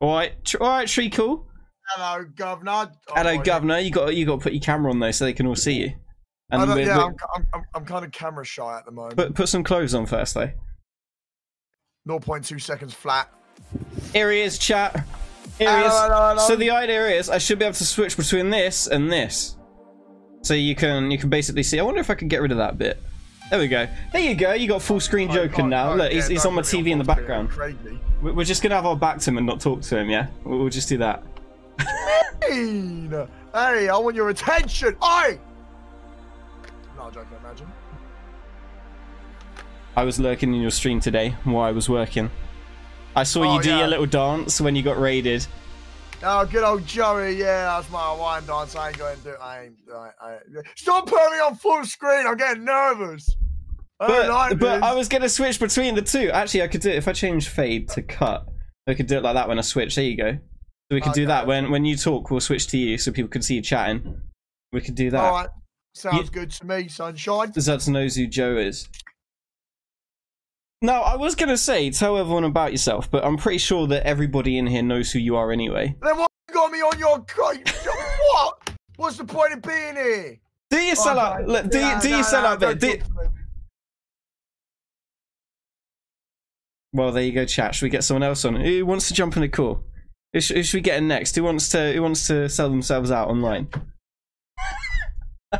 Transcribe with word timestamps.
All 0.00 0.14
right, 0.14 0.44
tr- 0.44 0.62
all 0.62 0.68
right, 0.68 0.88
Treacle. 0.88 1.46
Hello, 1.88 2.24
Governor. 2.36 2.92
Hello, 3.08 3.32
Oh, 3.32 3.42
Governor. 3.42 3.78
You 3.78 3.90
got 3.90 4.14
you 4.14 4.26
got 4.26 4.36
to 4.36 4.42
put 4.42 4.52
your 4.52 4.60
camera 4.60 4.90
on 4.90 4.98
though, 5.00 5.10
so 5.10 5.24
they 5.24 5.32
can 5.32 5.46
all 5.46 5.56
see 5.56 5.72
you. 5.80 5.92
And 6.50 6.62
yeah, 6.80 6.96
I'm, 6.98 7.14
I'm, 7.34 7.46
I'm, 7.52 7.62
I'm 7.74 7.84
kind 7.84 8.04
of 8.04 8.10
camera 8.12 8.44
shy 8.44 8.78
at 8.78 8.84
the 8.86 8.90
moment. 8.90 9.16
put 9.16 9.34
put 9.34 9.48
some 9.48 9.64
clothes 9.64 9.94
on 9.94 10.06
first, 10.06 10.34
though. 10.34 10.50
0.2 12.08 12.60
seconds 12.60 12.94
flat. 12.94 13.30
Here 14.12 14.30
he 14.30 14.40
is, 14.40 14.56
chat. 14.58 14.94
Here 15.58 15.68
he 15.78 15.84
is. 15.84 15.92
hello, 15.92 16.30
hello. 16.30 16.46
So 16.46 16.56
the 16.56 16.70
idea 16.70 17.08
is, 17.08 17.28
I 17.28 17.36
should 17.38 17.58
be 17.58 17.64
able 17.66 17.74
to 17.74 17.84
switch 17.84 18.16
between 18.16 18.48
this 18.50 18.86
and 18.86 19.10
this, 19.12 19.56
so 20.42 20.54
you 20.54 20.74
can 20.74 21.10
you 21.10 21.18
can 21.18 21.28
basically 21.28 21.62
see. 21.64 21.78
I 21.78 21.82
wonder 21.82 22.00
if 22.00 22.08
I 22.08 22.14
can 22.14 22.28
get 22.28 22.40
rid 22.40 22.52
of 22.52 22.58
that 22.58 22.78
bit. 22.78 23.02
There 23.50 23.58
we 23.58 23.68
go. 23.68 23.88
There 24.12 24.20
you 24.22 24.34
go. 24.34 24.52
You 24.52 24.68
got 24.68 24.82
full 24.82 25.00
screen 25.00 25.30
Joker 25.30 25.62
now. 25.62 25.94
Look, 25.94 26.10
yeah, 26.10 26.16
he's, 26.16 26.28
he's 26.28 26.44
on 26.46 26.54
my 26.54 26.62
TV 26.62 26.88
in 26.88 26.98
the 26.98 27.04
background. 27.04 27.50
We- 28.22 28.32
We're 28.32 28.44
just 28.44 28.62
gonna 28.62 28.74
have 28.74 28.84
our 28.86 28.96
back 28.96 29.18
to 29.20 29.30
him 29.30 29.38
and 29.38 29.46
not 29.46 29.60
talk 29.60 29.80
to 29.82 29.98
him. 29.98 30.10
Yeah, 30.10 30.26
we'll 30.44 30.68
just 30.68 30.88
do 30.88 30.98
that. 30.98 31.22
Hey, 32.50 33.88
I 33.88 33.96
want 33.96 34.14
your 34.16 34.28
attention. 34.28 34.96
Oi! 35.02 35.38
No, 36.96 37.10
joking, 37.10 37.36
imagine. 37.44 37.66
I 39.96 40.04
was 40.04 40.18
lurking 40.20 40.54
in 40.54 40.60
your 40.60 40.70
stream 40.70 41.00
today 41.00 41.34
while 41.44 41.64
I 41.64 41.72
was 41.72 41.88
working. 41.88 42.30
I 43.16 43.22
saw 43.24 43.42
Oh, 43.42 43.56
you 43.56 43.62
do 43.62 43.70
yeah. 43.70 43.78
your 43.80 43.88
little 43.88 44.06
dance 44.06 44.60
when 44.60 44.76
you 44.76 44.82
got 44.82 44.98
raided. 45.00 45.46
Oh, 46.22 46.44
good 46.46 46.64
old 46.64 46.86
Joey. 46.86 47.36
Yeah, 47.36 47.64
that's 47.76 47.90
my 47.90 48.12
wine 48.12 48.44
dance. 48.46 48.74
I 48.76 48.88
ain't 48.88 48.98
going 48.98 49.16
to 49.18 49.22
do 49.22 49.30
it. 49.30 49.38
I 49.40 49.64
ain't. 49.64 49.76
I, 49.92 50.10
I, 50.20 50.38
stop 50.76 51.06
putting 51.06 51.32
me 51.32 51.38
on 51.38 51.54
full 51.56 51.84
screen. 51.84 52.26
I'm 52.26 52.36
getting 52.36 52.64
nervous. 52.64 53.36
I 54.00 54.06
But, 54.06 54.28
like 54.28 54.58
but 54.58 54.74
this. 54.76 54.82
I 54.84 54.94
was 54.94 55.08
gonna 55.08 55.28
switch 55.28 55.58
between 55.58 55.94
the 55.94 56.02
two. 56.02 56.30
Actually, 56.30 56.62
I 56.62 56.68
could 56.68 56.80
do 56.82 56.90
it 56.90 56.96
if 56.96 57.08
I 57.08 57.12
change 57.12 57.48
fade 57.48 57.88
to 57.90 58.02
cut. 58.02 58.46
I 58.86 58.94
could 58.94 59.06
do 59.06 59.16
it 59.18 59.22
like 59.24 59.34
that 59.34 59.48
when 59.48 59.58
I 59.58 59.62
switch. 59.62 59.94
There 59.96 60.04
you 60.04 60.16
go. 60.16 60.32
So 60.34 60.94
we 60.94 61.00
could 61.00 61.12
do 61.12 61.26
that 61.26 61.46
when 61.46 61.70
when 61.70 61.84
you 61.84 61.96
talk. 61.96 62.30
We'll 62.30 62.40
switch 62.40 62.68
to 62.68 62.78
you 62.78 62.96
so 62.98 63.10
people 63.12 63.28
can 63.28 63.42
see 63.42 63.56
you 63.56 63.62
chatting. 63.62 64.20
We 64.72 64.80
could 64.80 64.94
do 64.94 65.10
that. 65.10 65.24
All 65.24 65.32
right. 65.32 65.48
Sounds 65.94 66.26
You- 66.26 66.30
good 66.30 66.50
to 66.52 66.66
me, 66.66 66.88
sunshine. 66.88 67.52
Zeds 67.52 67.88
knows 67.88 68.14
who 68.14 68.26
Joe 68.28 68.56
is. 68.56 68.88
Now, 70.80 71.02
I 71.02 71.16
was 71.16 71.34
gonna 71.34 71.56
say 71.58 71.90
tell 71.90 72.16
everyone 72.16 72.44
about 72.44 72.70
yourself, 72.70 73.10
but 73.10 73.24
I'm 73.24 73.36
pretty 73.36 73.58
sure 73.58 73.88
that 73.88 74.06
everybody 74.06 74.58
in 74.58 74.66
here 74.68 74.82
knows 74.82 75.10
who 75.10 75.18
you 75.18 75.34
are 75.36 75.50
anyway. 75.50 75.96
Then 76.00 76.16
what 76.16 76.30
you 76.48 76.54
got 76.54 76.70
me 76.70 76.78
on 76.78 76.98
your 76.98 77.18
what? 77.18 78.70
What's 78.96 79.16
the 79.16 79.24
point 79.24 79.54
of 79.54 79.62
being 79.62 79.96
here? 79.96 80.38
Do 80.70 80.78
you 80.78 80.92
Oh, 80.92 81.02
sell 81.02 81.18
out? 81.18 81.46
no, 81.46 81.62
do 81.64 81.78
you 81.78 81.84
no, 81.94 82.00
do 82.00 82.08
you 82.16 82.22
sell 82.22 82.46
out 82.46 82.60
there? 82.60 82.74
Do, 82.74 82.96
Well, 86.92 87.12
there 87.12 87.22
you 87.22 87.32
go, 87.32 87.44
chat. 87.44 87.74
Should 87.74 87.86
we 87.86 87.90
get 87.90 88.04
someone 88.04 88.22
else 88.22 88.44
on? 88.44 88.56
Who 88.56 88.86
wants 88.86 89.08
to 89.08 89.14
jump 89.14 89.36
in 89.36 89.42
a 89.42 89.48
call? 89.48 89.84
Who 90.32 90.40
should, 90.40 90.56
who 90.56 90.62
should 90.62 90.78
we 90.78 90.82
get 90.82 90.98
in 90.98 91.08
next? 91.08 91.34
Who 91.36 91.42
wants 91.42 91.68
to 91.70 91.92
Who 91.92 92.02
wants 92.02 92.26
to 92.28 92.48
sell 92.48 92.70
themselves 92.70 93.10
out 93.10 93.28
online? 93.28 93.68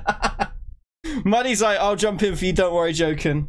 Muddy's 1.25 1.63
like, 1.63 1.79
I'll 1.79 1.97
jump 1.97 2.23
in 2.23 2.37
for 2.37 2.45
you. 2.45 2.53
Don't 2.53 2.75
worry, 2.75 2.93
joking. 2.93 3.49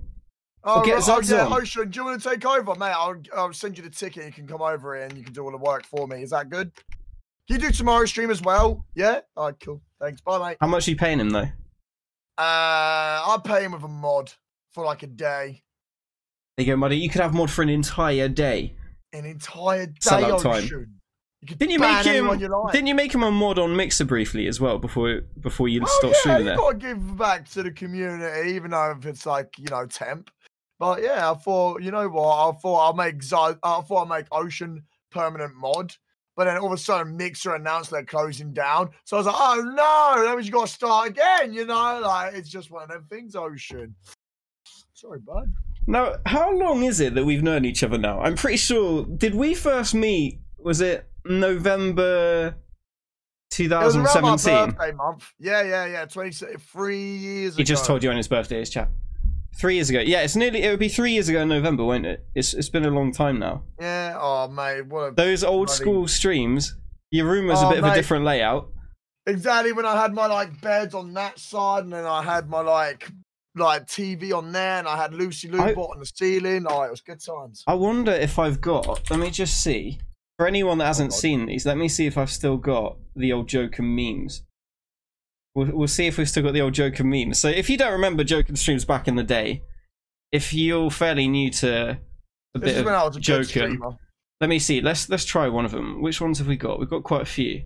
Oh, 0.64 0.84
get 0.84 1.08
right, 1.08 1.32
oh, 1.32 1.36
yeah. 1.36 1.48
Ocean, 1.56 1.90
do 1.90 2.00
you 2.00 2.06
want 2.06 2.22
to 2.22 2.30
take 2.30 2.46
over, 2.46 2.76
mate? 2.76 2.92
I'll, 2.92 3.16
I'll 3.36 3.54
send 3.54 3.78
you 3.78 3.84
the 3.84 3.90
ticket. 3.90 4.26
You 4.26 4.32
can 4.32 4.48
come 4.48 4.62
over 4.62 4.96
here 4.96 5.06
and 5.06 5.18
you 5.18 5.24
can 5.24 5.34
do 5.34 5.44
all 5.44 5.52
the 5.52 5.58
work 5.58 5.86
for 5.86 6.06
me. 6.08 6.22
Is 6.22 6.32
that 6.32 6.50
good? 6.50 6.72
Can 7.48 7.60
you 7.62 7.68
do 7.70 7.72
tomorrow's 7.72 8.10
stream 8.10 8.30
as 8.30 8.42
well? 8.42 8.86
Yeah. 8.94 9.22
All 9.38 9.46
right, 9.46 9.56
cool. 9.64 9.82
Thanks. 10.00 10.22
Bye, 10.22 10.50
mate. 10.50 10.58
How 10.60 10.68
much 10.68 10.88
are 10.88 10.92
you 10.92 10.98
paying 10.98 11.20
him 11.20 11.30
though? 11.30 11.48
Uh, 12.38 13.24
I'll 13.26 13.42
pay 13.42 13.64
him 13.64 13.72
with 13.72 13.84
a 13.84 13.88
mod 13.88 14.32
for 14.72 14.86
like 14.86 15.04
a 15.04 15.08
day, 15.08 15.64
There 16.60 16.66
you 16.66 16.74
go, 16.74 16.78
Muddy. 16.78 16.98
You 16.98 17.08
could 17.08 17.22
have 17.22 17.34
mod 17.34 17.50
for 17.50 17.62
an 17.62 17.70
entire 17.70 18.28
day. 18.28 18.76
an 19.14 19.24
entire 19.24 19.86
day. 19.86 19.94
Sellout 20.02 20.42
time. 20.42 20.64
Ocean. 20.66 20.94
You 21.40 21.48
could 21.48 21.58
Didn't 21.58 21.72
you 21.72 21.80
make 21.80 22.04
him? 22.06 22.26
you 22.38 22.48
like. 22.50 22.74
Didn't 22.74 22.88
you 22.88 22.96
make 22.96 23.16
him 23.16 23.24
a 23.24 23.32
mod 23.32 23.58
on 23.58 23.78
Mixer 23.78 24.04
briefly 24.04 24.46
as 24.46 24.60
well 24.60 24.78
before 24.78 25.22
before 25.40 25.70
you 25.70 25.80
Oh, 25.82 25.86
stopped 25.86 26.16
yeah, 26.16 26.20
streaming 26.20 26.46
there? 26.48 26.58
gotta 26.58 26.76
give 26.76 27.18
back 27.18 27.48
to 27.52 27.64
the 27.64 27.72
community, 27.72 28.52
even 28.52 28.72
though 28.72 28.92
if 28.92 29.06
it's 29.06 29.26
like 29.26 29.58
you 29.58 29.68
know 29.70 29.86
temp. 29.86 30.32
But 30.80 31.02
yeah, 31.02 31.32
I 31.32 31.34
thought 31.36 31.82
you 31.82 31.92
know 31.92 32.10
what? 32.10 32.28
I 32.28 32.52
thought 32.60 32.88
I'll 32.88 32.94
make 32.94 33.24
Zo- 33.24 33.58
I 33.64 33.80
thought 33.80 33.92
I'll 34.00 34.06
make 34.18 34.26
Ocean 34.34 34.84
permanent 35.12 35.56
mod. 35.56 35.96
But 36.36 36.44
then 36.44 36.58
all 36.58 36.68
of 36.68 36.74
a 36.74 36.78
sudden, 36.78 37.16
Mixer 37.16 37.56
announced 37.56 37.90
they're 37.90 38.04
closing 38.04 38.52
down. 38.52 38.90
So 39.06 39.16
I 39.16 39.20
was 39.22 39.28
like, 39.28 39.36
oh 39.38 39.62
no, 39.64 40.26
that 40.26 40.36
means 40.36 40.46
you 40.46 40.52
got 40.52 40.68
to 40.68 40.74
start 40.74 41.08
again. 41.08 41.54
You 41.54 41.66
know, 41.66 42.02
like 42.04 42.34
it's 42.34 42.50
just 42.50 42.70
one 42.70 42.84
of 42.84 42.90
them 42.90 43.06
things. 43.10 43.38
Ocean. 43.38 43.96
Sorry, 44.94 45.20
bud. 45.20 45.46
Now, 45.88 46.16
how 46.26 46.54
long 46.56 46.84
is 46.84 47.00
it 47.00 47.16
that 47.16 47.26
we've 47.26 47.42
known 47.44 47.66
each 47.66 47.84
other 47.84 47.98
now? 47.98 48.22
I'm 48.22 48.36
pretty 48.36 48.58
sure. 48.58 49.06
Did 49.06 49.34
we 49.36 49.54
first 49.56 49.96
meet? 49.96 50.40
Was 50.58 50.82
it 50.82 51.08
November 51.26 52.56
It 53.58 53.70
was 53.72 53.96
around 53.96 54.04
my 54.22 54.36
2017? 54.38 54.72
birthday 54.76 54.92
month. 54.92 55.34
Yeah, 55.40 55.64
yeah, 55.64 55.86
yeah. 55.86 56.06
Twenty-three 56.06 56.98
years. 57.18 57.54
Ago. 57.54 57.58
He 57.58 57.64
just 57.64 57.86
told 57.86 58.04
you 58.04 58.10
on 58.12 58.18
his 58.18 58.28
birthday, 58.28 58.60
his 58.60 58.70
chat. 58.70 58.90
Three 59.58 59.76
years 59.76 59.90
ago. 59.90 60.00
Yeah, 60.00 60.22
it's 60.22 60.36
nearly. 60.36 60.62
It 60.64 60.70
would 60.70 60.80
be 60.80 60.90
three 60.90 61.12
years 61.14 61.28
ago 61.28 61.42
in 61.42 61.50
November, 61.50 61.84
won't 61.84 62.06
it? 62.06 62.26
It's 62.36 62.54
it's 62.54 62.70
been 62.70 62.86
a 62.86 62.92
long 62.92 63.12
time 63.12 63.40
now. 63.40 63.64
Yeah. 63.80 64.16
Oh 64.20 64.48
mate, 64.48 64.86
what 64.86 65.04
a 65.04 65.12
Those 65.16 65.44
old 65.44 65.68
bloody- 65.68 65.82
school 65.84 66.08
streams. 66.08 66.76
Your 67.12 67.26
room 67.26 67.48
was 67.48 67.62
a 67.62 67.66
Oh, 67.66 67.70
bit 67.70 67.80
of 67.80 67.86
a 67.86 67.88
mate. 67.88 67.96
different 67.96 68.26
layout. 68.26 68.70
Exactly 69.26 69.72
when 69.74 69.86
I 69.86 70.00
had 70.00 70.14
my 70.14 70.28
like 70.28 70.62
beds 70.62 70.94
on 70.94 71.14
that 71.16 71.40
side, 71.40 71.84
and 71.86 71.92
then 71.94 72.06
I 72.06 72.22
had 72.22 72.48
my 72.50 72.62
like 72.62 73.10
like 73.60 73.86
TV 73.86 74.34
on 74.34 74.52
there, 74.52 74.80
and 74.80 74.88
I 74.88 74.98
had 74.98 75.14
Lucy 75.14 75.48
Lou 75.50 75.60
I- 75.62 75.74
bot 75.74 75.92
on 75.92 76.00
the 76.00 76.06
ceiling. 76.06 76.66
Oh, 76.68 76.84
it 76.84 76.92
was 76.92 77.02
good 77.02 77.20
times. 77.20 77.64
I 77.68 77.74
wonder 77.76 78.12
if 78.12 78.40
I've 78.40 78.62
got. 78.62 79.10
Let 79.10 79.20
me 79.20 79.30
just 79.30 79.62
see. 79.62 80.00
For 80.38 80.48
anyone 80.48 80.78
that 80.78 80.86
hasn't 80.86 81.12
God. 81.12 81.18
seen 81.18 81.46
these, 81.48 81.66
let 81.66 81.78
me 81.78 81.90
see 81.90 82.06
if 82.08 82.18
I've 82.18 82.32
still 82.32 82.56
got 82.56 82.96
the 83.14 83.34
old 83.34 83.50
Joker 83.50 83.84
memes. 83.84 84.44
We'll, 85.54 85.68
we'll 85.74 85.88
see 85.90 86.08
if 86.08 86.18
we've 86.18 86.30
still 86.30 86.44
got 86.44 86.54
the 86.54 86.62
old 86.62 86.74
Joker 86.74 87.04
memes. 87.04 87.38
So 87.40 87.50
if 87.50 87.70
you 87.70 87.78
don't 87.78 87.92
remember 87.92 88.24
Joker 88.24 88.56
streams 88.56 88.86
back 88.86 89.10
in 89.10 89.16
the 89.16 89.24
day, 89.24 89.64
if 90.32 90.54
you're 90.54 90.92
fairly 90.92 91.28
new 91.28 91.50
to 91.52 92.00
a 92.56 92.60
This 92.60 92.72
bit 92.72 92.78
is 92.78 92.84
when 92.84 92.94
I 92.94 93.02
of 93.02 93.08
was 93.16 93.18
a 93.18 93.20
Joker, 93.20 93.70
let 94.40 94.50
me 94.50 94.60
see. 94.60 94.80
Let's 94.80 95.10
let's 95.10 95.26
try 95.26 95.50
one 95.50 95.66
of 95.66 95.72
them. 95.72 96.02
Which 96.02 96.22
ones 96.22 96.38
have 96.38 96.48
we 96.48 96.56
got? 96.56 96.80
We've 96.80 96.90
got 96.90 97.04
quite 97.04 97.24
a 97.24 97.26
few. 97.26 97.64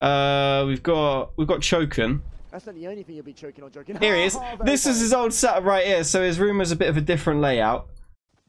Uh, 0.00 0.64
we've 0.66 0.82
got 0.82 1.32
we've 1.36 1.48
got 1.48 1.60
Choken. 1.60 2.22
That's 2.56 2.64
not 2.64 2.74
the 2.74 2.86
only 2.88 3.02
thing 3.02 3.16
you'll 3.16 3.22
be 3.26 3.34
choking 3.34 3.62
on 3.64 3.70
joking. 3.70 3.98
Here 3.98 4.16
he 4.16 4.22
is. 4.24 4.34
Oh, 4.36 4.40
very 4.40 4.56
This 4.64 4.86
is 4.86 4.98
his 4.98 5.12
old 5.12 5.34
setup 5.34 5.64
right 5.64 5.84
here. 5.84 6.02
So 6.04 6.22
his 6.22 6.38
room 6.38 6.56
was 6.56 6.72
a 6.72 6.76
bit 6.76 6.88
of 6.88 6.96
a 6.96 7.02
different 7.02 7.42
layout. 7.42 7.88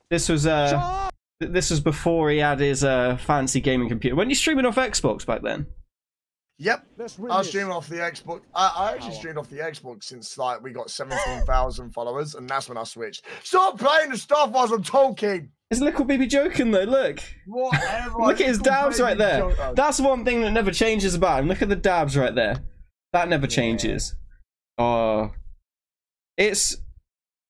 This 0.09 0.29
was 0.29 0.47
uh. 0.47 0.69
Shut 0.69 1.13
Th- 1.41 1.51
This 1.51 1.69
was 1.69 1.81
before 1.81 2.29
he 2.31 2.37
had 2.37 2.61
his 2.61 2.85
uh, 2.85 3.17
fancy 3.17 3.59
gaming 3.59 3.89
computer. 3.89 4.15
When 4.15 4.29
you 4.29 4.35
streaming 4.35 4.65
off 4.65 4.77
Xbox 4.77 5.25
back 5.25 5.41
then? 5.41 5.65
Yep. 6.59 6.85
Let's 6.97 7.19
I 7.19 7.37
was 7.39 7.49
streaming 7.49 7.73
off 7.73 7.89
the 7.89 7.97
Xbox. 7.97 8.43
I, 8.55 8.71
I 8.77 8.91
actually 8.93 9.09
Power. 9.09 9.17
streamed 9.19 9.37
off 9.39 9.49
the 9.49 9.57
Xbox 9.57 10.05
since 10.05 10.37
like 10.37 10.63
we 10.63 10.71
got 10.71 10.89
seventeen 10.89 11.45
thousand 11.45 11.91
followers, 11.91 12.35
and 12.35 12.49
that's 12.49 12.69
when 12.69 12.77
I 12.77 12.85
switched. 12.85 13.25
Stop 13.43 13.77
playing 13.77 14.11
the 14.11 14.17
stuff 14.17 14.51
whilst 14.51 14.73
I'm 14.73 14.83
talking. 14.83 15.49
Is 15.69 15.81
little 15.81 16.05
baby 16.05 16.27
joking 16.27 16.71
though? 16.71 16.83
Look, 16.83 17.19
Whatever. 17.45 18.19
look 18.19 18.39
at 18.39 18.47
his 18.47 18.59
dabs 18.59 19.01
right 19.01 19.17
there. 19.17 19.53
That- 19.53 19.75
That's 19.75 19.99
one 19.99 20.23
thing 20.23 20.43
that 20.43 20.51
never 20.51 20.71
changes 20.71 21.13
about 21.13 21.41
him. 21.41 21.49
Look 21.49 21.61
at 21.61 21.67
the 21.67 21.75
dabs 21.75 22.15
right 22.15 22.33
there. 22.33 22.63
That 23.13 23.29
never 23.29 23.45
Yeah. 23.45 23.49
changes. 23.55 24.15
Oh, 24.77 25.31
it's 26.37 26.77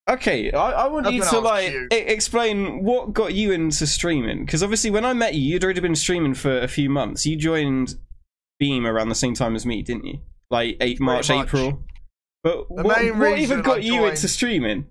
okay. 0.08 0.50
I, 0.52 0.70
I 0.70 0.86
want 0.88 1.04
That's 1.04 1.16
you 1.16 1.22
to 1.24 1.38
like 1.40 1.72
e- 1.72 1.86
explain 1.96 2.82
what 2.84 3.12
got 3.12 3.34
you 3.34 3.52
into 3.52 3.86
streaming. 3.86 4.44
Because 4.46 4.62
obviously, 4.62 4.90
when 4.90 5.04
I 5.04 5.12
met 5.12 5.34
you, 5.34 5.42
you'd 5.42 5.64
already 5.64 5.80
been 5.80 5.94
streaming 5.96 6.34
for 6.34 6.58
a 6.60 6.68
few 6.68 6.88
months. 6.88 7.26
You 7.26 7.36
joined 7.36 7.96
Beam 8.58 8.86
around 8.86 9.08
the 9.10 9.14
same 9.14 9.34
time 9.34 9.54
as 9.56 9.66
me, 9.66 9.82
didn't 9.82 10.06
you? 10.06 10.20
Like 10.50 10.76
eight 10.80 11.00
March, 11.00 11.28
much. 11.28 11.46
April. 11.48 11.82
But 12.42 12.68
The 12.68 12.82
what, 12.82 13.16
what 13.16 13.38
even 13.38 13.60
got 13.62 13.78
I 13.78 13.80
you 13.80 13.96
joined- 13.96 14.10
into 14.10 14.28
streaming? 14.28 14.86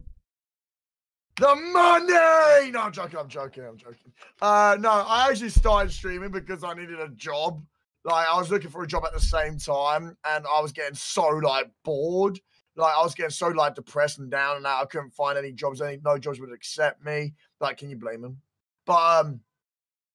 The 1.39 1.55
money! 1.55 2.71
No, 2.71 2.79
I'm 2.81 2.91
joking. 2.91 3.19
I'm 3.19 3.27
joking. 3.29 3.63
I'm 3.63 3.77
joking. 3.77 4.11
Uh, 4.41 4.75
no, 4.79 4.89
I 4.89 5.27
actually 5.29 5.49
started 5.49 5.91
streaming 5.91 6.31
because 6.31 6.63
I 6.63 6.73
needed 6.73 6.99
a 6.99 7.09
job. 7.09 7.63
Like, 8.07 8.27
I 8.27 8.37
was 8.37 8.49
looking 8.49 8.71
for 8.71 8.81
a 8.83 8.87
job 8.87 9.03
at 9.05 9.13
the 9.13 9.19
same 9.19 9.59
time, 9.59 10.17
and 10.25 10.45
I 10.47 10.61
was 10.61 10.71
getting 10.71 10.95
so 10.95 11.27
like 11.27 11.69
bored. 11.83 12.39
Like, 12.75 12.95
I 12.95 13.03
was 13.03 13.13
getting 13.13 13.31
so 13.31 13.49
like 13.49 13.75
depressed 13.75 14.19
and 14.19 14.31
down, 14.31 14.55
and 14.55 14.65
that 14.65 14.81
I 14.81 14.85
couldn't 14.85 15.13
find 15.13 15.37
any 15.37 15.51
jobs. 15.51 15.81
Any 15.81 15.99
no 16.03 16.17
jobs 16.17 16.39
would 16.39 16.53
accept 16.53 17.03
me. 17.03 17.33
Like, 17.59 17.77
can 17.77 17.89
you 17.89 17.97
blame 17.97 18.21
them? 18.21 18.37
But 18.85 19.25
um, 19.25 19.41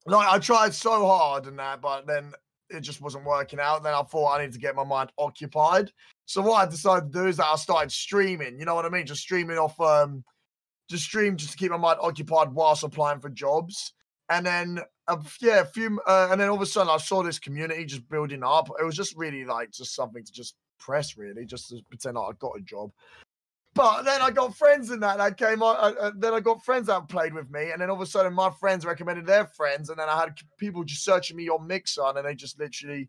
like 0.06 0.26
I 0.26 0.38
tried 0.38 0.74
so 0.74 1.06
hard 1.06 1.46
and 1.46 1.58
that, 1.58 1.80
but 1.80 2.06
then 2.06 2.32
it 2.70 2.80
just 2.80 3.02
wasn't 3.02 3.26
working 3.26 3.60
out. 3.60 3.82
Then 3.82 3.94
I 3.94 4.02
thought 4.02 4.38
I 4.38 4.42
need 4.42 4.52
to 4.52 4.58
get 4.58 4.74
my 4.74 4.84
mind 4.84 5.12
occupied. 5.18 5.92
So 6.24 6.40
what 6.40 6.66
I 6.66 6.70
decided 6.70 7.12
to 7.12 7.18
do 7.18 7.26
is 7.26 7.36
that 7.36 7.46
I 7.46 7.56
started 7.56 7.92
streaming. 7.92 8.58
You 8.58 8.64
know 8.64 8.74
what 8.74 8.86
I 8.86 8.88
mean? 8.88 9.06
Just 9.06 9.20
streaming 9.20 9.58
off 9.58 9.78
um 9.80 10.24
just 10.88 11.04
stream 11.04 11.36
just 11.36 11.52
to 11.52 11.58
keep 11.58 11.70
my 11.70 11.76
mind 11.76 11.98
occupied 12.00 12.52
whilst 12.52 12.82
applying 12.82 13.20
for 13.20 13.30
jobs. 13.30 13.92
And 14.28 14.44
then, 14.44 14.80
uh, 15.08 15.16
yeah, 15.40 15.60
a 15.60 15.64
few, 15.64 16.00
uh, 16.06 16.28
and 16.30 16.40
then 16.40 16.48
all 16.48 16.56
of 16.56 16.62
a 16.62 16.66
sudden 16.66 16.92
I 16.92 16.98
saw 16.98 17.22
this 17.22 17.38
community 17.38 17.84
just 17.84 18.08
building 18.08 18.42
up. 18.44 18.68
It 18.80 18.84
was 18.84 18.96
just 18.96 19.16
really 19.16 19.44
like 19.44 19.70
just 19.70 19.94
something 19.94 20.24
to 20.24 20.32
just 20.32 20.54
press, 20.78 21.16
really, 21.16 21.44
just 21.44 21.68
to 21.68 21.80
pretend 21.88 22.16
like 22.16 22.34
I 22.34 22.36
got 22.38 22.58
a 22.58 22.60
job. 22.60 22.90
But 23.74 24.02
then 24.02 24.20
I 24.20 24.30
got 24.30 24.56
friends 24.56 24.90
in 24.90 25.00
that 25.00 25.18
that 25.18 25.38
came 25.38 25.62
on. 25.62 25.76
Uh, 25.76 25.98
uh, 25.98 26.10
then 26.16 26.34
I 26.34 26.40
got 26.40 26.64
friends 26.64 26.88
that 26.88 27.08
played 27.08 27.34
with 27.34 27.50
me, 27.50 27.70
and 27.70 27.80
then 27.80 27.88
all 27.90 27.96
of 27.96 28.02
a 28.02 28.06
sudden 28.06 28.34
my 28.34 28.50
friends 28.60 28.84
recommended 28.84 29.26
their 29.26 29.46
friends, 29.46 29.88
and 29.88 29.98
then 29.98 30.08
I 30.08 30.20
had 30.20 30.36
people 30.58 30.84
just 30.84 31.04
searching 31.04 31.36
me 31.36 31.48
on 31.48 31.66
Mixer, 31.66 32.02
and 32.02 32.24
they 32.24 32.34
just 32.34 32.58
literally 32.58 33.08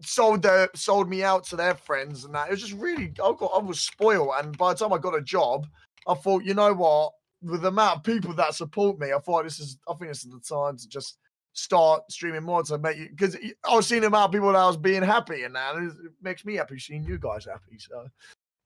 sold 0.00 0.42
their 0.42 0.70
sold 0.74 1.08
me 1.10 1.22
out 1.22 1.44
to 1.44 1.56
their 1.56 1.74
friends, 1.74 2.24
and 2.24 2.34
that 2.34 2.48
it 2.48 2.52
was 2.52 2.60
just 2.60 2.72
really. 2.72 3.12
I 3.22 3.32
got 3.38 3.52
I 3.54 3.58
was 3.58 3.80
spoiled, 3.80 4.30
and 4.38 4.56
by 4.56 4.72
the 4.72 4.78
time 4.78 4.94
I 4.94 4.98
got 4.98 5.14
a 5.14 5.22
job, 5.22 5.66
I 6.06 6.14
thought, 6.14 6.44
you 6.44 6.54
know 6.54 6.72
what, 6.72 7.12
with 7.42 7.62
the 7.62 7.68
amount 7.68 7.98
of 7.98 8.04
people 8.04 8.34
that 8.34 8.54
support 8.54 8.98
me, 8.98 9.12
I 9.12 9.18
thought 9.18 9.44
this 9.44 9.60
is. 9.60 9.78
I 9.88 9.94
think 9.94 10.10
this 10.10 10.24
is 10.24 10.30
the 10.30 10.40
time 10.40 10.76
to 10.76 10.88
just 10.88 11.18
start 11.52 12.02
streaming 12.10 12.44
more 12.44 12.62
to 12.62 12.78
make 12.78 12.96
you 12.96 13.08
because 13.10 13.36
I 13.68 13.74
was 13.74 13.86
seeing 13.86 14.02
the 14.02 14.06
amount 14.06 14.26
of 14.26 14.32
people 14.32 14.52
that 14.52 14.58
I 14.58 14.66
was 14.66 14.76
being 14.76 15.02
happy, 15.02 15.44
and 15.44 15.54
now 15.54 15.76
it 15.76 15.92
makes 16.22 16.44
me 16.44 16.54
happy 16.56 16.78
seeing 16.78 17.04
you 17.04 17.18
guys 17.18 17.44
happy. 17.44 17.78
So, 17.78 18.08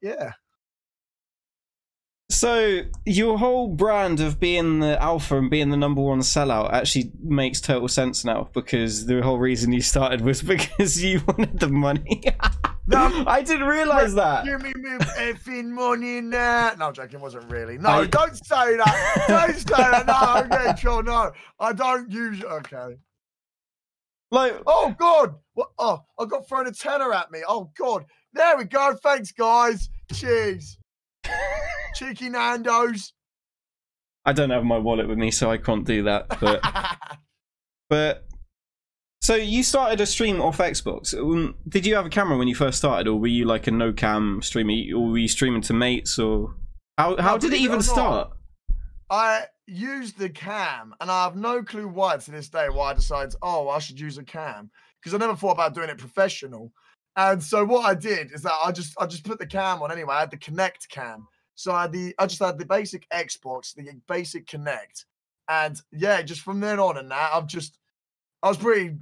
yeah. 0.00 0.32
So 2.30 2.80
your 3.04 3.38
whole 3.38 3.69
brand 3.69 4.20
of 4.20 4.40
being 4.40 4.80
the 4.80 5.00
alpha 5.02 5.36
and 5.36 5.50
being 5.50 5.69
the 5.69 5.76
number 5.76 6.00
one 6.00 6.20
sellout 6.20 6.72
actually 6.72 7.12
makes 7.22 7.60
total 7.60 7.88
sense 7.88 8.24
now 8.24 8.48
because 8.54 9.04
the 9.04 9.20
whole 9.20 9.38
reason 9.38 9.72
you 9.72 9.82
started 9.82 10.22
was 10.22 10.42
because 10.42 11.02
you 11.04 11.20
wanted 11.26 11.60
the 11.60 11.69
money. 11.69 12.22
No, 12.87 13.25
I 13.26 13.43
didn't 13.43 13.67
realize 13.67 14.14
that. 14.14 14.44
Give 14.44 14.61
me 14.62 14.73
my 14.76 14.99
effing 15.17 15.67
money 15.67 16.20
now. 16.20 16.73
No, 16.79 16.88
I'm 16.88 16.94
joking. 16.94 17.20
It 17.20 17.23
wasn't 17.23 17.50
really. 17.50 17.79
No, 17.79 17.88
I- 17.90 18.06
don't 18.06 18.37
say 18.37 18.76
that. 18.76 19.25
don't 19.29 19.56
say 19.56 19.64
that. 19.76 20.06
No, 20.06 20.14
I'm 20.14 20.49
getting. 20.49 21.05
No, 21.05 21.32
I 21.61 21.73
don't 21.73 22.11
use. 22.11 22.43
Okay. 22.43 22.96
Like, 24.31 24.61
Oh 24.67 24.94
God. 24.99 25.34
What? 25.55 25.69
Oh, 25.79 26.00
I 26.19 26.25
got 26.25 26.49
thrown 26.49 26.67
a 26.67 26.73
tenner 26.73 27.12
at 27.12 27.31
me. 27.31 27.40
Oh 27.46 27.70
God. 27.79 28.06
There 28.32 28.56
we 28.56 28.64
go. 28.64 28.94
Thanks, 29.02 29.31
guys. 29.32 29.90
Cheers. 30.12 30.79
Cheeky 31.94 32.31
Nando's. 32.31 33.12
I 34.25 34.32
don't 34.32 34.50
have 34.50 34.64
my 34.64 34.79
wallet 34.79 35.08
with 35.08 35.19
me, 35.19 35.31
so 35.31 35.50
I 35.50 35.58
can't 35.58 35.84
do 35.84 36.05
that. 36.05 36.29
But 36.40 36.62
but 37.90 38.25
so 39.22 39.36
you 39.36 39.62
started 39.62 40.00
a 40.00 40.06
stream 40.06 40.40
off 40.40 40.58
Xbox. 40.58 41.16
Um, 41.16 41.54
Did 41.69 41.86
you 41.86 41.94
have 41.94 42.04
a 42.04 42.10
camera 42.10 42.36
when 42.36 42.48
you 42.48 42.56
first 42.56 42.78
started, 42.78 43.06
or 43.06 43.20
were 43.20 43.28
you 43.28 43.44
like 43.44 43.69
a 43.69 43.70
no 43.70 43.92
cam 43.92 44.42
streamer, 44.42 44.74
or 44.96 45.10
were 45.10 45.19
you 45.19 45.28
streaming 45.28 45.62
to 45.62 45.72
mates, 45.72 46.19
or 46.19 46.56
how 46.98 47.16
how 47.22 47.34
No, 47.34 47.38
did 47.38 47.52
it 47.52 47.60
even 47.60 47.76
not, 47.76 47.84
start? 47.84 48.30
I 49.10 49.44
used 49.69 50.19
the 50.19 50.28
cam, 50.28 50.92
and 51.00 51.08
I 51.08 51.22
have 51.22 51.36
no 51.36 51.62
clue 51.62 51.86
why 51.86 52.16
to 52.16 52.30
this 52.32 52.48
day 52.48 52.66
why 52.69 52.90
I 52.90 52.94
decided, 52.94 53.36
oh, 53.42 53.69
I 53.69 53.78
should 53.78 54.00
use 54.00 54.19
a 54.19 54.24
cam 54.24 54.70
because 55.00 55.14
I 55.14 55.19
never 55.19 55.36
thought 55.36 55.52
about 55.52 55.74
doing 55.74 55.88
it 55.88 55.98
professional. 55.98 56.72
And 57.14 57.40
so 57.40 57.64
what 57.64 57.84
I 57.84 57.94
did 57.94 58.32
is 58.32 58.42
that 58.42 58.58
I 58.64 58.72
just 58.72 58.92
I 58.98 59.06
just 59.06 59.24
put 59.24 59.38
the 59.38 59.46
cam 59.46 59.82
on 59.82 59.92
anyway. 59.92 60.14
I 60.14 60.20
had 60.20 60.32
the 60.32 60.36
Kinect 60.36 60.88
cam, 60.88 61.28
so 61.54 61.70
I 61.70 61.82
had 61.82 61.92
the 61.92 62.12
I 62.19 62.26
just 62.26 62.42
had 62.42 62.58
the 62.58 62.66
basic 62.66 63.08
Xbox, 63.10 63.72
the 63.72 63.88
basic 64.08 64.46
Kinect, 64.48 65.04
and 65.48 65.80
yeah, 65.92 66.22
just 66.22 66.40
from 66.40 66.58
then 66.58 66.80
on 66.80 66.96
and 66.96 67.12
that 67.12 67.30
I've 67.32 67.46
just 67.46 67.78
I 68.42 68.48
was 68.48 68.56
pretty. 68.56 68.96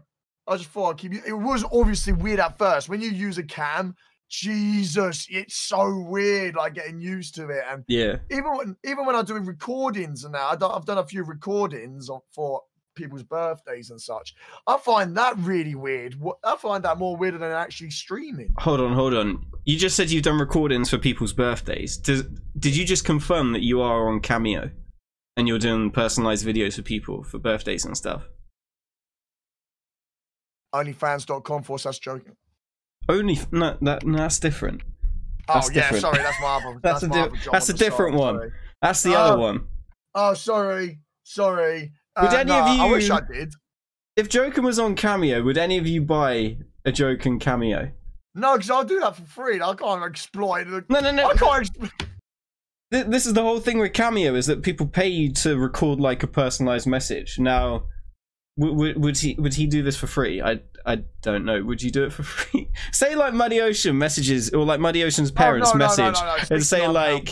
I 0.50 0.56
just 0.56 0.70
thought 0.70 0.91
I'd 0.91 0.97
keep 0.99 1.14
it. 1.14 1.23
It 1.26 1.32
was 1.32 1.64
obviously 1.73 2.12
weird 2.12 2.41
at 2.41 2.58
first 2.58 2.88
when 2.88 3.00
you 3.00 3.11
use 3.11 3.38
a 3.38 3.43
cam. 3.44 3.94
Jesus, 4.29 5.26
it's 5.29 5.56
so 5.56 6.05
weird, 6.08 6.55
like 6.55 6.75
getting 6.75 7.00
used 7.00 7.35
to 7.35 7.49
it 7.49 7.64
and 7.69 7.85
Yeah. 7.88 8.17
even 8.31 8.56
when 8.56 8.76
even 8.85 9.05
when 9.05 9.17
I'm 9.17 9.25
doing 9.25 9.44
recordings 9.44 10.25
and 10.25 10.35
that, 10.35 10.43
I 10.43 10.56
don't, 10.56 10.73
I've 10.73 10.85
done 10.85 10.99
a 10.99 11.05
few 11.06 11.25
recordings 11.25 12.08
for 12.32 12.62
people's 12.94 13.23
birthdays 13.25 13.91
and 13.91 14.00
such. 14.00 14.35
I 14.67 14.76
find 14.79 15.17
that 15.17 15.37
really 15.38 15.75
weird. 15.75 16.14
I 16.44 16.56
find 16.56 16.85
that 16.85 16.99
more 16.99 17.17
weirder 17.17 17.38
than 17.38 17.50
actually 17.53 17.91
streaming. 17.91 18.50
Hold 18.58 18.81
on, 18.81 18.93
hold 18.93 19.14
on. 19.14 19.44
You 19.64 19.76
just 19.76 19.96
said 19.96 20.11
you've 20.11 20.23
done 20.23 20.38
recordings 20.38 20.91
for 20.91 20.99
people's 20.99 21.32
birthdays. 21.32 21.96
Does, 21.96 22.23
did 22.58 22.76
you 22.76 22.85
just 22.85 23.05
confirm 23.05 23.53
that 23.53 23.62
you 23.62 23.81
are 23.81 24.08
on 24.08 24.20
Cameo 24.20 24.70
and 25.37 25.49
you're 25.49 25.58
doing 25.58 25.91
personalized 25.91 26.46
videos 26.46 26.76
for 26.76 26.82
people 26.82 27.25
for 27.25 27.38
birthdays 27.38 27.85
and 27.85 27.96
stuff? 27.96 28.25
Onlyfans.com 30.75 31.62
for 31.62 31.78
us 31.87 31.99
joking. 31.99 32.37
Only 33.08 33.38
no, 33.50 33.76
that 33.82 34.05
no, 34.06 34.19
that's 34.19 34.38
different. 34.38 34.82
Oh 35.49 35.55
That's 35.55 35.69
yeah, 35.75 35.82
different. 35.90 36.02
sorry, 36.02 36.19
that's 36.19 36.40
my 36.40 36.49
other. 36.56 36.78
That's 36.82 37.00
that's 37.00 37.02
a 37.02 37.08
di- 37.08 37.20
other 37.20 37.37
that's 37.50 37.69
a 37.69 37.75
different 37.75 38.12
side, 38.14 38.20
one. 38.20 38.34
sorry. 38.37 38.52
That's 38.82 39.02
the 39.02 39.14
Oh. 39.14 39.19
other 39.19 39.38
one. 39.38 39.67
Oh, 40.14 40.34
sorry, 40.34 41.00
sorry. 41.25 41.93
Would 42.20 42.32
Uh, 42.32 42.37
any 42.37 42.50
no, 42.50 42.61
of 42.67 42.76
you? 42.76 42.82
I 42.82 42.90
wish 42.90 43.11
I 43.11 43.20
did. 43.20 43.52
If 44.17 44.28
Joker 44.28 44.62
was 44.62 44.78
on 44.78 44.94
Cameo, 44.94 45.43
would 45.43 45.58
any 45.58 45.78
of 45.78 45.87
you 45.87 46.02
buy 46.02 46.58
a 46.84 46.93
Joker 46.93 47.37
Cameo? 47.38 47.90
No, 48.34 48.55
because 48.56 48.70
I'll 48.70 48.84
do 48.84 49.00
that 49.00 49.17
for 49.17 49.22
free. 49.22 49.61
I 49.61 49.75
can't 49.75 50.05
exploit. 50.05 50.64
The, 50.64 50.84
No, 50.88 51.00
no, 51.00 51.11
no. 51.11 51.31
I 51.31 51.34
can't. 51.34 51.70
This 52.90 53.25
is 53.26 53.34
the 53.34 53.43
whole 53.43 53.61
thing 53.61 53.78
with 53.78 53.93
Cameo 53.93 54.34
is 54.34 54.46
that 54.46 54.62
people 54.62 54.87
pay 54.87 55.08
you 55.08 55.32
to 55.34 55.56
record 55.56 56.00
like 56.00 56.22
a 56.22 56.26
personalized 56.26 56.87
message. 56.88 57.38
Now, 57.38 57.84
w- 58.58 58.75
w- 58.75 58.99
would 58.99 59.19
he 59.19 59.35
would 59.38 59.55
he 59.55 59.67
do 59.67 59.82
this 59.82 59.97
for 59.97 60.06
free? 60.06 60.41
I 60.43 60.61
I 60.87 61.02
don't 61.23 61.44
know. 61.44 61.62
Would 61.62 61.82
you 61.82 61.91
do 61.91 62.05
it 62.05 62.12
for 62.12 62.23
free? 62.25 62.70
say 62.93 63.14
like 63.14 63.35
Muddy 63.35 63.61
Ocean 63.61 63.97
messages 63.99 64.50
or 64.50 64.64
like 64.64 64.81
Muddy 64.81 65.05
Ocean's 65.05 65.31
parents 65.31 65.70
oh, 65.70 65.73
no, 65.73 65.79
message. 65.79 66.14
no, 66.14 66.20
no, 66.20 66.37
no. 66.37 66.43
and 66.50 66.64
say 66.64 66.85
up 66.85 66.94
like- 66.94 67.29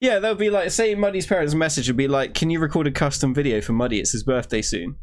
Yeah, 0.00 0.18
they'll 0.18 0.34
be 0.34 0.50
like 0.50 0.70
say 0.70 0.94
Muddy's 0.94 1.26
parents 1.26 1.54
message 1.54 1.88
would 1.88 1.96
be 1.96 2.08
like, 2.08 2.34
"Can 2.34 2.50
you 2.50 2.60
record 2.60 2.86
a 2.86 2.90
custom 2.92 3.34
video 3.34 3.60
for 3.60 3.72
Muddy? 3.72 3.98
It's 4.00 4.12
his 4.12 4.22
birthday 4.22 4.62
soon." 4.62 4.96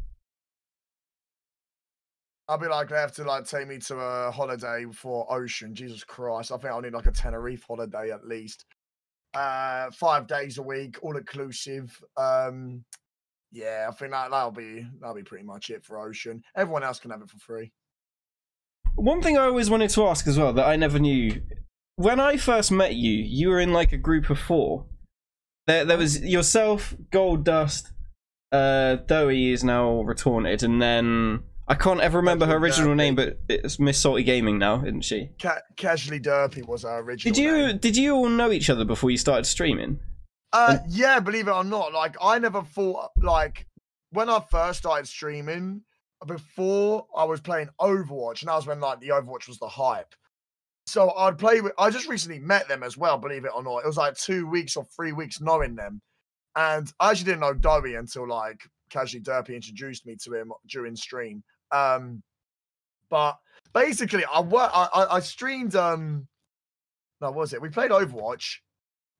I'll 2.48 2.58
be 2.58 2.66
like, 2.66 2.88
they 2.88 2.96
have 2.96 3.12
to 3.12 3.24
like 3.24 3.46
take 3.46 3.68
me 3.68 3.78
to 3.78 3.96
a 3.96 4.30
holiday 4.30 4.84
for 4.92 5.32
Ocean. 5.32 5.74
Jesus 5.74 6.04
Christ, 6.04 6.52
I 6.52 6.56
think 6.56 6.66
I'll 6.72 6.80
need 6.82 6.92
like 6.92 7.06
a 7.06 7.12
Tenerife 7.12 7.64
holiday 7.66 8.10
at 8.10 8.26
least. 8.26 8.66
Uh, 9.32 9.90
five 9.92 10.26
days 10.26 10.58
a 10.58 10.62
week, 10.62 10.98
all 11.02 11.16
inclusive. 11.16 11.98
Um, 12.18 12.84
yeah, 13.52 13.86
I 13.88 13.92
think 13.94 14.10
that 14.12 14.30
that'll 14.30 14.50
be 14.50 14.86
that'll 15.00 15.14
be 15.14 15.22
pretty 15.22 15.44
much 15.44 15.70
it 15.70 15.84
for 15.84 15.98
Ocean. 15.98 16.42
Everyone 16.56 16.82
else 16.82 16.98
can 16.98 17.10
have 17.10 17.22
it 17.22 17.30
for 17.30 17.38
free. 17.38 17.72
One 18.94 19.22
thing 19.22 19.38
I 19.38 19.44
always 19.44 19.70
wanted 19.70 19.90
to 19.90 20.06
ask 20.06 20.26
as 20.26 20.38
well 20.38 20.52
that 20.54 20.66
I 20.66 20.76
never 20.76 20.98
knew 20.98 21.40
when 21.96 22.20
I 22.20 22.36
first 22.36 22.70
met 22.72 22.94
you, 22.94 23.12
you 23.12 23.48
were 23.48 23.60
in 23.60 23.72
like 23.72 23.92
a 23.92 23.96
group 23.98 24.30
of 24.30 24.38
four. 24.38 24.86
There, 25.66 25.84
there 25.84 25.98
was 25.98 26.20
yourself, 26.20 26.94
Gold 27.10 27.44
Dust, 27.44 27.92
uh, 28.50 28.96
Doey 29.06 29.52
is 29.52 29.62
now 29.62 30.00
retorted, 30.02 30.62
and 30.62 30.82
then 30.82 31.44
I 31.68 31.74
can't 31.74 32.00
ever 32.00 32.18
remember 32.18 32.46
her 32.46 32.56
original 32.56 32.92
Derpy. 32.92 32.96
name, 32.96 33.14
but 33.14 33.38
it's 33.48 33.78
Miss 33.78 33.98
Salty 33.98 34.24
Gaming 34.24 34.58
now, 34.58 34.82
isn't 34.82 35.02
she? 35.04 35.30
Ca- 35.40 35.60
Casually 35.76 36.18
Derpy 36.20 36.66
was 36.66 36.84
our 36.84 37.00
original. 37.00 37.32
Did 37.32 37.40
you 37.40 37.52
name. 37.68 37.78
did 37.78 37.96
you 37.96 38.14
all 38.14 38.28
know 38.28 38.50
each 38.50 38.68
other 38.68 38.84
before 38.84 39.10
you 39.10 39.16
started 39.16 39.44
streaming? 39.44 40.00
Uh, 40.52 40.78
yeah, 40.88 41.18
believe 41.20 41.48
it 41.48 41.52
or 41.52 41.64
not, 41.64 41.92
like 41.92 42.16
I 42.20 42.38
never 42.38 42.62
thought 42.62 43.10
like 43.16 43.66
when 44.10 44.28
I 44.28 44.40
first 44.50 44.80
started 44.80 45.06
streaming. 45.06 45.82
Before 46.24 47.08
I 47.16 47.24
was 47.24 47.40
playing 47.40 47.68
Overwatch, 47.80 48.42
and 48.42 48.48
that 48.48 48.54
was 48.54 48.64
when 48.64 48.78
like 48.78 49.00
the 49.00 49.08
Overwatch 49.08 49.48
was 49.48 49.58
the 49.58 49.66
hype. 49.66 50.14
So 50.86 51.10
I'd 51.14 51.36
play 51.36 51.60
with. 51.60 51.72
I 51.78 51.90
just 51.90 52.08
recently 52.08 52.38
met 52.38 52.68
them 52.68 52.84
as 52.84 52.96
well. 52.96 53.18
Believe 53.18 53.44
it 53.44 53.50
or 53.52 53.62
not, 53.62 53.78
it 53.78 53.86
was 53.86 53.96
like 53.96 54.16
two 54.16 54.46
weeks 54.46 54.76
or 54.76 54.84
three 54.94 55.10
weeks 55.10 55.40
knowing 55.40 55.74
them, 55.74 56.00
and 56.54 56.92
I 57.00 57.10
actually 57.10 57.24
didn't 57.24 57.40
know 57.40 57.54
Dowie 57.54 57.96
until 57.96 58.28
like 58.28 58.60
Casually 58.88 59.22
Derpy 59.22 59.56
introduced 59.56 60.06
me 60.06 60.16
to 60.22 60.34
him 60.34 60.52
during 60.68 60.94
stream. 60.94 61.42
Um, 61.72 62.22
but 63.10 63.36
basically, 63.72 64.24
I 64.24 64.42
work. 64.42 64.70
I, 64.72 64.88
I, 64.94 65.16
I 65.16 65.20
streamed. 65.20 65.74
Um, 65.74 66.28
no, 67.20 67.28
what 67.28 67.36
was 67.36 67.52
it? 67.52 67.62
We 67.62 67.68
played 67.68 67.90
Overwatch. 67.90 68.58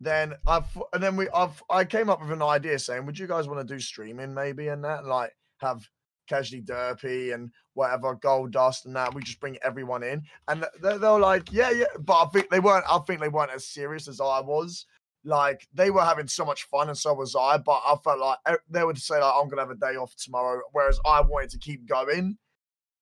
Then 0.02 0.34
I've 0.48 0.66
and 0.92 1.00
then 1.00 1.14
we 1.16 1.28
I've 1.30 1.62
I 1.70 1.84
came 1.84 2.10
up 2.10 2.20
with 2.20 2.32
an 2.32 2.42
idea 2.42 2.76
saying, 2.78 3.06
would 3.06 3.18
you 3.18 3.28
guys 3.28 3.46
want 3.46 3.66
to 3.66 3.74
do 3.74 3.78
streaming 3.78 4.34
maybe 4.34 4.66
and 4.68 4.84
that 4.84 5.04
like 5.04 5.32
have 5.58 5.88
casually 6.28 6.62
derpy 6.62 7.32
and 7.32 7.50
whatever 7.74 8.14
gold 8.16 8.52
dust 8.52 8.86
and 8.86 8.96
that 8.96 9.14
we 9.14 9.22
just 9.22 9.38
bring 9.38 9.58
everyone 9.62 10.02
in? 10.02 10.22
And 10.48 10.64
they 10.82 10.98
they 10.98 11.08
were 11.08 11.20
like 11.20 11.52
yeah 11.52 11.70
yeah 11.70 11.86
but 12.00 12.20
I 12.20 12.26
think 12.30 12.50
they 12.50 12.58
weren't 12.58 12.84
I 12.90 12.98
think 12.98 13.20
they 13.20 13.28
weren't 13.28 13.52
as 13.52 13.68
serious 13.68 14.08
as 14.08 14.20
I 14.20 14.40
was. 14.40 14.86
Like 15.24 15.68
they 15.72 15.92
were 15.92 16.02
having 16.02 16.26
so 16.26 16.44
much 16.44 16.64
fun 16.64 16.88
and 16.88 16.98
so 16.98 17.14
was 17.14 17.36
I 17.36 17.58
but 17.58 17.80
I 17.86 17.94
felt 18.02 18.18
like 18.18 18.38
eh, 18.46 18.56
they 18.68 18.82
would 18.82 18.98
say 18.98 19.20
like 19.20 19.34
I'm 19.36 19.48
gonna 19.48 19.62
have 19.62 19.70
a 19.70 19.76
day 19.76 19.96
off 19.96 20.16
tomorrow 20.16 20.62
whereas 20.72 20.98
I 21.06 21.20
wanted 21.20 21.50
to 21.50 21.58
keep 21.58 21.86
going. 21.86 22.38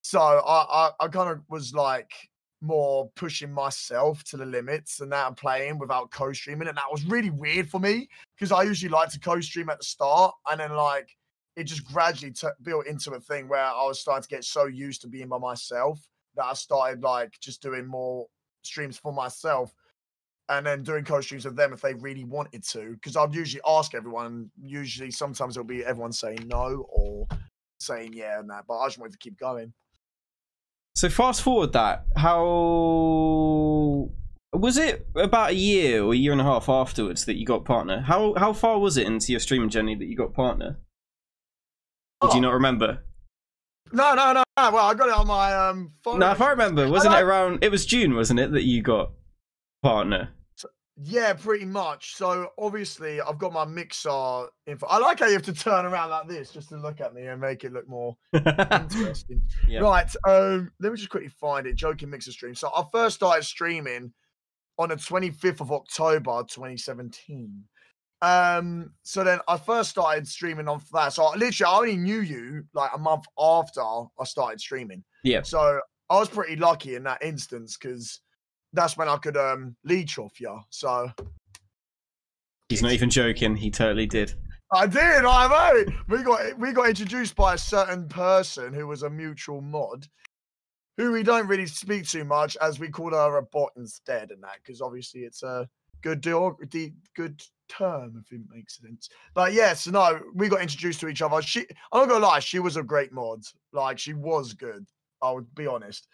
So 0.03 0.19
I 0.19 0.65
I, 0.69 0.91
I 0.99 1.07
kind 1.07 1.31
of 1.31 1.41
was 1.49 1.73
like 1.73 2.11
more 2.61 3.09
pushing 3.15 3.51
myself 3.51 4.23
to 4.25 4.37
the 4.37 4.45
limits 4.45 4.99
and 4.99 5.09
now 5.09 5.27
I'm 5.27 5.35
playing 5.35 5.79
without 5.79 6.11
co-streaming 6.11 6.67
and 6.67 6.77
that 6.77 6.91
was 6.91 7.05
really 7.05 7.31
weird 7.31 7.69
for 7.69 7.79
me 7.79 8.07
because 8.35 8.51
I 8.51 8.63
usually 8.63 8.91
like 8.91 9.09
to 9.09 9.19
co-stream 9.19 9.69
at 9.69 9.79
the 9.79 9.83
start 9.83 10.33
and 10.49 10.59
then 10.59 10.75
like 10.75 11.09
it 11.55 11.63
just 11.63 11.83
gradually 11.83 12.31
t- 12.31 12.47
built 12.61 12.85
into 12.85 13.11
a 13.11 13.19
thing 13.19 13.47
where 13.47 13.63
I 13.63 13.85
was 13.85 13.99
starting 13.99 14.23
to 14.23 14.29
get 14.29 14.43
so 14.43 14.65
used 14.65 15.01
to 15.01 15.07
being 15.07 15.27
by 15.27 15.39
myself 15.39 15.99
that 16.35 16.45
I 16.45 16.53
started 16.53 17.03
like 17.03 17.33
just 17.41 17.61
doing 17.61 17.85
more 17.85 18.27
streams 18.61 18.97
for 18.97 19.11
myself 19.11 19.73
and 20.49 20.65
then 20.65 20.83
doing 20.83 21.03
co-streams 21.03 21.45
with 21.45 21.55
them 21.55 21.73
if 21.73 21.81
they 21.81 21.93
really 21.95 22.25
wanted 22.25 22.63
to 22.69 22.91
because 22.93 23.17
I'd 23.17 23.33
usually 23.33 23.61
ask 23.67 23.95
everyone 23.95 24.51
usually 24.61 25.09
sometimes 25.09 25.57
it'll 25.57 25.65
be 25.65 25.83
everyone 25.83 26.11
saying 26.11 26.47
no 26.47 26.85
or 26.89 27.27
saying 27.79 28.13
yeah 28.13 28.39
and 28.39 28.49
that 28.49 28.65
but 28.67 28.77
I 28.77 28.87
just 28.87 28.99
wanted 28.99 29.13
to 29.13 29.17
keep 29.17 29.39
going 29.39 29.73
So 31.01 31.09
fast 31.09 31.41
forward 31.41 31.73
that. 31.73 32.05
How 32.15 32.43
Was 34.53 34.77
it 34.77 35.07
about 35.15 35.49
a 35.49 35.55
year 35.55 36.03
or 36.03 36.13
a 36.13 36.15
year 36.15 36.31
and 36.31 36.39
a 36.39 36.43
half 36.43 36.69
afterwards 36.69 37.25
that 37.25 37.39
you 37.39 37.43
got 37.43 37.65
partner? 37.65 38.01
How 38.01 38.35
how 38.37 38.53
far 38.53 38.77
was 38.77 38.97
it 38.97 39.07
into 39.07 39.31
your 39.31 39.39
streaming 39.39 39.69
journey 39.69 39.95
that 39.95 40.05
you 40.05 40.15
got 40.15 40.35
partner? 40.35 40.77
Or 42.21 42.29
do 42.29 42.35
you 42.35 42.41
not 42.41 42.53
remember? 42.53 42.99
No, 43.91 44.13
no, 44.13 44.31
no, 44.31 44.43
no. 44.57 44.71
Well, 44.71 44.85
I 44.85 44.93
got 44.93 45.07
it 45.07 45.15
on 45.15 45.25
my 45.25 45.69
um. 45.69 45.93
Phone. 46.03 46.19
No, 46.19 46.29
if 46.33 46.39
I 46.39 46.51
remember, 46.51 46.87
wasn't 46.87 47.15
it 47.15 47.23
around? 47.23 47.63
It 47.63 47.71
was 47.71 47.83
June, 47.87 48.13
wasn't 48.13 48.39
it, 48.39 48.51
that 48.51 48.65
you 48.65 48.83
got 48.83 49.09
partner? 49.81 50.29
Yeah, 51.03 51.33
pretty 51.33 51.65
much. 51.65 52.15
So 52.15 52.49
obviously, 52.59 53.21
I've 53.21 53.39
got 53.39 53.53
my 53.53 53.65
mixer 53.65 54.45
info. 54.67 54.85
I 54.87 54.99
like 54.99 55.19
how 55.19 55.25
you 55.25 55.33
have 55.33 55.41
to 55.43 55.53
turn 55.53 55.85
around 55.85 56.11
like 56.11 56.27
this 56.27 56.51
just 56.51 56.69
to 56.69 56.77
look 56.77 57.01
at 57.01 57.13
me 57.13 57.25
and 57.25 57.41
make 57.41 57.63
it 57.63 57.73
look 57.73 57.87
more 57.89 58.15
interesting. 58.33 59.41
Yeah. 59.67 59.79
Right. 59.79 60.07
Um, 60.27 60.71
let 60.79 60.91
me 60.91 60.97
just 60.97 61.09
quickly 61.09 61.29
find 61.29 61.65
it. 61.65 61.75
Joking 61.75 62.09
mixer 62.09 62.31
stream. 62.31 62.53
So 62.53 62.69
I 62.75 62.83
first 62.91 63.15
started 63.15 63.43
streaming 63.43 64.13
on 64.77 64.89
the 64.89 64.95
25th 64.95 65.61
of 65.61 65.71
October 65.71 66.43
2017. 66.47 67.63
Um, 68.21 68.91
so 69.01 69.23
then 69.23 69.39
I 69.47 69.57
first 69.57 69.89
started 69.89 70.27
streaming 70.27 70.67
on 70.67 70.81
that. 70.93 71.13
So 71.13 71.23
I, 71.23 71.35
literally, 71.35 71.71
I 71.71 71.77
only 71.77 71.97
knew 71.97 72.21
you 72.21 72.63
like 72.75 72.91
a 72.93 72.99
month 72.99 73.25
after 73.39 73.81
I 73.81 74.23
started 74.23 74.59
streaming. 74.59 75.03
yeah. 75.23 75.41
So 75.41 75.79
I 76.11 76.19
was 76.19 76.29
pretty 76.29 76.57
lucky 76.57 76.95
in 76.95 77.03
that 77.03 77.23
instance 77.23 77.77
because 77.81 78.19
that's 78.73 78.97
when 78.97 79.07
I 79.07 79.17
could 79.17 79.37
um 79.37 79.75
leech 79.83 80.17
off 80.17 80.39
you. 80.39 80.59
So 80.69 81.11
He's 82.71 82.81
not 82.81 82.93
even 82.93 83.09
joking. 83.09 83.57
He 83.57 83.69
totally 83.69 84.05
did. 84.05 84.33
I 84.71 84.87
did. 84.87 85.25
I 85.25 85.47
know. 85.49 85.93
We 86.07 86.23
got 86.23 86.57
we 86.57 86.71
got 86.71 86.87
introduced 86.87 87.35
by 87.35 87.55
a 87.55 87.57
certain 87.57 88.07
person 88.07 88.73
who 88.73 88.87
was 88.87 89.03
a 89.03 89.09
mutual 89.09 89.59
mod, 89.59 90.07
who 90.95 91.11
we 91.11 91.21
don't 91.21 91.47
really 91.47 91.65
speak 91.65 92.07
too 92.07 92.23
much, 92.23 92.55
as 92.61 92.79
we 92.79 92.87
called 92.87 93.11
her 93.11 93.37
a 93.37 93.43
bot 93.43 93.71
instead, 93.75 94.31
and 94.31 94.41
that 94.43 94.59
because 94.63 94.79
obviously 94.79 95.21
it's 95.21 95.43
a 95.43 95.67
good 96.01 96.21
deal, 96.21 96.57
de- 96.69 96.93
good 97.13 97.43
term 97.67 98.23
if 98.23 98.31
it 98.31 98.41
makes 98.49 98.79
sense. 98.79 99.09
But 99.33 99.51
yes, 99.51 99.85
no, 99.87 100.21
we 100.33 100.47
got 100.47 100.61
introduced 100.61 101.01
to 101.01 101.09
each 101.09 101.21
other. 101.21 101.41
She, 101.41 101.65
I'm 101.91 102.01
not 102.01 102.09
gonna 102.09 102.25
lie, 102.25 102.39
she 102.39 102.59
was 102.59 102.77
a 102.77 102.83
great 102.83 103.11
mod. 103.11 103.43
Like 103.73 103.99
she 103.99 104.13
was 104.13 104.53
good. 104.53 104.85
I 105.21 105.31
would 105.31 105.53
be 105.55 105.67
honest. 105.67 106.07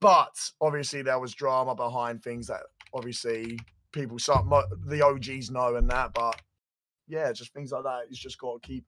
But 0.00 0.50
obviously 0.60 1.02
there 1.02 1.18
was 1.18 1.34
drama 1.34 1.74
behind 1.74 2.22
things 2.22 2.46
that 2.46 2.62
obviously 2.94 3.58
people, 3.92 4.18
some 4.18 4.52
the 4.86 5.04
OGs 5.04 5.50
know 5.50 5.76
and 5.76 5.90
that, 5.90 6.14
but 6.14 6.40
yeah, 7.08 7.32
just 7.32 7.52
things 7.52 7.72
like 7.72 7.84
that. 7.84 8.02
You 8.10 8.16
just 8.16 8.38
got 8.38 8.62
to 8.62 8.66
keep 8.66 8.84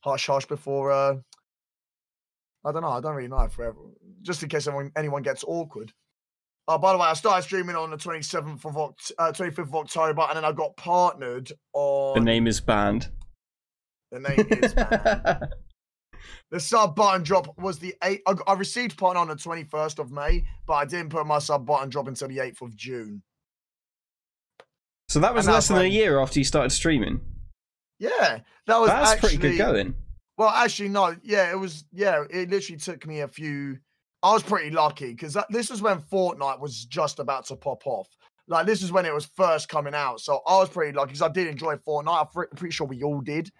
hush 0.00 0.26
hush 0.26 0.46
before. 0.46 0.90
uh 0.92 1.16
I 2.64 2.70
don't 2.70 2.82
know. 2.82 2.90
I 2.90 3.00
don't 3.00 3.16
really 3.16 3.28
know 3.28 3.48
forever. 3.48 3.78
Just 4.22 4.42
in 4.42 4.48
case 4.48 4.66
anyone 4.68 4.92
anyone 4.96 5.22
gets 5.22 5.44
awkward. 5.46 5.92
Oh, 6.68 6.78
by 6.78 6.92
the 6.92 6.98
way, 6.98 7.08
I 7.08 7.14
started 7.14 7.42
streaming 7.42 7.74
on 7.74 7.90
the 7.90 7.96
27th 7.96 8.64
of 8.64 8.74
Oct- 8.74 9.10
uh, 9.18 9.32
25th 9.32 9.58
of 9.58 9.74
October, 9.74 10.22
and 10.28 10.36
then 10.36 10.44
I 10.44 10.52
got 10.52 10.76
partnered 10.76 11.50
on 11.72 12.14
The 12.14 12.24
name 12.24 12.46
is 12.46 12.60
banned. 12.60 13.08
The 14.12 14.20
name 14.20 14.46
is 14.48 14.76
man. 14.76 15.48
The 16.50 16.60
sub 16.60 16.94
button 16.94 17.22
drop 17.22 17.58
was 17.58 17.78
the 17.78 17.94
eight. 18.04 18.22
I, 18.26 18.34
I 18.46 18.54
received 18.54 18.96
partner 18.98 19.20
on 19.20 19.28
the 19.28 19.34
21st 19.34 19.98
of 19.98 20.10
May, 20.10 20.44
but 20.66 20.74
I 20.74 20.84
didn't 20.84 21.10
put 21.10 21.26
my 21.26 21.38
sub 21.38 21.66
button 21.66 21.88
drop 21.88 22.08
until 22.08 22.28
the 22.28 22.38
8th 22.38 22.62
of 22.62 22.76
June. 22.76 23.22
so 25.08 25.20
that 25.20 25.34
was 25.34 25.46
And 25.46 25.54
less 25.54 25.68
than 25.68 25.78
a 25.78 25.84
year 25.84 26.20
after 26.20 26.38
you 26.38 26.44
started 26.44 26.70
streaming. 26.70 27.20
Yeah, 27.98 28.40
that 28.66 28.80
was 28.80 28.88
That's 28.88 29.12
actually, 29.12 29.38
pretty 29.38 29.56
good 29.56 29.58
going. 29.58 29.94
Well, 30.36 30.48
actually, 30.48 30.88
no. 30.88 31.14
Yeah, 31.22 31.52
it 31.52 31.58
was. 31.58 31.84
Yeah, 31.92 32.24
it 32.30 32.50
literally 32.50 32.78
took 32.78 33.06
me 33.06 33.20
a 33.20 33.28
few. 33.28 33.78
I 34.24 34.32
was 34.32 34.42
pretty 34.42 34.70
lucky 34.70 35.12
because 35.12 35.36
this 35.50 35.70
was 35.70 35.82
when 35.82 36.00
Fortnite 36.00 36.60
was 36.60 36.84
just 36.84 37.18
about 37.18 37.46
to 37.46 37.56
pop 37.56 37.86
off. 37.86 38.08
Like 38.48 38.66
this 38.66 38.82
is 38.82 38.90
when 38.90 39.06
it 39.06 39.14
was 39.14 39.26
first 39.36 39.68
coming 39.68 39.94
out, 39.94 40.20
so 40.20 40.40
I 40.46 40.58
was 40.58 40.68
pretty 40.68 40.96
lucky 40.96 41.08
because 41.08 41.22
I 41.22 41.28
did 41.28 41.46
enjoy 41.46 41.76
Fortnite. 41.76 42.26
I'm 42.36 42.46
pretty 42.56 42.72
sure 42.72 42.86
we 42.86 43.02
all 43.02 43.20
did. 43.20 43.50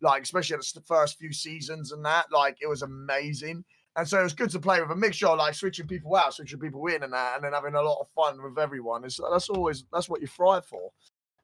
Like 0.00 0.22
especially 0.22 0.54
at 0.54 0.62
the 0.74 0.80
first 0.80 1.18
few 1.18 1.32
seasons 1.32 1.92
and 1.92 2.04
that, 2.04 2.26
like 2.32 2.58
it 2.60 2.68
was 2.68 2.82
amazing. 2.82 3.64
And 3.96 4.08
so 4.08 4.20
it 4.20 4.22
was 4.22 4.32
good 4.32 4.50
to 4.50 4.60
play 4.60 4.80
with 4.80 4.90
a 4.90 4.96
mixture, 4.96 5.26
of, 5.26 5.38
like 5.38 5.54
switching 5.54 5.86
people 5.86 6.14
out, 6.14 6.32
switching 6.34 6.60
people 6.60 6.86
in, 6.86 7.02
and 7.02 7.12
that, 7.12 7.36
and 7.36 7.44
then 7.44 7.52
having 7.52 7.74
a 7.74 7.82
lot 7.82 7.98
of 8.00 8.06
fun 8.14 8.40
with 8.42 8.58
everyone. 8.58 9.04
It's, 9.04 9.18
that's 9.30 9.48
always 9.48 9.84
that's 9.92 10.08
what 10.08 10.20
you 10.20 10.26
thrive 10.26 10.64
for, 10.64 10.92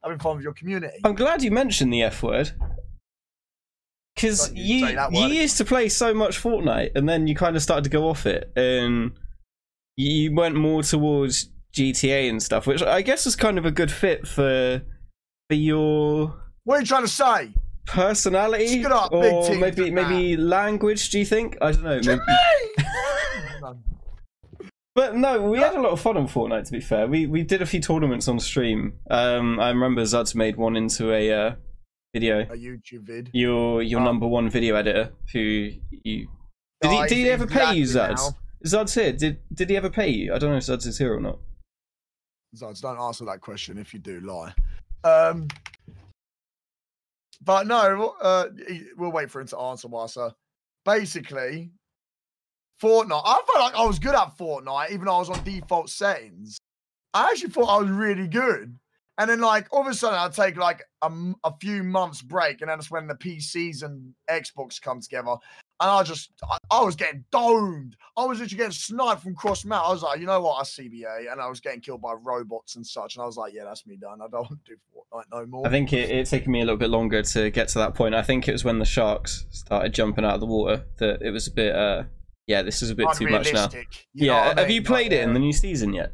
having 0.03 0.19
fun 0.19 0.37
with 0.37 0.45
your 0.45 0.55
community. 0.55 0.99
I'm 1.05 1.17
glad 1.17 1.43
you 1.43 1.51
mentioned 1.51 1.93
the 1.93 2.03
F 2.03 2.23
word. 2.23 2.53
Because 4.15 4.51
you 4.55 4.87
you 4.87 4.99
you 5.11 5.27
used 5.27 5.59
to 5.59 5.65
play 5.65 5.91
so 5.91 6.15
much 6.15 6.41
Fortnite, 6.41 6.93
and 6.95 7.07
then 7.07 7.27
you 7.27 7.35
kind 7.35 7.57
of 7.57 7.63
started 7.63 7.85
to 7.85 7.91
go 7.91 8.09
off 8.09 8.25
it, 8.25 8.51
and 8.57 9.13
you 9.97 10.35
went 10.35 10.55
more 10.55 10.83
towards 10.83 11.51
GTA 11.75 12.31
and 12.31 12.43
stuff, 12.43 12.67
which 12.67 12.83
I 12.83 13.03
guess 13.03 13.27
is 13.27 13.37
kind 13.37 13.59
of 13.59 13.67
a 13.67 13.71
good 13.71 13.91
fit 13.91 14.27
for 14.27 14.83
for 15.51 15.55
your 15.55 16.35
What 16.65 16.77
are 16.77 16.81
you 16.81 16.87
trying 16.87 17.03
to 17.03 17.09
say? 17.09 17.53
Personality, 17.87 18.85
up, 18.85 19.13
or 19.13 19.47
teams 19.47 19.61
maybe 19.61 19.91
maybe 19.91 20.37
language. 20.37 21.11
Do 21.11 21.19
you 21.19 21.25
think? 21.25 21.57
I 21.61 21.73
don't 21.73 21.85
know. 21.85 22.01
Maybe... 22.05 22.21
But 24.95 25.15
no, 25.15 25.43
we 25.43 25.59
had 25.59 25.75
a 25.75 25.81
lot 25.81 25.93
of 25.93 26.01
fun 26.01 26.17
on 26.17 26.27
Fortnite. 26.27 26.65
To 26.67 26.73
be 26.73 26.81
fair, 26.81 27.07
we 27.07 27.27
we 27.27 27.43
did 27.43 27.61
a 27.61 27.67
few 27.67 27.81
tournaments 27.81 28.29
on 28.29 28.41
stream. 28.41 28.95
Um, 29.11 29.61
I 29.61 29.69
remember 29.69 30.03
Zuds 30.03 30.35
made 30.35 30.57
one 30.57 30.75
into 30.75 31.13
a 31.13 31.31
uh, 31.31 31.55
video. 32.15 32.41
a 32.41 32.57
YouTube 32.57 33.03
vid. 33.03 33.31
Your 33.35 33.83
your 33.83 34.01
Oh. 34.01 34.05
number 34.05 34.27
one 34.27 34.49
video 34.49 34.75
editor, 34.75 35.13
who 35.35 35.41
you 35.91 36.29
did 36.81 36.91
he 36.91 36.99
Oh, 36.99 37.07
did 37.07 37.19
he 37.19 37.29
ever 37.29 37.47
pay 37.47 37.75
you, 37.75 37.85
Zuds? 37.85 38.17
now. 38.17 38.37
Zuds 38.65 38.95
here. 38.95 39.13
Did 39.13 39.39
did 39.53 39.69
he 39.69 39.77
ever 39.77 39.91
pay 39.91 40.09
you? 40.09 40.33
I 40.33 40.39
don't 40.39 40.51
know 40.51 40.57
if 40.57 40.65
Zuds 40.65 40.87
is 40.87 40.97
here 40.97 41.15
or 41.15 41.21
not. 41.21 41.39
Zods, 42.57 42.81
don't 42.81 42.99
answer 42.99 43.27
that 43.27 43.43
question 43.43 43.77
if 43.77 43.93
you 43.93 44.01
do 44.01 44.21
lie. 44.21 44.55
Um, 45.05 45.49
but 47.43 47.67
no, 47.67 48.15
uh, 48.21 48.47
we'll 48.97 49.13
wait 49.13 49.31
for 49.31 49.41
him 49.41 49.47
to 49.49 49.59
answer, 49.59 49.89
Wasa. 49.89 50.35
Basically, 50.85 51.73
Fortnite. 52.83 53.23
I 53.25 53.41
felt 53.47 53.59
like 53.59 53.75
I 53.75 53.85
was 53.85 53.99
good 53.99 54.15
at 54.15 54.37
Fortnite, 54.37 54.91
even 54.91 55.07
though 55.07 55.17
I 55.17 55.19
was 55.19 55.31
on 55.31 55.43
default 55.45 55.91
settings. 55.91 56.59
I 57.15 57.31
actually 57.31 57.51
thought 57.51 57.75
I 57.75 57.81
was 57.81 57.91
really 57.91 58.29
good. 58.29 58.79
And 59.19 59.31
then, 59.31 59.41
like, 59.41 59.67
all 59.73 59.81
of 59.81 59.87
a 59.87 59.95
sudden, 59.95 60.19
I'd 60.19 60.35
take 60.35 60.57
like 60.57 60.83
a, 61.01 61.11
a 61.45 61.53
few 61.59 61.83
months 61.83 62.21
break, 62.21 62.61
and 62.61 62.69
then 62.69 62.79
that's 62.79 62.91
when 62.91 63.07
the 63.07 63.15
PCs 63.15 63.83
and 63.83 64.15
Xbox 64.31 64.81
come 64.81 65.01
together. 65.01 65.37
And 65.79 65.91
I 65.91 66.03
just, 66.03 66.31
I, 66.49 66.59
I 66.71 66.83
was 66.83 66.97
getting 66.97 67.25
domed. 67.31 67.97
I 68.17 68.25
was 68.25 68.39
literally 68.39 68.57
getting 68.57 68.73
sniped 68.73 69.23
from 69.23 69.35
cross 69.35 69.65
mount. 69.65 69.87
I 69.87 69.93
was 69.93 70.03
like, 70.03 70.21
you 70.21 70.27
know 70.27 70.41
what, 70.41 70.55
I 70.55 70.63
CBA, 70.63 71.31
and 71.31 71.41
I 71.41 71.49
was 71.49 71.61
getting 71.61 71.81
killed 71.81 72.01
by 72.01 72.15
robots 72.15 72.77
and 72.77 72.87
such. 72.87 73.17
And 73.17 73.23
I 73.23 73.27
was 73.27 73.37
like, 73.37 73.53
yeah, 73.53 73.65
that's 73.65 73.87
me 73.87 73.97
done. 73.97 74.23
I 74.23 74.29
don't 74.29 74.49
want 74.51 74.59
to 74.65 74.73
do 74.73 74.79
Fortnite 74.95 75.25
no 75.31 75.47
more. 75.47 75.67
I 75.67 75.71
think 75.71 75.93
it, 75.93 76.11
it 76.11 76.27
taken 76.27 76.51
me 76.51 76.61
a 76.61 76.65
little 76.65 76.79
bit 76.79 76.89
longer 76.91 77.23
to 77.23 77.51
get 77.51 77.69
to 77.69 77.79
that 77.81 77.95
point. 77.95 78.15
I 78.15 78.23
think 78.23 78.49
it 78.49 78.53
was 78.53 78.65
when 78.65 78.79
the 78.79 78.87
sharks 78.87 79.45
started 79.51 79.93
jumping 79.93 80.25
out 80.25 80.35
of 80.35 80.41
the 80.41 80.47
water 80.47 80.85
that 80.99 81.21
it 81.21 81.31
was 81.31 81.47
a 81.47 81.53
bit. 81.53 81.75
uh 81.75 82.05
Yeah, 82.47 82.63
this 82.63 82.81
is 82.81 82.89
a 82.89 82.95
bit 82.95 83.09
too 83.15 83.29
much 83.29 83.53
now. 83.53 83.65
Unrealistic, 83.65 84.07
you 84.15 84.29
know 84.29 84.33
Yeah, 84.35 84.59
have 84.61 84.71
you 84.71 84.83
played 84.83 85.13
Like, 85.13 85.21
it 85.21 85.25
in 85.25 85.35
the 85.35 85.41
new 85.41 85.53
season 85.53 85.93
yet? 85.93 86.13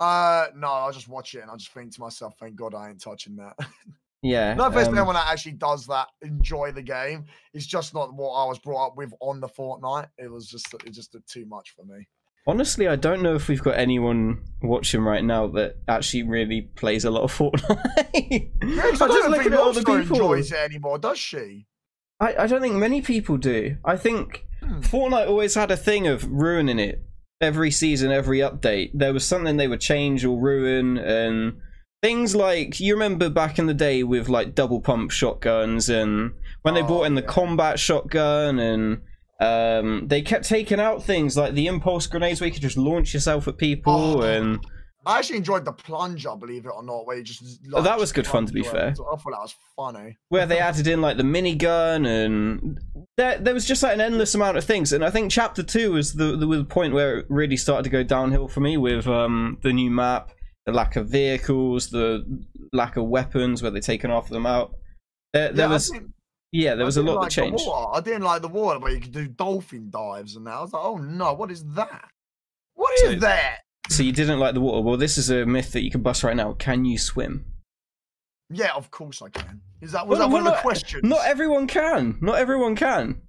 Uh, 0.00 0.46
no, 0.54 0.70
I 0.70 0.92
just 0.92 1.08
watch 1.08 1.34
it 1.34 1.40
and 1.40 1.50
I 1.50 1.56
just 1.56 1.72
think 1.72 1.92
to 1.94 2.00
myself, 2.00 2.34
thank 2.38 2.54
God 2.54 2.74
I 2.74 2.90
ain't 2.90 3.00
touching 3.00 3.34
that. 3.36 3.56
Yeah. 4.22 4.54
no 4.54 4.66
offense 4.66 4.86
to 4.88 4.92
um, 4.92 4.98
anyone 4.98 5.14
that 5.14 5.28
actually 5.28 5.52
does 5.52 5.86
that, 5.86 6.08
enjoy 6.22 6.72
the 6.72 6.82
game. 6.82 7.26
It's 7.54 7.66
just 7.66 7.94
not 7.94 8.12
what 8.14 8.32
I 8.32 8.44
was 8.46 8.58
brought 8.58 8.88
up 8.88 8.96
with 8.96 9.12
on 9.20 9.40
the 9.40 9.48
Fortnite. 9.48 10.08
It 10.18 10.30
was 10.30 10.48
just, 10.48 10.72
it 10.84 10.90
just 10.92 11.12
did 11.12 11.22
too 11.28 11.46
much 11.46 11.74
for 11.76 11.84
me. 11.84 12.08
Honestly, 12.46 12.88
I 12.88 12.96
don't 12.96 13.22
know 13.22 13.34
if 13.34 13.46
we've 13.48 13.62
got 13.62 13.76
anyone 13.78 14.42
watching 14.62 15.02
right 15.02 15.22
now 15.22 15.46
that 15.48 15.76
actually 15.86 16.22
really 16.22 16.62
plays 16.62 17.04
a 17.04 17.10
lot 17.10 17.22
of 17.22 17.36
Fortnite. 17.36 18.50
Yeah, 18.62 18.82
I'm 18.84 18.94
I 19.02 19.06
don't 19.06 19.36
think 19.38 19.54
all 19.54 19.72
the 19.72 19.80
people. 19.84 19.98
enjoys 20.00 20.50
it 20.52 20.58
anymore, 20.58 20.98
does 20.98 21.18
she? 21.18 21.66
I, 22.20 22.34
I 22.38 22.46
don't 22.46 22.60
think 22.62 22.74
many 22.74 23.02
people 23.02 23.36
do. 23.36 23.76
I 23.84 23.96
think 23.96 24.44
Hmm. 24.60 24.80
Fortnite 24.80 25.28
always 25.28 25.54
had 25.54 25.70
a 25.70 25.76
thing 25.76 26.08
of 26.08 26.28
ruining 26.28 26.80
it. 26.80 27.04
Every 27.40 27.70
season, 27.70 28.10
every 28.10 28.38
update, 28.38 28.90
there 28.92 29.12
was 29.12 29.24
something 29.24 29.56
they 29.56 29.68
would 29.68 29.80
change 29.80 30.24
or 30.24 30.36
ruin, 30.36 30.98
and 30.98 31.60
things 32.02 32.36
like 32.36 32.80
you 32.80 32.94
remember 32.94 33.28
back 33.28 33.58
in 33.58 33.66
the 33.66 33.74
day 33.74 34.02
with 34.02 34.28
like 34.28 34.54
double 34.54 34.80
pump 34.80 35.10
shotguns, 35.10 35.88
and 35.88 36.32
when 36.62 36.74
they 36.74 36.82
Oh, 36.82 36.86
brought 36.86 37.04
in 37.04 37.14
the 37.14 37.22
yeah. 37.22 37.26
combat 37.28 37.78
shotgun, 37.78 38.58
and 38.58 39.00
um, 39.40 40.08
they 40.08 40.22
kept 40.22 40.48
taking 40.48 40.80
out 40.80 41.02
things 41.02 41.36
like 41.36 41.54
the 41.54 41.66
impulse 41.66 42.06
grenades 42.06 42.40
where 42.40 42.48
you 42.48 42.52
could 42.52 42.62
just 42.62 42.76
launch 42.76 43.14
yourself 43.14 43.48
at 43.48 43.56
people, 43.58 44.18
Oh. 44.18 44.22
and 44.22 44.60
I 45.06 45.18
actually 45.18 45.38
enjoyed 45.38 45.64
the 45.64 45.72
plunger, 45.72 46.34
believe 46.36 46.66
it 46.66 46.72
or 46.74 46.82
not, 46.82 47.06
where 47.06 47.16
you 47.16 47.22
just. 47.22 47.60
Oh, 47.72 47.80
that 47.80 47.98
was 47.98 48.12
good 48.12 48.26
fun, 48.26 48.44
to 48.46 48.52
be 48.52 48.62
fair. 48.62 48.88
I 48.88 48.92
thought 48.92 49.20
that 49.24 49.24
was 49.24 49.54
funny. 49.74 50.16
where 50.28 50.44
they 50.44 50.58
added 50.58 50.86
in 50.86 51.00
like 51.00 51.16
the 51.16 51.22
minigun 51.22 52.06
and 52.06 52.78
there, 53.16 53.38
there 53.38 53.54
was 53.54 53.64
just 53.64 53.82
like 53.82 53.94
an 53.94 54.00
endless 54.00 54.34
amount 54.34 54.56
of 54.56 54.64
things 54.64 54.92
and 54.92 55.04
i 55.04 55.10
think 55.10 55.30
chapter 55.30 55.62
2 55.62 55.92
was 55.92 56.12
the, 56.14 56.36
the, 56.36 56.46
the 56.46 56.64
point 56.64 56.92
where 56.94 57.18
it 57.18 57.26
really 57.28 57.56
started 57.56 57.82
to 57.84 57.90
go 57.90 58.02
downhill 58.04 58.46
for 58.48 58.60
me 58.60 58.76
with 58.76 59.06
um, 59.08 59.58
the 59.62 59.72
new 59.72 59.90
map 59.90 60.30
the 60.68 60.74
lack 60.74 60.96
of 60.96 61.08
vehicles 61.08 61.88
the 61.88 62.22
lack 62.74 62.98
of 62.98 63.04
weapons 63.06 63.62
where 63.62 63.70
they're 63.70 63.80
taking 63.80 64.10
half 64.10 64.24
of 64.24 64.30
them 64.30 64.44
out 64.44 64.74
there, 65.32 65.50
there 65.50 65.66
Yeah, 65.66 65.72
was 65.72 65.92
yeah 66.52 66.74
there 66.74 66.84
was 66.84 66.98
a 66.98 67.02
lot 67.02 67.14
like 67.16 67.30
that 67.30 67.36
the 67.36 67.48
changed 67.48 67.66
water. 67.66 67.96
I 67.96 68.00
didn't 68.02 68.22
like 68.22 68.42
the 68.42 68.48
water 68.48 68.78
where 68.78 68.92
you 68.92 69.00
could 69.00 69.12
do 69.12 69.26
dolphin 69.28 69.88
dives 69.90 70.36
and 70.36 70.46
that. 70.46 70.52
I 70.52 70.60
was 70.60 70.72
like, 70.74 70.84
oh 70.84 70.96
no, 70.98 71.32
what 71.32 71.50
is 71.50 71.64
that? 71.74 72.10
What 72.74 72.92
is 72.94 73.00
So- 73.14 73.14
that? 73.20 73.60
So 73.88 74.02
you 74.02 74.12
didn't 74.12 74.38
like 74.38 74.52
the 74.52 74.60
water. 74.60 74.82
Well, 74.82 74.98
this 74.98 75.16
is 75.16 75.30
a 75.30 75.46
myth 75.46 75.72
that 75.72 75.82
you 75.82 75.90
can 75.90 76.02
bust 76.02 76.22
right 76.22 76.36
now. 76.36 76.52
Can 76.52 76.84
you 76.84 76.98
swim? 76.98 77.46
Yeah, 78.50 78.72
of 78.74 78.90
course 78.90 79.22
I 79.22 79.30
can. 79.30 79.62
Is 79.80 79.92
that 79.92 80.06
was 80.06 80.18
Well, 80.18 80.28
that 80.28 80.34
one 80.34 80.44
well, 80.44 80.52
of 80.52 80.56
the 80.56 80.56
not- 80.56 80.62
questions? 80.62 81.02
Not 81.04 81.24
everyone 81.26 81.66
can. 81.66 82.18
Not 82.20 82.38
everyone 82.38 82.76
can. 82.76 83.22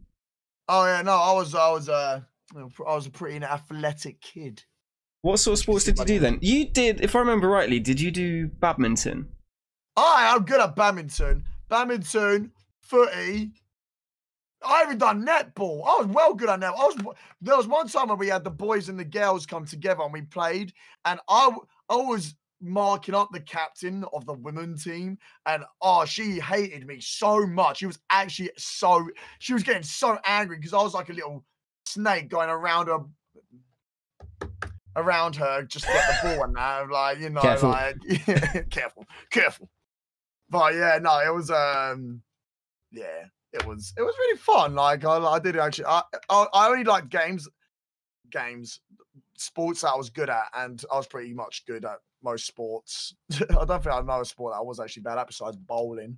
oh 0.68 0.86
yeah, 0.86 1.02
no, 1.02 1.14
I 1.14 1.32
was 1.34 1.56
I 1.56 1.72
was 1.72 1.88
uh 1.88 2.20
I 2.58 2.96
was 2.96 3.06
a 3.08 3.12
pretty 3.12 3.44
athletic 3.46 4.20
kid. 4.20 4.64
What 5.22 5.38
sort 5.38 5.54
of 5.54 5.60
sports 5.60 5.86
did 5.86 6.00
you 6.00 6.06
do 6.06 6.20
then? 6.20 6.40
You 6.42 6.66
did, 6.66 7.02
if 7.02 7.16
I 7.16 7.20
remember 7.20 7.50
rightly, 7.50 7.80
did 7.80 8.00
you 8.00 8.10
do 8.10 8.48
badminton? 8.48 9.28
I 9.98 10.34
am 10.34 10.46
good 10.46 10.62
at 10.62 10.76
badminton, 10.76 11.44
badminton, 11.68 12.52
footy. 12.82 13.52
I 14.64 14.84
even 14.84 14.98
done 14.98 15.26
netball. 15.26 15.84
I 15.86 16.02
was 16.02 16.08
well 16.08 16.34
good 16.34 16.50
at 16.50 16.60
netball. 16.60 16.80
I 16.80 16.86
was 16.86 17.16
there 17.42 17.58
was 17.58 17.68
one 17.68 17.88
time 17.88 18.08
where 18.08 18.18
we 18.18 18.28
had 18.28 18.44
the 18.44 18.50
boys 18.50 18.88
and 18.88 19.00
the 19.00 19.06
girls 19.06 19.46
come 19.46 19.66
together 19.66 20.04
and 20.04 20.14
we 20.14 20.22
played, 20.22 20.74
and 21.06 21.20
I, 21.28 21.52
I 21.90 21.96
was 21.96 22.36
marking 22.62 23.16
up 23.16 23.30
the 23.32 23.40
captain 23.40 24.06
of 24.14 24.26
the 24.26 24.34
women 24.34 24.78
team, 24.78 25.18
and 25.46 25.64
oh, 25.82 26.06
she 26.06 26.40
hated 26.40 26.88
me 26.88 27.00
so 27.02 27.46
much. 27.46 27.80
She 27.80 27.86
was 27.86 28.00
actually 28.10 28.52
so 28.58 29.10
she 29.40 29.54
was 29.54 29.64
getting 29.64 29.84
so 29.84 30.18
angry 30.26 30.58
because 30.58 30.74
I 30.74 30.82
was 30.82 30.94
like 30.94 31.10
a 31.10 31.14
little 31.14 31.44
snake 31.86 32.30
going 32.30 32.50
around 32.50 32.88
her 32.88 33.00
around 34.96 35.36
her 35.36 35.64
just 35.64 35.86
get 35.86 36.22
the 36.22 36.30
ball 36.36 36.44
and 36.46 36.56
that 36.56 36.90
like 36.90 37.20
you 37.20 37.30
know 37.30 37.42
Careful. 37.42 37.70
like 37.70 38.70
careful 38.70 39.06
careful. 39.32 39.70
But 40.50 40.74
yeah 40.74 41.00
no 41.02 41.20
it 41.20 41.34
was 41.34 41.52
um 41.52 42.22
yeah 42.92 43.26
it 43.54 43.66
was 43.66 43.94
it 43.98 44.02
was 44.02 44.16
really 44.18 44.38
fun 44.38 44.76
like 44.76 45.06
i, 45.06 45.18
I 45.18 45.40
did 45.40 45.58
actually 45.58 45.86
I, 45.86 46.04
I 46.30 46.46
i 46.54 46.68
only 46.70 46.84
like 46.84 47.10
games 47.10 47.48
games 48.32 48.80
sports 49.38 49.82
that 49.82 49.90
i 49.90 49.96
was 49.96 50.10
good 50.10 50.30
at 50.30 50.46
and 50.56 50.84
i 50.92 50.98
was 50.98 51.08
pretty 51.08 51.34
much 51.34 51.66
good 51.66 51.86
at 51.86 51.98
most 52.22 52.46
sports. 52.46 53.16
I 53.32 53.66
don't 53.66 53.82
think 53.84 53.88
i 53.96 54.02
know 54.02 54.22
a 54.22 54.26
sport 54.26 54.54
that 54.54 54.60
i 54.60 54.62
was 54.64 54.80
actually 54.80 55.04
bad 55.04 55.18
at 55.18 55.28
besides 55.28 55.56
bowling 55.56 56.18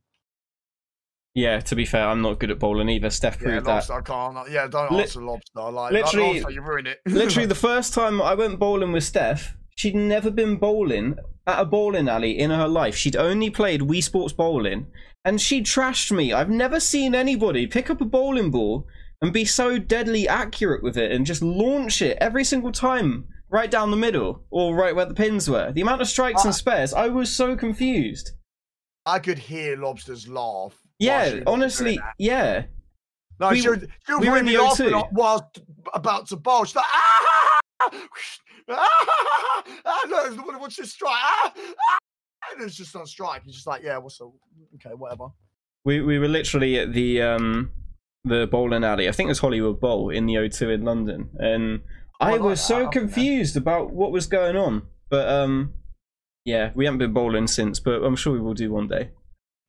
Yeah, 1.34 1.62
to 1.62 1.76
be 1.76 1.86
fair, 1.86 2.08
I'm 2.10 2.22
not 2.22 2.40
good 2.40 2.52
at 2.52 2.60
bowling 2.60 2.90
either. 2.90 3.10
Steph 3.10 3.38
yeah 3.42 3.48
proved 3.62 3.66
that. 3.68 3.90
i 3.90 4.02
can't 4.02 4.38
yeah 4.52 4.68
don't 4.68 4.92
Lit- 4.92 5.04
answer 5.08 5.22
lobster 5.24 5.62
like 5.72 5.94
literally- 5.94 6.34
lobster, 6.42 6.52
you 6.52 6.62
ruined 6.62 6.88
it 6.88 7.00
Literally, 7.06 7.46
the 7.48 7.56
first 7.56 7.94
time 7.94 8.22
I 8.22 8.34
went 8.36 8.60
bowling 8.60 8.92
with 8.92 9.04
Steph, 9.06 9.56
she'd 9.78 9.96
never 9.96 10.30
been 10.30 10.58
bowling 10.58 11.16
at 11.48 11.60
a 11.62 11.66
bowling 11.66 12.10
alley 12.10 12.38
in 12.38 12.52
her 12.52 12.68
life. 12.68 12.96
She'd 12.96 13.16
only 13.16 13.50
played 13.50 13.82
Wii 13.82 14.04
Sports 14.04 14.34
bowling, 14.34 14.88
and 15.24 15.40
she 15.40 15.62
trashed 15.62 16.12
me. 16.16 16.34
I've 16.34 16.50
never 16.50 16.80
seen 16.80 17.16
anybody 17.16 17.66
pick 17.66 17.90
up 17.90 18.02
a 18.02 18.06
bowling 18.06 18.52
ball 18.52 18.86
and 19.22 19.32
be 19.32 19.46
so 19.46 19.78
deadly 19.80 20.28
accurate 20.28 20.84
with 20.84 20.98
it 20.98 21.12
and 21.12 21.26
just 21.26 21.42
launch 21.42 22.02
it 22.02 22.18
every 22.20 22.44
single 22.44 22.72
time 22.72 23.28
right 23.50 23.70
down 23.72 23.92
the 23.92 23.98
middle 23.98 24.44
or 24.50 24.76
right 24.76 24.96
where 24.96 25.06
the 25.06 25.14
pins 25.14 25.50
were. 25.50 25.72
The 25.72 25.82
amount 25.82 26.02
of 26.02 26.08
strikes 26.08 26.42
Ah. 26.44 26.48
and 26.48 26.56
spares, 26.56 26.94
I 26.94 27.08
was 27.08 27.34
so 27.34 27.56
confused. 27.56 28.32
i 29.06 29.18
could 29.20 29.40
hear 29.40 29.76
lobsters 29.78 30.28
laugh 30.28 30.76
Yeah, 31.02 31.40
honestly, 31.48 32.00
yeah. 32.20 32.66
No, 33.40 33.50
We- 33.50 33.56
she 33.58 33.64
she 33.64 34.16
we 34.20 34.30
were 34.30 34.38
in 34.38 34.46
the 34.46 34.58
laugh 34.58 34.78
O2. 34.78 34.86
when 34.86 34.94
I- 34.96 35.04
whilst 35.12 35.60
about 35.94 36.28
to 36.28 36.36
bowl. 36.36 36.64
She's 36.64 36.76
like, 36.76 36.86
ah, 36.88 37.60
ah, 38.70 39.64
ah, 39.86 40.00
no, 40.08 40.58
what's 40.60 40.76
this 40.76 40.92
strike? 40.92 41.12
Ah, 41.14 41.54
ah, 41.56 41.98
and 42.54 42.62
it's 42.64 42.76
just 42.76 42.96
on 42.96 43.06
strike. 43.08 43.44
He's 43.46 43.56
just 43.56 43.68
like, 43.68 43.82
yeah, 43.84 43.98
what's 43.98 44.18
the, 44.20 44.32
okay, 44.76 44.96
whatever. 44.96 45.28
We 45.84 46.02
we 46.02 46.20
were 46.20 46.28
literally 46.28 46.78
at 46.80 46.94
the 46.94 47.22
um 47.22 47.72
the 48.24 48.48
bowling 48.52 48.84
alley. 48.84 49.10
I 49.10 49.12
think 49.12 49.28
it 49.28 49.32
was 49.32 49.40
Hollywood 49.40 49.80
Bowl 49.80 50.10
in 50.12 50.28
the 50.28 50.36
O2 50.36 50.74
in 50.76 50.84
London, 50.84 51.30
and 51.40 51.82
I 52.20 52.30
Oh, 52.30 52.32
like 52.34 52.42
was 52.42 52.60
that, 52.60 52.66
so 52.68 52.88
confused 52.90 53.58
about 53.58 53.92
what 53.92 54.12
was 54.12 54.28
going 54.28 54.56
on. 54.56 54.84
But 55.10 55.28
um, 55.28 55.74
yeah, 56.46 56.72
we 56.76 56.86
haven't 56.86 57.00
been 57.00 57.14
bowling 57.14 57.48
since, 57.48 57.80
but 57.80 58.04
I'm 58.04 58.16
sure 58.16 58.34
we 58.34 58.40
will 58.40 58.54
do 58.54 58.72
one 58.72 58.88
day. 58.88 59.10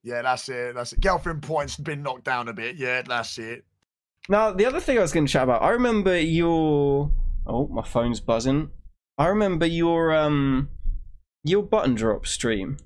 Yeah, 0.03 0.23
that's 0.23 0.49
it. 0.49 0.75
That's 0.75 0.93
it. 0.93 1.01
Girlfriend 1.01 1.43
points 1.43 1.77
been 1.77 2.03
knocked 2.03 2.25
down 2.25 2.49
a 2.49 2.53
bit. 2.53 2.77
Yeah, 2.77 3.03
that's 3.03 3.39
it. 3.39 3.65
Now, 4.29 4.53
the 4.53 4.67
other 4.67 4.81
thing 4.81 4.99
I 4.99 5.03
was 5.03 5.13
going 5.13 5.27
to 5.27 5.33
chat 5.33 5.45
about, 5.45 5.63
I 5.63 5.71
remember 5.71 6.19
your 6.19 7.11
oh, 7.47 7.69
my 7.69 7.83
phone's 7.83 8.21
buzzing. 8.21 8.71
I 9.19 9.27
remember 9.27 9.67
your 9.67 10.15
um 10.15 10.69
your 11.45 11.63
button 11.63 11.95
drop 11.95 12.27
stream. 12.27 12.79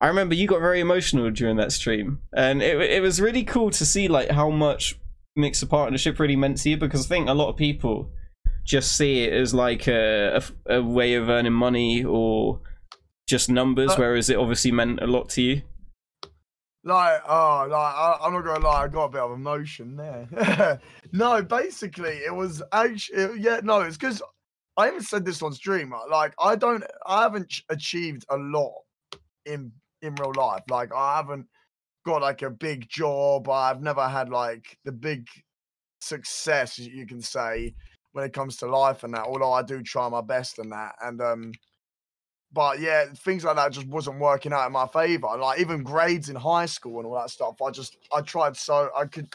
I 0.00 0.08
remember 0.08 0.34
you 0.34 0.48
got 0.48 0.60
very 0.60 0.80
emotional 0.80 1.30
during 1.30 1.56
that 1.56 1.72
stream, 1.72 2.20
and 2.34 2.62
it 2.62 2.80
it 2.80 3.02
was 3.02 3.20
really 3.20 3.44
cool 3.44 3.70
to 3.70 3.86
see 3.86 4.08
like 4.08 4.30
how 4.30 4.50
much 4.50 4.98
Mixer 5.36 5.66
partnership 5.66 6.18
really 6.18 6.36
meant 6.36 6.58
to 6.58 6.70
you 6.70 6.76
because 6.76 7.06
I 7.06 7.08
think 7.08 7.28
a 7.28 7.34
lot 7.34 7.48
of 7.48 7.56
people 7.56 8.10
just 8.64 8.96
see 8.96 9.24
it 9.24 9.32
as 9.32 9.54
like 9.54 9.86
a 9.86 10.42
a, 10.66 10.76
a 10.78 10.82
way 10.82 11.14
of 11.14 11.28
earning 11.28 11.52
money 11.52 12.04
or 12.04 12.60
just 13.28 13.48
numbers, 13.48 13.92
Uh, 13.92 13.96
whereas 13.96 14.28
it 14.28 14.36
obviously 14.36 14.72
meant 14.72 15.00
a 15.00 15.06
lot 15.06 15.28
to 15.30 15.42
you. 15.42 15.62
Like, 16.84 17.22
oh, 17.28 17.66
like 17.70 17.94
I, 17.94 18.16
I'm 18.22 18.32
not 18.32 18.44
gonna 18.44 18.64
lie, 18.64 18.84
I 18.84 18.88
got 18.88 19.04
a 19.04 19.08
bit 19.10 19.20
of 19.20 19.32
emotion 19.32 19.96
there. 19.96 20.80
no, 21.12 21.42
basically, 21.42 22.18
it 22.26 22.34
was 22.34 22.62
actually, 22.72 23.40
yeah, 23.40 23.60
no, 23.62 23.82
it's 23.82 23.96
because 23.96 24.20
I 24.76 24.88
even 24.88 25.02
said 25.02 25.24
this 25.24 25.42
on 25.42 25.52
stream. 25.52 25.94
Like, 26.10 26.34
I 26.40 26.56
don't, 26.56 26.82
I 27.06 27.22
haven't 27.22 27.48
ch- 27.50 27.64
achieved 27.68 28.24
a 28.30 28.36
lot 28.36 28.72
in 29.46 29.70
in 30.02 30.14
real 30.16 30.32
life. 30.36 30.62
Like, 30.68 30.92
I 30.92 31.16
haven't 31.16 31.46
got 32.04 32.22
like 32.22 32.42
a 32.42 32.50
big 32.50 32.88
job. 32.88 33.48
I've 33.48 33.80
never 33.82 34.08
had 34.08 34.28
like 34.28 34.76
the 34.84 34.92
big 34.92 35.28
success 36.00 36.78
you 36.78 37.06
can 37.06 37.20
say 37.20 37.74
when 38.12 38.24
it 38.24 38.32
comes 38.32 38.56
to 38.58 38.66
life 38.66 39.04
and 39.04 39.14
that. 39.14 39.26
Although 39.26 39.52
I 39.52 39.62
do 39.62 39.82
try 39.82 40.08
my 40.08 40.20
best 40.20 40.58
and 40.58 40.72
that, 40.72 40.96
and 41.00 41.20
um, 41.20 41.52
but 42.52 42.80
yeah, 42.80 43.06
things 43.16 43.44
like 43.44 43.56
that 43.56 43.72
just 43.72 43.86
wasn't 43.86 44.20
working 44.20 44.52
out 44.52 44.66
in 44.66 44.72
my 44.72 44.86
favor. 44.86 45.28
Like 45.38 45.60
even 45.60 45.82
grades 45.82 46.28
in 46.28 46.36
high 46.36 46.66
school 46.66 46.98
and 46.98 47.06
all 47.06 47.14
that 47.14 47.30
stuff. 47.30 47.60
I 47.62 47.70
just 47.70 47.96
I 48.14 48.20
tried 48.20 48.56
so 48.56 48.90
I 48.96 49.06
could 49.06 49.28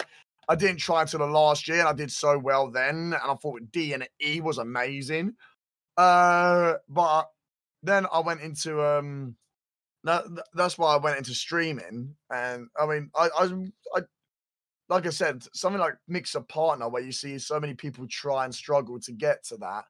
I 0.48 0.56
didn't 0.56 0.78
try 0.78 1.02
until 1.02 1.20
the 1.20 1.26
last 1.26 1.68
year 1.68 1.80
and 1.80 1.88
I 1.88 1.94
did 1.94 2.12
so 2.12 2.38
well 2.38 2.70
then. 2.70 2.96
And 2.96 3.16
I 3.16 3.36
thought 3.36 3.72
D 3.72 3.94
and 3.94 4.08
E 4.24 4.40
was 4.42 4.60
amazing. 4.60 5.34
Uh 5.98 6.76
but 6.88 7.30
then 7.82 8.06
I 8.14 8.20
went 8.20 8.42
into 8.42 8.84
um 8.86 9.36
that, 10.04 10.24
that's 10.54 10.78
why 10.78 10.94
I 10.94 10.98
went 10.98 11.18
into 11.18 11.34
streaming. 11.34 12.16
And 12.30 12.68
I 12.80 12.86
mean 12.86 13.10
I 13.16 13.30
I, 13.36 13.50
I 13.96 14.02
like 14.90 15.06
I 15.06 15.10
said, 15.10 15.44
something 15.54 15.82
like 15.82 15.96
Mixer 16.08 16.42
Partner, 16.42 16.88
where 16.88 17.02
you 17.02 17.12
see 17.12 17.40
so 17.40 17.60
many 17.60 17.74
people 17.74 18.08
try 18.08 18.46
and 18.46 18.56
struggle 18.56 19.00
to 19.02 19.12
get 19.12 19.44
to 19.46 19.58
that 19.58 19.84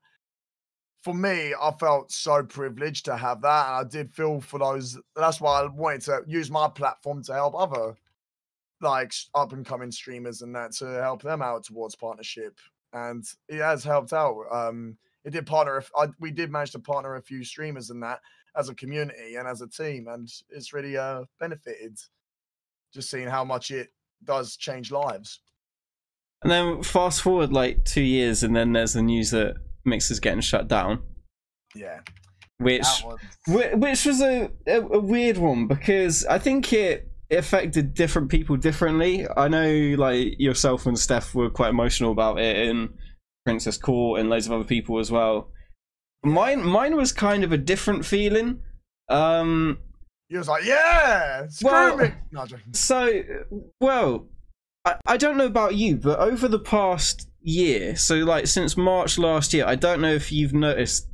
for 1.08 1.14
me, 1.14 1.54
I 1.54 1.72
felt 1.80 2.12
so 2.12 2.44
privileged 2.44 3.06
to 3.06 3.16
have 3.16 3.42
that. 3.44 3.68
And 3.68 3.76
I 3.76 3.90
did 3.90 4.14
feel 4.14 4.42
for 4.42 4.60
those. 4.60 5.00
That's 5.16 5.40
why 5.40 5.62
I 5.62 5.68
wanted 5.68 6.02
to 6.02 6.24
use 6.28 6.52
my 6.52 6.68
platform 6.68 7.24
to 7.24 7.34
help 7.34 7.56
other 7.56 7.96
like 8.82 9.14
up 9.34 9.54
and 9.54 9.66
coming 9.66 9.90
streamers 9.90 10.42
and 10.42 10.54
that 10.54 10.74
to 10.74 10.86
help 11.02 11.22
them 11.22 11.42
out 11.42 11.64
towards 11.64 11.96
partnership. 11.96 12.60
And 12.92 13.24
it 13.48 13.62
has 13.62 13.86
helped 13.86 14.12
out. 14.12 14.44
Um, 14.52 14.98
it 15.24 15.32
did 15.32 15.46
partner. 15.46 15.82
I, 15.96 16.08
we 16.20 16.30
did 16.30 16.52
manage 16.52 16.72
to 16.72 16.80
partner 16.80 17.16
a 17.16 17.22
few 17.22 17.46
streamers 17.46 17.90
in 17.90 18.02
that 18.02 18.20
as 18.58 18.68
a 18.68 18.76
community 18.76 19.36
and 19.36 19.48
as 19.48 19.62
a 19.62 19.68
team, 19.70 20.08
and 20.10 20.30
it's 20.50 20.74
really 20.74 20.98
uh 20.98 21.24
benefited. 21.40 21.98
Just 22.94 23.10
seeing 23.10 23.30
how 23.30 23.46
much 23.46 23.72
it 23.72 23.94
does 24.26 24.58
change 24.58 24.92
lives. 24.92 25.40
And 26.42 26.52
then 26.52 26.84
fast 26.84 27.22
forward 27.22 27.54
like 27.54 27.86
two 27.86 28.02
years, 28.02 28.44
and 28.44 28.54
then 28.54 28.74
there's 28.74 28.94
the 28.94 29.02
news 29.02 29.32
that 29.32 29.56
Mixer's 29.88 30.20
getting 30.20 30.42
shut 30.42 30.68
down, 30.68 31.02
Yeah, 31.76 32.02
which 32.60 32.86
was 33.48 33.66
which 33.74 34.06
was 34.06 34.22
a, 34.22 34.52
a, 34.68 34.82
a 34.82 35.00
weird 35.00 35.38
one 35.38 35.68
because 35.68 36.26
I 36.26 36.38
think 36.40 36.72
it 36.74 37.10
affected 37.32 37.94
different 37.94 38.30
people 38.30 38.56
differently. 38.58 39.26
I 39.36 39.48
know 39.48 39.96
like 39.98 40.40
yourself 40.40 40.86
and 40.86 40.98
Steph 41.00 41.34
were 41.34 41.50
quite 41.50 41.70
emotional 41.70 42.12
about 42.12 42.40
it, 42.40 42.68
and 42.68 42.90
Princess 43.46 43.78
Court 43.78 44.20
and 44.20 44.30
loads 44.30 44.46
of 44.48 44.54
other 44.54 44.64
people 44.64 45.00
as 45.00 45.12
well. 45.12 45.50
Mine 46.24 46.64
mine 46.66 46.96
was 46.96 47.12
kind 47.14 47.44
of 47.44 47.52
a 47.52 47.58
different 47.58 48.06
feeling. 48.06 48.60
Um, 49.10 49.80
he 50.30 50.38
was 50.38 50.48
like, 50.50 50.66
yeah, 50.66 51.48
screw 51.48 51.72
Well- 51.72 51.98
me. 51.98 52.12
No, 52.32 52.42
I'm 52.42 52.48
joking. 52.48 52.74
so 52.74 53.22
well, 53.80 54.28
I, 54.84 54.96
I 55.06 55.16
don't 55.18 55.38
know 55.38 55.46
about 55.46 55.76
you, 55.76 55.96
but 55.96 56.20
over 56.20 56.48
the 56.50 56.60
past 56.60 57.30
year, 57.48 57.96
so 57.96 58.16
like 58.18 58.46
since 58.46 58.76
March 58.76 59.18
last 59.18 59.54
year, 59.54 59.66
I 59.66 59.76
don't 59.76 60.02
know 60.02 60.14
if 60.14 60.32
you've 60.32 60.54
noticed 60.54 61.08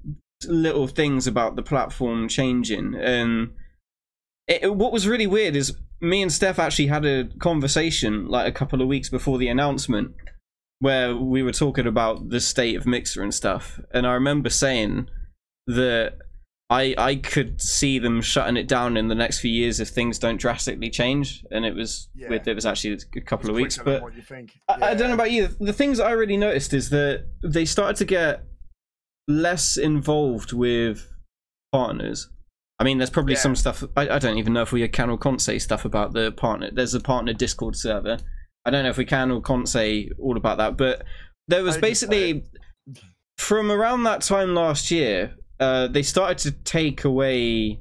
little 0.48 0.88
things 0.88 1.28
about 1.28 1.56
the 1.56 1.62
platform 1.64 2.28
changing. 2.28 2.96
And 2.96 3.52
it, 4.48 4.64
it- 4.64 4.76
what 4.76 4.92
was 4.92 5.08
really 5.08 5.28
weird 5.28 5.56
is 5.56 5.78
me 6.02 6.22
and 6.22 6.32
Steph 6.32 6.60
actually 6.60 6.88
had 6.88 7.06
a 7.06 7.26
conversation 7.40 8.28
like 8.28 8.48
a 8.48 8.52
couple 8.52 8.82
of 8.82 8.88
weeks 8.88 9.10
before 9.10 9.38
the 9.38 9.48
announcement 9.48 10.14
where 10.80 11.16
we 11.16 11.44
were 11.44 11.54
talking 11.54 11.88
about 11.88 12.30
the 12.30 12.42
state 12.42 12.76
of 12.76 12.86
Mixer 12.86 13.22
and 13.22 13.34
stuff. 13.34 13.80
And 13.92 14.06
I 14.06 14.14
remember 14.14 14.50
saying 14.50 15.08
that 15.68 16.18
I 16.70 16.96
I 16.98 17.16
could 17.18 17.62
see 17.62 18.00
them 18.00 18.22
shutting 18.22 18.58
it 18.58 18.68
down 18.68 18.98
in 18.98 19.08
the 19.08 19.16
next 19.16 19.40
few 19.40 19.52
years 19.52 19.80
if 19.80 19.90
things 19.90 20.18
don't 20.18 20.38
drastically 20.40 20.90
change 20.90 21.44
and 21.52 21.66
it 21.66 21.76
was 21.76 22.10
Yeah. 22.16 22.30
with 22.30 22.48
it 22.48 22.56
was 22.56 22.66
actually 22.66 22.98
a 23.16 23.22
couple 23.22 23.50
of 23.50 23.56
weeks 23.56 23.78
but 23.78 24.02
think. 24.28 24.52
I, 24.68 24.92
I 24.92 24.94
don't 24.96 25.10
know 25.10 25.14
about 25.16 25.32
you. 25.32 25.48
The 25.60 25.74
things 25.74 26.00
I 26.00 26.12
really 26.12 26.38
noticed 26.38 26.74
is 26.74 26.90
that 26.90 27.26
they 27.44 27.66
started 27.66 27.98
to 27.98 28.06
get 28.06 28.44
less 29.28 29.78
involved 29.78 30.54
with 30.54 31.08
partners. 31.72 32.30
I 32.80 32.84
mean, 32.84 32.98
there's 32.98 33.10
probably 33.10 33.34
Yeah. 33.36 33.40
some 33.40 33.56
stuff. 33.56 33.84
I, 33.96 34.10
I 34.10 34.20
don't 34.20 34.38
even 34.38 34.54
know 34.54 34.62
if 34.62 34.72
we 34.72 34.86
can 34.88 35.10
or 35.10 35.18
can't 35.18 35.42
say 35.42 35.60
stuff 35.60 35.86
about 35.86 36.14
the 36.14 36.32
partner. 36.32 36.70
There's 36.72 36.94
a 36.94 37.00
partner 37.00 37.34
Discord 37.34 37.76
server. 37.76 38.18
I 38.66 38.70
don't 38.72 38.84
know 38.84 38.90
if 38.90 38.98
we 38.98 39.06
can 39.06 39.32
or 39.32 39.42
can't 39.42 39.68
say 39.70 40.10
all 40.20 40.38
about 40.38 40.58
that, 40.58 40.78
but 40.78 41.04
there 41.48 41.64
was 41.64 41.78
basically 41.78 42.44
from 43.38 43.72
around 43.72 44.04
that 44.04 44.22
time 44.22 44.56
last 44.56 44.90
year, 44.92 45.36
uh, 45.60 45.88
they 45.88 46.04
started 46.04 46.38
to 46.40 46.52
take 46.52 47.04
away 47.04 47.80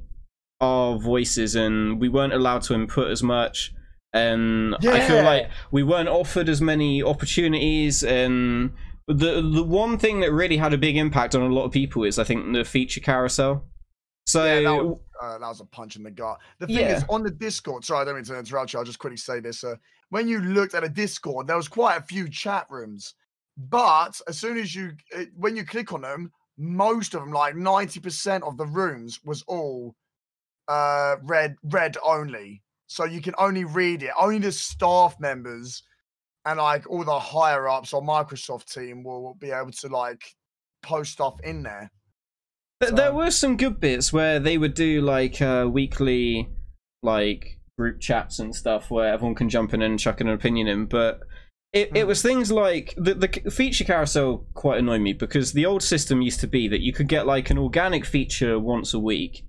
our 0.61 0.97
voices, 0.97 1.55
and 1.55 1.99
we 1.99 2.09
weren't 2.09 2.33
allowed 2.33 2.61
to 2.63 2.73
input 2.73 3.09
as 3.11 3.21
much. 3.23 3.73
And 4.13 4.75
I 4.75 5.07
feel 5.07 5.23
like 5.23 5.49
we 5.71 5.81
weren't 5.81 6.09
offered 6.09 6.47
as 6.47 6.61
many 6.61 7.01
opportunities. 7.01 8.03
And 8.03 8.71
the 9.07 9.41
the 9.41 9.63
one 9.63 9.97
thing 9.97 10.19
that 10.19 10.31
really 10.31 10.57
had 10.57 10.71
a 10.71 10.77
big 10.77 10.95
impact 10.97 11.33
on 11.33 11.41
a 11.41 11.53
lot 11.53 11.65
of 11.65 11.71
people 11.71 12.03
is, 12.03 12.19
I 12.19 12.23
think, 12.23 12.53
the 12.53 12.63
feature 12.63 13.01
carousel. 13.01 13.65
So 14.25 14.45
Yeah, 14.45 14.61
that 14.61 14.83
was, 14.85 14.99
uh, 15.21 15.37
that 15.39 15.47
was 15.47 15.59
a 15.61 15.65
punch 15.65 15.95
in 15.95 16.03
the 16.03 16.11
gut. 16.11 16.37
The 16.59 16.67
thing 16.67 16.75
Yeah. 16.77 16.97
is, 16.97 17.03
on 17.09 17.23
the 17.23 17.31
Discord, 17.31 17.83
sorry, 17.83 18.01
I 18.01 18.05
don't 18.05 18.15
mean 18.15 18.23
to 18.25 18.37
interrupt 18.37 18.71
you. 18.71 18.79
I'll 18.79 18.85
just 18.85 18.99
quickly 18.99 19.17
say 19.17 19.39
this. 19.39 19.63
Uh, 19.63 19.75
when 20.09 20.27
you 20.27 20.39
looked 20.39 20.75
at 20.75 20.83
a 20.83 20.89
Discord, 20.89 21.47
there 21.47 21.57
was 21.57 21.67
quite 21.67 21.97
a 21.97 22.01
few 22.01 22.29
chat 22.29 22.67
rooms, 22.69 23.15
but 23.57 24.21
as 24.27 24.37
soon 24.37 24.57
as 24.57 24.73
you, 24.73 24.91
when 25.35 25.57
you 25.57 25.65
click 25.65 25.91
on 25.91 26.01
them, 26.01 26.31
most 26.57 27.13
of 27.13 27.21
them, 27.21 27.31
like 27.31 27.55
ninety 27.55 27.99
percent 27.99 28.43
of 28.43 28.57
the 28.57 28.65
rooms, 28.65 29.19
was 29.23 29.43
all 29.47 29.95
uh, 30.67 31.15
red, 31.23 31.55
red 31.63 31.97
only. 32.03 32.61
So 32.87 33.05
you 33.05 33.21
can 33.21 33.33
only 33.37 33.65
read 33.65 34.03
it. 34.03 34.11
Only 34.19 34.39
the 34.39 34.51
staff 34.51 35.15
members 35.19 35.83
and 36.45 36.59
like 36.59 36.89
all 36.89 37.03
the 37.03 37.19
higher 37.19 37.67
ups 37.67 37.93
or 37.93 38.01
Microsoft 38.01 38.71
team 38.71 39.03
will, 39.03 39.23
will 39.23 39.33
be 39.35 39.51
able 39.51 39.71
to 39.71 39.87
like 39.87 40.21
post 40.83 41.13
stuff 41.13 41.39
in 41.43 41.63
there. 41.63 41.91
Th- 42.81 42.93
There 42.93 43.13
were 43.13 43.31
some 43.31 43.57
good 43.57 43.79
bits 43.79 44.11
where 44.13 44.39
they 44.39 44.57
would 44.57 44.73
do 44.73 45.01
like 45.01 45.41
uh, 45.41 45.67
weekly, 45.71 46.49
like 47.01 47.59
group 47.77 47.99
chats 47.99 48.39
and 48.39 48.53
stuff 48.53 48.91
where 48.91 49.11
everyone 49.11 49.35
can 49.35 49.49
jump 49.49 49.73
in 49.73 49.81
and 49.81 49.99
chuck 49.99 50.21
an 50.21 50.27
opinion 50.27 50.67
in. 50.67 50.85
But 50.85 51.21
it, 51.73 51.89
it 51.95 52.03
Mm. 52.05 52.07
was 52.07 52.21
things 52.21 52.51
like 52.51 52.93
the 52.97 53.15
the 53.15 53.51
feature 53.51 53.83
carousel 53.83 54.45
quite 54.53 54.79
annoyed 54.79 55.01
me 55.01 55.13
because 55.13 55.53
the 55.53 55.65
old 55.65 55.83
system 55.83 56.21
used 56.21 56.39
to 56.41 56.47
be 56.47 56.67
that 56.67 56.81
you 56.81 56.93
could 56.93 57.07
get 57.07 57.25
like 57.25 57.49
an 57.49 57.57
organic 57.57 58.05
feature 58.05 58.59
once 58.59 58.93
a 58.93 58.99
week, 58.99 59.45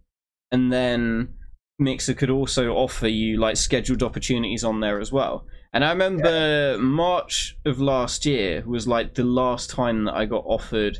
and 0.51 0.73
then 0.73 1.35
Mixer 1.79 2.15
could 2.15 2.31
also 2.31 2.73
offer 2.73 3.09
you 3.09 3.37
like 3.39 3.57
scheduled 3.57 4.03
opportunities 4.03 4.65
on 4.65 4.81
there 4.81 5.01
as 5.01 5.13
well. 5.13 5.47
And 5.73 5.85
I 5.85 5.91
remember 5.91 6.79
March 6.79 7.57
of 7.67 7.81
last 7.81 8.25
year 8.25 8.63
was 8.65 8.87
like 8.87 9.15
the 9.15 9.25
last 9.25 9.71
time 9.71 10.05
that 10.05 10.15
I 10.15 10.25
got 10.25 10.45
offered 10.47 10.99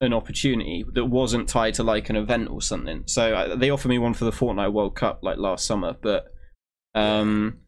an 0.00 0.12
opportunity 0.12 0.84
that 0.94 1.06
wasn't 1.06 1.48
tied 1.48 1.74
to 1.74 1.82
like 1.82 2.08
an 2.08 2.16
event 2.16 2.48
or 2.48 2.62
something. 2.62 3.02
So 3.06 3.34
uh, 3.34 3.56
they 3.56 3.70
offered 3.70 3.88
me 3.88 3.98
one 3.98 4.14
for 4.14 4.24
the 4.24 4.30
Fortnite 4.30 4.72
World 4.72 4.94
Cup 4.94 5.20
like 5.22 5.38
last 5.38 5.66
summer, 5.66 5.96
but 6.00 6.26
um 6.94 7.58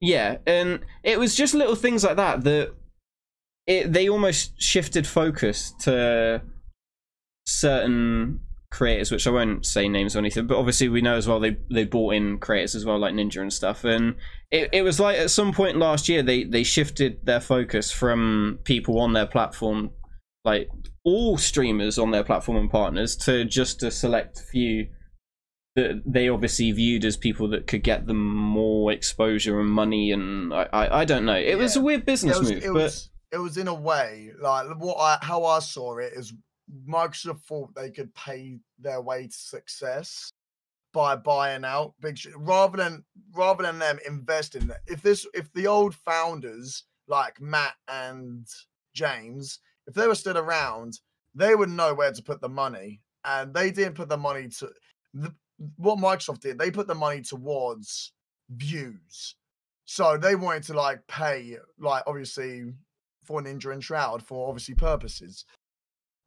yeah, 0.00 0.38
and 0.46 0.80
it 1.02 1.18
was 1.18 1.34
just 1.34 1.54
little 1.54 1.76
things 1.76 2.04
like 2.04 2.16
that 2.16 2.44
that 2.44 2.74
it 3.66 3.92
they 3.92 4.08
almost 4.08 4.60
shifted 4.60 5.06
focus 5.06 5.72
to 5.80 6.42
certain 7.46 8.40
creators, 8.70 9.10
which 9.10 9.26
I 9.26 9.30
won't 9.30 9.66
say 9.66 9.88
names 9.88 10.14
or 10.14 10.20
anything, 10.20 10.46
but 10.46 10.56
obviously 10.56 10.88
we 10.88 11.02
know 11.02 11.16
as 11.16 11.26
well 11.28 11.40
they 11.40 11.56
they 11.70 11.84
bought 11.84 12.14
in 12.14 12.38
creators 12.38 12.74
as 12.74 12.84
well, 12.84 12.98
like 12.98 13.14
Ninja 13.14 13.42
and 13.42 13.52
stuff. 13.52 13.84
And 13.84 14.16
it, 14.50 14.70
it 14.72 14.82
was 14.82 15.00
like 15.00 15.18
at 15.18 15.30
some 15.30 15.52
point 15.52 15.76
last 15.76 16.08
year 16.08 16.22
they 16.22 16.44
they 16.44 16.62
shifted 16.62 17.24
their 17.24 17.40
focus 17.40 17.90
from 17.90 18.60
people 18.64 19.00
on 19.00 19.12
their 19.12 19.26
platform, 19.26 19.90
like 20.44 20.68
all 21.04 21.36
streamers 21.36 21.98
on 21.98 22.10
their 22.10 22.24
platform 22.24 22.56
and 22.56 22.70
partners, 22.70 23.16
to 23.16 23.44
just 23.44 23.82
a 23.82 23.90
select 23.90 24.40
few 24.50 24.86
that 25.76 26.02
they 26.04 26.28
obviously 26.28 26.72
viewed 26.72 27.04
as 27.04 27.16
people 27.16 27.48
that 27.48 27.66
could 27.66 27.82
get 27.82 28.06
them 28.06 28.34
more 28.34 28.92
exposure 28.92 29.60
and 29.60 29.70
money 29.70 30.10
and 30.10 30.52
I 30.52 30.68
I, 30.72 31.00
I 31.00 31.04
don't 31.04 31.24
know. 31.24 31.36
It 31.36 31.56
was 31.56 31.76
a 31.76 31.80
weird 31.80 32.04
business 32.04 32.38
was, 32.38 32.50
move, 32.50 32.64
it 32.64 32.72
but 32.72 32.74
was 32.74 33.10
it 33.32 33.38
was 33.38 33.56
in 33.56 33.68
a 33.68 33.74
way 33.74 34.30
like 34.40 34.66
what 34.78 34.96
I 34.98 35.18
how 35.24 35.44
I 35.44 35.60
saw 35.60 35.98
it 35.98 36.12
is 36.14 36.32
Microsoft 36.88 37.42
thought 37.42 37.74
they 37.74 37.90
could 37.90 38.14
pay 38.14 38.58
their 38.78 39.00
way 39.00 39.26
to 39.26 39.32
success 39.32 40.32
by 40.92 41.16
buying 41.16 41.64
out 41.64 41.94
big 42.00 42.18
sh- 42.18 42.28
rather 42.36 42.76
than 42.76 43.04
rather 43.32 43.62
than 43.62 43.78
them 43.78 43.98
investing. 44.06 44.62
in 44.62 44.70
it. 44.70 44.78
If 44.86 45.02
this 45.02 45.26
if 45.34 45.52
the 45.52 45.66
old 45.66 45.94
founders 45.94 46.84
like 47.06 47.40
Matt 47.40 47.74
and 47.88 48.46
James, 48.94 49.60
if 49.86 49.94
they 49.94 50.06
were 50.06 50.14
still 50.14 50.38
around, 50.38 50.98
they 51.34 51.54
would 51.54 51.70
know 51.70 51.94
where 51.94 52.12
to 52.12 52.22
put 52.22 52.40
the 52.40 52.48
money, 52.48 53.00
and 53.24 53.54
they 53.54 53.70
didn't 53.70 53.94
put 53.94 54.08
the 54.08 54.16
money 54.16 54.48
to 54.48 54.70
the, 55.14 55.34
what 55.76 55.98
Microsoft 55.98 56.40
did. 56.40 56.58
They 56.58 56.70
put 56.70 56.86
the 56.86 56.94
money 56.94 57.20
towards 57.22 58.12
views. 58.50 59.36
So 59.84 60.16
they 60.16 60.36
wanted 60.36 60.62
to 60.64 60.74
like 60.74 61.06
pay, 61.06 61.56
like 61.78 62.04
obviously 62.06 62.72
for 63.24 63.42
Ninja 63.42 63.72
and 63.72 63.82
Shroud 63.82 64.22
for 64.22 64.48
obviously 64.48 64.74
purposes. 64.74 65.44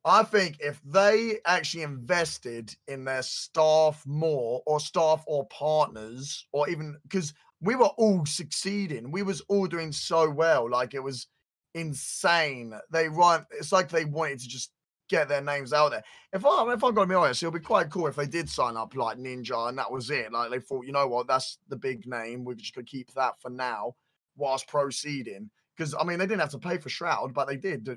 I 0.06 0.24
think 0.24 0.58
if 0.60 0.82
they 0.86 1.40
actually 1.46 1.84
invested 1.84 2.76
in 2.88 3.06
their 3.06 3.22
staff 3.22 4.04
more, 4.06 4.62
or 4.66 4.80
staff 4.82 5.24
or 5.28 5.48
partners, 5.48 6.46
or 6.52 6.70
even 6.70 6.98
because 7.04 7.34
we 7.62 7.76
were 7.76 7.92
all 7.98 8.26
succeeding, 8.26 9.12
we 9.12 9.24
was 9.24 9.42
all 9.48 9.66
doing 9.66 9.94
so 9.94 10.30
well, 10.30 10.70
like 10.70 10.94
it 10.94 11.04
was 11.04 11.28
insane. 11.74 12.74
They 12.92 13.08
run. 13.08 13.46
It's 13.52 13.72
like 13.72 13.90
they 13.90 14.04
wanted 14.04 14.40
to 14.40 14.48
just 14.50 14.72
get 15.14 15.30
their 15.30 15.42
names 15.42 15.74
out 15.74 15.92
there. 15.92 16.04
If 16.34 16.46
I 16.46 16.74
if 16.74 16.84
I'm 16.84 16.94
gonna 16.94 17.08
be 17.08 17.16
honest, 17.16 17.44
it'll 17.44 17.54
be 17.54 17.60
quite 17.60 17.90
cool 17.90 18.08
if 18.08 18.16
they 18.16 18.26
did 18.26 18.50
sign 18.50 18.76
up 18.78 18.96
like 18.96 19.18
Ninja 19.18 19.70
and 19.70 19.78
that 19.78 19.92
was 19.92 20.10
it. 20.10 20.32
Like 20.32 20.50
they 20.50 20.60
thought, 20.60 20.86
you 20.86 20.92
know 20.92 21.08
what, 21.08 21.28
that's 21.28 21.60
the 21.70 21.76
big 21.76 22.08
name. 22.08 22.44
We're 22.44 22.56
just 22.56 22.74
gonna 22.74 22.86
keep 22.86 23.14
that 23.14 23.40
for 23.40 23.50
now 23.50 23.96
whilst 24.36 24.68
proceeding. 24.68 25.50
Because 25.76 25.96
I 26.00 26.04
mean, 26.04 26.20
they 26.20 26.26
didn't 26.26 26.42
have 26.42 26.52
to 26.52 26.60
pay 26.60 26.78
for 26.78 26.90
Shroud, 26.90 27.34
but 27.34 27.48
they 27.48 27.58
did 27.58 27.88
uh, 27.88 27.96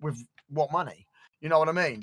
with 0.00 0.22
what 0.48 0.70
money? 0.70 1.06
You 1.40 1.48
know 1.48 1.58
what 1.58 1.68
I 1.68 1.72
mean? 1.72 2.02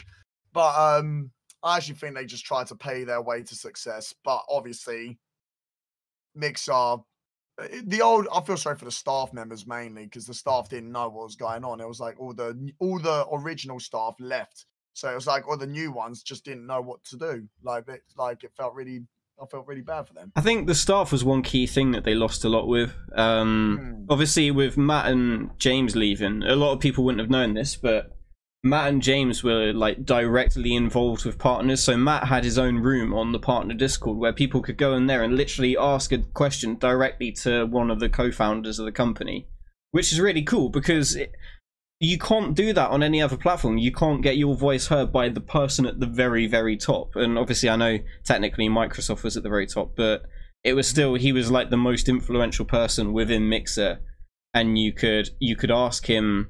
But 0.54 0.76
um, 0.76 1.32
I 1.64 1.78
actually 1.78 1.96
think 1.96 2.16
they 2.16 2.26
just 2.26 2.46
tried 2.46 2.68
to 2.68 2.76
pay 2.76 3.04
their 3.04 3.22
way 3.22 3.44
to 3.44 3.56
success. 3.56 4.14
But 4.24 4.42
obviously, 4.50 5.20
Mixer, 6.36 6.72
uh, 6.72 6.98
the 7.84 8.02
old. 8.02 8.28
I 8.34 8.42
feel 8.42 8.58
sorry 8.58 8.76
for 8.76 8.86
the 8.86 8.92
staff 8.92 9.34
members 9.34 9.66
mainly 9.66 10.06
because 10.06 10.26
the 10.26 10.34
staff 10.34 10.70
didn't 10.70 10.92
know 10.92 11.10
what 11.10 11.26
was 11.26 11.36
going 11.36 11.64
on. 11.64 11.82
It 11.82 11.88
was 11.88 12.00
like 12.00 12.20
all 12.20 12.34
the 12.34 12.72
all 12.80 13.00
the 13.00 13.26
original 13.32 13.80
staff 13.80 14.16
left, 14.20 14.66
so 14.94 15.12
it 15.12 15.16
was 15.16 15.28
like 15.28 15.48
all 15.48 15.58
the 15.58 15.68
new 15.68 15.92
ones 15.92 16.22
just 16.24 16.46
didn't 16.46 16.68
know 16.68 16.82
what 16.82 17.04
to 17.06 17.18
do. 17.18 17.48
Like 17.64 17.88
it, 17.88 18.02
like 18.16 18.44
it 18.44 18.52
felt 18.56 18.74
really. 18.74 19.02
I 19.40 19.46
felt 19.46 19.68
really 19.68 19.82
bad 19.82 20.08
for 20.08 20.16
them. 20.16 20.32
I 20.36 20.42
think 20.42 20.66
the 20.66 20.74
staff 20.74 21.12
was 21.12 21.24
one 21.24 21.44
key 21.44 21.68
thing 21.68 21.92
that 21.92 22.04
they 22.04 22.16
lost 22.16 22.44
a 22.44 22.50
lot 22.50 22.68
with. 22.68 22.96
Um, 23.14 23.78
Hmm. 23.80 24.06
Obviously, 24.10 24.50
with 24.50 24.78
Matt 24.78 25.12
and 25.12 25.52
James 25.60 25.96
leaving, 25.96 26.42
a 26.42 26.56
lot 26.56 26.74
of 26.74 26.80
people 26.80 27.04
wouldn't 27.04 27.20
have 27.22 27.30
known 27.30 27.54
this, 27.54 27.76
but 27.76 28.17
Matt 28.70 28.90
and 28.90 29.02
James 29.02 29.44
were 29.44 29.74
like 29.74 30.06
directly 30.06 30.76
involved 30.76 31.26
with 31.26 31.38
partners. 31.38 31.84
So 31.84 31.98
Matt 31.98 32.26
had 32.26 32.44
his 32.44 32.58
own 32.58 32.80
room 32.80 33.14
on 33.14 33.32
the 33.32 33.40
partner 33.40 33.74
Discord 33.74 34.18
where 34.18 34.34
people 34.34 34.62
could 34.62 34.78
go 34.78 34.94
in 34.94 35.08
there 35.08 35.24
and 35.24 35.36
literally 35.36 35.78
ask 35.78 36.12
a 36.12 36.20
question 36.20 36.76
directly 36.76 37.32
to 37.44 37.66
one 37.66 37.90
of 37.90 38.00
the 38.00 38.10
co-founders 38.10 38.80
of 38.80 38.86
the 38.86 38.92
company, 38.92 39.48
which 39.92 40.12
is 40.12 40.20
really 40.20 40.44
cool 40.44 40.70
because 40.70 41.16
it, 41.16 41.34
you 42.00 42.18
can't 42.18 42.56
do 42.56 42.74
that 42.74 42.90
on 42.90 43.02
any 43.02 43.22
other 43.22 43.38
platform. 43.38 43.78
You 43.78 43.92
can't 43.92 44.22
get 44.22 44.38
your 44.38 44.56
voice 44.56 44.88
heard 44.88 45.12
by 45.12 45.30
the 45.30 45.42
person 45.42 45.86
at 45.86 46.00
the 46.00 46.06
very, 46.06 46.46
very 46.46 46.78
top. 46.78 47.16
And 47.16 47.38
obviously, 47.38 47.70
I 47.70 47.76
know 47.76 48.00
technically 48.24 48.70
Microsoft 48.70 49.24
was 49.24 49.36
at 49.36 49.44
the 49.44 49.50
very 49.50 49.66
top, 49.66 49.96
but 49.96 50.24
it 50.64 50.74
was 50.74 50.88
still 50.88 51.16
he 51.16 51.32
was 51.32 51.50
like 51.50 51.70
the 51.70 51.78
most 51.78 52.08
influential 52.08 52.66
person 52.66 53.14
within 53.14 53.50
Mixer, 53.50 54.00
and 54.54 54.78
you 54.78 54.94
could 54.94 55.30
you 55.40 55.56
could 55.56 55.72
ask 55.72 56.06
him 56.06 56.50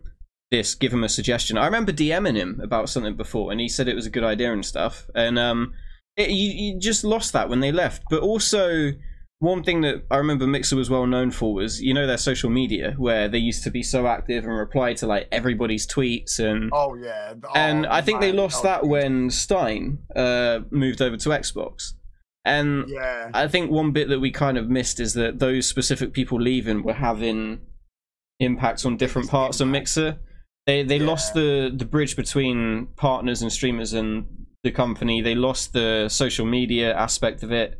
this, 0.52 0.76
give 0.76 0.94
him 0.94 1.04
a 1.04 1.10
suggestion. 1.10 1.58
I 1.58 1.66
remember 1.66 1.92
DMing 1.92 2.36
him 2.36 2.60
about 2.64 2.90
something 2.90 3.16
before, 3.16 3.52
and 3.52 3.60
he 3.60 3.68
said 3.68 3.88
it 3.88 3.96
was 3.96 4.06
a 4.06 4.12
good 4.12 4.24
idea 4.24 4.54
and 4.54 4.66
stuff. 4.66 5.08
And 5.14 5.38
um, 5.38 5.74
it, 6.16 6.30
you 6.30 6.52
you 6.52 6.80
just 6.80 7.04
lost 7.04 7.34
that 7.34 7.50
when 7.50 7.60
they 7.60 7.72
left. 7.72 8.04
But 8.10 8.22
also, 8.22 8.94
one 9.40 9.64
thing 9.64 9.82
that 9.82 10.06
I 10.10 10.18
remember 10.18 10.48
Mixer 10.48 10.76
was 10.76 10.90
well 10.90 11.06
known 11.06 11.32
for 11.32 11.54
was 11.54 11.82
you 11.82 11.94
know 11.94 12.08
their 12.08 12.18
social 12.18 12.50
media 12.50 12.96
where 12.98 13.28
they 13.28 13.38
used 13.38 13.64
to 13.66 13.72
be 13.72 13.84
so 13.84 14.08
active 14.08 14.46
and 14.46 14.54
reply 14.54 14.94
to 14.96 15.08
like 15.08 15.28
everybody's 15.32 15.86
tweets 15.86 16.40
and 16.40 16.72
Oh 16.74 16.96
yeah, 16.96 17.34
th- 17.34 17.44
and 17.54 17.86
oh, 17.86 17.92
I 17.92 18.02
think 18.02 18.22
they 18.22 18.32
lost 18.32 18.64
that 18.64 18.86
when 18.86 19.30
Stein 19.30 20.00
uh, 20.16 20.60
moved 20.72 21.02
over 21.02 21.18
to 21.18 21.30
Xbox. 21.30 21.94
And 22.46 22.86
Yeah, 22.88 23.30
I 23.34 23.50
think 23.50 23.70
one 23.70 23.92
bit 23.92 24.08
that 24.08 24.20
we 24.20 24.32
kind 24.32 24.58
of 24.58 24.70
missed 24.70 25.02
is 25.02 25.14
that 25.16 25.40
those 25.40 25.68
specific 25.68 26.14
people 26.14 26.42
leaving 26.42 26.82
were 26.82 26.94
having 26.94 27.60
impacts 28.40 28.86
on 28.86 28.96
different 28.96 29.30
parts 29.30 29.60
of. 29.60 29.68
Mixer. 29.68 30.20
They 30.68 30.84
they 30.84 31.00
lost 31.00 31.34
the 31.34 31.74
the 31.76 31.86
bridge 31.86 32.16
between 32.16 32.88
partners 32.96 33.42
and 33.42 33.52
streamers 33.52 33.94
and 33.94 34.46
the 34.64 34.72
company. 34.72 35.22
They 35.22 35.34
lost 35.34 35.74
the 35.74 36.10
social 36.10 36.46
media 36.46 36.94
aspect 36.94 37.42
of 37.42 37.52
it. 37.52 37.80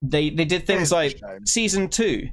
They 0.00 0.30
they 0.30 0.46
did 0.46 0.66
things 0.66 0.90
like 0.90 1.20
season 1.44 1.88
two, 1.88 2.28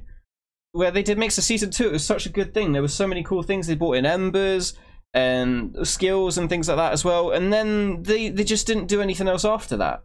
where 0.72 0.90
they 0.90 1.02
did 1.02 1.18
Mixer 1.18 1.42
season 1.42 1.70
two. 1.70 1.88
It 1.88 1.92
was 1.92 2.04
such 2.04 2.24
a 2.24 2.30
good 2.30 2.54
thing. 2.54 2.72
There 2.72 2.82
were 2.82 2.88
so 2.88 3.06
many 3.06 3.22
cool 3.22 3.42
things 3.42 3.66
they 3.66 3.74
brought 3.74 3.96
in. 3.96 4.06
Embers. 4.06 4.74
and 5.12 5.76
skills 5.82 6.38
and 6.38 6.48
things 6.48 6.68
like 6.68 6.76
that 6.76 6.92
as 6.92 7.04
well. 7.04 7.32
And 7.32 7.52
then 7.52 8.04
they 8.04 8.28
they 8.30 8.44
just 8.44 8.66
didn't 8.66 8.86
do 8.86 9.02
anything 9.02 9.26
else 9.26 9.44
after 9.44 9.76
that. 9.78 10.04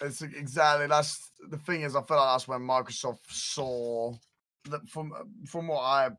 It's 0.00 0.22
exactly 0.22 0.86
that's 0.86 1.32
the 1.50 1.58
thing 1.58 1.82
is 1.82 1.96
I 1.96 2.02
feel 2.02 2.16
like 2.18 2.34
that's 2.34 2.46
when 2.46 2.60
Microsoft 2.60 3.26
saw 3.28 4.14
that 4.70 4.86
from 4.88 5.12
from 5.46 5.66
what 5.66 5.80
I 5.80 6.10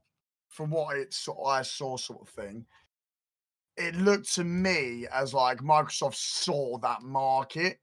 from 0.57 0.71
what 0.71 0.97
it 0.97 1.13
saw 1.13 1.45
I 1.45 1.61
saw 1.61 1.95
sort 1.95 2.21
of 2.21 2.29
thing. 2.29 2.65
It 3.77 3.95
looked 3.95 4.33
to 4.33 4.43
me 4.43 5.05
as 5.13 5.35
like 5.35 5.59
Microsoft 5.59 6.15
saw 6.15 6.79
that 6.79 7.03
market, 7.03 7.79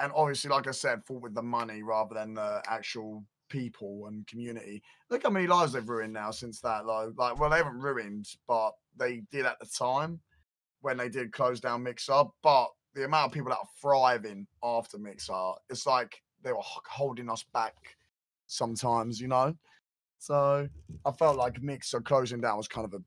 and 0.00 0.12
obviously, 0.14 0.50
like 0.50 0.66
I 0.66 0.72
said, 0.72 1.04
fought 1.06 1.22
with 1.22 1.34
the 1.34 1.42
money 1.42 1.84
rather 1.84 2.14
than 2.14 2.34
the 2.34 2.60
actual 2.66 3.24
people 3.48 4.06
and 4.08 4.26
community. 4.26 4.82
Look 5.10 5.22
how 5.22 5.30
many 5.30 5.46
lives 5.46 5.72
they've 5.72 5.88
ruined 5.88 6.12
now 6.12 6.32
since 6.32 6.60
that. 6.62 6.86
Like, 6.86 7.10
like 7.16 7.38
well, 7.38 7.50
they 7.50 7.58
haven't 7.58 7.78
ruined, 7.78 8.26
but 8.48 8.72
they 8.96 9.22
did 9.30 9.46
at 9.46 9.60
the 9.60 9.66
time 9.66 10.20
when 10.80 10.96
they 10.96 11.08
did 11.08 11.32
close 11.32 11.60
down 11.60 11.84
Mixer. 11.84 12.24
But 12.42 12.66
the 12.94 13.04
amount 13.04 13.26
of 13.26 13.32
people 13.32 13.50
that 13.50 13.58
are 13.58 13.80
thriving 13.80 14.48
after 14.64 14.98
Mixer, 14.98 15.52
it's 15.70 15.86
like 15.86 16.20
they 16.42 16.52
were 16.52 16.58
holding 16.62 17.30
us 17.30 17.44
back 17.54 17.76
sometimes, 18.48 19.20
you 19.20 19.28
know. 19.28 19.54
So 20.18 20.68
I 21.04 21.10
felt 21.12 21.36
like 21.36 21.62
Mixer 21.62 22.00
closing 22.00 22.40
down 22.40 22.56
was 22.56 22.68
kind 22.68 22.84
of 22.84 22.94
a 22.94 23.02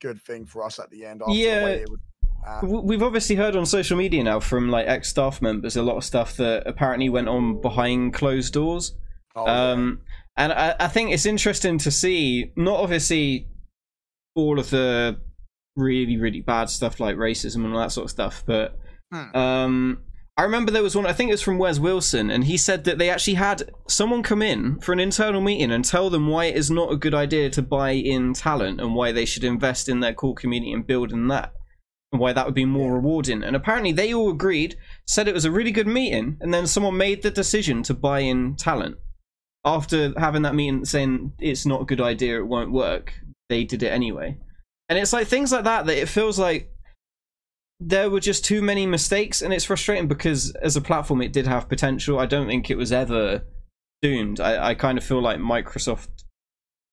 good 0.00 0.20
thing 0.22 0.46
for 0.46 0.64
us 0.64 0.78
at 0.78 0.90
the 0.90 1.04
end. 1.04 1.22
After 1.22 1.34
Yeah. 1.34 1.58
the 1.60 1.64
way 1.64 1.82
it 1.82 1.88
would, 1.90 2.00
uh, 2.46 2.60
We've 2.82 3.02
obviously 3.02 3.36
heard 3.36 3.54
on 3.56 3.66
social 3.66 3.96
media 3.96 4.22
now 4.24 4.40
from 4.40 4.68
like 4.68 4.86
ex 4.88 5.08
staff 5.08 5.40
members 5.42 5.76
a 5.76 5.82
lot 5.82 5.96
of 5.96 6.04
stuff 6.04 6.36
that 6.38 6.64
apparently 6.66 7.08
went 7.08 7.28
on 7.28 7.60
behind 7.60 8.14
closed 8.14 8.52
doors. 8.52 8.94
oh, 9.36 9.46
yeah. 9.46 9.70
Um, 9.72 10.00
and 10.36 10.52
I, 10.52 10.74
I 10.80 10.88
think 10.88 11.12
it's 11.12 11.26
interesting 11.26 11.78
to 11.78 11.90
see, 11.90 12.52
not 12.56 12.80
obviously 12.80 13.48
all 14.34 14.58
of 14.58 14.70
the 14.70 15.20
really, 15.76 16.16
really 16.16 16.40
bad 16.40 16.68
stuff 16.70 17.00
like 17.00 17.16
racism 17.16 17.64
and 17.64 17.72
all 17.74 17.80
that 17.80 17.92
sort 17.92 18.04
of 18.06 18.10
stuff, 18.10 18.42
but 18.46 18.78
Hmm. 19.12 19.36
um, 19.36 19.98
I 20.36 20.44
remember 20.44 20.72
there 20.72 20.82
was 20.82 20.96
one, 20.96 21.04
I 21.04 21.12
think 21.12 21.28
it 21.28 21.34
was 21.34 21.42
from 21.42 21.58
Wes 21.58 21.78
Wilson, 21.78 22.30
and 22.30 22.44
he 22.44 22.56
said 22.56 22.84
that 22.84 22.96
they 22.96 23.10
actually 23.10 23.34
had 23.34 23.70
someone 23.86 24.22
come 24.22 24.40
in 24.40 24.80
for 24.80 24.92
an 24.92 25.00
internal 25.00 25.42
meeting 25.42 25.70
and 25.70 25.84
tell 25.84 26.08
them 26.08 26.26
why 26.26 26.46
it 26.46 26.56
is 26.56 26.70
not 26.70 26.90
a 26.90 26.96
good 26.96 27.14
idea 27.14 27.50
to 27.50 27.62
buy 27.62 27.90
in 27.90 28.32
talent 28.32 28.80
and 28.80 28.94
why 28.94 29.12
they 29.12 29.26
should 29.26 29.44
invest 29.44 29.90
in 29.90 30.00
their 30.00 30.14
core 30.14 30.34
community 30.34 30.72
and 30.72 30.86
building 30.86 31.28
that. 31.28 31.52
And 32.12 32.20
why 32.20 32.32
that 32.32 32.46
would 32.46 32.54
be 32.54 32.64
more 32.64 32.94
rewarding. 32.94 33.42
And 33.42 33.54
apparently 33.54 33.92
they 33.92 34.12
all 34.14 34.30
agreed, 34.30 34.76
said 35.06 35.28
it 35.28 35.34
was 35.34 35.44
a 35.44 35.50
really 35.50 35.70
good 35.70 35.86
meeting, 35.86 36.38
and 36.40 36.52
then 36.52 36.66
someone 36.66 36.96
made 36.96 37.22
the 37.22 37.30
decision 37.30 37.82
to 37.84 37.94
buy 37.94 38.20
in 38.20 38.56
talent 38.56 38.96
after 39.64 40.18
having 40.18 40.42
that 40.42 40.54
meeting 40.54 40.84
saying 40.84 41.32
it's 41.38 41.66
not 41.66 41.82
a 41.82 41.86
good 41.86 42.00
idea, 42.00 42.38
it 42.38 42.46
won't 42.46 42.72
work, 42.72 43.14
they 43.48 43.64
did 43.64 43.82
it 43.82 43.92
anyway. 43.92 44.36
And 44.88 44.98
it's 44.98 45.12
like 45.12 45.26
things 45.26 45.52
like 45.52 45.64
that 45.64 45.86
that 45.86 46.00
it 46.00 46.08
feels 46.08 46.38
like 46.38 46.70
there 47.88 48.10
were 48.10 48.20
just 48.20 48.44
too 48.44 48.62
many 48.62 48.86
mistakes, 48.86 49.42
and 49.42 49.52
it's 49.52 49.64
frustrating 49.64 50.08
because 50.08 50.52
as 50.56 50.76
a 50.76 50.80
platform 50.80 51.22
it 51.22 51.32
did 51.32 51.46
have 51.46 51.68
potential. 51.68 52.18
I 52.18 52.26
don't 52.26 52.46
think 52.46 52.70
it 52.70 52.76
was 52.76 52.92
ever 52.92 53.42
doomed. 54.00 54.40
I, 54.40 54.70
I 54.70 54.74
kind 54.74 54.98
of 54.98 55.04
feel 55.04 55.20
like 55.20 55.38
Microsoft 55.38 56.08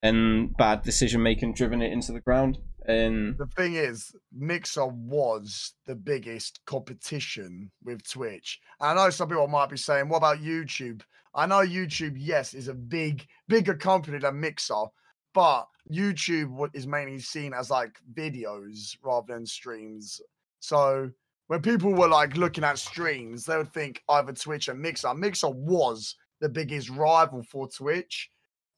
and 0.02 0.56
bad 0.58 0.84
decision 0.84 1.22
making 1.22 1.54
driven 1.54 1.82
it 1.82 1.92
into 1.92 2.12
the 2.12 2.22
ground. 2.22 2.58
And 2.86 3.38
the 3.38 3.46
thing 3.46 3.76
is, 3.76 4.16
Mixer 4.32 4.88
was 4.88 5.74
the 5.86 5.96
biggest 5.96 6.60
competition 6.66 7.72
with 7.84 8.10
Twitch. 8.10 8.60
And 8.80 8.98
I 9.00 9.04
know 9.04 9.10
some 9.12 9.28
people 9.30 9.48
might 9.48 9.70
be 9.70 9.78
saying, 9.78 10.10
what 10.10 10.18
about 10.18 10.40
YouTube? 10.40 11.02
I 11.36 11.46
know 11.46 11.60
YouTube, 11.60 12.16
yes, 12.18 12.54
is 12.56 12.68
a 12.68 12.74
big, 12.74 13.28
bigger 13.48 13.76
company 13.76 14.18
than 14.18 14.40
Mixer, 14.40 14.86
but 15.34 15.68
YouTube 15.92 16.70
is 16.74 16.88
mainly 16.88 17.20
seen 17.20 17.54
as 17.54 17.70
like 17.70 18.00
videos 18.14 18.98
rather 19.04 19.34
than 19.34 19.46
streams. 19.46 20.20
So 20.60 21.12
when 21.48 21.62
people 21.62 21.94
were 21.94 22.08
like 22.08 22.38
looking 22.38 22.64
at 22.64 22.78
streams, 22.78 23.46
they 23.46 23.58
would 23.58 23.74
think 23.74 24.04
either 24.10 24.34
Twitch 24.34 24.68
and 24.68 24.80
Mixer. 24.80 25.14
Mixer 25.14 25.50
was 25.50 26.16
the 26.42 26.50
biggest 26.50 26.90
rival 26.90 27.44
for 27.44 27.68
Twitch. 27.68 28.30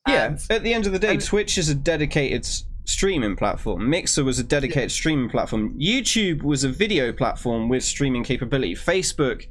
yeah, 0.08 0.28
And 0.28 0.46
at 0.50 0.64
the 0.64 0.74
end 0.74 0.88
of 0.88 0.94
the 0.94 1.00
day, 1.00 1.18
Twitch 1.18 1.58
is 1.58 1.70
a 1.70 1.76
dedicated 1.76 2.48
streaming 2.86 3.36
platform. 3.36 3.90
Mixer 3.90 4.24
was 4.24 4.40
a 4.40 4.44
dedicated 4.44 4.92
streaming 4.92 5.30
platform. 5.30 5.78
YouTube 5.80 6.44
was 6.44 6.64
a 6.64 6.70
video 6.70 7.12
platform 7.12 7.70
with 7.70 7.84
streaming 7.84 8.24
capability. 8.24 8.76
Facebook, 8.76 9.46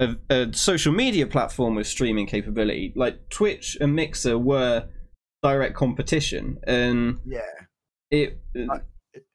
a, 0.00 0.16
a 0.28 0.52
social 0.52 0.92
media 0.92 1.26
platform 1.26 1.74
with 1.74 1.86
streaming 1.86 2.26
capability. 2.26 2.92
Like 2.96 3.28
Twitch 3.30 3.76
and 3.80 3.94
Mixer 3.94 4.38
were 4.38 4.88
direct 5.42 5.74
competition, 5.74 6.58
and 6.64 7.20
yeah. 7.24 7.40
it. 8.10 8.40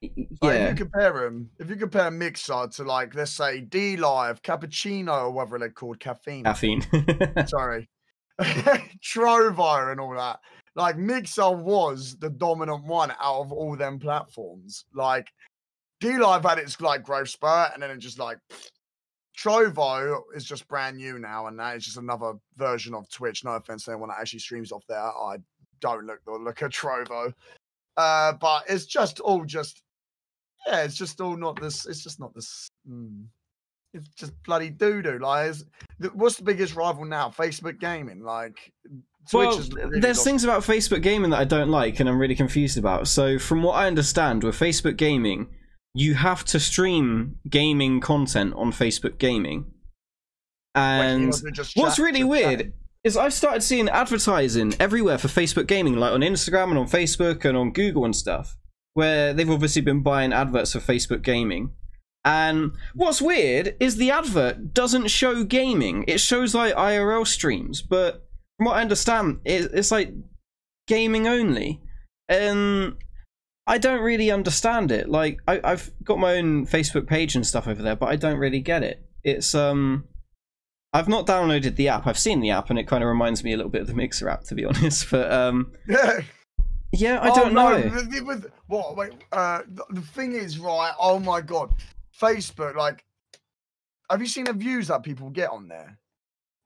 Like, 0.02 0.12
yeah, 0.42 0.50
if 0.50 0.70
you 0.70 0.84
compare 0.84 1.12
them, 1.12 1.50
if 1.58 1.70
you 1.70 1.76
compare 1.76 2.10
Mixer 2.10 2.68
to 2.72 2.82
like 2.84 3.14
let's 3.14 3.30
say 3.30 3.62
DLive, 3.62 4.40
Cappuccino, 4.42 5.24
or 5.24 5.30
whatever 5.30 5.58
they're 5.58 5.70
called, 5.70 6.00
caffeine. 6.00 6.44
caffeine. 6.44 6.82
Sorry, 7.46 7.88
Trovo 8.40 9.92
and 9.92 10.00
all 10.00 10.14
that. 10.14 10.40
Like 10.74 10.96
Mixer 10.96 11.50
was 11.50 12.16
the 12.18 12.30
dominant 12.30 12.84
one 12.84 13.10
out 13.20 13.40
of 13.40 13.52
all 13.52 13.76
them 13.76 13.98
platforms. 13.98 14.84
Like 14.94 15.28
DLive 16.02 16.48
had 16.48 16.58
its 16.58 16.80
like 16.80 17.02
growth 17.04 17.28
spurt, 17.28 17.72
and 17.74 17.82
then 17.82 17.90
it 17.90 17.98
just 17.98 18.18
like 18.18 18.38
Trovo 19.38 20.20
is 20.34 20.44
just 20.44 20.68
brand 20.68 20.96
new 20.96 21.18
now, 21.18 21.46
and 21.46 21.58
that 21.58 21.76
is 21.76 21.84
just 21.84 21.96
another 21.96 22.34
version 22.56 22.94
of 22.94 23.08
Twitch. 23.08 23.44
No 23.44 23.52
offense 23.52 23.84
to 23.84 23.92
anyone 23.92 24.08
that 24.08 24.18
actually 24.20 24.40
streams 24.40 24.72
off 24.72 24.84
there. 24.88 24.98
I 24.98 25.36
don't 25.80 26.06
look 26.06 26.20
look 26.26 26.62
at 26.62 26.70
Trovo. 26.70 27.32
Uh, 27.96 28.32
but 28.34 28.64
it's 28.68 28.86
just 28.86 29.20
all 29.20 29.44
just 29.44 29.82
yeah, 30.66 30.82
it's 30.82 30.96
just 30.96 31.20
all 31.20 31.36
not 31.36 31.60
this. 31.60 31.86
It's 31.86 32.02
just 32.02 32.20
not 32.20 32.34
this. 32.34 32.68
Mm, 32.88 33.26
it's 33.94 34.08
just 34.08 34.32
bloody 34.44 34.70
doo 34.70 35.02
doo. 35.02 35.18
Like, 35.18 35.54
what's 36.14 36.36
the 36.36 36.44
biggest 36.44 36.74
rival 36.74 37.04
now? 37.04 37.28
Facebook 37.28 37.80
gaming. 37.80 38.22
Like, 38.22 38.72
Twitch 39.30 39.70
well, 39.72 39.90
there's 39.90 40.22
things 40.24 40.44
about 40.44 40.62
Facebook 40.62 41.02
gaming 41.02 41.30
that 41.30 41.40
I 41.40 41.44
don't 41.44 41.68
like, 41.68 42.00
and 42.00 42.08
I'm 42.08 42.18
really 42.18 42.34
confused 42.34 42.78
about. 42.78 43.08
So, 43.08 43.38
from 43.38 43.62
what 43.62 43.74
I 43.74 43.86
understand, 43.86 44.44
with 44.44 44.58
Facebook 44.58 44.96
gaming, 44.96 45.48
you 45.94 46.14
have 46.14 46.44
to 46.46 46.60
stream 46.60 47.36
gaming 47.48 48.00
content 48.00 48.54
on 48.54 48.72
Facebook 48.72 49.18
gaming, 49.18 49.66
and 50.74 51.34
What's 51.74 51.98
really 51.98 52.24
weird. 52.24 52.72
Is 53.04 53.16
I've 53.16 53.32
started 53.32 53.62
seeing 53.62 53.88
advertising 53.88 54.74
everywhere 54.78 55.18
for 55.18 55.28
Facebook 55.28 55.66
gaming, 55.66 55.96
like 55.96 56.12
on 56.12 56.20
Instagram 56.20 56.70
and 56.70 56.78
on 56.78 56.88
Facebook 56.88 57.44
and 57.44 57.56
on 57.56 57.72
Google 57.72 58.04
and 58.04 58.14
stuff, 58.14 58.56
where 58.94 59.32
they've 59.32 59.50
obviously 59.50 59.82
been 59.82 60.02
buying 60.02 60.32
adverts 60.32 60.72
for 60.72 60.78
Facebook 60.78 61.22
gaming. 61.22 61.72
And 62.24 62.72
what's 62.94 63.20
weird 63.20 63.76
is 63.80 63.96
the 63.96 64.12
advert 64.12 64.72
doesn't 64.72 65.08
show 65.08 65.42
gaming; 65.42 66.04
it 66.06 66.20
shows 66.20 66.54
like 66.54 66.74
IRL 66.74 67.26
streams. 67.26 67.82
But 67.82 68.24
from 68.56 68.66
what 68.66 68.76
I 68.76 68.82
understand, 68.82 69.40
it's 69.44 69.90
like 69.90 70.14
gaming 70.86 71.26
only, 71.26 71.80
and 72.28 72.94
I 73.66 73.78
don't 73.78 74.02
really 74.02 74.30
understand 74.30 74.92
it. 74.92 75.08
Like 75.08 75.40
I've 75.48 75.90
got 76.04 76.20
my 76.20 76.36
own 76.36 76.66
Facebook 76.66 77.08
page 77.08 77.34
and 77.34 77.44
stuff 77.44 77.66
over 77.66 77.82
there, 77.82 77.96
but 77.96 78.08
I 78.08 78.16
don't 78.16 78.38
really 78.38 78.60
get 78.60 78.84
it. 78.84 79.04
It's 79.24 79.54
um. 79.56 80.04
I've 80.92 81.08
not 81.08 81.26
downloaded 81.26 81.76
the 81.76 81.88
app. 81.88 82.06
I've 82.06 82.18
seen 82.18 82.40
the 82.40 82.50
app, 82.50 82.68
and 82.70 82.78
it 82.78 82.86
kind 82.86 83.02
of 83.02 83.08
reminds 83.08 83.42
me 83.42 83.52
a 83.52 83.56
little 83.56 83.70
bit 83.70 83.80
of 83.82 83.86
the 83.86 83.94
Mixer 83.94 84.28
app, 84.28 84.44
to 84.44 84.54
be 84.54 84.64
honest. 84.66 85.10
But 85.10 85.32
um, 85.32 85.72
Yeah. 85.88 86.20
yeah, 86.92 87.18
I 87.20 87.30
Oh, 87.30 87.34
don't 87.34 87.54
no, 87.54 87.70
know. 87.78 87.88
the- 87.88 88.02
the- 88.02 88.20
with- 88.24 88.46
what? 88.66 88.96
Wait. 88.96 89.12
Uh, 89.32 89.62
the, 89.68 89.84
the 89.90 90.00
thing 90.02 90.32
is, 90.32 90.58
right? 90.58 90.92
Oh 90.98 91.18
my 91.18 91.40
god, 91.40 91.72
Facebook. 92.20 92.76
Like, 92.76 93.04
have 94.10 94.20
you 94.20 94.26
seen 94.26 94.44
the 94.44 94.52
views 94.52 94.88
that 94.88 95.02
people 95.02 95.30
get 95.30 95.50
on 95.50 95.68
there? 95.68 95.98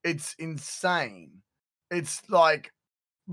It's 0.03 0.35
insane. 0.39 1.43
It's 1.91 2.23
like 2.29 2.71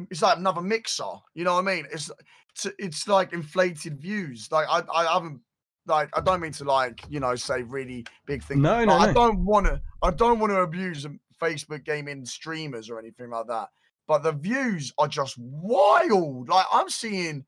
it's 0.10 0.22
like 0.22 0.38
another 0.38 0.62
mixer. 0.62 1.04
You 1.36 1.44
know 1.44 1.54
what 1.56 1.68
I 1.68 1.76
mean? 1.76 1.86
It's 1.92 2.12
it's, 2.56 2.68
it's 2.80 3.08
like 3.08 3.34
inflated 3.34 4.00
views. 4.00 4.48
Like 4.52 4.68
I 4.70 4.82
I 4.94 5.12
haven't 5.14 5.42
like 5.86 6.10
I 6.14 6.22
don't 6.22 6.40
mean 6.40 6.52
to 6.54 6.64
like 6.64 7.04
you 7.10 7.20
know 7.20 7.36
say 7.36 7.64
really 7.64 8.06
big 8.26 8.44
things. 8.44 8.62
No, 8.62 8.86
but 8.86 8.86
no, 8.86 8.94
I 8.94 9.14
don't 9.14 9.44
want 9.46 9.66
to. 9.68 9.82
I 10.02 10.12
don't 10.12 10.40
want 10.40 10.52
to 10.52 10.62
abuse 10.62 11.06
Facebook 11.42 11.84
gaming 11.84 12.26
streamers 12.26 12.90
or 12.90 13.00
anything 13.00 13.30
like 13.30 13.48
that. 13.48 13.70
But 14.08 14.24
the 14.24 14.34
views 14.34 14.94
are 14.98 15.08
just 15.08 15.38
wild. 15.38 16.50
Like 16.50 16.66
I'm 16.72 16.90
seeing. 16.90 17.46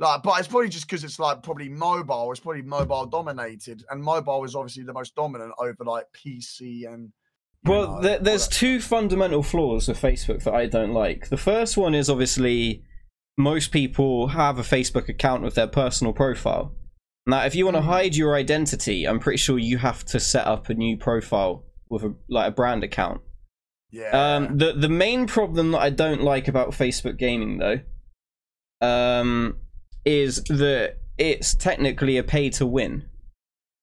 Like, 0.00 0.24
but 0.24 0.40
it's 0.40 0.48
probably 0.48 0.68
just 0.68 0.88
because 0.88 1.04
it's 1.04 1.20
like 1.20 1.44
probably 1.44 1.68
mobile. 1.68 2.30
It's 2.32 2.40
probably 2.40 2.62
mobile 2.62 3.06
dominated, 3.06 3.84
and 3.90 4.02
mobile 4.02 4.42
is 4.44 4.56
obviously 4.56 4.82
the 4.82 4.92
most 4.92 5.14
dominant 5.14 5.52
over 5.58 5.84
like 5.84 6.06
PC 6.12 6.92
and. 6.92 7.12
Well, 7.64 7.94
know, 7.94 8.00
there, 8.02 8.18
there's 8.18 8.48
two 8.48 8.80
fundamental 8.80 9.42
flaws 9.42 9.88
of 9.88 9.98
Facebook 9.98 10.42
that 10.42 10.52
I 10.52 10.66
don't 10.66 10.92
like. 10.92 11.28
The 11.28 11.36
first 11.38 11.76
one 11.76 11.94
is 11.94 12.10
obviously 12.10 12.82
most 13.36 13.70
people 13.70 14.28
have 14.28 14.58
a 14.58 14.62
Facebook 14.62 15.08
account 15.08 15.42
with 15.42 15.54
their 15.54 15.66
personal 15.66 16.12
profile. 16.12 16.74
Now, 17.26 17.44
if 17.46 17.54
you 17.54 17.64
want 17.64 17.76
to 17.76 17.82
Mm. 17.82 17.86
hide 17.86 18.16
your 18.16 18.34
identity, 18.34 19.06
I'm 19.06 19.18
pretty 19.18 19.38
sure 19.38 19.58
you 19.58 19.78
have 19.78 20.04
to 20.06 20.20
set 20.20 20.46
up 20.46 20.68
a 20.68 20.74
new 20.74 20.96
profile 20.96 21.64
with 21.88 22.02
a 22.02 22.14
like 22.28 22.48
a 22.48 22.50
brand 22.50 22.84
account. 22.84 23.20
Yeah. 23.90 24.10
Um, 24.36 24.58
the 24.58 24.72
the 24.72 24.88
main 24.88 25.26
problem 25.26 25.70
that 25.72 25.78
I 25.80 25.90
don't 25.90 26.22
like 26.22 26.48
about 26.48 26.70
Facebook 26.70 27.16
gaming 27.16 27.58
though, 27.58 27.80
um, 28.80 29.56
is 30.04 30.42
that 30.44 30.98
it's 31.16 31.54
technically 31.54 32.18
a 32.18 32.22
pay 32.24 32.50
to 32.50 32.66
win. 32.66 33.04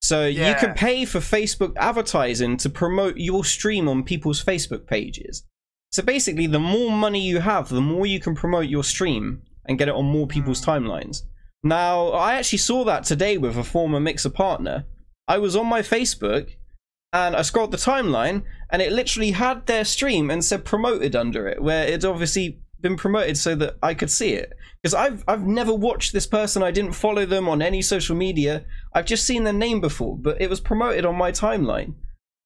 So 0.04 0.26
you 0.26 0.56
can 0.56 0.74
pay 0.74 1.06
for 1.06 1.20
Facebook 1.20 1.74
advertising 1.78 2.58
to 2.58 2.70
promote 2.70 3.18
your 3.18 3.46
stream 3.46 3.88
on 3.88 4.04
people's 4.04 4.44
Facebook 4.44 4.88
pages. 4.88 5.44
So 5.92 6.02
basically, 6.04 6.48
the 6.48 6.60
more 6.60 6.92
money 6.92 7.22
you 7.22 7.40
have, 7.40 7.70
the 7.70 7.82
more 7.82 8.06
you 8.06 8.20
can 8.20 8.36
promote 8.36 8.68
your 8.68 8.84
stream 8.84 9.44
and 9.66 9.78
get 9.78 9.88
it 9.88 9.94
on 9.94 10.06
more 10.06 10.26
people's 10.28 10.64
timelines. 10.66 11.24
Now, 11.64 12.08
I 12.10 12.34
actually 12.36 12.60
saw 12.60 12.84
that 12.86 13.04
today 13.04 13.38
with 13.38 13.58
a 13.58 13.64
former 13.64 14.00
Mixer 14.00 14.30
partner. 14.30 14.86
I 15.28 15.38
was 15.38 15.56
on 15.56 15.68
my 15.68 15.82
Facebook 15.82 16.56
and 17.14 17.36
I 17.36 17.42
scrolled 17.44 17.72
the 17.72 17.78
timeline 17.78 18.44
and 18.70 18.82
it 18.82 18.92
literally 18.92 19.32
had 19.32 19.66
their 19.68 19.86
stream 19.86 20.32
and 20.32 20.44
said 20.44 20.66
promoted 20.66 21.16
under 21.16 21.48
it, 21.48 21.62
where 21.62 21.86
it's 21.86 22.06
obviously 22.06 22.60
been 22.80 22.98
promoted 22.98 23.38
so 23.38 23.54
that 23.56 23.78
I 23.84 23.94
could 23.94 24.10
see 24.10 24.34
it. 24.34 24.54
Because 24.82 24.96
I've 24.96 25.24
I've 25.28 25.46
never 25.46 25.74
watched 25.74 26.12
this 26.14 26.26
person, 26.26 26.64
I 26.64 26.72
didn't 26.72 26.94
follow 26.94 27.26
them 27.28 27.48
on 27.48 27.62
any 27.62 27.84
social 27.84 28.16
media. 28.16 28.66
I've 28.96 29.06
just 29.06 29.26
seen 29.28 29.44
their 29.44 29.54
name 29.54 29.80
before, 29.80 30.18
but 30.18 30.42
it 30.42 30.50
was 30.50 30.60
promoted 30.60 31.06
on 31.06 31.16
my 31.16 31.32
timeline. 31.32 31.94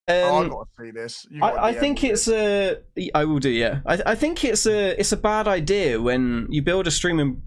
oh, 0.09 0.13
I 0.13 0.41
Um, 0.41 0.49
gotta 0.49 0.69
see 0.77 0.91
this. 0.91 1.25
I, 1.41 1.51
I 1.69 1.73
think 1.73 2.03
it's 2.03 2.25
this. 2.25 2.77
a. 2.97 3.11
I 3.15 3.23
will 3.23 3.39
do. 3.39 3.49
Yeah, 3.49 3.79
I, 3.85 4.01
I 4.07 4.15
think 4.15 4.43
it's 4.43 4.65
a. 4.65 4.99
It's 4.99 5.13
a 5.13 5.17
bad 5.17 5.47
idea 5.47 6.01
when 6.01 6.47
you 6.49 6.61
build 6.61 6.87
a 6.87 6.91
streaming 6.91 7.41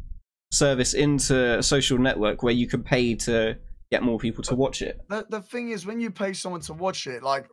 service 0.50 0.94
into 0.94 1.58
a 1.58 1.62
social 1.62 1.98
network 1.98 2.42
where 2.42 2.54
you 2.54 2.66
can 2.66 2.82
pay 2.82 3.14
to 3.14 3.56
get 3.90 4.02
more 4.02 4.18
people 4.18 4.42
to 4.44 4.54
watch 4.54 4.82
it. 4.82 5.00
the, 5.08 5.26
the 5.30 5.40
thing 5.40 5.70
is 5.70 5.86
when 5.86 6.00
you 6.00 6.10
pay 6.10 6.32
someone 6.32 6.60
to 6.60 6.74
watch 6.74 7.06
it 7.06 7.22
like 7.22 7.46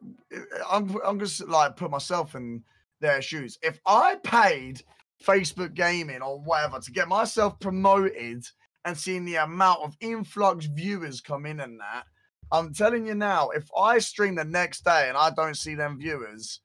i'm 0.70 0.96
i'm 1.06 1.20
just 1.20 1.46
like 1.48 1.76
put 1.76 1.92
myself 1.92 2.36
in 2.36 2.62
their 3.00 3.22
shoes 3.22 3.58
if 3.62 3.80
i 3.86 4.16
paid 4.24 4.82
facebook 5.24 5.74
gaming 5.74 6.22
or 6.22 6.40
whatever 6.40 6.80
to 6.80 6.92
get 6.92 7.08
myself 7.08 7.58
promoted 7.60 8.46
and 8.84 8.98
seeing 8.98 9.26
the 9.26 9.36
amount 9.36 9.80
of 9.82 9.96
influx 10.02 10.66
viewers 10.66 11.22
come 11.22 11.46
in 11.46 11.62
and 11.62 11.80
that 11.80 12.04
i'm 12.52 12.74
telling 12.74 13.06
you 13.06 13.16
now 13.16 13.50
if 13.50 13.70
i 13.78 13.98
stream 13.98 14.36
the 14.36 14.44
next 14.44 14.84
day 14.84 15.08
and 15.08 15.18
i 15.18 15.30
don't 15.30 15.58
see 15.58 15.76
them 15.76 15.98
viewers 15.98 16.60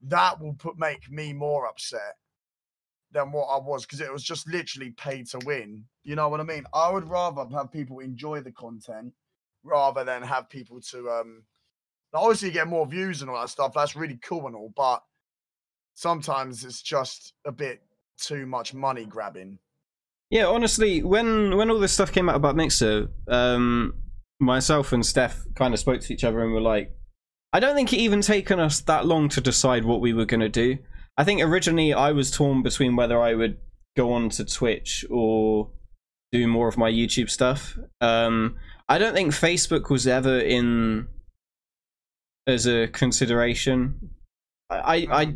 that 0.00 0.40
will 0.40 0.54
put 0.54 0.78
make 0.78 1.10
me 1.10 1.32
more 1.32 1.66
upset 1.66 2.16
than 3.12 3.30
what 3.30 3.46
I 3.46 3.58
was 3.58 3.84
because 3.84 4.00
it 4.00 4.12
was 4.12 4.24
just 4.24 4.48
literally 4.48 4.90
paid 4.90 5.28
to 5.28 5.40
win. 5.44 5.84
You 6.02 6.16
know 6.16 6.28
what 6.28 6.40
I 6.40 6.44
mean? 6.44 6.64
I 6.74 6.90
would 6.90 7.08
rather 7.08 7.46
have 7.54 7.70
people 7.70 8.00
enjoy 8.00 8.40
the 8.40 8.52
content 8.52 9.12
rather 9.62 10.02
than 10.04 10.22
have 10.22 10.48
people 10.48 10.80
to 10.80 11.10
um 11.10 11.44
obviously 12.14 12.50
get 12.50 12.68
more 12.68 12.86
views 12.86 13.22
and 13.22 13.30
all 13.30 13.40
that 13.40 13.48
stuff. 13.48 13.72
That's 13.74 13.96
really 13.96 14.18
cool 14.22 14.46
and 14.46 14.56
all, 14.56 14.72
but 14.76 15.02
sometimes 15.94 16.64
it's 16.64 16.82
just 16.82 17.34
a 17.44 17.52
bit 17.52 17.82
too 18.18 18.46
much 18.46 18.74
money 18.74 19.04
grabbing. 19.04 19.58
Yeah, 20.30 20.46
honestly, 20.46 21.02
when 21.02 21.56
when 21.56 21.70
all 21.70 21.78
this 21.78 21.92
stuff 21.92 22.12
came 22.12 22.28
out 22.28 22.36
about 22.36 22.56
Mixer, 22.56 23.08
um, 23.28 23.94
myself 24.40 24.92
and 24.92 25.04
Steph 25.04 25.44
kind 25.54 25.74
of 25.74 25.80
spoke 25.80 26.00
to 26.00 26.12
each 26.12 26.24
other 26.24 26.42
and 26.42 26.52
were 26.52 26.60
like, 26.60 26.90
I 27.52 27.60
don't 27.60 27.74
think 27.74 27.92
it 27.92 27.98
even 27.98 28.22
taken 28.22 28.58
us 28.58 28.80
that 28.82 29.04
long 29.04 29.28
to 29.30 29.42
decide 29.42 29.84
what 29.84 30.00
we 30.00 30.14
were 30.14 30.24
going 30.24 30.40
to 30.40 30.48
do. 30.48 30.78
I 31.16 31.24
think 31.24 31.42
originally 31.42 31.92
I 31.92 32.12
was 32.12 32.30
torn 32.30 32.62
between 32.62 32.96
whether 32.96 33.20
I 33.20 33.34
would 33.34 33.58
go 33.96 34.12
on 34.12 34.30
to 34.30 34.44
Twitch 34.44 35.04
or 35.10 35.70
do 36.32 36.46
more 36.46 36.68
of 36.68 36.78
my 36.78 36.90
YouTube 36.90 37.28
stuff. 37.28 37.78
Um, 38.00 38.56
I 38.88 38.98
don't 38.98 39.14
think 39.14 39.32
Facebook 39.32 39.90
was 39.90 40.06
ever 40.06 40.38
in 40.38 41.08
as 42.46 42.66
a 42.66 42.88
consideration. 42.88 44.10
I, 44.70 45.06
I, 45.10 45.34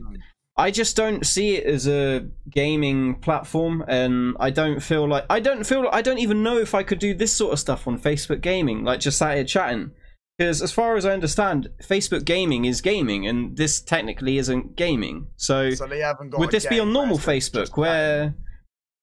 I 0.56 0.70
just 0.70 0.96
don't 0.96 1.26
see 1.26 1.56
it 1.56 1.66
as 1.66 1.86
a 1.86 2.26
gaming 2.48 3.16
platform, 3.16 3.84
and 3.86 4.34
I 4.40 4.48
don't 4.48 4.80
feel 4.80 5.06
like 5.06 5.26
I 5.28 5.40
don't 5.40 5.64
feel 5.64 5.88
I 5.92 6.00
don't 6.00 6.18
even 6.18 6.42
know 6.42 6.56
if 6.56 6.74
I 6.74 6.82
could 6.82 6.98
do 6.98 7.12
this 7.12 7.32
sort 7.32 7.52
of 7.52 7.58
stuff 7.58 7.86
on 7.86 8.00
Facebook 8.00 8.40
gaming, 8.40 8.82
like 8.82 9.00
just 9.00 9.18
sat 9.18 9.34
here 9.34 9.44
chatting. 9.44 9.90
Because 10.38 10.60
as 10.60 10.70
far 10.70 10.96
as 10.96 11.06
I 11.06 11.12
understand, 11.12 11.68
Facebook 11.82 12.24
gaming 12.24 12.66
is 12.66 12.82
gaming, 12.82 13.26
and 13.26 13.56
this 13.56 13.80
technically 13.80 14.36
isn't 14.36 14.76
gaming. 14.76 15.28
So, 15.36 15.70
so 15.70 15.86
they 15.86 16.00
haven't 16.00 16.30
got 16.30 16.40
would 16.40 16.50
this 16.50 16.66
be 16.66 16.78
on 16.78 16.92
normal 16.92 17.16
Facebook, 17.18 17.76
where, 17.76 18.34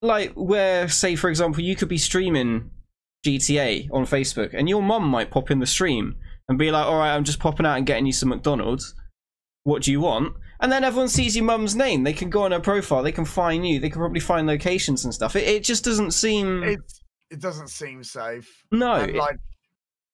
like, 0.02 0.32
where 0.34 0.88
say 0.88 1.16
for 1.16 1.30
example, 1.30 1.64
you 1.64 1.76
could 1.76 1.90
be 1.90 1.98
streaming 1.98 2.70
GTA 3.26 3.90
on 3.92 4.06
Facebook, 4.06 4.54
and 4.54 4.70
your 4.70 4.84
mum 4.84 5.08
might 5.08 5.32
pop 5.32 5.50
in 5.50 5.60
the 5.60 5.66
stream 5.66 6.18
and 6.48 6.60
be 6.60 6.70
like, 6.70 6.86
"All 6.86 6.98
right, 7.00 7.16
I'm 7.16 7.24
just 7.24 7.40
popping 7.40 7.66
out 7.66 7.78
and 7.78 7.86
getting 7.88 8.06
you 8.06 8.14
some 8.14 8.30
McDonald's. 8.30 8.94
What 9.64 9.82
do 9.82 9.92
you 9.92 10.02
want?" 10.02 10.36
And 10.60 10.72
then 10.72 10.84
everyone 10.84 11.10
sees 11.10 11.36
your 11.36 11.46
mum's 11.46 11.76
name. 11.76 12.04
They 12.04 12.14
can 12.14 12.30
go 12.30 12.44
on 12.44 12.52
her 12.52 12.60
profile. 12.60 13.02
They 13.02 13.12
can 13.12 13.26
find 13.26 13.68
you. 13.68 13.80
They 13.80 13.90
can 13.90 14.00
probably 14.00 14.20
find 14.20 14.46
locations 14.46 15.04
and 15.04 15.14
stuff. 15.14 15.36
It, 15.36 15.48
it 15.48 15.64
just 15.64 15.84
doesn't 15.84 16.12
seem. 16.12 16.64
it 16.64 16.80
it 17.32 17.42
doesn't 17.42 17.70
seem 17.70 18.04
safe. 18.04 18.64
no, 18.72 18.94
and 18.94 19.16
like 19.16 19.38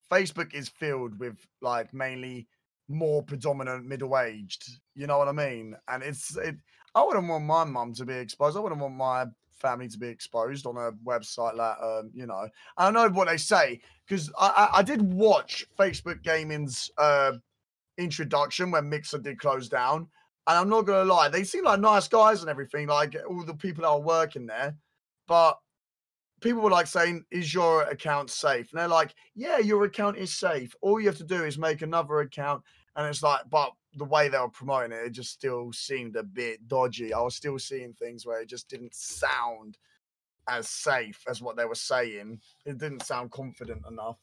Facebook 0.09 0.53
is 0.53 0.69
filled 0.69 1.19
with 1.19 1.37
like 1.61 1.93
mainly 1.93 2.47
more 2.87 3.21
predominant 3.23 3.85
middle 3.85 4.17
aged. 4.17 4.63
You 4.95 5.07
know 5.07 5.17
what 5.17 5.27
I 5.27 5.31
mean? 5.31 5.75
And 5.87 6.03
it's 6.03 6.35
it. 6.37 6.55
I 6.95 7.03
wouldn't 7.03 7.27
want 7.27 7.45
my 7.45 7.63
mum 7.63 7.93
to 7.95 8.05
be 8.05 8.15
exposed. 8.15 8.57
I 8.57 8.61
wouldn't 8.61 8.81
want 8.81 8.95
my 8.95 9.25
family 9.61 9.87
to 9.89 9.97
be 9.97 10.07
exposed 10.07 10.65
on 10.65 10.77
a 10.77 10.91
website 11.07 11.55
like 11.55 11.77
um, 11.81 12.09
you 12.13 12.25
know. 12.25 12.47
I 12.77 12.91
know 12.91 13.09
what 13.09 13.27
they 13.27 13.37
say 13.37 13.81
because 14.07 14.31
I, 14.39 14.49
I 14.73 14.79
I 14.79 14.83
did 14.83 15.01
watch 15.01 15.65
Facebook 15.77 16.23
Gaming's 16.23 16.89
uh 16.97 17.33
introduction 17.99 18.71
when 18.71 18.89
Mixer 18.89 19.19
did 19.19 19.39
close 19.39 19.69
down. 19.69 20.07
And 20.47 20.57
I'm 20.57 20.69
not 20.69 20.87
gonna 20.87 21.03
lie, 21.05 21.29
they 21.29 21.43
seem 21.43 21.65
like 21.65 21.79
nice 21.79 22.07
guys 22.07 22.41
and 22.41 22.49
everything, 22.49 22.87
like 22.87 23.15
all 23.29 23.45
the 23.45 23.53
people 23.53 23.83
that 23.83 23.89
are 23.89 24.01
working 24.01 24.47
there. 24.47 24.75
But 25.27 25.59
people 26.41 26.61
were 26.61 26.69
like 26.69 26.87
saying, 26.87 27.25
Is 27.31 27.53
your 27.53 27.83
account 27.83 28.29
safe? 28.29 28.71
And 28.71 28.79
they're 28.79 28.87
like, 28.87 29.13
Yeah, 29.35 29.59
your 29.59 29.83
account 29.85 30.17
is 30.17 30.35
safe. 30.37 30.75
All 30.81 30.99
you 30.99 31.07
have 31.07 31.17
to 31.17 31.23
do 31.23 31.43
is 31.43 31.57
make 31.57 31.81
another 31.81 32.19
account. 32.19 32.63
And 32.95 33.07
it's 33.07 33.23
like, 33.23 33.41
but 33.49 33.71
the 33.95 34.05
way 34.05 34.27
they 34.27 34.37
were 34.37 34.49
promoting 34.49 34.91
it, 34.91 35.05
it 35.05 35.11
just 35.11 35.31
still 35.31 35.71
seemed 35.71 36.15
a 36.15 36.23
bit 36.23 36.67
dodgy. 36.67 37.13
I 37.13 37.21
was 37.21 37.35
still 37.35 37.57
seeing 37.59 37.93
things 37.93 38.25
where 38.25 38.41
it 38.41 38.49
just 38.49 38.69
didn't 38.69 38.93
sound 38.93 39.77
as 40.47 40.67
safe 40.67 41.23
as 41.27 41.41
what 41.41 41.55
they 41.55 41.65
were 41.65 41.75
saying. 41.75 42.39
It 42.65 42.77
didn't 42.77 43.03
sound 43.03 43.31
confident 43.31 43.83
enough. 43.89 44.17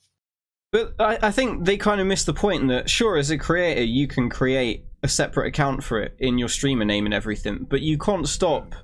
But 0.73 0.95
I, 0.99 1.19
I 1.23 1.31
think 1.31 1.65
they 1.65 1.77
kind 1.77 2.01
of 2.01 2.07
missed 2.07 2.27
the 2.27 2.35
point 2.35 2.69
that 2.69 2.91
sure, 2.91 3.17
as 3.17 3.31
a 3.31 3.39
creator, 3.39 3.85
you 3.85 4.07
can 4.07 4.29
create 4.29 4.85
a 5.03 5.09
separate 5.09 5.47
account 5.47 5.85
for 5.85 6.01
it 6.01 6.17
in 6.19 6.39
your 6.39 6.49
streamer 6.49 6.85
name 6.85 7.05
and 7.05 7.15
everything, 7.15 7.67
but 7.69 7.81
you 7.81 7.97
can't 7.97 8.29
stop 8.29 8.71
mm. 8.71 8.79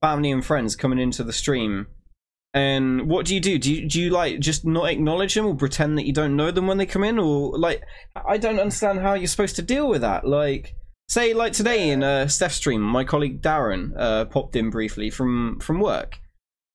family 0.00 0.30
and 0.30 0.44
friends 0.44 0.76
coming 0.76 0.98
into 0.98 1.24
the 1.24 1.32
stream. 1.32 1.88
And 2.54 3.08
what 3.08 3.26
do 3.26 3.34
you 3.34 3.40
do? 3.40 3.58
Do 3.58 3.74
you, 3.74 3.88
do 3.88 4.00
you 4.00 4.10
like 4.10 4.38
just 4.38 4.64
not 4.64 4.88
acknowledge 4.88 5.34
them 5.34 5.46
or 5.46 5.56
pretend 5.56 5.98
that 5.98 6.06
you 6.06 6.12
don't 6.12 6.36
know 6.36 6.52
them 6.52 6.68
when 6.68 6.78
they 6.78 6.86
come 6.86 7.04
in, 7.04 7.18
or 7.18 7.58
like 7.58 7.82
I 8.14 8.38
don't 8.38 8.60
understand 8.60 9.00
how 9.00 9.14
you're 9.14 9.26
supposed 9.26 9.56
to 9.56 9.62
deal 9.62 9.88
with 9.88 10.02
that. 10.02 10.26
Like, 10.26 10.76
say 11.08 11.34
like 11.34 11.52
today 11.52 11.90
in 11.90 12.04
uh, 12.04 12.28
Steph's 12.28 12.54
stream, 12.54 12.80
my 12.80 13.02
colleague 13.02 13.42
Darren 13.42 13.92
uh, 13.96 14.24
popped 14.26 14.54
in 14.54 14.70
briefly 14.70 15.10
from 15.10 15.58
from 15.58 15.80
work 15.80 16.20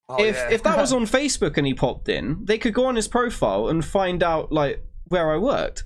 Oh, 0.10 0.22
if 0.22 0.36
yeah. 0.36 0.50
if 0.50 0.64
that 0.64 0.78
was 0.78 0.92
on 1.00 1.04
Facebook 1.04 1.58
and 1.58 1.68
he 1.68 1.74
popped 1.74 2.10
in, 2.10 2.44
they 2.44 2.58
could 2.58 2.74
go 2.74 2.86
on 2.86 2.96
his 2.96 3.08
profile 3.08 3.68
and 3.68 3.86
find 3.86 4.24
out 4.24 4.52
like 4.52 4.84
where 5.08 5.32
I 5.32 5.38
worked, 5.38 5.84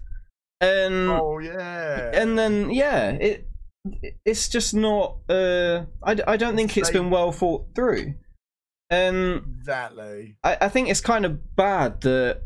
and 0.61 1.09
oh 1.09 1.39
yeah. 1.39 2.11
and 2.13 2.39
then 2.39 2.69
yeah, 2.71 3.11
it 3.11 3.47
it's 4.25 4.47
just 4.47 4.73
not. 4.73 5.17
Uh, 5.27 5.85
I 6.01 6.15
I 6.25 6.37
don't 6.37 6.55
think 6.55 6.77
it's 6.77 6.89
been 6.89 7.09
well 7.09 7.33
thought 7.33 7.75
through, 7.75 8.15
and 8.93 9.43
exactly. 9.59 10.35
I 10.43 10.57
I 10.61 10.69
think 10.69 10.89
it's 10.89 11.01
kind 11.01 11.25
of 11.25 11.55
bad 11.55 12.01
that 12.01 12.41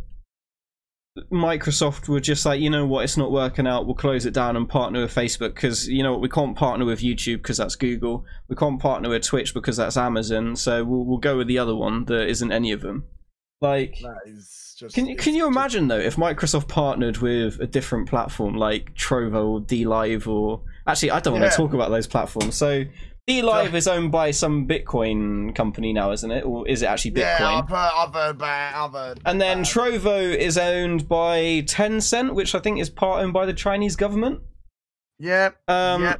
Microsoft 1.31 2.07
were 2.07 2.19
just 2.19 2.45
like, 2.45 2.61
you 2.61 2.69
know 2.69 2.85
what, 2.85 3.03
it's 3.03 3.17
not 3.17 3.31
working 3.31 3.65
out. 3.65 3.85
We'll 3.87 3.95
close 3.95 4.25
it 4.27 4.33
down 4.35 4.55
and 4.55 4.69
partner 4.69 5.01
with 5.01 5.13
Facebook 5.15 5.55
because 5.55 5.87
you 5.87 6.03
know 6.03 6.11
what, 6.11 6.21
we 6.21 6.29
can't 6.29 6.55
partner 6.55 6.85
with 6.85 6.99
YouTube 7.01 7.37
because 7.37 7.57
that's 7.57 7.75
Google. 7.75 8.23
We 8.47 8.55
can't 8.55 8.79
partner 8.79 9.09
with 9.09 9.23
Twitch 9.23 9.53
because 9.53 9.77
that's 9.77 9.97
Amazon. 9.97 10.55
So 10.55 10.83
we'll 10.85 11.05
we'll 11.05 11.17
go 11.17 11.37
with 11.37 11.47
the 11.47 11.57
other 11.57 11.75
one 11.75 12.05
that 12.05 12.27
isn't 12.27 12.51
any 12.51 12.71
of 12.71 12.81
them. 12.81 13.05
Like, 13.59 13.95
That 14.03 14.19
is 14.27 14.75
just. 14.77 14.93
can 14.93 15.07
you 15.07 15.15
can 15.15 15.33
you 15.33 15.41
just- 15.45 15.51
imagine 15.57 15.87
though 15.87 15.97
if 15.97 16.15
Microsoft 16.17 16.67
partnered 16.67 17.17
with 17.17 17.59
a 17.59 17.65
different 17.65 18.07
platform 18.07 18.55
like 18.55 18.93
Trovo 18.93 19.47
or 19.47 19.59
DLive 19.61 20.27
or 20.27 20.61
actually 20.85 21.09
I 21.09 21.19
don't 21.19 21.33
want 21.33 21.45
Yeah. 21.45 21.49
to 21.49 21.57
talk 21.57 21.73
about 21.73 21.89
those 21.89 22.05
platforms. 22.05 22.55
So 22.55 22.83
DLive 23.27 23.73
is 23.73 23.87
owned 23.89 24.11
by 24.11 24.31
some 24.31 24.67
Bitcoin 24.67 25.53
company 25.53 25.91
now, 25.91 26.11
isn't 26.11 26.31
it? 26.31 26.45
Or 26.45 26.65
is 26.65 26.81
it 26.81 26.85
actually 26.85 27.11
Bitcoin? 27.11 27.39
Yeah, 27.39 27.55
I've 27.57 27.69
heard, 27.69 27.91
I've 27.95 28.13
heard. 28.13 28.41
I've 28.41 28.91
heard. 28.93 29.19
And 29.25 29.41
then. 29.41 29.63
Trovo 29.63 30.33
is 30.33 30.57
owned 30.57 31.09
by 31.09 31.63
Tencent, 31.65 32.33
which 32.33 32.55
I 32.55 32.59
think 32.59 32.79
is 32.79 32.89
part 32.89 33.21
owned 33.21 33.33
by 33.33 33.45
the 33.45 33.53
Chinese 33.53 33.97
government. 33.97 34.41
yeah, 35.19 35.49
Um, 35.67 36.03
yeah. 36.03 36.15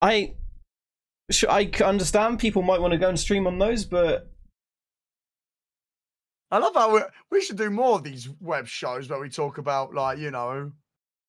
I, 0.00 0.34
I 1.48 1.70
understand 1.84 2.38
people 2.38 2.62
might 2.62 2.80
want 2.80 2.92
to 2.92 2.98
go 2.98 3.08
and 3.08 3.18
stream 3.18 3.48
on 3.48 3.58
those, 3.58 3.84
but 3.84 4.30
I 6.52 6.58
love 6.58 6.74
how 6.74 6.94
we, 6.94 7.00
we 7.32 7.40
should 7.40 7.56
do 7.56 7.70
more 7.70 7.96
of 7.96 8.04
these 8.04 8.28
web 8.40 8.68
shows 8.68 9.08
where 9.08 9.18
we 9.18 9.28
talk 9.28 9.58
about 9.58 9.92
like 9.92 10.18
you 10.18 10.30
know, 10.30 10.70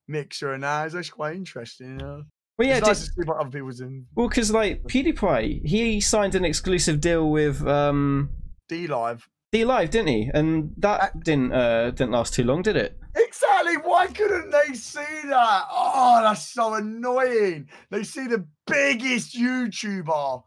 mixer 0.08 0.54
and 0.54 0.64
that. 0.64 0.86
It's 0.86 0.96
actually 0.96 1.16
quite 1.16 1.36
interesting. 1.36 1.92
You 1.92 2.06
know? 2.06 2.24
Well, 2.58 2.68
yeah, 2.68 2.78
it's 2.78 2.88
nice 2.88 3.00
to 3.02 3.06
see 3.08 3.22
what 3.26 3.38
other 3.38 3.50
people's 3.50 3.82
in 3.82 4.06
well, 4.16 4.30
because 4.30 4.52
like 4.52 4.84
PewDiePie, 4.84 5.66
he 5.66 6.00
signed 6.00 6.36
an 6.36 6.46
exclusive 6.46 7.02
deal 7.02 7.30
with 7.30 7.66
um 7.68 8.30
DLive. 8.70 9.24
D 9.56 9.64
Live, 9.64 9.90
didn't 9.90 10.10
he? 10.10 10.30
And 10.34 10.74
that 10.80 11.24
didn't 11.24 11.54
uh, 11.54 11.92
didn't 11.92 12.12
last 12.12 12.34
too 12.34 12.44
long, 12.44 12.62
did 12.62 12.76
it? 12.76 13.00
Exactly. 13.16 13.76
Why 13.76 14.08
couldn't 14.08 14.52
they 14.52 14.74
see 14.74 15.00
that? 15.30 15.64
Oh, 15.72 16.20
that's 16.22 16.52
so 16.52 16.74
annoying. 16.74 17.70
They 17.90 18.04
see 18.04 18.28
the 18.28 18.46
biggest 18.68 19.34
YouTuber 19.34 20.44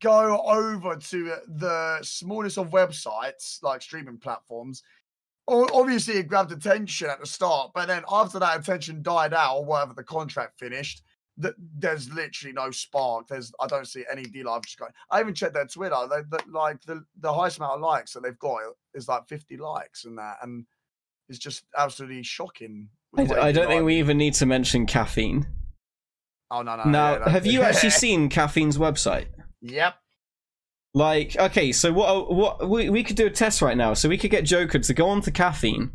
go 0.00 0.42
over 0.44 0.96
to 0.96 1.34
the 1.46 1.98
smallest 2.02 2.58
of 2.58 2.70
websites, 2.70 3.62
like 3.62 3.80
streaming 3.80 4.18
platforms. 4.18 4.82
Obviously, 5.46 6.14
it 6.14 6.26
grabbed 6.26 6.50
attention 6.50 7.10
at 7.10 7.20
the 7.20 7.26
start, 7.26 7.70
but 7.74 7.86
then 7.86 8.02
after 8.10 8.40
that 8.40 8.58
attention 8.58 9.02
died 9.02 9.34
out, 9.34 9.58
or 9.58 9.64
whatever 9.64 9.94
the 9.94 10.02
contract 10.02 10.58
finished, 10.58 11.02
th- 11.40 11.54
there's 11.78 12.12
literally 12.12 12.52
no 12.52 12.70
spark. 12.70 13.28
There's 13.28 13.52
I 13.60 13.66
don't 13.66 13.86
see 13.86 14.04
any 14.10 14.24
DLive 14.24 14.64
just 14.64 14.78
going. 14.78 14.92
I 15.10 15.20
even 15.20 15.34
checked 15.34 15.54
their 15.54 15.66
Twitter. 15.66 15.96
They, 16.10 16.22
they, 16.30 16.44
like 16.50 16.82
the 16.82 17.04
the 17.20 17.32
highest 17.32 17.58
amount 17.58 17.74
of 17.74 17.80
likes 17.80 18.12
that 18.12 18.22
they've 18.22 18.38
got 18.38 18.60
is 18.94 19.08
like 19.08 19.26
50 19.28 19.56
likes 19.56 20.04
and 20.04 20.18
that, 20.18 20.38
and 20.42 20.66
it's 21.28 21.38
just 21.38 21.64
absolutely 21.76 22.22
shocking. 22.22 22.88
I, 23.16 23.24
d- 23.24 23.34
I 23.34 23.52
don't 23.52 23.68
think 23.68 23.84
we 23.84 23.98
even 23.98 24.18
need 24.18 24.34
to 24.34 24.46
mention 24.46 24.86
caffeine. 24.86 25.46
Oh 26.50 26.62
no 26.62 26.76
no. 26.76 26.84
now, 26.84 27.12
yeah, 27.12 27.28
have 27.28 27.46
you 27.46 27.62
actually 27.62 27.90
seen 27.90 28.28
caffeine's 28.28 28.78
website? 28.78 29.26
Yep. 29.62 29.94
Like, 30.94 31.36
okay, 31.38 31.72
so 31.72 31.90
what? 31.92 32.34
What 32.34 32.68
we 32.68 32.90
we 32.90 33.02
could 33.02 33.16
do 33.16 33.26
a 33.26 33.30
test 33.30 33.62
right 33.62 33.76
now. 33.76 33.94
So 33.94 34.10
we 34.10 34.18
could 34.18 34.30
get 34.30 34.44
Joker 34.44 34.78
to 34.78 34.94
go 34.94 35.08
on 35.08 35.22
to 35.22 35.30
caffeine, 35.30 35.90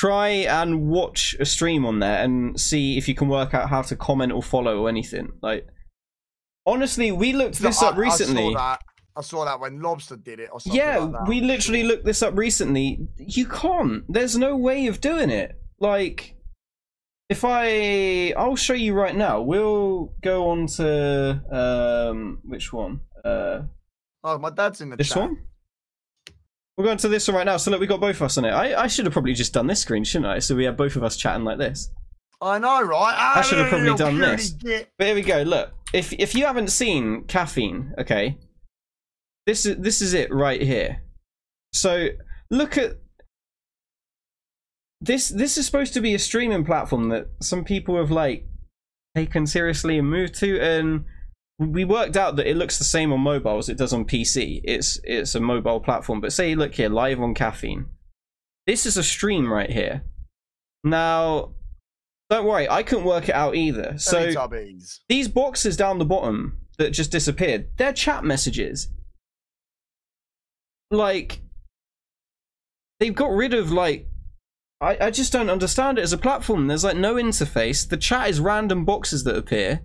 try 0.00 0.28
and 0.28 0.88
watch 0.88 1.36
a 1.38 1.44
stream 1.44 1.84
on 1.86 1.98
there, 2.00 2.22
and 2.24 2.58
see 2.60 2.98
if 2.98 3.08
you 3.08 3.14
can 3.14 3.28
work 3.28 3.54
out 3.54 3.68
how 3.68 3.82
to 3.82 3.94
comment 3.96 4.32
or 4.32 4.42
follow 4.42 4.74
or 4.82 4.88
anything. 4.88 5.26
Like, 5.42 5.66
honestly, 6.66 7.12
we 7.12 7.32
looked 7.32 7.58
this 7.60 7.82
I- 7.82 7.88
up 7.88 7.96
recently. 7.96 8.46
I 8.48 8.52
saw 8.52 8.58
that. 8.58 8.80
I 9.16 9.22
saw 9.22 9.44
that 9.44 9.60
when 9.60 9.80
Lobster 9.80 10.16
did 10.16 10.40
it 10.40 10.48
or 10.52 10.58
something. 10.60 10.76
Yeah, 10.76 10.98
like 10.98 11.12
that, 11.12 11.28
we 11.28 11.40
literally 11.40 11.84
looked 11.84 12.04
this 12.04 12.20
up 12.20 12.36
recently. 12.36 13.06
You 13.16 13.46
can't. 13.46 14.02
There's 14.12 14.36
no 14.36 14.56
way 14.56 14.88
of 14.88 15.00
doing 15.00 15.30
it. 15.30 15.52
Like, 15.78 16.34
if 17.28 17.44
I, 17.44 18.32
I'll 18.36 18.56
show 18.56 18.74
you 18.74 18.92
right 18.94 19.14
now. 19.14 19.40
We'll 19.40 20.12
go 20.20 20.50
on 20.50 20.66
to 20.78 21.40
um, 22.10 22.40
which 22.44 22.72
one? 22.72 23.00
Uh, 23.24 23.62
Oh, 24.24 24.38
my 24.38 24.50
dad's 24.50 24.80
in 24.80 24.90
the 24.90 24.96
this 24.96 25.10
chat. 25.10 25.18
one. 25.28 25.36
We're 26.76 26.84
going 26.84 26.98
to 26.98 27.08
this 27.08 27.28
one 27.28 27.36
right 27.36 27.46
now. 27.46 27.56
So 27.56 27.70
look, 27.70 27.80
we 27.80 27.86
got 27.86 28.00
both 28.00 28.16
of 28.16 28.22
us 28.22 28.36
on 28.36 28.44
it. 28.44 28.50
I, 28.50 28.82
I 28.82 28.86
should 28.88 29.04
have 29.06 29.12
probably 29.12 29.34
just 29.34 29.52
done 29.52 29.66
this 29.68 29.80
screen, 29.80 30.02
shouldn't 30.02 30.26
I? 30.30 30.40
So 30.40 30.56
we 30.56 30.64
have 30.64 30.76
both 30.76 30.96
of 30.96 31.04
us 31.04 31.16
chatting 31.16 31.44
like 31.44 31.58
this. 31.58 31.90
I 32.40 32.58
know, 32.58 32.82
right? 32.82 33.14
Ah, 33.16 33.38
I 33.38 33.42
should 33.42 33.58
have 33.58 33.68
probably 33.68 33.94
done 33.94 34.18
this. 34.18 34.50
git. 34.50 34.90
But 34.98 35.06
here 35.06 35.14
we 35.14 35.22
go. 35.22 35.42
Look, 35.42 35.72
if 35.92 36.12
if 36.14 36.34
you 36.34 36.46
haven't 36.46 36.68
seen 36.70 37.24
caffeine, 37.24 37.94
okay, 37.98 38.38
this 39.46 39.64
is 39.64 39.76
this 39.76 40.02
is 40.02 40.14
it 40.14 40.32
right 40.34 40.60
here. 40.60 41.02
So 41.72 42.08
look 42.50 42.76
at 42.76 42.98
this. 45.00 45.28
This 45.28 45.56
is 45.56 45.64
supposed 45.64 45.94
to 45.94 46.00
be 46.00 46.14
a 46.14 46.18
streaming 46.18 46.64
platform 46.64 47.08
that 47.10 47.28
some 47.40 47.64
people 47.64 47.96
have 47.96 48.10
like 48.10 48.46
taken 49.14 49.46
seriously 49.46 49.98
and 49.98 50.10
moved 50.10 50.34
to, 50.40 50.60
and 50.60 51.04
we 51.58 51.84
worked 51.84 52.16
out 52.16 52.36
that 52.36 52.48
it 52.48 52.56
looks 52.56 52.78
the 52.78 52.84
same 52.84 53.12
on 53.12 53.20
mobile 53.20 53.58
as 53.58 53.68
it 53.68 53.78
does 53.78 53.92
on 53.92 54.04
PC. 54.04 54.60
It's 54.64 54.98
it's 55.04 55.34
a 55.34 55.40
mobile 55.40 55.80
platform. 55.80 56.20
But 56.20 56.32
say, 56.32 56.54
look 56.54 56.74
here, 56.74 56.88
live 56.88 57.20
on 57.20 57.34
caffeine. 57.34 57.86
This 58.66 58.86
is 58.86 58.96
a 58.96 59.02
stream 59.02 59.52
right 59.52 59.70
here. 59.70 60.04
Now, 60.82 61.54
don't 62.30 62.46
worry, 62.46 62.68
I 62.68 62.82
couldn't 62.82 63.04
work 63.04 63.28
it 63.28 63.34
out 63.34 63.54
either. 63.54 63.98
So 63.98 64.18
these 65.08 65.28
boxes 65.28 65.76
down 65.76 65.98
the 65.98 66.04
bottom 66.04 66.58
that 66.78 66.90
just 66.90 67.12
disappeared, 67.12 67.68
they're 67.76 67.92
chat 67.92 68.24
messages. 68.24 68.88
Like, 70.90 71.40
they've 73.00 73.14
got 73.14 73.30
rid 73.30 73.54
of, 73.54 73.72
like, 73.72 74.08
I, 74.80 75.06
I 75.06 75.10
just 75.10 75.32
don't 75.32 75.50
understand 75.50 75.98
it 75.98 76.02
as 76.02 76.12
a 76.12 76.18
platform. 76.18 76.66
There's, 76.66 76.84
like, 76.84 76.96
no 76.96 77.14
interface. 77.14 77.88
The 77.88 77.96
chat 77.96 78.28
is 78.28 78.40
random 78.40 78.84
boxes 78.84 79.24
that 79.24 79.36
appear. 79.36 79.80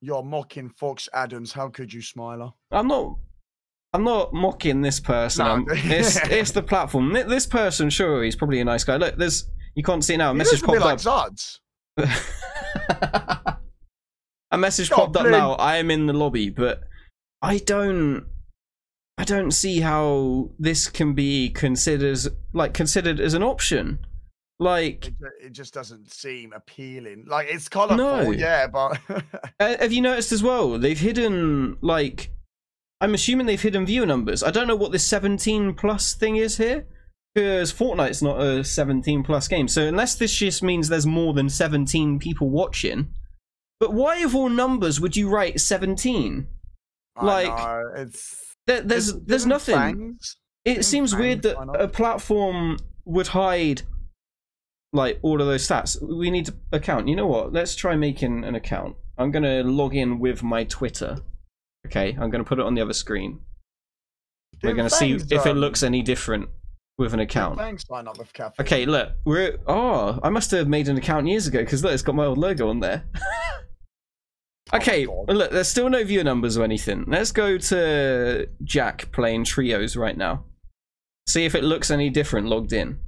You're 0.00 0.22
mocking 0.22 0.68
Fox 0.70 1.08
Adams. 1.12 1.52
How 1.52 1.68
could 1.68 1.92
you, 1.92 2.02
Smiler? 2.02 2.50
I'm 2.70 2.88
not. 2.88 3.16
I'm 3.92 4.04
not 4.04 4.34
mocking 4.34 4.82
this 4.82 5.00
person. 5.00 5.46
No. 5.46 5.64
It's, 5.74 6.16
it's 6.30 6.50
the 6.50 6.62
platform. 6.62 7.12
This 7.12 7.46
person, 7.46 7.88
sure, 7.88 8.22
he's 8.22 8.36
probably 8.36 8.60
a 8.60 8.64
nice 8.64 8.84
guy. 8.84 8.96
Look, 8.96 9.16
there's. 9.16 9.48
You 9.74 9.82
can't 9.82 10.04
see 10.04 10.16
now. 10.16 10.30
A 10.30 10.34
message 10.34 10.62
popped 10.62 10.80
like 10.80 11.06
up. 11.06 11.32
Zuds. 11.32 11.58
a 14.50 14.58
message 14.58 14.86
Stop 14.86 15.12
popped 15.12 15.16
up 15.16 15.26
now. 15.26 15.52
I 15.52 15.76
am 15.76 15.90
in 15.90 16.06
the 16.06 16.12
lobby, 16.12 16.50
but 16.50 16.82
I 17.42 17.58
don't. 17.58 18.26
I 19.18 19.24
don't 19.24 19.50
see 19.50 19.80
how 19.80 20.50
this 20.58 20.88
can 20.88 21.14
be 21.14 21.48
considered 21.50 22.18
like 22.52 22.74
considered 22.74 23.18
as 23.18 23.34
an 23.34 23.42
option. 23.42 23.98
Like, 24.58 25.06
It, 25.08 25.14
it 25.46 25.52
just 25.52 25.74
doesn't 25.74 26.10
seem 26.12 26.52
appealing. 26.54 27.24
Like 27.26 27.48
it's 27.50 27.68
colourful, 27.68 27.96
No. 27.96 28.30
yeah, 28.30 28.66
but 28.66 28.98
uh, 29.60 29.76
have 29.78 29.92
you 29.92 30.00
noticed 30.00 30.32
as 30.32 30.42
well? 30.42 30.78
They've 30.78 30.98
hidden 30.98 31.76
like. 31.80 32.30
I'm 33.02 33.12
assuming 33.12 33.44
they've 33.44 33.60
hidden 33.60 33.84
viewer 33.84 34.06
numbers. 34.06 34.42
I 34.42 34.50
don't 34.50 34.66
know 34.66 34.74
what 34.76 34.90
this 34.90 35.04
17 35.06 35.74
plus 35.74 36.14
thing 36.14 36.36
is 36.36 36.56
here, 36.56 36.86
because 37.34 37.70
Fortnite's 37.70 38.22
not 38.22 38.40
a 38.40 38.64
17 38.64 39.22
plus 39.22 39.46
game. 39.48 39.68
So 39.68 39.86
unless 39.86 40.14
this 40.14 40.34
just 40.34 40.62
means 40.62 40.88
there's 40.88 41.04
more 41.06 41.34
than 41.34 41.50
17 41.50 42.18
people 42.18 42.48
watching, 42.48 43.08
but 43.78 43.92
why 43.92 44.20
of 44.20 44.34
all 44.34 44.48
numbers 44.48 44.98
would 44.98 45.14
you 45.14 45.28
write 45.28 45.60
17? 45.60 46.46
I 47.16 47.24
Like, 47.26 47.48
know, 47.48 47.82
it's 47.96 48.56
There, 48.66 48.80
there's 48.80 49.08
isn't- 49.08 49.28
there's 49.28 49.44
nothing. 49.46 50.18
It 50.64 50.82
seems 50.86 51.14
weird 51.14 51.42
that 51.42 51.58
a 51.78 51.88
platform 51.88 52.78
would 53.04 53.26
hide 53.28 53.82
like 54.92 55.18
all 55.22 55.40
of 55.40 55.46
those 55.46 55.66
stats. 55.66 56.00
We 56.00 56.30
need 56.30 56.46
to 56.46 56.54
account. 56.72 57.08
You 57.08 57.16
know 57.16 57.26
what? 57.26 57.52
Let's 57.52 57.74
try 57.74 57.96
making 57.96 58.44
an 58.44 58.54
account. 58.54 58.96
I'm 59.18 59.30
gonna 59.30 59.62
log 59.62 59.94
in 59.94 60.18
with 60.18 60.42
my 60.42 60.64
Twitter. 60.64 61.18
Okay, 61.86 62.16
I'm 62.20 62.30
gonna 62.30 62.44
put 62.44 62.58
it 62.58 62.64
on 62.64 62.74
the 62.74 62.82
other 62.82 62.92
screen. 62.92 63.40
We're 64.62 64.74
gonna 64.74 64.90
see 64.90 65.12
if 65.12 65.46
it 65.46 65.54
looks 65.54 65.82
any 65.82 66.02
different 66.02 66.48
with 66.98 67.14
an 67.14 67.20
account. 67.20 67.58
Fangs 67.58 67.86
sign 67.86 68.08
up 68.08 68.18
with 68.18 68.32
caffeine. 68.32 68.64
Okay, 68.64 68.86
look, 68.86 69.12
we're 69.24 69.58
oh, 69.66 70.18
I 70.22 70.30
must 70.30 70.50
have 70.50 70.68
made 70.68 70.88
an 70.88 70.96
account 70.96 71.26
years 71.26 71.46
ago 71.46 71.60
because 71.60 71.84
look, 71.84 71.92
it's 71.92 72.02
got 72.02 72.14
my 72.14 72.24
old 72.24 72.38
logo 72.38 72.68
on 72.68 72.80
there. 72.80 73.04
Oh 74.72 74.78
okay, 74.78 75.06
well, 75.06 75.24
look, 75.28 75.52
there's 75.52 75.68
still 75.68 75.88
no 75.88 76.02
viewer 76.02 76.24
numbers 76.24 76.58
or 76.58 76.64
anything. 76.64 77.04
Let's 77.06 77.30
go 77.30 77.56
to 77.56 78.48
Jack 78.64 79.12
playing 79.12 79.44
trios 79.44 79.96
right 79.96 80.16
now. 80.16 80.42
See 81.28 81.44
if 81.44 81.54
it 81.54 81.62
looks 81.62 81.88
any 81.88 82.10
different 82.10 82.48
logged 82.48 82.72
in. 82.72 82.98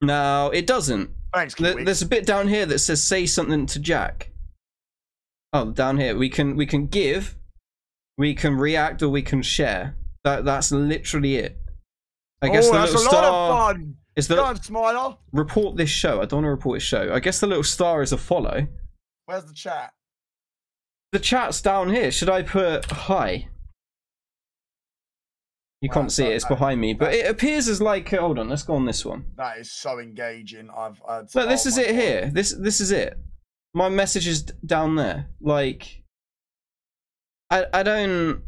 Now 0.00 0.50
it 0.50 0.66
doesn't. 0.66 1.10
Thanks. 1.34 1.54
There's 1.54 2.02
a 2.02 2.06
bit 2.06 2.26
down 2.26 2.48
here 2.48 2.66
that 2.66 2.78
says 2.78 3.02
say 3.02 3.26
something 3.26 3.66
to 3.66 3.78
Jack. 3.78 4.30
Oh, 5.52 5.70
down 5.72 5.98
here 5.98 6.16
we 6.16 6.28
can 6.28 6.56
we 6.56 6.66
can 6.66 6.86
give, 6.86 7.36
we 8.16 8.34
can 8.34 8.56
react, 8.56 9.02
or 9.02 9.08
we 9.08 9.22
can 9.22 9.42
share. 9.42 9.96
That 10.24 10.44
that's 10.44 10.72
literally 10.72 11.36
it. 11.36 11.58
I 12.42 12.48
guess 12.48 12.68
oh, 12.68 12.72
the 12.72 12.78
that's 12.78 12.92
a 12.92 12.96
little 12.98 13.12
lot 13.12 13.24
star 13.24 13.24
of 13.24 13.76
fun. 13.76 13.96
is 14.16 14.28
the 14.28 14.36
Go 14.36 14.44
on, 14.44 14.62
Smiler. 14.62 15.16
report 15.32 15.76
this 15.76 15.90
show. 15.90 16.20
I 16.20 16.26
don't 16.26 16.38
want 16.38 16.44
to 16.44 16.50
report 16.50 16.76
this 16.76 16.84
show. 16.84 17.12
I 17.12 17.20
guess 17.20 17.40
the 17.40 17.46
little 17.46 17.64
star 17.64 18.02
is 18.02 18.12
a 18.12 18.18
follow. 18.18 18.66
Where's 19.26 19.44
the 19.44 19.54
chat? 19.54 19.92
The 21.12 21.18
chat's 21.18 21.60
down 21.60 21.90
here. 21.90 22.10
Should 22.10 22.28
I 22.30 22.42
put 22.42 22.84
hi? 22.90 23.48
You 25.80 25.88
Wow, 25.88 25.94
can't 25.94 26.12
see 26.12 26.24
it. 26.24 26.34
It's 26.34 26.44
behind 26.44 26.80
me, 26.80 26.92
but 26.92 27.14
it 27.14 27.30
appears 27.30 27.68
as 27.68 27.80
like. 27.80 28.12
uh, 28.12 28.20
Hold 28.20 28.38
on. 28.38 28.48
Let's 28.48 28.64
go 28.64 28.74
on 28.74 28.84
this 28.84 29.04
one. 29.04 29.26
That 29.36 29.58
is 29.58 29.70
so 29.72 29.98
engaging. 30.00 30.70
I've. 30.76 31.00
I'd, 31.08 31.32
Look, 31.34 31.48
this 31.48 31.66
oh 31.66 31.68
is 31.68 31.78
it 31.78 31.86
God. 31.86 31.94
here. 31.94 32.30
This 32.32 32.50
this 32.52 32.80
is 32.80 32.90
it. 32.90 33.16
My 33.74 33.88
message 33.88 34.26
is 34.26 34.42
down 34.42 34.96
there. 34.96 35.28
Like, 35.40 36.02
I 37.50 37.66
I 37.72 37.82
don't. 37.84 38.42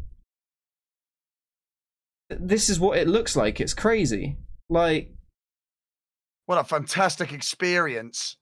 This 2.29 2.69
is 2.69 2.79
what 2.79 2.97
it 2.97 3.07
looks 3.07 3.35
like. 3.35 3.61
It's 3.61 3.73
crazy. 3.73 4.37
Like, 4.69 5.13
What 6.47 6.57
a 6.57 6.63
fantastic 6.65 7.31
experience. 7.31 8.35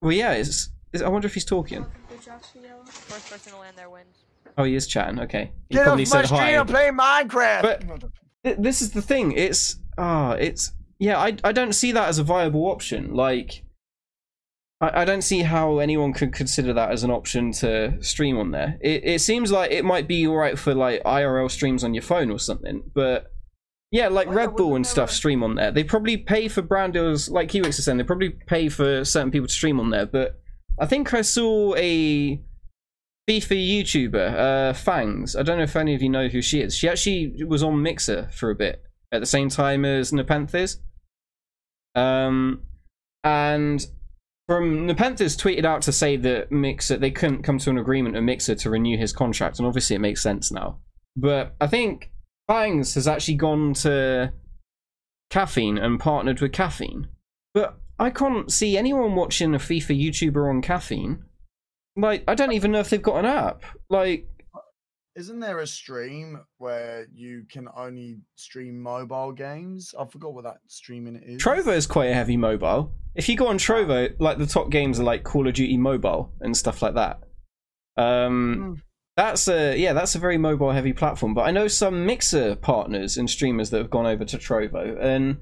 well, 0.00 0.12
yeah. 0.12 0.32
It's. 0.34 0.70
it's 0.92 1.02
I 1.02 1.08
wonder 1.08 1.26
if 1.26 1.34
he's 1.34 1.44
talking. 1.44 1.84
First 2.86 3.30
person 3.30 3.52
to 3.52 3.58
land 3.58 3.76
there 3.76 3.90
wins. 3.90 4.18
Oh, 4.58 4.64
he 4.64 4.74
is 4.74 4.86
chatting. 4.86 5.20
Okay. 5.20 5.52
He 5.68 5.74
Get 5.74 5.82
off 5.82 5.86
probably 5.86 6.04
my 6.04 6.08
said 6.08 6.26
stream 6.26 6.60
and 6.60 6.68
play 6.68 6.88
Minecraft. 6.90 7.62
But- 7.62 8.10
Th- 8.44 8.56
this 8.58 8.80
is 8.80 8.92
the 8.92 9.02
thing. 9.02 9.32
It's 9.32 9.76
ah, 9.98 10.32
it's 10.32 10.72
yeah. 11.00 11.18
I 11.18 11.36
I 11.42 11.50
don't 11.52 11.72
see 11.72 11.90
that 11.92 12.08
as 12.08 12.18
a 12.20 12.22
viable 12.22 12.66
option. 12.66 13.12
Like, 13.12 13.64
I 14.80 15.02
I 15.02 15.04
don't 15.04 15.22
see 15.22 15.42
how 15.42 15.78
anyone 15.80 16.12
could 16.12 16.32
consider 16.32 16.72
that 16.74 16.92
as 16.92 17.02
an 17.02 17.10
option 17.10 17.50
to 17.54 18.00
stream 18.00 18.38
on 18.38 18.52
there. 18.52 18.78
It 18.80 19.02
it 19.04 19.20
seems 19.20 19.50
like 19.50 19.72
it 19.72 19.84
might 19.84 20.06
be 20.06 20.28
alright 20.28 20.56
for 20.58 20.74
like 20.74 21.02
IRL 21.02 21.50
streams 21.50 21.82
on 21.82 21.92
your 21.92 22.02
phone 22.02 22.30
or 22.30 22.38
something, 22.38 22.82
but. 22.94 23.26
Yeah, 23.92 24.08
like 24.08 24.26
Why 24.26 24.34
Red 24.34 24.56
Bull 24.56 24.74
and 24.74 24.84
stuff 24.84 25.12
stream 25.12 25.44
on 25.44 25.54
there. 25.54 25.70
They 25.70 25.84
probably 25.84 26.16
pay 26.16 26.48
for 26.48 26.60
brand 26.60 26.94
deals, 26.94 27.28
like 27.28 27.48
Kiwix 27.50 27.78
is 27.78 27.84
saying. 27.84 27.96
They 27.98 28.04
probably 28.04 28.30
pay 28.30 28.68
for 28.68 29.04
certain 29.04 29.30
people 29.30 29.46
to 29.46 29.52
stream 29.52 29.78
on 29.78 29.90
there. 29.90 30.04
But 30.06 30.40
I 30.78 30.86
think 30.86 31.14
I 31.14 31.22
saw 31.22 31.72
a 31.76 32.42
FIFA 33.28 33.82
YouTuber, 33.82 34.38
uh, 34.38 34.72
Fangs. 34.72 35.34
I 35.34 35.42
don't 35.42 35.58
know 35.58 35.64
if 35.64 35.76
any 35.76 35.94
of 35.94 36.02
you 36.02 36.08
know 36.08 36.28
who 36.28 36.40
she 36.40 36.60
is. 36.60 36.76
She 36.76 36.88
actually 36.88 37.44
was 37.44 37.62
on 37.62 37.82
Mixer 37.82 38.28
for 38.32 38.50
a 38.50 38.54
bit 38.54 38.82
at 39.12 39.20
the 39.20 39.26
same 39.26 39.48
time 39.48 39.84
as 39.84 40.12
Nepenthes. 40.12 40.78
Um, 41.94 42.62
and 43.24 43.84
from 44.46 44.86
Nepenthes 44.86 45.36
tweeted 45.36 45.64
out 45.64 45.82
to 45.82 45.92
say 45.92 46.16
that 46.16 46.52
Mixer 46.52 46.98
they 46.98 47.10
couldn't 47.10 47.42
come 47.42 47.58
to 47.58 47.70
an 47.70 47.78
agreement 47.78 48.14
with 48.14 48.24
Mixer 48.24 48.54
to 48.54 48.70
renew 48.70 48.96
his 48.96 49.12
contract, 49.12 49.58
and 49.58 49.66
obviously 49.66 49.96
it 49.96 50.00
makes 50.00 50.22
sense 50.22 50.52
now. 50.52 50.78
But 51.16 51.56
I 51.60 51.66
think 51.66 52.12
Fangs 52.46 52.94
has 52.94 53.08
actually 53.08 53.34
gone 53.34 53.74
to 53.74 54.32
Caffeine 55.30 55.78
and 55.78 55.98
partnered 55.98 56.40
with 56.40 56.52
Caffeine. 56.52 57.08
But 57.54 57.78
I 57.98 58.10
can't 58.10 58.52
see 58.52 58.76
anyone 58.76 59.16
watching 59.16 59.54
a 59.54 59.58
FIFA 59.58 60.00
YouTuber 60.00 60.48
on 60.48 60.62
Caffeine. 60.62 61.24
Like, 61.96 62.24
I 62.28 62.34
don't 62.34 62.52
even 62.52 62.72
know 62.72 62.80
if 62.80 62.90
they've 62.90 63.02
got 63.02 63.16
an 63.18 63.24
app. 63.24 63.64
Like, 63.88 64.28
Isn't 65.14 65.40
there 65.40 65.60
a 65.60 65.66
stream 65.66 66.40
where 66.58 67.06
you 67.12 67.44
can 67.50 67.68
only 67.74 68.18
stream 68.36 68.78
mobile 68.80 69.32
games? 69.32 69.94
I 69.98 70.04
forgot 70.04 70.34
what 70.34 70.44
that 70.44 70.58
streaming 70.68 71.16
is. 71.16 71.42
Trovo 71.42 71.74
is 71.74 71.86
quite 71.86 72.10
a 72.10 72.14
heavy 72.14 72.36
mobile. 72.36 72.92
If 73.14 73.28
you 73.28 73.36
go 73.36 73.48
on 73.48 73.58
Trovo, 73.58 74.14
like 74.18 74.36
the 74.36 74.46
top 74.46 74.70
games 74.70 75.00
are 75.00 75.04
like 75.04 75.24
Call 75.24 75.48
of 75.48 75.54
Duty 75.54 75.78
Mobile 75.78 76.32
and 76.40 76.54
stuff 76.54 76.82
like 76.82 76.94
that. 76.94 77.20
Um, 77.96 78.82
that's 79.16 79.48
a 79.48 79.74
yeah, 79.74 79.94
that's 79.94 80.14
a 80.14 80.18
very 80.18 80.36
mobile 80.36 80.70
heavy 80.70 80.92
platform. 80.92 81.32
But 81.32 81.46
I 81.46 81.50
know 81.50 81.68
some 81.68 82.04
Mixer 82.04 82.56
partners 82.56 83.16
and 83.16 83.30
streamers 83.30 83.70
that 83.70 83.78
have 83.78 83.88
gone 83.88 84.04
over 84.04 84.26
to 84.26 84.36
Trovo, 84.36 84.98
and 85.00 85.38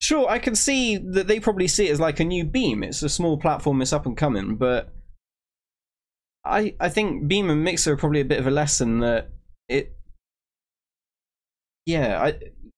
sure, 0.00 0.28
I 0.28 0.40
can 0.40 0.56
see 0.56 0.96
that 0.96 1.28
they 1.28 1.38
probably 1.38 1.68
see 1.68 1.86
it 1.88 1.92
as 1.92 2.00
like 2.00 2.18
a 2.18 2.24
new 2.24 2.44
Beam. 2.44 2.82
It's 2.82 3.04
a 3.04 3.08
small 3.08 3.38
platform, 3.38 3.80
it's 3.80 3.92
up 3.92 4.06
and 4.06 4.16
coming, 4.16 4.56
but 4.56 4.92
I 6.44 6.74
I 6.80 6.88
think 6.88 7.28
Beam 7.28 7.50
and 7.50 7.62
Mixer 7.62 7.92
are 7.92 7.96
probably 7.96 8.20
a 8.20 8.24
bit 8.24 8.38
of 8.40 8.46
a 8.46 8.50
lesson 8.50 9.00
that 9.00 9.30
it. 9.68 9.96
Yeah, 11.86 12.20
I 12.22 12.34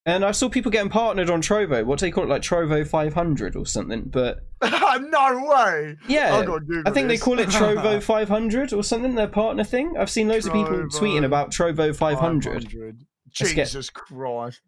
and 0.07 0.23
I 0.23 0.31
saw 0.31 0.49
people 0.49 0.71
getting 0.71 0.89
partnered 0.91 1.29
on 1.31 1.41
Trovo. 1.41 1.83
What 1.83 1.99
do 1.99 2.05
they 2.05 2.11
call 2.11 2.23
it, 2.25 2.29
like 2.29 2.43
Trovo 2.43 2.87
500 2.87 3.55
or 3.55 3.65
something? 3.65 4.03
But 4.03 4.45
no 4.61 5.47
way. 5.49 5.95
yeah, 6.07 6.35
I've 6.35 6.45
got 6.45 6.59
to 6.59 6.65
Google 6.65 6.83
I 6.85 6.91
think 6.93 7.07
they 7.07 7.17
call 7.17 7.39
it 7.39 7.49
Trovo 7.49 8.01
500 8.03 8.73
or 8.73 8.83
something. 8.83 9.15
Their 9.15 9.27
partner 9.27 9.63
thing. 9.63 9.95
I've 9.97 10.09
seen 10.11 10.27
loads 10.27 10.45
of 10.45 10.53
people 10.53 10.73
tweeting 10.89 11.23
about 11.25 11.49
Trovo 11.51 11.95
500. 11.95 12.63
500. 12.63 13.05
Let's 13.39 13.53
get- 13.53 13.65
Jesus 13.65 13.89
Christ. 13.89 14.61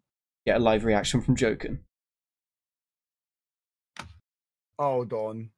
Get 0.46 0.56
a 0.56 0.60
live 0.60 0.84
reaction 0.84 1.20
from 1.20 1.36
Joken. 1.36 1.78
Hold 4.78 5.12
on. 5.12 5.50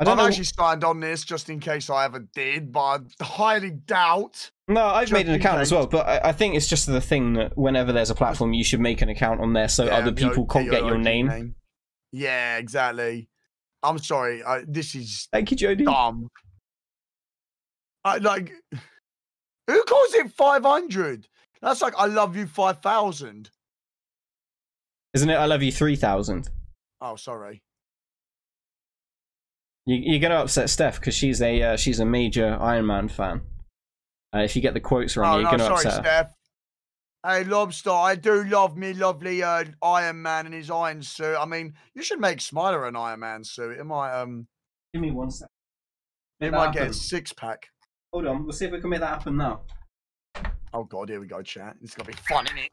I 0.00 0.04
don't 0.04 0.12
I've 0.12 0.18
know. 0.24 0.26
actually 0.28 0.44
signed 0.44 0.82
on 0.82 0.98
this 1.00 1.24
just 1.24 1.48
in 1.50 1.60
case 1.60 1.88
I 1.88 2.04
ever 2.04 2.18
did, 2.34 2.72
but 2.72 2.80
I 3.20 3.24
highly 3.24 3.70
doubt. 3.70 4.50
No, 4.66 4.84
I've 4.84 5.12
made 5.12 5.28
an 5.28 5.34
account 5.34 5.60
as 5.60 5.70
well, 5.70 5.86
but 5.86 6.06
I, 6.06 6.30
I 6.30 6.32
think 6.32 6.56
it's 6.56 6.66
just 6.66 6.86
the 6.86 7.00
thing 7.00 7.34
that 7.34 7.56
whenever 7.56 7.92
there's 7.92 8.10
a 8.10 8.14
platform, 8.14 8.52
you 8.54 8.64
should 8.64 8.80
make 8.80 9.02
an 9.02 9.08
account 9.08 9.40
on 9.40 9.52
there 9.52 9.68
so 9.68 9.84
Yeah, 9.84 9.98
other 9.98 10.12
people 10.12 10.46
can't 10.46 10.68
get 10.70 10.84
your 10.84 10.96
OG 10.96 11.00
name. 11.02 11.54
Yeah, 12.10 12.56
exactly. 12.58 13.28
I'm 13.82 13.98
sorry. 13.98 14.42
I, 14.42 14.62
this 14.66 14.94
is 14.94 15.28
Thank 15.32 15.50
you, 15.50 15.56
Jody. 15.56 15.84
dumb. 15.84 16.28
I 18.04 18.18
like. 18.18 18.52
Who 19.66 19.82
calls 19.84 20.14
it 20.14 20.30
500? 20.32 21.28
That's 21.62 21.80
like 21.82 21.94
I 21.96 22.06
love 22.06 22.36
you 22.36 22.46
5,000. 22.46 23.50
Isn't 25.14 25.30
it? 25.30 25.34
I 25.34 25.46
love 25.46 25.62
you 25.62 25.72
3000. 25.72 26.48
Oh, 27.00 27.16
sorry. 27.16 27.62
You, 29.86 29.96
you're 29.96 30.20
gonna 30.20 30.40
upset 30.42 30.70
Steph 30.70 30.98
because 31.00 31.14
she's 31.14 31.42
a 31.42 31.62
uh, 31.62 31.76
she's 31.76 32.00
a 32.00 32.04
major 32.06 32.56
Iron 32.60 32.86
Man 32.86 33.08
fan. 33.08 33.42
Uh, 34.34 34.40
if 34.40 34.56
you 34.56 34.62
get 34.62 34.74
the 34.74 34.80
quotes 34.80 35.16
wrong, 35.16 35.34
Oh, 35.34 35.38
you're 35.38 35.44
no, 35.44 35.50
gonna 35.52 35.64
sorry, 35.64 35.74
upset 35.76 35.92
her. 35.92 36.02
Steph. 36.02 36.34
Hey, 37.26 37.44
Lobster, 37.44 37.90
I 37.90 38.16
do 38.16 38.44
love 38.44 38.76
me 38.76 38.92
lovely 38.92 39.42
uh, 39.42 39.64
Iron 39.82 40.20
Man 40.22 40.46
in 40.46 40.52
his 40.52 40.70
iron 40.70 41.02
suit. 41.02 41.36
I 41.38 41.46
mean, 41.46 41.72
you 41.94 42.02
should 42.02 42.20
make 42.20 42.40
Smiler 42.40 42.86
an 42.86 42.96
Iron 42.96 43.20
Man 43.20 43.44
suit. 43.44 43.78
It 43.78 43.84
might 43.84 44.12
um, 44.20 44.46
Give 44.92 45.00
me 45.02 45.10
one 45.10 45.30
sec. 45.30 45.48
it 46.40 46.50
might 46.52 46.66
that 46.66 46.74
get 46.74 46.90
a 46.90 46.94
six 46.94 47.32
pack. 47.32 47.68
Hold 48.12 48.26
on, 48.26 48.44
we'll 48.44 48.52
see 48.52 48.66
if 48.66 48.72
we 48.72 48.80
can 48.80 48.90
make 48.90 49.00
that 49.00 49.08
happen 49.08 49.36
now. 49.36 49.62
Oh 50.72 50.84
God, 50.84 51.08
here 51.08 51.20
we 51.20 51.26
go, 51.26 51.40
chat. 51.42 51.76
It's 51.82 51.94
gonna 51.94 52.08
be 52.08 52.16
fun, 52.28 52.46
isn't 52.46 52.58
it? 52.58 52.70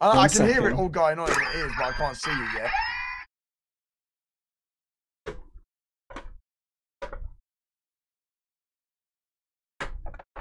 I, 0.00 0.10
I 0.10 0.28
can 0.28 0.46
hear 0.46 0.68
it 0.68 0.74
all 0.74 0.88
going 0.88 1.18
on 1.18 1.28
in 1.28 1.34
the 1.34 1.58
ears, 1.58 1.72
but 1.76 1.86
I 1.86 1.92
can't 1.92 2.16
see 2.16 2.30
you 2.30 2.46
yet. 2.56 2.70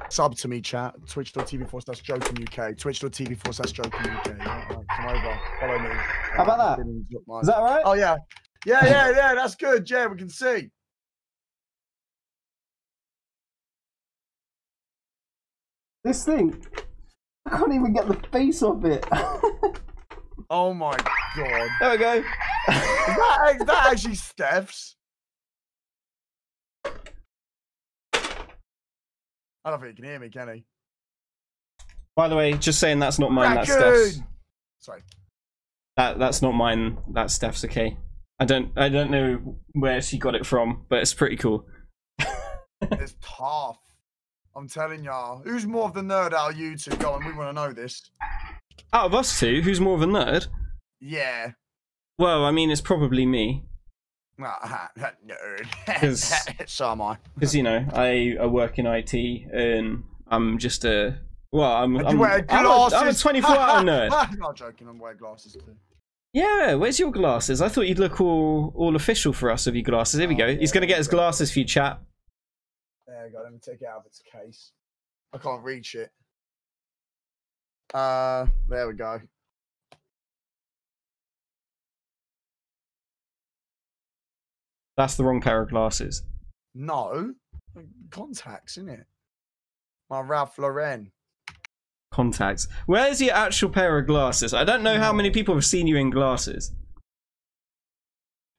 Sub 0.10 0.36
to 0.36 0.47
me, 0.47 0.62
chat. 0.62 0.95
Twitch.tv 1.08 1.70
forward 1.70 1.84
slash 1.84 2.01
joking 2.01 2.47
UK. 2.47 2.78
Twitch.tv 2.78 3.38
forward 3.38 3.55
slash 3.55 3.72
joking 3.72 3.99
UK. 3.99 4.28
Alright, 4.39 4.86
come 4.95 5.05
over. 5.08 5.39
Follow 5.60 5.80
me. 5.80 5.89
How 6.36 6.43
about 6.43 6.58
that? 6.58 6.72
Is 6.72 6.78
that? 6.78 6.78
Billings, 6.78 7.05
look 7.12 7.24
mine. 7.28 7.41
Is 7.41 7.47
that 7.47 7.58
alright? 7.58 7.84
Oh 7.84 7.93
yeah. 7.93 8.18
Yeah, 8.66 8.86
yeah, 8.86 9.10
yeah, 9.10 9.36
that's 9.36 9.55
good. 9.55 9.89
Yeah, 9.89 10.08
we 10.08 10.18
can 10.18 10.30
see. 10.30 10.70
This 16.03 16.24
thing, 16.24 16.64
I 17.48 17.58
can't 17.58 17.74
even 17.74 17.93
get 17.93 18.08
the 18.08 18.16
face 18.32 18.62
off 18.62 18.84
it. 18.84 19.06
Oh 20.50 20.74
my 20.74 20.95
god. 20.95 21.70
there 21.82 21.91
we 21.91 21.98
go. 21.98 22.14
Is 22.14 22.24
that, 22.70 23.56
is 23.60 23.66
that 23.66 23.88
actually 23.91 24.16
Steph's? 24.16 24.95
I 26.86 26.91
don't 29.66 29.82
think 29.82 29.98
he 29.98 30.02
can 30.02 30.06
hear 30.06 30.20
me, 30.20 30.30
can 30.30 30.48
he? 30.56 30.66
By 32.16 32.30
the 32.30 32.38
way, 32.38 32.54
just 32.54 32.80
saying 32.80 33.00
that's 33.00 33.20
not 33.20 33.34
mine. 33.34 33.56
That's 33.56 33.70
Steph's. 33.74 34.22
Sorry. 34.80 35.02
That 35.98 36.18
that's 36.18 36.41
not 36.41 36.54
mine. 36.54 36.98
That's 37.12 37.34
Steph's. 37.34 37.66
Okay. 37.66 37.98
I 38.39 38.45
don't 38.45 38.72
I 38.78 38.88
don't 38.88 39.12
know 39.12 39.58
where 39.74 40.02
she 40.02 40.18
got 40.18 40.34
it 40.34 40.45
from, 40.45 40.86
but 40.89 41.00
it's 41.00 41.14
pretty 41.14 41.36
cool. 41.36 41.66
It's 42.80 43.16
tough. 43.22 43.80
I'm 44.58 44.68
telling 44.68 45.03
y'all. 45.03 45.41
Who's 45.43 45.66
more 45.68 45.86
of 45.86 45.93
the 45.93 46.01
nerd 46.01 46.34
out 46.34 46.51
of 46.53 46.58
you 46.58 46.76
two? 46.76 46.91
Go 46.97 47.12
on, 47.14 47.24
we 47.26 47.32
want 47.34 47.49
to 47.49 47.53
know 47.53 47.72
this. 47.74 48.10
Out 48.91 49.05
of 49.05 49.14
us 49.16 49.39
two, 49.39 49.62
who's 49.62 49.80
more 49.80 49.93
of 49.95 50.01
a 50.01 50.05
nerd? 50.08 50.47
Yeah. 50.99 51.51
Well, 52.18 52.43
I 52.43 52.49
mean, 52.51 52.72
it's 52.72 52.82
probably 52.82 53.26
me 53.26 53.64
Ah, 54.41 54.89
nerd. 55.28 56.68
so 56.70 56.91
am 56.91 57.01
I. 57.01 57.18
because 57.36 57.55
you 57.55 57.64
know 57.64 57.86
I, 57.93 58.36
I 58.39 58.45
work 58.47 58.78
in 58.80 58.86
IT 58.88 59.14
and 59.14 60.03
I'm 60.28 60.58
just 60.58 60.86
a 60.86 61.20
well 61.51 61.72
I'm 61.72 61.97
I'm, 61.97 62.16
you 62.16 62.20
wear 62.20 62.45
I'm, 62.49 62.66
a, 62.66 62.68
glasses. 62.68 62.93
I'm 62.93 63.08
a 63.08 63.14
24 63.14 63.49
hour 63.58 63.82
nerd. 63.84 64.10
I'm 64.12 64.38
not 64.39 64.55
joking. 64.55 64.88
I'm 64.88 64.99
wearing 64.99 65.18
glasses 65.18 65.53
too. 65.53 65.76
Yeah, 66.34 66.76
where's 66.76 66.99
your 66.99 67.12
glasses? 67.12 67.62
I 67.62 67.70
thought 67.70 67.88
you'd 67.88 67.97
look 67.99 68.20
all 68.22 68.74
all 68.76 68.95
official 68.95 69.34
for 69.34 69.49
us 69.51 69.66
with 69.68 69.76
your 69.76 69.84
glasses. 69.84 70.20
Here 70.20 70.28
we 70.30 70.36
Oh, 70.36 70.38
go. 70.38 70.55
He's 70.55 70.72
gonna 70.72 70.86
get 70.88 70.97
his 70.97 71.08
glasses 71.08 71.51
for 71.51 71.60
you, 71.60 71.66
chat. 71.66 71.99
There 73.08 73.26
you 73.26 73.32
go. 73.32 73.41
Let 73.41 73.53
me 73.53 73.60
take 73.62 73.82
it 73.82 73.88
out 73.88 73.99
of 73.99 74.05
its 74.05 74.22
case. 74.22 74.72
I 75.34 75.38
can't 75.38 75.64
reach 75.64 75.95
it. 75.95 76.12
Uh, 77.93 78.47
there 78.68 78.88
we 78.88 78.93
go. 78.93 79.22
That's 84.97 85.16
the 85.16 85.24
wrong 85.24 85.41
pair 85.41 85.62
of 85.62 85.70
glasses. 85.70 86.24
No, 86.74 87.34
contacts, 88.10 88.78
isn't 88.78 88.89
it? 88.89 89.05
My 90.10 90.22
Ralph 90.22 90.58
Lauren. 90.58 91.12
Contacts. 92.12 92.68
Where's 92.88 93.22
your 93.22 93.36
actual 93.36 93.70
pair 93.70 93.97
of 93.99 94.08
glasses? 94.08 94.53
I 94.53 94.64
don't 94.64 94.84
know 94.84 94.97
how 94.97 95.14
many 95.14 95.30
people 95.30 95.53
have 95.53 95.66
seen 95.66 95.88
you 95.88 95.97
in 95.97 96.10
glasses. 96.10 96.74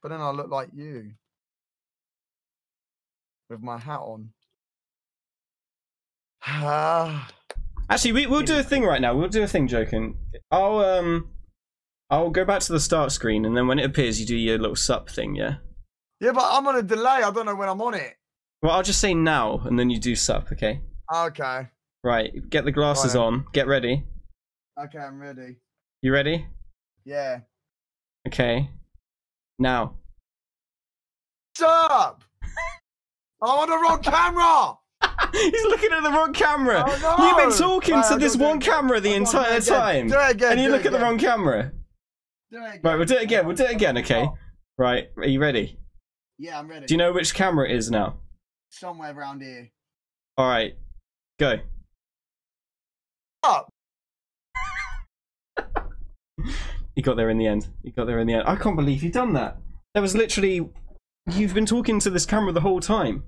But 0.03 0.11
then 0.11 0.21
I 0.21 0.31
look 0.31 0.49
like 0.51 0.71
you 0.73 1.13
with 3.51 3.63
my 3.63 3.79
hat 3.79 4.01
on. 4.01 4.31
Ah, 6.47 7.29
Actually, 7.91 8.13
we, 8.13 8.27
we'll 8.27 8.43
do 8.43 8.59
a 8.59 8.63
thing 8.63 8.85
right 8.85 9.01
now. 9.01 9.15
We'll 9.15 9.29
do 9.29 9.43
a 9.43 9.47
thing, 9.49 9.67
joking. 9.67 10.19
I'll 10.51 10.79
um, 10.81 11.31
I'll 12.11 12.31
go 12.31 12.45
back 12.45 12.61
to 12.63 12.73
the 12.73 12.81
start 12.81 13.13
screen, 13.13 13.45
and 13.47 13.57
then 13.57 13.67
when 13.67 13.79
it 13.79 13.85
appears, 13.87 14.21
you 14.21 14.27
do 14.27 14.37
your 14.37 14.59
little 14.59 14.77
sup 14.77 15.09
thing. 15.09 15.35
Yeah. 15.35 15.57
yeah, 16.21 16.33
but 16.33 16.45
I'm 16.45 16.67
on 16.67 16.77
a 16.77 16.83
delay. 16.83 17.23
I 17.25 17.31
don't 17.31 17.47
know 17.47 17.57
when 17.57 17.69
I'm 17.69 17.81
on 17.81 17.95
it. 17.95 18.15
Well, 18.63 18.73
I'll 18.73 18.83
just 18.83 19.01
say 19.01 19.15
now, 19.15 19.61
and 19.65 19.79
then 19.79 19.89
you 19.89 19.99
do 19.99 20.15
sup. 20.17 20.53
Okay. 20.53 20.81
Okay. 21.15 21.69
Right. 22.05 22.33
Get 22.51 22.65
the 22.65 22.73
glasses 22.73 23.15
Right. 23.15 23.21
on. 23.23 23.47
Get 23.53 23.67
ready. 23.67 24.05
Okay, 24.79 24.99
I'm 24.99 25.19
ready. 25.19 25.57
You 26.03 26.13
ready? 26.13 26.47
Yeah. 27.05 27.41
Okay. 28.27 28.69
Now. 29.59 29.95
Sup? 31.57 32.23
I'm 33.43 33.49
on 33.49 33.69
the 33.71 33.79
wrong 33.79 34.03
camera. 34.03 34.75
He's 35.33 35.65
looking 35.65 35.93
at 35.93 36.03
the 36.03 36.11
wrong 36.11 36.33
camera. 36.33 36.85
Oh, 36.87 37.17
no. 37.19 37.27
You've 37.27 37.37
been 37.37 37.59
talking 37.59 37.95
Right, 37.95 38.13
to 38.13 38.19
this 38.19 38.37
one 38.37 38.61
camera 38.61 39.01
the 39.01 39.15
entire 39.15 39.61
time. 39.61 40.09
Do 40.09 40.19
it 40.19 40.31
again. 40.33 40.53
And 40.53 40.61
you 40.61 40.71
look 40.71 40.87
at 40.87 40.93
the 40.93 40.99
wrong 40.99 41.19
camera. 41.19 41.73
Do 42.51 42.59
it 42.59 42.69
again. 42.69 42.81
Right, 42.83 42.97
we'll 42.97 43.07
do 43.07 43.17
it 43.17 43.23
again. 43.23 43.47
We'll 43.47 43.57
do 43.57 43.65
it 43.65 43.71
again, 43.73 43.99
okay? 43.99 44.23
Oh. 44.23 44.39
Right, 44.79 45.09
are 45.17 45.27
you 45.27 45.41
ready? 45.41 45.79
Yeah, 46.39 46.59
I'm 46.59 46.69
ready. 46.69 46.87
Do 46.87 46.95
you 46.95 46.99
know 46.99 47.13
which 47.13 47.35
camera 47.35 47.69
it 47.69 47.75
is 47.77 47.91
now? 47.91 48.19
Somewhere 48.71 49.13
around 49.17 49.43
here. 49.43 49.71
All 50.37 50.49
right, 50.49 50.75
go. 51.39 51.59
Up. 53.43 53.69
You 56.95 57.03
got 57.05 57.17
there 57.17 57.31
in 57.31 57.39
the 57.39 57.47
end. 57.47 57.69
You 57.85 57.93
got 57.93 58.09
there 58.09 58.19
in 58.19 58.27
the 58.27 58.35
end. 58.35 58.43
I 58.49 58.57
can't 58.57 58.75
believe 58.75 59.05
you've 59.05 59.13
done 59.13 59.33
that. 59.35 59.57
That 59.95 60.01
was 60.01 60.17
literally. 60.17 60.69
You've 61.31 61.55
been 61.55 61.65
talking 61.65 62.01
to 62.01 62.11
this 62.11 62.27
camera 62.27 62.51
the 62.51 62.61
whole 62.63 62.81
time. 62.81 63.23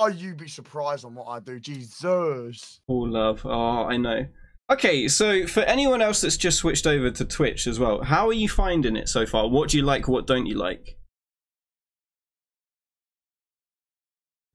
Oh, 0.00 0.06
you 0.06 0.34
be 0.34 0.48
surprised 0.48 1.04
on 1.04 1.14
what 1.14 1.26
I 1.26 1.40
do. 1.40 1.58
Jesus. 1.58 2.80
Oh, 2.88 2.94
love. 2.94 3.42
Oh, 3.44 3.84
I 3.84 3.96
know. 3.96 4.26
Okay, 4.70 5.08
so 5.08 5.46
for 5.46 5.60
anyone 5.60 6.02
else 6.02 6.20
that's 6.20 6.36
just 6.36 6.58
switched 6.58 6.86
over 6.86 7.10
to 7.10 7.24
Twitch 7.24 7.66
as 7.66 7.80
well, 7.80 8.02
how 8.02 8.28
are 8.28 8.34
you 8.34 8.48
finding 8.48 8.96
it 8.96 9.08
so 9.08 9.26
far? 9.26 9.48
What 9.48 9.70
do 9.70 9.78
you 9.78 9.82
like? 9.82 10.06
What 10.06 10.26
don't 10.26 10.46
you 10.46 10.56
like? 10.56 10.98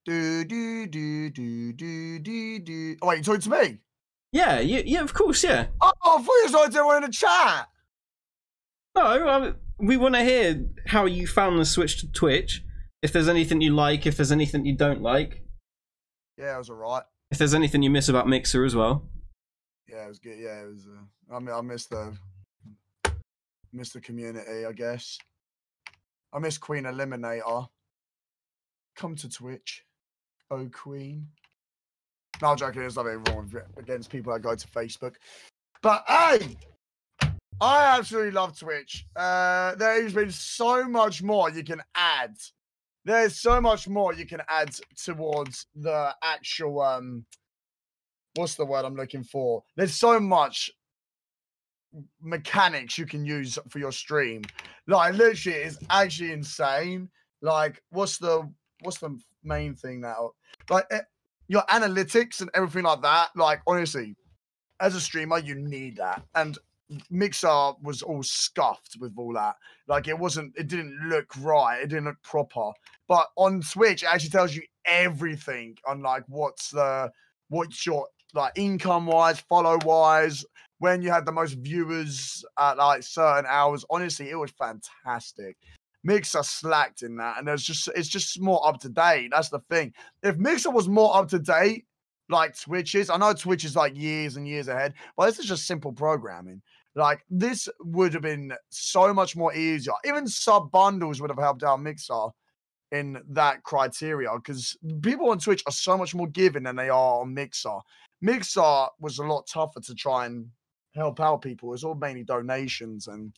Do 0.06 0.44
do 0.46 0.86
do 0.88 1.30
do 1.30 1.74
do 1.74 2.20
do 2.20 2.60
do. 2.60 2.96
Oh 3.02 3.08
wait, 3.08 3.18
you 3.18 3.24
talking 3.24 3.42
to 3.42 3.50
me? 3.50 3.80
Yeah, 4.32 4.60
yeah, 4.60 4.82
yeah. 4.86 5.02
Of 5.02 5.14
course, 5.14 5.44
yeah. 5.44 5.68
Oh, 5.82 5.92
I 6.04 6.22
thought 6.22 6.26
you 6.26 6.44
was 6.44 6.54
like 6.54 6.72
doing 6.72 6.98
in 6.98 7.04
the 7.04 7.10
chat. 7.10 7.68
No, 8.96 9.02
I, 9.02 9.54
we 9.80 9.98
want 9.98 10.16
to 10.16 10.24
hear 10.24 10.66
how 10.88 11.06
you 11.06 11.26
found 11.26 11.58
the 11.58 11.66
switch 11.66 12.02
to 12.02 12.12
Twitch. 12.12 12.64
If 13.04 13.12
there's 13.12 13.28
anything 13.28 13.62
you 13.62 13.76
like, 13.76 14.08
if 14.08 14.16
there's 14.18 14.32
anything 14.32 14.66
you 14.66 14.76
don't 14.76 15.02
like, 15.02 15.44
Yeah, 16.38 16.56
it 16.56 16.58
was 16.58 16.70
alright. 16.70 17.04
if 17.32 17.38
there's 17.38 17.54
anything 17.54 17.84
you 17.84 17.90
miss 17.90 18.08
about 18.10 18.28
Mixer 18.28 18.64
as 18.64 18.76
well. 18.76 19.08
Yeah, 19.90 20.06
it 20.06 20.08
was 20.08 20.20
good. 20.20 20.40
Yeah, 20.40 20.62
it 20.64 20.68
was. 20.70 20.88
Uh, 20.88 21.36
I 21.36 21.40
mean, 21.40 21.54
I 21.54 21.62
missed 21.62 21.90
the 21.90 22.18
missed 23.74 23.94
the 23.94 24.02
community. 24.02 24.66
I 24.66 24.72
guess. 24.72 25.18
I 26.32 26.40
miss 26.40 26.58
Queen 26.58 26.86
Eliminator. 26.86 27.68
Come 28.96 29.16
to 29.18 29.30
Twitch, 29.30 29.84
oh 30.50 30.68
Queen. 30.72 31.28
No, 32.42 32.50
I'm 32.50 32.58
joking. 32.58 32.82
There's 32.82 32.96
nothing 32.96 33.24
wrong 33.26 33.50
with 33.52 33.64
against 33.78 34.10
people 34.10 34.32
that 34.34 34.40
go 34.42 34.56
to 34.56 34.68
Facebook. 34.68 35.16
But 35.82 36.04
hey, 36.08 36.56
I 37.60 37.98
absolutely 37.98 38.32
love 38.32 38.58
Twitch. 38.58 39.06
Uh, 39.16 39.76
there's 39.76 40.14
been 40.14 40.32
so 40.32 40.86
much 40.88 41.22
more 41.22 41.50
you 41.52 41.64
can 41.64 41.82
add. 41.96 42.36
There's 43.06 43.40
so 43.40 43.60
much 43.60 43.88
more 43.88 44.14
you 44.14 44.26
can 44.26 44.42
add 44.50 44.76
towards 44.96 45.68
the 45.76 46.16
actual 46.24 46.82
um 46.82 47.26
what's 48.36 48.56
the 48.56 48.66
word 48.66 48.86
I'm 48.86 48.96
looking 48.96 49.24
for? 49.24 49.64
There's 49.76 49.94
so 49.94 50.20
much 50.20 50.72
mechanics 52.22 52.98
you 52.98 53.06
can 53.06 53.26
use 53.26 53.58
for 53.70 53.80
your 53.80 53.92
stream. 53.92 54.44
Like 54.88 55.14
literally, 55.16 55.60
it's 55.60 55.78
actually 55.90 56.32
insane. 56.32 57.10
Like, 57.42 57.82
what's 57.90 58.18
the 58.18 58.50
what's 58.82 59.00
the 59.00 59.18
main 59.44 59.76
thing 59.76 60.02
now? 60.02 60.32
Like 60.70 60.86
eh, 60.92 61.02
your 61.48 61.64
analytics 61.64 62.42
and 62.42 62.50
everything 62.54 62.84
like 62.84 63.02
that. 63.02 63.30
Like 63.36 63.62
honestly, 63.68 64.16
as 64.80 64.96
a 64.96 65.02
streamer, 65.02 65.40
you 65.40 65.56
need 65.56 65.98
that. 65.98 66.24
And 66.36 66.58
Mixer 67.10 67.72
was 67.82 68.02
all 68.02 68.24
scuffed 68.24 68.98
with 69.00 69.14
all 69.18 69.34
that. 69.34 69.56
Like 69.88 70.08
it 70.08 70.18
wasn't, 70.18 70.54
it 70.58 70.68
didn't 70.68 70.98
look 71.08 71.28
right. 71.40 71.82
It 71.82 71.88
didn't 71.88 72.06
look 72.06 72.22
proper. 72.24 72.72
But 73.08 73.28
on 73.36 73.62
Twitch, 73.62 74.04
it 74.04 74.10
actually 74.14 74.30
tells 74.30 74.56
you 74.56 74.64
everything 74.86 75.78
on 75.88 76.02
like 76.02 76.24
what's 76.28 76.72
the 76.72 77.12
what's 77.50 77.86
your 77.86 78.08
like 78.34 78.54
income 78.56 79.06
wise, 79.06 79.40
follow 79.40 79.78
wise, 79.86 80.44
when 80.80 81.02
you 81.02 81.12
had 81.12 81.26
the 81.26 81.32
most 81.32 81.54
viewers 81.54 82.44
at 82.60 82.78
like 82.78 83.04
certain 83.04 83.46
hours. 83.48 83.86
Honestly, 83.90 84.30
it 84.30 84.36
was 84.36 84.52
fantastic. 84.52 85.58
Mixer 86.04 86.44
slacked 86.44 87.02
in 87.02 87.16
that, 87.18 87.38
and 87.40 87.48
it's 87.48 87.64
just 87.64 87.90
it's 87.96 88.10
just 88.10 88.42
more 88.42 88.68
up 88.68 88.80
to 88.82 88.90
date. 88.90 89.30
That's 89.32 89.50
the 89.50 89.60
thing. 89.70 89.94
If 90.22 90.38
Mixer 90.38 90.72
was 90.72 90.90
more 90.90 91.16
up 91.16 91.30
to 91.30 91.40
date, 91.40 91.86
like 92.30 92.60
Twitch 92.60 92.96
is, 92.96 93.10
I 93.10 93.18
know 93.18 93.34
Twitch 93.34 93.64
is 93.64 93.76
like 93.76 93.98
years 93.98 94.36
and 94.36 94.48
years 94.48 94.68
ahead, 94.68 94.94
but 95.16 95.28
this 95.28 95.40
is 95.40 95.46
just 95.46 95.66
simple 95.66 95.94
programming. 95.94 96.62
Like 96.96 97.26
this 97.30 97.68
would 97.80 98.14
have 98.14 98.22
been 98.22 98.54
so 98.70 99.14
much 99.14 99.36
more 99.36 99.54
easier. 99.54 99.94
Even 100.06 100.28
sub 100.28 100.72
bundles 100.72 101.22
would 101.22 101.32
have 101.32 101.40
helped 101.40 101.64
out 101.64 101.82
Mixer 101.82 102.28
in 102.92 103.20
that 103.30 103.64
criteria 103.64 104.30
because 104.36 104.78
people 105.02 105.30
on 105.32 105.40
Twitch 105.40 105.64
are 105.66 105.72
so 105.72 105.98
much 105.98 106.14
more 106.14 106.28
giving 106.28 106.64
than 106.64 106.76
they 106.76 106.90
are 106.90 107.22
on 107.22 107.34
Mixer. 107.34 107.80
Mixer 108.22 108.86
was 109.00 109.18
a 109.18 109.24
lot 109.24 109.48
tougher 109.48 109.82
to 109.82 109.96
try 109.96 110.28
and 110.28 110.48
help 110.94 111.20
out 111.20 111.42
people. 111.42 111.74
It's 111.74 111.84
all 111.84 111.96
mainly 111.96 112.24
donations 112.24 113.08
and 113.08 113.34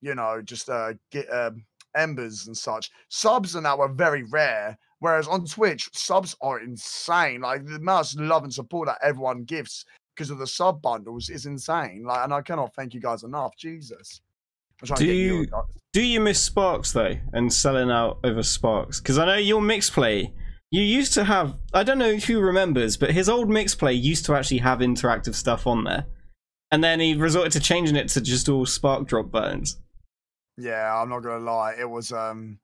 you 0.00 0.14
know 0.14 0.40
just 0.42 0.68
uh 0.68 0.94
get 1.10 1.32
um 1.32 1.64
embers 1.94 2.48
and 2.48 2.56
such. 2.56 2.90
Subs 3.08 3.54
and 3.54 3.64
that 3.64 3.78
were 3.78 3.88
very 3.88 4.24
rare. 4.24 4.76
Whereas 5.00 5.28
on 5.28 5.44
Twitch, 5.44 5.88
subs 5.92 6.34
are 6.40 6.58
insane. 6.58 7.42
Like 7.42 7.64
the 7.64 7.76
amount 7.76 8.12
of 8.14 8.20
love 8.20 8.42
and 8.42 8.52
support 8.52 8.88
that 8.88 8.98
everyone 9.00 9.44
gives 9.44 9.84
because 10.18 10.30
of 10.30 10.38
the 10.38 10.46
sub 10.46 10.82
bundles 10.82 11.28
is 11.30 11.46
insane. 11.46 12.02
Like, 12.04 12.24
and 12.24 12.34
I 12.34 12.42
cannot 12.42 12.74
thank 12.74 12.92
you 12.92 13.00
guys 13.00 13.22
enough. 13.22 13.56
Jesus. 13.56 14.20
I'm 14.82 14.88
trying 14.88 14.98
to 14.98 15.04
Do 15.06 15.12
you 15.12 15.34
you- 15.42 15.46
Do 15.92 16.02
you 16.02 16.20
miss 16.20 16.40
Sparks 16.42 16.92
though, 16.92 17.16
and 17.32 17.52
selling 17.52 17.90
out 17.90 18.18
over 18.24 18.42
Sparks? 18.42 19.00
Because 19.00 19.16
I 19.16 19.26
know 19.26 19.36
your 19.36 19.62
MixPlay. 19.62 20.32
You 20.70 20.82
used 20.82 21.14
to 21.14 21.24
have. 21.24 21.54
I 21.72 21.82
don't 21.84 21.98
know 21.98 22.16
who 22.16 22.40
remembers, 22.40 22.96
but 22.96 23.12
his 23.12 23.28
old 23.28 23.48
MixPlay 23.48 24.00
used 24.00 24.26
to 24.26 24.34
actually 24.34 24.58
have 24.58 24.80
interactive 24.80 25.34
stuff 25.34 25.66
on 25.66 25.84
there, 25.84 26.06
and 26.72 26.82
then 26.84 26.98
he 27.00 27.14
resorted 27.14 27.52
to 27.52 27.60
changing 27.60 27.96
it 27.96 28.08
to 28.08 28.20
just 28.20 28.48
all 28.48 28.66
Spark 28.66 29.06
drop 29.06 29.30
buttons. 29.30 29.78
Yeah, 30.58 31.00
I'm 31.00 31.08
not 31.08 31.20
gonna 31.20 31.44
lie. 31.44 31.74
It 31.78 31.88
was 31.88 32.12
um 32.12 32.58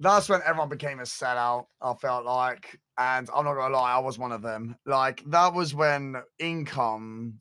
that's 0.00 0.28
when 0.28 0.40
everyone 0.44 0.68
became 0.68 1.00
a 1.00 1.04
sellout, 1.04 1.66
I 1.82 1.94
felt 1.94 2.24
like. 2.24 2.78
And 2.98 3.28
I'm 3.34 3.44
not 3.44 3.54
gonna 3.54 3.74
lie, 3.74 3.92
I 3.92 3.98
was 3.98 4.18
one 4.18 4.32
of 4.32 4.42
them. 4.42 4.76
Like 4.86 5.22
that 5.30 5.52
was 5.52 5.74
when 5.74 6.16
income 6.38 7.34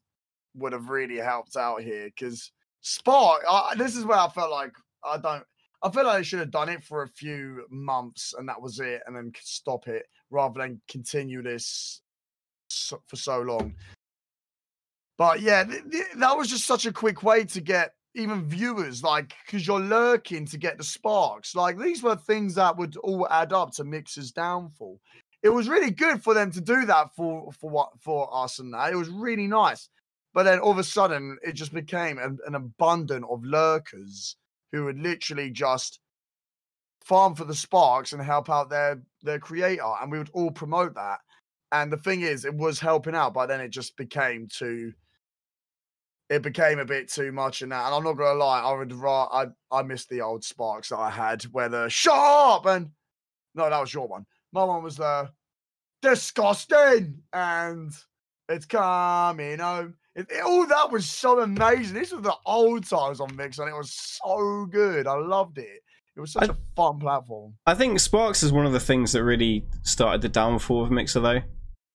would 0.55 0.73
have 0.73 0.89
really 0.89 1.17
helped 1.17 1.55
out 1.55 1.81
here 1.81 2.05
because 2.05 2.51
Spark, 2.81 3.43
I, 3.49 3.73
this 3.75 3.95
is 3.95 4.05
where 4.05 4.17
I 4.17 4.29
felt 4.29 4.51
like 4.51 4.73
I 5.03 5.17
don't 5.17 5.43
I 5.83 5.91
feel 5.91 6.05
like 6.05 6.19
I 6.19 6.21
should 6.23 6.39
have 6.39 6.51
done 6.51 6.69
it 6.69 6.83
for 6.83 7.03
a 7.03 7.07
few 7.07 7.65
months 7.69 8.33
and 8.37 8.49
that 8.49 8.61
was 8.61 8.79
it, 8.79 9.01
and 9.05 9.15
then 9.15 9.31
stop 9.39 9.87
it 9.87 10.05
rather 10.31 10.59
than 10.59 10.81
continue 10.87 11.43
this 11.43 12.01
so, 12.69 13.01
for 13.07 13.15
so 13.15 13.41
long. 13.41 13.75
But 15.17 15.41
yeah, 15.41 15.63
th- 15.63 15.83
th- 15.91 16.05
that 16.17 16.37
was 16.37 16.49
just 16.49 16.65
such 16.65 16.85
a 16.85 16.93
quick 16.93 17.23
way 17.23 17.43
to 17.45 17.61
get 17.61 17.93
even 18.17 18.49
viewers, 18.49 19.03
like, 19.03 19.33
because 19.45 19.65
you're 19.65 19.79
lurking 19.79 20.45
to 20.47 20.57
get 20.57 20.77
the 20.77 20.83
sparks. 20.83 21.55
Like, 21.55 21.77
these 21.77 22.03
were 22.03 22.15
things 22.15 22.55
that 22.55 22.75
would 22.77 22.97
all 22.97 23.27
add 23.29 23.53
up 23.53 23.71
to 23.73 23.83
Mixer's 23.83 24.31
downfall. 24.31 24.99
It 25.43 25.49
was 25.49 25.69
really 25.69 25.91
good 25.91 26.23
for 26.23 26.33
them 26.33 26.51
to 26.51 26.61
do 26.61 26.85
that 26.85 27.15
for 27.15 27.51
for 27.53 27.69
what 27.69 27.89
for 28.01 28.27
us 28.35 28.59
and 28.59 28.73
that. 28.73 28.91
It 28.91 28.95
was 28.97 29.09
really 29.09 29.47
nice. 29.47 29.89
But 30.33 30.43
then 30.43 30.59
all 30.59 30.71
of 30.71 30.77
a 30.77 30.83
sudden, 30.83 31.37
it 31.41 31.53
just 31.53 31.73
became 31.73 32.17
an, 32.17 32.37
an 32.45 32.55
of 32.55 33.43
lurkers 33.43 34.35
who 34.71 34.85
would 34.85 34.99
literally 34.99 35.51
just 35.51 35.99
farm 37.03 37.35
for 37.35 37.45
the 37.45 37.55
sparks 37.55 38.11
and 38.11 38.21
help 38.21 38.49
out 38.49 38.69
their 38.69 39.01
their 39.21 39.39
creator, 39.39 39.93
and 40.01 40.11
we 40.11 40.17
would 40.17 40.31
all 40.33 40.51
promote 40.51 40.95
that. 40.95 41.19
And 41.71 41.91
the 41.91 41.97
thing 41.97 42.21
is, 42.21 42.45
it 42.45 42.55
was 42.55 42.79
helping 42.79 43.15
out, 43.15 43.33
but 43.33 43.47
then 43.47 43.61
it 43.61 43.69
just 43.69 43.95
became 43.97 44.47
too. 44.47 44.93
It 46.29 46.41
became 46.41 46.79
a 46.79 46.85
bit 46.85 47.07
too 47.09 47.31
much 47.31 47.61
in 47.61 47.69
that, 47.69 47.85
and 47.85 47.95
I'm 47.95 48.03
not 48.03 48.13
gonna 48.17 48.37
lie, 48.37 48.59
I 48.61 48.73
would 48.73 48.93
I 49.01 49.45
I 49.71 49.81
missed 49.83 50.09
the 50.09 50.21
old 50.21 50.43
sparks 50.43 50.89
that 50.89 50.97
I 50.97 51.09
had, 51.09 51.43
where 51.43 51.69
the 51.69 51.87
shut 51.89 52.13
up 52.17 52.65
and 52.65 52.89
no, 53.55 53.69
that 53.69 53.79
was 53.79 53.93
your 53.93 54.07
one. 54.07 54.25
My 54.51 54.63
one 54.63 54.83
was 54.83 54.97
the 54.97 55.29
disgusting 56.01 57.19
and 57.33 57.91
it's 58.49 58.65
coming 58.65 59.59
home. 59.59 59.95
It, 60.15 60.27
it- 60.29 60.43
all 60.43 60.65
that 60.65 60.91
was 60.91 61.07
so 61.07 61.39
amazing. 61.41 61.93
This 61.95 62.11
was 62.11 62.21
the 62.23 62.35
old 62.45 62.87
times 62.87 63.19
on 63.19 63.35
Mix, 63.35 63.59
and 63.59 63.69
it 63.69 63.75
was 63.75 63.91
so 63.93 64.65
good. 64.69 65.07
I 65.07 65.13
loved 65.15 65.57
it. 65.57 65.81
It 66.15 66.19
was 66.19 66.31
such 66.31 66.49
I- 66.49 66.53
a 66.53 66.57
fun 66.75 66.99
platform. 66.99 67.53
I 67.65 67.73
think 67.75 67.99
Sparks 67.99 68.43
is 68.43 68.51
one 68.51 68.65
of 68.65 68.71
the 68.73 68.79
things 68.79 69.11
that 69.13 69.23
really 69.23 69.65
started 69.83 70.21
the 70.21 70.29
downfall 70.29 70.83
of 70.83 70.91
Mixer, 70.91 71.19
though. 71.19 71.41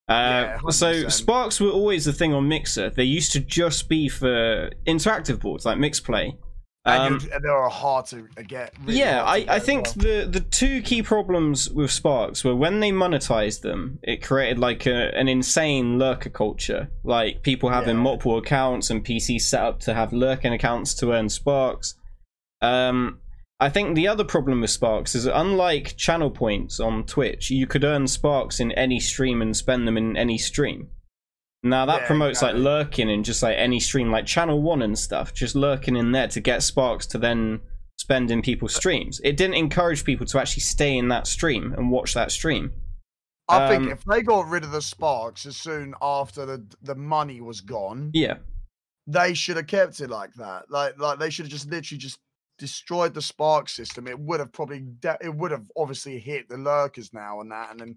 Uh, 0.08 0.58
Yeah, 0.64 0.70
so 0.70 1.08
Sparks 1.08 1.60
were 1.60 1.70
always 1.70 2.04
the 2.04 2.12
thing 2.12 2.34
on 2.34 2.48
Mixer. 2.48 2.90
They 2.90 3.04
used 3.04 3.32
to 3.32 3.40
just 3.40 3.88
be 3.88 4.08
for 4.08 4.70
interactive 4.86 5.40
boards 5.40 5.64
like 5.64 5.78
MixPlay. 5.78 6.36
And, 6.84 7.14
Um, 7.14 7.20
you- 7.22 7.30
and 7.32 7.44
they 7.44 7.48
were 7.48 7.68
hard 7.68 8.06
to 8.06 8.26
get. 8.48 8.74
really 8.84 8.98
yeah, 8.98 9.22
I, 9.22 9.46
I 9.48 9.58
think 9.60 9.86
well. 9.86 10.04
the 10.04 10.26
the 10.28 10.40
two 10.40 10.82
key 10.82 11.00
problems 11.00 11.70
with 11.70 11.92
Sparks 11.92 12.42
were 12.42 12.56
when 12.56 12.80
they 12.80 12.90
monetized 12.90 13.60
them, 13.60 14.00
it 14.02 14.20
created 14.20 14.58
like 14.58 14.84
a, 14.86 15.16
an 15.16 15.28
insane 15.28 15.96
lurker 16.00 16.30
culture. 16.30 16.90
Like 17.04 17.42
people 17.44 17.68
having 17.68 17.96
Yeah. 17.98 18.02
multiple 18.02 18.36
accounts 18.36 18.90
and 18.90 19.04
PCs 19.04 19.42
set 19.42 19.62
up 19.62 19.78
to 19.80 19.94
have 19.94 20.12
lurking 20.12 20.52
accounts 20.52 20.92
to 20.94 21.12
earn 21.12 21.28
Sparks. 21.28 21.94
Um, 22.60 23.20
I 23.62 23.68
think 23.68 23.94
the 23.94 24.08
other 24.08 24.24
problem 24.24 24.60
with 24.60 24.70
Sparks 24.70 25.14
is 25.14 25.24
that 25.24 25.38
unlike 25.38 25.96
channel 25.96 26.30
points 26.30 26.80
on 26.80 27.04
Twitch, 27.04 27.48
you 27.50 27.66
could 27.66 27.84
earn 27.84 28.06
Sparks 28.08 28.58
in 28.58 28.72
any 28.72 28.98
stream 28.98 29.40
and 29.40 29.56
spend 29.56 29.86
them 29.86 29.96
in 29.96 30.16
any 30.16 30.36
stream. 30.36 30.88
Now 31.62 31.86
that 31.86 32.00
Yeah, 32.00 32.06
promotes 32.08 32.42
like 32.42 32.56
lurking 32.56 33.08
in 33.08 33.22
just 33.22 33.40
like 33.42 33.56
any 33.56 33.78
stream, 33.78 34.10
like 34.10 34.26
Channel 34.26 34.60
One 34.60 34.82
and 34.82 34.98
stuff, 34.98 35.32
just 35.32 35.54
lurking 35.54 35.94
in 35.94 36.10
there 36.10 36.26
to 36.28 36.40
get 36.40 36.62
Sparks 36.64 37.06
to 37.08 37.18
then 37.18 37.60
spend 37.98 38.32
in 38.32 38.42
people's 38.42 38.74
streams. 38.74 39.20
It 39.22 39.36
didn't 39.36 39.54
encourage 39.54 40.02
people 40.04 40.26
to 40.26 40.40
actually 40.40 40.62
stay 40.62 40.96
in 40.98 41.06
that 41.08 41.28
stream 41.28 41.72
and 41.72 41.88
watch 41.90 42.14
that 42.14 42.32
stream. 42.32 42.72
I 43.48 43.68
think 43.68 43.84
Um, 43.84 43.92
if 43.92 44.02
they 44.04 44.22
got 44.22 44.48
rid 44.48 44.64
of 44.64 44.72
the 44.72 44.82
sparks 44.82 45.46
as 45.46 45.56
soon 45.56 45.94
after 46.02 46.46
the 46.46 46.66
the 46.82 46.96
money 46.96 47.40
was 47.40 47.60
gone, 47.60 48.10
Yeah. 48.12 48.38
they 49.06 49.34
should 49.34 49.56
have 49.56 49.66
kept 49.68 50.00
it 50.00 50.10
like 50.10 50.32
that. 50.34 50.68
Like 50.68 50.98
like 50.98 51.18
they 51.20 51.30
should 51.30 51.44
have 51.46 51.52
just 51.52 51.70
literally 51.70 51.98
just 51.98 52.18
destroyed 52.66 53.12
the 53.12 53.20
spark 53.20 53.68
system. 53.68 54.06
It 54.06 54.18
would 54.20 54.38
have 54.38 54.52
probably 54.52 54.80
de- 55.00 55.18
it 55.20 55.34
would 55.34 55.50
have 55.50 55.68
obviously 55.76 56.20
hit 56.20 56.48
the 56.48 56.56
lurkers 56.56 57.12
now 57.12 57.40
and 57.40 57.50
that, 57.50 57.72
and 57.72 57.80
then 57.80 57.96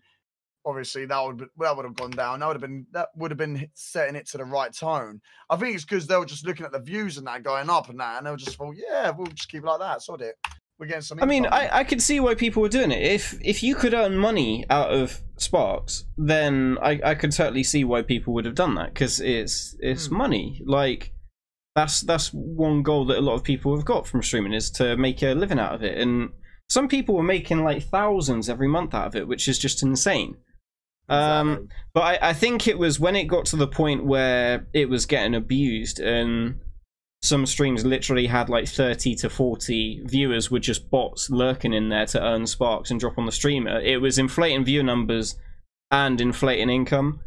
obviously 0.65 1.05
that 1.05 1.23
would 1.23 1.37
be- 1.37 1.45
that 1.59 1.75
would 1.75 1.85
have 1.85 1.95
gone 1.95 2.09
down. 2.09 2.39
That 2.39 2.47
would 2.47 2.55
have 2.55 2.61
been 2.69 2.87
that 2.91 3.09
would 3.15 3.29
have 3.29 3.37
been 3.37 3.69
setting 3.75 4.15
it 4.15 4.27
to 4.29 4.37
the 4.39 4.45
right 4.45 4.73
tone. 4.73 5.21
I 5.51 5.55
think 5.57 5.75
it's 5.75 5.85
because 5.85 6.07
they 6.07 6.17
were 6.17 6.25
just 6.25 6.47
looking 6.47 6.65
at 6.65 6.71
the 6.71 6.79
views 6.79 7.17
and 7.17 7.27
that 7.27 7.43
going 7.43 7.69
up 7.69 7.89
and 7.89 7.99
that, 7.99 8.17
and 8.17 8.25
they 8.25 8.31
were 8.31 8.37
just 8.37 8.57
well, 8.59 8.73
yeah, 8.75 9.11
we'll 9.11 9.27
just 9.27 9.49
keep 9.49 9.63
it 9.63 9.67
like 9.67 9.79
that. 9.79 10.01
Sod 10.01 10.21
it. 10.21 10.35
We're 10.79 10.87
getting 10.87 11.03
some. 11.03 11.21
I 11.21 11.25
mean. 11.25 11.45
I, 11.45 11.69
I 11.79 11.83
could 11.85 12.01
see 12.01 12.19
why 12.19 12.35
people 12.35 12.61
were 12.61 12.67
doing 12.77 12.91
it. 12.91 13.01
If 13.01 13.37
if 13.41 13.63
you 13.63 13.75
could 13.75 13.93
earn 13.93 14.17
money 14.17 14.65
out 14.69 14.91
of 14.91 15.21
Sparks, 15.37 16.05
then 16.17 16.77
I, 16.81 16.99
I 17.11 17.15
could 17.15 17.31
totally 17.31 17.63
see 17.63 17.83
why 17.85 18.01
people 18.01 18.33
would 18.33 18.45
have 18.45 18.55
done 18.55 18.75
that 18.75 18.93
because 18.93 19.21
it's 19.21 19.77
it's 19.79 20.07
Hmm. 20.07 20.17
money. 20.17 20.61
Like 20.65 21.13
that's 21.75 22.01
that's 22.01 22.29
one 22.33 22.81
goal 22.83 23.05
that 23.05 23.17
a 23.17 23.21
lot 23.21 23.35
of 23.35 23.43
people 23.43 23.75
have 23.75 23.85
got 23.85 24.07
from 24.07 24.23
streaming 24.23 24.53
is 24.53 24.71
to 24.71 24.95
make 24.97 25.21
a 25.21 25.33
living 25.33 25.59
out 25.59 25.73
of 25.75 25.83
it. 25.83 25.97
And 25.97 26.29
some 26.69 26.87
people 26.87 27.15
were 27.15 27.23
making 27.23 27.63
like 27.63 27.83
thousands 27.83 28.49
every 28.49 28.67
month 28.67 28.93
out 28.93 29.07
of 29.07 29.15
it, 29.15 29.27
which 29.27 29.47
is 29.47 29.59
just 29.59 29.83
insane. 29.83 30.37
Um, 31.07 31.49
Exactly. 31.49 31.67
but 31.93 32.01
I, 32.01 32.29
I 32.29 32.33
think 32.33 32.67
it 32.67 32.79
was 32.79 32.99
when 32.99 33.15
it 33.15 33.25
got 33.25 33.45
to 33.47 33.57
the 33.57 33.67
point 33.67 34.05
where 34.05 34.65
it 34.73 34.89
was 34.89 35.05
getting 35.05 35.35
abused 35.35 35.99
and 35.99 36.59
some 37.21 37.45
streams 37.45 37.85
literally 37.85 38.27
had 38.27 38.49
like 38.49 38.67
30 38.67 39.15
to 39.15 39.29
40 39.29 40.03
viewers 40.05 40.49
with 40.49 40.63
just 40.63 40.89
bots 40.89 41.29
lurking 41.29 41.73
in 41.73 41.89
there 41.89 42.05
to 42.07 42.23
earn 42.23 42.47
sparks 42.47 42.89
and 42.89 42.99
drop 42.99 43.17
on 43.17 43.25
the 43.25 43.31
streamer. 43.31 43.79
It 43.79 44.01
was 44.01 44.17
inflating 44.17 44.63
view 44.63 44.81
numbers 44.81 45.35
and 45.91 46.19
inflating 46.21 46.69
income. 46.69 47.19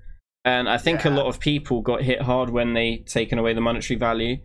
And 0.44 0.68
I 0.68 0.78
think 0.78 1.04
a 1.04 1.10
lot 1.10 1.26
of 1.26 1.40
people 1.40 1.82
got 1.82 2.02
hit 2.02 2.22
hard 2.22 2.50
when 2.50 2.72
they 2.72 2.98
taken 2.98 3.38
away 3.38 3.52
the 3.54 3.60
monetary 3.60 3.98
value. 3.98 4.38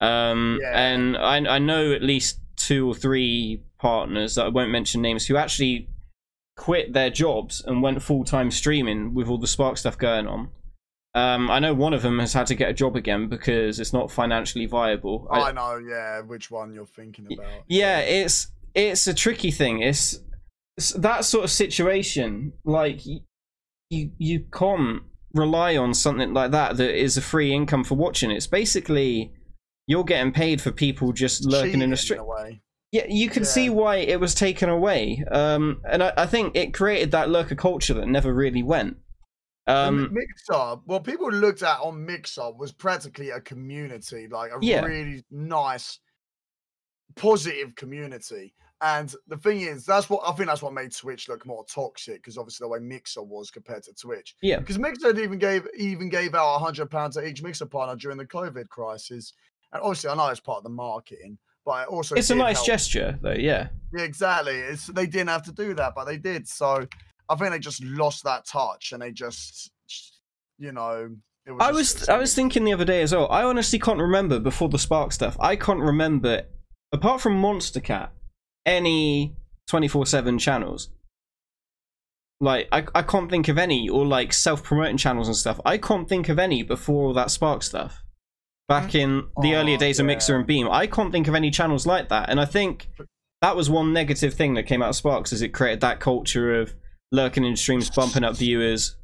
Um, 0.00 0.58
Yeah. 0.60 0.72
And 0.78 1.16
I, 1.16 1.36
I 1.56 1.58
know 1.58 1.92
at 1.92 2.02
least 2.02 2.40
two 2.56 2.88
or 2.88 2.94
three 2.94 3.62
partners 3.78 4.34
that 4.34 4.46
I 4.46 4.48
won't 4.48 4.70
mention 4.70 5.02
names 5.02 5.26
who 5.26 5.36
actually 5.36 5.88
quit 6.56 6.92
their 6.94 7.10
jobs 7.10 7.62
and 7.66 7.82
went 7.82 8.02
full 8.02 8.24
time 8.24 8.50
streaming 8.50 9.14
with 9.14 9.28
all 9.28 9.38
the 9.38 9.46
Spark 9.46 9.76
stuff 9.78 9.96
going 9.98 10.26
on. 10.26 10.48
Um, 11.14 11.50
I 11.50 11.60
know 11.60 11.72
one 11.74 11.94
of 11.94 12.02
them 12.02 12.18
has 12.18 12.32
had 12.34 12.46
to 12.48 12.54
get 12.54 12.68
a 12.68 12.74
job 12.74 12.94
again 12.96 13.28
because 13.28 13.78
it's 13.80 13.92
not 13.92 14.10
financially 14.10 14.66
viable. 14.66 15.28
I- 15.30 15.48
I 15.48 15.52
know, 15.52 15.76
yeah, 15.78 16.20
which 16.20 16.50
one 16.50 16.74
you're 16.74 16.86
thinking 16.86 17.26
about. 17.32 17.46
yeah, 17.68 18.00
it's 18.00 18.48
it's 18.74 19.06
a 19.06 19.14
tricky 19.14 19.50
thing. 19.50 19.80
It's, 19.80 20.18
it's 20.76 20.90
that 20.90 21.24
sort 21.24 21.44
of 21.44 21.50
situation. 21.50 22.52
Like 22.64 23.06
you 23.06 23.20
you 23.90 24.40
can't 24.52 25.02
rely 25.36 25.76
on 25.76 25.94
something 25.94 26.32
like 26.32 26.50
that 26.50 26.76
that 26.78 26.94
is 26.94 27.16
a 27.16 27.22
free 27.22 27.52
income 27.54 27.84
for 27.84 27.94
watching. 27.94 28.30
It's 28.30 28.46
basically 28.46 29.32
you're 29.86 30.04
getting 30.04 30.32
paid 30.32 30.60
for 30.60 30.72
people 30.72 31.12
just 31.12 31.44
lurking 31.44 31.74
in 31.74 31.80
Cheating 31.80 31.92
a 31.92 31.96
stream. 31.96 32.20
a 32.20 32.24
way. 32.24 32.60
Yeah, 32.92 33.06
you 33.08 33.28
can 33.28 33.42
Yeah. 33.42 33.48
see 33.48 33.70
why 33.70 33.96
it 33.96 34.18
was 34.20 34.34
taken 34.34 34.68
away. 34.68 35.22
Um, 35.30 35.80
and 35.90 36.02
I, 36.02 36.12
I 36.16 36.26
think 36.26 36.56
it 36.56 36.72
created 36.74 37.10
that 37.12 37.28
lurker 37.30 37.54
culture 37.54 37.94
that 37.94 38.06
never 38.08 38.32
really 38.34 38.62
went. 38.62 38.96
Um, 39.68 40.12
Mixer, 40.12 40.76
what 40.86 41.02
people 41.04 41.30
looked 41.30 41.62
at 41.62 41.80
on 41.80 42.04
Mixer 42.06 42.52
was 42.52 42.72
practically 42.72 43.30
a 43.30 43.40
community, 43.40 44.28
like 44.30 44.50
a 44.52 44.58
Yeah. 44.60 44.84
really 44.84 45.24
nice, 45.30 45.98
positive 47.16 47.74
community. 47.74 48.54
And 48.82 49.14
the 49.26 49.38
thing 49.38 49.62
is, 49.62 49.86
that's 49.86 50.10
what 50.10 50.20
I 50.26 50.32
think 50.32 50.48
that's 50.48 50.60
what 50.60 50.74
made 50.74 50.92
Twitch 50.94 51.28
look 51.28 51.46
more 51.46 51.64
toxic 51.64 52.16
because 52.16 52.36
obviously 52.36 52.64
the 52.64 52.68
way 52.68 52.78
Mixer 52.78 53.22
was 53.22 53.50
compared 53.50 53.82
to 53.84 53.94
Twitch. 53.94 54.34
yeah, 54.42 54.58
Because 54.58 54.78
Mixer 54.78 55.18
even 55.18 55.38
gave 55.38 55.66
even 55.78 56.10
gave 56.10 56.34
out 56.34 56.56
a 56.56 56.58
hundred 56.58 56.90
pounds 56.90 57.16
to 57.16 57.26
each 57.26 57.42
Mixer 57.42 57.64
partner 57.66 57.96
during 57.96 58.18
the 58.18 58.26
COVID 58.26 58.68
crisis. 58.68 59.32
And 59.72 59.82
obviously, 59.82 60.10
I 60.10 60.14
know 60.14 60.28
it's 60.28 60.40
part 60.40 60.58
of 60.58 60.64
the 60.64 60.68
marketing, 60.70 61.38
but 61.64 61.84
it 61.84 61.88
also 61.88 62.16
it's 62.16 62.28
a 62.30 62.34
nice 62.34 62.56
help- 62.58 62.66
gesture 62.66 63.18
though. 63.22 63.32
Yeah, 63.32 63.68
Yeah, 63.94 64.04
exactly. 64.04 64.56
It's 64.56 64.88
they 64.88 65.06
didn't 65.06 65.28
have 65.30 65.44
to 65.44 65.52
do 65.52 65.72
that, 65.74 65.94
but 65.94 66.04
they 66.04 66.18
did. 66.18 66.46
So 66.46 66.86
I 67.30 67.34
think 67.36 67.52
they 67.52 67.58
just 67.58 67.82
lost 67.82 68.24
that 68.24 68.44
touch, 68.44 68.92
and 68.92 69.00
they 69.00 69.10
just, 69.10 69.70
you 70.58 70.72
know, 70.72 71.16
was. 71.46 71.56
I 71.60 71.72
was 71.72 72.08
I 72.10 72.18
was 72.18 72.34
thinking 72.34 72.64
the 72.64 72.74
other 72.74 72.84
day 72.84 73.00
as 73.00 73.14
well. 73.14 73.26
I 73.30 73.42
honestly 73.42 73.78
can't 73.78 74.00
remember 74.00 74.38
before 74.38 74.68
the 74.68 74.78
Spark 74.78 75.12
stuff. 75.12 75.34
I 75.40 75.56
can't 75.56 75.80
remember 75.80 76.42
apart 76.92 77.22
from 77.22 77.40
Monstercat 77.40 78.10
any 78.66 79.36
twenty 79.66 79.88
four 79.88 80.04
seven 80.04 80.38
channels. 80.38 80.90
Like 82.40 82.68
I 82.70 82.84
I 82.94 83.02
can't 83.02 83.30
think 83.30 83.48
of 83.48 83.56
any 83.56 83.88
or 83.88 84.04
like 84.04 84.32
self 84.32 84.62
promoting 84.62 84.98
channels 84.98 85.28
and 85.28 85.36
stuff. 85.36 85.60
I 85.64 85.78
can't 85.78 86.08
think 86.08 86.28
of 86.28 86.38
any 86.38 86.62
before 86.62 87.06
all 87.06 87.14
that 87.14 87.30
Spark 87.30 87.62
stuff. 87.62 88.02
Back 88.68 88.96
in 88.96 89.28
the 89.40 89.52
mm. 89.52 89.56
earlier 89.56 89.76
Oh, 89.76 89.78
days 89.78 90.00
of 90.00 90.06
Mixer 90.06 90.36
and 90.36 90.46
Beam, 90.46 90.68
I 90.68 90.88
can't 90.88 91.12
think 91.12 91.28
of 91.28 91.36
any 91.36 91.50
channels 91.50 91.86
like 91.86 92.08
that. 92.08 92.28
And 92.28 92.40
I 92.40 92.44
think 92.44 92.88
that 93.40 93.54
was 93.54 93.70
one 93.70 93.92
negative 93.92 94.34
thing 94.34 94.54
that 94.54 94.64
came 94.64 94.82
out 94.82 94.88
of 94.88 94.96
Sparks 94.96 95.32
is 95.32 95.40
it 95.40 95.50
created 95.50 95.80
that 95.82 96.00
culture 96.00 96.60
of 96.60 96.74
lurking 97.12 97.44
in 97.44 97.56
streams, 97.56 97.88
bumping 97.90 98.24
up 98.24 98.36
viewers. 98.36 98.96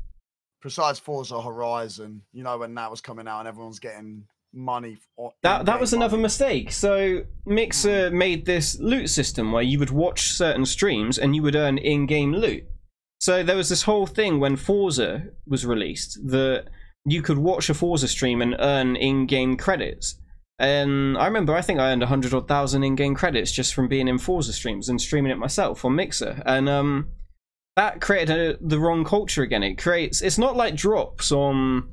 Besides 0.62 0.98
Forza 0.98 1.40
Horizon, 1.40 2.22
you 2.32 2.42
know, 2.42 2.58
when 2.58 2.74
that 2.74 2.90
was 2.90 3.00
coming 3.00 3.28
out 3.28 3.40
and 3.40 3.48
everyone's 3.48 3.78
getting 3.78 4.26
money. 4.52 4.98
For, 5.16 5.32
That 5.42 5.66
that 5.66 5.80
was 5.80 5.92
in-game 5.92 5.98
another 5.98 6.16
mistake. 6.16 6.72
So 6.72 7.22
Mixer 7.46 8.10
made 8.10 8.44
this 8.44 8.78
loot 8.78 9.10
system 9.10 9.52
where 9.52 9.62
you 9.62 9.78
would 9.78 9.90
watch 9.90 10.32
certain 10.32 10.66
streams 10.66 11.18
and 11.18 11.34
you 11.34 11.42
would 11.42 11.56
earn 11.56 11.78
in-game 11.78 12.32
loot. 12.32 12.64
So 13.20 13.42
there 13.42 13.56
was 13.56 13.68
this 13.68 13.82
whole 13.82 14.06
thing 14.06 14.40
when 14.40 14.56
Forza 14.56 15.26
was 15.46 15.64
released 15.64 16.18
that 16.26 16.64
you 17.04 17.22
could 17.22 17.38
watch 17.38 17.70
a 17.70 17.74
Forza 17.74 18.08
stream 18.08 18.42
and 18.42 18.56
earn 18.58 18.96
in-game 18.96 19.56
credits. 19.56 20.16
And 20.58 21.18
I 21.18 21.26
remember, 21.26 21.54
I 21.54 21.62
think 21.62 21.80
I 21.80 21.90
earned 21.90 22.02
a 22.02 22.06
hundred 22.06 22.34
or 22.34 22.42
thousand 22.42 22.84
in-game 22.84 23.14
credits 23.14 23.50
just 23.50 23.74
from 23.74 23.88
being 23.88 24.06
in 24.06 24.18
Forza 24.18 24.52
streams 24.52 24.88
and 24.88 25.00
streaming 25.00 25.32
it 25.32 25.38
myself 25.38 25.84
on 25.84 25.96
Mixer. 25.96 26.42
And 26.46 26.68
um, 26.68 27.10
that 27.76 28.00
created 28.00 28.38
a, 28.38 28.58
the 28.60 28.78
wrong 28.78 29.04
culture 29.04 29.42
again. 29.42 29.62
It 29.62 29.78
creates. 29.78 30.20
It's 30.20 30.38
not 30.38 30.56
like 30.56 30.76
drops 30.76 31.32
on 31.32 31.88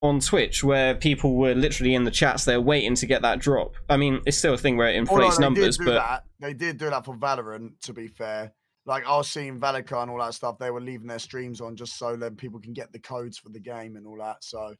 on 0.00 0.20
Twitch 0.20 0.62
where 0.62 0.94
people 0.94 1.36
were 1.36 1.54
literally 1.54 1.94
in 1.94 2.04
the 2.04 2.10
chats 2.10 2.44
there 2.44 2.60
waiting 2.60 2.94
to 2.94 3.06
get 3.06 3.22
that 3.22 3.40
drop. 3.40 3.74
I 3.88 3.96
mean, 3.96 4.20
it's 4.26 4.36
still 4.36 4.54
a 4.54 4.58
thing 4.58 4.76
where 4.76 4.88
it 4.88 4.98
Although 4.98 5.24
inflates 5.24 5.38
they 5.38 5.42
numbers, 5.42 5.78
but 5.78 5.94
that. 5.94 6.24
They 6.40 6.54
did 6.54 6.78
do 6.78 6.90
that 6.90 7.04
for 7.04 7.16
Valorant. 7.16 7.72
To 7.82 7.92
be 7.92 8.06
fair, 8.06 8.52
like 8.86 9.06
I 9.06 9.16
was 9.16 9.28
seeing 9.28 9.58
Valika 9.58 10.00
and 10.02 10.10
all 10.10 10.18
that 10.18 10.34
stuff. 10.34 10.58
They 10.58 10.70
were 10.70 10.80
leaving 10.80 11.08
their 11.08 11.18
streams 11.18 11.60
on 11.60 11.76
just 11.76 11.98
so 11.98 12.16
that 12.16 12.36
people 12.36 12.60
can 12.60 12.72
get 12.72 12.92
the 12.92 13.00
codes 13.00 13.38
for 13.38 13.48
the 13.48 13.60
game 13.60 13.96
and 13.96 14.06
all 14.06 14.18
that. 14.18 14.44
So 14.44 14.74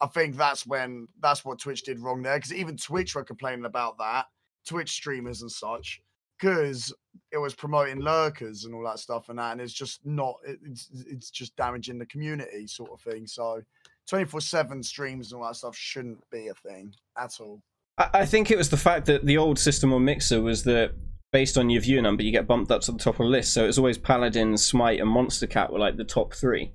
I 0.00 0.06
think 0.06 0.36
that's 0.36 0.66
when 0.66 1.08
that's 1.20 1.44
what 1.44 1.58
Twitch 1.58 1.82
did 1.82 2.00
wrong 2.00 2.22
there. 2.22 2.36
Because 2.36 2.54
even 2.54 2.76
Twitch 2.76 3.14
were 3.14 3.24
complaining 3.24 3.64
about 3.64 3.98
that. 3.98 4.26
Twitch 4.66 4.90
streamers 4.90 5.42
and 5.42 5.50
such. 5.50 6.00
Because 6.40 6.92
it 7.30 7.38
was 7.38 7.54
promoting 7.54 8.00
lurkers 8.00 8.64
and 8.64 8.74
all 8.74 8.82
that 8.84 8.98
stuff 8.98 9.28
and 9.28 9.38
that, 9.38 9.52
and 9.52 9.60
it's 9.60 9.72
just 9.72 10.04
not. 10.04 10.34
It's 10.44 10.88
it's 11.06 11.30
just 11.30 11.54
damaging 11.54 11.98
the 11.98 12.06
community, 12.06 12.66
sort 12.66 12.90
of 12.90 13.00
thing. 13.00 13.28
So, 13.28 13.62
twenty 14.08 14.24
four 14.24 14.40
seven 14.40 14.82
streams 14.82 15.32
and 15.32 15.40
all 15.40 15.48
that 15.48 15.56
stuff 15.56 15.76
shouldn't 15.76 16.18
be 16.30 16.48
a 16.48 16.54
thing 16.54 16.92
at 17.18 17.32
all. 17.40 17.60
I, 17.98 18.08
I 18.14 18.26
think 18.26 18.50
it 18.50 18.56
was 18.58 18.70
the 18.70 18.76
fact 18.76 19.06
that 19.06 19.24
the 19.24 19.38
old 19.38 19.58
system 19.58 19.92
on 19.92 20.04
Mixer 20.04 20.40
was 20.40 20.64
that 20.64 20.92
based 21.32 21.56
on 21.56 21.70
your 21.70 21.80
view 21.80 22.00
number, 22.02 22.22
you 22.22 22.30
get 22.32 22.46
bumped 22.46 22.70
up 22.70 22.82
to 22.82 22.92
the 22.92 22.98
top 22.98 23.14
of 23.14 23.18
the 23.18 23.30
list. 23.30 23.54
So 23.54 23.64
it 23.64 23.68
was 23.68 23.78
always 23.78 23.96
Paladin, 23.98 24.56
Smite, 24.58 25.00
and 25.00 25.08
Monstercat 25.08 25.70
were 25.72 25.78
like 25.78 25.96
the 25.96 26.04
top 26.04 26.34
three. 26.34 26.72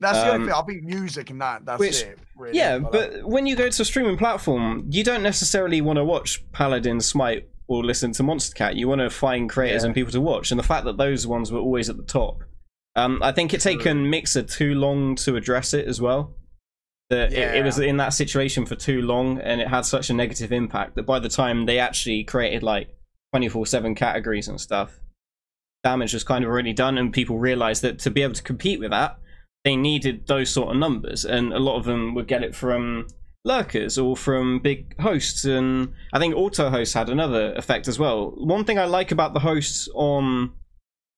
That's 0.00 0.18
the 0.18 0.28
Um, 0.28 0.34
only 0.34 0.46
thing. 0.46 0.54
I 0.54 0.62
think 0.62 0.82
music 0.82 1.30
and 1.30 1.40
that. 1.42 1.64
That's 1.66 1.78
which- 1.78 2.02
it. 2.02 2.18
Really. 2.36 2.56
Yeah, 2.56 2.78
but 2.78 3.22
when 3.24 3.46
you 3.46 3.54
go 3.54 3.68
to 3.68 3.82
a 3.82 3.84
streaming 3.84 4.16
platform, 4.16 4.86
you 4.88 5.04
don't 5.04 5.22
necessarily 5.22 5.82
want 5.82 5.98
to 5.98 6.04
watch 6.04 6.42
Paladin, 6.52 7.00
Smite, 7.02 7.46
or 7.68 7.84
listen 7.84 8.12
to 8.12 8.22
Monstercat. 8.22 8.76
You 8.76 8.88
want 8.88 9.02
to 9.02 9.10
find 9.10 9.48
creators 9.50 9.82
Yeah. 9.82 9.86
and 9.88 9.94
people 9.94 10.10
to 10.12 10.22
watch. 10.22 10.50
And 10.50 10.58
the 10.58 10.64
fact 10.64 10.86
that 10.86 10.96
those 10.96 11.26
ones 11.26 11.52
were 11.52 11.58
always 11.60 11.90
at 11.90 11.98
the 11.98 12.02
top, 12.02 12.38
um, 12.96 13.22
I 13.22 13.30
think 13.32 13.52
it's 13.52 13.64
taken 13.64 14.08
Mixer 14.08 14.42
too 14.42 14.74
long 14.74 15.16
to 15.16 15.36
address 15.36 15.74
it 15.74 15.86
as 15.86 16.00
well. 16.00 16.34
That 17.10 17.32
it, 17.32 17.56
it 17.56 17.64
was 17.64 17.78
in 17.78 17.96
that 17.96 18.14
situation 18.14 18.66
for 18.66 18.76
too 18.76 19.02
long, 19.02 19.40
and 19.40 19.60
it 19.60 19.68
had 19.68 19.84
such 19.84 20.10
a 20.10 20.14
negative 20.14 20.52
impact 20.52 20.94
that 20.94 21.06
by 21.06 21.18
the 21.18 21.28
time 21.28 21.66
they 21.66 21.78
actually 21.78 22.22
created 22.22 22.62
like 22.62 22.96
twenty 23.32 23.48
four 23.48 23.66
seven 23.66 23.94
categories 23.96 24.46
and 24.46 24.60
stuff, 24.60 25.00
damage 25.82 26.14
was 26.14 26.22
kind 26.22 26.44
of 26.44 26.50
already 26.50 26.72
done, 26.72 26.96
and 26.96 27.12
people 27.12 27.38
realized 27.38 27.82
that 27.82 27.98
to 28.00 28.10
be 28.10 28.22
able 28.22 28.34
to 28.34 28.42
compete 28.42 28.78
with 28.78 28.90
that, 28.90 29.18
they 29.64 29.74
needed 29.74 30.28
those 30.28 30.50
sort 30.50 30.70
of 30.70 30.76
numbers, 30.76 31.24
and 31.24 31.52
a 31.52 31.58
lot 31.58 31.76
of 31.76 31.84
them 31.84 32.14
would 32.14 32.28
get 32.28 32.44
it 32.44 32.54
from 32.54 33.08
lurkers 33.44 33.98
or 33.98 34.16
from 34.16 34.60
big 34.60 34.96
hosts. 35.00 35.44
And 35.44 35.92
I 36.12 36.20
think 36.20 36.36
auto 36.36 36.70
hosts 36.70 36.94
had 36.94 37.08
another 37.08 37.54
effect 37.54 37.88
as 37.88 37.98
well. 37.98 38.30
One 38.36 38.64
thing 38.64 38.78
I 38.78 38.84
like 38.84 39.10
about 39.10 39.34
the 39.34 39.40
hosts 39.40 39.88
on 39.94 40.52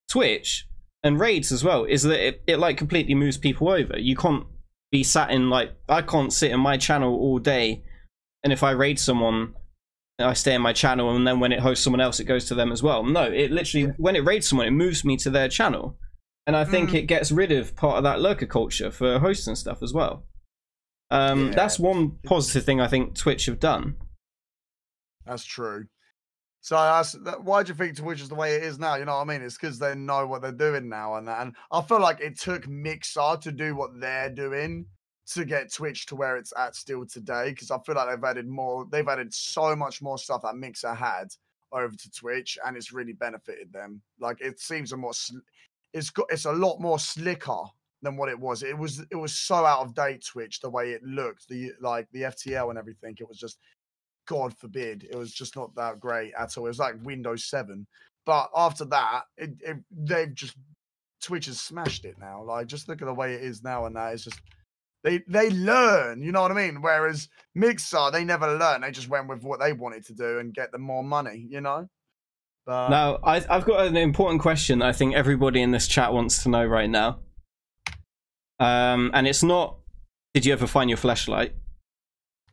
Twitch 0.09 0.67
and 1.03 1.19
raids 1.19 1.51
as 1.51 1.63
well 1.63 1.83
is 1.83 2.01
that 2.03 2.25
it, 2.25 2.43
it 2.47 2.57
like 2.57 2.77
completely 2.77 3.13
moves 3.13 3.37
people 3.37 3.69
over. 3.69 3.99
You 3.99 4.15
can't 4.15 4.45
be 4.93 5.03
sat 5.03 5.31
in 5.31 5.49
like 5.49 5.71
I 5.89 6.01
can't 6.03 6.31
sit 6.31 6.51
in 6.51 6.59
my 6.59 6.77
channel 6.77 7.13
all 7.15 7.39
day, 7.39 7.83
and 8.43 8.53
if 8.53 8.63
I 8.63 8.71
raid 8.71 8.97
someone. 8.99 9.55
I 10.19 10.33
stay 10.33 10.53
in 10.53 10.61
my 10.61 10.73
channel, 10.73 11.15
and 11.15 11.25
then 11.27 11.39
when 11.39 11.51
it 11.51 11.59
hosts 11.59 11.83
someone 11.83 11.99
else, 11.99 12.19
it 12.19 12.25
goes 12.25 12.45
to 12.45 12.55
them 12.55 12.71
as 12.71 12.83
well. 12.83 13.03
No, 13.03 13.23
it 13.23 13.49
literally 13.51 13.87
when 13.97 14.15
it 14.15 14.23
raids 14.23 14.47
someone, 14.47 14.67
it 14.67 14.71
moves 14.71 15.03
me 15.03 15.17
to 15.17 15.31
their 15.31 15.49
channel, 15.49 15.97
and 16.45 16.55
I 16.55 16.63
think 16.65 16.91
Mm. 16.91 16.93
it 16.99 17.01
gets 17.07 17.31
rid 17.31 17.51
of 17.51 17.75
part 17.75 17.97
of 17.97 18.03
that 18.03 18.21
lurker 18.21 18.45
culture 18.45 18.91
for 18.91 19.17
hosts 19.17 19.47
and 19.47 19.57
stuff 19.57 19.81
as 19.81 19.91
well. 19.91 20.23
Um, 21.09 21.47
Yeah. 21.47 21.55
That's 21.55 21.79
one 21.79 22.19
positive 22.23 22.63
thing 22.63 22.79
I 22.79 22.87
think 22.87 23.15
Twitch 23.15 23.47
have 23.47 23.59
done. 23.59 23.95
That's 25.25 25.43
true. 25.43 25.87
So 26.63 26.75
that's, 26.75 27.11
that, 27.11 27.43
why 27.43 27.61
do 27.61 27.73
you 27.73 27.75
think 27.75 27.97
Twitch 27.97 28.21
is 28.21 28.29
the 28.29 28.35
way 28.35 28.55
it 28.55 28.63
is 28.63 28.79
now? 28.79 28.95
You 28.95 29.03
know 29.03 29.17
what 29.17 29.23
I 29.23 29.25
mean? 29.25 29.41
It's 29.41 29.57
because 29.57 29.77
they 29.77 29.95
know 29.95 30.25
what 30.25 30.41
they're 30.41 30.53
doing 30.53 30.87
now, 30.87 31.15
and 31.15 31.27
that. 31.27 31.41
And 31.41 31.53
I 31.73 31.81
feel 31.81 31.99
like 31.99 32.21
it 32.21 32.39
took 32.39 32.69
Mixer 32.69 33.35
to 33.41 33.51
do 33.51 33.75
what 33.75 33.99
they're 33.99 34.29
doing 34.29 34.85
to 35.33 35.43
get 35.43 35.73
Twitch 35.73 36.05
to 36.05 36.15
where 36.15 36.37
it's 36.37 36.53
at 36.57 36.77
still 36.77 37.05
today. 37.05 37.49
Because 37.49 37.69
I 37.69 37.79
feel 37.79 37.95
like 37.95 38.07
they've 38.07 38.23
added 38.23 38.47
more. 38.47 38.87
They've 38.89 39.05
added 39.05 39.33
so 39.33 39.75
much 39.75 40.01
more 40.01 40.17
stuff 40.17 40.43
that 40.43 40.55
Mixer 40.55 40.93
had 40.93 41.35
over 41.73 41.93
to 41.93 42.11
Twitch, 42.11 42.57
and 42.65 42.77
it's 42.77 42.93
really 42.93 43.11
benefited 43.11 43.73
them. 43.73 44.01
Like 44.17 44.39
it 44.39 44.61
seems 44.61 44.93
a 44.93 44.97
more. 44.97 45.13
Sl- 45.13 45.39
it's 45.91 46.11
got. 46.11 46.27
It's 46.29 46.45
a 46.45 46.53
lot 46.53 46.79
more 46.79 46.97
slicker 46.97 47.63
than 48.03 48.15
what 48.15 48.29
it 48.29 48.39
was. 48.39 48.63
It 48.63 48.77
was. 48.77 49.03
It 49.11 49.17
was 49.17 49.37
so 49.37 49.65
out 49.65 49.81
of 49.81 49.95
date. 49.95 50.23
Twitch 50.25 50.61
the 50.61 50.69
way 50.69 50.91
it 50.91 51.03
looked, 51.03 51.49
the 51.49 51.73
like 51.81 52.07
the 52.13 52.21
FTL 52.21 52.69
and 52.69 52.79
everything. 52.79 53.17
It 53.19 53.27
was 53.27 53.37
just 53.37 53.57
God 54.27 54.55
forbid, 54.57 55.07
it 55.09 55.15
was 55.15 55.33
just 55.33 55.55
not 55.55 55.75
that 55.75 55.99
great 55.99 56.33
at 56.37 56.57
all. 56.57 56.65
It 56.65 56.69
was 56.69 56.79
like 56.79 56.95
Windows 57.03 57.45
7. 57.45 57.85
But 58.25 58.49
after 58.55 58.85
that, 58.85 59.23
it, 59.37 59.51
it, 59.61 59.77
they've 59.91 60.33
just 60.33 60.55
Twitch 61.21 61.45
has 61.45 61.59
smashed 61.59 62.05
it 62.05 62.15
now. 62.19 62.43
Like, 62.43 62.67
just 62.67 62.87
look 62.87 63.01
at 63.01 63.05
the 63.05 63.13
way 63.13 63.33
it 63.33 63.41
is 63.41 63.63
now, 63.63 63.85
and 63.85 63.95
that 63.95 64.13
it's 64.13 64.23
just 64.25 64.39
they 65.03 65.21
they 65.27 65.49
learn. 65.49 66.21
You 66.21 66.31
know 66.31 66.41
what 66.41 66.51
I 66.51 66.55
mean? 66.55 66.81
Whereas 66.81 67.29
Mixer, 67.55 68.11
they 68.11 68.23
never 68.23 68.57
learn. 68.57 68.81
They 68.81 68.91
just 68.91 69.09
went 69.09 69.27
with 69.27 69.43
what 69.43 69.59
they 69.59 69.73
wanted 69.73 70.05
to 70.07 70.13
do 70.13 70.39
and 70.39 70.53
get 70.53 70.71
them 70.71 70.81
more 70.81 71.03
money. 71.03 71.45
You 71.49 71.61
know. 71.61 71.89
But 72.65 72.89
Now, 72.89 73.19
I, 73.23 73.43
I've 73.49 73.65
got 73.65 73.87
an 73.87 73.97
important 73.97 74.41
question 74.41 74.81
I 74.81 74.93
think 74.93 75.15
everybody 75.15 75.61
in 75.61 75.71
this 75.71 75.87
chat 75.87 76.13
wants 76.13 76.43
to 76.43 76.49
know 76.49 76.65
right 76.65 76.89
now. 76.89 77.19
Um, 78.59 79.11
and 79.13 79.27
it's 79.27 79.43
not, 79.43 79.79
did 80.33 80.45
you 80.45 80.53
ever 80.53 80.67
find 80.67 80.89
your 80.89 80.95
flashlight? 80.95 81.53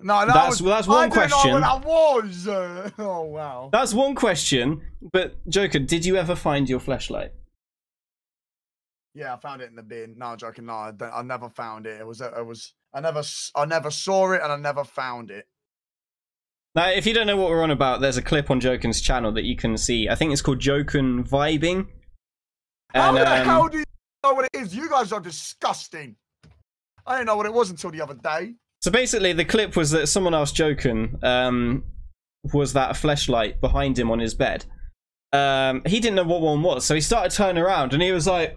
No, 0.02 0.18
that 0.20 0.26
that's- 0.28 0.60
was, 0.60 0.62
that's 0.62 0.88
I 0.88 0.90
one 0.90 1.10
didn't 1.10 1.12
question. 1.30 1.50
Know 1.50 1.60
what 1.60 1.82
that 1.82 1.88
was. 1.88 2.48
Uh, 2.48 2.90
oh 2.98 3.22
wow. 3.24 3.68
That's 3.72 3.92
one 3.94 4.14
question. 4.14 4.82
But 5.12 5.36
Joker, 5.48 5.78
did 5.78 6.04
you 6.04 6.16
ever 6.16 6.34
find 6.36 6.68
your 6.68 6.80
flashlight? 6.80 7.32
Yeah, 9.14 9.34
I 9.34 9.38
found 9.38 9.60
it 9.60 9.70
in 9.70 9.76
the 9.76 9.82
bin. 9.82 10.14
No, 10.18 10.26
I'm 10.26 10.38
joking. 10.38 10.66
No, 10.66 10.74
I, 10.74 10.92
don't- 10.92 11.12
I 11.12 11.22
never 11.22 11.48
found 11.48 11.86
it. 11.86 12.00
It 12.00 12.06
was. 12.06 12.20
It 12.20 12.46
was. 12.46 12.74
I 12.94 13.00
never. 13.00 13.22
I 13.54 13.64
never 13.64 13.90
saw 13.90 14.32
it, 14.32 14.40
and 14.42 14.52
I 14.52 14.56
never 14.56 14.84
found 14.84 15.30
it. 15.30 15.46
Now, 16.76 16.88
if 16.90 17.04
you 17.06 17.12
don't 17.12 17.26
know 17.26 17.36
what 17.36 17.50
we're 17.50 17.64
on 17.64 17.72
about, 17.72 18.00
there's 18.00 18.16
a 18.16 18.22
clip 18.22 18.48
on 18.50 18.60
Joken's 18.60 19.00
channel 19.00 19.32
that 19.32 19.42
you 19.44 19.56
can 19.56 19.76
see. 19.76 20.08
I 20.08 20.14
think 20.14 20.32
it's 20.32 20.42
called 20.42 20.60
Joken 20.60 21.28
Vibing. 21.28 21.88
How 22.94 23.08
And, 23.08 23.16
the 23.16 23.40
um, 23.40 23.44
hell 23.44 23.68
do 23.68 23.78
you 23.78 23.84
know 24.22 24.34
what 24.34 24.44
it 24.52 24.60
is? 24.60 24.74
You 24.76 24.88
guys 24.88 25.10
are 25.10 25.18
disgusting. 25.20 26.14
I 27.04 27.14
didn't 27.16 27.26
know 27.26 27.36
what 27.36 27.46
it 27.46 27.52
was 27.52 27.70
until 27.70 27.90
the 27.90 28.00
other 28.00 28.14
day. 28.14 28.54
So 28.82 28.90
basically, 28.90 29.32
the 29.32 29.44
clip 29.44 29.76
was 29.76 29.90
that 29.90 30.06
someone 30.08 30.34
else 30.34 30.52
joking 30.52 31.18
um, 31.22 31.84
was 32.52 32.72
that 32.72 32.90
a 32.90 32.94
flashlight 32.94 33.60
behind 33.60 33.98
him 33.98 34.10
on 34.10 34.18
his 34.18 34.34
bed? 34.34 34.64
Um, 35.32 35.82
he 35.86 36.00
didn't 36.00 36.16
know 36.16 36.24
what 36.24 36.40
one 36.40 36.62
was, 36.62 36.84
so 36.84 36.94
he 36.94 37.00
started 37.00 37.30
turning 37.30 37.62
around 37.62 37.92
and 37.92 38.02
he 38.02 38.10
was 38.10 38.26
like, 38.26 38.56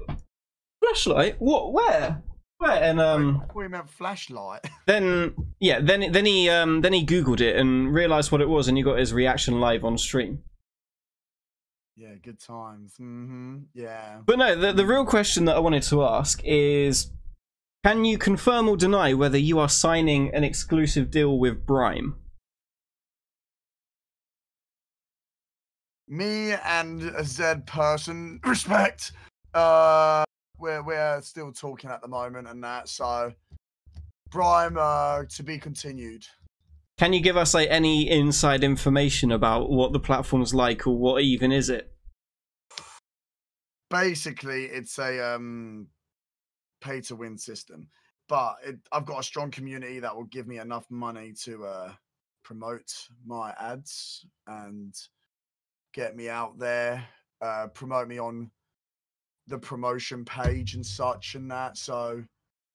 "Flashlight? 0.83 1.35
What? 1.39 1.73
Where? 1.73 2.23
Where?" 2.57 2.83
And 2.83 2.99
um, 3.01 3.43
We 3.53 3.67
meant 3.67 3.89
flashlight. 3.89 4.61
then 4.87 5.35
yeah, 5.59 5.79
then 5.81 6.11
then 6.11 6.25
he 6.25 6.49
um, 6.49 6.81
then 6.81 6.93
he 6.93 7.05
googled 7.05 7.41
it 7.41 7.57
and 7.57 7.93
realized 7.93 8.31
what 8.31 8.41
it 8.41 8.49
was, 8.49 8.67
and 8.67 8.77
he 8.77 8.83
got 8.83 8.97
his 8.97 9.13
reaction 9.13 9.59
live 9.59 9.83
on 9.83 9.97
stream. 9.97 10.41
yeah, 11.95 12.15
good 12.23 12.39
times. 12.39 12.95
hmm 12.97 13.57
Yeah. 13.73 14.21
But 14.25 14.39
no, 14.39 14.55
the 14.55 14.71
the 14.71 14.85
real 14.85 15.05
question 15.05 15.45
that 15.45 15.57
I 15.57 15.59
wanted 15.59 15.83
to 15.83 16.03
ask 16.03 16.41
is. 16.45 17.11
Can 17.83 18.05
you 18.05 18.17
confirm 18.17 18.69
or 18.69 18.77
deny 18.77 19.13
whether 19.13 19.37
you 19.37 19.59
are 19.59 19.67
signing 19.67 20.33
an 20.33 20.43
exclusive 20.43 21.11
deal 21.11 21.37
with 21.37 21.65
Brime? 21.65 22.15
Me 26.07 26.53
and 26.53 27.03
a 27.03 27.25
Z 27.25 27.55
person, 27.65 28.39
respect. 28.45 29.11
Uh, 29.53 30.23
we're 30.57 30.81
we're 30.81 31.21
still 31.21 31.51
talking 31.51 31.89
at 31.89 32.01
the 32.01 32.07
moment 32.07 32.47
and 32.47 32.63
that. 32.63 32.87
So, 32.87 33.33
Brime, 34.31 34.77
uh, 34.79 35.23
to 35.35 35.43
be 35.43 35.57
continued. 35.57 36.25
Can 36.97 37.11
you 37.11 37.19
give 37.19 37.35
us 37.35 37.53
like 37.53 37.67
any 37.69 38.09
inside 38.09 38.63
information 38.63 39.31
about 39.31 39.69
what 39.69 39.91
the 39.91 39.99
platform's 39.99 40.53
like 40.53 40.87
or 40.87 40.95
what 40.95 41.21
even 41.21 41.51
is 41.51 41.69
it? 41.69 41.93
basically 43.93 44.65
it's 44.65 44.97
a 44.97 45.35
um 45.35 45.87
pay 46.83 46.99
to 47.01 47.15
win 47.15 47.37
system 47.37 47.87
but 48.29 48.55
it, 48.65 48.77
i've 48.91 49.05
got 49.05 49.19
a 49.19 49.23
strong 49.23 49.49
community 49.51 49.99
that 49.99 50.15
will 50.15 50.25
give 50.25 50.47
me 50.47 50.57
enough 50.59 50.85
money 50.89 51.31
to 51.31 51.65
uh 51.65 51.91
promote 52.43 52.91
my 53.25 53.53
ads 53.59 54.25
and 54.47 54.93
get 55.93 56.15
me 56.15 56.27
out 56.29 56.57
there 56.59 57.03
uh 57.41 57.67
promote 57.73 58.07
me 58.07 58.17
on 58.19 58.49
the 59.47 59.57
promotion 59.57 60.23
page 60.25 60.75
and 60.75 60.85
such 60.85 61.35
and 61.35 61.49
that 61.51 61.77
so 61.77 62.23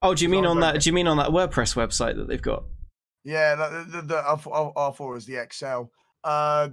Oh, 0.01 0.15
do 0.15 0.23
you 0.25 0.29
mean 0.29 0.47
on 0.47 0.61
that? 0.61 0.81
Do 0.81 0.89
you 0.89 0.93
mean 0.95 1.09
on 1.09 1.17
that 1.17 1.31
WordPress 1.31 1.75
website 1.75 2.15
that 2.17 2.29
they've 2.29 2.41
got? 2.41 2.63
yeah 3.25 3.57
the, 3.57 3.85
the, 3.91 4.03
the 4.03 4.19
I, 4.19 4.37
thought- 4.37 4.73
I, 4.77 4.81
I 4.89 4.91
thought 4.93 5.11
it 5.11 5.15
was 5.15 5.27
the 5.27 5.37
excel 5.43 5.91
uh 6.25 6.69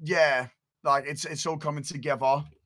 yeah 0.00 0.46
like 0.84 1.04
it's 1.06 1.24
it's 1.24 1.44
all 1.44 1.56
coming 1.58 1.82
together 1.82 2.44
The 2.52 2.57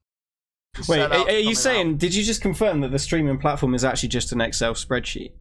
Wait, 0.88 1.00
are, 1.00 1.12
are 1.12 1.18
you 1.18 1.24
coming 1.24 1.48
out. 1.48 1.56
saying? 1.56 1.96
Did 1.98 2.14
you 2.14 2.24
just 2.24 2.40
confirm 2.40 2.80
that 2.80 2.90
the 2.90 2.98
streaming 2.98 3.38
platform 3.38 3.74
is 3.74 3.84
actually 3.84 4.08
just 4.08 4.32
an 4.32 4.40
Excel 4.40 4.74
spreadsheet? 4.74 5.32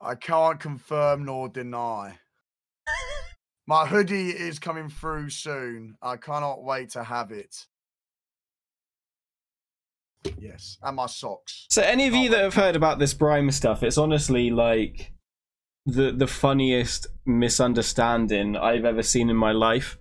I 0.00 0.14
can't 0.14 0.60
confirm 0.60 1.24
nor 1.24 1.48
deny. 1.48 2.18
My 3.66 3.86
hoodie 3.86 4.30
is 4.30 4.58
coming 4.58 4.88
through 4.88 5.28
soon. 5.30 5.96
I 6.00 6.16
cannot 6.16 6.62
wait 6.64 6.90
to 6.90 7.04
have 7.04 7.30
it. 7.32 7.66
Yes, 10.38 10.78
and 10.82 10.96
my 10.96 11.06
socks. 11.06 11.66
So, 11.68 11.82
any 11.82 12.06
of 12.06 12.14
you 12.14 12.30
that 12.30 12.40
have 12.40 12.54
heard 12.54 12.76
about 12.76 12.98
this 12.98 13.14
Brime 13.14 13.50
stuff, 13.50 13.82
it's 13.82 13.98
honestly 13.98 14.50
like 14.50 15.12
the 15.86 16.12
the 16.12 16.26
funniest 16.26 17.06
misunderstanding 17.26 18.56
I've 18.56 18.84
ever 18.84 19.02
seen 19.02 19.30
in 19.30 19.36
my 19.36 19.52
life. 19.52 19.98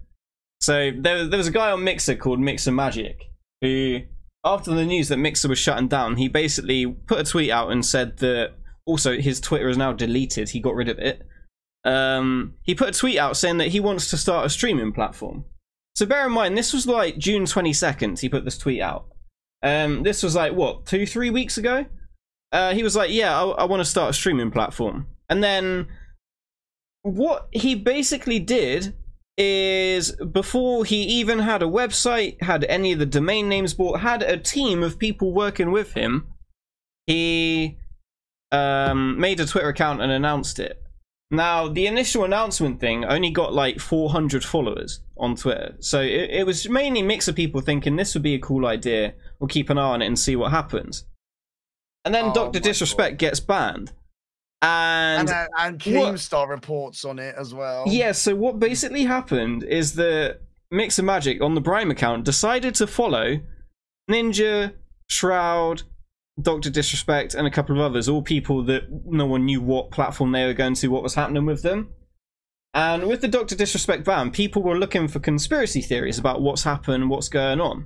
So 0.62 0.92
there, 0.96 1.28
there 1.28 1.38
was 1.38 1.48
a 1.48 1.52
guy 1.52 1.72
on 1.72 1.84
Mixer 1.84 2.16
called 2.16 2.40
Mixer 2.40 2.72
Magic 2.72 3.32
who, 3.62 4.02
after 4.44 4.74
the 4.74 4.86
news 4.86 5.10
that 5.10 5.18
Mixer 5.18 5.48
was 5.48 5.60
shutting 5.60 5.88
down, 5.88 6.18
he 6.18 6.28
basically 6.28 6.86
put 6.86 7.20
a 7.20 7.24
tweet 7.24 7.52
out 7.52 7.72
and 7.72 7.86
said 7.86 8.18
that 8.18 8.54
also 8.86 9.18
his 9.18 9.40
Twitter 9.40 9.70
is 9.70 9.78
now 9.78 9.94
deleted. 9.94 10.50
He 10.50 10.60
got 10.60 10.76
rid 10.76 10.90
of 10.90 11.00
it. 11.00 11.26
Um, 11.84 12.56
he 12.64 12.76
put 12.76 12.90
a 12.90 13.00
tweet 13.00 13.18
out 13.18 13.38
saying 13.38 13.58
that 13.58 13.70
he 13.70 13.80
wants 13.80 14.10
to 14.10 14.18
start 14.18 14.46
a 14.46 14.50
streaming 14.50 14.92
platform. 14.92 15.46
So 15.96 16.06
bear 16.06 16.26
in 16.28 16.32
mind, 16.32 16.58
this 16.58 16.74
was 16.74 16.86
like 16.86 17.18
June 17.18 17.46
22nd. 17.46 18.20
He 18.20 18.30
put 18.30 18.46
this 18.46 18.58
tweet 18.58 18.82
out. 18.82 19.08
Um, 19.64 20.04
this 20.04 20.22
was 20.22 20.36
like 20.36 20.54
what 20.54 20.86
two, 20.86 21.06
three 21.06 21.30
weeks 21.30 21.58
ago. 21.58 21.86
Uh, 22.52 22.74
he 22.74 22.84
was 22.84 22.96
like, 22.96 23.10
"Yeah, 23.12 23.38
I, 23.38 23.46
I 23.46 23.64
want 23.66 23.82
to 23.82 23.86
start 23.86 24.12
a 24.12 24.14
streaming 24.14 24.52
platform," 24.52 25.08
and 25.30 25.44
then 25.44 25.88
what 27.02 27.48
he 27.52 27.74
basically 27.74 28.40
did 28.40 28.94
is 29.38 30.12
before 30.14 30.84
he 30.86 31.04
even 31.04 31.40
had 31.40 31.62
a 31.62 31.68
website, 31.68 32.42
had 32.42 32.64
any 32.66 32.94
of 32.94 33.00
the 33.00 33.06
domain 33.06 33.48
names 33.48 33.74
bought, 33.74 34.00
had 34.00 34.24
a 34.24 34.38
team 34.38 34.82
of 34.82 34.98
people 34.98 35.32
working 35.32 35.72
with 35.72 35.94
him, 35.94 36.28
he 37.06 37.78
um, 38.52 39.20
made 39.20 39.40
a 39.40 39.46
Twitter 39.46 39.70
account 39.70 40.02
and 40.02 40.12
announced 40.12 40.60
it. 40.60 40.82
Now, 41.30 41.68
the 41.68 41.88
initial 41.88 42.24
announcement 42.24 42.80
thing 42.80 43.04
only 43.04 43.30
got 43.32 43.54
like 43.54 43.80
400 43.80 44.46
followers 44.46 45.02
on 45.18 45.36
Twitter. 45.36 45.76
So 45.80 46.02
it, 46.02 46.30
it 46.32 46.46
was 46.46 46.70
mainly 46.70 47.02
a 47.02 47.04
mix 47.04 47.28
of 47.28 47.36
people 47.36 47.60
thinking 47.60 47.96
this 47.96 48.14
would 48.14 48.24
be 48.24 48.36
a 48.36 48.40
cool 48.40 48.66
idea. 48.66 49.14
We'll 49.40 49.50
keep 49.50 49.70
an 49.70 49.78
eye 49.78 49.82
on 49.82 50.02
it 50.02 50.08
and 50.08 50.18
see 50.18 50.36
what 50.36 50.52
happens. 50.52 51.06
And 52.06 52.16
then 52.16 52.26
Oh 52.28 52.34
Dr. 52.34 52.60
Disrespect 52.60 53.14
God. 53.14 53.20
gets 53.20 53.40
banned. 53.42 53.92
And, 54.62 55.30
And 55.30 55.30
uh, 55.30 55.48
and 55.60 55.74
what- 55.76 56.14
Keemstar 56.16 56.48
reports 56.50 57.06
on 57.06 57.20
it 57.20 57.36
as 57.38 57.54
well. 57.54 57.86
yeah, 57.88 58.12
so 58.12 58.36
what 58.36 58.60
basically 58.60 59.04
happened 59.04 59.64
is 59.64 59.94
that 59.96 60.42
Mixer 60.72 61.04
Magic 61.04 61.42
on 61.42 61.54
the 61.56 61.62
Brime 61.62 61.92
account 61.92 62.26
decided 62.26 62.74
to 62.76 62.88
follow 62.88 63.40
Ninja, 64.10 64.74
Shroud, 65.10 65.84
Doctor 66.42 66.70
Disrespect, 66.70 67.36
and 67.36 67.46
a 67.48 67.52
couple 67.52 67.76
of 67.76 67.82
others, 67.82 68.10
all 68.10 68.22
people 68.22 68.64
that 68.66 68.84
no 69.06 69.26
one 69.26 69.46
knew 69.46 69.62
what 69.62 69.92
platform 69.92 70.32
they 70.32 70.46
were 70.46 70.54
going 70.54 70.74
to, 70.76 70.88
what 70.88 71.04
was 71.04 71.16
happening 71.16 71.46
with 71.46 71.62
them. 71.64 71.90
And 72.74 73.08
with 73.08 73.22
the 73.22 73.28
Doctor 73.28 73.56
Disrespect 73.56 74.04
ban, 74.04 74.32
people 74.32 74.62
were 74.62 74.78
looking 74.78 75.08
for 75.08 75.20
conspiracy 75.20 75.82
theories 75.82 76.20
about 76.20 76.42
what's 76.42 76.64
happened, 76.64 77.10
what's 77.10 77.30
going 77.30 77.60
on. 77.62 77.86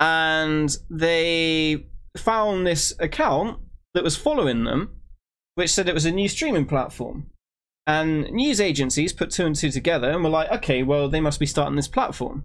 And 0.00 0.74
they 0.88 1.86
found 2.16 2.66
this 2.66 2.92
account 2.98 3.60
that 3.94 4.02
was 4.02 4.16
following 4.16 4.64
them, 4.64 4.99
which 5.54 5.70
said 5.70 5.88
it 5.88 5.94
was 5.94 6.06
a 6.06 6.10
new 6.10 6.28
streaming 6.28 6.66
platform. 6.66 7.26
And 7.86 8.30
news 8.30 8.60
agencies 8.60 9.12
put 9.12 9.30
two 9.30 9.46
and 9.46 9.56
two 9.56 9.70
together 9.70 10.10
and 10.10 10.22
were 10.22 10.30
like, 10.30 10.50
okay, 10.50 10.82
well, 10.82 11.08
they 11.08 11.20
must 11.20 11.40
be 11.40 11.46
starting 11.46 11.76
this 11.76 11.88
platform. 11.88 12.44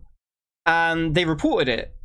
And 0.66 1.14
they 1.14 1.26
reported 1.26 1.68
it. 1.70 1.96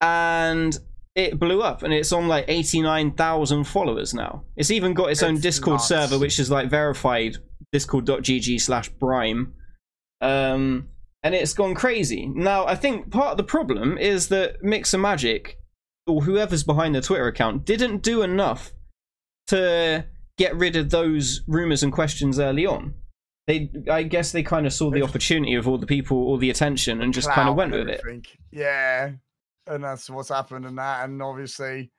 And 0.00 0.78
it 1.16 1.40
blew 1.40 1.62
up 1.62 1.82
and 1.82 1.92
it's 1.92 2.12
on 2.12 2.28
like 2.28 2.44
89,000 2.46 3.64
followers 3.64 4.12
now. 4.14 4.44
It's 4.56 4.70
even 4.70 4.94
got 4.94 5.10
its 5.10 5.22
own 5.22 5.40
Discord 5.40 5.76
nuts. 5.76 5.88
server, 5.88 6.18
which 6.18 6.38
is 6.38 6.50
like 6.50 6.68
verified 6.68 7.38
discord.gg 7.72 8.60
slash 8.60 8.88
brime. 8.90 9.54
Um, 10.20 10.88
and 11.22 11.34
it's 11.34 11.54
gone 11.54 11.74
crazy. 11.74 12.26
Now, 12.26 12.66
I 12.66 12.76
think 12.76 13.10
part 13.10 13.32
of 13.32 13.36
the 13.36 13.42
problem 13.42 13.98
is 13.98 14.28
that 14.28 14.62
Mixer 14.62 14.98
Magic, 14.98 15.58
or 16.06 16.22
whoever's 16.22 16.62
behind 16.62 16.94
the 16.94 17.00
Twitter 17.00 17.26
account, 17.26 17.64
didn't 17.64 18.02
do 18.02 18.22
enough 18.22 18.72
to 19.48 20.04
get 20.36 20.54
rid 20.56 20.76
of 20.76 20.90
those 20.90 21.42
rumors 21.46 21.82
and 21.82 21.92
questions 21.92 22.38
early 22.38 22.66
on. 22.66 22.94
They, 23.46 23.70
I 23.90 24.02
guess, 24.02 24.32
they 24.32 24.42
kind 24.42 24.66
of 24.66 24.72
saw 24.72 24.90
the 24.90 25.02
opportunity 25.02 25.54
of 25.54 25.68
all 25.68 25.78
the 25.78 25.86
people, 25.86 26.16
all 26.16 26.36
the 26.36 26.50
attention, 26.50 27.00
and 27.00 27.14
just 27.14 27.30
kind 27.30 27.48
of 27.48 27.54
went 27.54 27.72
and 27.74 27.86
with 27.86 27.94
it. 27.94 28.26
Yeah, 28.50 29.12
and 29.68 29.84
that's 29.84 30.10
what's 30.10 30.30
happened 30.30 30.66
and 30.66 30.76
that, 30.78 31.04
and 31.04 31.22
obviously, 31.22 31.92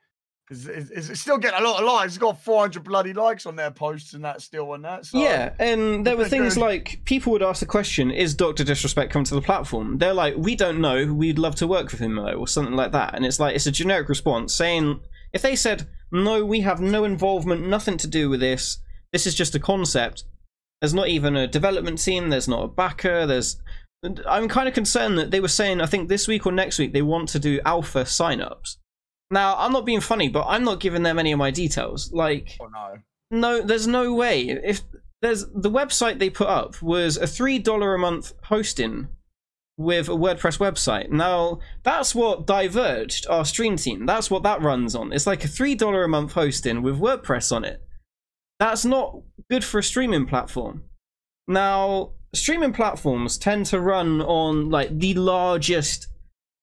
is 0.50 0.68
it's, 0.68 1.20
still 1.20 1.38
getting 1.38 1.60
a 1.60 1.64
lot 1.64 1.82
of 1.82 1.88
likes. 1.88 2.14
It's 2.14 2.18
got 2.18 2.42
400 2.42 2.84
bloody 2.84 3.14
likes 3.14 3.46
on 3.46 3.56
their 3.56 3.72
posts 3.72 4.14
and 4.14 4.24
that 4.26 4.42
still 4.42 4.72
on 4.72 4.82
that. 4.84 5.06
So, 5.06 5.20
Yeah, 5.20 5.54
and 5.60 6.06
there 6.06 6.16
were 6.16 6.28
things 6.28 6.56
good. 6.56 6.62
like 6.62 7.02
people 7.06 7.32
would 7.34 7.44
ask 7.44 7.60
the 7.60 7.66
question, 7.66 8.12
"Is 8.12 8.34
Doctor 8.36 8.64
Disrespect 8.64 9.12
coming 9.12 9.26
to 9.26 9.36
the 9.36 9.42
platform?" 9.42 9.98
They're 9.98 10.14
like, 10.14 10.36
"We 10.38 10.56
don't 10.56 10.80
know. 10.80 11.14
We'd 11.14 11.40
love 11.40 11.56
to 11.56 11.68
work 11.68 11.92
with 11.92 12.00
him 12.00 12.16
though," 12.16 12.34
or 12.34 12.48
something 12.48 12.76
like 12.76 12.92
that. 12.94 13.14
And 13.14 13.26
it's 13.26 13.40
like 13.40 13.56
it's 13.56 13.68
a 13.68 13.72
generic 13.72 14.10
response 14.10 14.54
saying, 14.54 15.00
if 15.34 15.42
they 15.42 15.56
said, 15.56 15.88
"No, 16.12 16.46
we 16.46 16.62
have 16.62 16.80
no 16.82 17.04
involvement, 17.04 17.68
nothing 17.68 17.98
to 17.98 18.08
do 18.08 18.30
with 18.30 18.40
this. 18.40 18.80
This 19.12 19.28
is 19.28 19.36
just 19.36 19.56
a 19.56 19.60
concept." 19.60 20.24
There's 20.82 20.94
not 20.94 21.08
even 21.08 21.36
a 21.36 21.48
development 21.48 22.00
team. 22.00 22.30
There's 22.30 22.48
not 22.48 22.64
a 22.64 22.68
backer. 22.68 23.26
There's. 23.26 23.60
I'm 24.28 24.48
kind 24.48 24.68
of 24.68 24.76
concerned 24.76 25.18
that 25.18 25.32
they 25.32 25.40
were 25.40 25.48
saying, 25.48 25.82
I 25.82 25.88
think 25.88 26.08
this 26.08 26.28
week 26.28 26.46
or 26.46 26.52
next 26.52 26.78
week, 26.78 26.94
they 26.94 27.02
want 27.02 27.30
to 27.30 27.40
do 27.40 27.60
alpha 27.66 28.04
signups. 28.04 28.78
Now, 29.32 29.56
I'm 29.58 29.74
not 29.74 29.86
being 29.88 30.02
funny, 30.02 30.30
but 30.30 30.46
I'm 30.48 30.64
not 30.64 30.80
giving 30.80 31.02
them 31.02 31.18
any 31.18 31.32
of 31.32 31.40
my 31.40 31.50
details. 31.50 32.12
Like, 32.14 32.58
Oh 32.62 32.68
no. 32.68 32.98
no, 33.32 33.62
there's 33.62 33.88
no 33.88 34.14
way. 34.14 34.42
If 34.50 34.82
there's 35.24 35.46
the 35.48 35.72
website 35.72 36.20
they 36.20 36.30
put 36.30 36.48
up 36.48 36.80
was 36.82 37.18
a 37.18 37.26
three 37.26 37.58
dollar 37.58 37.96
a 37.96 38.00
month 38.00 38.34
hosting 38.44 39.08
with 39.78 40.10
a 40.10 40.14
WordPress 40.14 40.58
website. 40.58 41.10
Now 41.10 41.60
that's 41.84 42.16
what 42.16 42.48
diverged 42.48 43.28
our 43.30 43.46
stream 43.46 43.78
team. 43.78 44.06
That's 44.06 44.32
what 44.32 44.44
that 44.44 44.62
runs 44.62 44.96
on. 44.96 45.14
It's 45.14 45.28
like 45.28 45.44
a 45.44 45.48
three 45.48 45.76
dollar 45.76 46.04
a 46.04 46.10
month 46.10 46.34
hosting 46.34 46.82
with 46.82 47.00
WordPress 47.00 47.56
on 47.56 47.64
it. 47.64 47.82
That's 48.60 48.84
not 48.84 49.22
good 49.50 49.64
for 49.64 49.80
a 49.80 49.84
streaming 49.84 50.26
platform. 50.26 50.84
Now 51.48 52.14
streaming 52.34 52.74
platforms 52.74 53.38
tend 53.38 53.68
to 53.68 53.80
run 53.80 54.22
on 54.22 54.70
like 54.70 54.98
the 54.98 55.14
largest 55.14 56.08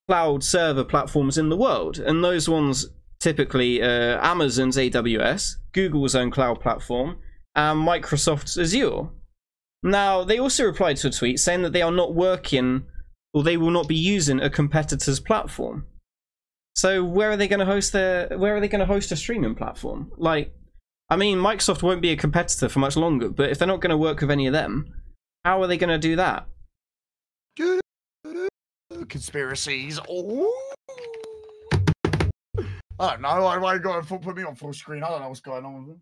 cloud 0.08 0.42
server 0.44 0.84
platforms 0.84 1.38
in 1.38 1.48
the 1.48 1.56
world, 1.56 1.98
and 1.98 2.22
those 2.22 2.48
ones 2.48 2.86
typically 3.20 3.80
uh, 3.80 4.18
Amazon's 4.20 4.76
AWS, 4.76 5.56
Google's 5.72 6.14
own 6.14 6.30
cloud 6.30 6.60
platform, 6.60 7.16
and 7.54 7.86
Microsoft's 7.86 8.58
Azure. 8.58 9.08
Now, 9.82 10.24
they 10.24 10.38
also 10.38 10.64
replied 10.64 10.96
to 10.98 11.08
a 11.08 11.10
tweet 11.10 11.38
saying 11.38 11.62
that 11.62 11.72
they 11.72 11.82
are 11.82 11.92
not 11.92 12.14
working 12.14 12.86
or 13.34 13.42
they 13.42 13.56
will 13.56 13.70
not 13.70 13.88
be 13.88 13.96
using 13.96 14.40
a 14.40 14.48
competitor's 14.48 15.20
platform. 15.20 15.86
So 16.76 17.04
where 17.04 17.30
are 17.30 17.36
they 17.36 17.48
going 17.48 17.60
to 17.60 17.66
host 17.66 17.92
their 17.92 18.28
where 18.38 18.56
are 18.56 18.60
they 18.60 18.68
going 18.68 18.80
to 18.80 18.86
host 18.86 19.12
a 19.12 19.16
streaming 19.16 19.54
platform? 19.54 20.10
Like 20.16 20.54
I 21.10 21.16
mean, 21.16 21.38
Microsoft 21.38 21.82
won't 21.82 22.00
be 22.00 22.10
a 22.10 22.16
competitor 22.16 22.68
for 22.68 22.78
much 22.78 22.96
longer, 22.96 23.28
but 23.28 23.50
if 23.50 23.58
they're 23.58 23.68
not 23.68 23.80
going 23.80 23.90
to 23.90 23.96
work 23.98 24.20
with 24.20 24.30
any 24.30 24.46
of 24.46 24.52
them, 24.52 24.94
how 25.44 25.60
are 25.62 25.66
they 25.66 25.76
going 25.76 25.90
to 25.90 25.98
do 25.98 26.16
that? 26.16 26.46
Conspiracies. 29.08 30.00
Oh. 30.08 30.50
I 32.98 33.10
don't 33.10 33.22
know. 33.22 33.42
Why, 33.42 33.58
why 33.58 33.74
you 33.74 33.80
got 33.80 34.06
to 34.06 34.18
put 34.18 34.36
me 34.36 34.44
on 34.44 34.54
full 34.54 34.72
screen? 34.72 35.02
I 35.02 35.10
don't 35.10 35.20
know 35.20 35.28
what's 35.28 35.40
going 35.40 35.64
on 35.64 35.74
with 35.74 35.86
them. 35.88 36.00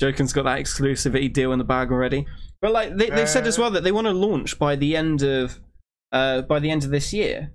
Jokin's 0.00 0.32
got 0.32 0.44
that 0.44 0.58
exclusivity 0.58 1.32
deal 1.32 1.52
in 1.52 1.58
the 1.58 1.64
bag 1.64 1.92
already. 1.92 2.26
But 2.60 2.72
like 2.72 2.96
they, 2.96 3.10
they've 3.10 3.28
said 3.28 3.46
as 3.46 3.58
Uh, 3.58 3.62
well 3.62 3.70
that 3.72 3.84
they 3.84 3.92
want 3.92 4.06
to 4.06 4.12
launch 4.12 4.58
by 4.58 4.76
the 4.76 4.96
end 4.96 5.22
of 5.22 5.60
uh 6.16 6.42
by 6.42 6.58
the 6.58 6.70
end 6.70 6.84
of 6.84 6.90
this 6.90 7.12
year. 7.12 7.52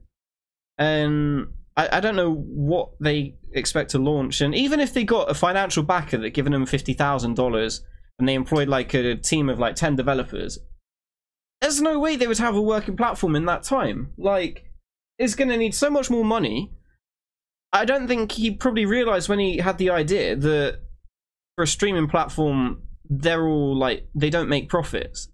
And 0.78 1.48
I, 1.76 1.98
I 1.98 2.00
don't 2.00 2.16
know 2.16 2.34
what 2.34 2.90
they 3.00 3.36
expect 3.54 3.92
to 3.92 4.00
launch. 4.00 4.42
And 4.42 4.54
even 4.56 4.80
if 4.80 4.94
they 4.94 5.04
got 5.04 5.30
a 5.30 5.34
financial 5.34 5.84
backer 5.84 6.18
that 6.20 6.32
given 6.32 6.54
them 6.54 6.66
fifty 6.66 6.94
thousand 6.94 7.36
dollars 7.36 7.84
and 8.18 8.28
they 8.28 8.34
employed 8.34 8.68
like 8.68 8.94
a 8.94 9.16
team 9.16 9.50
of 9.50 9.60
like 9.60 9.76
ten 9.76 9.96
developers, 9.96 10.60
there's 11.60 11.82
no 11.82 12.00
way 12.00 12.16
they 12.16 12.28
would 12.28 12.38
have 12.38 12.56
a 12.56 12.62
working 12.62 12.98
platform 12.98 13.36
in 13.36 13.46
that 13.46 13.64
time. 13.64 14.14
Like 14.18 14.66
it's 15.18 15.36
gonna 15.36 15.58
need 15.58 15.76
so 15.76 15.90
much 15.90 16.10
more 16.10 16.26
money. 16.26 16.72
I 17.74 17.86
don't 17.86 18.08
think 18.08 18.34
he 18.34 18.52
probably 18.52 18.86
realized 18.86 19.30
when 19.30 19.40
he 19.40 19.58
had 19.58 19.78
the 19.78 19.90
idea 19.90 20.36
that 20.36 20.82
for 21.56 21.64
a 21.64 21.68
streaming 21.68 22.08
platform, 22.08 22.84
they're 23.10 23.48
all 23.48 23.78
like 23.78 24.08
they 24.14 24.30
don't 24.30 24.50
make 24.50 24.70
profits. 24.70 25.30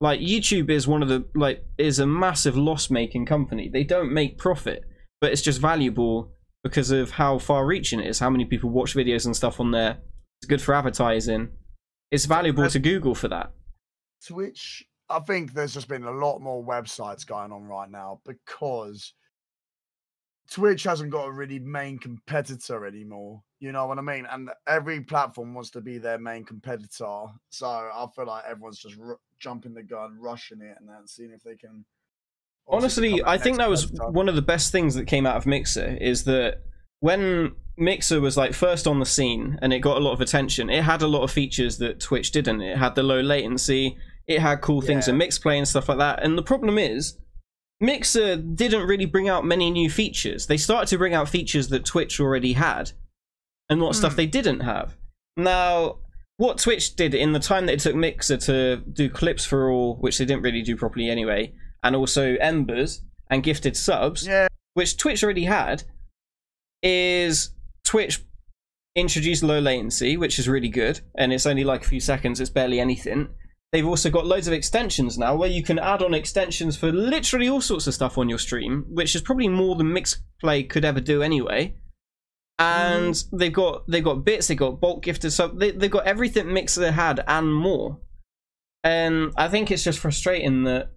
Like 0.00 0.20
YouTube 0.20 0.70
is 0.70 0.86
one 0.86 1.02
of 1.02 1.08
the 1.08 1.26
like 1.34 1.64
is 1.78 1.98
a 1.98 2.06
massive 2.06 2.56
loss 2.56 2.90
making 2.90 3.26
company. 3.26 3.70
They 3.72 3.84
don't 3.84 4.12
make 4.12 4.36
profit, 4.38 4.84
but 5.20 5.32
it's 5.32 5.42
just 5.42 5.60
valuable 5.60 6.32
because 6.62 6.90
of 6.90 7.12
how 7.12 7.38
far 7.38 7.64
reaching 7.64 8.00
it 8.00 8.06
is, 8.06 8.18
how 8.18 8.28
many 8.28 8.44
people 8.44 8.70
watch 8.70 8.94
videos 8.94 9.24
and 9.24 9.34
stuff 9.34 9.60
on 9.60 9.70
there. 9.70 9.98
It's 10.40 10.48
good 10.48 10.60
for 10.60 10.74
advertising. 10.74 11.48
It's 12.10 12.26
valuable 12.26 12.68
to 12.68 12.78
Google 12.78 13.14
for 13.14 13.28
that. 13.28 13.52
Twitch, 14.26 14.84
I 15.08 15.20
think 15.20 15.52
there's 15.52 15.74
just 15.74 15.88
been 15.88 16.04
a 16.04 16.10
lot 16.10 16.40
more 16.40 16.64
websites 16.64 17.26
going 17.26 17.52
on 17.52 17.64
right 17.64 17.90
now 17.90 18.20
because 18.26 19.14
Twitch 20.50 20.82
hasn't 20.84 21.10
got 21.10 21.26
a 21.26 21.32
really 21.32 21.58
main 21.58 21.98
competitor 21.98 22.86
anymore. 22.86 23.42
You 23.60 23.72
know 23.72 23.86
what 23.86 23.98
I 23.98 24.02
mean? 24.02 24.26
And 24.30 24.50
every 24.66 25.00
platform 25.00 25.54
wants 25.54 25.70
to 25.70 25.80
be 25.80 25.98
their 25.98 26.18
main 26.18 26.44
competitor. 26.44 27.26
So 27.50 27.66
I 27.66 28.06
feel 28.14 28.26
like 28.26 28.44
everyone's 28.48 28.78
just 28.78 28.96
jumping 29.40 29.74
the 29.74 29.82
gun, 29.82 30.18
rushing 30.20 30.60
it, 30.60 30.76
and 30.80 30.88
then 30.88 31.06
seeing 31.06 31.30
if 31.32 31.42
they 31.42 31.56
can. 31.56 31.84
Honestly, 32.68 33.22
I 33.24 33.38
think 33.38 33.58
that 33.58 33.68
was 33.70 33.86
competitor. 33.86 34.10
one 34.10 34.28
of 34.28 34.34
the 34.34 34.42
best 34.42 34.72
things 34.72 34.94
that 34.96 35.04
came 35.06 35.24
out 35.26 35.36
of 35.36 35.46
Mixer 35.46 35.96
is 36.00 36.24
that 36.24 36.62
when 37.00 37.54
Mixer 37.76 38.20
was 38.20 38.36
like 38.36 38.54
first 38.54 38.86
on 38.88 38.98
the 38.98 39.06
scene 39.06 39.58
and 39.62 39.72
it 39.72 39.78
got 39.80 39.98
a 39.98 40.00
lot 40.00 40.12
of 40.12 40.20
attention, 40.20 40.68
it 40.68 40.82
had 40.82 41.02
a 41.02 41.06
lot 41.06 41.22
of 41.22 41.30
features 41.30 41.78
that 41.78 42.00
Twitch 42.00 42.32
didn't. 42.32 42.60
It 42.62 42.78
had 42.78 42.94
the 42.96 43.04
low 43.04 43.20
latency, 43.20 43.96
it 44.26 44.40
had 44.40 44.62
cool 44.62 44.80
things 44.80 45.06
Yeah. 45.06 45.14
in 45.14 45.20
MixPlay 45.20 45.58
and 45.58 45.68
stuff 45.68 45.88
like 45.88 45.98
that. 45.98 46.24
And 46.24 46.36
the 46.36 46.42
problem 46.42 46.76
is, 46.78 47.16
Mixer 47.80 48.36
didn't 48.36 48.86
really 48.88 49.04
bring 49.04 49.28
out 49.28 49.44
many 49.44 49.70
new 49.70 49.90
features. 49.90 50.46
They 50.46 50.56
started 50.56 50.88
to 50.88 50.98
bring 50.98 51.14
out 51.14 51.28
features 51.28 51.68
that 51.68 51.84
Twitch 51.84 52.18
already 52.18 52.54
had 52.54 52.92
and 53.68 53.80
what 53.80 53.94
stuff 53.94 54.12
Hmm. 54.12 54.16
they 54.16 54.26
didn't 54.26 54.60
have. 54.60 54.96
Now, 55.36 55.98
what 56.36 56.58
Twitch 56.58 56.96
did 56.96 57.14
in 57.14 57.32
the 57.32 57.40
time 57.40 57.66
that 57.66 57.74
it 57.74 57.80
took 57.80 57.94
Mixer 57.94 58.36
to 58.36 58.76
do 58.76 59.08
clips 59.08 59.44
for 59.44 59.70
all, 59.70 59.96
which 59.96 60.18
they 60.18 60.24
didn't 60.24 60.42
really 60.42 60.62
do 60.62 60.76
properly 60.76 61.08
anyway, 61.08 61.52
and 61.82 61.96
also 61.96 62.36
Embers 62.36 63.02
and 63.30 63.42
gifted 63.42 63.76
subs, 63.76 64.26
Yeah, 64.26 64.48
which 64.74 64.96
Twitch 64.96 65.24
already 65.24 65.44
had, 65.44 65.84
is 66.82 67.50
Twitch 67.84 68.22
introduced 68.94 69.42
low 69.42 69.58
latency, 69.58 70.16
which 70.16 70.38
is 70.38 70.48
really 70.48 70.68
good, 70.68 71.00
and 71.16 71.32
it's 71.32 71.46
only 71.46 71.64
like 71.64 71.84
a 71.84 71.88
few 71.88 72.00
seconds, 72.00 72.40
it's 72.40 72.50
barely 72.50 72.80
anything. 72.80 73.28
They've 73.72 73.86
also 73.86 74.10
got 74.10 74.26
loads 74.26 74.46
of 74.46 74.54
extensions 74.54 75.18
now 75.18 75.34
where 75.34 75.50
you 75.50 75.62
can 75.62 75.78
add 75.78 76.02
on 76.02 76.14
extensions 76.14 76.76
for 76.76 76.92
literally 76.92 77.48
all 77.48 77.60
sorts 77.60 77.86
of 77.86 77.94
stuff 77.94 78.16
on 78.16 78.28
your 78.28 78.38
stream, 78.38 78.86
which 78.88 79.14
is 79.14 79.22
probably 79.22 79.48
more 79.48 79.74
than 79.74 79.92
MixPlay 79.92 80.68
could 80.70 80.84
ever 80.84 81.00
do 81.00 81.22
anyway. 81.22 81.74
And 82.58 83.22
they've 83.32 83.52
got 83.52 83.86
they've 83.86 84.04
got 84.04 84.24
bits, 84.24 84.48
they've 84.48 84.56
got 84.56 84.80
bulk 84.80 85.02
gifted 85.02 85.32
sub, 85.32 85.58
they, 85.58 85.72
they've 85.72 85.90
got 85.90 86.06
everything 86.06 86.52
Mixer 86.52 86.92
had 86.92 87.22
and 87.26 87.54
more. 87.54 87.98
And 88.82 89.32
I 89.36 89.48
think 89.48 89.70
it's 89.70 89.84
just 89.84 89.98
frustrating 89.98 90.64
that 90.64 90.92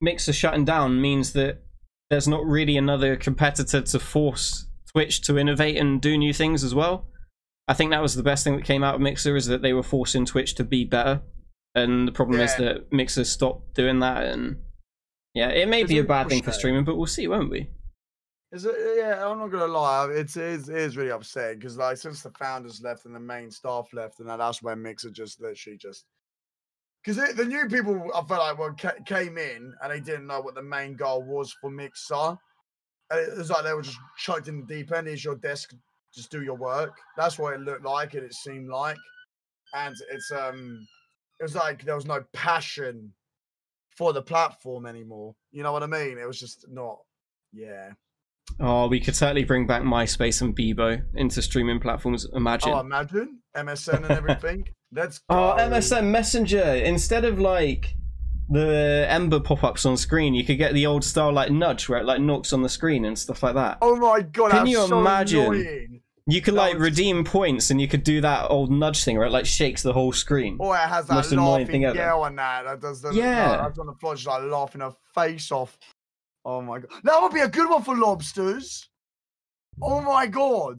Mixer 0.00 0.32
shutting 0.32 0.64
down 0.64 1.00
means 1.00 1.32
that 1.32 1.62
there's 2.08 2.28
not 2.28 2.44
really 2.44 2.76
another 2.76 3.16
competitor 3.16 3.80
to 3.80 3.98
force 3.98 4.66
Twitch 4.92 5.22
to 5.22 5.38
innovate 5.38 5.76
and 5.76 6.00
do 6.00 6.16
new 6.18 6.32
things 6.32 6.62
as 6.62 6.74
well. 6.74 7.06
I 7.68 7.74
think 7.74 7.90
that 7.90 8.02
was 8.02 8.16
the 8.16 8.22
best 8.22 8.44
thing 8.44 8.56
that 8.56 8.64
came 8.64 8.82
out 8.82 8.96
of 8.96 9.00
Mixer 9.00 9.36
is 9.36 9.46
that 9.46 9.62
they 9.62 9.72
were 9.72 9.82
forcing 9.82 10.24
Twitch 10.24 10.54
to 10.56 10.64
be 10.64 10.84
better. 10.84 11.22
And 11.74 12.06
the 12.08 12.12
problem 12.12 12.40
is 12.40 12.56
that 12.56 12.92
Mixer 12.92 13.24
stopped 13.24 13.74
doing 13.74 14.00
that 14.00 14.24
and 14.24 14.56
yeah, 15.34 15.50
it 15.50 15.68
may 15.68 15.84
be 15.84 15.98
a 15.98 16.04
bad 16.04 16.28
thing 16.28 16.42
for 16.42 16.50
streaming, 16.50 16.84
but 16.84 16.96
we'll 16.96 17.06
see, 17.06 17.28
won't 17.28 17.50
we? 17.50 17.70
Is 18.52 18.64
it, 18.64 18.74
yeah, 18.96 19.26
I'm 19.26 19.38
not 19.38 19.48
gonna 19.48 19.66
lie. 19.66 20.08
It's 20.12 20.36
it 20.36 20.44
is, 20.44 20.68
it 20.68 20.76
is 20.76 20.96
really 20.96 21.10
upsetting 21.10 21.58
because 21.58 21.76
like 21.76 21.96
since 21.98 22.22
the 22.22 22.30
founders 22.32 22.82
left 22.82 23.04
and 23.06 23.14
the 23.14 23.20
main 23.20 23.50
staff 23.50 23.88
left, 23.92 24.20
and 24.20 24.28
that's 24.28 24.62
when 24.62 24.82
Mixer 24.82 25.10
just 25.10 25.40
literally 25.40 25.78
just 25.78 26.06
because 27.04 27.34
the 27.36 27.44
new 27.44 27.68
people 27.68 28.10
I 28.14 28.22
felt 28.24 28.40
like 28.40 28.58
well 28.58 28.74
ca- 28.78 29.02
came 29.06 29.38
in 29.38 29.74
and 29.82 29.92
they 29.92 30.00
didn't 30.00 30.26
know 30.26 30.40
what 30.40 30.54
the 30.56 30.62
main 30.62 30.94
goal 30.94 31.22
was 31.22 31.52
for 31.60 31.70
Mixer. 31.70 32.36
And 33.10 33.20
it 33.20 33.38
was 33.38 33.50
like 33.50 33.64
they 33.64 33.74
were 33.74 33.82
just 33.82 33.98
chucked 34.18 34.48
in 34.48 34.60
the 34.60 34.66
deep 34.66 34.92
end. 34.92 35.06
Here's 35.08 35.24
your 35.24 35.36
desk, 35.36 35.74
just 36.14 36.30
do 36.30 36.42
your 36.42 36.56
work. 36.56 36.96
That's 37.16 37.38
what 37.38 37.54
it 37.54 37.60
looked 37.60 37.84
like 37.84 38.14
and 38.14 38.24
it 38.24 38.34
seemed 38.34 38.68
like. 38.68 38.96
and 39.74 39.94
it's 40.10 40.30
um, 40.32 40.86
it 41.38 41.44
was 41.44 41.54
like 41.54 41.84
there 41.84 41.94
was 41.96 42.06
no 42.06 42.24
passion 42.32 43.12
for 43.96 44.12
the 44.12 44.22
platform 44.22 44.86
anymore. 44.86 45.34
You 45.52 45.62
know 45.62 45.72
what 45.72 45.82
I 45.82 45.86
mean? 45.86 46.18
It 46.18 46.26
was 46.26 46.40
just 46.40 46.66
not. 46.68 46.98
Yeah. 47.52 47.92
Oh, 48.58 48.88
we 48.88 49.00
could 49.00 49.14
certainly 49.16 49.44
bring 49.44 49.66
back 49.66 49.82
MySpace 49.82 50.42
and 50.42 50.56
Bebo 50.56 51.02
into 51.14 51.40
streaming 51.42 51.80
platforms. 51.80 52.26
Imagine. 52.34 52.72
Oh, 52.72 52.80
imagine 52.80 53.38
MSN 53.56 54.02
and 54.02 54.10
everything. 54.10 54.66
Let's 54.92 55.20
Oh. 55.28 55.54
MSN 55.58 56.10
Messenger. 56.10 56.62
Instead 56.62 57.24
of 57.24 57.38
like 57.38 57.94
the 58.48 59.06
Ember 59.08 59.40
pop-ups 59.40 59.86
on 59.86 59.96
screen, 59.96 60.34
you 60.34 60.44
could 60.44 60.58
get 60.58 60.74
the 60.74 60.86
old 60.86 61.04
style 61.04 61.32
like 61.32 61.50
nudge 61.52 61.88
where 61.88 62.00
it 62.00 62.04
like 62.04 62.20
knocks 62.20 62.52
on 62.52 62.62
the 62.62 62.68
screen 62.68 63.04
and 63.04 63.18
stuff 63.18 63.42
like 63.42 63.54
that. 63.54 63.78
Oh 63.80 63.96
my 63.96 64.22
god! 64.22 64.50
Can 64.50 64.58
that's 64.64 64.70
you 64.70 64.86
so 64.88 64.98
imagine? 64.98 65.40
Annoying. 65.54 66.00
You 66.26 66.40
could 66.40 66.54
that 66.54 66.58
like 66.58 66.74
was- 66.74 66.82
redeem 66.82 67.24
points 67.24 67.70
and 67.70 67.80
you 67.80 67.88
could 67.88 68.04
do 68.04 68.20
that 68.20 68.50
old 68.50 68.70
nudge 68.70 69.02
thing 69.04 69.16
where 69.16 69.26
it 69.26 69.32
like 69.32 69.46
shakes 69.46 69.82
the 69.82 69.92
whole 69.92 70.12
screen. 70.12 70.58
Oh, 70.60 70.72
it 70.72 70.76
has 70.78 71.06
that 71.06 71.14
Most 71.14 71.32
annoying 71.32 71.50
laughing 71.62 71.66
thing 71.66 71.84
ever. 71.86 71.96
girl 71.96 72.22
on 72.22 72.36
that 72.36 72.64
that 72.64 72.80
does 72.80 73.00
the 73.02 73.12
Yeah. 73.12 73.56
That's 73.56 73.78
on 73.78 73.86
the 73.86 73.94
floor, 73.94 74.14
just 74.14 74.26
like 74.26 74.42
laughing 74.42 74.80
her 74.80 74.92
face 75.14 75.50
off. 75.50 75.76
Oh 76.44 76.62
my 76.62 76.78
god, 76.78 76.90
that 77.04 77.20
would 77.20 77.32
be 77.32 77.40
a 77.40 77.48
good 77.48 77.68
one 77.68 77.82
for 77.82 77.96
lobsters. 77.96 78.88
Oh 79.82 80.00
my 80.00 80.26
god, 80.26 80.78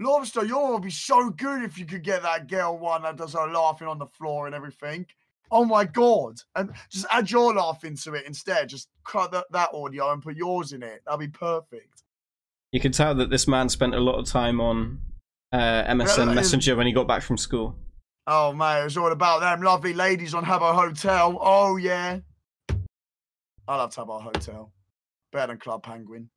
lobster, 0.00 0.46
one 0.46 0.72
would 0.72 0.82
be 0.82 0.90
so 0.90 1.30
good 1.30 1.62
if 1.62 1.78
you 1.78 1.86
could 1.86 2.02
get 2.02 2.22
that 2.22 2.48
girl 2.48 2.78
one 2.78 3.02
that 3.02 3.16
does 3.16 3.34
her 3.34 3.46
laughing 3.48 3.88
on 3.88 3.98
the 3.98 4.06
floor 4.06 4.46
and 4.46 4.54
everything. 4.54 5.06
Oh 5.50 5.64
my 5.64 5.84
god, 5.84 6.36
and 6.56 6.70
just 6.90 7.06
add 7.10 7.30
your 7.30 7.54
laugh 7.54 7.84
into 7.84 8.14
it 8.14 8.26
instead. 8.26 8.68
Just 8.68 8.88
cut 9.04 9.30
that, 9.32 9.44
that 9.52 9.70
audio 9.74 10.12
and 10.12 10.22
put 10.22 10.36
yours 10.36 10.72
in 10.72 10.82
it. 10.82 11.02
That'd 11.04 11.20
be 11.20 11.28
perfect. 11.28 12.02
You 12.72 12.80
can 12.80 12.92
tell 12.92 13.14
that 13.14 13.30
this 13.30 13.46
man 13.46 13.68
spent 13.68 13.94
a 13.94 14.00
lot 14.00 14.18
of 14.18 14.26
time 14.26 14.60
on 14.60 15.00
uh, 15.52 15.84
MSN 15.84 16.26
Yeah, 16.26 16.34
Messenger 16.34 16.76
when 16.76 16.86
he 16.86 16.92
got 16.92 17.06
back 17.06 17.22
from 17.22 17.36
school. 17.36 17.76
Oh 18.26 18.52
mate, 18.52 18.80
it 18.80 18.84
was 18.84 18.96
all 18.96 19.12
about 19.12 19.40
them 19.40 19.62
lovely 19.62 19.92
ladies 19.92 20.34
on 20.34 20.44
Habbo 20.44 20.74
Hotel. 20.74 21.38
Oh 21.40 21.76
yeah. 21.76 22.20
I 23.68 23.76
love 23.76 23.94
Habbo 23.94 24.20
Hotel. 24.22 24.72
Better 25.34 25.48
than 25.48 25.58
Club 25.58 25.82
Penguin. 25.82 26.30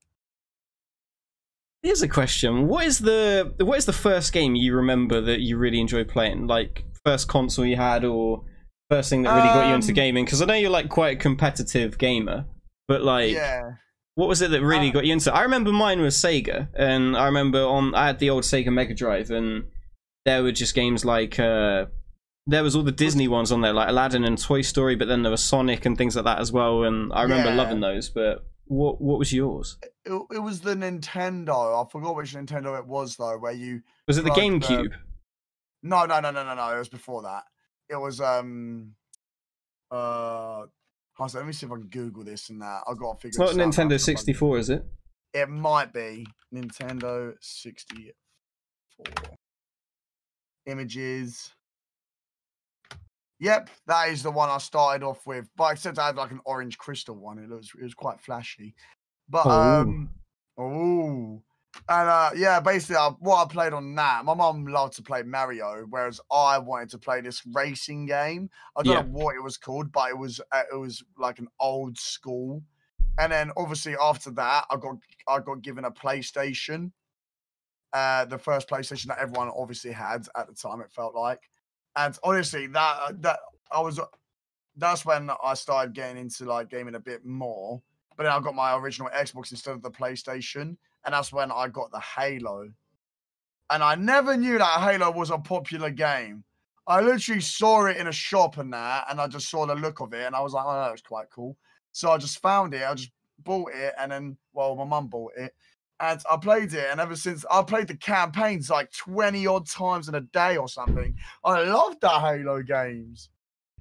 Here's 1.83 2.01
a 2.01 2.07
question: 2.07 2.67
What 2.67 2.85
is 2.85 2.97
the 2.99 3.53
what 3.59 3.77
is 3.77 3.85
the 3.85 3.93
first 3.93 4.33
game 4.33 4.55
you 4.55 4.75
remember 4.75 5.21
that 5.21 5.39
you 5.39 5.55
really 5.57 5.79
enjoyed 5.79 6.09
playing? 6.09 6.47
Like 6.47 6.83
first 7.05 7.27
console 7.27 7.63
you 7.65 7.75
had, 7.75 8.03
or 8.03 8.43
first 8.89 9.11
thing 9.11 9.21
that 9.21 9.35
really 9.35 9.47
got 9.49 9.67
you 9.69 9.75
into 9.75 9.89
Um, 9.91 9.93
gaming? 9.93 10.25
Because 10.25 10.41
I 10.41 10.45
know 10.45 10.55
you're 10.55 10.71
like 10.71 10.89
quite 10.89 11.15
a 11.17 11.19
competitive 11.19 11.99
gamer, 11.99 12.45
but 12.87 13.03
like, 13.03 13.31
yeah. 13.33 13.73
what 14.15 14.27
was 14.27 14.41
it 14.41 14.49
that 14.49 14.63
really 14.63 14.89
Uh, 14.89 14.93
got 14.93 15.05
you 15.05 15.13
into? 15.13 15.31
I 15.33 15.43
remember 15.43 15.71
mine 15.71 16.01
was 16.01 16.15
Sega, 16.15 16.67
and 16.73 17.15
I 17.15 17.25
remember 17.27 17.61
on 17.63 17.93
I 17.93 18.07
had 18.07 18.17
the 18.17 18.31
old 18.31 18.43
Sega 18.45 18.73
Mega 18.73 18.95
Drive, 18.95 19.29
and 19.29 19.65
there 20.25 20.41
were 20.41 20.51
just 20.51 20.73
games 20.73 21.05
like 21.05 21.39
uh, 21.39 21.85
there 22.47 22.63
was 22.63 22.75
all 22.75 22.83
the 22.83 22.91
Disney 22.91 23.27
ones 23.27 23.51
on 23.51 23.61
there, 23.61 23.73
like 23.73 23.89
Aladdin 23.89 24.23
and 24.23 24.41
Toy 24.41 24.63
Story, 24.63 24.95
but 24.95 25.07
then 25.07 25.21
there 25.21 25.31
was 25.31 25.43
Sonic 25.43 25.85
and 25.85 25.95
things 25.95 26.15
like 26.15 26.25
that 26.25 26.39
as 26.39 26.51
well, 26.51 26.83
and 26.83 27.13
I 27.13 27.21
remember 27.21 27.49
Yeah. 27.49 27.55
loving 27.57 27.79
those. 27.81 28.09
But 28.09 28.43
what 28.67 29.01
what 29.01 29.19
was 29.19 29.33
yours? 29.33 29.77
It, 30.05 30.21
it 30.31 30.39
was 30.39 30.61
the 30.61 30.75
Nintendo. 30.75 31.85
I 31.85 31.89
forgot 31.89 32.15
which 32.15 32.33
Nintendo 32.33 32.77
it 32.77 32.87
was 32.87 33.15
though, 33.15 33.37
where 33.37 33.51
you 33.51 33.81
Was 34.07 34.17
it 34.17 34.25
the 34.25 34.31
uh, 34.31 34.35
GameCube? 34.35 34.93
No, 35.83 36.05
no, 36.05 36.19
no, 36.19 36.31
no, 36.31 36.43
no, 36.43 36.55
no. 36.55 36.75
It 36.75 36.79
was 36.79 36.89
before 36.89 37.23
that. 37.23 37.43
It 37.89 37.95
was 37.95 38.19
um 38.21 38.95
uh 39.91 40.65
let 41.33 41.45
me 41.45 41.53
see 41.53 41.65
if 41.65 41.71
I 41.71 41.75
can 41.75 41.87
Google 41.87 42.23
this 42.23 42.49
and 42.49 42.61
that. 42.61 42.83
I've 42.87 42.97
got 42.97 43.13
to 43.13 43.17
figure 43.19 43.29
It's 43.29 43.37
not 43.39 43.47
this 43.47 43.79
out 43.79 43.89
now, 43.89 43.95
Nintendo 43.95 43.99
64, 43.99 44.57
is 44.59 44.69
it? 44.69 44.85
It 45.33 45.49
might 45.49 45.91
be 45.91 46.27
Nintendo 46.53 47.33
64. 47.41 49.13
Images. 50.67 51.51
Yep, 53.39 53.69
that 53.85 54.09
is 54.09 54.23
the 54.23 54.31
one 54.31 54.49
I 54.49 54.57
started 54.57 55.05
off 55.05 55.25
with. 55.27 55.47
But 55.55 55.63
I 55.65 55.71
except 55.73 55.99
I 55.99 56.07
had 56.07 56.15
like 56.15 56.31
an 56.31 56.41
orange 56.45 56.77
crystal 56.77 57.15
one. 57.15 57.37
It 57.37 57.49
was 57.49 57.71
it 57.79 57.83
was 57.83 57.93
quite 57.93 58.19
flashy. 58.19 58.73
But 59.29 59.45
Oh. 59.45 59.51
um 59.51 60.09
oh 60.57 61.43
and 61.89 62.09
uh 62.09 62.31
yeah, 62.35 62.59
basically 62.59 62.95
I, 62.95 63.09
what 63.19 63.45
I 63.45 63.51
played 63.51 63.73
on 63.73 63.93
that, 63.95 64.25
my 64.25 64.33
mom 64.33 64.65
loved 64.65 64.95
to 64.95 65.03
play 65.03 65.21
Mario, 65.21 65.85
whereas 65.89 66.19
I 66.31 66.57
wanted 66.57 66.89
to 66.91 66.97
play 66.97 67.21
this 67.21 67.45
racing 67.53 68.07
game. 68.07 68.49
I 68.75 68.83
don't 68.83 68.93
Yeah. 68.93 69.01
know 69.03 69.19
what 69.19 69.35
it 69.35 69.43
was 69.43 69.57
called, 69.57 69.91
but 69.91 70.09
it 70.09 70.17
was 70.17 70.41
uh, 70.51 70.63
it 70.71 70.75
was 70.75 71.03
like 71.17 71.37
an 71.39 71.47
old 71.59 71.97
school. 71.97 72.63
And 73.19 73.31
then 73.31 73.51
obviously 73.55 73.95
after 74.01 74.31
that, 74.31 74.65
I 74.71 74.77
got 74.77 74.95
I 75.27 75.39
got 75.39 75.61
given 75.61 75.85
a 75.85 75.91
PlayStation. 75.91 76.91
Uh, 77.93 78.25
the 78.25 78.37
first 78.37 78.67
PlayStation 78.67 79.07
that 79.07 79.19
everyone 79.19 79.49
obviously 79.55 79.91
had 79.91 80.27
at 80.35 80.47
the 80.47 80.53
time, 80.53 80.81
it 80.81 80.91
felt 80.91 81.15
like. 81.15 81.41
And 81.97 82.17
honestly, 82.23 82.67
that 82.67 82.97
uh, 83.01 83.13
that 83.21 83.39
I 83.71 83.81
was 83.81 83.99
that's 84.77 85.03
when 85.03 85.31
I 85.43 85.55
started 85.55 85.93
getting 85.93 86.17
into 86.17 86.45
like 86.45 86.69
gaming 86.69 86.95
a 86.95 86.99
bit 86.99 87.25
more. 87.25 87.81
But 88.15 88.23
then 88.23 88.31
I 88.31 88.39
got 88.39 88.55
my 88.55 88.77
original 88.77 89.09
Xbox 89.09 89.51
instead 89.51 89.73
of 89.75 89.81
the 89.81 89.91
PlayStation, 89.91 90.77
and 91.05 91.13
that's 91.13 91.33
when 91.33 91.51
I 91.51 91.67
got 91.67 91.91
the 91.91 91.99
Halo. 91.99 92.69
And 93.69 93.83
I 93.83 93.95
never 93.95 94.37
knew 94.37 94.57
that 94.57 94.79
Halo 94.81 95.11
was 95.11 95.29
a 95.29 95.37
popular 95.37 95.89
game. 95.89 96.43
I 96.87 97.01
literally 97.01 97.41
saw 97.41 97.85
it 97.87 97.97
in 97.97 98.07
a 98.07 98.13
shop 98.13 98.57
and 98.57 98.71
that, 98.73 99.05
and 99.09 99.19
I 99.19 99.27
just 99.27 99.49
saw 99.49 99.65
the 99.65 99.75
look 99.75 99.99
of 99.99 100.13
it, 100.13 100.25
and 100.25 100.35
I 100.35 100.41
was 100.41 100.53
like, 100.53 100.65
"Oh, 100.65 100.73
that 100.73 100.91
was 100.91 101.01
quite 101.01 101.29
cool." 101.31 101.57
So 101.91 102.11
I 102.11 102.17
just 102.17 102.39
found 102.39 102.73
it. 102.75 102.83
I 102.83 102.93
just 102.93 103.11
bought 103.39 103.71
it, 103.73 103.93
and 103.99 104.11
then, 104.11 104.37
well, 104.53 104.75
my 104.75 104.85
mum 104.85 105.07
bought 105.07 105.33
it, 105.35 105.53
and 105.99 106.21
I 106.29 106.37
played 106.37 106.73
it. 106.73 106.87
And 106.91 106.99
ever 106.99 107.15
since, 107.15 107.45
I 107.51 107.63
played 107.63 107.87
the 107.87 107.97
campaigns 107.97 108.69
like 108.69 108.91
twenty 108.91 109.47
odd 109.47 109.67
times 109.67 110.09
in 110.09 110.15
a 110.15 110.21
day 110.21 110.57
or 110.57 110.67
something. 110.67 111.15
I 111.43 111.63
loved 111.63 112.01
the 112.01 112.09
Halo 112.09 112.61
games. 112.61 113.29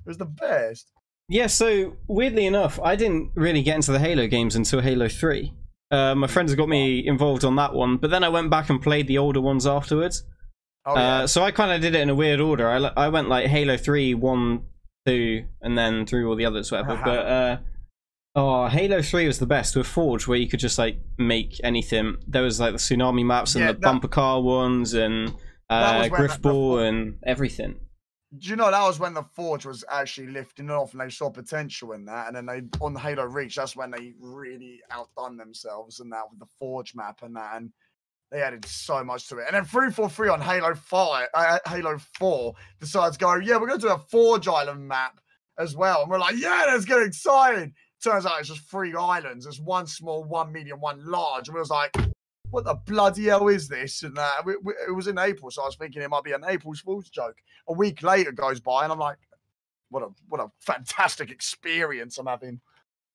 It 0.05 0.09
was 0.09 0.19
the 0.19 0.27
best. 0.27 0.91
Yeah, 1.29 1.49
so 1.49 1.97
weirdly 2.07 2.47
enough, 2.47 2.79
I 2.83 2.95
didn't 2.95 3.33
really 3.35 3.63
get 3.63 3.77
into 3.77 3.91
the 3.91 3.99
Halo 3.99 4.29
games 4.29 4.55
until 4.55 4.81
Halo 4.81 5.09
3. 5.09 5.53
Uh, 5.91 6.15
my 6.15 6.27
friends 6.29 6.55
got 6.55 6.69
me 6.69 7.05
involved 7.05 7.45
on 7.45 7.57
that 7.57 7.75
one, 7.75 7.97
but 7.97 8.11
then 8.11 8.23
I 8.23 8.29
went 8.29 8.51
back 8.51 8.71
and 8.71 8.81
played 8.81 9.09
the 9.09 9.19
older 9.19 9.41
ones 9.41 9.67
afterwards. 9.67 10.25
Oh 10.85 10.95
yeah. 10.95 11.19
Uh, 11.19 11.27
so 11.27 11.43
I 11.43 11.51
kind 11.51 11.73
of 11.73 11.81
did 11.81 11.97
it 11.97 12.01
in 12.01 12.11
a 12.11 12.15
weird 12.15 12.41
order. 12.41 12.69
I, 12.69 12.79
I 12.97 13.09
went 13.09 13.29
like 13.29 13.47
Halo 13.47 13.77
3, 13.77 14.15
1, 14.15 14.63
2, 15.07 15.45
and 15.63 15.77
then 15.77 16.07
through 16.07 16.29
all 16.29 16.37
the 16.37 16.47
others, 16.47 16.71
whatever. 16.71 16.95
but 17.05 17.27
uh, 17.27 17.57
oh, 18.37 18.69
Halo 18.69 19.03
3 19.03 19.27
was 19.27 19.39
the 19.41 19.47
best 19.47 19.75
with 19.75 19.87
Forge, 19.87 20.29
where 20.29 20.39
you 20.39 20.47
could 20.49 20.61
just 20.61 20.79
like 20.79 21.01
make 21.19 21.59
anything. 21.65 22.19
There 22.29 22.43
was 22.43 22.61
like 22.61 22.73
the 22.73 22.79
tsunami 22.79 23.25
maps 23.25 23.55
and 23.57 23.63
Yeah, 23.65 23.73
the 23.73 23.79
that- 23.79 23.81
bumper 23.83 24.09
car 24.09 24.41
ones 24.41 24.95
and 24.95 25.31
uh, 25.71 26.01
was 26.03 26.11
when 26.11 26.23
the- 26.23 26.29
the 26.29 26.35
Grifball 26.35 26.89
and 26.89 27.19
everything. 27.25 27.81
Do 28.39 28.51
you 28.51 28.57
know 28.57 28.71
that 28.71 28.83
was 28.83 28.99
when 28.99 29.15
the 29.15 29.23
Forge 29.23 29.65
was 29.65 29.85
actually 29.91 30.27
lifting 30.27 30.69
off 30.71 30.93
and 30.93 31.01
they 31.01 31.09
saw 31.09 31.31
potential 31.31 31.93
in 31.93 32.05
that, 32.07 32.27
and 32.27 32.37
then 32.37 32.45
they 32.45 32.63
on 32.81 32.93
the 32.93 33.01
Halo 33.01 33.25
Reach, 33.25 33.55
that's 33.57 33.75
when 33.77 33.91
they 33.91 34.13
really 34.21 34.81
outdone 34.91 35.37
themselves 35.37 36.01
and 36.01 36.13
that 36.13 36.25
with 36.31 36.41
the 36.41 36.47
Forge 36.59 36.95
map 36.95 37.23
and 37.23 37.35
that, 37.37 37.57
and 37.57 37.71
they 38.33 38.43
added 38.43 38.65
so 38.65 39.03
much 39.05 39.29
to 39.29 39.39
it. 39.39 39.45
And 39.47 39.55
then 39.55 39.65
three 39.65 39.91
four 39.91 40.11
three 40.11 40.29
on 40.29 40.41
Halo 40.41 40.75
Five, 40.75 41.29
uh, 41.35 41.61
Halo 41.67 41.99
Four 42.19 42.55
decides 42.81 43.17
to 43.17 43.25
go, 43.25 43.37
yeah, 43.37 43.57
we're 43.57 43.69
gonna 43.69 43.81
do 43.81 43.89
a 43.89 43.99
Forge 43.99 44.49
Island 44.49 44.87
map 44.87 45.19
as 45.59 45.75
well, 45.77 46.03
and 46.03 46.11
we're 46.11 46.19
like, 46.19 46.37
yeah, 46.37 46.65
let's 46.67 46.85
get 46.85 47.01
excited. 47.03 47.73
Turns 48.07 48.27
out 48.27 48.39
it's 48.39 48.49
just 48.49 48.71
three 48.71 48.95
islands. 48.95 49.45
There's 49.45 49.61
one 49.61 49.87
small, 49.87 50.25
one 50.25 50.53
medium, 50.53 50.81
one 50.81 51.05
large, 51.05 51.49
and 51.49 51.55
we 51.55 51.61
was 51.61 51.71
like. 51.71 51.95
What 52.51 52.65
the 52.65 52.75
bloody 52.87 53.25
hell 53.25 53.49
is 53.49 53.67
this? 53.67 54.05
And 54.05 54.17
that 54.17 54.47
we, 54.47 54.55
we, 54.63 54.73
it 54.87 54.95
was 54.95 55.09
in 55.09 55.19
April, 55.19 55.51
so 55.51 55.63
I 55.63 55.67
was 55.67 55.75
thinking 55.75 56.01
it 56.01 56.09
might 56.09 56.23
be 56.23 56.31
an 56.31 56.45
April 56.47 56.73
Fool's 56.75 57.11
joke 57.11 57.35
a 57.69 57.73
week 57.73 58.03
later 58.03 58.33
goes 58.33 58.61
by 58.61 58.85
and 58.85 58.93
I'm 58.93 58.99
like, 58.99 59.19
what 59.91 60.03
a 60.03 60.09
what 60.29 60.41
a 60.41 60.51
fantastic 60.61 61.31
experience 61.31 62.19
I'm 62.19 62.27
having. 62.27 62.61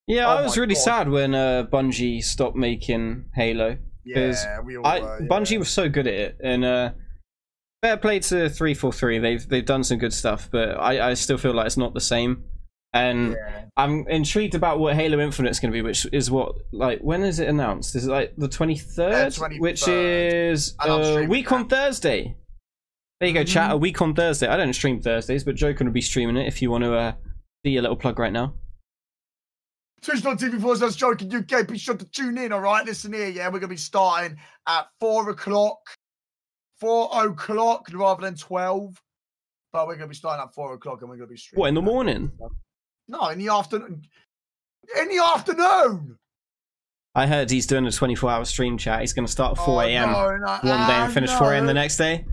Yeah, 0.07 0.27
Oh 0.27 0.37
I 0.37 0.41
was 0.41 0.57
really 0.57 0.75
God. 0.75 0.81
sad 0.81 1.09
when 1.09 1.35
uh, 1.35 1.65
Bungie 1.71 2.23
stopped 2.23 2.55
making 2.55 3.25
Halo. 3.33 3.77
Yeah, 4.03 4.59
we 4.61 4.77
all 4.77 4.85
I 4.85 4.99
were, 4.99 5.21
yeah. 5.21 5.27
Bungie 5.27 5.59
was 5.59 5.69
so 5.69 5.87
good 5.89 6.07
at 6.07 6.13
it, 6.13 6.37
and 6.43 6.65
uh, 6.65 6.91
fair 7.81 7.97
play 7.97 8.19
to 8.19 8.49
three 8.49 8.73
four 8.73 8.91
three. 8.91 9.19
They've 9.19 9.47
they've 9.47 9.65
done 9.65 9.83
some 9.83 9.97
good 9.97 10.13
stuff, 10.13 10.49
but 10.51 10.69
I, 10.71 11.11
I 11.11 11.13
still 11.13 11.37
feel 11.37 11.53
like 11.53 11.67
it's 11.67 11.77
not 11.77 11.93
the 11.93 12.01
same. 12.01 12.43
And 12.93 13.33
Yeah. 13.33 13.65
I'm 13.77 14.05
intrigued 14.09 14.53
about 14.53 14.79
what 14.79 14.95
Halo 14.95 15.19
Infinite's 15.19 15.59
going 15.59 15.71
to 15.71 15.75
be, 15.75 15.81
which 15.81 16.05
is 16.11 16.29
what 16.29 16.55
like 16.71 16.99
when 16.99 17.23
is 17.23 17.39
it 17.39 17.47
announced? 17.47 17.95
Is 17.95 18.05
it 18.07 18.11
like 18.11 18.33
the 18.37 18.49
twenty 18.49 18.77
third, 18.77 19.33
which 19.59 19.83
23rd. 19.83 20.51
is 20.51 20.75
a 20.85 21.25
week 21.25 21.49
that. 21.49 21.55
on 21.55 21.67
Thursday. 21.67 22.35
There 23.19 23.29
you 23.29 23.35
go, 23.35 23.43
chat. 23.43 23.69
Mhm. 23.69 23.73
A 23.73 23.77
week 23.77 24.01
on 24.01 24.13
Thursday. 24.13 24.47
I 24.47 24.57
don't 24.57 24.73
stream 24.73 24.99
Thursdays, 24.99 25.43
but 25.43 25.55
Joe 25.55 25.73
will 25.79 25.91
be 25.91 26.01
streaming 26.01 26.37
it. 26.37 26.47
If 26.47 26.61
you 26.61 26.69
want 26.71 26.83
to 26.83 26.93
uh, 26.95 27.13
see 27.65 27.77
a 27.77 27.81
little 27.81 27.95
plug 27.95 28.19
right 28.19 28.33
now. 28.33 28.55
Twitch.tv 30.01 30.59
forward 30.59 30.79
slash 30.79 30.95
joking 30.95 31.33
UK. 31.33 31.67
Be 31.67 31.77
sure 31.77 31.95
to 31.95 32.05
tune 32.05 32.37
in, 32.39 32.51
all 32.51 32.59
right? 32.59 32.83
Listen 32.85 33.13
here, 33.13 33.29
yeah. 33.29 33.47
We're 33.47 33.59
gonna 33.59 33.67
be 33.69 33.77
starting 33.77 34.37
at 34.67 34.87
four 34.99 35.29
o'clock. 35.29 35.77
Four 36.79 37.09
o'clock 37.13 37.87
rather 37.93 38.23
than 38.23 38.35
twelve. 38.35 38.99
But 39.71 39.87
we're 39.87 39.95
gonna 39.95 40.07
be 40.07 40.15
starting 40.15 40.43
at 40.43 40.53
four 40.55 40.73
o'clock 40.73 41.01
and 41.01 41.09
we're 41.09 41.17
gonna 41.17 41.27
be 41.27 41.37
streaming. 41.37 41.61
What 41.61 41.67
in 41.69 41.75
the 41.75 41.81
morning? 41.83 42.31
No, 43.11 43.27
in 43.27 43.39
the 43.39 43.49
afternoon. 43.49 44.01
In 44.99 45.07
the 45.09 45.23
afternoon. 45.23 46.17
I 47.13 47.27
heard 47.27 47.51
he's 47.51 47.67
doing 47.67 47.85
a 47.85 47.91
24 47.91 48.31
hour 48.31 48.45
stream 48.45 48.77
chat. 48.77 49.01
He's 49.01 49.11
going 49.13 49.25
to 49.25 49.31
start 49.31 49.59
at 49.59 49.65
4 49.65 49.67
Oh, 49.75 49.79
a.m. 49.85 50.11
no, 50.11 50.37
no, 50.37 50.51
one 50.63 50.87
day 50.87 50.93
and 50.93 51.13
finish 51.13 51.29
4 51.31 51.53
a.m. 51.53 51.65
the 51.65 51.71
uh, 51.71 51.73
next 51.73 51.97
day. 51.97 52.25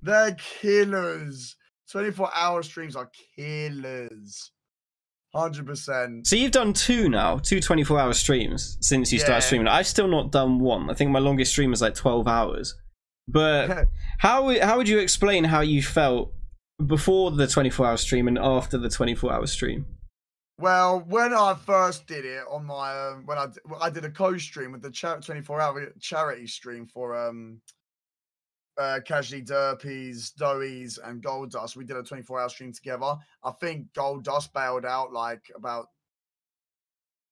They're 0.00 0.34
killers. 0.34 1.56
24 1.90 2.30
hour 2.34 2.62
streams 2.62 2.96
are 2.96 3.10
killers. 3.36 4.50
100%. 5.34 6.26
So 6.26 6.36
you've 6.36 6.52
done 6.52 6.72
two 6.72 7.08
now, 7.08 7.38
two 7.38 7.60
24 7.60 7.98
hour 8.00 8.12
streams 8.14 8.78
since 8.80 9.12
you 9.12 9.18
Yeah. 9.18 9.24
started 9.26 9.42
streaming. 9.42 9.68
I've 9.68 9.86
still 9.86 10.08
not 10.08 10.32
done 10.32 10.58
one. 10.58 10.90
I 10.90 10.94
think 10.94 11.10
my 11.10 11.18
longest 11.18 11.52
stream 11.52 11.70
was 11.70 11.82
like 11.82 11.94
12 11.94 12.26
hours. 12.26 12.74
But 13.28 13.86
how 14.18 14.58
how 14.60 14.76
would 14.78 14.88
you 14.88 14.98
explain 14.98 15.44
how 15.44 15.60
you 15.60 15.82
felt 15.82 16.32
before 16.86 17.30
the 17.30 17.46
24 17.46 17.86
hour 17.86 17.96
stream 17.96 18.28
and 18.28 18.38
after 18.38 18.78
the 18.78 18.88
24 18.88 19.32
hour 19.32 19.46
stream? 19.46 19.86
Well, 20.58 21.00
when 21.00 21.34
I 21.34 21.54
first 21.54 22.06
did 22.06 22.24
it 22.24 22.44
on 22.48 22.64
my 22.64 23.08
um, 23.08 23.26
when 23.26 23.38
I 23.38 23.48
I 23.80 23.90
did 23.90 24.04
a 24.04 24.10
co-stream 24.10 24.72
with 24.72 24.82
the 24.82 24.90
cha- 24.90 25.16
24 25.16 25.60
hour 25.60 25.92
charity 26.00 26.46
stream 26.46 26.86
for 26.86 27.16
um 27.16 27.60
uh 28.78 29.00
Casually 29.04 29.42
Derpies, 29.42 30.32
Doeys, 30.34 30.98
and 31.02 31.22
Gold 31.22 31.50
Dust. 31.50 31.76
We 31.76 31.84
did 31.84 31.96
a 31.96 32.02
24 32.02 32.40
hour 32.40 32.48
stream 32.48 32.72
together. 32.72 33.16
I 33.42 33.50
think 33.60 33.92
Gold 33.94 34.24
Dust 34.24 34.52
bailed 34.52 34.84
out 34.84 35.12
like 35.12 35.42
about 35.56 35.88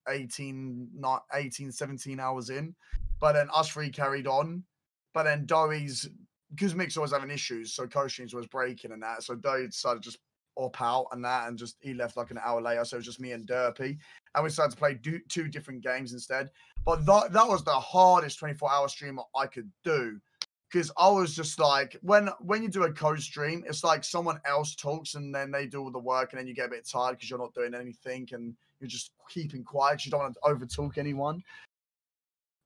18, 0.09 0.89
not 0.94 1.23
18, 1.32 1.70
17 1.70 2.19
hours 2.19 2.51
in. 2.51 2.74
But 3.20 3.35
then 3.35 3.49
us 3.55 3.69
three 3.69 3.90
carried 3.90 4.27
on. 4.27 4.65
But 5.15 5.24
then 5.24 5.47
Doeys, 5.47 6.09
because 6.51 6.74
Mix 6.74 6.97
was 6.97 7.12
having 7.12 7.31
issues, 7.31 7.74
so 7.74 7.86
co-streams 7.86 8.35
was 8.35 8.47
breaking 8.47 8.90
and 8.93 9.03
that. 9.03 9.23
So 9.23 9.36
Doey 9.36 9.66
decided 9.66 10.03
to 10.03 10.11
just 10.11 10.19
up 10.60 10.80
out 10.80 11.06
and 11.12 11.24
that, 11.24 11.48
and 11.48 11.58
just 11.58 11.76
he 11.80 11.94
left 11.94 12.16
like 12.16 12.30
an 12.30 12.40
hour 12.44 12.60
later. 12.60 12.84
So 12.84 12.96
it 12.96 13.00
was 13.00 13.06
just 13.06 13.20
me 13.20 13.32
and 13.32 13.46
Derpy, 13.46 13.98
and 14.34 14.42
we 14.42 14.48
decided 14.48 14.72
to 14.72 14.76
play 14.76 14.94
do, 14.94 15.20
two 15.28 15.48
different 15.48 15.82
games 15.82 16.12
instead. 16.12 16.50
But 16.84 17.06
that 17.06 17.32
that 17.32 17.48
was 17.48 17.64
the 17.64 17.72
hardest 17.72 18.38
24 18.38 18.70
hour 18.72 18.88
stream 18.88 19.18
I 19.36 19.46
could 19.46 19.70
do 19.84 20.20
because 20.72 20.90
I 20.96 21.08
was 21.10 21.34
just 21.34 21.58
like 21.58 21.96
when 22.02 22.28
when 22.40 22.62
you 22.62 22.68
do 22.68 22.84
a 22.84 22.92
co-stream, 22.92 23.62
it's 23.66 23.84
like 23.84 24.04
someone 24.04 24.40
else 24.46 24.74
talks 24.74 25.14
and 25.14 25.34
then 25.34 25.50
they 25.50 25.66
do 25.66 25.82
all 25.82 25.90
the 25.90 25.98
work, 25.98 26.32
and 26.32 26.40
then 26.40 26.46
you 26.46 26.54
get 26.54 26.66
a 26.66 26.70
bit 26.70 26.88
tired 26.88 27.12
because 27.12 27.28
you're 27.28 27.38
not 27.38 27.54
doing 27.54 27.74
anything 27.74 28.28
and 28.32 28.54
you're 28.80 28.88
just 28.88 29.12
keeping 29.28 29.64
quiet. 29.64 30.04
You 30.04 30.10
don't 30.10 30.20
want 30.20 30.34
to 30.34 30.40
over 30.44 30.66
talk 30.66 30.98
anyone. 30.98 31.42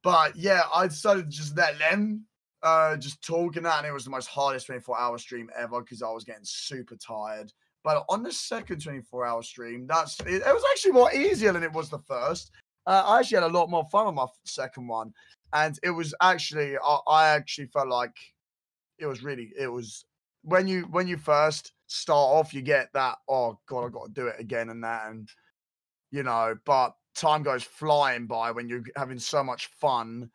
But 0.03 0.35
yeah, 0.35 0.63
I 0.73 0.87
decided 0.87 1.29
just 1.29 1.57
let 1.57 1.77
them 1.79 2.25
uh 2.63 2.95
just 2.95 3.21
talking 3.21 3.63
that, 3.63 3.79
and 3.79 3.87
it 3.87 3.93
was 3.93 4.05
the 4.05 4.11
most 4.11 4.27
hardest 4.27 4.67
24 4.67 4.97
hour 4.97 5.17
stream 5.17 5.49
ever 5.57 5.81
because 5.81 6.01
I 6.01 6.09
was 6.09 6.23
getting 6.23 6.45
super 6.45 6.95
tired. 6.95 7.51
But 7.83 8.05
on 8.09 8.23
the 8.23 8.31
second 8.31 8.83
24 8.83 9.25
hour 9.25 9.43
stream, 9.43 9.87
that's 9.87 10.19
it, 10.21 10.41
it 10.45 10.53
was 10.53 10.63
actually 10.71 10.91
more 10.91 11.13
easier 11.13 11.53
than 11.53 11.63
it 11.63 11.71
was 11.71 11.89
the 11.89 11.99
first. 11.99 12.51
Uh, 12.85 13.03
I 13.05 13.19
actually 13.19 13.41
had 13.41 13.51
a 13.51 13.57
lot 13.57 13.69
more 13.69 13.85
fun 13.91 14.07
on 14.07 14.15
my 14.15 14.25
second 14.45 14.87
one, 14.87 15.13
and 15.53 15.77
it 15.83 15.91
was 15.91 16.13
actually 16.21 16.77
I, 16.77 16.97
I 17.07 17.27
actually 17.29 17.67
felt 17.67 17.87
like 17.87 18.15
it 18.99 19.05
was 19.05 19.23
really 19.23 19.51
it 19.57 19.67
was 19.67 20.05
when 20.43 20.67
you 20.67 20.83
when 20.91 21.07
you 21.07 21.17
first 21.17 21.73
start 21.87 22.17
off, 22.17 22.53
you 22.53 22.61
get 22.61 22.91
that 22.93 23.17
oh 23.29 23.59
god, 23.67 23.85
I've 23.85 23.93
got 23.93 24.05
to 24.07 24.13
do 24.13 24.27
it 24.27 24.39
again 24.39 24.69
and 24.69 24.83
that, 24.83 25.09
and 25.09 25.29
you 26.11 26.23
know, 26.23 26.55
but 26.65 26.93
time 27.15 27.43
goes 27.43 27.63
flying 27.63 28.27
by 28.27 28.51
when 28.51 28.69
you're 28.69 28.83
having 28.95 29.19
so 29.19 29.43
much 29.43 29.67
fun, 29.67 30.29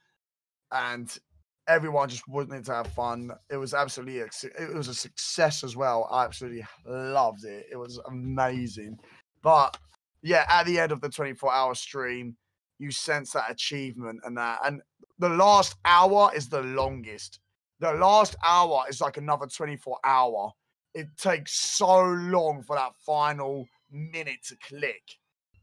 and 0.70 1.18
everyone 1.68 2.08
just 2.08 2.26
wanted 2.28 2.64
to 2.64 2.74
have 2.74 2.88
fun. 2.88 3.30
It 3.50 3.56
was 3.56 3.74
absolutely 3.74 4.18
it 4.18 4.74
was 4.74 4.88
a 4.88 4.94
success 4.94 5.64
as 5.64 5.76
well. 5.76 6.08
I 6.10 6.24
absolutely 6.24 6.64
loved 6.86 7.44
it. 7.44 7.66
It 7.70 7.76
was 7.76 8.00
amazing. 8.08 8.98
But 9.42 9.76
yeah, 10.22 10.44
at 10.48 10.66
the 10.66 10.78
end 10.78 10.92
of 10.92 11.00
the 11.00 11.08
24 11.08 11.52
hour 11.52 11.74
stream, 11.74 12.36
you 12.78 12.90
sense 12.90 13.32
that 13.32 13.50
achievement 13.50 14.20
and 14.24 14.36
that. 14.36 14.60
And 14.64 14.82
the 15.18 15.28
last 15.28 15.76
hour 15.84 16.30
is 16.34 16.48
the 16.48 16.62
longest. 16.62 17.40
The 17.80 17.92
last 17.92 18.36
hour 18.44 18.84
is 18.88 19.00
like 19.00 19.16
another 19.16 19.46
24 19.46 19.98
hour. 20.04 20.52
It 20.94 21.08
takes 21.16 21.54
so 21.54 22.02
long 22.02 22.62
for 22.62 22.76
that 22.76 22.92
final 23.04 23.66
minute 23.90 24.44
to 24.48 24.56
click 24.56 25.02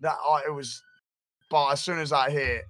that 0.01 0.15
I, 0.27 0.43
it 0.47 0.53
was. 0.53 0.81
But 1.49 1.71
as 1.71 1.81
soon 1.81 1.99
as 1.99 2.11
I 2.11 2.30
hit, 2.30 2.65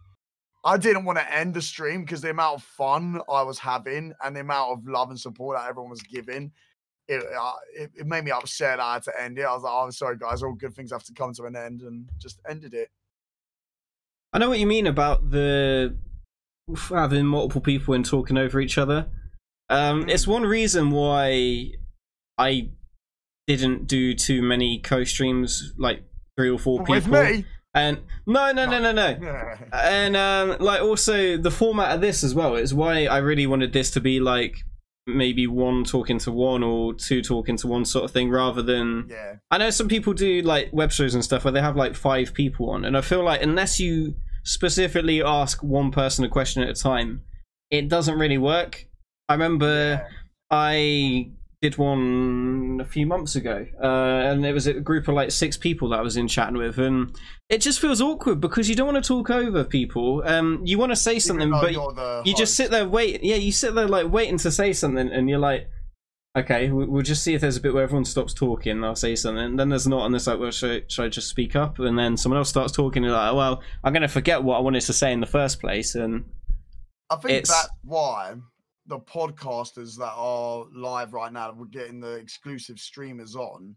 I 0.63 0.77
didn't 0.77 1.05
want 1.05 1.17
to 1.17 1.33
end 1.33 1.53
the 1.53 1.61
stream 1.61 2.01
because 2.01 2.21
the 2.21 2.31
amount 2.31 2.55
of 2.55 2.63
fun 2.63 3.21
I 3.31 3.43
was 3.43 3.59
having 3.59 4.13
and 4.23 4.35
the 4.35 4.41
amount 4.41 4.71
of 4.73 4.87
love 4.87 5.09
and 5.09 5.19
support 5.19 5.57
that 5.57 5.69
everyone 5.69 5.89
was 5.89 6.01
giving, 6.01 6.51
it, 7.07 7.23
uh, 7.23 7.51
it, 7.73 7.91
it 7.95 8.05
made 8.05 8.23
me 8.25 8.31
upset. 8.31 8.79
I 8.79 8.93
had 8.93 9.03
to 9.03 9.21
end 9.21 9.39
it. 9.39 9.43
I 9.43 9.53
was 9.53 9.63
like, 9.63 9.73
oh, 9.73 9.83
I'm 9.85 9.91
sorry, 9.91 10.17
guys. 10.17 10.43
All 10.43 10.53
good 10.53 10.75
things 10.75 10.91
have 10.91 11.03
to 11.05 11.13
come 11.13 11.33
to 11.33 11.43
an 11.45 11.55
end, 11.55 11.81
and 11.81 12.09
just 12.17 12.39
ended 12.47 12.73
it. 12.73 12.89
I 14.31 14.37
know 14.37 14.49
what 14.49 14.59
you 14.59 14.67
mean 14.67 14.85
about 14.85 15.31
the 15.31 15.97
having 16.89 17.25
multiple 17.25 17.61
people 17.61 17.95
and 17.95 18.05
talking 18.05 18.37
over 18.37 18.61
each 18.61 18.77
other. 18.77 19.07
Um, 19.69 20.07
it's 20.07 20.27
one 20.27 20.43
reason 20.43 20.91
why 20.91 21.71
I 22.37 22.69
didn't 23.47 23.87
do 23.87 24.13
too 24.13 24.43
many 24.43 24.79
co-streams, 24.79 25.73
like 25.77 26.03
three 26.37 26.51
or 26.51 26.59
four 26.59 26.79
With 26.83 27.05
people. 27.05 27.23
me, 27.23 27.45
And 27.73 27.99
no, 28.25 28.51
no, 28.51 28.65
no, 28.65 28.79
no, 28.79 28.91
no. 28.91 29.55
And 29.73 30.15
um, 30.15 30.57
like 30.59 30.81
also 30.81 31.37
the 31.37 31.51
format 31.51 31.93
of 31.93 32.01
this 32.01 32.23
as 32.23 32.33
well 32.33 32.55
is 32.55 32.73
why 32.73 33.05
I 33.05 33.17
really 33.17 33.45
wanted 33.45 33.73
this 33.73 33.91
to 33.91 33.99
be 33.99 34.19
like 34.19 34.63
maybe 35.05 35.47
one 35.47 35.83
talking 35.83 36.19
to 36.19 36.31
one 36.31 36.63
or 36.63 36.93
two 36.93 37.21
talking 37.21 37.57
to 37.57 37.67
one 37.67 37.85
sort 37.85 38.05
of 38.05 38.11
thing 38.11 38.29
rather 38.29 38.61
than 38.61 39.07
yeah, 39.09 39.35
I 39.49 39.57
know 39.57 39.69
some 39.69 39.87
people 39.87 40.13
do 40.13 40.41
like 40.41 40.69
web 40.71 40.91
shows 40.91 41.13
and 41.13 41.23
stuff 41.23 41.43
where 41.43 41.51
they 41.51 41.61
have 41.61 41.75
like 41.75 41.95
five 41.95 42.33
people 42.33 42.69
on, 42.71 42.85
and 42.85 42.97
I 42.97 43.01
feel 43.01 43.23
like 43.23 43.41
unless 43.41 43.79
you 43.79 44.15
specifically 44.43 45.21
ask 45.21 45.61
one 45.63 45.91
person 45.91 46.25
a 46.25 46.29
question 46.29 46.63
at 46.63 46.69
a 46.69 46.73
time, 46.73 47.21
it 47.69 47.87
doesn't 47.87 48.17
really 48.17 48.37
work. 48.37 48.87
I 49.27 49.33
remember 49.33 50.07
I 50.49 51.31
did 51.61 51.77
one 51.77 52.79
a 52.81 52.85
few 52.85 53.05
months 53.05 53.35
ago, 53.35 53.65
uh, 53.83 53.85
and 53.87 54.45
it 54.45 54.53
was 54.53 54.65
a 54.67 54.73
group 54.75 55.07
of 55.09 55.15
like 55.15 55.29
six 55.31 55.57
people 55.57 55.89
that 55.89 55.99
I 55.99 56.01
was 56.01 56.15
in 56.15 56.27
chatting 56.27 56.57
with, 56.57 56.77
and 56.77 57.13
it 57.49 57.59
just 57.59 57.81
feels 57.81 58.01
awkward 58.01 58.39
because 58.39 58.69
you 58.69 58.75
don't 58.75 58.93
want 58.93 59.03
to 59.03 59.07
talk 59.07 59.29
over 59.29 59.63
people. 59.65 60.23
Um, 60.25 60.61
you 60.63 60.77
want 60.77 60.91
to 60.93 60.95
say 60.95 61.19
something, 61.19 61.51
but 61.61 61.73
you 62.25 62.33
just 62.35 62.55
sit 62.55 62.71
there 62.71 62.87
wait 62.87 63.23
yeah 63.23 63.35
you 63.35 63.51
sit 63.51 63.75
there 63.75 63.87
like 63.87 64.09
waiting 64.11 64.37
to 64.37 64.51
say 64.51 64.71
something 64.71 65.09
and 65.11 65.29
you're 65.29 65.39
like 65.39 65.69
okay 66.37 66.69
we- 66.69 66.85
we'll 66.85 67.01
just 67.01 67.23
see 67.23 67.33
if 67.33 67.41
there's 67.41 67.57
a 67.57 67.61
bit 67.61 67.73
where 67.73 67.83
everyone 67.83 68.05
stops 68.05 68.33
talking 68.35 68.73
and 68.73 68.85
i'll 68.85 68.95
say 68.95 69.15
something 69.15 69.43
and 69.43 69.59
then 69.59 69.67
there's 69.69 69.87
not 69.87 70.05
and 70.05 70.15
it's 70.15 70.27
like 70.27 70.39
well 70.39 70.51
should 70.51 70.83
I, 70.83 70.85
should 70.87 71.05
I 71.05 71.09
just 71.09 71.27
speak 71.27 71.55
up 71.55 71.79
and 71.79 71.97
then 71.97 72.17
someone 72.17 72.37
else 72.37 72.49
starts 72.49 72.71
talking 72.71 73.03
and 73.03 73.09
you're 73.09 73.17
like 73.17 73.33
well 73.33 73.63
i'm 73.83 73.93
going 73.93 74.03
to 74.03 74.07
forget 74.07 74.43
what 74.43 74.55
i 74.57 74.59
wanted 74.59 74.81
to 74.81 74.93
say 74.93 75.11
in 75.11 75.21
the 75.21 75.25
first 75.25 75.59
place 75.59 75.95
and 75.95 76.25
I 77.09 77.15
think 77.15 77.31
it's- 77.31 77.47
that's 77.49 77.69
why 77.83 78.35
the 78.89 78.99
podcasters 78.99 79.95
that 79.97 80.13
are 80.15 80.65
live 80.75 81.13
right 81.13 81.31
now, 81.31 81.53
we're 81.53 81.67
getting 81.67 81.99
the 81.99 82.15
exclusive 82.15 82.79
streamers 82.79 83.35
on. 83.35 83.75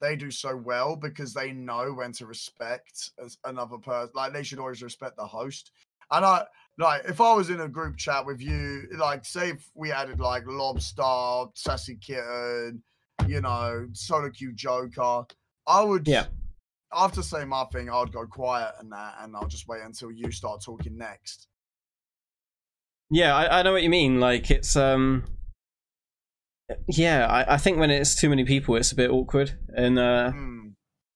They 0.00 0.16
do 0.16 0.30
so 0.30 0.56
well 0.56 0.96
because 0.96 1.32
they 1.32 1.52
know 1.52 1.92
when 1.92 2.12
to 2.14 2.26
respect 2.26 3.10
another 3.44 3.78
person. 3.78 4.10
Like 4.14 4.32
they 4.32 4.42
should 4.42 4.58
always 4.58 4.82
respect 4.82 5.16
the 5.16 5.26
host. 5.26 5.70
And 6.10 6.24
I 6.24 6.44
like 6.78 7.02
if 7.06 7.20
I 7.20 7.32
was 7.34 7.50
in 7.50 7.60
a 7.60 7.68
group 7.68 7.96
chat 7.96 8.26
with 8.26 8.40
you, 8.40 8.88
like 8.96 9.24
say 9.24 9.50
if 9.50 9.70
we 9.74 9.92
added 9.92 10.18
like 10.18 10.44
Lobster, 10.46 11.50
Sassy 11.54 11.96
Kitten, 11.96 12.82
you 13.26 13.40
know, 13.40 13.86
Solo 13.92 14.30
Q 14.30 14.52
Joker, 14.52 15.24
I 15.66 15.82
would 15.82 16.08
Yeah. 16.08 16.26
after 16.92 17.22
saying 17.22 17.48
my 17.48 17.64
thing, 17.72 17.88
I'd 17.88 18.12
go 18.12 18.26
quiet 18.26 18.74
and 18.80 18.92
that, 18.92 19.16
and 19.20 19.34
I'll 19.36 19.48
just 19.48 19.68
wait 19.68 19.82
until 19.82 20.10
you 20.10 20.30
start 20.30 20.62
talking 20.62 20.96
next. 20.96 21.48
Yeah 23.14 23.34
i, 23.34 23.60
I 23.60 23.62
know 23.62 23.72
what 23.72 23.82
you 23.82 23.90
mean 23.90 24.20
like 24.20 24.50
it's 24.50 24.76
um 24.76 25.24
yeah 26.88 27.26
I, 27.26 27.54
I 27.54 27.56
think 27.58 27.78
when 27.78 27.90
it's 27.90 28.14
too 28.14 28.28
many 28.28 28.44
people 28.44 28.76
it's 28.76 28.92
a 28.92 28.96
bit 28.96 29.10
awkward 29.10 29.52
and 29.76 29.98
uh 29.98 30.30
Hmm. 30.32 30.54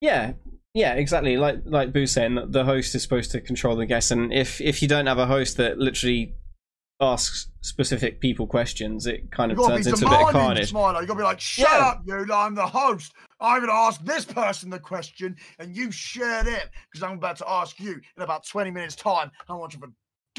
Yeah, 0.00 0.34
yeah, 0.74 0.94
exactly. 0.94 1.36
Like 1.36 1.56
like 1.64 1.92
boo 1.92 2.06
saying, 2.06 2.38
the 2.50 2.64
host 2.64 2.94
is 2.94 3.02
supposed 3.02 3.32
to 3.32 3.40
control 3.40 3.74
the 3.74 3.84
guests, 3.86 4.12
and 4.12 4.32
if 4.32 4.60
if 4.60 4.80
you 4.80 4.86
don't 4.86 5.06
have 5.06 5.18
a 5.18 5.26
host 5.26 5.56
that 5.56 5.78
literally 5.78 6.36
asks 7.00 7.50
specific 7.62 8.20
people 8.20 8.46
questions, 8.46 9.06
it 9.06 9.30
kind 9.32 9.50
of 9.50 9.58
turns 9.58 9.88
into 9.88 10.06
a 10.06 10.10
bit 10.10 10.20
of 10.20 10.30
carnage. 10.30 10.72
Smilo. 10.72 11.00
You 11.00 11.06
gotta 11.08 11.18
be 11.18 11.24
like, 11.24 11.40
shut 11.40 11.68
Yeah. 11.68 11.84
up, 11.84 12.02
you. 12.06 12.32
I'm 12.32 12.54
the 12.54 12.66
host. 12.66 13.12
I'm 13.40 13.60
gonna 13.60 13.72
ask 13.72 14.00
this 14.04 14.24
person 14.24 14.70
the 14.70 14.78
question, 14.78 15.34
and 15.58 15.76
you 15.76 15.90
share 15.90 16.46
it 16.46 16.70
because 16.92 17.02
I'm 17.02 17.18
about 17.18 17.38
to 17.38 17.50
ask 17.50 17.80
you 17.80 18.00
in 18.16 18.22
about 18.22 18.46
20 18.46 18.70
minutes' 18.70 18.94
time 18.94 19.32
how 19.48 19.58
much 19.58 19.74
of 19.74 19.82
a 19.82 19.88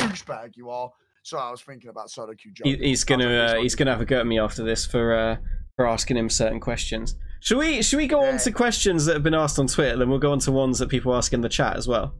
douchebag 0.01 0.51
you 0.55 0.69
are. 0.69 0.89
So 1.23 1.37
I 1.37 1.51
was 1.51 1.61
thinking 1.61 1.89
about 1.89 2.09
Solo 2.09 2.33
Q 2.33 2.51
He, 2.63 2.75
he's 2.77 3.03
gonna 3.03 3.29
uh, 3.29 3.55
he's 3.61 3.75
gonna 3.75 3.91
have 3.91 4.01
a 4.01 4.05
go 4.05 4.19
at 4.19 4.27
me 4.27 4.39
after 4.39 4.63
this 4.63 4.85
for 4.85 5.13
uh, 5.13 5.37
for 5.75 5.87
asking 5.87 6.17
him 6.17 6.29
certain 6.29 6.59
questions. 6.59 7.15
Should 7.41 7.57
we 7.57 7.81
should 7.81 7.97
we 7.97 8.07
go 8.07 8.23
on 8.23 8.37
to 8.39 8.51
questions 8.51 9.05
that 9.05 9.13
have 9.13 9.23
been 9.23 9.33
asked 9.33 9.59
on 9.59 9.67
Twitter? 9.67 9.97
Then 9.97 10.09
we'll 10.09 10.19
go 10.19 10.31
on 10.31 10.39
to 10.39 10.51
ones 10.51 10.79
that 10.79 10.89
people 10.89 11.15
ask 11.15 11.33
in 11.33 11.41
the 11.41 11.49
chat 11.49 11.77
as 11.77 11.87
well. 11.87 12.15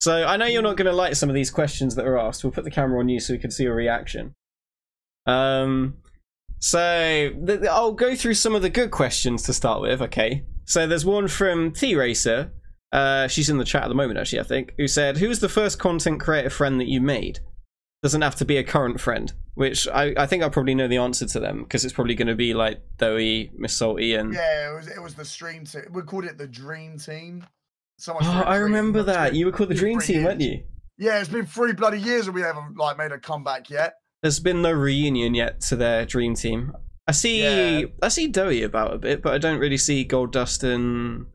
So 0.00 0.24
I 0.24 0.36
know 0.36 0.46
you're 0.46 0.62
not 0.62 0.76
going 0.76 0.86
to 0.86 0.96
like 0.96 1.14
some 1.14 1.28
of 1.28 1.34
these 1.34 1.50
questions 1.50 1.94
that 1.96 2.06
are 2.06 2.18
asked. 2.18 2.42
We'll 2.42 2.52
put 2.52 2.64
the 2.64 2.70
camera 2.70 2.98
on 3.00 3.08
you 3.10 3.20
so 3.20 3.34
we 3.34 3.38
can 3.38 3.50
see 3.50 3.64
your 3.64 3.74
reaction. 3.74 4.34
Um, 5.26 5.98
so 6.58 7.30
I'll 7.70 7.92
go 7.92 8.14
through 8.16 8.34
some 8.34 8.54
of 8.54 8.62
the 8.62 8.70
good 8.70 8.90
questions 8.90 9.42
to 9.42 9.52
start 9.52 9.82
with. 9.82 10.00
Okay. 10.00 10.44
So 10.64 10.86
there's 10.86 11.04
one 11.04 11.28
from 11.28 11.72
T 11.72 11.94
Racer. 11.94 12.52
Uh, 12.92 13.28
she's 13.28 13.50
in 13.50 13.58
the 13.58 13.64
chat 13.64 13.82
at 13.82 13.88
the 13.88 13.94
moment, 13.94 14.18
actually. 14.18 14.40
I 14.40 14.44
think 14.44 14.74
who 14.78 14.88
said, 14.88 15.18
"Who's 15.18 15.40
the 15.40 15.48
first 15.48 15.78
content 15.78 16.20
creator 16.20 16.50
friend 16.50 16.80
that 16.80 16.88
you 16.88 17.00
made?" 17.00 17.40
Doesn't 18.02 18.22
have 18.22 18.36
to 18.36 18.44
be 18.44 18.56
a 18.56 18.64
current 18.64 19.00
friend. 19.00 19.32
Which 19.54 19.86
I, 19.88 20.14
I 20.16 20.26
think 20.26 20.42
I 20.42 20.48
probably 20.48 20.74
know 20.74 20.88
the 20.88 20.96
answer 20.96 21.26
to 21.26 21.40
them 21.40 21.64
because 21.64 21.84
it's 21.84 21.92
probably 21.92 22.14
going 22.14 22.28
to 22.28 22.34
be 22.34 22.54
like 22.54 22.80
Doey, 22.96 23.50
Miss 23.58 23.74
Salty, 23.74 24.14
and 24.14 24.32
Yeah, 24.32 24.70
it 24.70 24.74
was 24.74 24.88
it 24.88 25.02
was 25.02 25.14
the 25.14 25.24
stream 25.24 25.64
team. 25.64 25.82
We 25.90 26.02
called 26.02 26.24
it 26.24 26.38
the 26.38 26.46
Dream 26.46 26.98
Team. 26.98 27.46
Someone 27.98 28.24
oh, 28.24 28.32
threw 28.32 28.40
a 28.40 28.44
I 28.44 28.56
remember 28.56 29.02
that. 29.02 29.34
You 29.34 29.46
were 29.46 29.52
called 29.52 29.68
the 29.68 29.74
Dream 29.74 30.00
Team, 30.00 30.16
years. 30.16 30.24
weren't 30.24 30.40
you? 30.40 30.62
Yeah, 30.96 31.18
it's 31.18 31.28
been 31.28 31.46
three 31.46 31.72
bloody 31.72 32.00
years 32.00 32.26
and 32.26 32.34
we 32.34 32.42
haven't 32.42 32.76
like 32.76 32.96
made 32.96 33.12
a 33.12 33.18
comeback 33.18 33.68
yet. 33.68 33.94
There's 34.22 34.40
been 34.40 34.62
no 34.62 34.72
reunion 34.72 35.34
yet 35.34 35.60
to 35.62 35.76
their 35.76 36.06
Dream 36.06 36.34
Team. 36.34 36.72
I 37.06 37.12
see, 37.12 37.42
Yeah. 37.42 37.86
I 38.02 38.08
see 38.08 38.28
Doey 38.28 38.64
about 38.64 38.94
a 38.94 38.98
bit, 38.98 39.22
but 39.22 39.34
I 39.34 39.38
don't 39.38 39.58
really 39.58 39.78
see 39.78 40.04
Gold 40.04 40.32
Dust 40.32 40.62
and 40.62 41.26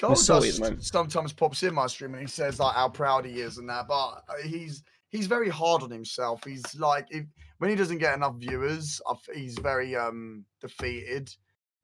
Gold 0.00 0.18
Dust 0.26 0.62
sometimes 0.80 1.32
pops 1.32 1.62
in 1.62 1.74
my 1.74 1.86
stream 1.86 2.14
and 2.14 2.22
he 2.22 2.26
says 2.26 2.58
like 2.58 2.74
how 2.74 2.88
proud 2.88 3.26
he 3.26 3.40
is 3.40 3.58
and 3.58 3.68
that, 3.68 3.86
but 3.86 4.24
he's 4.44 4.82
he's 5.10 5.26
very 5.26 5.48
hard 5.48 5.82
on 5.82 5.90
himself. 5.90 6.42
He's 6.44 6.74
like 6.76 7.06
if, 7.10 7.24
when 7.58 7.70
he 7.70 7.76
doesn't 7.76 7.98
get 7.98 8.14
enough 8.14 8.36
viewers, 8.36 9.00
he's 9.34 9.58
very 9.58 9.94
um 9.96 10.44
defeated 10.60 11.34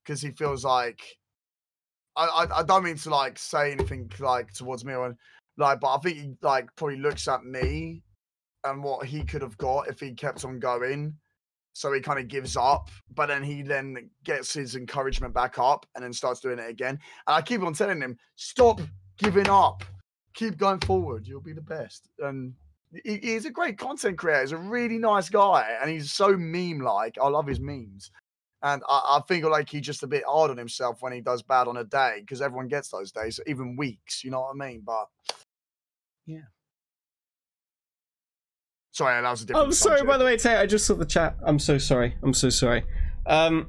because 0.05 0.21
he 0.21 0.31
feels 0.31 0.65
like 0.65 1.03
I, 2.17 2.25
I 2.25 2.59
I 2.61 2.63
don't 2.63 2.85
mean 2.85 2.97
to 2.97 3.11
like 3.11 3.39
say 3.39 3.73
anything 3.73 4.11
like 4.21 4.53
towards 4.53 4.85
me 4.85 4.95
or 4.95 5.17
like, 5.59 5.81
but 5.81 5.95
I 5.95 5.99
think 5.99 6.17
he 6.17 6.35
like 6.43 6.75
probably 6.77 6.99
looks 6.99 7.29
at 7.29 7.45
me 7.45 8.03
and 8.65 8.83
what 8.83 9.07
he 9.07 9.23
could 9.25 9.43
have 9.43 9.57
got 9.59 9.89
if 9.89 10.01
he 10.01 10.13
kept 10.13 10.45
on 10.45 10.59
going. 10.59 11.17
So 11.73 11.93
he 11.93 12.01
kind 12.01 12.19
of 12.19 12.29
gives 12.29 12.57
up, 12.57 12.89
but 13.15 13.27
then 13.27 13.43
he 13.43 13.61
then 13.61 14.09
gets 14.25 14.55
his 14.55 14.77
encouragement 14.77 15.35
back 15.35 15.59
up 15.59 15.85
and 15.95 16.03
then 16.03 16.11
starts 16.11 16.41
doing 16.41 16.59
it 16.59 16.71
again. 16.71 16.99
And 17.27 17.37
I 17.37 17.43
keep 17.43 17.63
on 17.63 17.75
telling 17.75 18.01
him, 18.01 18.17
stop 18.35 18.81
giving 19.19 19.51
up. 19.51 19.85
Keep 20.33 20.57
going 20.57 20.81
forward. 20.81 21.27
You'll 21.27 21.43
be 21.43 21.53
the 21.53 21.61
best. 21.61 22.09
And 22.19 22.55
he, 23.05 23.19
he's 23.19 23.45
a 23.45 23.51
great 23.51 23.79
content 23.79 24.19
creator. 24.19 24.43
He's 24.43 24.53
a 24.53 24.57
really 24.57 24.99
nice 24.99 25.29
guy. 25.29 25.77
And 25.81 25.91
he's 25.91 26.13
so 26.13 26.37
meme 26.37 26.81
like. 26.81 27.17
I 27.21 27.29
love 27.29 27.47
his 27.47 27.61
memes. 27.61 28.11
And 28.63 28.83
I, 28.89 29.19
I 29.19 29.21
think 29.29 29.45
like 29.45 29.69
he's 29.69 29.83
just 29.83 30.03
a 30.03 30.07
bit 30.07 30.25
hard 30.27 30.51
on 30.51 30.57
himself 30.57 31.03
when 31.03 31.13
he 31.13 31.21
does 31.21 31.43
bad 31.43 31.69
on 31.69 31.77
a 31.77 31.85
day 31.85 32.19
because 32.21 32.41
everyone 32.43 32.69
gets 32.69 32.89
those 32.89 33.13
days, 33.13 33.39
even 33.47 33.77
weeks. 33.77 34.25
You 34.25 34.31
know 34.31 34.41
what 34.41 34.55
I 34.61 34.69
mean? 34.69 34.83
But 34.85 35.07
yeah. 36.27 36.41
Sorry, 38.93 39.21
that 39.21 39.31
was 39.31 39.43
a 39.43 39.47
different 39.47 39.67
I'm 39.67 39.73
sorry, 39.73 40.03
by 40.05 40.17
the 40.17 40.25
way, 40.25 40.39
Tay. 40.39 40.57
I 40.57 40.65
just 40.65 40.87
saw 40.87 40.95
the 40.95 41.05
chat. 41.05 41.37
I'm 41.45 41.59
so 41.59 41.77
sorry. 41.77 42.17
I'm 42.23 42.33
so 42.33 42.49
sorry. 42.49 42.85
Um, 43.27 43.59
what 43.59 43.67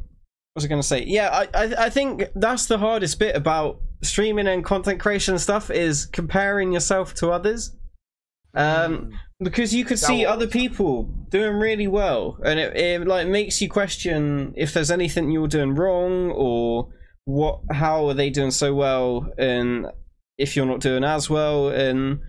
was 0.56 0.66
I 0.66 0.68
going 0.70 0.82
to 0.82 0.88
say? 0.88 1.04
Yeah, 1.04 1.30
I, 1.30 1.66
I, 1.66 1.86
I 1.86 1.90
think 1.90 2.24
that's 2.34 2.68
the 2.68 2.78
hardest 2.78 3.20
bit 3.20 3.36
about 3.36 3.82
streaming 4.02 4.48
and 4.48 4.64
content 4.64 5.02
creation 5.02 5.38
stuff 5.38 5.70
is 5.70 6.06
comparing 6.06 6.72
yourself 6.72 7.14
to 7.16 7.32
others. 7.32 7.76
Um, 8.54 8.98
Mm. 8.98 9.12
because 9.44 9.74
you 9.74 9.86
could 9.86 10.00
see 10.00 10.26
other 10.26 10.48
people 10.48 11.04
doing 11.30 11.56
really 11.58 11.88
well, 11.88 12.40
and 12.44 12.60
it, 12.60 12.76
it 12.76 13.08
like 13.08 13.28
makes 13.28 13.62
you 13.62 13.70
question 13.70 14.54
if 14.58 14.74
there's 14.74 14.90
anything 14.90 15.30
you're 15.32 15.48
doing 15.48 15.76
wrong 15.76 16.32
or 16.32 16.90
what, 17.26 17.60
how 17.72 18.08
are 18.08 18.14
they 18.16 18.30
doing 18.30 18.52
so 18.52 18.74
well, 18.74 19.32
and 19.38 19.86
if 20.38 20.56
you're 20.56 20.66
not 20.66 20.80
doing 20.80 21.04
as 21.04 21.30
well, 21.30 21.68
and 21.70 22.20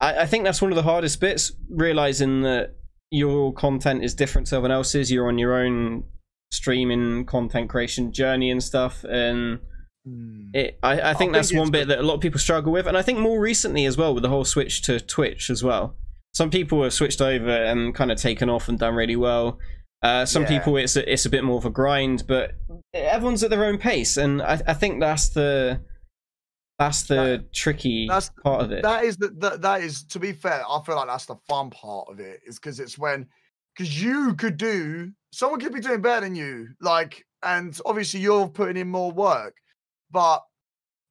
I, 0.00 0.20
I 0.22 0.26
think 0.26 0.44
that's 0.44 0.60
one 0.62 0.72
of 0.72 0.76
the 0.76 0.82
hardest 0.82 1.20
bits, 1.20 1.52
realizing 1.70 2.42
that 2.42 2.74
your 3.10 3.52
content 3.52 4.02
is 4.02 4.14
different 4.14 4.48
to 4.48 4.56
everyone 4.56 4.72
else's. 4.72 5.12
You're 5.12 5.28
on 5.28 5.38
your 5.38 5.54
own 5.54 6.04
streaming 6.52 7.26
content 7.26 7.70
creation 7.70 8.12
journey 8.12 8.50
and 8.50 8.62
stuff, 8.62 9.04
and. 9.04 9.60
It, 10.54 10.78
I, 10.82 10.92
I 10.92 10.96
think 11.14 11.18
think 11.18 11.32
that's 11.32 11.52
one 11.54 11.70
bit 11.70 11.88
that 11.88 11.98
a 11.98 12.02
lot 12.02 12.14
of 12.14 12.20
people 12.20 12.38
struggle 12.40 12.72
with, 12.72 12.86
and 12.86 12.96
I 12.96 13.02
think 13.02 13.18
more 13.18 13.40
recently 13.40 13.86
as 13.86 13.96
well 13.96 14.14
with 14.14 14.22
the 14.22 14.28
whole 14.28 14.44
switch 14.44 14.82
to 14.82 15.00
Twitch 15.00 15.50
as 15.50 15.62
well. 15.64 15.96
Some 16.34 16.50
people 16.50 16.82
have 16.82 16.92
switched 16.92 17.20
over 17.20 17.50
and 17.50 17.94
kind 17.94 18.12
of 18.12 18.18
taken 18.18 18.48
off 18.50 18.68
and 18.68 18.78
done 18.78 18.94
really 18.94 19.16
well. 19.16 19.58
Uh, 20.02 20.24
some 20.26 20.42
Yeah. 20.42 20.48
people 20.58 20.76
it's 20.76 20.94
a, 20.96 21.10
it's 21.12 21.24
a 21.26 21.30
bit 21.30 21.42
more 21.42 21.56
of 21.58 21.64
a 21.64 21.70
grind, 21.70 22.24
but 22.28 22.52
everyone's 22.94 23.42
at 23.42 23.50
their 23.50 23.64
own 23.64 23.78
pace, 23.78 24.16
and 24.16 24.42
I, 24.42 24.60
I 24.66 24.74
think 24.74 25.00
that's 25.00 25.30
the 25.30 25.80
that's 26.78 27.04
the 27.04 27.44
tricky 27.54 28.06
that's- 28.06 28.30
part 28.44 28.60
of 28.62 28.70
it. 28.72 28.82
That 28.82 29.04
is 29.04 29.16
the, 29.16 29.28
that 29.38 29.62
that 29.62 29.80
is 29.82 30.04
to 30.04 30.18
be 30.18 30.32
fair. 30.32 30.62
I 30.68 30.80
feel 30.84 30.96
like 30.96 31.08
that's 31.08 31.26
the 31.26 31.36
fun 31.48 31.70
part 31.70 32.06
of 32.10 32.20
it. 32.20 32.40
Is 32.46 32.58
because 32.58 32.78
it's 32.80 32.98
when 32.98 33.26
because 33.74 34.00
you 34.02 34.34
could 34.34 34.56
do 34.58 35.10
someone 35.32 35.60
could 35.60 35.72
be 35.72 35.80
doing 35.80 36.00
better 36.02 36.20
than 36.22 36.34
you, 36.34 36.68
like, 36.80 37.24
and 37.42 37.78
obviously 37.84 38.20
you're 38.20 38.48
putting 38.48 38.76
in 38.76 38.88
more 38.88 39.10
work, 39.12 39.54
but 40.10 40.42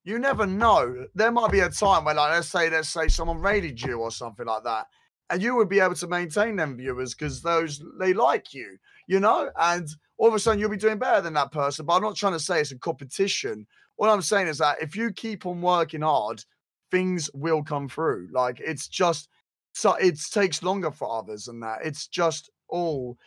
you 0.03 0.19
never 0.19 0.45
know. 0.45 1.07
There 1.15 1.31
might 1.31 1.51
be 1.51 1.61
a 1.61 1.69
time 1.69 2.05
where, 2.05 2.15
like, 2.15 2.31
let's 2.31 2.47
say, 2.47 2.69
let's 2.69 2.89
say 2.89 3.07
someone 3.07 3.39
raided 3.39 3.81
you 3.81 3.99
or 3.99 4.11
something 4.11 4.45
like 4.45 4.63
that, 4.63 4.87
and 5.29 5.41
you 5.41 5.55
would 5.55 5.69
be 5.69 5.79
able 5.79 5.95
to 5.95 6.07
maintain 6.07 6.55
them 6.55 6.77
viewers 6.77 7.13
because 7.13 7.41
those 7.41 7.83
they 7.99 8.13
like 8.13 8.53
you, 8.53 8.77
you 9.07 9.19
know, 9.19 9.49
and 9.59 9.87
all 10.17 10.27
of 10.27 10.33
a 10.33 10.39
sudden 10.39 10.59
you'll 10.59 10.69
be 10.69 10.77
doing 10.77 10.99
better 10.99 11.21
than 11.21 11.33
that 11.33 11.51
person. 11.51 11.85
But 11.85 11.95
I'm 11.95 12.03
not 12.03 12.15
trying 12.15 12.33
to 12.33 12.39
say 12.39 12.61
it's 12.61 12.71
a 12.71 12.77
competition. 12.77 13.65
All 13.97 14.09
I'm 14.09 14.21
saying 14.21 14.47
is 14.47 14.59
that 14.59 14.81
if 14.81 14.95
you 14.95 15.11
keep 15.11 15.45
on 15.45 15.61
working 15.61 16.01
hard, 16.01 16.43
things 16.91 17.29
will 17.33 17.63
come 17.63 17.89
through. 17.89 18.29
Like 18.31 18.59
it's 18.59 18.87
just 18.87 19.29
so 19.73 19.93
it 19.95 20.19
takes 20.31 20.63
longer 20.63 20.91
for 20.91 21.11
others 21.11 21.45
than 21.45 21.59
that. 21.61 21.79
It's 21.83 22.07
just 22.07 22.49
all 22.69 23.17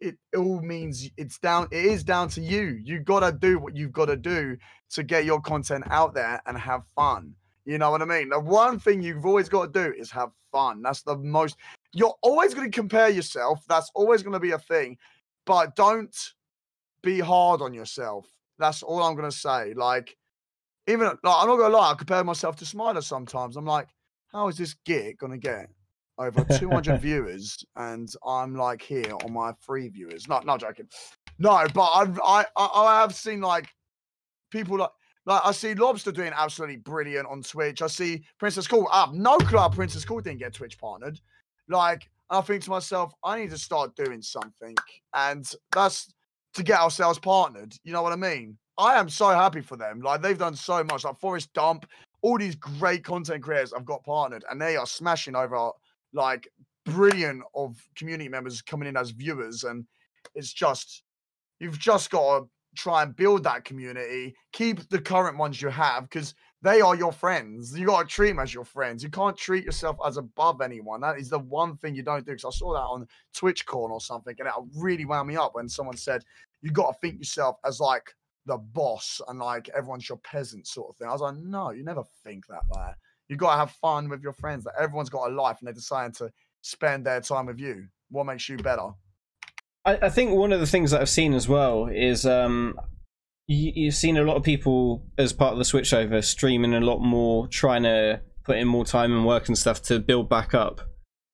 it 0.00 0.16
all 0.36 0.60
means 0.60 1.08
it's 1.16 1.38
down 1.38 1.68
it 1.70 1.84
is 1.84 2.04
down 2.04 2.28
to 2.30 2.40
you. 2.40 2.80
You 2.82 3.00
gotta 3.00 3.32
do 3.32 3.58
what 3.58 3.76
you've 3.76 3.92
gotta 3.92 4.16
do 4.16 4.56
to 4.90 5.02
get 5.02 5.24
your 5.24 5.40
content 5.40 5.84
out 5.88 6.14
there 6.14 6.40
and 6.46 6.56
have 6.58 6.82
fun. 6.94 7.34
You 7.64 7.78
know 7.78 7.90
what 7.90 8.02
I 8.02 8.04
mean? 8.04 8.28
The 8.28 8.40
one 8.40 8.78
thing 8.78 9.02
you've 9.02 9.24
always 9.24 9.48
got 9.48 9.72
to 9.72 9.84
do 9.84 9.94
is 9.96 10.10
have 10.10 10.30
fun. 10.52 10.82
That's 10.82 11.02
the 11.02 11.16
most 11.16 11.56
you're 11.92 12.14
always 12.22 12.54
going 12.54 12.70
to 12.70 12.74
compare 12.74 13.08
yourself. 13.08 13.64
That's 13.68 13.90
always 13.94 14.22
going 14.22 14.34
to 14.34 14.40
be 14.40 14.50
a 14.50 14.58
thing. 14.58 14.98
But 15.46 15.76
don't 15.76 16.14
be 17.02 17.20
hard 17.20 17.62
on 17.62 17.72
yourself. 17.72 18.26
That's 18.58 18.82
all 18.82 19.02
I'm 19.02 19.14
going 19.14 19.30
to 19.30 19.36
say. 19.36 19.74
Like, 19.74 20.16
even 20.86 21.06
like, 21.06 21.18
I'm 21.24 21.48
not 21.48 21.56
going 21.56 21.70
to 21.70 21.76
lie, 21.76 21.92
I 21.92 21.94
compare 21.94 22.24
myself 22.24 22.56
to 22.56 22.66
Smiler 22.66 23.00
sometimes. 23.00 23.56
I'm 23.56 23.64
like, 23.64 23.88
how 24.32 24.48
is 24.48 24.58
this 24.58 24.74
git 24.84 25.18
going 25.18 25.32
to 25.32 25.38
get 25.38 25.70
over 26.18 26.44
200 26.44 26.98
viewers 27.00 27.64
and 27.76 28.12
I'm 28.26 28.54
like 28.54 28.82
here 28.82 29.12
on 29.24 29.32
my 29.32 29.52
free 29.60 29.88
viewers? 29.88 30.28
Not, 30.28 30.46
not 30.46 30.60
joking. 30.60 30.88
No, 31.38 31.66
but 31.74 31.90
I've, 31.94 32.20
I, 32.24 32.44
I, 32.56 32.66
I 32.74 33.00
have 33.00 33.14
seen 33.14 33.40
like 33.40 33.68
people 34.50 34.78
like, 34.78 34.90
like 35.26 35.42
I 35.44 35.52
see 35.52 35.74
Lobster 35.74 36.12
doing 36.12 36.32
absolutely 36.36 36.76
brilliant 36.76 37.26
on 37.26 37.42
Twitch. 37.42 37.82
I 37.82 37.86
see 37.86 38.24
Princess 38.38 38.66
Cool. 38.66 38.88
I 38.92 39.00
have 39.00 39.14
no 39.14 39.38
clue 39.38 39.68
Princess 39.70 40.04
Cool 40.04 40.20
didn't 40.20 40.38
get 40.38 40.52
Twitch 40.52 40.78
partnered. 40.78 41.20
Like, 41.68 42.08
I 42.30 42.40
think 42.42 42.62
to 42.64 42.70
myself, 42.70 43.12
I 43.24 43.38
need 43.38 43.50
to 43.50 43.58
start 43.58 43.96
doing 43.96 44.20
something, 44.20 44.76
and 45.14 45.50
that's 45.72 46.12
to 46.54 46.62
get 46.62 46.80
ourselves 46.80 47.18
partnered. 47.18 47.74
You 47.84 47.92
know 47.92 48.02
what 48.02 48.12
I 48.12 48.16
mean? 48.16 48.58
I 48.76 48.98
am 48.98 49.08
so 49.08 49.28
happy 49.28 49.60
for 49.60 49.76
them. 49.76 50.00
Like 50.00 50.20
they've 50.20 50.38
done 50.38 50.56
so 50.56 50.84
much. 50.84 51.04
Like 51.04 51.18
Forest 51.18 51.52
Dump, 51.54 51.86
all 52.22 52.38
these 52.38 52.56
great 52.56 53.04
content 53.04 53.42
creators 53.42 53.72
I've 53.72 53.84
got 53.84 54.04
partnered, 54.04 54.44
and 54.50 54.60
they 54.60 54.76
are 54.76 54.86
smashing 54.86 55.36
over 55.36 55.70
like 56.14 56.48
brilliant 56.84 57.42
of 57.54 57.76
community 57.96 58.28
members 58.28 58.62
coming 58.62 58.88
in 58.88 58.96
as 58.96 59.10
viewers, 59.10 59.64
and 59.64 59.84
it's 60.34 60.52
just 60.52 61.02
you've 61.60 61.78
just 61.78 62.10
got 62.10 62.38
to 62.38 62.48
try 62.76 63.02
and 63.02 63.16
build 63.16 63.44
that 63.44 63.64
community. 63.64 64.34
Keep 64.52 64.88
the 64.88 65.00
current 65.00 65.38
ones 65.38 65.60
you 65.62 65.68
have 65.68 66.04
because 66.04 66.34
they 66.62 66.80
are 66.80 66.96
your 66.96 67.12
friends. 67.12 67.78
You 67.78 67.86
got 67.86 68.08
to 68.08 68.14
treat 68.14 68.30
them 68.30 68.38
as 68.38 68.54
your 68.54 68.64
friends. 68.64 69.02
You 69.02 69.10
can't 69.10 69.36
treat 69.36 69.64
yourself 69.64 69.96
as 70.04 70.16
above 70.16 70.60
anyone. 70.60 71.00
That 71.00 71.18
is 71.18 71.28
the 71.28 71.38
one 71.38 71.76
thing 71.76 71.94
you 71.94 72.02
don't 72.02 72.24
do. 72.24 72.32
Because 72.32 72.46
I 72.46 72.56
saw 72.56 72.72
that 72.72 72.80
on 72.80 73.06
Twitch 73.34 73.66
corn 73.66 73.92
or 73.92 74.00
something, 74.00 74.34
and 74.38 74.48
it 74.48 74.54
really 74.76 75.04
wound 75.04 75.28
me 75.28 75.36
up 75.36 75.54
when 75.54 75.68
someone 75.68 75.96
said 75.96 76.24
you 76.62 76.70
got 76.70 76.92
to 76.92 76.98
think 77.00 77.18
yourself 77.18 77.56
as 77.66 77.80
like 77.80 78.14
the 78.46 78.56
boss 78.56 79.20
and 79.28 79.38
like 79.38 79.68
everyone's 79.70 80.08
your 80.08 80.18
peasant 80.18 80.66
sort 80.66 80.90
of 80.90 80.96
thing. 80.96 81.08
I 81.08 81.12
was 81.12 81.20
like, 81.20 81.36
no, 81.36 81.70
you 81.70 81.84
never 81.84 82.04
think 82.24 82.46
that 82.46 82.62
way. 82.68 82.92
You 83.28 83.36
got 83.36 83.52
to 83.52 83.58
have 83.58 83.70
fun 83.72 84.08
with 84.08 84.22
your 84.22 84.32
friends. 84.32 84.64
That 84.64 84.74
everyone's 84.78 85.10
got 85.10 85.30
a 85.30 85.34
life, 85.34 85.58
and 85.60 85.66
they're 85.66 85.74
deciding 85.74 86.12
to 86.14 86.30
spend 86.62 87.06
their 87.06 87.20
time 87.20 87.46
with 87.46 87.58
you. 87.58 87.86
What 88.10 88.24
makes 88.24 88.48
you 88.48 88.56
better? 88.56 88.90
I, 89.84 89.98
I 90.02 90.08
think 90.10 90.32
one 90.32 90.52
of 90.52 90.60
the 90.60 90.66
things 90.66 90.90
that 90.90 91.00
I've 91.00 91.08
seen 91.08 91.34
as 91.34 91.48
well 91.48 91.86
is 91.86 92.26
um, 92.26 92.78
you, 93.46 93.72
you've 93.74 93.94
seen 93.94 94.16
a 94.16 94.22
lot 94.22 94.36
of 94.36 94.42
people 94.42 95.06
as 95.18 95.32
part 95.32 95.52
of 95.52 95.58
the 95.58 95.64
switchover 95.64 96.22
streaming 96.24 96.74
a 96.74 96.80
lot 96.80 97.00
more, 97.00 97.46
trying 97.48 97.82
to 97.84 98.20
put 98.44 98.58
in 98.58 98.68
more 98.68 98.84
time 98.84 99.12
and 99.12 99.26
work 99.26 99.48
and 99.48 99.56
stuff 99.56 99.82
to 99.82 99.98
build 99.98 100.28
back 100.28 100.54
up. 100.54 100.80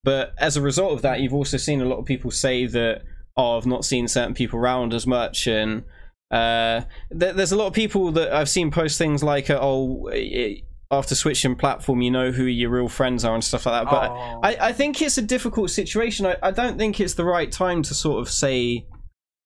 But 0.02 0.32
as 0.38 0.56
a 0.56 0.62
result 0.62 0.92
of 0.92 1.02
that, 1.02 1.20
you've 1.20 1.34
also 1.34 1.56
seen 1.56 1.80
a 1.80 1.84
lot 1.84 1.98
of 1.98 2.06
people 2.06 2.30
say 2.30 2.66
that, 2.66 3.02
oh, 3.36 3.56
I've 3.56 3.66
not 3.66 3.84
seen 3.84 4.08
certain 4.08 4.34
people 4.34 4.58
around 4.58 4.94
as 4.94 5.06
much. 5.06 5.46
And 5.46 5.84
uh, 6.30 6.82
th- 7.10 7.34
there's 7.34 7.52
a 7.52 7.56
lot 7.56 7.66
of 7.66 7.74
people 7.74 8.10
that 8.12 8.32
I've 8.32 8.48
seen 8.48 8.70
post 8.70 8.96
things 8.96 9.22
like, 9.22 9.50
oh, 9.50 10.08
it, 10.12 10.64
after 10.90 11.14
switching 11.14 11.54
platform, 11.54 12.02
you 12.02 12.10
know 12.10 12.32
who 12.32 12.44
your 12.44 12.70
real 12.70 12.88
friends 12.88 13.24
are 13.24 13.34
and 13.34 13.44
stuff 13.44 13.66
like 13.66 13.84
that. 13.84 13.90
But 13.90 14.10
Oh. 14.10 14.40
I, 14.42 14.56
I 14.68 14.72
think 14.72 15.00
it's 15.00 15.18
a 15.18 15.22
difficult 15.22 15.70
situation. 15.70 16.26
I, 16.26 16.36
I 16.42 16.50
don't 16.50 16.78
think 16.78 16.98
it's 17.00 17.14
the 17.14 17.24
right 17.24 17.50
time 17.50 17.82
to 17.84 17.94
sort 17.94 18.20
of 18.20 18.28
say 18.30 18.86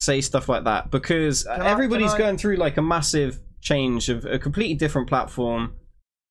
say 0.01 0.21
stuff 0.21 0.49
like 0.49 0.65
that 0.65 0.91
because 0.91 1.45
Can 1.45 1.63
everybody's 1.63 2.13
I- 2.15 2.19
going 2.19 2.37
through 2.39 2.57
like 2.57 2.77
a 2.77 2.83
massive 2.83 3.41
change 3.61 4.09
of 4.09 4.25
a 4.25 4.39
completely 4.39 4.75
different 4.75 5.09
platform. 5.09 5.75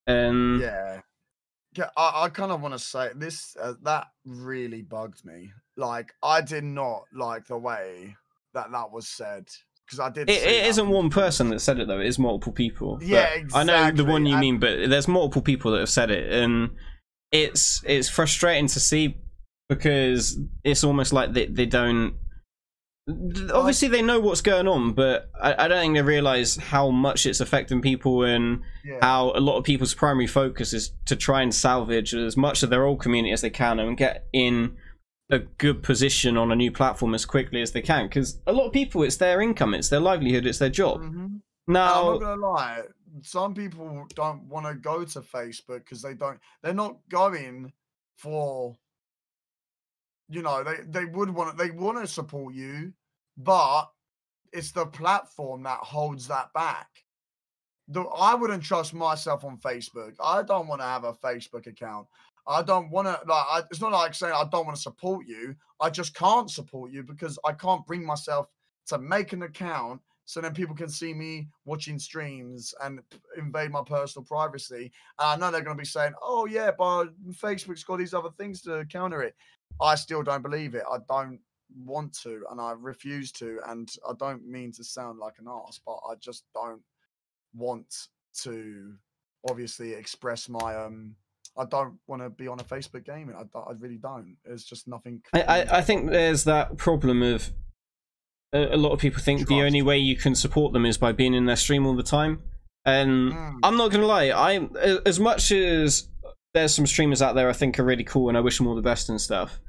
And 0.08 0.60
yeah. 0.62 1.02
Yeah, 1.76 1.90
I, 1.98 2.26
I 2.26 2.30
kind 2.30 2.52
of 2.52 2.62
want 2.62 2.76
to 2.76 2.80
say 2.80 3.10
this. 3.16 3.56
Uh, 3.60 3.74
that 3.82 4.06
really 4.26 4.84
bugged 4.84 5.26
me. 5.26 5.52
Like, 5.76 6.14
I 6.22 6.42
did 6.42 6.64
not 6.64 7.06
like 7.12 7.48
the 7.48 7.58
way 7.58 8.16
that 8.54 8.72
that 8.72 8.92
was 8.92 9.08
said 9.08 9.48
because 9.86 10.00
I 10.00 10.10
did. 10.10 10.30
It, 10.30 10.44
it 10.44 10.66
isn't 10.68 10.88
one 10.90 11.10
person 11.10 11.50
that 11.50 11.60
said 11.60 11.80
it 11.80 11.88
though. 11.88 12.00
It 12.00 12.08
is 12.08 12.18
multiple 12.20 12.54
people. 12.54 12.98
But 12.98 13.08
Yeah, 13.08 13.30
I 13.54 13.64
know 13.64 13.92
the 13.92 14.06
one 14.06 14.26
you 14.26 14.34
and- 14.34 14.42
mean, 14.42 14.60
but 14.60 14.90
there's 14.90 15.08
multiple 15.08 15.42
people 15.42 15.72
that 15.72 15.80
have 15.80 15.90
said 15.90 16.12
it, 16.12 16.32
and 16.32 16.72
it's 17.32 17.84
it's 17.86 18.10
frustrating 18.10 18.68
to 18.68 18.80
see 18.80 19.18
because 19.70 20.38
it's 20.64 20.84
almost 20.84 21.14
like 21.14 21.34
they 21.34 21.48
they 21.48 21.66
don't. 21.66 22.16
Obviously, 23.54 23.90
they 23.90 24.02
know 24.02 24.22
what's 24.22 24.40
going 24.40 24.66
on, 24.66 24.94
but 24.94 25.30
I, 25.42 25.66
I 25.66 25.68
don't 25.68 25.82
think 25.82 25.94
they 25.96 26.02
realize 26.02 26.56
how 26.56 26.90
much 26.90 27.26
it's 27.26 27.42
affecting 27.42 27.82
people 27.82 28.24
and 28.24 28.62
Yeah. 28.86 29.00
how 29.02 29.32
a 29.36 29.42
lot 29.42 29.58
of 29.58 29.66
people's 29.66 29.94
primary 29.94 30.28
focus 30.28 30.72
is 30.72 30.92
to 31.08 31.18
try 31.18 31.42
and 31.42 31.54
salvage 31.54 32.14
as 32.16 32.38
much 32.38 32.64
of 32.64 32.70
their 32.70 32.86
old 32.86 33.02
community 33.02 33.34
as 33.34 33.42
they 33.42 33.50
can 33.50 33.78
and 33.80 33.98
get 33.98 34.28
in 34.32 34.78
a 35.34 35.40
good 35.40 35.84
position 35.84 36.38
on 36.38 36.52
a 36.52 36.56
new 36.56 36.72
platform 36.72 37.14
as 37.14 37.26
quickly 37.26 37.62
as 37.62 37.72
they 37.72 37.82
can. 37.82 38.08
Because 38.08 38.40
a 38.48 38.54
lot 38.54 38.68
of 38.68 38.74
people, 38.74 39.04
it's 39.04 39.18
their 39.18 39.42
income, 39.42 39.74
it's 39.74 39.90
their 39.90 40.00
livelihood, 40.00 40.46
it's 40.46 40.60
their 40.60 40.70
job. 40.70 41.02
Mhm. 41.02 41.42
Now, 41.68 42.14
I'm 42.14 42.14
not 42.14 42.20
gonna 42.20 42.42
lie. 42.42 42.82
Some 43.22 43.54
people 43.54 44.06
don't 44.16 44.44
want 44.46 44.66
to 44.66 44.74
go 44.74 45.04
to 45.04 45.22
Facebook 45.22 45.80
because 45.80 46.02
they 46.02 46.14
don't. 46.14 46.40
They're 46.62 46.74
not 46.74 46.98
going 47.10 47.72
for. 48.16 48.78
You 50.30 50.42
know, 50.42 50.64
they 50.64 50.78
they 50.88 51.06
would 51.06 51.30
want 51.30 51.52
to. 51.52 51.64
They 51.64 51.72
want 51.72 52.00
to 52.00 52.08
support 52.08 52.54
you, 52.54 52.94
but 53.38 53.86
it's 54.52 54.72
the 54.72 54.86
platform 54.86 55.64
that 55.64 55.80
holds 55.80 56.28
that 56.28 56.52
back. 56.54 56.88
The, 57.90 58.02
I 58.02 58.34
wouldn't 58.34 58.64
trust 58.64 58.94
myself 58.94 59.44
on 59.44 59.58
Facebook. 59.58 60.16
I 60.24 60.42
don't 60.44 60.68
want 60.68 60.82
to 60.82 60.88
have 60.88 61.04
a 61.04 61.14
Facebook 61.14 61.68
account. 61.68 62.08
I 62.48 62.62
don't 62.62 62.90
want 62.90 63.08
to 63.08 63.20
like. 63.28 63.46
I, 63.50 63.62
it's 63.72 63.82
not 63.82 63.92
like 63.92 64.14
saying 64.14 64.34
I 64.34 64.46
don't 64.52 64.66
want 64.66 64.76
to 64.76 64.82
support 64.82 65.26
you. 65.28 65.56
I 65.80 65.90
just 65.90 66.14
can't 66.16 66.50
support 66.50 66.92
you 66.92 67.04
because 67.04 67.40
I 67.46 67.54
can't 67.54 67.86
bring 67.86 68.06
myself 68.06 68.48
to 68.88 68.98
make 68.98 69.34
an 69.34 69.44
account 69.44 70.02
so 70.26 70.40
then 70.40 70.54
people 70.54 70.76
can 70.76 70.90
see 70.90 71.14
me 71.14 71.50
watching 71.66 72.00
streams 72.00 72.74
and 72.82 73.02
invade 73.38 73.72
my 73.72 73.84
personal 73.86 74.26
privacy. 74.26 74.92
And 75.20 75.28
I 75.28 75.36
know 75.36 75.52
they're 75.52 75.62
going 75.62 75.78
to 75.78 75.82
be 75.82 75.88
saying, 75.88 76.14
"Oh 76.22 76.46
yeah, 76.46 76.72
but 76.78 77.08
Facebook's 77.32 77.84
got 77.84 77.98
these 77.98 78.14
other 78.14 78.32
things 78.38 78.62
to 78.64 78.86
counter 78.90 79.22
it." 79.22 79.36
I 79.82 79.96
still 79.96 80.24
don't 80.24 80.42
believe 80.42 80.76
it. 80.76 80.84
I 80.90 80.98
don't 81.10 81.40
want 81.76 82.14
to, 82.22 82.46
and 82.52 82.62
I 82.62 82.72
refuse 82.72 83.32
to. 83.34 83.60
And 83.68 83.90
I 84.08 84.14
don't 84.18 84.46
mean 84.46 84.72
to 84.74 84.84
sound 84.84 85.20
like 85.20 85.36
an 85.40 85.48
ass, 85.50 85.80
but 85.86 86.00
I 86.10 86.16
just 86.20 86.46
don't 86.54 86.82
want 87.54 88.08
to 88.42 88.94
obviously 89.50 89.94
express 89.94 90.48
my 90.48 90.76
um. 90.76 91.16
I 91.58 91.66
don't 91.66 92.00
want 92.08 92.22
to 92.22 92.30
be 92.30 92.48
on 92.48 92.60
a 92.60 92.64
Facebook 92.64 93.06
gaming. 93.06 93.36
I, 93.36 93.44
I 93.58 93.74
really 93.80 93.98
don't. 93.98 94.36
It's 94.46 94.64
just 94.64 94.88
nothing. 94.88 95.22
I. 95.34 95.42
I, 95.42 95.78
I 95.78 95.82
think 95.82 96.10
there's 96.10 96.44
that 96.46 96.78
problem 96.78 97.22
of 97.22 97.52
a, 98.54 98.76
a 98.76 98.78
lot 98.78 98.92
of 98.92 99.00
people 99.00 99.22
think 99.22 99.48
the 99.48 99.62
only 99.62 99.82
way 99.82 99.98
you 99.98 100.16
can 100.16 100.36
support 100.36 100.74
them 100.74 100.86
is 100.86 100.98
by 100.98 101.12
being 101.12 101.34
in 101.34 101.46
their 101.46 101.56
stream 101.56 101.86
all 101.86 101.96
the 101.96 102.04
time. 102.04 102.42
And 102.86 103.32
Mm. 103.32 103.60
I'm 103.64 103.78
not 103.78 103.92
gonna 103.92 104.06
lie, 104.06 104.30
I 104.30 104.68
as 105.06 105.20
much 105.20 105.52
as 105.52 106.10
there's 106.54 106.74
some 106.76 106.86
streamers 106.86 107.22
out 107.22 107.34
there 107.34 107.50
I 107.50 107.54
think 107.54 107.80
are 107.80 107.84
really 107.84 108.04
cool 108.04 108.28
and 108.30 108.38
I 108.38 108.42
wish 108.42 108.58
them 108.58 108.68
all 108.68 108.76
the 108.76 108.82
best 108.82 109.10
and 109.10 109.20
stuff. 109.22 109.60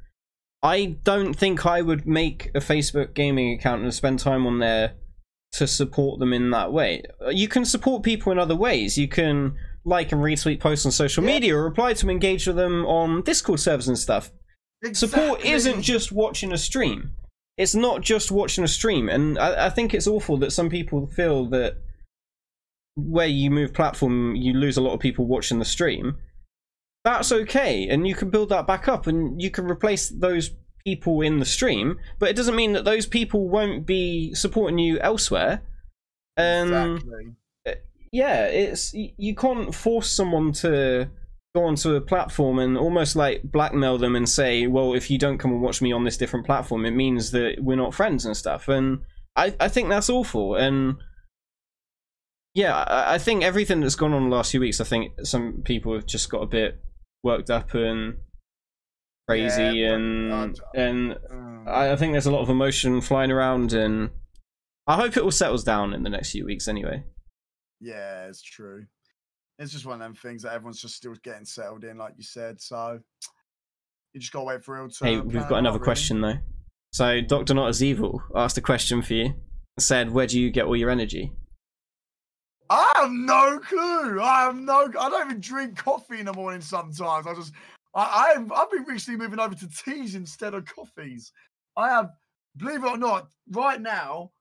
I 0.61 0.97
don't 1.03 1.33
think 1.33 1.65
I 1.65 1.81
would 1.81 2.05
make 2.05 2.47
a 2.55 2.59
Facebook 2.59 3.13
gaming 3.13 3.53
account 3.53 3.83
and 3.83 3.93
spend 3.93 4.19
time 4.19 4.45
on 4.45 4.59
there 4.59 4.93
to 5.53 5.65
support 5.67 6.19
them 6.19 6.33
in 6.33 6.49
that 6.51 6.73
way. 6.73 7.03
You 7.31 7.47
can 7.47 7.63
support 7.63 8.03
people 8.03 8.31
in 8.31 8.39
other 8.39 8.55
ways. 8.55 8.97
You 8.97 9.07
can 9.07 9.55
like 9.85 10.11
and 10.11 10.21
retweet 10.21 10.59
posts 10.59 10.85
on 10.85 10.91
social 10.91 11.23
Yeah. 11.23 11.33
media 11.33 11.55
or 11.55 11.63
reply 11.63 11.93
to 11.93 12.01
them, 12.01 12.09
engage 12.09 12.47
with 12.47 12.55
them 12.57 12.85
on 12.85 13.21
Discord 13.21 13.59
servers 13.59 13.87
and 13.87 13.97
stuff 13.97 14.31
support 14.93 15.43
isn't 15.43 15.81
just 15.81 16.11
watching 16.11 16.51
a 16.51 16.57
stream. 16.57 17.11
It's 17.57 17.73
not 17.73 18.01
just 18.01 18.31
watching 18.31 18.63
a 18.63 18.67
stream, 18.67 19.07
and 19.09 19.39
I, 19.39 19.67
I 19.67 19.69
think 19.69 19.93
it's 19.93 20.07
awful 20.07 20.37
that 20.37 20.51
some 20.51 20.69
people 20.69 21.07
feel 21.07 21.45
that 21.49 21.77
where 22.95 23.27
you 23.27 23.49
move 23.49 23.73
platform, 23.73 24.35
you 24.35 24.53
lose 24.53 24.77
a 24.77 24.81
lot 24.81 24.93
of 24.93 24.99
people 24.99 25.25
watching 25.25 25.59
the 25.59 25.65
stream. 25.65 26.17
That's 27.03 27.31
okay, 27.31 27.87
and 27.87 28.07
you 28.07 28.15
can 28.15 28.29
build 28.29 28.49
that 28.49 28.67
back 28.67 28.87
up, 28.87 29.07
and 29.07 29.41
you 29.41 29.49
can 29.49 29.65
replace 29.65 30.09
those 30.09 30.51
people 30.85 31.21
in 31.21 31.39
the 31.39 31.45
stream. 31.45 31.97
But 32.19 32.29
it 32.29 32.35
doesn't 32.35 32.55
mean 32.55 32.73
that 32.73 32.85
those 32.85 33.05
people 33.05 33.47
won't 33.49 33.85
be 33.85 34.33
supporting 34.35 34.77
you 34.77 34.99
elsewhere. 34.99 35.61
Um, 36.37 36.73
exactly. 36.97 37.33
Yeah, 38.15 38.45
it's 38.45 38.93
you 38.93 39.35
can't 39.35 39.75
force 39.75 40.09
someone 40.09 40.53
to 40.53 41.09
go 41.53 41.65
onto 41.65 41.95
a 41.95 42.01
platform 42.01 42.59
and 42.59 42.77
almost 42.77 43.15
like 43.17 43.43
blackmail 43.43 43.97
them 43.97 44.15
and 44.15 44.27
say, 44.27 44.67
"Well, 44.67 44.93
if 44.93 45.11
you 45.11 45.17
don't 45.17 45.37
come 45.37 45.51
and 45.51 45.61
watch 45.61 45.81
me 45.81 45.91
on 45.91 46.05
this 46.05 46.15
different 46.15 46.45
platform, 46.45 46.85
it 46.85 46.91
means 46.91 47.31
that 47.31 47.57
we're 47.59 47.75
not 47.75 47.93
friends 47.93 48.25
and 48.25 48.37
stuff." 48.37 48.69
And 48.69 48.99
I, 49.35 49.53
I 49.59 49.67
think 49.67 49.89
that's 49.89 50.09
awful. 50.09 50.55
And 50.55 50.95
yeah, 52.53 52.73
I, 52.73 53.15
I 53.15 53.17
think 53.17 53.43
everything 53.43 53.81
that's 53.81 53.95
gone 53.95 54.13
on 54.13 54.29
the 54.29 54.35
last 54.35 54.51
few 54.51 54.61
weeks, 54.61 54.79
I 54.79 54.85
think 54.85 55.11
some 55.23 55.61
people 55.65 55.93
have 55.93 56.05
just 56.05 56.29
got 56.29 56.41
a 56.41 56.47
bit 56.47 56.79
worked 57.21 57.49
up 57.49 57.73
and 57.73 58.15
crazy, 59.27 59.61
Yeah, 59.61 59.95
and 59.95 60.57
and 60.73 61.17
Mm. 61.31 61.67
I, 61.67 61.91
I 61.91 61.95
think 61.97 62.13
there's 62.13 62.27
a 62.27 62.31
lot 62.31 62.43
of 62.43 62.49
emotion 62.49 63.01
flying 63.01 63.31
around, 63.31 63.73
and 63.73 64.11
I 64.87 64.95
hope 64.95 65.17
it 65.17 65.23
all 65.23 65.31
settles 65.31 65.65
down 65.65 65.93
in 65.93 66.03
the 66.03 66.09
next 66.09 66.31
few 66.31 66.45
weeks. 66.45 66.69
Anyway. 66.69 67.03
Yeah, 67.79 68.27
it's 68.27 68.41
true. 68.41 68.85
It's 69.57 69.71
just 69.71 69.85
one 69.85 69.95
of 69.95 69.99
them 69.99 70.13
things 70.13 70.43
that 70.43 70.53
everyone's 70.53 70.81
just 70.81 70.95
still 70.95 71.15
getting 71.23 71.45
settled 71.45 71.83
in, 71.83 71.97
like 71.97 72.13
you 72.17 72.23
said. 72.23 72.59
So 72.59 72.99
you 74.13 74.19
just 74.19 74.33
gotta 74.33 74.45
wait 74.45 74.63
for 74.63 74.75
real 74.75 74.89
to. 74.89 75.05
Hey, 75.05 75.19
we've 75.19 75.33
got 75.47 75.59
another 75.59 75.77
really. 75.77 75.85
question 75.85 76.21
though. 76.21 76.37
So, 76.91 77.21
Doctor 77.21 77.53
Not 77.53 77.67
as 77.67 77.83
Evil 77.83 78.21
asked 78.35 78.57
a 78.57 78.61
question 78.61 79.01
for 79.01 79.13
you. 79.13 79.33
Said, 79.77 80.11
"Where 80.11 80.27
do 80.27 80.39
you 80.39 80.51
get 80.51 80.65
all 80.65 80.75
your 80.75 80.89
energy?" 80.89 81.33
I 82.69 82.91
have 82.95 83.11
no 83.11 83.59
clue. 83.59 84.21
I 84.21 84.43
have 84.45 84.55
no. 84.55 84.89
I 84.99 85.09
don't 85.09 85.27
even 85.27 85.41
drink 85.41 85.77
coffee 85.77 86.19
in 86.19 86.25
the 86.25 86.33
morning. 86.33 86.61
Sometimes 86.61 87.27
I 87.27 87.33
just. 87.33 87.53
I, 87.93 88.33
I've 88.35 88.51
I've 88.51 88.71
been 88.71 88.83
recently 88.83 89.19
moving 89.19 89.39
over 89.39 89.55
to 89.55 89.69
teas 89.69 90.15
instead 90.15 90.53
of 90.53 90.65
coffees. 90.65 91.31
I 91.77 91.89
have, 91.89 92.11
believe 92.57 92.83
it 92.83 92.89
or 92.89 92.97
not, 92.97 93.27
right 93.51 93.81
now, 93.81 94.31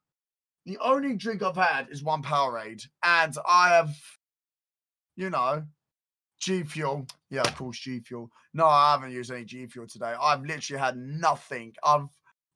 the 0.67 0.79
only 0.79 1.15
drink 1.17 1.43
I've 1.43 1.57
had 1.57 1.89
is 1.91 2.03
one 2.03 2.23
Powerade, 2.23 2.83
and 3.03 3.35
I 3.49 3.69
have, 3.71 3.95
you 5.17 5.31
know, 5.31 5.65
G 6.41 6.63
Fuel. 6.63 7.07
Yeah, 7.31 7.43
of 7.43 7.55
course, 7.57 7.79
G 7.79 8.01
Fuel. 8.01 8.31
No, 8.53 8.67
I 8.67 8.93
haven't 8.93 9.13
used 9.13 9.31
any 9.31 9.45
G 9.45 9.67
Fuel 9.67 9.87
today. 9.87 10.15
I've 10.21 10.43
literally 10.45 10.81
had 10.81 10.97
nothing. 10.97 11.73
I've 11.85 12.07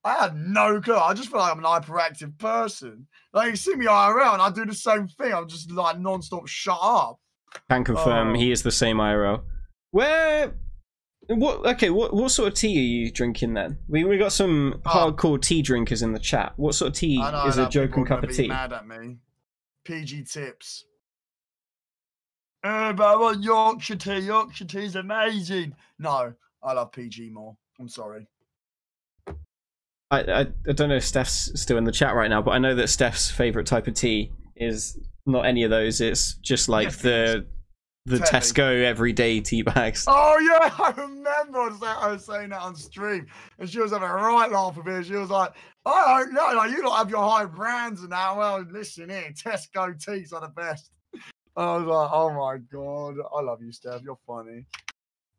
I 0.04 0.14
had 0.14 0.36
no 0.36 0.80
clue. 0.80 0.96
I 0.96 1.12
just 1.12 1.28
feel 1.28 1.40
like 1.40 1.52
I'm 1.52 1.58
an 1.58 1.64
hyperactive 1.64 2.38
person. 2.38 3.06
Like 3.32 3.50
you 3.50 3.56
see 3.56 3.74
me 3.74 3.86
IRL 3.86 4.32
and 4.34 4.40
I 4.42 4.48
do 4.50 4.64
the 4.64 4.72
same 4.74 5.08
thing. 5.08 5.34
I'm 5.34 5.48
just 5.48 5.70
like 5.72 5.98
non-stop 5.98 6.46
shut 6.46 6.78
up. 6.80 7.18
Can 7.68 7.82
confirm 7.84 8.30
Oh. 8.30 8.34
he 8.34 8.52
is 8.52 8.62
the 8.62 8.70
same 8.70 8.98
IRL. 8.98 9.42
Where? 9.90 10.54
What? 11.28 11.66
Okay. 11.66 11.90
What? 11.90 12.14
What 12.14 12.30
sort 12.30 12.48
of 12.48 12.54
tea 12.54 12.78
are 12.78 12.82
you 12.82 13.10
drinking 13.12 13.54
then? 13.54 13.78
We 13.86 14.04
we 14.04 14.16
got 14.16 14.32
some 14.32 14.80
Oh. 14.86 15.12
hardcore 15.12 15.40
tea 15.40 15.60
drinkers 15.62 16.02
in 16.02 16.12
the 16.12 16.18
chat. 16.18 16.54
What 16.56 16.74
sort 16.74 16.90
of 16.90 16.94
tea 16.96 17.18
know, 17.18 17.44
is 17.46 17.58
a 17.58 17.64
know 17.64 17.68
joking 17.68 18.06
cup 18.06 18.22
of 18.22 18.34
tea? 18.34 18.48
Mad 18.48 18.72
at 18.72 18.86
me. 18.86 19.18
PG 19.84 20.24
tips. 20.24 20.84
Uh, 22.64 22.92
but 22.92 23.06
I 23.06 23.16
want 23.16 23.42
Yorkshire 23.42 23.96
tea. 23.96 24.18
Yorkshire 24.20 24.64
tea 24.64 24.84
is 24.84 24.96
amazing. 24.96 25.74
No, 25.98 26.32
I 26.62 26.72
love 26.72 26.92
PG 26.92 27.30
more. 27.30 27.56
I'm 27.78 27.88
sorry. 27.88 28.26
I, 30.10 30.20
I 30.20 30.40
I 30.40 30.72
don't 30.72 30.88
know 30.88 30.96
if 30.96 31.04
Steph's 31.04 31.52
still 31.60 31.76
in 31.76 31.84
the 31.84 31.92
chat 31.92 32.14
right 32.14 32.28
now, 32.30 32.40
but 32.40 32.52
I 32.52 32.58
know 32.58 32.74
that 32.74 32.88
Steph's 32.88 33.30
favorite 33.30 33.66
type 33.66 33.86
of 33.86 33.94
tea 33.94 34.32
is 34.56 34.98
not 35.26 35.44
any 35.44 35.62
of 35.62 35.70
those. 35.70 36.00
It's 36.00 36.34
just 36.38 36.68
like 36.68 36.90
the 36.98 37.46
the 38.08 38.16
me. 38.16 38.22
Tesco 38.22 38.82
everyday 38.82 39.40
tea 39.40 39.62
bags. 39.62 40.04
Oh 40.06 40.38
yeah, 40.38 40.74
I 40.78 40.90
remember 40.96 41.58
I 41.58 41.68
was, 41.68 41.80
saying, 41.80 41.96
I 41.98 42.10
was 42.10 42.24
saying 42.24 42.50
that 42.50 42.62
on 42.62 42.76
stream, 42.76 43.26
and 43.58 43.68
she 43.68 43.80
was 43.80 43.92
having 43.92 44.08
a 44.08 44.12
right 44.12 44.50
laugh 44.50 44.76
with 44.76 44.88
it. 44.88 45.06
She 45.06 45.14
was 45.14 45.30
like, 45.30 45.52
"I 45.86 46.24
don't 46.24 46.34
know, 46.34 46.52
like 46.56 46.70
you 46.70 46.82
don't 46.82 46.96
have 46.96 47.10
your 47.10 47.28
high 47.28 47.44
brands 47.44 48.02
and 48.02 48.12
that." 48.12 48.36
Well, 48.36 48.64
listen 48.70 49.10
here, 49.10 49.32
Tesco 49.32 49.98
teas 50.02 50.32
are 50.32 50.40
the 50.40 50.48
best. 50.48 50.90
I 51.56 51.76
was 51.76 51.86
like, 51.86 52.10
"Oh 52.12 52.30
my 52.30 52.58
god, 52.72 53.16
I 53.36 53.42
love 53.42 53.62
you, 53.62 53.72
Steph. 53.72 54.02
You're 54.02 54.18
funny." 54.26 54.64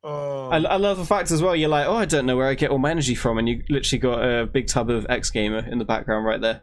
Oh, 0.01 0.49
I, 0.49 0.57
I 0.57 0.75
love 0.77 0.97
the 0.97 1.05
fact 1.05 1.29
as 1.29 1.41
well. 1.41 1.55
You're 1.55 1.67
like, 1.69 1.85
oh, 1.85 1.95
I 1.95 2.05
don't 2.05 2.25
know 2.25 2.37
where 2.37 2.47
I 2.47 2.53
get 2.53 2.71
all 2.71 2.77
my 2.77 2.91
energy 2.91 3.15
from, 3.15 3.37
and 3.37 3.49
you 3.49 3.63
literally 3.69 3.99
got 3.99 4.23
a 4.23 4.45
big 4.45 4.67
tub 4.67 4.89
of 4.89 5.05
X 5.09 5.29
Gamer 5.29 5.67
in 5.69 5.77
the 5.77 5.85
background 5.85 6.25
right 6.25 6.39
there. 6.39 6.61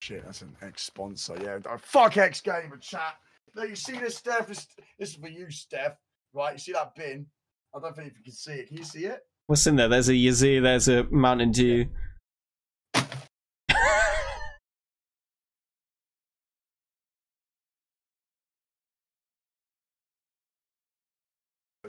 shit, 0.00 0.24
that's 0.24 0.42
an 0.42 0.56
X 0.62 0.84
sponsor. 0.84 1.36
Yeah, 1.42 1.58
fuck 1.78 2.16
X 2.16 2.40
Gamer 2.40 2.76
chat. 2.76 3.16
Now 3.56 3.64
you 3.64 3.76
see 3.76 3.98
this, 3.98 4.16
Steph. 4.16 4.46
This, 4.46 4.66
this 4.98 5.10
is 5.10 5.16
for 5.16 5.28
you, 5.28 5.50
Steph. 5.50 5.96
Right? 6.32 6.52
You 6.52 6.58
see 6.58 6.72
that 6.72 6.94
bin? 6.94 7.26
I 7.74 7.80
don't 7.80 7.94
think 7.94 8.08
if 8.08 8.16
you 8.18 8.24
can 8.24 8.32
see 8.32 8.52
it. 8.52 8.68
Can 8.68 8.76
you 8.76 8.84
see 8.84 9.06
it? 9.06 9.20
What's 9.46 9.66
in 9.66 9.76
there? 9.76 9.88
There's 9.88 10.08
a 10.08 10.14
Yazoo. 10.14 10.60
There's 10.60 10.88
a 10.88 11.04
Mountain 11.10 11.50
Dew. 11.52 11.86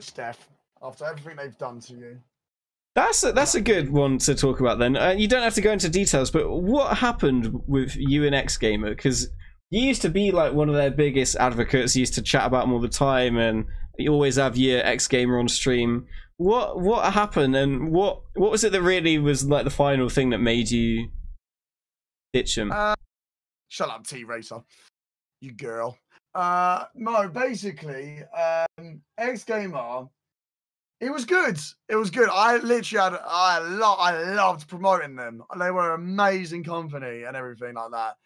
Steph, 0.00 0.48
after 0.82 1.04
everything 1.04 1.36
they've 1.36 1.56
done 1.58 1.78
to 1.78 1.94
you. 1.94 2.18
That's 2.96 3.22
a, 3.24 3.32
that's 3.32 3.54
a 3.54 3.60
good 3.60 3.90
one 3.90 4.18
to 4.18 4.34
talk 4.34 4.60
about 4.60 4.78
then. 4.80 4.96
Uh, 4.96 5.14
you 5.16 5.28
don't 5.28 5.42
have 5.42 5.54
to 5.54 5.60
go 5.62 5.72
into 5.72 5.88
details, 5.88 6.30
but 6.30 6.50
what 6.50 6.98
happened 6.98 7.62
with 7.66 7.94
you 7.96 8.26
and 8.26 8.34
X 8.34 8.58
Gamer? 8.58 8.90
Because 8.90 9.28
you 9.72 9.80
used 9.80 10.02
to 10.02 10.10
be 10.10 10.30
like 10.32 10.52
one 10.52 10.68
of 10.68 10.74
their 10.74 10.90
biggest 10.90 11.34
advocates. 11.36 11.96
You 11.96 12.00
used 12.00 12.12
to 12.14 12.22
chat 12.22 12.46
about 12.46 12.64
them 12.64 12.74
all 12.74 12.78
the 12.78 12.88
time, 12.88 13.38
and 13.38 13.64
you 13.98 14.12
always 14.12 14.36
have 14.36 14.54
your 14.54 14.84
X 14.84 15.08
Gamer 15.08 15.38
on 15.38 15.48
stream. 15.48 16.06
What 16.36 16.78
what 16.78 17.10
happened, 17.10 17.56
and 17.56 17.90
what 17.90 18.20
what 18.34 18.50
was 18.50 18.64
it 18.64 18.72
that 18.72 18.82
really 18.82 19.16
was 19.16 19.46
like 19.46 19.64
the 19.64 19.70
final 19.70 20.10
thing 20.10 20.28
that 20.30 20.38
made 20.40 20.70
you 20.70 21.08
ditch 22.34 22.58
him? 22.58 22.70
Uh, 22.70 22.94
Shut 23.68 23.88
up, 23.88 24.06
T 24.06 24.24
Racer. 24.24 24.62
You 25.40 25.52
girl. 25.52 25.96
Uh 26.34 26.84
no, 26.94 27.28
basically, 27.28 28.22
um 28.24 29.00
X 29.16 29.44
Gamer. 29.44 30.06
It 31.00 31.10
was 31.10 31.24
good. 31.24 31.58
It 31.88 31.96
was 31.96 32.10
good. 32.10 32.28
I 32.30 32.58
literally 32.58 33.02
had 33.02 33.18
I 33.26 33.58
lo- 33.58 33.96
I 33.98 34.34
loved 34.34 34.68
promoting 34.68 35.16
them. 35.16 35.42
They 35.58 35.70
were 35.70 35.94
an 35.94 36.00
amazing 36.02 36.62
company 36.62 37.22
and 37.22 37.34
everything 37.34 37.74
like 37.74 37.90
that. 37.92 38.16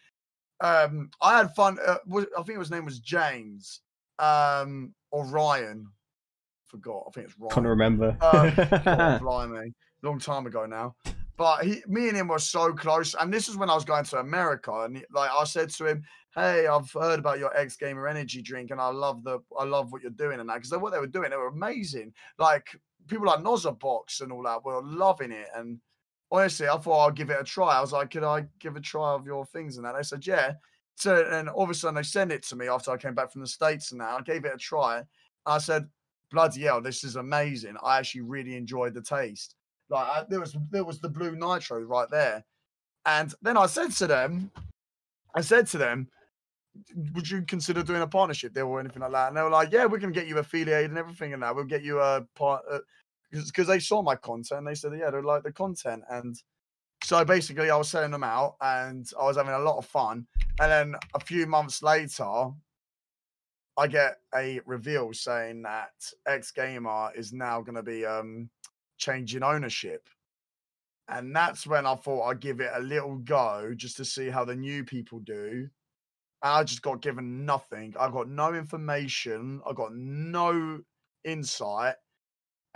Um 0.60 1.10
I 1.20 1.38
had 1.38 1.54
fun. 1.54 1.78
Uh, 1.84 1.98
was- 2.06 2.26
I 2.38 2.42
think 2.42 2.58
his 2.58 2.70
name 2.70 2.84
was 2.84 2.98
James. 3.00 3.80
Um 4.18 4.94
or 5.10 5.26
Ryan. 5.26 5.86
Forgot. 6.66 7.04
I 7.08 7.10
think 7.12 7.26
it's 7.28 7.38
Ryan. 7.38 7.50
Can't 7.52 7.66
remember. 7.66 8.16
God, 8.20 9.20
blimey, 9.20 9.72
long 10.02 10.18
time 10.18 10.46
ago 10.46 10.66
now. 10.66 10.96
But 11.36 11.64
he, 11.64 11.82
me 11.86 12.08
and 12.08 12.16
him 12.16 12.28
were 12.28 12.38
so 12.38 12.72
close, 12.72 13.14
and 13.14 13.32
this 13.32 13.46
is 13.46 13.58
when 13.58 13.68
I 13.68 13.74
was 13.74 13.84
going 13.84 14.04
to 14.04 14.18
America, 14.18 14.72
and 14.84 15.04
like 15.12 15.30
I 15.30 15.44
said 15.44 15.68
to 15.70 15.86
him, 15.86 16.02
"Hey, 16.34 16.66
I've 16.66 16.90
heard 16.90 17.18
about 17.18 17.38
your 17.38 17.54
X 17.54 17.76
Gamer 17.76 18.08
energy 18.08 18.40
drink, 18.40 18.70
and 18.70 18.80
I 18.80 18.88
love 18.88 19.22
the, 19.22 19.40
I 19.58 19.64
love 19.64 19.92
what 19.92 20.00
you're 20.00 20.10
doing 20.12 20.40
and 20.40 20.48
that, 20.48 20.54
because 20.54 20.70
what 20.72 20.92
they 20.94 20.98
were 20.98 21.06
doing, 21.06 21.30
they 21.30 21.36
were 21.36 21.48
amazing. 21.48 22.14
Like 22.38 22.68
people 23.06 23.26
like 23.26 23.44
Box 23.78 24.22
and 24.22 24.32
all 24.32 24.42
that 24.44 24.64
were 24.64 24.82
loving 24.82 25.30
it, 25.30 25.48
and 25.54 25.78
honestly, 26.30 26.68
I 26.68 26.76
thought 26.76 27.06
I'd 27.06 27.16
give 27.16 27.30
it 27.30 27.40
a 27.40 27.44
try. 27.44 27.76
I 27.76 27.80
was 27.80 27.92
like, 27.92 28.10
could 28.10 28.24
I 28.24 28.46
give 28.58 28.76
a 28.76 28.80
try 28.80 29.12
of 29.12 29.26
your 29.26 29.46
things 29.46 29.76
and 29.76 29.86
that? 29.86 29.94
They 29.96 30.02
said, 30.02 30.26
yeah. 30.26 30.54
So, 30.96 31.26
and 31.30 31.48
all 31.48 31.64
of 31.64 31.70
a 31.70 31.74
sudden, 31.74 31.94
they 31.94 32.02
sent 32.02 32.32
it 32.32 32.42
to 32.44 32.56
me 32.56 32.68
after 32.68 32.90
I 32.90 32.96
came 32.96 33.14
back 33.14 33.30
from 33.30 33.42
the 33.42 33.46
states, 33.46 33.92
and 33.92 34.00
that 34.00 34.08
I 34.08 34.20
gave 34.22 34.44
it 34.44 34.54
a 34.54 34.58
try. 34.58 35.02
I 35.44 35.58
said, 35.58 35.86
bloody 36.30 36.62
hell, 36.62 36.80
this 36.80 37.04
is 37.04 37.16
amazing. 37.16 37.76
I 37.82 37.98
actually 37.98 38.22
really 38.22 38.56
enjoyed 38.56 38.94
the 38.94 39.02
taste. 39.02 39.54
Like 39.90 40.06
I, 40.06 40.24
there 40.28 40.40
was 40.40 40.56
there 40.70 40.84
was 40.84 40.98
the 40.98 41.08
blue 41.08 41.36
nitro 41.36 41.80
right 41.80 42.08
there, 42.10 42.44
and 43.04 43.32
then 43.42 43.56
I 43.56 43.66
said 43.66 43.92
to 43.92 44.06
them, 44.06 44.50
I 45.34 45.42
said 45.42 45.66
to 45.68 45.78
them, 45.78 46.08
would 47.14 47.30
you 47.30 47.42
consider 47.42 47.82
doing 47.82 48.02
a 48.02 48.06
partnership 48.06 48.54
deal 48.54 48.66
or 48.66 48.80
anything 48.80 49.02
like 49.02 49.12
that? 49.12 49.28
And 49.28 49.36
they 49.36 49.42
were 49.42 49.50
like, 49.50 49.70
yeah, 49.72 49.86
we 49.86 50.00
can 50.00 50.12
get 50.12 50.26
you 50.26 50.38
affiliated 50.38 50.90
and 50.90 50.98
everything 50.98 51.34
and 51.34 51.42
that. 51.42 51.54
We'll 51.54 51.64
get 51.64 51.84
you 51.84 52.00
a 52.00 52.26
part 52.34 52.64
because 53.44 53.66
they 53.66 53.78
saw 53.78 54.02
my 54.02 54.16
content. 54.16 54.66
They 54.66 54.74
said, 54.74 54.92
yeah, 54.98 55.10
they 55.10 55.20
like 55.20 55.42
the 55.42 55.52
content 55.52 56.02
and. 56.10 56.36
So 57.04 57.24
basically, 57.24 57.70
I 57.70 57.76
was 57.76 57.90
selling 57.90 58.10
them 58.10 58.24
out, 58.24 58.56
and 58.60 59.08
I 59.20 59.24
was 59.24 59.36
having 59.36 59.52
a 59.52 59.58
lot 59.60 59.76
of 59.76 59.86
fun. 59.86 60.26
And 60.60 60.72
then 60.72 60.94
a 61.14 61.20
few 61.20 61.46
months 61.46 61.82
later, 61.82 62.50
I 63.76 63.86
get 63.86 64.16
a 64.34 64.60
reveal 64.64 65.12
saying 65.12 65.62
that 65.62 65.92
X 66.26 66.50
Gamer 66.50 67.10
is 67.14 67.32
now 67.32 67.60
going 67.60 67.74
to 67.74 67.82
be 67.82 68.06
um, 68.06 68.48
changing 68.96 69.42
ownership. 69.42 70.08
And 71.08 71.36
that's 71.36 71.66
when 71.66 71.86
I 71.86 71.94
thought 71.94 72.28
I'd 72.28 72.40
give 72.40 72.60
it 72.60 72.72
a 72.74 72.80
little 72.80 73.16
go 73.16 73.72
just 73.76 73.98
to 73.98 74.04
see 74.04 74.28
how 74.28 74.44
the 74.44 74.56
new 74.56 74.82
people 74.82 75.20
do. 75.20 75.68
And 76.42 76.52
I 76.52 76.64
just 76.64 76.82
got 76.82 77.02
given 77.02 77.44
nothing. 77.44 77.94
I 78.00 78.10
got 78.10 78.28
no 78.28 78.54
information. 78.54 79.60
I 79.68 79.74
got 79.74 79.94
no 79.94 80.80
insight. 81.24 81.94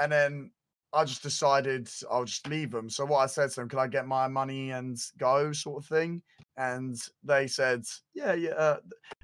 And 0.00 0.10
then 0.10 0.50
I 0.92 1.04
just 1.04 1.22
decided 1.22 1.88
I'll 2.10 2.24
just 2.24 2.48
leave 2.48 2.72
them. 2.72 2.90
So 2.90 3.04
what 3.04 3.18
I 3.18 3.26
said 3.26 3.50
to 3.50 3.60
them, 3.60 3.68
can 3.68 3.78
I 3.78 3.86
get 3.86 4.06
my 4.06 4.26
money 4.26 4.70
and 4.72 4.98
go 5.18 5.52
sort 5.52 5.82
of 5.82 5.88
thing? 5.88 6.22
And 6.56 7.00
they 7.22 7.46
said, 7.46 7.84
yeah, 8.12 8.34
yeah. 8.34 8.50
Uh, 8.50 8.78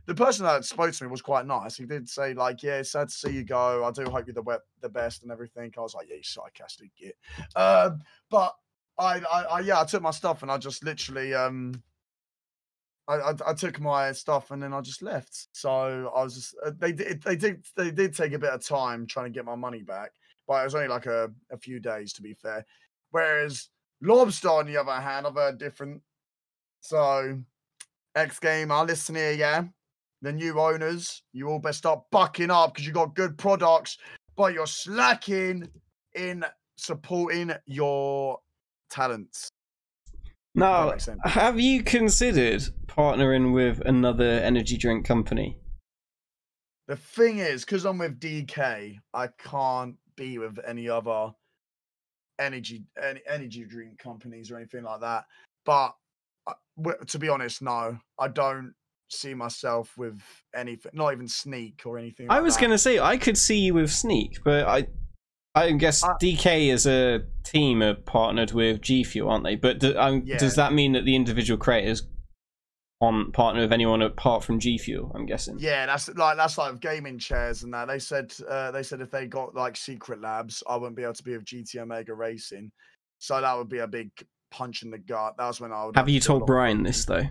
the 0.07 0.15
person 0.15 0.45
that 0.45 0.65
spoke 0.65 0.93
to 0.93 1.05
me 1.05 1.11
was 1.11 1.23
quite 1.23 1.47
nice. 1.47 1.77
He 1.77 1.85
did 1.85 2.09
say 2.09 2.33
like, 2.33 2.63
"Yeah, 2.63 2.83
sad 2.83 3.09
to 3.09 3.15
see 3.15 3.33
you 3.33 3.43
go. 3.45 3.85
I 3.85 3.91
do 3.91 4.05
hope 4.05 4.27
you're 4.29 4.35
the 4.35 4.61
the 4.81 4.89
best 4.89 5.25
and 5.25 5.33
everything." 5.33 5.73
I 5.77 5.81
was 5.81 5.95
like, 5.95 6.07
"Yeah, 6.09 6.17
you 6.17 6.23
sarcastic 6.23 6.91
git." 6.97 7.17
Um, 7.57 8.01
but 8.31 8.55
I, 8.99 9.21
I, 9.31 9.43
I, 9.43 9.61
yeah, 9.61 9.81
I 9.81 9.85
took 9.85 10.03
my 10.03 10.11
stuff 10.11 10.43
and 10.43 10.51
I 10.51 10.59
just 10.59 10.85
literally, 10.85 11.35
um, 11.35 11.83
I, 13.09 13.17
I, 13.17 13.35
I 13.49 13.53
took 13.53 13.81
my 13.81 14.13
stuff 14.13 14.51
and 14.51 14.63
then 14.63 14.73
I 14.73 14.81
just 14.81 15.03
left. 15.03 15.49
So 15.53 16.11
I 16.15 16.23
was 16.23 16.35
just, 16.35 16.57
uh, 16.65 16.71
they 16.79 16.93
did, 16.93 17.23
they 17.23 17.37
did, 17.37 17.65
they 17.77 17.91
did 17.91 18.15
take 18.15 18.33
a 18.33 18.39
bit 18.39 18.51
of 18.51 18.65
time 18.65 19.07
trying 19.07 19.27
to 19.27 19.31
get 19.31 19.45
my 19.45 19.55
money 19.55 19.83
back, 19.83 20.13
but 20.47 20.61
it 20.61 20.65
was 20.65 20.75
only 20.75 20.89
like 20.89 21.07
a, 21.07 21.31
a 21.51 21.57
few 21.57 21.81
days 21.81 22.13
to 22.15 22.23
be 22.23 22.35
fair. 22.35 22.65
Whereas 23.11 23.69
Lobster, 24.03 24.51
on 24.51 24.67
the 24.67 24.77
other 24.77 24.93
hand, 24.93 25.27
I've 25.27 25.35
heard 25.35 25.59
different. 25.59 26.03
So, 26.81 27.39
X 28.15 28.39
Gamer, 28.39 28.85
listen 28.85 29.15
here, 29.15 29.33
yeah 29.33 29.65
the 30.23 30.33
new 30.33 30.59
owners, 30.59 31.23
you 31.33 31.49
all 31.49 31.59
best 31.59 31.79
start 31.79 32.03
bucking 32.11 32.51
up 32.51 32.75
because 32.75 32.87
you 32.87 32.93
got 32.93 33.15
good 33.15 33.37
products, 33.37 33.99
but 34.37 34.53
you're 34.55 34.67
slacking 34.67 35.69
in 36.15 36.45
supporting 36.77 37.53
your 37.67 38.39
talents. 38.91 39.49
Now, 40.55 40.95
have 41.25 41.61
you 41.61 41.83
considered 41.83 42.63
partnering 42.87 43.53
with 43.53 43.81
another 43.85 44.25
energy 44.25 44.79
drink 44.79 45.05
company? 45.05 45.59
The 46.89 46.97
thing 46.97 47.39
is, 47.39 47.65
because 47.65 47.85
I'm 47.85 47.99
with 47.99 48.19
DK, 48.19 48.99
I 49.13 49.27
can't 49.39 49.97
be 50.17 50.39
with 50.39 50.59
any 50.67 50.89
other 50.89 51.31
energy 52.39 52.83
any 53.03 53.21
energy 53.29 53.65
drink 53.65 53.99
companies 53.99 54.51
or 54.51 54.57
anything 54.57 54.83
like 54.85 55.01
that. 55.01 55.25
But 55.65 55.95
uh, 56.47 56.55
to 57.07 57.19
be 57.19 57.29
honest, 57.29 57.63
no, 57.63 57.99
I 58.19 58.29
don't 58.29 58.75
see 59.09 59.35
myself 59.35 59.97
with 59.97 60.21
anything, 60.55 60.93
not 60.95 61.13
even 61.13 61.29
Sneak 61.29 61.83
or 61.87 61.99
anything. 61.99 62.27
I 62.31 62.41
was 62.41 62.57
that. 62.57 62.63
gonna 62.63 62.79
say 62.79 62.99
I 62.99 63.17
could 63.17 63.39
see 63.39 63.59
you 63.59 63.75
with 63.75 63.91
Sneak, 63.91 64.39
but 64.45 64.67
I, 64.67 64.87
I 65.55 65.73
guess 65.73 66.03
I- 66.05 66.13
DK 66.21 66.73
as 66.73 66.87
a 66.87 67.23
team 67.45 67.83
are 67.83 67.95
partnered 67.95 68.53
with 68.53 68.81
G 68.83 69.05
Fuel, 69.05 69.31
aren't 69.31 69.45
they? 69.45 69.57
But 69.57 69.79
do, 69.79 69.97
um, 69.99 70.23
Yeah. 70.27 70.39
does 70.39 70.57
that 70.57 70.73
mean 70.73 70.93
that 70.93 71.05
the 71.05 71.17
individual 71.17 71.59
creators 71.59 72.03
on 73.01 73.31
partner 73.33 73.61
with 73.63 73.73
anyone 73.73 74.03
apart 74.03 74.43
from 74.45 74.59
G 74.59 74.79
Fuel? 74.79 75.13
I'm 75.15 75.27
guessing. 75.27 75.57
Yeah, 75.59 75.87
that's 75.87 76.09
like 76.15 76.37
that's 76.37 76.59
like 76.59 76.81
gaming 76.81 77.19
chairs 77.19 77.63
and 77.63 77.73
that. 77.75 77.89
They 77.89 77.99
said 77.99 78.33
uh, 78.49 78.71
they 78.71 78.83
said 78.83 79.01
if 79.01 79.11
they 79.11 79.27
got 79.27 79.55
like 79.55 79.77
secret 79.77 80.21
labs, 80.21 80.63
I 80.69 80.77
wouldn't 80.77 80.97
be 80.97 81.03
able 81.03 81.15
to 81.15 81.23
be 81.23 81.33
with 81.33 81.45
GT 81.45 81.77
Omega 81.79 82.15
Racing. 82.15 82.71
So 83.19 83.41
that 83.41 83.57
would 83.57 83.69
be 83.69 83.79
a 83.79 83.87
big 83.87 84.11
punch 84.51 84.83
in 84.83 84.91
the 84.91 84.99
gut. 84.99 85.35
That 85.39 85.47
was 85.47 85.61
when 85.61 85.73
I 85.73 85.85
would 85.87 85.97
Have 85.97 86.07
to 86.07 86.13
you 86.13 86.21
told 86.21 86.47
Brian 86.47 86.83
this 86.83 87.05
though? 87.05 87.25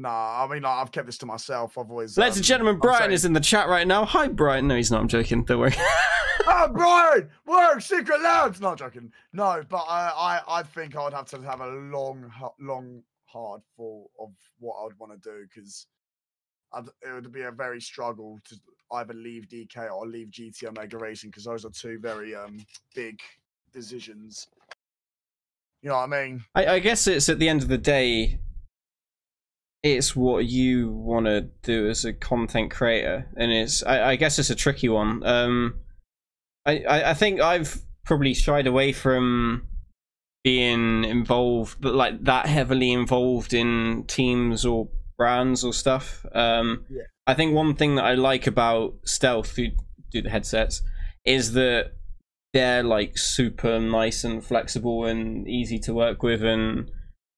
Nah, 0.00 0.44
I 0.44 0.48
mean 0.52 0.62
like, 0.62 0.78
I've 0.78 0.92
kept 0.92 1.06
this 1.06 1.18
to 1.18 1.26
myself. 1.26 1.76
I've 1.76 1.90
always 1.90 2.16
Ladies 2.16 2.36
and 2.36 2.44
um, 2.44 2.46
gentlemen, 2.46 2.74
I'm 2.74 2.80
Brian 2.80 3.00
saying- 3.00 3.12
is 3.12 3.24
in 3.24 3.32
the 3.32 3.40
chat 3.40 3.68
right 3.68 3.86
now. 3.86 4.04
Hi, 4.04 4.28
Brian. 4.28 4.68
No, 4.68 4.76
he's 4.76 4.90
not. 4.90 5.00
I'm 5.00 5.08
joking. 5.08 5.44
Don't 5.44 5.58
worry. 5.58 5.74
Oh, 6.46 6.68
Brian, 6.72 7.28
work 7.46 7.80
secret 7.80 8.20
labs. 8.22 8.60
Not 8.60 8.78
joking. 8.78 9.12
No, 9.32 9.60
but 9.68 9.84
I, 9.88 10.40
I, 10.48 10.60
I 10.60 10.62
think 10.62 10.94
I 10.94 11.02
would 11.04 11.12
have 11.12 11.26
to 11.30 11.42
have 11.42 11.60
a 11.60 11.66
long, 11.66 12.30
long, 12.60 13.02
hard 13.30 13.60
thought 13.76 14.10
of 14.20 14.30
what 14.58 14.76
I 14.80 14.84
would 14.84 14.98
want 14.98 15.12
to 15.12 15.30
do 15.30 15.46
because 15.46 15.86
it 16.76 17.12
would 17.12 17.32
be 17.32 17.42
a 17.42 17.50
very 17.50 17.80
struggle 17.80 18.38
to 18.48 18.56
either 18.92 19.14
leave 19.14 19.48
DK 19.48 19.90
or 19.90 20.06
leave 20.06 20.28
GT 20.28 20.64
Omega 20.64 20.98
Racing 20.98 21.30
because 21.30 21.44
those 21.44 21.64
are 21.64 21.70
two 21.70 21.98
very 21.98 22.34
um 22.34 22.58
big 22.94 23.20
decisions. 23.72 24.48
You 25.82 25.90
know 25.90 25.96
what 25.96 26.12
I 26.12 26.24
mean? 26.24 26.44
I, 26.54 26.66
I 26.66 26.78
guess 26.80 27.06
it's 27.06 27.28
at 27.28 27.38
the 27.38 27.48
end 27.48 27.62
of 27.62 27.68
the 27.68 27.78
day, 27.78 28.40
it's 29.82 30.16
what 30.16 30.46
you 30.46 30.90
want 30.90 31.26
to 31.26 31.42
do 31.62 31.88
as 31.88 32.04
a 32.04 32.12
content 32.12 32.70
creator, 32.70 33.28
and 33.36 33.52
it's 33.52 33.82
I, 33.84 34.10
I 34.10 34.16
guess 34.16 34.38
it's 34.38 34.50
a 34.50 34.56
tricky 34.56 34.88
one. 34.88 35.22
Um, 35.24 35.80
I, 36.66 36.80
I 36.80 37.10
I 37.10 37.14
think 37.14 37.40
I've 37.40 37.80
probably 38.04 38.34
shied 38.34 38.66
away 38.66 38.92
from 38.92 39.68
being 40.48 41.04
involved, 41.04 41.76
but 41.78 41.94
like 41.94 42.24
that 42.24 42.46
heavily 42.46 42.90
involved 42.90 43.52
in 43.52 44.02
teams 44.06 44.64
or 44.64 44.88
brands 45.18 45.62
or 45.62 45.74
stuff. 45.74 46.24
Um, 46.32 46.86
Yeah. 46.88 47.02
I 47.26 47.34
think 47.34 47.54
one 47.54 47.74
thing 47.74 47.96
that 47.96 48.06
I 48.06 48.14
like 48.14 48.46
about 48.46 48.94
Stealth, 49.04 49.56
who 49.56 49.66
do 50.10 50.22
the 50.22 50.30
headsets, 50.30 50.80
is 51.26 51.52
that 51.52 51.92
they're 52.54 52.82
like 52.82 53.18
super 53.18 53.78
nice 53.78 54.24
and 54.24 54.42
flexible 54.42 55.04
and 55.04 55.46
easy 55.46 55.78
to 55.80 55.92
work 55.92 56.22
with 56.22 56.42
and 56.42 56.90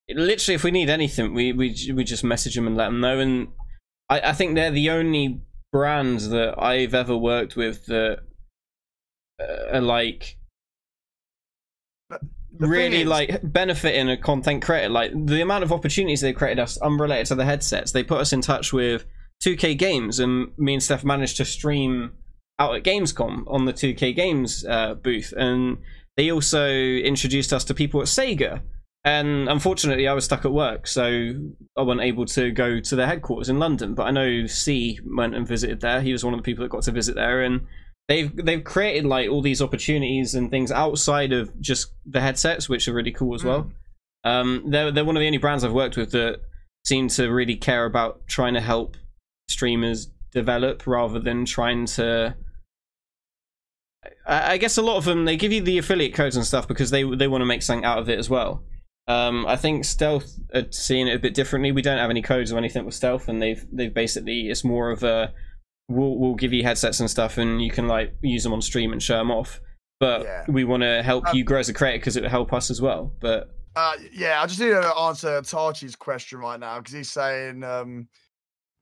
literally 0.09 0.55
if 0.55 0.63
we 0.63 0.71
need 0.71 0.89
anything 0.89 1.35
we 1.35 1.53
we, 1.53 1.67
we 1.93 2.05
just 2.05 2.23
message 2.23 2.55
them 2.55 2.69
and 2.69 2.77
let 2.77 2.87
them 2.87 3.01
know 3.01 3.19
and 3.19 3.49
I, 4.09 4.21
I 4.31 4.33
think 4.33 4.55
they're 4.55 4.71
the 4.71 4.91
only 4.91 5.41
brands 5.73 6.29
that 6.29 6.55
I've 6.63 6.95
ever 6.95 7.17
worked 7.17 7.57
with 7.57 7.87
that 7.87 8.21
uh, 9.41 9.77
are 9.77 9.81
like 9.81 10.37
The 12.59 12.69
really 12.69 13.03
is- 13.03 13.07
like 13.07 13.41
benefiting 13.43 14.09
a 14.11 14.17
content 14.17 14.63
creator 14.63 14.89
like 14.89 15.13
the 15.15 15.41
amount 15.41 15.65
of 15.65 15.73
opportunities 15.73 16.21
they 16.21 16.33
created 16.33 16.59
us 16.59 16.77
unrelated 16.79 17.27
to 17.27 17.35
the 17.35 17.45
headsets 17.45 17.93
they 17.93 18.03
put 18.03 18.21
us 18.21 18.33
in 18.33 18.41
touch 18.41 18.73
with 18.73 19.05
2K 19.45 19.77
Games 19.79 20.19
and 20.19 20.53
me 20.59 20.75
and 20.75 20.83
steph 20.83 21.05
managed 21.05 21.37
to 21.39 21.45
stream 21.45 22.13
out 22.59 22.77
at 22.77 22.83
Gamescom 22.83 23.45
on 23.47 23.65
the 23.65 23.73
2K 23.73 24.15
Games 24.15 24.67
uh, 24.67 24.95
booth, 24.95 25.33
and 25.35 25.79
they 26.17 26.31
also 26.31 26.69
introduced 26.69 27.53
us 27.53 27.65
to 27.65 27.75
people 27.75 28.03
at 28.03 28.07
Sega. 28.07 28.61
And 29.03 29.49
unfortunately, 29.49 30.07
I 30.07 30.13
was 30.13 30.27
stuck 30.27 30.45
at 30.45 30.53
work, 30.53 30.87
so 30.87 31.33
I 31.75 31.83
wasn't 31.83 32.03
able 32.03 32.27
to 32.27 32.51
go 32.51 32.81
to 32.81 32.97
their 32.97 33.07
headquarters 33.07 33.49
in 33.49 33.59
London. 33.59 33.95
But 33.95 34.09
I 34.09 34.11
know 34.11 34.47
C 34.47 34.99
went 35.07 35.35
and 35.35 35.49
visited 35.49 35.81
there. 35.81 36.03
He 36.03 36.13
was 36.13 36.23
one 36.23 36.35
of 36.35 36.39
the 36.39 36.45
people 36.45 36.63
that 36.63 36.69
got 36.69 36.83
to 36.83 36.93
visit 36.93 37.15
there, 37.15 37.43
and 37.43 37.63
they've 38.11 38.45
they've 38.45 38.65
created 38.65 39.07
like 39.07 39.31
all 39.31 39.41
these 39.41 39.63
opportunities 39.63 40.35
and 40.35 40.51
things 40.51 40.73
outside 40.73 41.33
of 41.33 41.59
just 41.61 41.93
the 42.05 42.21
headsets, 42.21 42.69
which 42.69 42.89
are 42.89 42.93
really 42.93 43.13
cool 43.13 43.37
as 43.37 43.45
well. 43.45 43.71
Um, 44.25 44.65
they're 44.67 44.91
they're 44.91 45.05
one 45.05 45.17
of 45.17 45.21
the 45.21 45.27
only 45.27 45.39
brands 45.39 45.63
I've 45.63 45.73
worked 45.73 45.97
with 45.97 46.11
that 46.11 46.41
seem 46.85 47.07
to 47.09 47.29
really 47.29 47.55
care 47.55 47.85
about 47.85 48.27
trying 48.27 48.55
to 48.55 48.61
help 48.61 48.97
streamers 49.49 50.11
develop 50.33 50.89
rather 50.89 51.21
than 51.21 51.45
trying 51.45 51.87
to. 51.87 52.35
I 54.27 54.53
I 54.53 54.57
guess 54.57 54.77
a 54.77 54.83
lot 54.83 54.97
of 54.97 55.05
them 55.05 55.25
they 55.25 55.37
give 55.37 55.53
you 55.53 55.63
the 55.63 55.79
affiliate 55.79 56.15
codes 56.15 56.37
and 56.37 56.45
stuff 56.45 56.67
because 56.67 56.91
they 56.91 57.05
they 57.05 57.29
want 57.29 57.43
to 57.43 57.47
make 57.47 57.63
something 57.63 57.85
out 57.85 57.99
of 57.99 58.09
it 58.11 58.19
as 58.19 58.29
well. 58.29 58.65
Um, 59.07 59.47
I 59.47 59.55
think 59.55 59.85
Stealth 59.85 60.39
are 60.53 60.67
seeing 60.71 61.07
it 61.07 61.15
a 61.15 61.19
bit 61.21 61.35
differently. 61.35 61.71
We 61.71 61.83
don't 61.83 61.99
have 61.99 62.11
any 62.11 62.23
codes 62.23 62.53
or 62.53 62.59
anything 62.59 62.85
with 62.85 62.95
Stealth, 62.95 63.29
and 63.29 63.41
they've 63.41 63.65
they've 63.73 63.95
basically 63.95 64.51
it's 64.51 64.65
more 64.65 64.91
of 64.91 65.05
a 65.05 65.33
we'll 65.91 66.17
we'll 66.19 66.35
give 66.35 66.53
you 66.53 66.63
headsets 66.63 67.01
and 67.01 67.11
stuff, 67.11 67.37
and 67.39 67.61
you 67.61 67.71
can 67.71 67.87
like 67.89 68.15
use 68.23 68.43
them 68.45 68.53
on 68.53 68.63
stream 68.63 68.93
and 68.93 69.03
show 69.03 69.19
them 69.19 69.31
off. 69.31 69.61
But 69.99 70.23
Yeah. 70.23 70.45
we 70.49 70.65
want 70.65 70.83
to 70.83 71.03
help 71.03 71.27
Um, 71.29 71.37
you 71.37 71.45
grow 71.45 71.59
as 71.59 71.69
a 71.69 71.75
creator 71.75 71.99
because 71.99 72.17
it 72.17 72.23
will 72.23 72.31
help 72.31 72.53
us 72.53 72.71
as 72.71 72.81
well. 72.81 73.13
But 73.21 73.51
Uh, 73.77 73.97
yeah, 74.13 74.41
I 74.43 74.47
just 74.47 74.59
need 74.59 74.71
to 74.71 74.97
answer 74.97 75.41
Tachi's 75.43 75.95
question 75.95 76.39
right 76.39 76.59
now 76.59 76.79
because 76.79 76.93
he's 76.95 77.13
saying, 77.13 77.63
um, 77.63 78.09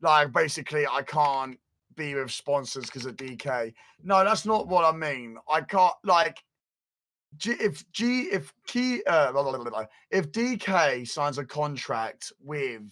like, 0.01 0.33
basically, 0.33 0.87
I 0.87 1.03
can't 1.03 1.59
be 1.97 2.15
with 2.15 2.31
sponsors 2.31 2.87
because 2.87 3.05
of 3.05 3.17
DK. 3.17 3.75
No, 4.03 4.25
that's 4.25 4.47
not 4.47 4.69
what 4.69 4.85
I 4.85 4.97
mean. 4.97 5.37
I 5.51 5.61
can't, 5.61 5.93
like, 6.05 6.39
G, 7.37 7.51
if 7.61 7.85
G, 7.93 8.29
if 8.33 8.55
Key, 8.67 9.03
uh, 9.07 9.33
blah, 9.33 9.43
blah, 9.43 9.63
blah, 9.63 9.85
if 10.11 10.31
DK 10.33 11.05
signs 11.05 11.37
a 11.37 11.45
contract 11.45 12.33
with, 12.41 12.83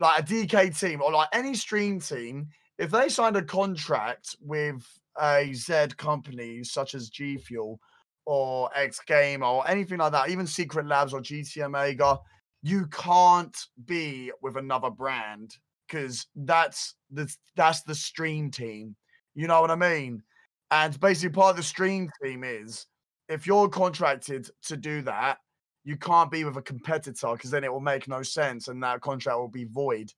like, 0.00 0.18
a 0.20 0.22
DK 0.24 0.70
team 0.80 1.00
or 1.02 1.12
like 1.12 1.28
any 1.32 1.54
stream 1.54 2.00
team, 2.00 2.48
if 2.78 2.90
they 2.90 3.08
signed 3.08 3.36
a 3.36 3.42
contract 3.42 4.36
with 4.40 4.86
a 5.20 5.52
Z 5.52 5.88
company 5.96 6.64
such 6.64 6.94
as 6.94 7.08
G 7.08 7.36
Fuel, 7.38 7.78
or 8.26 8.70
X 8.74 9.00
Game 9.06 9.42
or 9.42 9.68
anything 9.68 9.98
like 9.98 10.12
that, 10.12 10.30
even 10.30 10.46
Secret 10.46 10.86
Labs 10.86 11.12
or 11.12 11.20
GT 11.20 11.62
Omega, 11.62 12.18
you 12.62 12.86
can't 12.86 13.56
be 13.84 14.32
with 14.42 14.56
another 14.56 14.90
brand 14.90 15.54
because 15.86 16.26
that's 16.34 16.94
the 17.10 17.32
that's 17.56 17.82
the 17.82 17.94
stream 17.94 18.50
team. 18.50 18.96
You 19.34 19.46
know 19.46 19.60
what 19.60 19.70
I 19.70 19.76
mean? 19.76 20.22
And 20.70 20.98
basically, 21.00 21.34
part 21.34 21.50
of 21.50 21.56
the 21.56 21.62
stream 21.62 22.08
team 22.22 22.42
is 22.44 22.86
if 23.28 23.46
you're 23.46 23.68
contracted 23.68 24.48
to 24.66 24.76
do 24.76 25.02
that, 25.02 25.38
you 25.84 25.96
can't 25.96 26.30
be 26.30 26.44
with 26.44 26.56
a 26.56 26.62
competitor 26.62 27.32
because 27.32 27.50
then 27.50 27.64
it 27.64 27.72
will 27.72 27.80
make 27.80 28.08
no 28.08 28.22
sense 28.22 28.68
and 28.68 28.82
that 28.82 29.02
contract 29.02 29.38
will 29.38 29.48
be 29.48 29.64
void. 29.64 30.10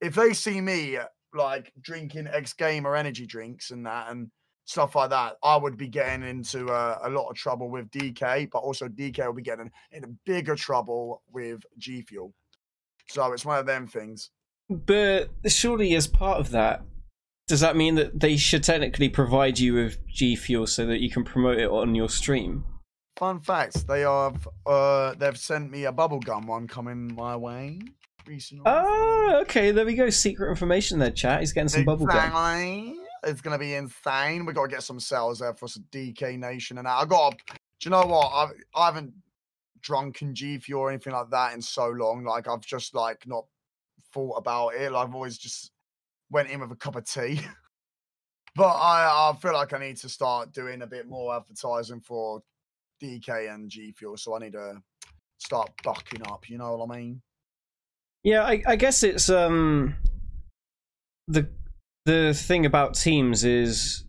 If 0.00 0.14
they 0.14 0.32
see 0.32 0.60
me 0.60 0.98
like 1.36 1.72
drinking 1.80 2.28
X 2.28 2.52
Game 2.52 2.86
or 2.86 2.96
energy 2.96 3.26
drinks 3.26 3.70
and 3.70 3.86
that, 3.86 4.10
and 4.10 4.30
stuff 4.66 4.94
like 4.96 5.10
that, 5.10 5.36
I 5.42 5.56
would 5.56 5.76
be 5.76 5.88
getting 5.88 6.28
into 6.28 6.68
uh, 6.68 6.98
a 7.02 7.10
lot 7.10 7.30
of 7.30 7.36
trouble 7.36 7.70
with 7.70 7.90
DK, 7.90 8.50
but 8.50 8.58
also 8.58 8.88
DK 8.88 9.24
will 9.24 9.32
be 9.32 9.42
getting 9.42 9.70
into 9.92 10.08
bigger 10.26 10.56
trouble 10.56 11.22
with 11.32 11.62
G 11.78 12.02
Fuel. 12.02 12.34
So 13.08 13.32
it's 13.32 13.44
one 13.44 13.58
of 13.58 13.66
them 13.66 13.86
things. 13.86 14.30
but 14.68 15.30
surely 15.46 15.94
as 15.94 16.06
part 16.06 16.40
of 16.40 16.50
that, 16.50 16.82
does 17.46 17.60
that 17.60 17.76
mean 17.76 17.94
that 17.94 18.18
they 18.18 18.36
should 18.36 18.64
technically 18.64 19.08
provide 19.08 19.58
you 19.58 19.74
with 19.74 20.04
G 20.08 20.34
Fuel 20.34 20.66
so 20.66 20.84
that 20.86 21.00
you 21.00 21.10
can 21.10 21.24
promote 21.24 21.58
it 21.58 21.70
on 21.70 21.94
your 21.94 22.08
stream? 22.08 22.64
Fun 23.16 23.40
facts: 23.40 23.84
they 23.84 24.00
have 24.00 24.46
uh, 24.66 25.14
they've 25.14 25.38
sent 25.38 25.70
me 25.70 25.84
a 25.84 25.92
bubblegum 25.92 26.46
one 26.46 26.66
coming 26.66 27.14
my 27.14 27.36
way 27.36 27.78
recently. 28.26 28.64
Oh, 28.66 29.38
okay. 29.42 29.70
There 29.70 29.86
we 29.86 29.94
go. 29.94 30.10
Secret 30.10 30.50
information 30.50 30.98
there, 30.98 31.10
chat. 31.10 31.40
He's 31.40 31.52
getting 31.52 31.68
some 31.68 31.84
bubble 31.84 32.06
gum. 32.06 32.96
It's 33.24 33.40
gonna 33.40 33.58
be 33.58 33.74
insane. 33.74 34.46
We 34.46 34.52
gotta 34.52 34.68
get 34.68 34.82
some 34.82 35.00
sales 35.00 35.40
there 35.40 35.54
for 35.54 35.68
some 35.68 35.84
DK 35.90 36.38
Nation 36.38 36.78
and 36.78 36.86
that. 36.86 36.96
I 36.96 37.04
got. 37.04 37.36
Do 37.48 37.88
you 37.88 37.90
know 37.90 38.06
what? 38.06 38.28
I've 38.28 38.52
I 38.74 38.86
haven't 38.86 39.12
drunken 39.80 40.34
G 40.34 40.58
Fuel 40.58 40.82
or 40.82 40.90
anything 40.90 41.12
like 41.12 41.30
that 41.30 41.54
in 41.54 41.62
so 41.62 41.88
long. 41.88 42.24
Like 42.24 42.48
I've 42.48 42.60
just 42.60 42.94
like 42.94 43.26
not 43.26 43.46
thought 44.12 44.36
about 44.36 44.74
it. 44.74 44.92
Like, 44.92 45.08
I've 45.08 45.14
always 45.14 45.38
just 45.38 45.72
went 46.30 46.50
in 46.50 46.60
with 46.60 46.72
a 46.72 46.76
cup 46.76 46.96
of 46.96 47.04
tea. 47.04 47.40
but 48.56 48.68
I 48.68 49.30
I 49.32 49.36
feel 49.40 49.52
like 49.52 49.72
I 49.72 49.78
need 49.78 49.96
to 49.98 50.08
start 50.08 50.52
doing 50.52 50.82
a 50.82 50.86
bit 50.86 51.08
more 51.08 51.34
advertising 51.34 52.00
for 52.00 52.42
DK 53.02 53.52
and 53.52 53.68
G 53.68 53.92
Fuel. 53.92 54.16
So 54.16 54.36
I 54.36 54.40
need 54.40 54.52
to 54.52 54.80
start 55.38 55.70
bucking 55.82 56.22
up. 56.28 56.48
You 56.48 56.58
know 56.58 56.76
what 56.76 56.94
I 56.94 56.98
mean? 56.98 57.22
Yeah, 58.26 58.42
I, 58.42 58.60
I 58.66 58.74
guess 58.74 59.04
it's 59.04 59.30
um 59.30 59.94
the 61.28 61.48
the 62.06 62.34
thing 62.34 62.66
about 62.66 62.94
teams 62.94 63.44
is 63.44 64.04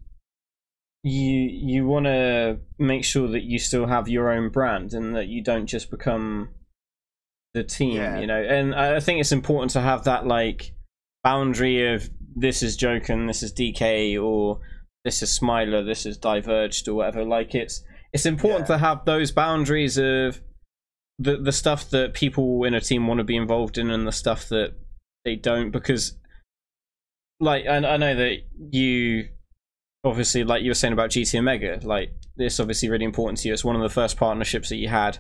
you 1.04 1.22
you 1.22 1.86
want 1.86 2.06
to 2.08 2.58
make 2.80 3.06
sure 3.06 3.28
that 3.28 3.44
you 3.44 3.60
still 3.60 3.86
have 3.86 4.10
your 4.10 4.32
own 4.32 4.50
brand 4.50 4.94
and 4.94 5.16
that 5.16 5.28
you 5.28 5.44
don't 5.44 5.68
just 5.68 5.92
become 5.92 6.50
the 7.54 7.64
team, 7.64 7.96
Yeah. 7.98 8.20
you 8.20 8.26
know. 8.26 8.42
And 8.42 8.74
I 8.74 9.00
think 9.00 9.20
it's 9.20 9.32
important 9.32 9.70
to 9.74 9.82
have 9.82 10.04
that 10.06 10.26
like 10.26 10.74
boundary 11.24 11.94
of 11.94 12.10
this 12.36 12.64
is 12.64 12.76
Joken, 12.76 13.28
this 13.28 13.44
is 13.44 13.54
DK, 13.54 14.20
or 14.20 14.60
this 15.06 15.22
is 15.22 15.32
Smiler, 15.32 15.84
this 15.84 16.08
is 16.08 16.18
Diverged, 16.18 16.88
or 16.88 16.96
whatever. 16.96 17.24
Like 17.24 17.54
it's 17.54 17.84
it's 18.14 18.26
important 18.26 18.62
Yeah. 18.62 18.76
to 18.76 18.78
have 18.80 19.06
those 19.06 19.32
boundaries 19.32 20.00
of 20.00 20.42
the 21.20 21.38
the 21.38 21.52
stuff 21.52 21.90
that 21.90 22.14
people 22.14 22.64
in 22.64 22.74
a 22.74 22.82
team 22.82 23.08
want 23.08 23.20
to 23.20 23.24
be 23.24 23.36
involved 23.36 23.78
in 23.78 23.90
and 23.90 24.08
the 24.08 24.12
stuff 24.12 24.50
that 24.50 24.74
they 25.26 25.36
don't 25.36 25.72
because 25.72 26.18
like 27.40 27.66
I, 27.66 27.78
I 27.78 27.98
know 27.98 28.16
that 28.16 28.38
you 28.72 29.30
obviously 30.04 30.44
like 30.44 30.64
you 30.64 30.70
were 30.70 30.76
saying 30.76 30.94
about 30.94 31.10
GT 31.10 31.40
Omega 31.40 31.80
like 31.84 32.12
this 32.36 32.60
obviously 32.60 32.90
really 32.90 33.06
important 33.06 33.40
to 33.40 33.48
you 33.48 33.54
it's 33.54 33.66
one 33.66 33.76
of 33.76 33.82
the 33.82 33.90
first 33.90 34.18
partnerships 34.18 34.70
that 34.70 34.78
you 34.78 34.90
had 34.90 35.18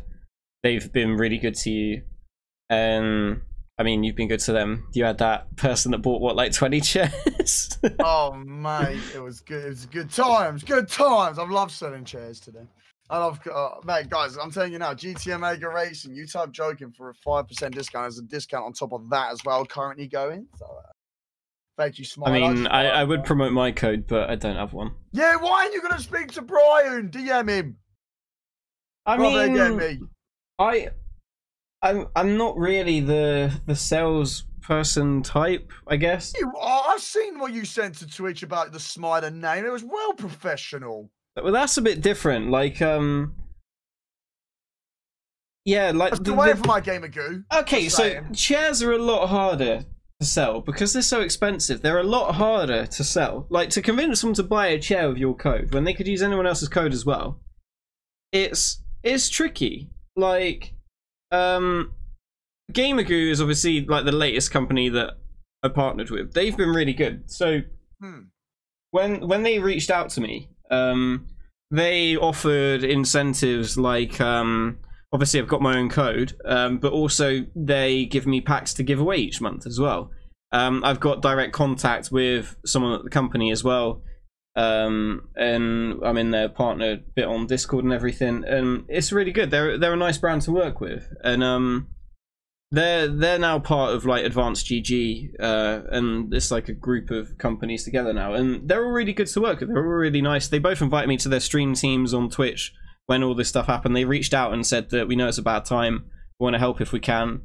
they've 0.63 0.91
been 0.91 1.17
really 1.17 1.37
good 1.37 1.55
to 1.55 1.69
you 1.71 2.03
and 2.69 3.41
I 3.79 3.83
mean 3.83 4.03
you've 4.03 4.15
been 4.15 4.27
good 4.27 4.39
to 4.41 4.53
them 4.53 4.87
you 4.93 5.03
had 5.03 5.17
that 5.17 5.55
person 5.57 5.91
that 5.91 5.99
bought 5.99 6.21
what 6.21 6.35
like 6.35 6.51
20 6.51 6.79
chairs 6.81 7.77
oh 7.99 8.33
mate, 8.33 9.01
it 9.15 9.19
was 9.19 9.39
good. 9.39 9.65
It 9.65 9.69
was 9.69 9.85
good 9.85 10.09
times. 10.09 10.63
Good 10.63 10.89
times. 10.89 11.39
I've 11.39 11.49
loved 11.49 11.71
selling 11.71 12.05
chairs 12.05 12.39
today. 12.39 12.65
I 13.09 13.19
love, 13.19 13.39
uh, 13.53 13.69
mate, 13.85 14.09
guys. 14.09 14.37
I'm 14.37 14.51
telling 14.51 14.73
you 14.73 14.79
now, 14.79 14.93
GT 14.93 15.33
Omega 15.33 15.69
Racing. 15.69 16.13
You 16.13 16.27
type 16.27 16.51
joking 16.51 16.91
for 16.91 17.09
a 17.09 17.13
five 17.13 17.47
percent 17.47 17.73
discount. 17.73 18.03
There's 18.03 18.19
a 18.19 18.23
discount 18.23 18.65
on 18.65 18.73
top 18.73 18.91
of 18.91 19.09
that 19.09 19.31
as 19.31 19.43
well. 19.45 19.65
Currently 19.65 20.07
going. 20.07 20.47
So, 20.57 20.65
uh, 20.65 20.91
thank 21.77 21.99
you, 21.99 22.05
Smile. 22.05 22.33
I 22.33 22.39
mean 22.39 22.67
I, 22.67 22.87
I 22.87 23.03
uh, 23.03 23.21
promote 23.21 23.53
my 23.53 23.71
code 23.71 24.07
but 24.07 24.29
I 24.29 24.35
don't 24.35 24.55
have 24.55 24.73
one 24.73 24.91
Yeah, 25.13 25.37
why 25.37 25.61
aren't 25.61 25.73
you 25.73 25.81
gonna 25.81 25.99
speak 25.99 26.31
to 26.33 26.41
Brian? 26.41 27.09
DM 27.09 27.49
him. 27.49 27.77
I 29.05 29.15
Rather 29.15 29.49
mean 29.49 29.77
me. 29.77 29.99
I 30.59 30.89
I'm 31.81 32.07
I'm 32.15 32.37
not 32.37 32.57
really 32.57 32.99
the 32.99 33.61
the 33.65 33.75
sales 33.75 34.43
person 34.61 35.23
type, 35.23 35.71
I 35.87 35.95
guess. 35.95 36.33
You, 36.37 36.51
oh, 36.53 36.87
I've 36.89 37.01
seen 37.01 37.39
what 37.39 37.53
you 37.53 37.63
sent 37.63 37.95
to 37.99 38.07
Twitch 38.07 38.43
about 38.43 38.73
the 38.73 38.79
Smiler 38.81 39.29
name. 39.31 39.65
It 39.65 39.71
was 39.71 39.83
well 39.83 40.13
professional. 40.13 41.09
Well, 41.43 41.53
that's 41.53 41.77
a 41.77 41.81
bit 41.81 42.01
different. 42.01 42.49
Like 42.49 42.81
um 42.81 43.35
Yeah, 45.65 45.91
like 45.93 46.13
the- 46.15 46.23
the 46.23 46.33
way 46.33 46.51
the- 46.53 46.57
for 46.59 46.67
my 46.67 46.79
gamer 46.81 47.07
goo. 47.09 47.43
Okay, 47.53 47.89
so 47.89 48.03
saying. 48.03 48.33
chairs 48.33 48.81
are 48.81 48.91
a 48.93 48.97
lot 48.97 49.27
harder 49.27 49.85
to 50.19 50.25
sell 50.25 50.61
because 50.61 50.93
they're 50.93 51.01
so 51.01 51.21
expensive. 51.21 51.81
They're 51.81 51.99
a 51.99 52.03
lot 52.03 52.35
harder 52.35 52.85
to 52.87 53.03
sell. 53.03 53.45
Like 53.49 53.69
to 53.71 53.81
convince 53.81 54.21
someone 54.21 54.35
to 54.35 54.43
buy 54.43 54.67
a 54.67 54.79
chair 54.79 55.09
with 55.09 55.17
your 55.17 55.35
code 55.35 55.73
when 55.73 55.83
they 55.83 55.93
could 55.93 56.07
use 56.07 56.21
anyone 56.21 56.47
else's 56.47 56.69
code 56.69 56.93
as 56.93 57.05
well. 57.05 57.41
It's 58.31 58.81
it's 59.03 59.29
tricky. 59.29 59.89
Like 60.15 60.73
um 61.31 61.93
Gamergoo 62.71 63.29
is 63.31 63.39
obviously 63.41 63.85
like 63.85 64.05
the 64.05 64.11
latest 64.11 64.51
company 64.51 64.89
that 64.89 65.13
I 65.63 65.69
partnered 65.69 66.09
with. 66.09 66.33
They've 66.33 66.55
been 66.55 66.69
really 66.69 66.93
good. 66.93 67.29
So 67.29 67.61
Hmm. 68.01 68.21
when 68.91 69.27
when 69.27 69.43
they 69.43 69.59
reached 69.59 69.89
out 69.91 70.09
to 70.11 70.21
me, 70.21 70.49
um, 70.71 71.27
they 71.71 72.15
offered 72.15 72.83
incentives 72.83 73.77
like 73.77 74.21
um, 74.21 74.79
obviously 75.11 75.39
I've 75.39 75.47
got 75.47 75.61
my 75.61 75.77
own 75.77 75.89
code, 75.89 76.33
um, 76.45 76.77
but 76.77 76.93
also 76.93 77.45
they 77.55 78.05
give 78.05 78.25
me 78.25 78.41
packs 78.41 78.73
to 78.75 78.83
give 78.83 78.99
away 78.99 79.17
each 79.17 79.41
month 79.41 79.65
as 79.65 79.79
well. 79.79 80.11
Um, 80.51 80.83
I've 80.83 80.99
got 80.99 81.21
direct 81.21 81.53
contact 81.53 82.11
with 82.11 82.55
someone 82.65 82.93
at 82.93 83.03
the 83.03 83.09
company 83.09 83.51
as 83.51 83.63
well, 83.63 84.01
um, 84.55 85.29
and 85.35 86.01
I'm 86.03 86.17
in 86.17 86.31
their 86.31 86.49
partner 86.49 86.99
bit 87.15 87.25
on 87.25 87.47
Discord 87.47 87.83
and 87.83 87.93
everything, 87.93 88.43
and 88.45 88.85
it's 88.87 89.11
really 89.11 89.31
good. 89.31 89.51
They're 89.51 89.77
they're 89.77 89.93
a 89.93 89.97
nice 89.97 90.17
brand 90.17 90.43
to 90.43 90.51
work 90.51 90.79
with, 90.79 91.13
and 91.23 91.43
um, 91.43 91.87
they're 92.71 93.07
they're 93.07 93.39
now 93.39 93.59
part 93.59 93.93
of 93.93 94.05
like 94.05 94.25
Advanced 94.25 94.65
GG, 94.67 95.39
uh, 95.39 95.81
and 95.89 96.33
it's 96.33 96.51
like 96.51 96.67
a 96.67 96.73
group 96.73 97.11
of 97.11 97.37
companies 97.37 97.83
together 97.83 98.13
now, 98.13 98.33
and 98.33 98.67
they're 98.67 98.83
all 98.83 98.91
really 98.91 99.13
good 99.13 99.27
to 99.27 99.41
work 99.41 99.61
with. 99.61 99.69
They're 99.69 99.77
all 99.77 99.83
really 99.83 100.21
nice. 100.21 100.47
They 100.47 100.59
both 100.59 100.81
invited 100.81 101.07
me 101.07 101.17
to 101.17 101.29
their 101.29 101.39
stream 101.39 101.73
teams 101.75 102.13
on 102.13 102.29
Twitch 102.29 102.73
when 103.05 103.23
all 103.23 103.35
this 103.35 103.49
stuff 103.49 103.67
happened. 103.67 103.95
They 103.95 104.05
reached 104.05 104.33
out 104.33 104.53
and 104.53 104.65
said 104.65 104.89
that 104.89 105.07
we 105.07 105.15
know 105.15 105.27
it's 105.27 105.37
a 105.37 105.43
bad 105.43 105.63
time. 105.63 106.05
We 106.39 106.43
want 106.43 106.55
to 106.55 106.59
help 106.59 106.81
if 106.81 106.91
we 106.91 106.99
can. 106.99 107.41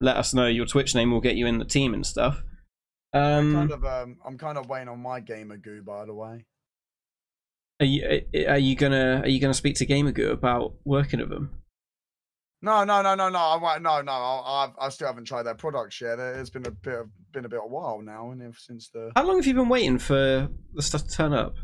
Let 0.00 0.16
us 0.16 0.32
know 0.32 0.46
your 0.46 0.66
Twitch 0.66 0.94
name. 0.94 1.10
We'll 1.10 1.20
get 1.20 1.36
you 1.36 1.46
in 1.46 1.58
the 1.58 1.64
team 1.64 1.92
and 1.92 2.06
stuff. 2.06 2.42
Um, 3.12 3.52
kind 3.52 3.70
of, 3.72 3.84
um, 3.84 4.16
I'm 4.24 4.38
kind 4.38 4.56
of 4.56 4.68
waiting 4.68 4.88
on 4.88 5.00
my 5.00 5.20
gamer 5.20 5.56
goo, 5.56 5.82
by 5.82 6.06
the 6.06 6.14
way. 6.14 6.44
are 7.80 7.86
you 7.86 8.22
are 8.48 8.58
you 8.58 8.74
gonna 8.76 9.20
are 9.24 9.28
you 9.28 9.40
gonna 9.40 9.54
speak 9.54 9.74
to 9.76 9.86
Gamergoo 9.86 10.30
about 10.30 10.74
working 10.84 11.20
with 11.20 11.30
them? 11.30 11.50
No, 12.62 12.84
no, 12.84 13.02
no, 13.02 13.16
no, 13.16 13.28
no. 13.28 13.38
I 13.38 13.78
no, 13.78 14.00
no. 14.02 14.12
I, 14.12 14.70
I, 14.80 14.88
still 14.88 15.08
haven't 15.08 15.24
tried 15.24 15.42
their 15.42 15.54
products 15.56 16.00
yet. 16.00 16.20
It's 16.20 16.48
been 16.48 16.64
a 16.66 16.70
bit, 16.70 16.94
of, 16.94 17.08
been 17.32 17.44
a 17.44 17.48
bit 17.48 17.58
of 17.58 17.64
a 17.64 17.68
while 17.68 18.00
now, 18.00 18.30
and 18.30 18.54
since 18.56 18.88
the. 18.90 19.10
How 19.16 19.26
long 19.26 19.36
have 19.36 19.46
you 19.46 19.54
been 19.54 19.68
waiting 19.68 19.98
for 19.98 20.48
the 20.72 20.82
stuff 20.82 21.04
to 21.04 21.10
turn 21.10 21.32
up? 21.32 21.56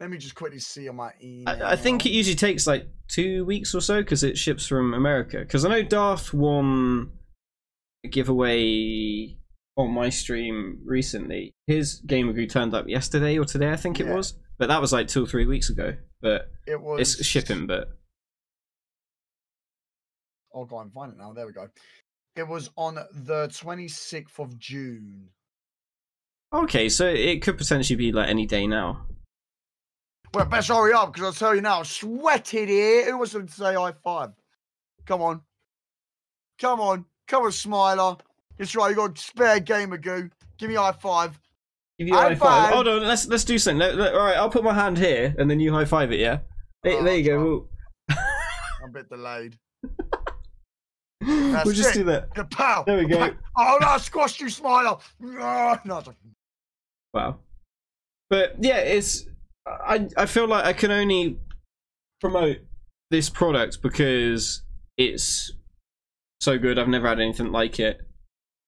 Let 0.00 0.10
me 0.10 0.18
just 0.18 0.34
quickly 0.34 0.58
see 0.58 0.88
on 0.88 0.96
my 0.96 1.12
email. 1.22 1.62
I, 1.62 1.72
I 1.72 1.76
think 1.76 2.06
it 2.06 2.10
usually 2.10 2.34
takes 2.34 2.66
like 2.66 2.88
two 3.06 3.44
weeks 3.44 3.74
or 3.74 3.80
so 3.80 4.02
because 4.02 4.24
it 4.24 4.36
ships 4.36 4.66
from 4.66 4.94
America. 4.94 5.38
Because 5.38 5.64
I 5.64 5.68
know 5.68 5.82
Darth 5.82 6.34
won 6.34 7.12
a 8.04 8.08
giveaway 8.08 9.36
on 9.76 9.92
my 9.92 10.08
stream 10.08 10.80
recently. 10.84 11.52
His 11.66 12.02
Gamergoo 12.04 12.50
turned 12.50 12.74
up 12.74 12.88
yesterday 12.88 13.38
or 13.38 13.44
today, 13.44 13.70
I 13.70 13.76
think 13.76 14.00
it 14.00 14.06
Yeah. 14.06 14.14
was. 14.14 14.34
But 14.58 14.68
that 14.68 14.80
was 14.80 14.92
like 14.92 15.06
two 15.06 15.22
or 15.24 15.26
three 15.26 15.46
weeks 15.46 15.70
ago. 15.70 15.96
But 16.20 16.50
it 16.66 16.80
was. 16.80 17.00
it's 17.00 17.24
shipping. 17.24 17.66
But 17.66 17.88
I'll 20.54 20.64
go 20.64 20.78
and 20.80 20.92
find 20.92 21.12
it 21.12 21.18
now. 21.18 21.32
There 21.32 21.46
we 21.46 21.52
go. 21.52 21.68
It 22.36 22.46
was 22.46 22.70
on 22.76 22.94
the 22.94 23.48
26th 23.48 24.38
of 24.38 24.58
June. 24.58 25.28
okay, 26.52 26.88
so 26.88 27.06
it 27.06 27.42
could 27.42 27.58
potentially 27.58 27.96
be 27.96 28.12
like 28.12 28.28
any 28.28 28.46
day 28.46 28.66
now. 28.66 29.06
Well, 30.32 30.44
best 30.46 30.68
hurry 30.68 30.92
up 30.92 31.12
because 31.12 31.26
I'll 31.26 31.32
tell 31.32 31.54
you 31.56 31.60
now, 31.60 31.78
I'm 31.78 31.84
here. 32.68 33.06
Who 33.10 33.18
wants 33.18 33.32
to 33.32 33.46
say 33.48 33.74
high 33.74 33.92
five? 34.04 34.30
Come 35.06 35.22
on. 35.22 35.40
Come 36.60 36.80
on. 36.80 37.04
Come 37.26 37.44
on, 37.44 37.52
Smiler. 37.52 38.16
It's 38.58 38.76
right. 38.76 38.90
You 38.90 38.96
got 38.96 39.18
spare 39.18 39.58
gamer 39.60 39.96
goo. 39.98 40.30
Give 40.58 40.68
me 40.68 40.76
a 40.76 40.80
high 40.82 40.92
five. 40.92 41.38
Give 41.98 42.08
you 42.08 42.14
a 42.14 42.18
high 42.18 42.28
High 42.28 42.34
five. 42.36 42.64
five. 42.66 42.74
Hold 42.74 42.88
on, 42.88 43.02
let's 43.02 43.26
let's 43.26 43.44
do 43.44 43.58
something. 43.58 43.78
Let- 43.78 43.96
let- 43.96 44.14
all 44.14 44.20
right, 44.24 44.36
I'll 44.36 44.50
put 44.50 44.62
my 44.62 44.72
hand 44.74 44.98
here 44.98 45.34
and 45.38 45.50
then 45.50 45.58
you 45.58 45.72
high 45.72 45.84
five 45.84 46.12
it. 46.12 46.20
Yeah. 46.20 46.38
There, 46.84 46.98
Oh, 46.98 47.02
there 47.04 47.16
you 47.16 47.24
go. 47.24 47.68
I'm 48.10 48.90
a 48.90 48.92
bit 48.92 49.08
delayed. 49.08 49.58
We'll, 51.20 51.64
we'll 51.64 51.74
just 51.74 51.94
it. 51.96 51.98
do 52.00 52.04
that. 52.04 52.50
Pow. 52.50 52.84
There 52.86 52.98
we 52.98 53.06
go. 53.06 53.30
Oh, 53.56 53.76
no, 53.80 53.88
I 53.88 53.98
squashed 53.98 54.40
you, 54.40 54.48
Smiler. 54.48 54.96
No, 55.18 55.78
no, 55.84 56.02
Wow. 57.12 57.40
But 58.30 58.54
yeah, 58.60 58.78
it's 58.78 59.26
I 59.66 60.08
I 60.16 60.26
feel 60.26 60.46
like 60.46 60.64
I 60.64 60.72
can 60.72 60.90
only 60.90 61.36
promote 62.20 62.58
this 63.10 63.28
product 63.28 63.82
because 63.82 64.62
it's 64.96 65.52
so 66.40 66.58
good. 66.58 66.78
I've 66.78 66.88
never 66.88 67.08
had 67.08 67.20
anything 67.20 67.50
like 67.50 67.80
it. 67.80 68.00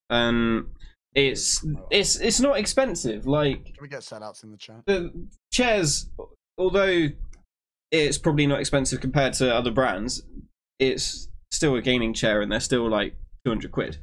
Um 0.09 0.71
it's 1.15 1.65
it's 1.89 2.19
it's 2.19 2.39
not 2.41 2.59
expensive. 2.59 3.25
Like 3.25 3.65
Can 3.65 3.75
we 3.81 3.87
get 3.87 4.03
set 4.03 4.21
outs 4.21 4.43
in 4.43 4.51
the 4.51 4.57
chat? 4.57 4.81
the 4.85 5.11
chairs 5.51 6.09
although 6.57 7.07
it's 7.91 8.17
probably 8.17 8.47
not 8.47 8.59
expensive 8.59 8.99
compared 8.99 9.33
to 9.33 9.53
other 9.55 9.71
brands, 9.71 10.23
it's 10.79 11.29
still 11.53 11.75
a 11.75 11.81
gaming 11.81 12.13
chair 12.13 12.41
and 12.41 12.51
they're 12.51 12.59
still 12.59 12.89
like 12.89 13.15
200 13.45 13.71
quid. 13.71 13.97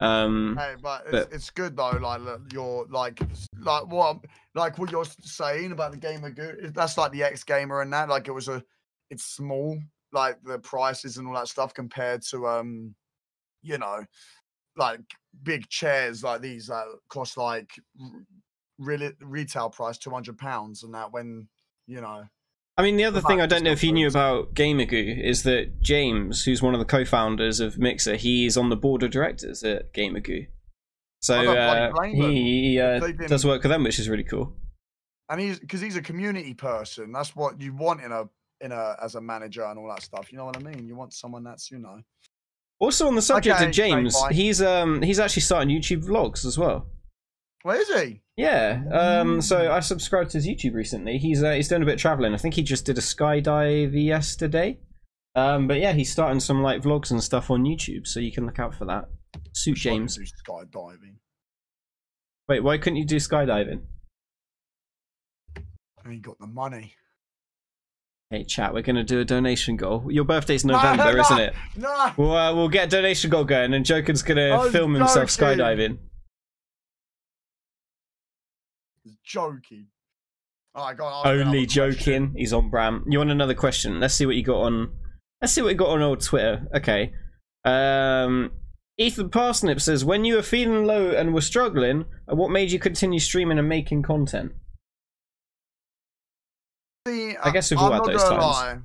Um 0.00 0.56
Hey, 0.58 0.74
but 0.82 1.02
it's, 1.06 1.10
But- 1.10 1.32
it's 1.32 1.50
good 1.50 1.76
though. 1.76 1.90
Like 1.90 2.20
you're 2.52 2.86
like 2.88 3.20
like 3.60 3.86
what 3.86 4.18
like 4.54 4.78
what 4.78 4.90
you're 4.90 5.04
saying 5.04 5.72
about 5.72 5.92
the 5.92 5.98
gamer 5.98 6.30
good. 6.30 6.72
That's 6.74 6.98
like 6.98 7.12
the 7.12 7.22
X 7.22 7.44
gamer 7.44 7.80
and 7.80 7.92
that. 7.92 8.08
Like 8.08 8.28
it 8.28 8.32
was 8.32 8.48
a, 8.48 8.62
it's 9.10 9.24
small. 9.24 9.78
Like 10.12 10.38
the 10.44 10.58
prices 10.58 11.16
and 11.16 11.26
all 11.26 11.34
that 11.34 11.48
stuff 11.48 11.74
compared 11.74 12.22
to 12.30 12.46
um, 12.46 12.94
you 13.62 13.78
know, 13.78 14.04
like 14.76 15.00
big 15.42 15.68
chairs 15.68 16.22
like 16.22 16.40
these 16.40 16.68
that 16.68 16.84
cost 17.08 17.36
like 17.36 17.70
really 18.78 19.12
retail 19.20 19.70
price 19.70 19.98
two 19.98 20.10
hundred 20.10 20.38
pounds 20.38 20.82
and 20.84 20.94
that 20.94 21.12
when 21.12 21.48
you 21.86 22.00
know 22.00 22.24
I 22.76 22.82
mean, 22.82 22.96
the 22.96 23.04
other 23.04 23.20
thing 23.20 23.40
I 23.40 23.46
don't 23.46 23.62
know 23.62 23.70
if 23.70 23.84
you 23.84 23.92
knew 23.92 24.08
about 24.08 24.54
Gamergoo 24.54 25.22
is 25.22 25.44
that 25.44 25.80
James, 25.80 26.44
who's 26.44 26.60
one 26.60 26.74
of 26.74 26.80
the 26.80 26.84
co-founders 26.86 27.60
of 27.60 27.78
Mixer, 27.78 28.16
he's 28.16 28.56
on 28.56 28.68
the 28.68 28.76
board 28.76 29.04
of 29.04 29.12
directors 29.12 29.62
at 29.62 29.92
Gamergoo. 29.94 30.48
So 31.20 31.52
uh, 31.52 31.92
he 32.06 32.80
uh, 32.80 32.98
been- 33.00 33.28
does 33.28 33.46
work 33.46 33.62
with 33.62 33.70
them, 33.70 33.84
which 33.84 33.98
is 34.00 34.08
really 34.08 34.24
cool. 34.24 34.52
and 35.30 35.40
he's 35.40 35.58
because 35.60 35.80
he's 35.80 35.96
a 35.96 36.02
community 36.02 36.52
person. 36.52 37.12
That's 37.12 37.34
what 37.36 37.60
you 37.60 37.72
want 37.74 38.02
in 38.02 38.10
a 38.12 38.28
in 38.60 38.72
a 38.72 38.96
as 39.00 39.14
a 39.14 39.20
manager 39.20 39.64
and 39.64 39.78
all 39.78 39.88
that 39.88 40.02
stuff. 40.02 40.32
You 40.32 40.38
know 40.38 40.44
what 40.46 40.56
I 40.56 40.60
mean? 40.60 40.86
You 40.86 40.96
want 40.96 41.12
someone 41.14 41.44
that's 41.44 41.70
you 41.70 41.78
know. 41.78 42.02
Also, 42.80 43.06
on 43.06 43.14
the 43.14 43.22
subject 43.22 43.56
Okay, 43.56 43.66
of 43.66 43.72
James, 43.72 44.16
he's 44.32 44.60
um 44.60 45.00
he's 45.00 45.20
actually 45.20 45.42
starting 45.42 45.68
YouTube 45.70 46.04
vlogs 46.04 46.44
as 46.44 46.58
well. 46.58 46.86
Where 47.64 47.80
is 47.80 47.88
he? 47.88 48.20
Yeah. 48.36 48.82
Um. 48.92 49.40
So 49.40 49.72
I 49.72 49.80
subscribed 49.80 50.30
to 50.32 50.38
his 50.38 50.46
YouTube 50.46 50.74
recently. 50.74 51.16
He's 51.16 51.42
uh, 51.42 51.52
he's 51.52 51.66
doing 51.66 51.82
a 51.82 51.86
bit 51.86 51.94
of 51.94 52.00
traveling. 52.00 52.34
I 52.34 52.36
think 52.36 52.54
he 52.54 52.62
just 52.62 52.84
did 52.84 52.98
a 52.98 53.00
skydive 53.00 53.92
yesterday. 53.94 54.80
Um. 55.34 55.66
But 55.66 55.80
yeah, 55.80 55.92
he's 55.92 56.12
starting 56.12 56.40
some 56.40 56.62
like 56.62 56.82
vlogs 56.82 57.10
and 57.10 57.22
stuff 57.22 57.50
on 57.50 57.64
YouTube, 57.64 58.06
so 58.06 58.20
you 58.20 58.30
can 58.32 58.44
look 58.44 58.58
out 58.58 58.74
for 58.74 58.84
that. 58.84 59.06
Suit 59.54 59.72
Wish 59.72 59.86
I 59.86 59.90
could 59.90 59.96
James. 59.96 60.18
skydiving. 60.46 61.14
Wait, 62.50 62.60
why 62.62 62.76
couldn't 62.76 62.98
you 62.98 63.06
do 63.06 63.16
skydiving? 63.16 63.80
I 65.56 66.10
ain't 66.10 66.20
got 66.20 66.38
the 66.38 66.46
money. 66.46 66.92
Hey, 68.28 68.44
chat, 68.44 68.74
we're 68.74 68.82
going 68.82 68.96
to 68.96 69.04
do 69.04 69.20
a 69.20 69.24
donation 69.24 69.76
goal. 69.76 70.06
Your 70.10 70.24
birthday's 70.24 70.64
November, 70.66 71.14
no, 71.14 71.20
isn't 71.20 71.38
it? 71.38 71.54
No. 71.76 72.12
We'll, 72.16 72.36
uh, 72.36 72.54
we'll 72.54 72.68
get 72.68 72.88
a 72.88 72.90
donation 72.90 73.30
goal 73.30 73.44
going, 73.44 73.72
and 73.72 73.86
Joker's 73.86 74.22
going 74.22 74.36
to 74.36 74.70
film 74.70 74.94
himself 74.94 75.30
skydiving. 75.30 75.98
Joking. 79.24 79.86
All 80.74 80.86
right, 80.86 80.96
go 80.96 81.04
on. 81.04 81.26
ask 81.26 81.26
Only 81.26 81.66
question. 81.66 81.92
joking. 81.92 82.34
He's 82.36 82.52
on 82.52 82.70
Bram. 82.70 83.04
You 83.08 83.18
want 83.18 83.30
another 83.30 83.54
question? 83.54 84.00
Let's 84.00 84.14
see 84.14 84.26
what 84.26 84.36
you 84.36 84.42
got 84.42 84.62
on. 84.62 84.92
Let's 85.40 85.52
see 85.52 85.62
what 85.62 85.68
you 85.70 85.74
got 85.76 85.90
on 85.90 86.02
old 86.02 86.20
Twitter. 86.20 86.66
Okay. 86.74 87.12
Um, 87.64 88.52
Ethan 88.98 89.30
Parsnip 89.30 89.80
says, 89.80 90.04
"When 90.04 90.24
you 90.24 90.36
were 90.36 90.42
feeling 90.42 90.84
low 90.84 91.10
and 91.10 91.32
were 91.34 91.40
struggling, 91.40 92.04
uh, 92.30 92.34
what 92.34 92.50
made 92.50 92.70
you 92.70 92.78
continue 92.78 93.18
streaming 93.20 93.58
and 93.58 93.68
making 93.68 94.02
content?" 94.02 94.52
See, 97.06 97.36
I 97.36 97.50
guess 97.50 97.70
we've 97.70 97.78
I'm 97.80 97.92
all 97.92 97.92
had 97.92 98.14
those 98.14 98.22
times. 98.22 98.42
lie. 98.42 98.78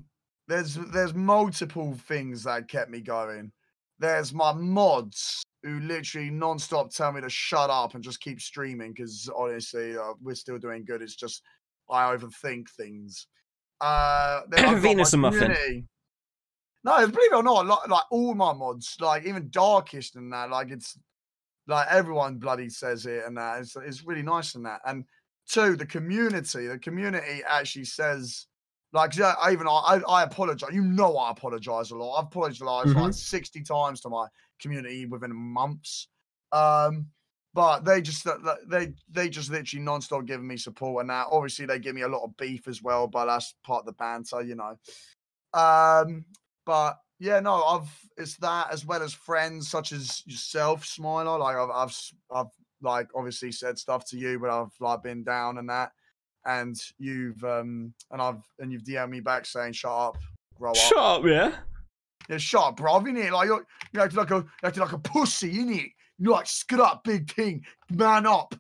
There's 0.48 0.76
there's 0.76 1.14
multiple 1.14 1.95
things 2.07 2.44
that 2.44 2.68
kept 2.68 2.90
me 2.90 3.02
going. 3.02 3.52
There's 3.99 4.34
my 4.34 4.53
mods 4.53 5.44
who 5.64 5.80
literally 5.81 6.30
non-stop 6.30 6.90
tell 6.91 7.11
me 7.11 7.22
to 7.22 7.30
shut 7.30 7.69
up 7.69 7.95
and 7.95 8.03
just 8.03 8.22
keep 8.22 8.40
streaming 8.40 8.94
because 8.94 9.30
honestly, 9.36 9.98
uh, 9.98 10.14
we're 10.22 10.36
still 10.36 10.57
doing 10.57 10.86
good. 10.86 11.02
It's 11.02 11.15
just 11.15 11.41
I 11.90 12.15
overthink 12.15 12.69
things. 12.69 13.27
Uh, 13.81 14.41
then 14.49 14.65
I've 14.65 14.76
got 14.76 14.81
Venus 14.81 15.14
and 15.14 15.22
Muffin. 15.22 15.40
community. 15.40 15.86
No, 16.84 16.95
believe 17.07 17.34
it 17.34 17.36
or 17.36 17.44
not, 17.44 17.65
like, 17.65 17.90
like 17.90 18.03
all 18.10 18.34
my 18.34 18.53
mods, 18.53 18.95
like 19.02 19.26
even 19.26 19.49
Darkest 19.49 20.15
and 20.15 20.31
that, 20.31 20.49
like 20.49 20.72
it's 20.72 20.98
like 21.68 21.88
everyone 21.90 22.38
bloody 22.38 22.69
says 22.69 23.06
it 23.06 23.26
and 23.26 23.38
that. 23.38 23.60
It's, 23.60 23.76
it's 23.76 24.06
really 24.06 24.23
nice 24.23 24.56
and 24.56 24.65
that. 24.65 24.80
And 24.86 25.03
two, 25.49 25.76
the 25.76 25.86
community, 25.86 26.68
the 26.68 26.80
community 26.80 27.41
actually 27.48 27.86
says, 27.86 28.48
like, 28.94 29.15
yeah, 29.18 29.36
I 29.40 29.52
even 29.52 29.68
I, 29.68 30.02
I 30.07 30.23
apologize. 30.23 30.69
You 30.73 30.81
know, 30.81 31.18
I 31.18 31.31
apologize 31.31 31.91
a 31.91 31.95
lot. 31.95 32.18
I've 32.18 32.26
apologized 32.26 32.95
like 32.95 33.14
60 33.14 33.61
times 33.64 34.02
to 34.02 34.10
my 34.10 34.26
community 34.60 35.06
within 35.06 35.36
months. 35.36 36.07
Um, 36.52 37.07
but 37.53 37.84
they 37.84 38.02
just 38.02 38.27
they 38.68 38.94
they 39.10 39.30
just 39.30 39.49
literally 39.49 39.84
non-stop 39.84 40.26
giving 40.26 40.48
me 40.48 40.57
support 40.57 41.02
and 41.02 41.10
that. 41.10 41.27
Obviously, 41.31 41.65
they 41.65 41.80
give 41.80 41.95
me 41.95 42.02
a 42.02 42.07
lot 42.07 42.23
of 42.23 42.38
beef 42.38 42.68
as 42.68 42.81
well, 42.81 43.07
but 43.07 43.26
that's 43.26 43.56
part 43.64 43.81
of 43.81 43.86
the 43.88 43.94
banter, 43.94 44.41
you 44.41 44.56
know. 44.56 44.77
Um, 45.53 46.26
but 46.65 46.99
yeah, 47.19 47.40
no, 47.40 47.64
I've 47.64 47.90
it's 48.18 48.38
that 48.38 48.72
as 48.72 48.86
well 48.86 49.02
as 49.02 49.14
friends 49.14 49.69
such 49.69 49.91
as 49.91 50.23
yourself, 50.26 50.86
Smiler. 50.86 51.38
Like 51.40 51.57
I've 51.57 51.69
I've 51.69 52.11
I've 52.34 52.53
like 52.81 53.07
obviously 53.15 53.52
said 53.52 53.77
stuff 53.77 54.06
to 54.10 54.18
you, 54.18 54.40
but 54.40 54.49
I've 54.49 54.72
like 54.80 55.03
been 55.03 55.23
down 55.23 55.57
and 55.57 55.69
that, 55.69 55.91
and 56.45 56.80
you've 56.98 57.44
um 57.44 57.94
and 58.11 58.22
I've 58.22 58.44
and 58.60 58.72
you've 58.72 58.84
DM'd 58.84 59.11
me 59.11 59.19
back 59.22 59.45
saying 59.45 59.73
shut 59.73 59.91
up, 59.91 60.18
grow 60.56 60.72
up. 60.72 60.77
Shut 60.77 60.98
up, 60.98 61.26
yeah. 61.26 61.56
Yeah, 62.30 62.38
shut 62.38 62.64
up, 62.64 62.77
bro. 62.77 62.99
Innit? 62.99 63.31
Like 63.31 63.47
you're 63.47 63.65
you 63.91 64.01
acting 64.01 64.19
like 64.19 64.31
a 64.31 64.35
you 64.35 64.45
acting 64.64 64.84
like 64.84 64.93
a 64.93 64.99
pussy, 64.99 65.53
innit? 65.53 65.91
You're 66.19 66.34
like 66.34 66.47
skid 66.47 66.80
up, 66.80 67.03
big 67.03 67.31
thing, 67.31 67.65
man 67.89 68.26
up. 68.26 68.53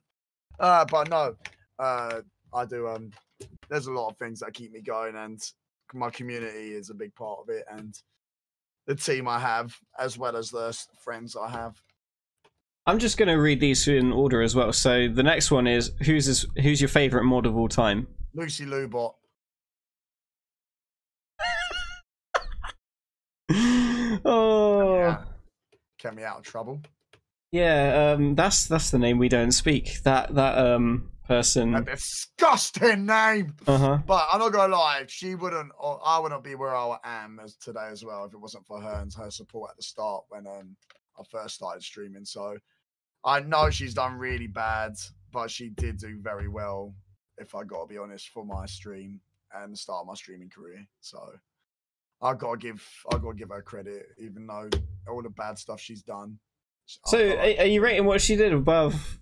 Uh, 0.59 0.85
but 0.85 1.09
no, 1.09 1.35
uh, 1.77 2.21
I 2.53 2.65
do. 2.65 2.87
Um, 2.87 3.11
there's 3.69 3.87
a 3.87 3.91
lot 3.91 4.09
of 4.09 4.17
things 4.17 4.39
that 4.39 4.53
keep 4.53 4.71
me 4.71 4.81
going, 4.81 5.15
and 5.15 5.39
my 5.93 6.09
community 6.09 6.73
is 6.73 6.89
a 6.89 6.93
big 6.93 7.13
part 7.15 7.39
of 7.41 7.49
it. 7.49 7.65
And 7.69 7.95
the 8.87 8.95
team 8.95 9.27
I 9.27 9.39
have 9.39 9.77
as 9.99 10.17
well 10.17 10.35
as 10.35 10.49
the 10.49 10.75
friends 11.03 11.35
I 11.35 11.49
have. 11.49 11.81
I'm 12.87 12.97
just 12.97 13.17
going 13.17 13.27
to 13.27 13.35
read 13.35 13.59
these 13.59 13.87
in 13.87 14.11
order 14.11 14.41
as 14.41 14.55
well. 14.55 14.73
So 14.73 15.07
the 15.07 15.21
next 15.21 15.51
one 15.51 15.67
is 15.67 15.91
who's 16.05 16.25
this, 16.25 16.45
who's 16.61 16.81
your 16.81 16.87
favorite 16.87 17.23
mod 17.23 17.45
of 17.45 17.55
all 17.55 17.67
time? 17.67 18.07
Lucy 18.33 18.65
Lubot. 18.65 19.13
oh 24.25 24.95
Yeah. 24.95 25.23
Kept 25.99 26.15
me 26.15 26.23
out 26.23 26.37
of 26.39 26.43
trouble. 26.43 26.81
yeah, 27.51 28.13
um, 28.17 28.35
that's 28.35 28.67
that's 28.67 28.89
the 28.91 28.99
name 28.99 29.17
we 29.17 29.29
don't 29.29 29.51
speak. 29.51 30.01
That 30.03 30.33
that 30.35 30.57
um 30.57 31.11
person. 31.27 31.75
A 31.75 31.81
disgusting 31.83 33.05
name. 33.05 33.53
Uh 33.67 33.77
huh. 33.77 33.97
But 34.05 34.27
I'm 34.33 34.39
not 34.39 34.51
gonna 34.51 34.73
lie, 34.75 35.03
she 35.07 35.35
wouldn't, 35.35 35.71
or 35.77 36.01
I 36.03 36.17
wouldn't 36.19 36.43
be 36.43 36.55
where 36.55 36.75
I 36.75 36.97
am 37.03 37.39
as 37.39 37.55
today 37.55 37.87
as 37.91 38.03
well 38.03 38.25
if 38.25 38.33
it 38.33 38.39
wasn't 38.41 38.65
for 38.65 38.81
her 38.81 38.99
and 39.01 39.13
her 39.13 39.29
support 39.29 39.71
at 39.71 39.77
the 39.77 39.83
start 39.83 40.23
when 40.29 40.47
um 40.47 40.75
I 41.19 41.23
first 41.29 41.55
started 41.55 41.83
streaming. 41.83 42.25
So 42.25 42.57
I 43.23 43.41
know 43.41 43.69
she's 43.69 43.93
done 43.93 44.13
really 44.13 44.47
bad, 44.47 44.93
but 45.31 45.51
she 45.51 45.69
did 45.69 45.97
do 45.97 46.17
very 46.21 46.47
well, 46.47 46.95
if 47.37 47.53
I 47.53 47.63
gotta 47.63 47.87
be 47.87 47.97
honest, 47.97 48.29
for 48.29 48.45
my 48.45 48.65
stream 48.65 49.19
and 49.53 49.73
the 49.73 49.77
start 49.77 50.01
of 50.01 50.07
my 50.07 50.13
streaming 50.15 50.49
career. 50.49 50.87
So 51.01 51.19
I 52.21 52.33
gotta 52.33 52.57
give, 52.57 52.87
I 53.13 53.17
gotta 53.17 53.35
give 53.35 53.49
her 53.49 53.61
credit, 53.61 54.07
even 54.17 54.47
though 54.47 54.69
all 55.07 55.21
the 55.21 55.29
bad 55.29 55.57
stuff 55.57 55.79
she's 55.79 56.01
done. 56.01 56.39
So 57.05 57.19
are, 57.19 57.39
are 57.59 57.65
you 57.65 57.81
rating 57.81 58.05
what 58.05 58.21
she 58.21 58.35
did 58.35 58.51
above 58.53 59.19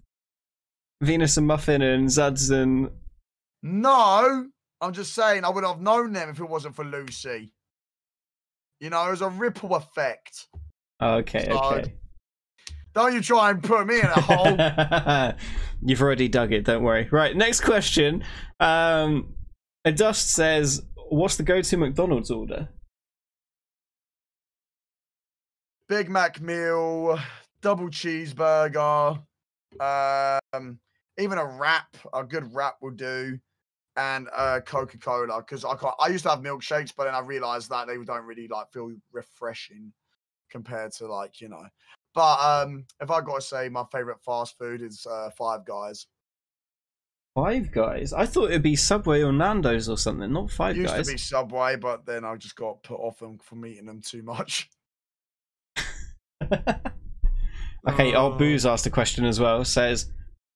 Venus 1.01 1.37
and 1.37 1.47
Muffin 1.47 1.81
and 1.81 2.07
Zuds 2.07 2.49
and? 2.51 2.89
No, 3.63 4.45
I'm 4.81 4.93
just 4.93 5.13
saying 5.13 5.43
I 5.43 5.49
would 5.49 5.63
have 5.65 5.81
known 5.81 6.13
them 6.13 6.29
if 6.29 6.39
it 6.39 6.47
wasn't 6.49 6.75
for 6.75 6.85
Lucy. 6.85 7.51
You 8.79 8.89
know, 8.89 9.07
it 9.07 9.11
was 9.11 9.21
a 9.21 9.29
ripple 9.29 9.75
effect. 9.75 10.47
Okay, 11.01 11.45
So, 11.45 11.57
okay. 11.59 11.93
Don't 12.93 13.13
you 13.13 13.21
try 13.21 13.51
and 13.51 13.61
put 13.61 13.85
me 13.85 13.99
in 13.99 14.05
a 14.05 14.21
hole. 14.21 15.33
You've 15.81 16.01
already 16.01 16.27
dug 16.27 16.51
it. 16.53 16.63
Don't 16.65 16.83
worry. 16.83 17.07
Right. 17.11 17.35
Next 17.35 17.61
question. 17.61 18.23
Um, 18.59 19.35
Dust 19.83 20.31
says, 20.31 20.83
"What's 21.09 21.37
the 21.37 21.43
go-to 21.43 21.77
McDonald's 21.77 22.31
order?" 22.31 22.69
Big 25.89 26.09
Mac 26.09 26.41
meal, 26.41 27.17
double 27.61 27.87
cheeseburger, 27.87 29.21
um, 29.79 30.79
even 31.17 31.37
a 31.37 31.45
wrap, 31.45 31.95
a 32.13 32.23
good 32.23 32.53
wrap 32.53 32.75
will 32.81 32.91
do, 32.91 33.39
and 33.95 34.27
uh, 34.35 34.59
Coca 34.65 34.97
Cola. 34.97 35.37
Because 35.39 35.63
I 35.63 35.75
can't, 35.75 35.95
I 35.99 36.07
used 36.07 36.23
to 36.23 36.29
have 36.29 36.39
milkshakes, 36.39 36.93
but 36.95 37.05
then 37.05 37.15
I 37.15 37.19
realized 37.19 37.69
that 37.69 37.87
they 37.87 37.95
don't 37.95 38.25
really 38.25 38.47
like 38.47 38.71
feel 38.73 38.91
refreshing 39.13 39.93
compared 40.49 40.91
to 40.93 41.07
like 41.07 41.39
you 41.39 41.49
know. 41.49 41.63
But 42.13 42.39
um, 42.39 42.85
if 42.99 43.09
I 43.09 43.21
got 43.21 43.35
to 43.35 43.41
say, 43.41 43.69
my 43.69 43.83
favorite 43.91 44.19
fast 44.21 44.57
food 44.57 44.81
is 44.81 45.05
uh, 45.09 45.29
Five 45.37 45.65
Guys. 45.65 46.07
Five 47.33 47.71
Guys. 47.71 48.11
I 48.11 48.25
thought 48.25 48.49
it'd 48.49 48.63
be 48.63 48.75
Subway 48.75 49.21
or 49.21 49.31
Nando's 49.31 49.87
or 49.87 49.97
something, 49.97 50.33
not 50.33 50.51
Five 50.51 50.75
used 50.75 50.89
Guys. 50.89 50.97
Used 50.97 51.09
to 51.09 51.13
be 51.13 51.19
Subway, 51.19 51.75
but 51.75 52.05
then 52.05 52.25
I 52.25 52.35
just 52.35 52.55
got 52.55 52.83
put 52.83 52.99
off 52.99 53.19
them 53.19 53.37
from 53.37 53.65
eating 53.65 53.85
them 53.85 54.01
too 54.01 54.23
much. 54.23 54.69
okay, 57.89 58.13
our 58.13 58.31
Uh, 58.31 58.37
booze 58.37 58.65
asked 58.65 58.85
a 58.85 58.89
question 58.89 59.25
as 59.25 59.39
well. 59.39 59.63
Says, 59.65 60.11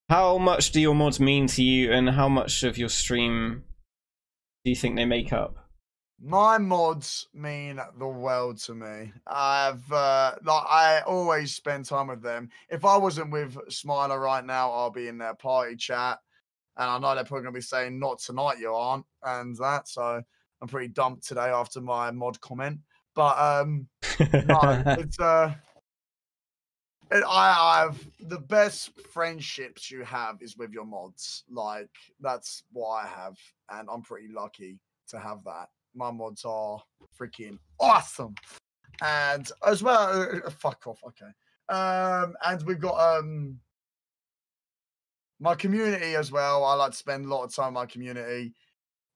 "How 0.09 0.37
much 0.37 0.71
do 0.71 0.81
your 0.81 0.95
mods 0.95 1.19
mean 1.19 1.47
to 1.47 1.63
you, 1.63 1.91
and 1.91 2.09
how 2.09 2.29
much 2.29 2.63
of 2.63 2.77
your 2.77 2.89
stream 2.89 3.63
do 4.63 4.69
you 4.69 4.75
think 4.75 4.95
they 4.95 5.05
make 5.05 5.33
up?" 5.33 5.55
My 6.23 6.59
mods 6.59 7.27
mean 7.33 7.79
the 7.97 8.07
world 8.07 8.59
to 8.59 8.75
me. 8.75 9.11
I've 9.25 9.91
uh, 9.91 10.35
like 10.43 10.63
I 10.67 11.01
always 11.07 11.55
spend 11.55 11.85
time 11.85 12.07
with 12.07 12.21
them. 12.21 12.49
If 12.69 12.85
I 12.85 12.95
wasn't 12.97 13.31
with 13.31 13.57
Smiler 13.69 14.19
right 14.19 14.45
now, 14.45 14.71
I'll 14.71 14.91
be 14.91 15.07
in 15.07 15.17
their 15.17 15.33
party 15.33 15.75
chat, 15.75 16.19
and 16.77 16.89
I 16.89 16.99
know 16.99 17.15
they're 17.15 17.23
probably 17.23 17.43
gonna 17.43 17.53
be 17.53 17.61
saying 17.61 17.99
"Not 17.99 18.19
tonight, 18.19 18.59
you 18.59 18.71
aren't," 18.71 19.05
and 19.23 19.57
that. 19.57 19.87
So 19.87 20.21
I'm 20.61 20.67
pretty 20.67 20.89
dumped 20.89 21.27
today 21.27 21.49
after 21.49 21.81
my 21.81 22.11
mod 22.11 22.39
comment. 22.39 22.79
But 23.15 23.37
um, 23.39 23.87
no, 24.19 24.83
it's 24.99 25.19
uh, 25.19 25.55
it, 27.11 27.23
I 27.27 27.81
have 27.81 28.07
the 28.21 28.39
best 28.39 28.91
friendships 29.11 29.91
you 29.91 30.03
have 30.03 30.41
is 30.41 30.57
with 30.57 30.71
your 30.71 30.85
mods. 30.85 31.43
Like 31.49 31.89
that's 32.19 32.63
what 32.71 32.89
I 32.89 33.07
have, 33.07 33.37
and 33.69 33.87
I'm 33.91 34.01
pretty 34.01 34.29
lucky 34.33 34.79
to 35.09 35.19
have 35.19 35.43
that. 35.43 35.67
My 35.93 36.11
mods 36.11 36.45
are 36.45 36.81
freaking 37.19 37.57
awesome, 37.79 38.35
and 39.01 39.51
as 39.65 39.83
well, 39.83 40.21
uh, 40.21 40.47
uh, 40.47 40.49
fuck 40.49 40.87
off, 40.87 40.99
okay. 41.05 41.31
Um, 41.69 42.35
and 42.45 42.61
we've 42.63 42.79
got 42.79 43.17
um 43.17 43.59
my 45.39 45.55
community 45.55 46.15
as 46.15 46.31
well. 46.31 46.63
I 46.63 46.75
like 46.75 46.91
to 46.91 46.97
spend 46.97 47.25
a 47.25 47.27
lot 47.27 47.43
of 47.43 47.53
time 47.53 47.69
in 47.69 47.73
my 47.73 47.85
community. 47.85 48.53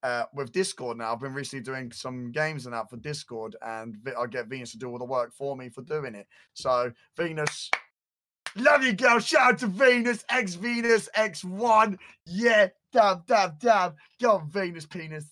Uh, 0.03 0.25
with 0.35 0.51
Discord 0.51 0.97
now, 0.97 1.13
I've 1.13 1.19
been 1.19 1.33
recently 1.33 1.63
doing 1.63 1.91
some 1.91 2.31
games 2.31 2.65
and 2.65 2.75
that 2.75 2.89
for 2.91 2.97
Discord, 2.97 3.55
and 3.65 3.97
I 4.15 4.27
get 4.27 4.47
Venus 4.47 4.71
to 4.71 4.77
do 4.77 4.89
all 4.89 4.99
the 4.99 5.05
work 5.05 5.33
for 5.33 5.55
me 5.55 5.69
for 5.69 5.81
doing 5.81 6.13
it. 6.13 6.27
So 6.53 6.91
Venus, 7.17 7.71
love 8.55 8.83
you, 8.83 8.93
girl. 8.93 9.19
Shout 9.19 9.53
out 9.53 9.57
to 9.59 9.67
Venus, 9.67 10.23
X 10.29 10.55
Venus, 10.55 11.09
X1. 11.15 11.97
Yeah, 12.25 12.67
dab, 12.91 13.25
dab, 13.27 13.59
dab. 13.59 13.95
Go 14.21 14.37
on, 14.37 14.49
Venus 14.49 14.85
penis. 14.85 15.25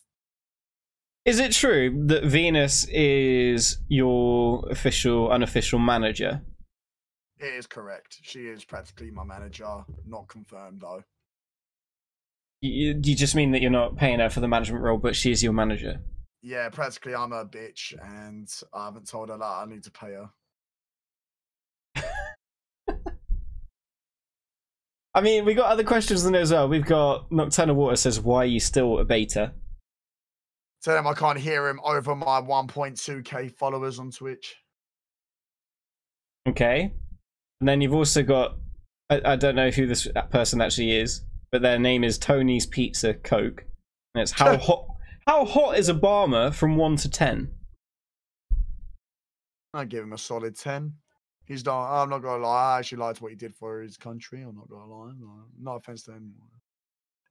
Is 1.26 1.40
it 1.40 1.54
true 1.54 2.06
that 2.08 2.26
Venus 2.26 2.86
is 2.90 3.78
your 3.88 4.66
official, 4.70 5.32
unofficial 5.32 5.80
manager? 5.80 6.42
It 7.40 7.54
is 7.54 7.66
correct. 7.66 8.20
She 8.22 8.48
is 8.48 8.66
practically 8.66 9.10
my 9.10 9.24
manager. 9.24 9.86
Not 10.06 10.28
confirmed 10.28 10.82
though. 10.82 11.04
You, 12.62 13.00
you 13.04 13.16
just 13.16 13.36
mean 13.36 13.52
that 13.52 13.62
you're 13.62 13.72
not 13.72 13.98
paying 13.98 14.20
her 14.20 14.30
for 14.30 14.40
the 14.40 14.48
management 14.48 14.84
role, 14.84 14.98
but 14.98 15.16
she 15.16 15.32
is 15.32 15.44
your 15.44 15.54
manager. 15.54 16.00
Yeah, 16.42 16.70
practically 16.70 17.16
I'm 17.16 17.32
a 17.32 17.46
bitch, 17.46 17.94
and 18.02 18.50
I 18.74 18.86
haven't 18.86 19.08
told 19.08 19.30
her 19.30 19.38
that 19.38 19.44
I 19.44 19.66
need 19.66 19.84
to 19.84 19.92
pay 19.92 20.14
her. 20.14 20.30
I 25.16 25.22
mean, 25.22 25.46
we 25.46 25.54
got 25.54 25.72
other 25.72 25.84
questions 25.84 26.26
in 26.26 26.34
there 26.34 26.42
as 26.42 26.52
well. 26.52 26.68
We've 26.68 26.86
got 26.86 27.32
Nocturnal 27.32 27.76
Water 27.76 27.96
says, 27.96 28.20
"Why 28.20 28.38
are 28.38 28.46
you 28.46 28.60
still 28.60 29.00
a 29.00 29.06
beta?" 29.06 29.54
Tell 30.82 30.98
him 30.98 31.08
I 31.08 31.14
can't 31.14 31.40
hear 31.40 31.68
him 31.68 31.80
over 31.84 32.16
my 32.16 32.42
1.2k 32.42 33.52
followers 33.52 34.00
on 34.00 34.12
Twitch. 34.12 34.56
Okay, 36.48 36.94
and 37.62 37.70
then 37.70 37.80
you've 37.80 37.94
also 37.94 38.24
got 38.24 38.58
I, 39.10 39.22
I 39.24 39.36
don't 39.36 39.56
know 39.56 39.70
who 39.70 39.86
this 39.86 40.08
person 40.32 40.62
actually 40.62 40.98
is, 40.98 41.22
but 41.52 41.62
their 41.62 41.80
name 41.80 42.04
is 42.04 42.18
Tony's 42.18 42.66
Pizza 42.66 43.14
Coke, 43.14 43.66
and 44.16 44.22
it's 44.22 44.32
how 44.32 44.58
hot 44.68 44.88
how 45.28 45.46
hot 45.46 45.78
is 45.78 45.90
Obama 45.90 46.54
from 46.54 46.76
one 46.76 46.96
to 46.98 47.10
ten? 47.10 47.52
I 49.74 49.86
give 49.86 50.04
him 50.04 50.14
a 50.14 50.18
solid 50.18 50.56
10. 50.56 50.94
He's 51.46 51.64
done. 51.64 51.88
I'm 51.90 52.10
not 52.10 52.20
gonna 52.22 52.44
lie. 52.44 52.76
I 52.76 52.80
actually 52.80 53.00
liked 53.00 53.22
what 53.22 53.32
he 53.32 53.36
did 53.36 53.54
for 53.54 53.82
his 53.82 53.98
country. 53.98 54.42
I'm 54.42 54.56
not 54.56 54.70
gonna 54.70 54.86
lie. 54.86 55.08
like, 55.08 55.16
No 55.60 55.72
offense 55.76 56.04
to 56.04 56.14
him. 56.14 56.34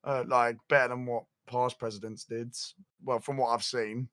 Uh, 0.05 0.25
like 0.27 0.57
better 0.69 0.89
than 0.89 1.07
what 1.07 1.25
past 1.47 1.79
presidents 1.79 2.25
did. 2.25 2.55
Well, 3.05 3.21
from 3.21 3.37
what 3.37 3.49
I've 3.51 3.63
seen, 3.65 4.09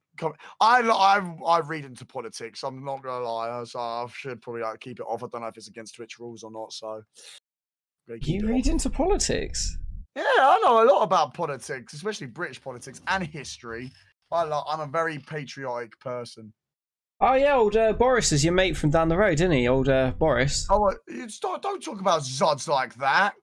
I 0.62 0.82
I 0.82 1.20
I 1.46 1.60
read 1.60 1.86
into 1.86 2.06
politics. 2.06 2.64
I'm 2.64 2.84
not 2.84 3.02
gonna 3.04 3.26
lie. 3.26 3.64
So 3.66 3.80
I 3.80 4.06
should 4.14 4.42
probably 4.42 4.62
like 4.62 4.80
keep 4.80 5.00
it 5.00 5.06
off. 5.08 5.24
I 5.24 5.28
don't 5.28 5.42
know 5.42 5.48
if 5.48 5.58
it's 5.58 5.68
against 5.68 5.96
Twitch 5.96 6.20
rules 6.20 6.44
or 6.44 6.52
not. 6.52 6.72
So 6.74 7.04
You 8.08 8.48
read 8.48 8.68
off. 8.68 8.72
into 8.72 8.90
politics. 8.90 9.78
Yeah, 10.16 10.24
I 10.26 10.60
know 10.64 10.84
a 10.84 10.86
lot 10.86 11.04
about 11.04 11.34
politics, 11.34 11.94
especially 11.94 12.28
British 12.28 12.62
politics 12.62 13.02
and 13.08 13.26
history. 13.26 13.92
I 14.32 14.44
like, 14.44 14.64
I'm 14.68 14.80
a 14.82 14.88
very 14.88 15.18
patriotic 15.20 16.00
person. 16.00 16.52
Oh 17.22 17.34
yeah, 17.34 17.56
old 17.56 17.76
uh, 17.76 17.92
Boris 17.92 18.32
is 18.32 18.46
your 18.46 18.54
mate 18.54 18.78
from 18.78 18.92
down 18.92 19.10
the 19.10 19.18
road, 19.18 19.34
isn't 19.34 19.52
he? 19.52 19.68
Old 19.68 19.90
uh, 19.90 20.12
Boris. 20.18 20.66
Oh, 20.70 20.90
uh, 20.90 20.94
you 21.10 21.28
start, 21.28 21.62
don't 21.62 21.84
talk 21.84 22.00
about 22.00 22.22
Zods 22.22 22.68
like 22.70 22.96
that. 22.96 23.34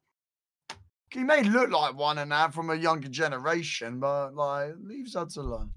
He 1.13 1.23
may 1.23 1.43
look 1.43 1.71
like 1.71 1.95
one 1.95 2.17
and 2.19 2.33
that 2.33 2.55
from 2.55 2.71
a 2.71 2.75
younger 2.75 3.09
generation, 3.09 4.01
but 4.01 4.35
like, 4.35 4.73
leave 4.83 5.07
Zods 5.07 5.37
alone. 5.37 5.73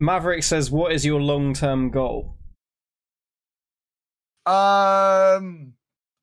Maverick 0.00 0.42
says, 0.42 0.70
"What 0.70 0.92
is 0.92 1.04
your 1.04 1.20
long-term 1.20 1.90
goal?" 1.90 2.36
Um, 4.46 5.74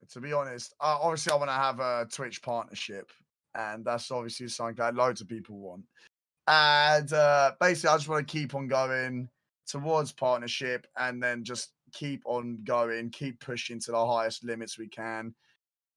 to 0.10 0.20
be 0.20 0.34
honest, 0.34 0.74
uh, 0.82 0.98
obviously 1.00 1.32
I 1.32 1.36
want 1.36 1.50
to 1.50 1.54
have 1.54 1.80
a 1.80 2.08
Twitch 2.12 2.42
partnership, 2.42 3.12
and 3.56 3.86
that's 3.86 4.10
obviously 4.10 4.48
something 4.48 4.76
that 4.78 4.96
loads 4.96 5.22
of 5.22 5.28
people 5.28 5.60
want. 5.60 5.84
And 6.48 7.14
uh, 7.14 7.52
basically, 7.60 7.90
I 7.92 7.98
just 7.98 8.10
want 8.10 8.28
to 8.28 8.32
keep 8.32 8.56
on 8.56 8.68
going 8.68 9.30
towards 9.70 10.12
partnership, 10.12 10.88
and 10.98 11.22
then 11.22 11.44
just 11.44 11.72
keep 11.94 12.22
on 12.26 12.60
going, 12.64 13.10
keep 13.12 13.40
pushing 13.40 13.80
to 13.80 13.92
the 13.92 14.06
highest 14.06 14.44
limits 14.44 14.78
we 14.78 14.88
can. 14.88 15.34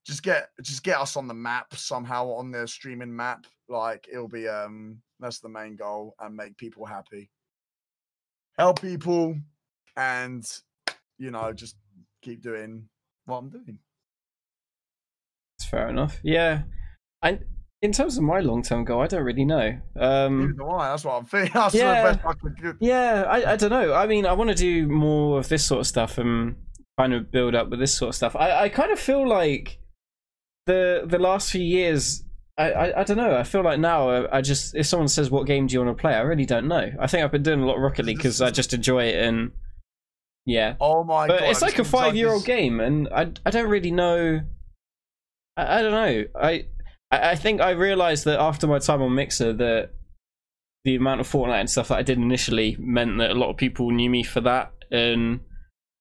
Just 0.05 0.23
get, 0.23 0.51
just 0.62 0.82
get 0.82 0.99
us 0.99 1.16
on 1.16 1.28
the 1.28 1.35
map 1.35 1.74
somehow 1.74 2.28
on 2.32 2.51
the 2.51 2.66
streaming 2.69 3.15
map. 3.15 3.47
Like 3.69 4.07
it'll 4.12 4.28
be, 4.28 4.47
um, 4.49 5.01
that's 5.20 5.40
the 5.40 5.49
main 5.49 5.77
goal, 5.77 6.15
and 6.20 6.36
make 6.36 6.57
people 6.57 6.85
happy. 6.85 7.31
Help 8.59 8.81
people, 8.81 9.36
and 9.97 10.44
you 11.19 11.31
know 11.31 11.53
just 11.53 11.77
keep 12.20 12.43
doing 12.43 12.89
what 13.24 13.39
I'm 13.39 13.49
doing. 13.49 13.78
It's 15.59 15.69
fair 15.69 15.89
enough. 15.89 16.19
Yeah. 16.23 16.62
I 17.23 17.39
in 17.82 17.92
terms 17.92 18.16
of 18.16 18.22
my 18.22 18.40
long 18.40 18.62
term 18.62 18.84
goal, 18.84 19.00
I 19.02 19.06
don't 19.09 19.24
really 19.24 19.44
know. 19.44 19.78
Um 19.96 20.56
I. 20.70 20.88
That's 20.90 21.04
what 21.04 21.14
I'm 21.14 21.24
thinking. 21.24 21.52
That's 21.54 21.74
Yeah. 21.74 22.12
the 22.12 22.16
best 22.16 22.26
I 22.26 22.32
could 22.34 22.56
do. 22.56 22.74
Yeah, 22.80 23.24
I, 23.28 23.52
I 23.52 23.56
don't 23.56 23.70
know. 23.70 23.92
I 23.92 24.06
mean, 24.06 24.24
I 24.26 24.32
want 24.32 24.50
to 24.50 24.56
do 24.56 24.86
more 24.88 25.38
of 25.38 25.48
this 25.48 25.64
sort 25.64 25.80
of 25.80 25.86
stuff 25.86 26.18
and 26.18 26.56
kind 26.98 27.12
of 27.12 27.30
build 27.30 27.54
up 27.54 27.70
with 27.70 27.80
this 27.80 27.94
sort 27.94 28.10
of 28.10 28.14
stuff. 28.14 28.36
I, 28.36 28.64
I 28.64 28.68
kind 28.68 28.92
of 28.92 28.98
feel 29.00 29.26
like 29.28 29.78
the 30.66 31.02
the 31.06 31.18
last 31.18 31.50
few 31.50 31.62
years. 31.62 32.24
I, 32.59 32.70
I, 32.70 33.00
I 33.00 33.04
don't 33.04 33.16
know. 33.16 33.34
I 33.34 33.44
feel 33.44 33.62
like 33.64 33.80
now 33.80 34.10
I, 34.10 34.38
I 34.38 34.40
just 34.42 34.74
if 34.76 34.86
someone 34.86 35.09
says 35.09 35.30
what 35.30 35.46
game 35.46 35.66
do 35.66 35.72
you 35.72 35.82
want 35.84 35.96
to 35.96 36.00
play, 36.00 36.14
I 36.14 36.20
really 36.20 36.44
don't 36.46 36.68
know. 36.68 36.90
I 37.00 37.06
think 37.06 37.24
I've 37.24 37.32
been 37.32 37.42
doing 37.42 37.62
a 37.62 37.66
lot 37.66 37.76
of 37.76 37.82
Rocket 37.82 38.04
League 38.04 38.18
because 38.18 38.40
I 38.42 38.50
just 38.50 38.74
enjoy 38.74 39.04
it 39.04 39.24
and 39.24 39.52
yeah. 40.44 40.74
Oh 40.80 41.02
my 41.02 41.26
But 41.28 41.40
god! 41.40 41.48
it's 41.50 41.62
like 41.62 41.78
a 41.78 41.84
five 41.84 42.14
year 42.14 42.28
old 42.28 42.40
this- 42.42 42.46
game, 42.46 42.78
and 42.80 43.09
I 43.09 43.32
I 43.46 43.50
don't 43.50 43.68
really 43.70 43.90
know. 43.90 44.40
I, 45.56 45.78
I 45.78 45.82
don't 45.82 45.92
know. 45.92 46.24
I 46.40 46.66
I 47.12 47.30
I 47.30 47.34
think 47.36 47.60
I 47.60 47.70
realized 47.70 48.24
that 48.24 48.40
after 48.40 48.66
my 48.66 48.78
time 48.78 49.02
on 49.02 49.14
Mixer 49.14 49.52
that 49.52 49.90
the 50.84 50.97
amount 50.97 51.20
of 51.20 51.30
Fortnite 51.30 51.60
and 51.60 51.70
stuff 51.70 51.89
that 51.89 51.98
I 51.98 52.02
did 52.02 52.18
initially 52.18 52.76
meant 52.80 53.18
that 53.18 53.30
a 53.30 53.34
lot 53.34 53.51
of 53.51 53.56
people 53.56 53.90
knew 53.93 54.10
me 54.10 54.24
for 54.24 54.40
that, 54.40 54.72
and 54.90 55.40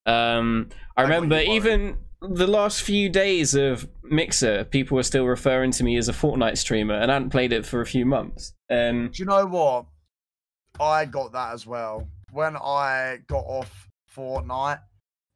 um, 0.07 0.69
I 0.97 1.01
I 1.01 1.03
remember 1.03 1.39
even 1.39 1.97
the 2.21 2.47
last 2.47 2.83
few 2.83 3.09
days 3.09 3.55
of 3.55 3.87
Mixer, 4.03 4.63
people 4.65 4.95
were 4.95 5.03
still 5.03 5.25
referring 5.25 5.71
to 5.71 5.83
me 5.83 5.97
as 5.97 6.07
a 6.07 6.13
Fortnite 6.13 6.57
streamer, 6.57 6.95
and 6.95 7.11
I 7.11 7.15
hadn't 7.15 7.29
played 7.31 7.53
it 7.53 7.65
for 7.65 7.81
a 7.81 7.85
few 7.85 8.05
months. 8.05 8.53
Um, 8.69 9.09
Do 9.11 9.21
you 9.21 9.25
know 9.25 9.45
what? 9.45 9.85
I 10.79 11.05
got 11.05 11.33
that 11.33 11.53
as 11.53 11.65
well. 11.65 12.07
When 12.31 12.55
I 12.55 13.19
got 13.27 13.43
off 13.45 13.89
Fortnite, 14.15 14.79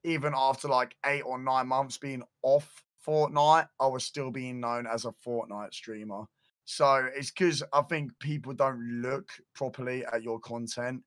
even 0.04 0.34
after 0.36 0.68
like 0.68 0.96
eight 1.06 1.24
or 1.24 1.38
nine 1.38 1.68
months 1.68 1.98
being 1.98 2.24
off 2.44 2.85
Fortnite, 3.06 3.68
I 3.80 3.88
was 3.88 4.04
still 4.04 4.32
being 4.32 4.60
known 4.60 4.88
as 4.88 5.06
a 5.06 5.12
Fortnite 5.26 5.74
streamer. 5.74 6.24
So 6.66 7.08
it's 7.16 7.30
because 7.32 7.62
I 7.74 7.82
think 7.84 8.12
people 8.20 8.54
don't 8.54 9.02
look 9.02 9.30
properly 9.54 10.04
at 10.06 10.24
your 10.24 10.40
content. 10.40 11.04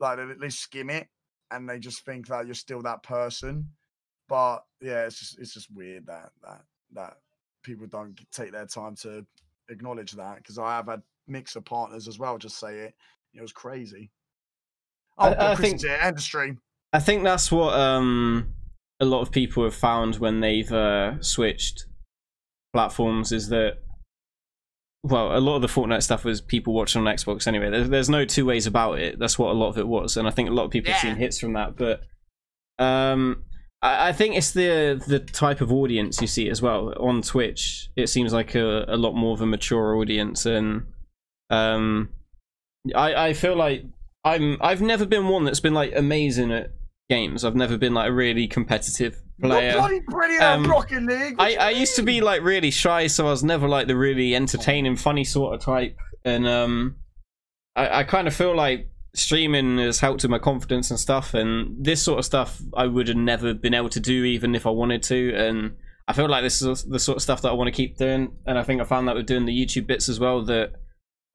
Like 0.00 0.18
they, 0.18 0.34
they 0.40 0.50
skim 0.50 0.90
it 0.90 1.08
and 1.50 1.68
they 1.68 1.78
just 1.78 2.04
think 2.04 2.26
that 2.28 2.44
you're 2.46 2.54
still 2.54 2.82
that 2.82 3.02
person. 3.02 3.68
But 4.28 4.64
yeah, 4.80 5.04
it's 5.06 5.18
just 5.18 5.38
it's 5.38 5.54
just 5.54 5.70
weird 5.74 6.06
that 6.06 6.30
that 6.42 6.62
that 6.92 7.16
people 7.62 7.86
don't 7.86 8.18
take 8.32 8.52
their 8.52 8.66
time 8.66 8.96
to 8.96 9.24
acknowledge 9.68 10.12
that 10.12 10.36
because 10.38 10.58
I 10.58 10.76
have 10.76 10.86
had 10.88 11.02
mixer 11.26 11.60
partners 11.60 12.08
as 12.08 12.18
well 12.18 12.36
just 12.38 12.58
say 12.58 12.80
it. 12.80 12.94
It 13.34 13.40
was 13.40 13.52
crazy. 13.52 14.10
Oh, 15.16 15.28
I- 15.28 15.52
I 15.52 15.54
think- 15.54 15.84
end 15.84 16.16
of 16.16 16.22
stream. 16.22 16.60
I 16.92 17.00
think 17.00 17.24
that's 17.24 17.50
what 17.50 17.72
um 17.72 18.52
a 19.02 19.04
lot 19.04 19.20
of 19.20 19.32
people 19.32 19.64
have 19.64 19.74
found 19.74 20.16
when 20.16 20.38
they've 20.38 20.72
uh, 20.72 21.20
switched 21.20 21.86
platforms 22.72 23.32
is 23.32 23.48
that 23.48 23.78
well, 25.04 25.36
a 25.36 25.40
lot 25.40 25.56
of 25.56 25.62
the 25.62 25.68
Fortnite 25.68 26.04
stuff 26.04 26.24
was 26.24 26.40
people 26.40 26.72
watching 26.72 27.04
on 27.04 27.12
Xbox 27.12 27.48
anyway. 27.48 27.70
There's, 27.70 27.88
there's 27.88 28.08
no 28.08 28.24
two 28.24 28.46
ways 28.46 28.68
about 28.68 29.00
it. 29.00 29.18
That's 29.18 29.36
what 29.36 29.50
a 29.50 29.58
lot 29.58 29.70
of 29.70 29.78
it 29.78 29.88
was, 29.88 30.16
and 30.16 30.28
I 30.28 30.30
think 30.30 30.48
a 30.48 30.52
lot 30.52 30.64
of 30.64 30.70
people 30.70 30.92
have 30.92 31.02
seen 31.02 31.16
hits 31.16 31.40
from 31.40 31.54
that. 31.54 31.76
But 31.76 32.02
um, 32.78 33.42
I, 33.82 34.10
I 34.10 34.12
think 34.12 34.36
it's 34.36 34.52
the 34.52 35.02
the 35.04 35.18
type 35.18 35.60
of 35.60 35.72
audience 35.72 36.20
you 36.20 36.28
see 36.28 36.48
as 36.48 36.62
well 36.62 36.94
on 37.00 37.20
Twitch. 37.22 37.88
It 37.96 38.10
seems 38.10 38.32
like 38.32 38.54
a, 38.54 38.84
a 38.86 38.96
lot 38.96 39.14
more 39.14 39.34
of 39.34 39.40
a 39.40 39.46
mature 39.46 39.96
audience, 39.96 40.46
and 40.46 40.86
um, 41.50 42.10
I 42.94 43.26
I 43.26 43.32
feel 43.32 43.56
like 43.56 43.84
I'm 44.24 44.56
I've 44.60 44.82
never 44.82 45.04
been 45.04 45.26
one 45.26 45.42
that's 45.42 45.58
been 45.58 45.74
like 45.74 45.92
amazing 45.96 46.52
at 46.52 46.70
games. 47.08 47.44
I've 47.44 47.56
never 47.56 47.76
been 47.76 47.94
like 47.94 48.08
a 48.08 48.12
really 48.12 48.46
competitive 48.46 49.22
player. 49.40 49.72
You're 49.72 49.80
bloody 49.80 50.00
brilliant 50.00 50.42
Um, 50.42 50.70
Rocket 50.70 51.02
League. 51.02 51.36
I, 51.38 51.56
I 51.56 51.70
used 51.70 51.96
to 51.96 52.02
be 52.02 52.20
like 52.20 52.42
really 52.42 52.70
shy, 52.70 53.06
so 53.06 53.26
I 53.26 53.30
was 53.30 53.44
never 53.44 53.68
like 53.68 53.86
the 53.86 53.96
really 53.96 54.34
entertaining, 54.34 54.96
funny 54.96 55.24
sort 55.24 55.54
of 55.54 55.60
type. 55.60 55.96
And 56.24 56.46
um, 56.46 56.96
I, 57.76 58.00
I 58.00 58.04
kind 58.04 58.28
of 58.28 58.34
feel 58.34 58.54
like 58.54 58.90
streaming 59.14 59.78
has 59.78 60.00
helped 60.00 60.22
with 60.22 60.30
my 60.30 60.38
confidence 60.38 60.90
and 60.90 60.98
stuff. 60.98 61.34
And 61.34 61.84
this 61.84 62.02
sort 62.02 62.18
of 62.18 62.24
stuff 62.24 62.60
I 62.74 62.86
would 62.86 63.08
have 63.08 63.16
never 63.16 63.52
been 63.54 63.74
able 63.74 63.90
to 63.90 64.00
do 64.00 64.24
even 64.24 64.54
if 64.54 64.66
I 64.66 64.70
wanted 64.70 65.02
to. 65.04 65.34
And 65.34 65.76
I 66.08 66.12
feel 66.14 66.28
like 66.28 66.42
this 66.42 66.62
is 66.62 66.84
the 66.84 66.98
sort 66.98 67.16
of 67.16 67.22
stuff 67.22 67.42
that 67.42 67.50
I 67.50 67.54
want 67.54 67.68
to 67.68 67.76
keep 67.76 67.96
doing. 67.98 68.32
And 68.46 68.58
I 68.58 68.62
think 68.62 68.80
I 68.80 68.84
found 68.84 69.08
that 69.08 69.16
with 69.16 69.26
doing 69.26 69.44
the 69.44 69.52
YouTube 69.56 69.86
bits 69.86 70.08
as 70.08 70.18
well. 70.18 70.44
That 70.44 70.72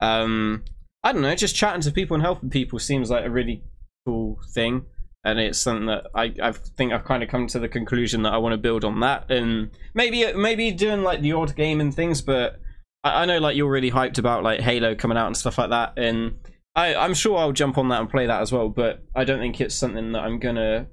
um, 0.02 0.64
I 1.03 1.11
don't 1.11 1.22
know, 1.22 1.35
just 1.35 1.56
chatting 1.56 1.81
to 1.81 1.91
people 1.91 2.15
and 2.15 2.23
helping 2.23 2.49
people 2.49 2.80
seems 2.80 3.11
like 3.11 3.26
a 3.26 3.30
really 3.30 3.64
cool 4.06 4.39
thing 4.53 4.85
and 5.28 5.40
it's 5.40 5.60
something 5.60 5.88
that 5.88 6.08
I, 6.16 6.34
I 6.41 6.54
think 6.54 6.94
I've 6.94 7.04
kind 7.04 7.22
of 7.22 7.28
come 7.28 7.48
to 7.48 7.60
the 7.60 7.68
conclusion 7.68 8.22
that 8.22 8.34
I 8.34 8.38
want 8.38 8.54
to 8.54 8.58
build 8.58 8.86
on 8.86 9.02
that, 9.02 9.30
and 9.30 9.72
maybe 9.94 10.32
maybe 10.32 10.72
doing 10.72 11.04
like 11.04 11.20
the 11.20 11.34
odd 11.34 11.54
game 11.54 11.82
and 11.82 11.94
things. 11.94 12.22
But 12.22 12.62
I, 13.04 13.24
I 13.24 13.26
know 13.26 13.38
like 13.40 13.58
you're 13.58 13.70
really 13.70 13.91
hyped 13.91 14.18
about 14.18 14.44
like 14.44 14.62
Halo 14.62 14.95
coming 14.95 15.18
out 15.18 15.28
and 15.28 15.36
stuff 15.36 15.58
like 15.58 15.70
that, 15.72 15.94
and 15.98 16.36
I, 16.76 16.95
I'm 16.95 17.14
sure 17.14 17.38
I'll 17.38 17.52
jump 17.52 17.78
on 17.78 17.90
that 17.90 17.99
and 17.99 18.10
play 18.10 18.26
that 18.26 18.41
as 18.41 18.54
well. 18.54 18.70
But 18.70 19.04
I 19.14 19.26
don't 19.26 19.40
think 19.40 19.60
it's 19.60 19.76
something 19.76 20.14
that 20.14 20.24
I'm 20.24 20.40
gonna 20.40 20.88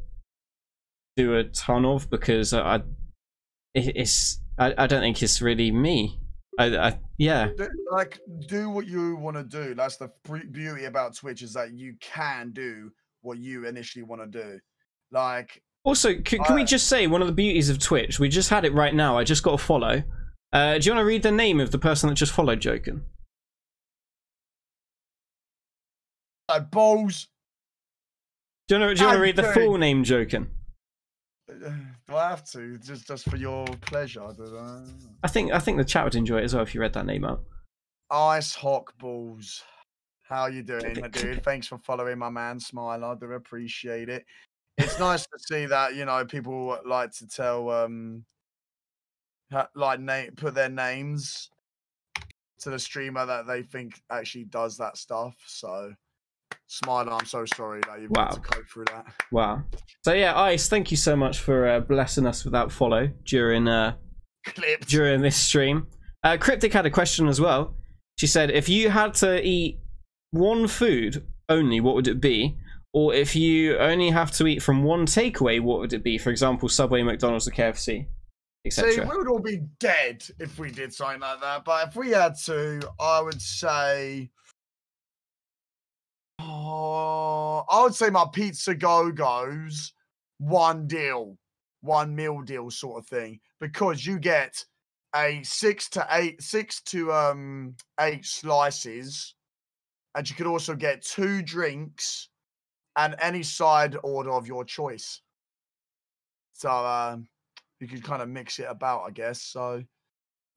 do 1.16 1.36
a 1.36 1.44
ton 1.44 1.85
of 1.85 2.11
because 2.11 2.52
I, 2.52 2.82
it's 3.73 4.40
I, 4.59 4.74
I 4.77 4.89
don't 4.89 5.01
think 5.01 5.23
it's 5.23 5.40
really 5.40 5.70
me. 5.70 6.20
I, 6.59 6.77
I 6.77 6.98
yeah 7.19 7.51
like 7.93 8.19
do 8.48 8.69
what 8.69 8.89
you 8.89 9.15
want 9.15 9.36
to 9.36 9.44
do. 9.44 9.74
That's 9.74 9.97
the 9.97 10.11
beauty 10.51 10.86
about 10.86 11.15
Twitch 11.15 11.43
is 11.43 11.52
that 11.52 11.73
you 11.73 11.94
can 12.01 12.51
do 12.51 12.90
what 13.24 13.38
you 13.38 13.66
initially 13.66 14.02
want 14.05 14.22
to 14.22 14.42
do. 14.42 14.59
Like 15.10 15.62
Also, 15.84 16.14
can, 16.14 16.42
can 16.44 16.55
we 16.55 16.62
Uh, 16.62 16.66
just 16.66 16.86
say 16.88 17.06
one 17.06 17.20
of 17.20 17.26
the 17.26 17.32
beauties 17.34 17.68
of 17.70 17.78
Twitch? 17.78 18.18
We 18.20 18.28
just 18.28 18.51
had 18.51 18.64
it 18.64 18.72
right 18.72 18.94
now. 18.94 19.18
I 19.18 19.24
just 19.24 19.42
got 19.42 19.55
a 19.55 19.59
follow. 19.59 20.02
Uh, 20.52 20.78
do 20.78 20.86
you 20.86 20.92
want 20.94 21.02
to 21.02 21.06
read 21.06 21.22
the 21.22 21.32
name 21.32 21.59
of 21.60 21.70
the 21.72 21.78
person 21.78 22.09
that 22.09 22.14
just 22.14 22.32
followed 22.32 22.60
Joken? 22.60 23.02
uh, 26.48 26.60
balls. 26.60 27.26
Do 28.68 28.76
you 28.76 28.80
want 28.80 28.90
to, 28.90 28.94
do 28.96 29.01
you 29.02 29.06
want 29.09 29.16
to 29.16 29.22
read 29.22 29.36
the 29.36 29.52
full 29.52 29.76
name 29.78 30.05
Joken? 30.05 30.48
Do 31.48 32.16
I 32.16 32.30
have 32.30 32.44
to 32.52 32.78
just 32.78 33.06
just 33.06 33.28
for 33.28 33.36
your 33.36 33.66
pleasure? 33.82 34.22
I. 34.22 34.80
I 35.22 35.28
think 35.28 35.52
I 35.52 35.59
think 35.59 35.76
the 35.78 35.84
chat 35.84 36.05
would 36.05 36.14
enjoy 36.14 36.38
it 36.38 36.44
as 36.44 36.55
well 36.55 36.62
if 36.62 36.74
you 36.74 36.80
read 36.80 36.94
that 36.94 37.05
name 37.06 37.24
out. 37.24 37.42
Ice 38.10 38.55
Hawk 38.55 38.96
Balls. 38.98 39.62
How 40.35 40.47
you 40.47 40.65
doing, 40.65 40.98
my 41.01 41.06
dude? 41.06 41.44
Thanks 41.44 41.69
for 41.69 41.78
following 41.78 42.19
my 42.19 42.28
man 42.28 42.59
Smile. 42.59 43.05
I 43.05 43.15
do 43.15 43.31
appreciate 43.35 44.09
it. 44.09 44.24
It's 44.78 44.98
nice 44.98 45.23
to 45.23 45.39
see 45.39 45.66
that 45.66 45.94
you 45.94 46.05
know 46.05 46.24
people 46.24 46.77
like 46.85 47.12
to 47.19 47.28
tell 47.28 47.70
um 47.70 48.24
like 49.77 50.01
name 50.01 50.32
put 50.36 50.55
their 50.55 50.69
names 50.69 51.48
to 52.59 52.70
the 52.70 52.81
streamer 52.81 53.24
that 53.24 53.47
they 53.47 53.62
think 53.62 54.02
actually 54.11 54.47
does 54.47 54.77
that 54.78 54.97
stuff. 54.97 55.36
So 55.47 55.93
Smile, 56.66 57.09
I'm 57.11 57.27
so 57.27 57.44
sorry 57.44 57.82
that 57.86 58.01
you've 58.01 58.11
Wow. 58.11 58.31
got 58.31 58.35
to 58.35 58.40
cope 58.40 58.69
through 58.69 58.86
that. 58.86 59.06
Wow. 59.31 59.62
So 60.05 60.15
yeah, 60.15 60.36
Ice, 60.36 60.69
thank 60.69 60.90
you 60.90 60.97
so 60.97 61.15
much 61.15 61.39
for 61.39 61.69
uh, 61.69 61.78
blessing 61.78 62.27
us 62.27 62.43
with 62.43 62.55
that 62.55 62.73
follow 62.73 63.09
during 63.24 63.69
uh, 63.69 63.94
Clipped. 64.47 64.89
during 64.89 65.20
this 65.20 65.36
stream. 65.36 65.86
Uh, 66.24 66.36
Cryptic 66.40 66.73
had 66.73 66.86
a 66.86 66.90
question 66.90 67.28
as 67.28 67.40
well. 67.40 67.77
She 68.16 68.27
said, 68.27 68.51
if 68.51 68.69
you 68.69 68.90
had 68.90 69.15
to 69.15 69.40
eat 69.47 69.78
one 70.35 70.66
food 70.66 71.27
only, 71.48 71.81
what 71.81 71.94
would 71.94 72.09
it 72.09 72.20
be? 72.20 72.56
Or 72.93 73.15
if 73.15 73.35
you 73.35 73.78
only 73.78 74.11
have 74.11 74.31
to 74.32 74.47
eat 74.47 74.62
from 74.62 74.82
one 74.82 75.06
takeaway, 75.06 75.61
what 75.61 75.81
would 75.81 75.93
it 75.93 76.05
be? 76.05 76.19
For 76.19 76.31
example, 76.31 76.69
Subway, 76.69 77.02
McDonald's, 77.02 77.48
or 77.48 77.52
KFC, 77.52 78.06
etc. 78.65 78.93
See, 78.93 79.01
we 79.01 79.16
would 79.16 79.28
all 79.28 79.40
be 79.40 79.62
dead 79.81 80.24
if 80.39 80.59
we 80.59 80.70
did 80.70 80.93
something 80.93 81.20
like 81.20 81.40
that. 81.40 81.65
But 81.65 81.89
if 81.89 81.97
we 81.97 82.11
had 82.11 82.35
to, 82.47 82.81
I 83.01 83.20
would 83.20 83.40
say, 83.40 84.31
oh, 86.40 87.65
I 87.69 87.82
would 87.82 87.94
say 87.94 88.11
my 88.11 88.27
Pizza 88.32 88.74
GoGo's 88.74 89.93
one 90.39 90.86
deal, 90.86 91.36
one 91.81 92.15
meal 92.15 92.43
deal 92.43 92.70
sort 92.70 92.98
of 92.98 93.09
thing, 93.09 93.40
because 93.61 94.05
you 94.06 94.19
get 94.19 94.65
a 95.15 95.43
six 95.44 95.89
to 95.90 96.06
eight, 96.11 96.43
six 96.43 96.81
to 96.82 97.12
um 97.12 97.74
eight 98.01 98.24
slices, 98.24 99.35
and 100.15 100.28
you 100.28 100.36
could 100.36 100.47
also 100.47 100.74
get 100.74 101.03
two 101.03 101.43
drinks 101.43 102.28
and 102.97 103.16
any 103.20 103.43
side 103.43 103.97
order 104.03 104.31
of 104.31 104.47
your 104.47 104.65
choice. 104.65 105.20
So 106.53 106.70
um 106.70 107.28
you 107.81 107.89
could 107.89 108.05
kind 108.05 108.23
of 108.23 108.28
mix 108.28 108.59
it 108.59 108.66
about, 108.69 109.03
I 109.07 109.11
guess. 109.11 109.43
So, 109.43 109.82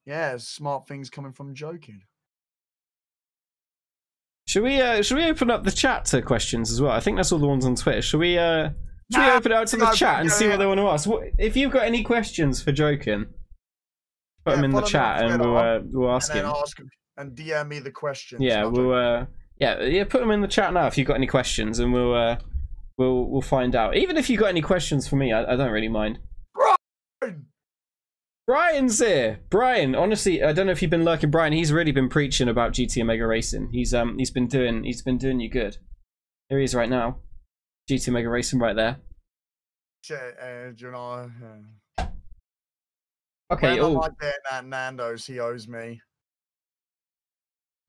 yeah, 0.05 0.37
smart 0.37 0.87
things 0.87 1.09
coming 1.09 1.33
from 1.33 1.53
joking. 1.53 2.01
Should 4.47 4.63
we 4.63 4.79
uh, 4.79 5.01
should 5.01 5.17
we 5.17 5.25
open 5.25 5.51
up 5.51 5.63
the 5.65 5.71
chat 5.71 6.05
to 6.05 6.21
questions 6.21 6.71
as 6.71 6.81
well? 6.81 6.91
I 6.91 7.01
think 7.01 7.17
that's 7.17 7.31
all 7.33 7.39
the 7.39 7.47
ones 7.47 7.65
on 7.65 7.75
Twitter. 7.75 8.01
Should 8.01 8.19
we 8.19 8.37
uh, 8.37 8.69
should 9.11 9.25
we 9.25 9.29
open 9.31 9.51
it 9.51 9.55
out 9.55 9.67
to 9.67 9.77
the 9.77 9.91
chat 9.91 10.21
and 10.21 10.29
yeah, 10.29 10.35
see 10.35 10.47
what 10.47 10.57
they 10.57 10.65
want 10.65 10.79
to 10.79 10.87
ask? 10.87 11.07
What, 11.07 11.23
if 11.37 11.57
you've 11.57 11.71
got 11.71 11.83
any 11.83 12.01
questions 12.03 12.61
for 12.61 12.71
Joking, 12.71 13.25
put 14.45 14.51
Yeah, 14.51 14.55
them 14.55 14.63
in 14.65 14.71
the 14.71 14.81
follow 14.81 14.89
me 14.93 14.99
on 14.99 15.17
chat 15.17 15.23
and 15.23 15.41
we'll 15.41 15.57
uh, 15.57 15.79
we'll 15.83 16.11
ask 16.11 16.31
and 16.31 16.39
him. 16.39 16.45
ask 16.45 16.77
and 17.17 17.35
DM 17.35 17.67
me 17.67 17.79
the 17.79 17.91
questions. 17.91 18.41
Yeah, 18.41 18.63
we'll 18.63 18.93
uh, 18.93 19.25
yeah 19.59 19.81
yeah 19.83 20.03
put 20.03 20.21
them 20.21 20.31
in 20.31 20.41
the 20.41 20.47
chat 20.47 20.73
now 20.73 20.87
if 20.87 20.97
you've 20.97 21.07
got 21.07 21.15
any 21.15 21.27
questions 21.27 21.79
and 21.79 21.91
we'll 21.93 22.13
uh, 22.13 22.37
we'll 22.97 23.25
we'll 23.25 23.41
find 23.41 23.75
out. 23.75 23.95
Even 23.95 24.17
if 24.17 24.29
you've 24.29 24.39
got 24.39 24.49
any 24.49 24.61
questions 24.61 25.07
for 25.07 25.15
me, 25.15 25.31
I, 25.31 25.53
I 25.53 25.55
don't 25.55 25.71
really 25.71 25.87
mind. 25.87 26.19
Brian's 28.45 28.99
here. 28.99 29.41
Brian, 29.49 29.93
honestly, 29.93 30.41
I 30.41 30.53
don't 30.53 30.67
know 30.67 30.71
if 30.71 30.81
you've 30.81 30.91
been 30.91 31.03
lurking. 31.03 31.29
Brian, 31.29 31.51
he's 31.51 31.73
really 31.73 31.91
been 31.91 32.07
preaching 32.07 32.47
about 32.47 32.71
GT 32.71 33.01
Omega 33.01 33.27
Racing. 33.27 33.69
He's 33.71 33.93
um 33.93 34.17
he's 34.17 34.31
been 34.31 34.47
doing 34.47 34.83
he's 34.83 35.01
been 35.01 35.17
doing 35.17 35.39
you 35.39 35.49
good. 35.49 35.77
Here 36.49 36.57
he 36.57 36.63
is 36.63 36.73
right 36.73 36.89
now. 36.89 37.17
GT 37.89 38.09
Omega 38.09 38.29
Racing 38.29 38.59
right 38.59 38.75
there. 38.75 38.97
Shit, 40.01 40.37
do 40.77 40.85
you 40.85 40.91
know? 40.91 41.29
Okay. 43.51 43.79
Oh, 43.79 43.95
am 43.95 43.99
I 43.99 44.09
getting 44.19 44.39
that 44.49 44.65
Nando's 44.65 45.25
he 45.25 45.39
owes 45.39 45.67
me? 45.67 46.01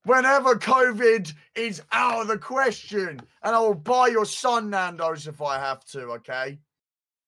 Whenever 0.09 0.55
COVID 0.56 1.35
is 1.55 1.82
out 1.93 2.22
of 2.22 2.28
the 2.28 2.39
question, 2.39 3.20
and 3.43 3.55
I 3.55 3.59
will 3.59 3.74
buy 3.74 4.06
your 4.06 4.24
son 4.24 4.70
Nando's 4.70 5.26
if 5.26 5.43
I 5.43 5.59
have 5.59 5.85
to. 5.86 6.01
Okay. 6.12 6.59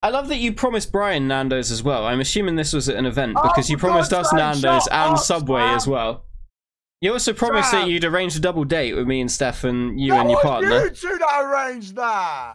I 0.03 0.09
love 0.09 0.29
that 0.29 0.39
you 0.39 0.55
promised 0.55 0.91
Brian 0.91 1.29
Nando's 1.29 1.71
as 1.71 1.83
well. 1.83 2.07
I'm 2.07 2.21
assuming 2.21 2.57
this 2.57 2.73
was 2.73 2.89
at 2.89 2.97
an 2.97 3.05
event 3.05 3.35
Oh, 3.37 3.43
because 3.43 3.69
you 3.69 3.77
promised 3.77 4.15
us 4.15 4.33
Nando's 4.33 4.87
and 4.87 5.13
up, 5.13 5.19
Subway 5.19 5.61
as 5.61 5.87
well. 5.87 6.25
You 7.03 7.13
also 7.13 7.35
promised 7.35 7.71
that 7.73 7.87
you'd 7.87 8.07
arrange 8.07 8.35
a 8.35 8.41
double 8.41 8.65
date 8.65 8.95
with 8.95 9.07
me 9.07 9.21
and 9.21 9.31
Steph 9.31 9.63
and 9.65 10.01
you 10.01 10.13
that 10.13 10.21
and 10.23 10.31
your 10.31 10.41
partner. 10.41 10.85
You 10.85 10.89
two 10.91 11.19
that 11.19 11.43
arranged 11.43 11.97
that. 11.97 12.55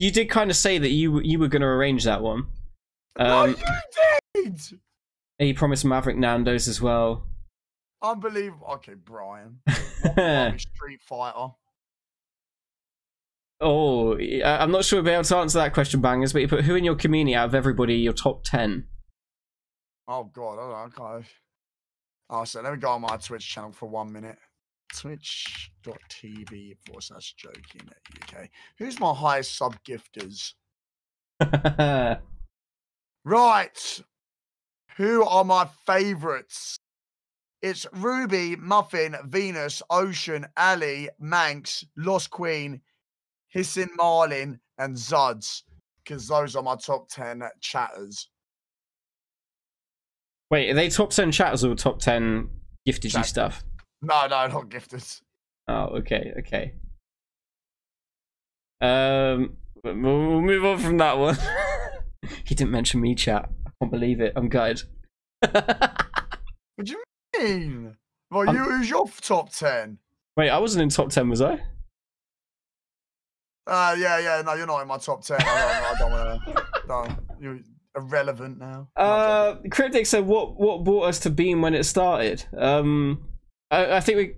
You 0.00 0.10
did 0.10 0.28
kind 0.28 0.50
of 0.50 0.56
say 0.56 0.78
that 0.78 0.90
you 0.90 1.20
you 1.20 1.38
were 1.38 1.46
going 1.46 1.62
to 1.62 1.68
arrange 1.68 2.02
that 2.04 2.22
one. 2.22 2.48
no, 3.16 3.44
Um, 3.44 3.50
you 4.34 4.44
did. 4.50 4.60
you 5.38 5.54
promised 5.54 5.84
Maverick 5.84 6.16
Nando's 6.16 6.66
as 6.66 6.80
well. 6.80 7.24
Unbelievable. 8.02 8.66
Okay, 8.74 8.94
Brian. 8.94 9.60
Street 10.58 11.00
Fighter. 11.02 11.48
Oh, 13.60 14.16
I- 14.18 14.58
I'm 14.62 14.70
not 14.70 14.84
sure 14.84 14.98
we'll 14.98 15.04
be 15.04 15.14
able 15.14 15.24
to 15.24 15.36
answer 15.36 15.58
that 15.58 15.74
question, 15.74 16.00
bangers. 16.00 16.32
But 16.32 16.42
you 16.42 16.48
put 16.48 16.64
who 16.64 16.74
in 16.76 16.84
your 16.84 16.94
community 16.94 17.34
out 17.34 17.46
of 17.48 17.54
everybody 17.54 17.96
your 17.96 18.12
top 18.14 18.42
ten? 18.44 18.86
Oh 20.08 20.24
God, 20.24 20.58
hold 20.58 20.72
on, 20.74 20.92
okay. 21.18 21.28
Oh, 22.30 22.44
so 22.44 22.62
let 22.62 22.72
me 22.72 22.78
go 22.78 22.88
on 22.90 23.02
my 23.02 23.16
Twitch 23.18 23.46
channel 23.48 23.72
for 23.72 23.88
one 23.88 24.10
minute. 24.12 24.38
Twitch.tv 24.96 26.76
forward 26.84 27.02
slash 27.02 27.34
joking 27.34 27.82
at 27.88 28.34
UK. 28.40 28.48
Who's 28.78 28.98
my 28.98 29.12
highest 29.14 29.56
sub 29.56 29.76
gifters? 29.84 30.54
Right. 33.24 34.00
Who 34.96 35.22
are 35.24 35.44
my 35.44 35.68
favorites? 35.86 36.78
It's 37.62 37.86
Ruby, 37.92 38.56
Muffin, 38.56 39.16
Venus, 39.26 39.82
Ocean, 39.90 40.46
Ali, 40.56 41.10
Manx, 41.18 41.84
Lost 41.96 42.30
Queen, 42.30 42.80
Hissing 43.48 43.90
Marlin, 43.96 44.60
and 44.78 44.96
Zuds. 44.96 45.62
Because 46.02 46.26
those 46.26 46.56
are 46.56 46.62
my 46.62 46.76
top 46.76 47.08
10 47.10 47.42
chatters. 47.60 48.28
Wait, 50.50 50.70
are 50.70 50.74
they 50.74 50.88
top 50.88 51.10
ten 51.10 51.30
chatters 51.30 51.62
or 51.62 51.76
top 51.76 52.00
ten 52.00 52.48
gifted 52.84 53.14
you 53.14 53.22
stuff? 53.22 53.62
No, 54.02 54.26
no, 54.26 54.48
not 54.48 54.68
gifted. 54.68 55.04
Oh, 55.68 55.98
okay, 55.98 56.32
okay. 56.40 56.72
Um, 58.80 59.58
we'll 59.84 59.94
move 60.40 60.64
on 60.64 60.78
from 60.78 60.98
that 60.98 61.18
one. 61.18 61.38
he 62.44 62.56
didn't 62.56 62.72
mention 62.72 63.00
me, 63.00 63.14
chat. 63.14 63.48
I 63.64 63.70
can't 63.80 63.92
believe 63.92 64.20
it. 64.20 64.32
I'm 64.34 64.48
gutted. 64.48 64.82
What 66.80 66.86
do 66.86 66.92
you 66.92 67.02
mean? 67.42 67.96
Well, 68.30 68.54
you, 68.54 68.60
who's 68.60 68.88
your 68.88 69.08
top 69.20 69.52
10? 69.52 69.98
Wait, 70.36 70.50
I 70.50 70.58
wasn't 70.58 70.82
in 70.82 70.88
top 70.88 71.10
ten, 71.10 71.28
was 71.28 71.42
I? 71.42 71.54
Uh, 73.66 73.94
yeah, 73.98 74.18
yeah, 74.18 74.42
no, 74.44 74.54
you're 74.54 74.66
not 74.66 74.80
in 74.80 74.88
my 74.88 74.98
top 74.98 75.24
10. 75.24 75.38
I 75.40 75.44
don't, 75.44 75.50
I 75.50 75.94
don't 75.98 76.10
want 76.12 76.44
to. 76.44 76.86
No, 76.88 77.06
you're 77.40 77.58
irrelevant 77.96 78.58
now. 78.58 78.88
Uh. 78.96 79.56
Cryptic 79.70 80.06
said, 80.06 80.26
"What 80.26 80.58
what 80.58 80.84
brought 80.84 81.04
us 81.04 81.18
to 81.20 81.30
Beam 81.30 81.60
when 81.60 81.74
it 81.74 81.84
started?" 81.84 82.44
Um, 82.56 83.26
I, 83.70 83.96
I 83.96 84.00
think 84.00 84.36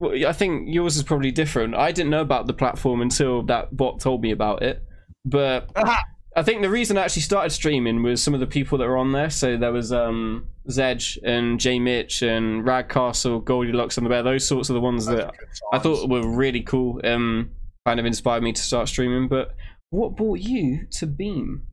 we, 0.00 0.26
I 0.26 0.32
think 0.32 0.68
yours 0.68 0.96
is 0.96 1.02
probably 1.02 1.30
different. 1.30 1.74
I 1.74 1.92
didn't 1.92 2.10
know 2.10 2.20
about 2.20 2.46
the 2.46 2.52
platform 2.52 3.00
until 3.00 3.42
that 3.44 3.76
bot 3.76 4.00
told 4.00 4.22
me 4.22 4.30
about 4.30 4.62
it, 4.62 4.82
but. 5.24 5.70
I 6.36 6.42
think 6.42 6.62
the 6.62 6.70
reason 6.70 6.98
I 6.98 7.04
actually 7.04 7.22
started 7.22 7.50
streaming 7.50 8.02
was 8.02 8.22
some 8.22 8.34
of 8.34 8.40
the 8.40 8.46
people 8.46 8.78
that 8.78 8.88
were 8.88 8.96
on 8.96 9.12
there. 9.12 9.30
So 9.30 9.56
there 9.56 9.72
was 9.72 9.92
um 9.92 10.48
Zedge 10.68 11.18
and 11.24 11.60
J 11.60 11.78
Mitch 11.78 12.22
and 12.22 12.64
Ragcastle, 12.64 13.44
Goldilocks 13.44 13.96
and 13.96 14.04
the 14.04 14.10
Bear. 14.10 14.22
Those 14.22 14.46
sorts 14.46 14.68
of 14.68 14.74
the 14.74 14.80
ones 14.80 15.06
Those 15.06 15.18
that 15.18 15.34
I 15.72 15.78
thought 15.78 16.08
were 16.08 16.26
really 16.26 16.62
cool. 16.62 17.00
Um, 17.04 17.52
kind 17.86 18.00
of 18.00 18.06
inspired 18.06 18.42
me 18.42 18.52
to 18.52 18.62
start 18.62 18.88
streaming. 18.88 19.28
But 19.28 19.54
what 19.90 20.16
brought 20.16 20.40
you 20.40 20.86
to 20.92 21.06
Beam? 21.06 21.66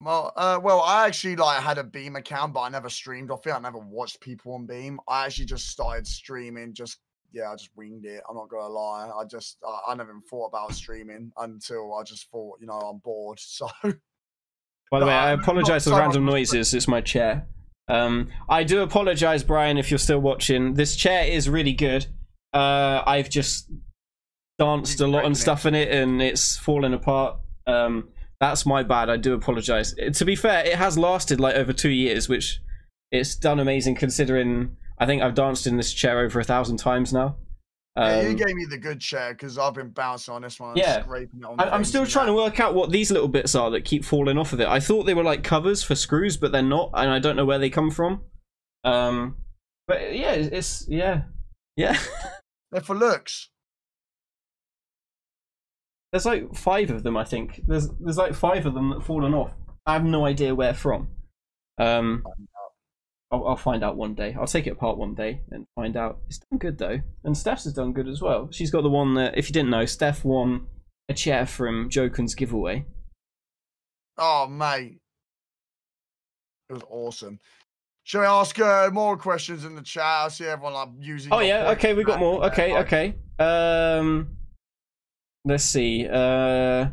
Well, 0.00 0.32
uh, 0.36 0.60
well, 0.62 0.80
I 0.80 1.06
actually 1.06 1.36
like 1.36 1.60
had 1.60 1.78
a 1.78 1.84
Beam 1.84 2.16
account, 2.16 2.54
but 2.54 2.60
I 2.60 2.68
never 2.68 2.88
streamed 2.88 3.30
off 3.30 3.46
it. 3.46 3.50
I 3.50 3.58
never 3.58 3.78
watched 3.78 4.20
people 4.20 4.54
on 4.54 4.66
Beam. 4.66 5.00
I 5.08 5.26
actually 5.26 5.46
just 5.46 5.68
started 5.68 6.06
streaming. 6.06 6.72
Just 6.72 6.98
yeah, 7.32 7.50
I 7.50 7.54
just 7.54 7.70
winged 7.76 8.04
it. 8.04 8.22
I'm 8.28 8.36
not 8.36 8.48
gonna 8.48 8.68
lie. 8.68 9.10
I 9.10 9.24
just 9.24 9.58
I, 9.66 9.92
I 9.92 9.94
never 9.94 10.10
even 10.10 10.22
thought 10.22 10.46
about 10.46 10.72
streaming 10.74 11.32
until 11.36 11.94
I 11.94 12.02
just 12.02 12.30
thought, 12.30 12.58
you 12.60 12.66
know, 12.66 12.74
I'm 12.74 12.98
bored. 12.98 13.38
So 13.48 13.68
By 14.90 15.00
the 15.00 15.06
way, 15.06 15.12
I 15.12 15.32
apologize 15.32 15.84
for 15.84 15.90
the 15.90 15.96
random 15.96 16.24
noises. 16.24 16.72
It's 16.72 16.88
my 16.88 17.02
chair. 17.02 17.46
Um, 17.88 18.28
I 18.48 18.64
do 18.64 18.80
apologize, 18.82 19.42
Brian, 19.42 19.76
if 19.76 19.90
you're 19.90 19.98
still 19.98 20.20
watching. 20.20 20.74
This 20.74 20.96
chair 20.96 21.26
is 21.26 21.48
really 21.48 21.72
good. 21.72 22.06
Uh, 22.54 23.02
I've 23.06 23.28
just 23.28 23.70
danced 24.58 25.00
a 25.00 25.06
lot 25.06 25.24
and 25.24 25.36
stuff 25.36 25.66
in 25.66 25.74
it, 25.74 25.90
and 25.90 26.22
it's 26.22 26.56
fallen 26.56 26.94
apart. 26.94 27.38
Um, 27.66 28.08
that's 28.40 28.64
my 28.64 28.82
bad. 28.82 29.10
I 29.10 29.16
do 29.16 29.34
apologize. 29.34 29.94
To 29.94 30.24
be 30.24 30.36
fair, 30.36 30.64
it 30.64 30.74
has 30.74 30.96
lasted 30.96 31.40
like 31.40 31.56
over 31.56 31.72
two 31.72 31.90
years, 31.90 32.28
which 32.28 32.60
it's 33.10 33.34
done 33.34 33.60
amazing 33.60 33.96
considering. 33.96 34.76
I 35.00 35.06
think 35.06 35.22
I've 35.22 35.34
danced 35.34 35.66
in 35.66 35.76
this 35.76 35.92
chair 35.92 36.18
over 36.20 36.40
a 36.40 36.44
thousand 36.44 36.78
times 36.78 37.12
now. 37.12 37.36
yeah, 37.96 38.20
you 38.22 38.28
Um, 38.30 38.36
gave 38.36 38.54
me 38.54 38.64
the 38.68 38.78
good 38.78 39.00
chair 39.00 39.32
because 39.32 39.58
I've 39.58 39.74
been 39.74 39.90
bouncing 39.90 40.34
on 40.34 40.42
this 40.42 40.58
one. 40.60 40.76
Yeah. 40.76 41.02
scraping 41.02 41.40
it 41.40 41.44
on. 41.46 41.60
I, 41.60 41.70
I'm 41.70 41.84
still 41.84 42.06
trying 42.06 42.26
to 42.26 42.32
work 42.34 42.60
out 42.60 42.74
what 42.74 42.90
these 42.90 43.10
little 43.10 43.28
bits 43.28 43.54
are 43.54 43.70
that 43.70 43.84
keep 43.84 44.04
falling 44.04 44.38
off 44.38 44.52
of 44.52 44.60
it. 44.60 44.68
I 44.68 44.80
thought 44.80 45.04
they 45.04 45.14
were 45.14 45.22
like 45.24 45.42
covers 45.44 45.82
for 45.82 45.94
screws, 45.94 46.36
but 46.36 46.52
they're 46.52 46.62
not, 46.62 46.90
and 46.94 47.10
I 47.10 47.18
don't 47.18 47.36
know 47.36 47.44
where 47.44 47.58
they 47.58 47.70
come 47.70 47.90
from. 47.90 48.22
Um, 48.84 49.36
but 49.86 50.14
yeah, 50.14 50.32
it's, 50.32 50.48
it's 50.48 50.86
yeah, 50.88 51.22
yeah. 51.76 51.96
They're 52.72 52.82
for 52.82 52.94
looks. 52.94 53.48
there's 56.12 56.26
like 56.26 56.54
five 56.54 56.90
of 56.90 57.02
them, 57.02 57.16
I 57.16 57.24
think. 57.24 57.62
There's 57.66 57.88
there's 58.00 58.16
like 58.18 58.34
five 58.34 58.66
of 58.66 58.74
them 58.74 58.90
that 58.90 58.96
have 58.96 59.06
fallen 59.06 59.34
off. 59.34 59.52
I 59.86 59.94
have 59.94 60.04
no 60.04 60.24
idea 60.26 60.54
where 60.54 60.74
from. 60.74 61.08
Um, 61.78 62.24
I'll, 63.30 63.46
I'll 63.48 63.56
find 63.56 63.84
out 63.84 63.96
one 63.96 64.14
day. 64.14 64.34
I'll 64.38 64.46
take 64.46 64.66
it 64.66 64.70
apart 64.70 64.96
one 64.98 65.14
day 65.14 65.42
and 65.50 65.66
find 65.74 65.96
out. 65.96 66.18
It's 66.28 66.38
done 66.38 66.58
good 66.58 66.78
though, 66.78 67.00
and 67.24 67.36
Steph's 67.36 67.64
has 67.64 67.74
done 67.74 67.92
good 67.92 68.08
as 68.08 68.22
well. 68.22 68.48
She's 68.50 68.70
got 68.70 68.82
the 68.82 68.88
one 68.88 69.14
that, 69.14 69.36
if 69.36 69.48
you 69.48 69.52
didn't 69.52 69.70
know, 69.70 69.84
Steph 69.84 70.24
won 70.24 70.66
a 71.08 71.14
chair 71.14 71.46
from 71.46 71.90
Joken's 71.90 72.34
giveaway. 72.34 72.86
Oh 74.16 74.46
mate, 74.48 74.98
it 76.68 76.72
was 76.72 76.82
awesome. 76.90 77.38
Shall 78.04 78.22
we 78.22 78.26
ask 78.26 78.58
uh, 78.58 78.88
more 78.92 79.18
questions 79.18 79.64
in 79.66 79.74
the 79.74 79.82
chat? 79.82 80.02
I 80.04 80.28
see 80.28 80.46
everyone 80.46 80.72
like 80.72 80.88
using. 80.98 81.32
Oh 81.32 81.40
yeah, 81.40 81.70
okay, 81.72 81.92
we 81.92 82.04
got 82.04 82.18
more. 82.20 82.46
Okay, 82.46 82.72
like- 82.72 82.86
okay. 82.86 83.14
Um 83.38 84.36
let's 85.44 85.64
see. 85.64 86.08
Uh 86.10 86.88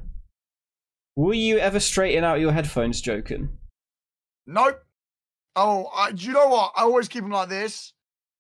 Will 1.16 1.34
you 1.34 1.58
ever 1.60 1.80
straighten 1.80 2.26
out 2.26 2.42
your 2.42 2.52
headphones, 2.52 3.02
Joken? 3.02 3.48
Nope. 4.46 4.85
Oh, 5.56 5.88
I, 5.96 6.12
do 6.12 6.26
you 6.26 6.34
know 6.34 6.48
what? 6.48 6.74
I 6.76 6.82
always 6.82 7.08
keep 7.08 7.24
them 7.24 7.32
like 7.32 7.50
this 7.50 7.94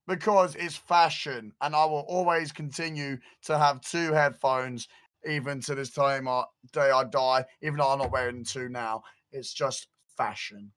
because 0.08 0.56
it's 0.56 0.76
fashion, 0.76 1.54
and 1.62 1.76
I 1.76 1.86
will 1.86 2.06
always 2.08 2.52
continue 2.52 3.18
to 3.44 3.58
have 3.58 3.82
two 3.82 4.12
headphones 4.14 4.88
even 5.28 5.60
to 5.62 5.76
this 5.76 5.92
time 5.92 6.28
I, 6.28 6.44
day 6.74 6.92
I 6.92 7.04
die. 7.06 7.46
Even 7.62 7.78
though 7.78 7.90
I'm 7.90 8.00
not 8.00 8.12
wearing 8.12 8.44
two 8.44 8.70
now, 8.70 9.04
it's 9.32 9.54
just 9.54 9.88
fashion. 10.18 10.72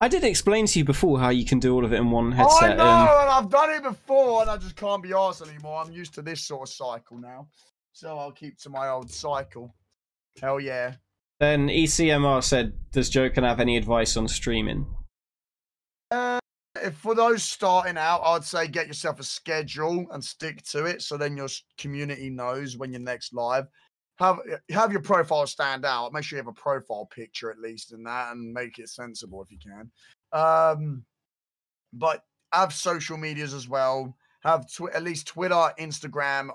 I 0.00 0.08
did 0.08 0.22
explain 0.22 0.66
to 0.66 0.78
you 0.78 0.84
before 0.84 1.18
how 1.18 1.30
you 1.30 1.44
can 1.44 1.58
do 1.58 1.74
all 1.74 1.84
of 1.84 1.92
it 1.92 1.96
in 1.96 2.10
one 2.10 2.30
headset. 2.30 2.72
I 2.72 2.74
know, 2.74 2.82
and 2.82 3.20
and 3.22 3.30
I've 3.30 3.50
done 3.50 3.70
it 3.70 3.82
before, 3.82 4.42
and 4.42 4.50
I 4.50 4.56
just 4.56 4.76
can't 4.76 5.02
be 5.02 5.10
arsed 5.10 5.46
anymore. 5.46 5.82
I'm 5.82 5.92
used 5.92 6.14
to 6.14 6.22
this 6.22 6.44
sort 6.44 6.68
of 6.68 6.74
cycle 6.74 7.18
now, 7.18 7.48
so 7.92 8.16
I'll 8.16 8.32
keep 8.32 8.58
to 8.60 8.70
my 8.70 8.88
old 8.88 9.10
cycle. 9.10 9.74
Hell 10.40 10.60
yeah. 10.60 10.94
then 11.40 11.68
ECMR 11.68 12.44
said, 12.44 12.74
"Does 12.92 13.10
Joken 13.10 13.42
have 13.42 13.58
any 13.58 13.76
advice 13.76 14.16
on 14.16 14.28
streaming?" 14.28 14.86
Uh, 16.10 16.40
for 16.92 17.14
those 17.14 17.42
starting 17.42 17.98
out, 17.98 18.22
I'd 18.22 18.44
say 18.44 18.68
get 18.68 18.86
yourself 18.86 19.20
a 19.20 19.24
schedule 19.24 20.06
and 20.12 20.24
stick 20.24 20.62
to 20.70 20.84
it. 20.84 21.02
So 21.02 21.16
then 21.16 21.36
your 21.36 21.48
community 21.76 22.30
knows 22.30 22.76
when 22.76 22.92
you're 22.92 23.00
next 23.00 23.34
live. 23.34 23.66
Have 24.18 24.38
uh, 24.52 24.56
have 24.70 24.92
your 24.92 25.02
profile 25.02 25.46
stand 25.46 25.84
out. 25.84 26.12
Make 26.12 26.24
sure 26.24 26.36
you 26.38 26.44
have 26.44 26.52
a 26.52 26.60
profile 26.60 27.06
picture 27.06 27.50
at 27.50 27.58
least 27.58 27.92
in 27.92 28.02
that, 28.04 28.32
and 28.32 28.52
make 28.52 28.78
it 28.78 28.88
sensible 28.88 29.42
if 29.42 29.50
you 29.50 29.58
can. 29.58 29.90
Um, 30.32 31.04
but 31.92 32.24
have 32.52 32.72
social 32.72 33.16
medias 33.16 33.54
as 33.54 33.68
well. 33.68 34.16
Have 34.42 34.68
tw- 34.68 34.94
at 34.94 35.02
least 35.02 35.26
Twitter, 35.26 35.72
Instagram, 35.78 36.50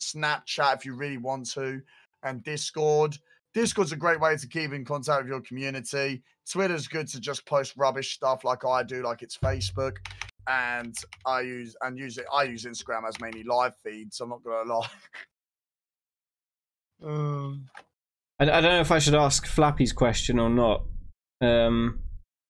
Snapchat 0.00 0.76
if 0.76 0.84
you 0.84 0.94
really 0.94 1.18
want 1.18 1.50
to, 1.52 1.80
and 2.22 2.42
Discord. 2.42 3.16
Discord's 3.56 3.92
a 3.92 3.96
great 3.96 4.20
way 4.20 4.36
to 4.36 4.46
keep 4.46 4.74
in 4.74 4.84
contact 4.84 5.22
with 5.22 5.30
your 5.30 5.40
community. 5.40 6.22
Twitter's 6.46 6.88
good 6.88 7.08
to 7.08 7.18
just 7.18 7.46
post 7.46 7.72
rubbish 7.78 8.12
stuff 8.12 8.44
like 8.44 8.66
I 8.66 8.82
do, 8.82 9.02
like 9.02 9.22
it's 9.22 9.38
Facebook. 9.38 9.96
And 10.46 10.94
I 11.24 11.40
use 11.40 11.74
and 11.80 11.98
use 11.98 12.18
it. 12.18 12.26
I 12.30 12.42
use 12.42 12.66
Instagram 12.66 13.08
as 13.08 13.18
mainly 13.18 13.44
live 13.44 13.74
feeds. 13.82 14.20
I'm 14.20 14.28
not 14.28 14.44
gonna 14.44 14.70
lie. 14.74 14.88
Um, 17.02 17.70
I, 18.38 18.44
I 18.44 18.60
don't 18.60 18.64
know 18.64 18.80
if 18.80 18.92
I 18.92 18.98
should 18.98 19.14
ask 19.14 19.46
Flappy's 19.46 19.94
question 19.94 20.38
or 20.38 20.50
not. 20.50 20.84
Um, 21.40 22.00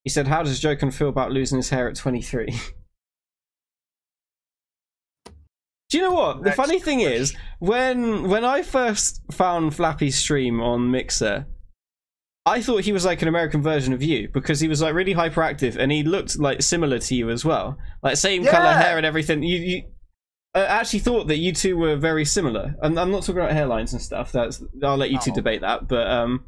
he 0.03 0.11
said, 0.11 0.27
"How 0.27 0.43
does 0.43 0.61
Joken 0.61 0.93
feel 0.93 1.09
about 1.09 1.31
losing 1.31 1.59
his 1.59 1.71
hair 1.71 1.89
at 1.89 1.95
23?" 1.95 2.49
Do 5.89 5.99
you 5.99 6.05
know 6.05 6.13
what? 6.15 6.39
The 6.39 6.47
Next 6.47 6.57
funny 6.57 6.81
thing 6.81 7.01
is, 7.01 7.35
when 7.61 8.29
when 8.29 8.45
I 8.45 8.63
first 8.63 9.23
found 9.33 9.75
Flappy's 9.75 10.19
stream 10.19 10.61
on 10.61 10.91
Mixer, 10.91 11.47
I 12.45 12.61
thought 12.61 12.83
he 12.85 12.93
was 12.93 13.05
like 13.05 13.23
an 13.23 13.29
American 13.29 13.63
version 13.63 13.93
of 13.93 14.03
you 14.03 14.29
because 14.33 14.61
he 14.61 14.69
was 14.69 14.83
like 14.83 14.95
really 14.95 15.15
hyperactive 15.15 15.77
and 15.77 15.93
he 15.93 16.03
looked 16.03 16.39
like 16.39 16.63
similar 16.63 16.99
to 16.99 17.15
you 17.15 17.31
as 17.31 17.45
well, 17.45 17.79
like 18.03 18.17
same 18.17 18.45
color 18.45 18.73
hair 18.73 18.97
and 18.97 19.07
everything. 19.07 19.43
You, 19.43 19.59
you 19.59 19.83
I 20.55 20.61
actually 20.65 21.01
thought 21.01 21.29
that 21.29 21.37
you 21.39 21.53
two 21.53 21.77
were 21.77 21.97
very 21.97 22.25
similar. 22.25 22.75
And 22.83 22.99
I'm 22.99 23.11
not 23.13 23.23
talking 23.23 23.43
about 23.43 23.51
hairlines 23.53 23.93
and 23.93 24.01
stuff. 24.03 24.33
That's 24.33 24.63
I'll 24.83 24.97
let 24.97 25.11
you 25.11 25.19
two 25.21 25.31
Oh. 25.31 25.35
debate 25.35 25.61
that. 25.61 25.87
But 25.87 26.07
um, 26.09 26.47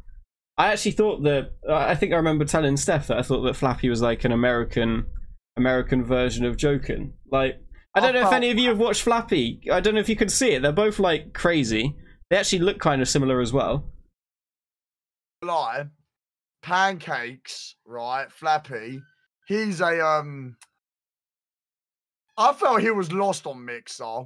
I 0.57 0.73
actually 0.73 0.93
thought 0.93 1.23
that 1.25 1.53
I 1.71 1.95
think 1.95 2.13
I 2.13 2.17
remember 2.17 2.45
telling 2.45 2.77
Steph 2.77 3.07
that 3.09 3.19
I 3.19 3.23
thought 3.23 3.43
that 3.43 3.55
Flappy 3.55 3.89
was 3.89 4.03
like 4.03 4.25
an 4.25 4.33
American 4.33 5.07
American 5.57 6.05
version 6.05 6.45
of 6.45 6.57
Joken. 6.57 7.13
Like 7.31 7.61
I 7.95 8.01
don't 8.01 8.15
know 8.15 8.27
if 8.27 8.33
any 8.33 8.51
of 8.51 8.59
you 8.59 8.69
have 8.69 8.79
watched 8.79 9.03
Flappy. 9.03 9.61
I 9.73 9.81
don't 9.81 9.95
know 9.95 10.01
if 10.01 10.09
you 10.09 10.17
can 10.17 10.29
see 10.29 10.53
it. 10.53 10.63
They're 10.63 10.73
both 10.73 10.99
like 10.99 11.33
crazy. 11.33 11.97
They 12.31 12.37
actually 12.37 12.61
look 12.61 12.79
kind 12.79 13.01
of 13.01 13.09
similar 13.09 13.41
as 13.41 13.53
well. 13.53 13.91
lie, 15.43 15.87
pancakes, 16.63 17.77
right? 17.87 18.31
Flappy. 18.31 19.01
He's 19.47 19.81
a 19.81 20.05
um. 20.05 20.57
I 22.37 22.53
felt 22.53 22.83
he 22.83 22.91
was 22.91 23.13
lost 23.13 23.47
on 23.47 23.65
Mixer 23.65 24.25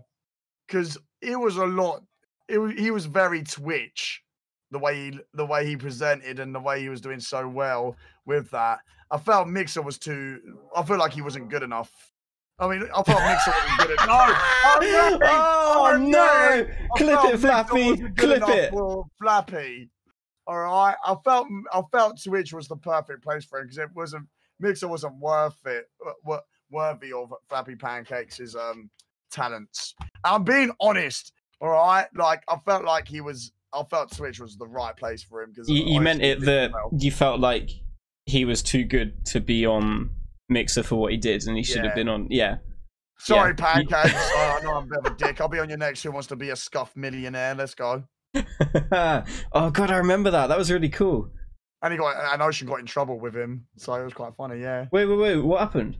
because 0.67 0.99
it 1.23 1.37
was 1.37 1.57
a 1.57 1.65
lot. 1.65 2.03
It 2.49 2.59
was, 2.59 2.73
he 2.75 2.91
was 2.91 3.07
very 3.07 3.43
Twitch, 3.43 4.23
the 4.71 4.79
way 4.79 5.11
he 5.11 5.19
the 5.35 5.47
way 5.47 5.67
he 5.67 5.77
presented 5.77 6.41
and 6.41 6.55
the 6.55 6.61
way 6.61 6.81
he 6.81 6.89
was 6.89 7.01
doing 7.01 7.21
so 7.21 7.49
well 7.49 7.97
with 8.27 8.51
that. 8.51 8.81
I 9.11 9.19
felt 9.19 9.49
Mixer 9.49 9.83
was 9.83 9.99
too. 9.99 10.41
I 10.77 10.83
feel 10.83 10.99
like 10.99 11.13
he 11.13 11.23
wasn't 11.23 11.49
good 11.49 11.63
enough. 11.63 12.12
I 12.59 12.69
mean, 12.69 12.83
I 12.95 13.03
felt 13.03 13.23
Mixer 13.23 13.51
wasn't 13.51 13.79
good 13.79 13.91
enough. 14.05 14.07
No, 14.07 15.19
I'm 15.27 16.03
oh 16.03 16.07
no! 16.09 16.67
Clip 16.97 17.35
it, 17.35 17.39
Flappy. 17.39 17.97
Clip 18.17 18.43
it. 18.47 18.75
Flappy. 19.21 19.91
All 20.47 20.59
right. 20.61 20.95
I 21.05 21.17
felt 21.25 21.49
I 21.73 21.83
felt 21.91 22.23
Twitch 22.23 22.53
was 22.53 22.69
the 22.69 22.77
perfect 22.77 23.23
place 23.23 23.45
for 23.45 23.59
him 23.59 23.67
because 23.67 23.79
it 23.79 23.89
wasn't 23.95 24.27
Mixer 24.61 24.89
wasn't 24.89 25.17
worth 25.19 25.59
it, 25.67 25.87
uh, 26.07 26.13
wo- 26.25 26.41
worthy 26.71 27.13
of 27.13 27.33
Flappy 27.49 27.75
Pancakes' 27.75 28.55
um 28.55 28.91
talents. 29.31 29.95
I'm 30.25 30.45
being 30.45 30.71
honest. 30.81 31.33
All 31.61 31.71
right. 31.71 32.07
Like 32.15 32.43
I 32.49 32.57
felt 32.59 32.85
like 32.85 33.09
he 33.09 33.21
was. 33.21 33.53
I 33.75 33.83
felt 33.85 34.15
Twitch 34.15 34.39
was 34.39 34.57
the 34.59 34.67
right 34.67 34.95
place 34.95 35.23
for 35.23 35.43
him 35.43 35.51
because 35.51 35.69
You, 35.69 35.83
you 35.85 36.01
meant 36.01 36.23
it 36.23 36.41
that 36.43 36.73
you 36.99 37.11
felt 37.11 37.41
like 37.41 37.71
he 38.27 38.45
was 38.45 38.63
too 38.63 38.85
good 38.85 39.25
to 39.27 39.41
be 39.41 39.65
on 39.65 40.11
Mixer 40.49 40.83
for 40.83 40.97
what 40.97 41.13
he 41.13 41.19
did, 41.19 41.47
and 41.47 41.57
he 41.57 41.63
should 41.63 41.77
Yeah. 41.79 41.87
have 41.87 41.95
been 41.95 42.09
on. 42.09 42.27
Yeah. 42.31 42.57
Sorry, 43.19 43.51
you- 43.51 43.55
pancakes. 43.55 44.13
oh, 44.15 44.59
I 44.61 44.65
know 44.65 44.75
I'm 44.75 44.85
a 44.85 44.87
bit 44.87 44.99
of 44.99 45.07
a 45.07 45.17
dick. 45.17 45.41
I'll 45.41 45.49
be 45.49 45.59
on 45.61 45.69
your 45.69 45.79
next. 45.79 46.03
Who 46.03 46.11
wants 46.11 46.29
to 46.29 46.37
be 46.37 46.51
a 46.51 46.57
scuff 46.57 46.95
millionaire? 46.97 47.55
Let's 47.55 47.75
go. 47.75 48.05
oh 48.35 49.71
god, 49.71 49.91
I 49.91 49.97
remember 49.99 50.31
that. 50.31 50.49
That 50.49 50.59
was 50.59 50.71
really 50.73 50.89
cool. 50.89 51.31
And 51.83 51.93
he 51.93 51.99
got 51.99 52.15
and 52.33 52.43
Ocean 52.43 52.67
got 52.69 52.81
in 52.81 52.87
trouble 52.87 53.19
with 53.19 53.35
him, 53.35 53.67
so 53.77 53.93
it 53.95 54.05
was 54.05 54.15
quite 54.15 54.35
funny. 54.37 54.61
Yeah. 54.61 54.87
Wait, 54.93 55.07
wait, 55.07 55.19
wait. 55.19 55.37
What 55.39 55.61
happened? 55.61 55.97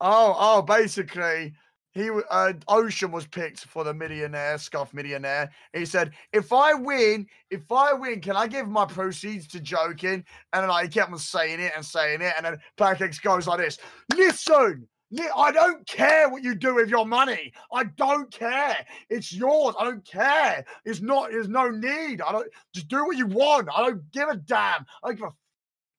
Oh, 0.00 0.34
oh, 0.38 0.62
basically, 0.62 1.54
he 1.98 2.10
uh, 2.30 2.52
Ocean 2.68 3.10
was 3.10 3.26
picked 3.26 3.64
for 3.64 3.84
the 3.84 3.92
millionaire, 3.92 4.58
scuff 4.58 4.94
millionaire. 4.94 5.50
He 5.72 5.84
said, 5.84 6.12
"If 6.32 6.52
I 6.52 6.74
win, 6.74 7.26
if 7.50 7.70
I 7.72 7.92
win, 7.92 8.20
can 8.20 8.36
I 8.36 8.46
give 8.46 8.68
my 8.68 8.86
proceeds 8.86 9.46
to 9.48 9.60
joking?" 9.60 10.24
And 10.52 10.70
then 10.70 10.82
he 10.82 10.88
kept 10.88 11.12
on 11.12 11.18
saying 11.18 11.60
it 11.60 11.72
and 11.74 11.84
saying 11.84 12.22
it, 12.22 12.34
and 12.36 12.46
then 12.46 12.58
Pancakes 12.76 13.18
goes 13.18 13.46
like 13.46 13.58
this: 13.58 13.78
"Listen." 14.14 14.88
I 15.34 15.52
don't 15.52 15.86
care 15.86 16.28
what 16.28 16.44
you 16.44 16.54
do 16.54 16.74
with 16.74 16.90
your 16.90 17.06
money. 17.06 17.54
I 17.72 17.84
don't 17.84 18.30
care. 18.30 18.76
It's 19.08 19.32
yours. 19.32 19.74
I 19.80 19.84
don't 19.84 20.04
care. 20.04 20.66
It's 20.84 21.00
not. 21.00 21.30
There's 21.30 21.48
no 21.48 21.70
need. 21.70 22.20
I 22.20 22.30
don't. 22.30 22.46
Just 22.74 22.88
do 22.88 23.06
what 23.06 23.16
you 23.16 23.26
want. 23.26 23.70
I 23.74 23.86
don't 23.86 24.10
give 24.12 24.28
a 24.28 24.36
damn. 24.36 24.84
I 25.02 25.08
don't 25.08 25.16
give 25.16 25.28
a. 25.28 25.32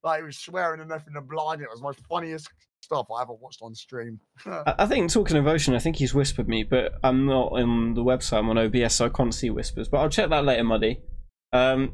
Like 0.04 0.20
he 0.20 0.26
was 0.26 0.38
swearing 0.38 0.80
and 0.80 0.90
nothing 0.90 1.16
and 1.16 1.28
blind. 1.28 1.60
It 1.60 1.70
was 1.72 1.82
my 1.82 1.92
funniest 2.08 2.50
stuff 2.90 3.08
I 3.16 3.22
ever 3.22 3.34
watched 3.34 3.62
on 3.62 3.76
stream. 3.76 4.20
I, 4.46 4.88
think 4.88 5.12
talking 5.12 5.38
of 5.38 5.46
Ocean, 5.46 5.76
I 5.76 5.80
think 5.80 5.98
he's 5.98 6.16
whispered 6.16 6.48
me, 6.48 6.64
but 6.64 6.94
I'm 7.04 7.28
not 7.28 7.52
on 7.52 7.94
the 7.94 8.04
website. 8.04 8.40
I'm 8.40 8.50
on 8.50 8.58
OBS, 8.58 8.96
so 8.96 9.06
I 9.06 9.10
can't 9.10 9.34
see 9.34 9.52
whispers. 9.52 9.88
But 9.88 10.00
I'll 10.00 10.10
check 10.10 10.30
that 10.30 10.44
later, 10.44 10.64
Muddy. 10.64 11.00
Um, 11.54 11.94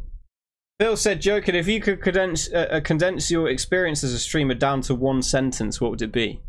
Phil 0.79 0.95
said, 0.95 1.21
"Joking, 1.21 1.55
if 1.55 1.67
you 1.67 1.81
could 1.81 2.01
condense 2.01 2.49
uh, 2.51 2.67
uh, 2.71 2.79
condense 2.79 3.29
your 3.29 3.49
experience 3.49 4.03
as 4.05 4.13
a 4.13 4.19
streamer 4.19 4.53
down 4.53 4.81
to 4.81 4.95
one 4.95 5.21
sentence, 5.21 5.81
what 5.81 5.91
would 5.91 6.01
it 6.01 6.13
be?" 6.13 6.41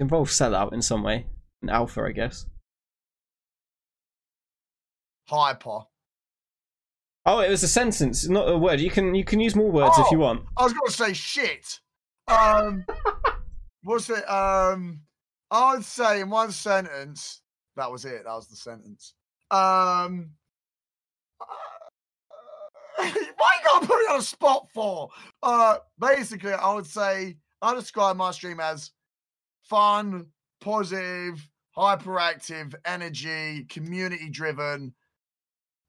Involve 0.00 0.28
sellout 0.28 0.72
in 0.72 0.82
some 0.82 1.02
way, 1.04 1.26
an 1.62 1.70
alpha, 1.70 2.02
I 2.02 2.12
guess. 2.12 2.46
Hyper. 5.28 5.80
Oh, 7.30 7.40
it 7.40 7.50
was 7.50 7.62
a 7.62 7.68
sentence, 7.68 8.26
not 8.26 8.48
a 8.48 8.56
word. 8.56 8.80
You 8.80 8.90
can 8.90 9.14
you 9.14 9.22
can 9.22 9.38
use 9.38 9.54
more 9.54 9.70
words 9.70 9.98
if 9.98 10.10
you 10.10 10.16
Oh. 10.16 10.20
want. 10.22 10.46
I 10.56 10.64
was 10.64 10.72
gonna 10.72 10.90
say 10.90 11.12
shit. 11.12 11.78
Um, 12.26 12.86
what's 13.82 14.08
it? 14.08 14.24
Um, 14.30 15.00
I 15.50 15.74
would 15.74 15.84
say 15.84 16.22
in 16.22 16.30
one 16.30 16.52
sentence. 16.52 17.42
That 17.76 17.92
was 17.92 18.06
it. 18.06 18.24
That 18.24 18.32
was 18.32 18.48
the 18.48 18.56
sentence. 18.56 19.12
Um, 19.50 20.30
why 22.96 23.06
you 23.06 23.62
gotta 23.64 23.86
put 23.86 23.98
me 24.00 24.06
on 24.10 24.20
a 24.20 24.22
spot 24.22 24.68
for? 24.72 25.10
Uh, 25.42 25.76
basically, 25.98 26.54
I 26.54 26.72
would 26.72 26.86
say 26.86 27.36
I 27.60 27.74
describe 27.74 28.16
my 28.16 28.30
stream 28.30 28.58
as 28.58 28.90
fun, 29.64 30.28
positive, 30.62 31.46
hyperactive, 31.76 32.74
energy, 32.86 33.64
community 33.64 34.30
driven, 34.30 34.94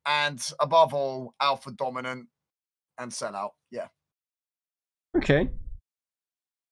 and 0.09 0.45
above 0.59 0.93
all, 0.93 1.33
alpha 1.39 1.71
dominant 1.71 2.27
and 2.97 3.11
sellout. 3.11 3.51
Yeah. 3.71 3.87
Okay. 5.15 5.49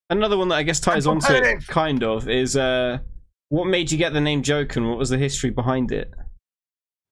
Another 0.09 0.37
one 0.37 0.49
that 0.49 0.55
I 0.55 0.63
guess 0.63 0.79
ties 0.79 1.05
onto 1.05 1.31
it, 1.33 1.67
kind 1.67 2.03
of, 2.03 2.27
is 2.27 2.57
uh, 2.57 2.97
what 3.49 3.67
made 3.67 3.91
you 3.91 3.97
get 3.97 4.13
the 4.13 4.21
name 4.21 4.41
Joken? 4.41 4.89
What 4.89 4.97
was 4.97 5.09
the 5.09 5.17
history 5.17 5.51
behind 5.51 5.91
it? 5.91 6.11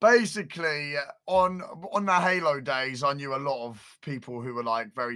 basically 0.02 0.98
uh, 0.98 1.02
on 1.28 1.62
on 1.94 2.06
the 2.06 2.14
halo 2.14 2.60
days 2.60 3.02
i 3.02 3.14
knew 3.14 3.34
a 3.34 3.38
lot 3.38 3.66
of 3.66 3.82
people 4.02 4.42
who 4.42 4.54
were 4.54 4.64
like 4.64 4.94
very 4.94 5.16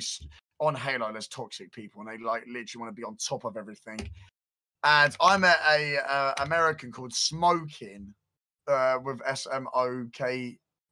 on 0.60 0.74
halo 0.74 1.12
there's 1.12 1.28
toxic 1.28 1.72
people 1.72 2.02
and 2.02 2.10
they 2.10 2.24
like 2.24 2.44
literally 2.48 2.82
want 2.82 2.90
to 2.90 3.00
be 3.00 3.04
on 3.04 3.16
top 3.18 3.44
of 3.44 3.58
everything 3.58 4.00
and 4.86 5.16
i 5.22 5.38
met 5.38 5.60
a 5.70 5.98
uh, 6.10 6.34
american 6.40 6.92
called 6.92 7.14
smoking 7.14 8.14
uh 8.68 8.98
with 9.04 9.20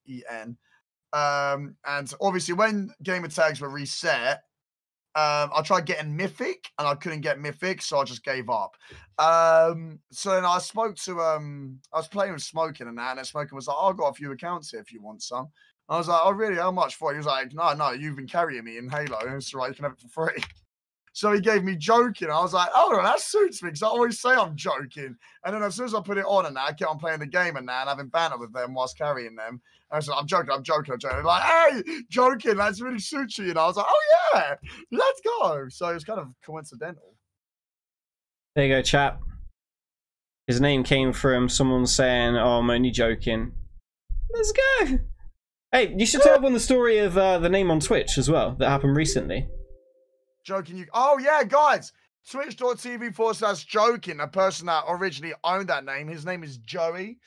s-m-o-k-e-n 0.08 0.58
um 1.14 1.76
and 1.86 2.14
obviously 2.20 2.54
when 2.54 2.94
gamer 3.04 3.28
tags 3.28 3.62
were 3.62 3.70
reset 3.70 4.42
um, 5.18 5.50
I 5.56 5.64
tried 5.64 5.88
getting 5.88 6.16
Mythic 6.16 6.70
and 6.78 6.88
I 6.88 6.94
couldn't 6.94 7.22
get 7.22 7.40
Mythic, 7.40 7.82
so 7.82 7.98
I 7.98 8.04
just 8.04 8.24
gave 8.24 8.52
up. 8.52 8.76
Um, 9.18 9.98
so 10.12 10.30
then 10.30 10.46
I 10.46 10.60
spoke 10.60 10.96
to 10.98 11.20
um, 11.22 11.80
I 11.92 11.98
was 11.98 12.08
playing 12.08 12.34
with 12.34 12.44
Smoken 12.44 12.88
and 12.88 13.00
that, 13.00 13.18
and 13.18 13.26
Smoken 13.26 13.54
was 13.54 13.66
like, 13.68 13.78
oh, 13.80 13.88
"I've 13.88 13.98
got 13.98 14.10
a 14.10 14.14
few 14.14 14.32
accounts 14.32 14.70
here 14.70 14.80
if 14.80 14.94
you 14.94 15.02
want 15.02 15.24
some." 15.24 15.48
I 15.90 15.98
was 15.98 16.08
like, 16.08 16.22
"Oh, 16.24 16.30
really? 16.30 16.58
How 16.58 16.70
much 16.70 16.98
for?" 16.98 17.10
it?" 17.10 17.16
He 17.16 17.18
was 17.18 17.26
like, 17.26 17.52
"No, 17.52 17.74
no, 17.74 17.92
you've 17.94 18.16
been 18.16 18.28
carrying 18.28 18.64
me 18.64 18.78
in 18.78 18.90
Halo, 18.90 19.18
it's 19.36 19.52
all 19.56 19.62
right. 19.62 19.70
You 19.70 19.74
can 19.74 19.86
have 19.86 19.94
it 19.94 20.02
for 20.02 20.30
free." 20.30 20.44
So 21.18 21.32
he 21.32 21.42
gave 21.42 21.64
me 21.64 21.76
joking. 21.76 22.30
I 22.30 22.40
was 22.42 22.54
like, 22.54 22.70
"Oh, 22.76 22.92
no, 22.92 23.02
that 23.02 23.20
suits 23.20 23.64
me," 23.64 23.70
because 23.70 23.82
I 23.82 23.88
always 23.88 24.20
say 24.20 24.30
I'm 24.30 24.56
joking. 24.56 25.18
And 25.44 25.56
then 25.56 25.64
as 25.64 25.74
soon 25.74 25.86
as 25.86 25.96
I 25.96 26.02
put 26.02 26.20
it 26.20 26.26
on 26.26 26.46
and 26.46 26.56
that, 26.56 26.68
I 26.68 26.74
kept 26.74 26.92
on 26.92 27.00
playing 27.00 27.22
the 27.22 27.26
game 27.26 27.56
and 27.56 27.68
that, 27.68 27.82
and 27.82 27.90
having 27.90 28.10
banter 28.10 28.38
with 28.38 28.54
them 28.54 28.76
whilst 28.76 29.00
carrying 29.00 29.36
them. 29.36 29.60
I 29.90 30.00
said, 30.00 30.14
I'm 30.16 30.28
joking, 30.28 30.52
I'm 30.52 30.62
joking, 30.62 30.94
I'm 30.94 31.00
joking. 31.00 31.18
They're 31.18 31.26
like, 31.26 31.42
hey, 31.42 31.82
joking, 32.08 32.58
that's 32.58 32.82
really 32.82 33.00
suits 33.00 33.40
you. 33.40 33.50
And 33.50 33.58
I 33.58 33.66
was 33.66 33.78
like, 33.78 33.88
oh, 33.90 34.02
yeah, 34.36 34.56
let's 34.92 35.20
go. 35.22 35.66
So 35.70 35.90
it 35.90 35.96
was 35.96 36.04
kind 36.04 36.20
of 36.20 36.28
coincidental. 36.46 37.16
There 38.56 38.68
you 38.68 38.76
go, 38.76 38.84
chap. 38.84 39.20
His 40.46 40.62
name 40.62 40.84
came 40.84 41.14
from 41.14 41.50
someone 41.50 41.88
saying, 41.88 42.38
"Oh, 42.38 42.60
I'm 42.60 42.70
only 42.70 42.92
joking." 42.92 43.54
Let's 44.36 44.52
go. 44.52 45.00
Hey, 45.72 45.96
you 45.98 46.06
should 46.06 46.22
tell 46.22 46.36
everyone 46.36 46.54
the 46.54 46.60
story 46.60 47.00
of 47.00 47.18
uh, 47.18 47.40
the 47.40 47.50
name 47.50 47.72
on 47.72 47.80
Twitch 47.80 48.20
as 48.20 48.30
well 48.30 48.56
that 48.60 48.70
happened 48.70 48.96
recently. 48.96 49.50
Joking, 50.48 50.78
you. 50.78 50.86
Oh, 50.94 51.20
yeah, 51.22 51.44
guys. 51.44 51.92
twitch.tv 52.32 53.14
forward 53.14 53.36
slash 53.36 53.66
joking, 53.66 54.22
A 54.22 54.28
person 54.28 54.68
that 54.68 54.86
originally 54.88 55.34
owned 55.44 55.68
that 55.68 55.84
name, 55.84 56.08
his 56.08 56.26
name 56.26 56.42
is 56.42 56.58
Joey. 56.60 57.18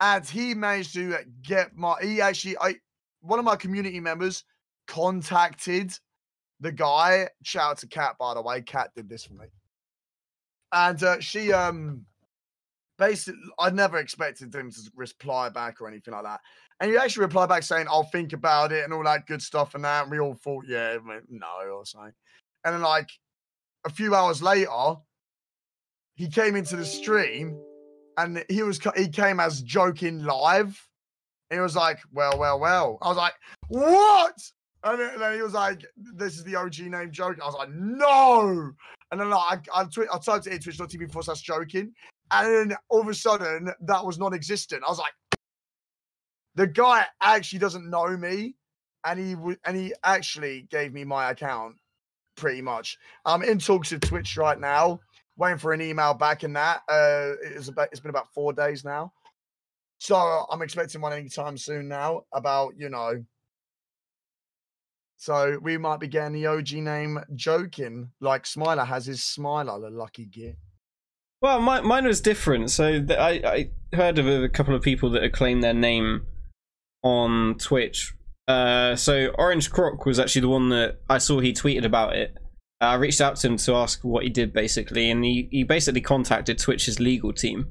And 0.00 0.24
he 0.24 0.54
managed 0.54 0.94
to 0.94 1.18
get 1.42 1.76
my, 1.76 1.96
he 2.00 2.22
actually, 2.22 2.56
I, 2.58 2.76
one 3.20 3.38
of 3.38 3.44
my 3.44 3.56
community 3.56 4.00
members 4.00 4.44
contacted 4.86 5.92
the 6.60 6.72
guy. 6.72 7.28
Shout 7.42 7.72
out 7.72 7.78
to 7.78 7.86
Kat, 7.86 8.16
by 8.18 8.32
the 8.32 8.40
way. 8.40 8.62
Kat 8.62 8.90
did 8.96 9.06
this 9.06 9.26
for 9.26 9.34
me. 9.34 9.46
And 10.72 11.00
uh, 11.02 11.20
she, 11.20 11.52
um, 11.52 12.06
basically, 12.98 13.38
I 13.58 13.68
never 13.68 13.98
expected 13.98 14.54
him 14.54 14.70
to 14.70 14.80
reply 14.96 15.50
back 15.50 15.82
or 15.82 15.88
anything 15.88 16.14
like 16.14 16.24
that. 16.24 16.40
And 16.80 16.90
he 16.90 16.96
actually 16.96 17.26
replied 17.26 17.50
back 17.50 17.64
saying, 17.64 17.86
I'll 17.88 18.02
think 18.02 18.32
about 18.32 18.72
it 18.72 18.82
and 18.82 18.94
all 18.94 19.04
that 19.04 19.26
good 19.26 19.42
stuff 19.42 19.74
and 19.74 19.84
that. 19.84 20.04
And 20.04 20.10
we 20.10 20.20
all 20.20 20.34
thought, 20.34 20.64
yeah, 20.66 20.96
no, 21.28 21.70
or 21.70 21.84
something. 21.84 22.14
And 22.64 22.74
then, 22.74 22.82
like, 22.82 23.10
a 23.84 23.90
few 23.90 24.14
hours 24.14 24.42
later, 24.42 24.96
he 26.14 26.28
came 26.28 26.56
into 26.56 26.76
the 26.76 26.84
stream 26.84 27.58
and 28.16 28.44
he 28.48 28.62
was 28.62 28.78
he 28.96 29.08
came 29.08 29.40
as 29.40 29.62
joking 29.62 30.24
live. 30.24 30.88
He 31.50 31.58
was 31.58 31.74
like, 31.76 31.98
"Well, 32.12 32.38
well, 32.38 32.60
well." 32.60 32.98
I 33.02 33.08
was 33.08 33.16
like, 33.16 33.34
"What?" 33.68 34.34
And 34.84 34.98
then, 35.20 35.34
he 35.34 35.42
was 35.42 35.54
like, 35.54 35.84
"This 35.96 36.36
is 36.36 36.44
the 36.44 36.56
OG 36.56 36.80
name 36.80 37.10
joke." 37.10 37.38
I 37.42 37.46
was 37.46 37.54
like, 37.54 37.70
"No!" 37.70 38.72
And 39.10 39.20
then 39.20 39.30
like, 39.30 39.68
I 39.74 39.80
I, 39.80 39.84
twi- 39.84 40.06
I 40.12 40.18
typed 40.18 40.46
it 40.46 40.52
in 40.52 40.60
Twitch.tv 40.60 41.10
forward 41.12 41.24
slash 41.24 41.42
joking, 41.42 41.92
and 42.30 42.70
then 42.70 42.76
all 42.88 43.00
of 43.00 43.08
a 43.08 43.14
sudden 43.14 43.72
that 43.80 44.04
was 44.04 44.18
non-existent. 44.18 44.82
I 44.86 44.90
was 44.90 44.98
like, 44.98 45.12
"The 46.54 46.66
guy 46.66 47.06
actually 47.20 47.58
doesn't 47.58 47.88
know 47.88 48.16
me." 48.16 48.56
And 49.04 49.18
he 49.18 49.34
w- 49.34 49.56
and 49.64 49.76
he 49.76 49.94
actually 50.04 50.68
gave 50.70 50.92
me 50.92 51.04
my 51.04 51.30
account 51.30 51.76
pretty 52.36 52.62
much. 52.62 52.98
I'm 53.24 53.42
in 53.42 53.58
talks 53.58 53.92
with 53.92 54.02
Twitch 54.02 54.36
right 54.36 54.58
now, 54.58 55.00
waiting 55.36 55.58
for 55.58 55.72
an 55.72 55.80
email 55.80 56.14
back 56.14 56.44
in 56.44 56.52
that. 56.54 56.82
Uh, 56.88 57.32
it's 57.42 57.68
about 57.68 57.88
it's 57.92 58.00
been 58.00 58.10
about 58.10 58.32
four 58.32 58.52
days 58.52 58.84
now, 58.84 59.12
so 59.98 60.16
I'm 60.16 60.62
expecting 60.62 61.00
one 61.00 61.12
anytime 61.12 61.56
soon 61.56 61.88
now. 61.88 62.22
About 62.32 62.74
you 62.76 62.88
know, 62.88 63.24
so 65.22 65.56
we 65.62 65.78
might 65.78 66.00
be 66.00 66.08
getting 66.08 66.32
the 66.32 66.46
OG 66.46 66.72
name 66.72 67.20
Joken 67.36 68.08
like 68.20 68.44
Smiler 68.44 68.84
has 68.84 69.06
his 69.06 69.22
Smiler, 69.22 69.78
the 69.78 69.88
lucky 69.88 70.24
git. 70.24 70.56
Well, 71.40 71.60
my, 71.60 71.80
mine 71.80 72.06
was 72.06 72.20
different. 72.20 72.72
So 72.72 73.00
th- 73.00 73.18
I, 73.18 73.30
I 73.44 73.70
heard 73.96 74.18
of 74.18 74.26
a 74.26 74.48
couple 74.48 74.74
of 74.74 74.82
people 74.82 75.10
that 75.10 75.22
had 75.22 75.32
claimed 75.32 75.62
their 75.62 75.74
name 75.74 76.26
on 77.02 77.56
Twitch. 77.58 78.14
Uh, 78.48 78.96
so 78.96 79.28
Orange 79.38 79.70
Croc 79.70 80.04
was 80.04 80.18
actually 80.18 80.42
the 80.42 80.48
one 80.48 80.68
that 80.70 81.00
I 81.08 81.18
saw 81.18 81.40
he 81.40 81.52
tweeted 81.52 81.84
about 81.84 82.16
it. 82.16 82.36
Uh, 82.80 82.86
I 82.86 82.94
reached 82.94 83.20
out 83.20 83.36
to 83.36 83.46
him 83.46 83.56
to 83.58 83.74
ask 83.74 84.02
what 84.02 84.24
he 84.24 84.30
did 84.30 84.52
basically, 84.52 85.10
and 85.10 85.24
he, 85.24 85.48
he 85.50 85.64
basically 85.64 86.00
contacted 86.00 86.58
Twitch's 86.58 86.98
legal 86.98 87.32
team. 87.32 87.66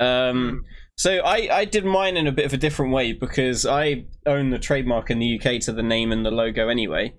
Um, 0.00 0.64
so 0.96 1.18
I, 1.18 1.48
I 1.50 1.64
did 1.64 1.84
mine 1.84 2.16
in 2.16 2.26
a 2.26 2.32
bit 2.32 2.46
of 2.46 2.52
a 2.52 2.56
different 2.56 2.92
way 2.92 3.12
because 3.12 3.64
I 3.64 4.06
own 4.26 4.50
the 4.50 4.58
trademark 4.58 5.10
in 5.10 5.18
the 5.18 5.38
UK 5.38 5.60
to 5.62 5.72
the 5.72 5.82
name 5.82 6.10
and 6.10 6.24
the 6.24 6.30
logo 6.30 6.68
anyway. 6.68 7.14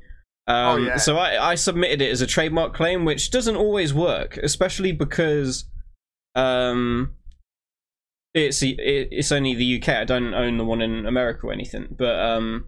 Um, 0.47 0.87
yeah. 0.87 0.97
So 0.97 1.17
I, 1.17 1.51
I 1.51 1.55
submitted 1.55 2.01
it 2.01 2.11
as 2.11 2.21
a 2.21 2.27
trademark 2.27 2.73
claim, 2.73 3.05
which 3.05 3.31
doesn't 3.31 3.55
always 3.55 3.93
work, 3.93 4.37
especially 4.37 4.91
because 4.91 5.65
um, 6.35 7.13
it's 8.33 8.61
it, 8.63 8.77
it's 8.79 9.31
only 9.31 9.53
the 9.53 9.81
UK. 9.81 9.89
I 9.89 10.03
don't 10.03 10.33
own 10.33 10.57
the 10.57 10.65
one 10.65 10.81
in 10.81 11.05
America 11.05 11.47
or 11.47 11.53
anything, 11.53 11.87
but 11.97 12.19
um, 12.19 12.65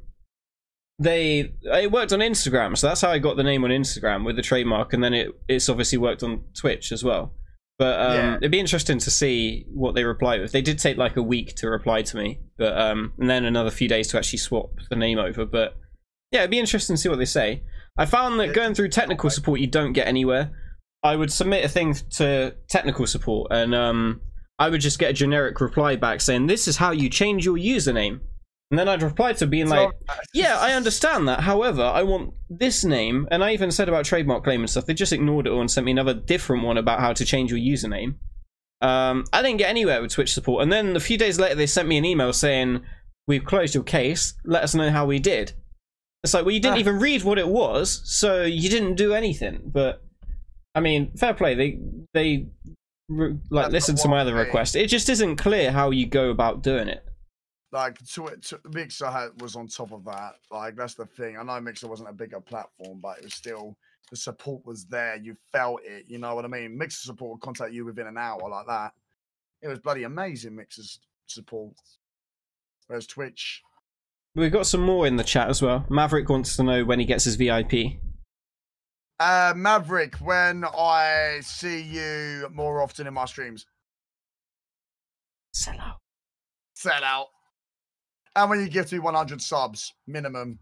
they 1.00 1.54
it 1.64 1.92
worked 1.92 2.14
on 2.14 2.20
Instagram, 2.20 2.78
so 2.78 2.88
that's 2.88 3.02
how 3.02 3.10
I 3.12 3.20
got 3.20 3.36
the 3.38 3.44
name 3.44 3.64
on 3.64 3.72
Instagram 3.72 4.26
with 4.26 4.36
the 4.36 4.42
trademark, 4.42 4.94
and 4.94 5.04
then 5.04 5.14
it 5.14 5.30
it's 5.48 5.70
obviously 5.70 5.98
worked 5.98 6.24
on 6.24 6.44
Twitch 6.56 6.92
as 6.92 7.04
well. 7.04 7.34
But 7.80 8.00
um, 8.00 8.16
Yeah. 8.16 8.36
it'd 8.38 8.52
be 8.52 8.60
interesting 8.60 9.00
to 9.00 9.10
see 9.12 9.66
what 9.74 9.96
they 9.96 10.04
reply 10.04 10.38
with. 10.38 10.52
They 10.52 10.62
did 10.62 10.78
take 10.78 10.98
like 10.98 11.18
a 11.18 11.24
week 11.24 11.56
to 11.56 11.70
reply 11.70 12.04
to 12.04 12.18
me, 12.18 12.40
but 12.58 12.78
um, 12.78 13.14
and 13.18 13.30
then 13.30 13.46
another 13.46 13.72
few 13.72 13.88
days 13.88 14.08
to 14.10 14.18
actually 14.18 14.40
swap 14.40 14.70
the 14.90 14.96
name 14.96 15.18
over. 15.18 15.46
But 15.46 15.76
yeah, 16.32 16.40
it'd 16.42 16.52
be 16.52 16.60
interesting 16.60 16.96
to 16.96 17.02
see 17.02 17.10
what 17.10 17.18
they 17.18 17.26
say. 17.26 17.64
I 17.98 18.06
found 18.06 18.40
that 18.40 18.54
going 18.54 18.74
through 18.74 18.90
technical 18.90 19.30
support, 19.30 19.60
you 19.60 19.68
don't 19.68 19.94
get 19.94 20.08
anywhere. 20.08 20.52
I 21.04 21.16
would 21.16 21.32
submit 21.32 21.66
a 21.66 21.68
thing 21.68 21.96
to 22.12 22.56
technical 22.70 23.06
support, 23.08 23.52
and 23.52 23.74
um, 23.76 24.22
I 24.60 24.70
would 24.70 24.80
just 24.82 25.00
get 25.00 25.10
a 25.10 25.14
generic 25.14 25.60
reply 25.60 25.96
back 25.96 26.22
saying, 26.22 26.48
"This 26.48 26.68
is 26.68 26.78
how 26.78 26.92
you 26.92 27.10
change 27.10 27.44
your 27.46 27.58
username," 27.58 28.20
and 28.74 28.80
then 28.80 28.90
I'd 28.90 29.04
reply 29.04 29.34
to 29.34 29.46
being 29.46 29.68
like, 29.70 29.92
"Yeah, 30.34 30.58
I 30.60 30.74
understand 30.74 31.28
that. 31.28 31.42
However, 31.42 31.84
I 31.84 32.02
want 32.02 32.34
this 32.50 32.84
name." 32.84 33.28
And 33.30 33.44
I 33.44 33.54
even 33.54 33.70
said 33.70 33.88
about 33.88 34.04
trademark 34.04 34.44
claim 34.44 34.62
and 34.62 34.70
stuff. 34.70 34.88
They 34.88 34.96
just 34.96 35.14
ignored 35.14 35.46
it 35.46 35.52
all 35.52 35.62
and 35.62 35.70
sent 35.70 35.86
me 35.86 35.92
another 35.92 36.16
different 36.16 36.64
one 36.64 36.78
about 36.78 37.00
how 37.00 37.14
to 37.14 37.24
change 37.24 37.52
your 37.52 37.60
username. 37.60 38.16
Um, 38.82 39.26
I 39.32 39.44
didn't 39.44 39.58
get 39.60 39.70
anywhere 39.70 40.02
with 40.02 40.12
Twitch 40.12 40.34
support, 40.34 40.64
and 40.64 40.74
then 40.74 40.96
a 40.96 41.00
few 41.00 41.20
days 41.20 41.40
later, 41.40 41.54
they 41.54 41.68
sent 41.68 41.88
me 41.88 41.98
an 42.00 42.04
email 42.06 42.34
saying, 42.34 42.82
"We've 43.28 43.46
closed 43.46 43.76
your 43.76 43.84
case. 43.84 44.34
Let 44.44 44.64
us 44.64 44.74
know 44.74 44.90
how 44.90 45.06
we 45.06 45.20
did." 45.20 45.54
It's 46.24 46.34
like, 46.34 46.44
well, 46.44 46.56
you 46.56 46.60
didn't 46.60 46.78
Ah. 46.78 46.80
even 46.80 46.98
read 46.98 47.24
what 47.24 47.38
it 47.38 47.48
was, 47.48 48.02
so 48.06 48.42
you 48.42 48.70
didn't 48.70 48.96
do 48.96 49.14
anything. 49.14 49.62
But 49.66 50.02
I 50.74 50.80
mean, 50.80 51.12
fair 51.16 51.36
play. 51.36 51.54
They 51.54 51.78
they 52.16 52.48
like 53.12 53.38
That's 53.52 53.72
listened 53.74 53.98
to 54.00 54.08
my 54.08 54.22
other 54.22 54.34
request. 54.34 54.76
It 54.76 54.88
just 54.88 55.10
isn't 55.10 55.36
clear 55.36 55.72
how 55.72 55.92
you 55.92 56.08
go 56.08 56.32
about 56.32 56.64
doing 56.64 56.88
it. 56.88 57.06
Like 57.74 57.98
to, 57.98 58.30
Tw- 58.42 58.74
Mixer 58.74 59.08
had, 59.10 59.30
was 59.42 59.56
on 59.58 59.68
top 59.68 59.92
of 59.92 60.06
that. 60.06 60.36
Like 60.52 60.76
that's 60.78 60.94
the 60.94 61.06
thing. 61.06 61.38
I 61.38 61.44
know 61.44 61.60
Mixer 61.60 61.88
wasn't 61.88 62.10
a 62.10 62.14
bigger 62.14 62.40
platform, 62.40 63.00
but 63.02 63.18
it 63.18 63.26
was 63.26 63.34
still 63.34 63.76
the 64.12 64.16
support 64.16 64.66
was 64.66 64.86
there. 64.86 65.16
You 65.18 65.36
felt 65.52 65.82
it. 65.84 66.06
You 66.08 66.20
know 66.20 66.36
what 66.36 66.46
I 66.46 66.48
mean? 66.48 66.78
Mixer 66.78 67.08
support 67.08 67.32
would 67.32 67.42
contact 67.42 67.74
you 67.74 67.84
within 67.84 68.08
an 68.08 68.18
hour 68.18 68.40
like 68.50 68.68
that. 68.68 68.94
It 69.62 69.68
was 69.68 69.80
bloody 69.80 70.04
amazing. 70.04 70.56
Mixer's 70.56 71.00
support. 71.26 71.74
Whereas 72.88 73.08
Twitch, 73.08 73.62
We've 74.36 74.52
got 74.52 74.66
some 74.66 74.82
more 74.82 75.06
in 75.08 75.16
the 75.16 75.24
chat 75.24 75.48
as 75.50 75.62
well. 75.62 75.86
Maverick 75.90 76.28
wants 76.28 76.56
to 76.56 76.64
know 76.64 76.84
when 76.86 77.00
he 77.00 77.06
gets 77.06 77.24
his 77.24 77.36
VIP. 77.36 78.00
uh, 79.20 79.54
Maverick, 79.56 80.16
when 80.18 80.66
I 80.66 81.40
see 81.44 81.82
you 81.82 82.50
more 82.52 82.82
often 82.82 83.06
in 83.08 83.14
my 83.14 83.26
streams, 83.26 83.66
Sell 85.54 85.80
out. 85.80 86.00
set 86.74 87.04
out. 87.04 87.28
And 88.36 88.50
when 88.50 88.60
you 88.62 88.70
give 88.70 88.92
me 88.92 89.00
100 89.00 89.42
subs 89.42 89.94
minimum. 90.08 90.60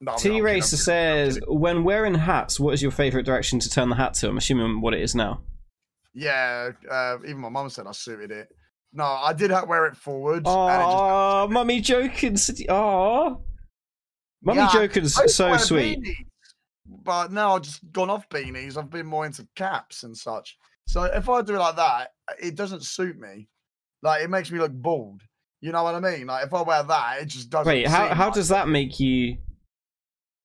No, 0.00 0.12
I'm- 0.12 0.16
I'm 0.18 0.22
kidding, 0.22 0.38
T 0.38 0.42
Racer 0.42 0.76
says, 0.76 1.40
when 1.48 1.84
wearing 1.84 2.14
hats, 2.14 2.58
what 2.58 2.72
is 2.72 2.80
your 2.82 2.90
favorite 2.90 3.24
direction 3.26 3.58
to 3.58 3.68
turn 3.68 3.88
the 3.90 3.96
hat 3.96 4.14
to? 4.14 4.28
I'm 4.28 4.38
assuming 4.38 4.80
what 4.80 4.94
it 4.94 5.02
is 5.02 5.14
now. 5.14 5.42
Yeah, 6.14 6.70
uh, 6.90 7.18
even 7.24 7.38
my 7.38 7.48
mum 7.50 7.68
said 7.70 7.86
I 7.86 7.92
suited 7.92 8.30
it. 8.30 8.48
No, 8.92 9.04
I 9.04 9.32
did 9.32 9.50
wear 9.68 9.86
it 9.86 9.96
forward. 9.96 10.46
and 10.46 10.82
it 10.82 10.84
just- 10.84 10.96
Oh, 10.96 11.48
Mummy 11.48 11.80
Joken. 11.80 12.66
Oh, 12.68 13.42
Mummy 14.42 14.58
Yeah, 14.60 14.68
Joken's 14.68 15.18
I 15.18 15.26
so 15.26 15.56
sweet. 15.58 16.00
beanies, 16.00 16.26
but 16.86 17.30
now 17.30 17.54
I've 17.56 17.62
just 17.62 17.92
gone 17.92 18.10
off 18.10 18.28
beanies. 18.30 18.76
I've 18.76 18.90
been 18.90 19.06
more 19.06 19.26
into 19.26 19.46
caps 19.54 20.02
and 20.02 20.16
such. 20.16 20.56
So 20.88 21.04
if 21.04 21.28
I 21.28 21.42
do 21.42 21.54
it 21.54 21.58
like 21.58 21.76
that, 21.76 22.12
it 22.42 22.56
doesn't 22.56 22.84
suit 22.84 23.18
me. 23.18 23.48
Like 24.02 24.22
it 24.24 24.30
makes 24.30 24.50
me 24.50 24.58
look 24.58 24.72
bald. 24.72 25.22
You 25.60 25.72
know 25.72 25.82
what 25.82 25.94
I 25.94 26.00
mean? 26.00 26.26
Like 26.26 26.46
if 26.46 26.54
I 26.54 26.62
wear 26.62 26.82
that, 26.82 27.22
it 27.22 27.26
just 27.26 27.50
doesn't. 27.50 27.70
Wait, 27.70 27.86
how 27.86 28.08
how 28.14 28.26
like 28.26 28.34
does 28.34 28.48
that 28.48 28.68
make 28.68 28.98
you 28.98 29.36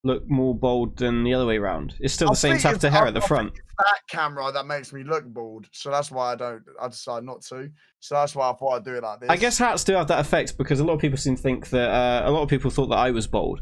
look 0.03 0.29
more 0.29 0.53
bold 0.53 0.97
than 0.97 1.23
the 1.23 1.33
other 1.33 1.45
way 1.45 1.57
around? 1.57 1.95
It's 1.99 2.13
still 2.13 2.29
I 2.29 2.33
the 2.33 2.37
same 2.37 2.57
tuft 2.57 2.83
of 2.83 2.91
hair 2.91 3.07
at 3.07 3.13
the 3.13 3.21
front. 3.21 3.53
That 3.77 3.99
camera 4.09 4.51
that 4.51 4.65
makes 4.65 4.93
me 4.93 5.03
look 5.03 5.25
bald, 5.25 5.67
so 5.71 5.89
that's 5.89 6.11
why 6.11 6.33
I 6.33 6.35
don't. 6.35 6.63
I 6.81 6.87
decide 6.89 7.23
not 7.23 7.41
to. 7.43 7.69
So 7.99 8.15
that's 8.15 8.35
why 8.35 8.49
I 8.49 8.53
thought 8.53 8.75
I'd 8.75 8.83
do 8.83 8.95
it 8.95 9.03
like 9.03 9.21
this. 9.21 9.29
I 9.29 9.37
guess 9.37 9.57
hats 9.57 9.83
do 9.83 9.93
have 9.93 10.07
that 10.09 10.19
effect 10.19 10.57
because 10.57 10.79
a 10.79 10.83
lot 10.83 10.93
of 10.93 10.99
people 10.99 11.17
seem 11.17 11.35
to 11.35 11.41
think 11.41 11.69
that 11.69 11.89
uh, 11.89 12.29
a 12.29 12.31
lot 12.31 12.43
of 12.43 12.49
people 12.49 12.69
thought 12.69 12.87
that 12.87 12.97
I 12.97 13.11
was 13.11 13.27
bold. 13.27 13.61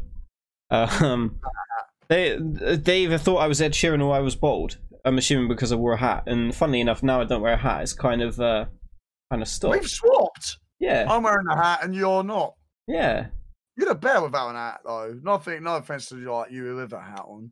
Um, 0.70 1.40
they 2.08 2.36
they 2.38 3.04
either 3.04 3.18
thought 3.18 3.38
I 3.38 3.46
was 3.46 3.60
Ed 3.60 3.72
Sheeran 3.72 4.04
or 4.04 4.14
I 4.14 4.20
was 4.20 4.34
bald. 4.36 4.78
I'm 5.04 5.18
assuming 5.18 5.48
because 5.48 5.70
I 5.70 5.76
wore 5.76 5.92
a 5.92 5.98
hat. 5.98 6.24
And 6.26 6.54
funnily 6.54 6.80
enough, 6.80 7.02
now 7.02 7.20
I 7.20 7.24
don't 7.24 7.42
wear 7.42 7.54
a 7.54 7.58
hat. 7.58 7.82
It's 7.82 7.92
kind 7.92 8.22
of 8.22 8.40
uh, 8.40 8.66
kind 9.30 9.42
of 9.42 9.48
stopped. 9.48 9.78
we've 9.78 9.88
swapped. 9.88 10.58
Yeah, 10.84 11.06
I'm 11.08 11.22
wearing 11.22 11.46
a 11.50 11.56
hat 11.56 11.80
and 11.82 11.94
you're 11.94 12.22
not. 12.22 12.54
yeah. 12.86 13.26
You 13.76 13.86
look 13.86 14.00
bear 14.00 14.22
without 14.22 14.50
an 14.50 14.54
hat, 14.54 14.82
though. 14.84 15.18
Nothing, 15.22 15.64
no 15.64 15.76
offense 15.76 16.08
to 16.10 16.14
like 16.14 16.52
you 16.52 16.76
with 16.76 16.92
a 16.92 17.00
hat 17.00 17.24
on. 17.26 17.50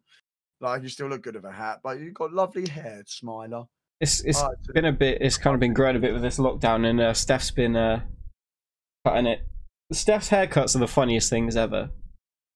Like 0.60 0.82
you 0.84 0.88
still 0.88 1.08
look 1.08 1.22
good 1.22 1.34
with 1.34 1.44
a 1.44 1.50
hat, 1.50 1.80
but 1.82 1.98
you've 1.98 2.14
got 2.14 2.32
lovely 2.32 2.68
hair, 2.68 3.02
Smiler. 3.06 3.64
It's 4.00 4.20
it's 4.20 4.38
Alright, 4.40 4.56
been 4.72 4.84
a 4.84 4.92
bit. 4.92 5.18
It's 5.20 5.36
kind 5.36 5.54
of 5.54 5.60
been 5.60 5.74
growing 5.74 5.96
a 5.96 5.98
bit 5.98 6.12
with 6.12 6.22
this 6.22 6.38
lockdown, 6.38 6.88
and 6.88 7.00
uh, 7.00 7.12
Steph's 7.12 7.50
been 7.50 7.74
uh, 7.74 8.02
cutting 9.04 9.26
it. 9.26 9.40
Steph's 9.92 10.28
haircuts 10.28 10.76
are 10.76 10.78
the 10.78 10.86
funniest 10.86 11.28
things 11.28 11.56
ever. 11.56 11.90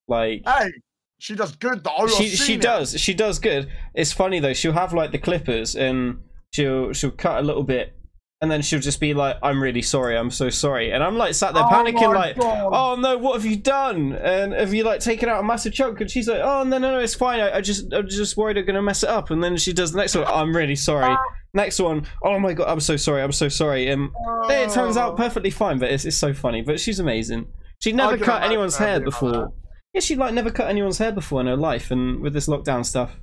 Like 0.07 0.43
Hey, 0.47 0.71
she 1.19 1.35
does 1.35 1.57
good 1.57 1.83
though. 1.83 2.07
She 2.07 2.29
she 2.29 2.55
it. 2.55 2.61
does 2.61 3.01
she 3.01 3.15
does 3.15 3.41
good. 3.41 3.69
It's 3.95 4.13
funny 4.13 4.39
though. 4.39 4.55
She'll 4.55 4.73
have 4.75 4.93
like 4.95 5.11
the 5.11 5.19
clippers, 5.19 5.75
and 5.75 6.21
she'll 6.53 6.93
she'll 6.93 7.11
cut 7.11 7.41
a 7.41 7.43
little 7.43 7.65
bit 7.65 7.95
and 8.43 8.51
then 8.51 8.61
she'll 8.63 8.81
just 8.81 9.01
be 9.01 9.15
like, 9.15 9.37
"I'm 9.43 9.63
really 9.63 9.83
sorry. 9.83 10.17
I'm 10.17 10.31
so 10.31 10.51
sorry," 10.51 10.93
and 10.93 11.03
I'm 11.03 11.17
like 11.17 11.35
sat 11.35 11.55
there 11.55 11.63
Oh 11.65 11.69
panicking, 11.69 12.15
like, 12.15 12.37
God. 12.39 12.71
"Oh 12.73 12.97
no, 13.01 13.17
what 13.19 13.35
have 13.35 13.45
you 13.51 13.57
done? 13.57 14.13
And 14.13 14.53
have 14.53 14.75
you 14.75 14.85
like 14.85 15.01
taken 15.01 15.29
out 15.29 15.41
a 15.41 15.43
massive 15.43 15.73
chunk?" 15.73 16.01
And 16.01 16.11
she's 16.11 16.29
like, 16.29 16.41
"Oh 16.43 16.63
no, 16.65 16.79
no, 16.79 16.93
no, 16.93 16.99
it's 16.99 17.15
fine. 17.15 17.41
I, 17.41 17.57
I 17.57 17.61
just, 17.61 17.93
I'm 17.93 18.09
just 18.09 18.37
worried 18.37 18.59
I'm 18.59 18.67
gonna 18.67 18.83
mess 18.83 19.03
it 19.03 19.09
up." 19.09 19.31
And 19.31 19.43
then 19.43 19.57
she 19.57 19.73
does 19.73 19.93
the 19.93 19.99
next 19.99 20.15
one. 20.15 20.27
I'm 20.27 20.55
really 20.55 20.77
sorry. 20.77 21.17
Next 21.55 21.79
one. 21.81 22.07
Oh 22.23 22.39
my 22.39 22.53
god, 22.53 22.69
I'm 22.69 22.81
so 22.81 22.97
sorry. 22.97 23.23
I'm 23.23 23.33
so 23.33 23.49
sorry. 23.49 23.91
Um, 23.91 24.13
it 24.51 24.71
turns 24.71 24.97
out 24.99 25.13
Oh. 25.13 25.17
perfectly 25.17 25.51
fine, 25.51 25.79
but 25.79 25.91
it's, 25.91 26.05
it's 26.05 26.17
so 26.17 26.35
funny. 26.35 26.61
But 26.61 26.79
she's 26.81 27.01
amazing. 27.01 27.47
She'd 27.83 27.95
never 27.97 28.19
cut 28.19 28.43
anyone's 28.43 28.77
hair 28.77 29.01
before. 29.01 29.53
Yeah, 29.95 30.01
she 30.03 30.17
like 30.17 30.35
never 30.35 30.51
cut 30.51 30.69
anyone's 30.69 30.99
hair 30.99 31.13
before 31.13 31.41
in 31.41 31.47
her 31.47 31.57
life, 31.57 31.91
and 31.91 32.21
with 32.21 32.35
this 32.35 32.47
lockdown 32.49 32.85
stuff, 32.85 33.17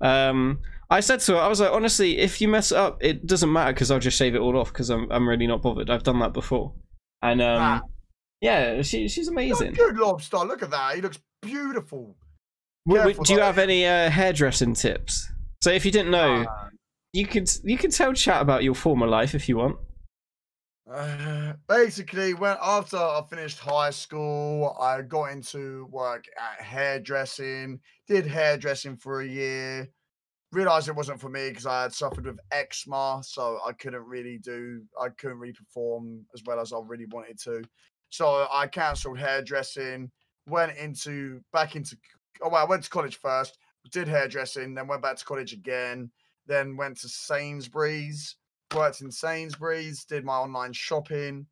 um, 0.00 0.58
I 0.92 1.00
said 1.00 1.20
to 1.20 1.32
her, 1.34 1.38
I 1.40 1.48
was 1.48 1.60
like, 1.60 1.72
honestly, 1.72 2.18
if 2.18 2.40
you 2.40 2.48
mess 2.48 2.70
up, 2.70 2.98
it 3.02 3.26
doesn't 3.26 3.50
matter 3.52 3.72
because 3.72 3.90
I'll 3.90 3.98
just 3.98 4.16
shave 4.16 4.34
it 4.34 4.38
all 4.40 4.56
off 4.58 4.72
because 4.72 4.90
I'm 4.90 5.10
I'm 5.10 5.28
really 5.28 5.46
not 5.46 5.62
bothered. 5.62 5.88
I've 5.90 6.02
done 6.02 6.18
that 6.20 6.32
before, 6.32 6.74
and 7.22 7.40
um, 7.40 7.58
Ah. 7.60 7.80
yeah, 8.40 8.82
she 8.82 9.08
she's 9.08 9.28
amazing. 9.28 9.72
Good 9.72 9.96
lobster. 9.96 10.38
Look 10.38 10.62
at 10.62 10.70
that. 10.70 10.94
He 10.96 11.00
looks 11.00 11.18
beautiful. 11.40 12.16
W- 12.86 12.98
w- 12.98 13.14
careful, 13.14 13.24
do 13.24 13.32
you 13.34 13.40
have 13.40 13.58
any 13.58 13.86
uh, 13.86 14.10
hairdressing 14.10 14.74
tips? 14.74 15.30
So 15.62 15.70
if 15.70 15.84
you 15.86 15.92
didn't 15.92 16.10
know, 16.10 16.44
Ah. 16.48 16.68
you 17.12 17.26
could 17.26 17.48
you 17.64 17.78
can 17.78 17.90
tell 17.90 18.12
chat 18.12 18.42
about 18.42 18.62
your 18.62 18.74
former 18.74 19.06
life 19.06 19.34
if 19.34 19.48
you 19.48 19.56
want. 19.56 19.76
Uh, 20.92 21.54
basically, 21.68 22.34
when 22.34 22.56
after 22.60 22.96
I 22.98 23.22
finished 23.30 23.58
high 23.60 23.90
school, 23.90 24.76
I 24.80 25.00
got 25.02 25.26
into 25.32 25.86
work 25.90 26.24
at 26.36 26.62
hairdressing. 26.64 27.80
Did 28.08 28.26
hairdressing 28.26 28.96
for 28.98 29.20
a 29.22 29.26
year. 29.26 29.88
Realized 30.52 30.88
it 30.88 30.94
wasn't 30.94 31.20
for 31.20 31.30
me 31.30 31.48
because 31.48 31.66
I 31.66 31.82
had 31.82 31.92
suffered 31.92 32.26
with 32.26 32.38
eczema, 32.50 33.22
so 33.24 33.58
I 33.66 33.72
couldn't 33.72 34.04
really 34.04 34.38
do. 34.38 34.82
I 35.00 35.08
couldn't 35.08 35.38
really 35.38 35.54
perform 35.54 36.26
as 36.34 36.42
well 36.44 36.60
as 36.60 36.72
I 36.72 36.78
really 36.84 37.06
wanted 37.06 37.38
to. 37.40 37.62
So 38.10 38.46
I 38.52 38.66
cancelled 38.66 39.18
hairdressing. 39.18 40.10
Went 40.46 40.76
into 40.76 41.40
back 41.52 41.76
into. 41.76 41.96
Oh 42.42 42.50
well, 42.50 42.64
I 42.64 42.68
went 42.68 42.84
to 42.84 42.90
college 42.90 43.16
first. 43.16 43.58
Did 43.90 44.08
hairdressing, 44.08 44.74
then 44.74 44.86
went 44.86 45.02
back 45.02 45.16
to 45.16 45.24
college 45.24 45.52
again. 45.52 46.10
Then 46.46 46.76
went 46.76 47.00
to 47.00 47.08
Sainsbury's 47.08 48.36
worked 48.74 49.00
in 49.00 49.10
Sainsbury's, 49.10 50.04
did 50.04 50.24
my 50.24 50.34
online 50.34 50.72
shopping 50.72 51.46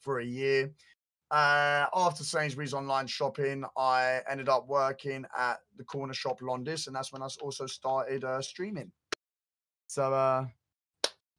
for 0.00 0.20
a 0.20 0.24
year. 0.24 0.70
Uh, 1.30 1.86
after 1.94 2.22
Sainsbury's 2.22 2.72
online 2.72 3.06
shopping, 3.06 3.64
I 3.76 4.20
ended 4.30 4.48
up 4.48 4.68
working 4.68 5.24
at 5.36 5.58
the 5.76 5.84
corner 5.84 6.14
shop 6.14 6.40
Londis, 6.40 6.86
and 6.86 6.94
that's 6.94 7.12
when 7.12 7.22
I 7.22 7.28
also 7.40 7.66
started 7.66 8.24
uh, 8.24 8.40
streaming. 8.40 8.92
So, 9.88 10.14
uh, 10.14 10.46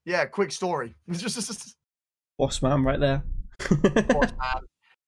yeah, 0.05 0.25
quick 0.25 0.51
story. 0.51 0.95
Boss 2.37 2.61
man, 2.61 2.83
right 2.83 2.99
there. 2.99 3.23
boss 3.69 3.91
man. 4.09 4.63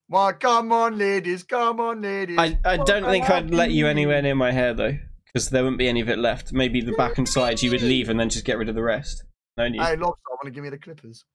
Well, 0.07 0.34
come 0.34 0.72
on, 0.72 0.97
ladies, 0.97 1.43
come 1.43 1.80
on, 1.80 2.01
ladies. 2.01 2.39
I, 2.39 2.57
I 2.65 2.77
don't 2.77 3.06
think 3.06 3.30
I'd 3.30 3.51
let 3.51 3.69
you 3.72 3.88
anywhere 3.88 4.22
near 4.22 4.34
my 4.34 4.51
hair 4.51 4.73
though, 4.73 4.97
because 5.26 5.49
there 5.51 5.61
wouldn't 5.61 5.77
be 5.77 5.88
any 5.88 6.01
of 6.01 6.10
it 6.10 6.18
left. 6.18 6.51
Maybe 6.51 6.81
the 6.81 6.93
back 6.93 7.19
and 7.19 7.30
sides 7.30 7.61
you 7.61 7.69
would 7.69 7.84
leave 7.84 8.10
and 8.10 8.19
then 8.19 8.30
just 8.30 8.45
get 8.45 8.57
rid 8.57 8.69
of 8.69 8.76
the 8.76 8.81
rest. 8.81 9.23
No 9.57 9.68
need. 9.68 9.80
Hey, 9.80 9.95
Lobster, 9.95 10.30
I 10.31 10.31
want 10.31 10.45
to 10.45 10.51
give 10.51 10.64
me 10.64 10.69
the 10.72 10.80
clippers? 10.80 11.26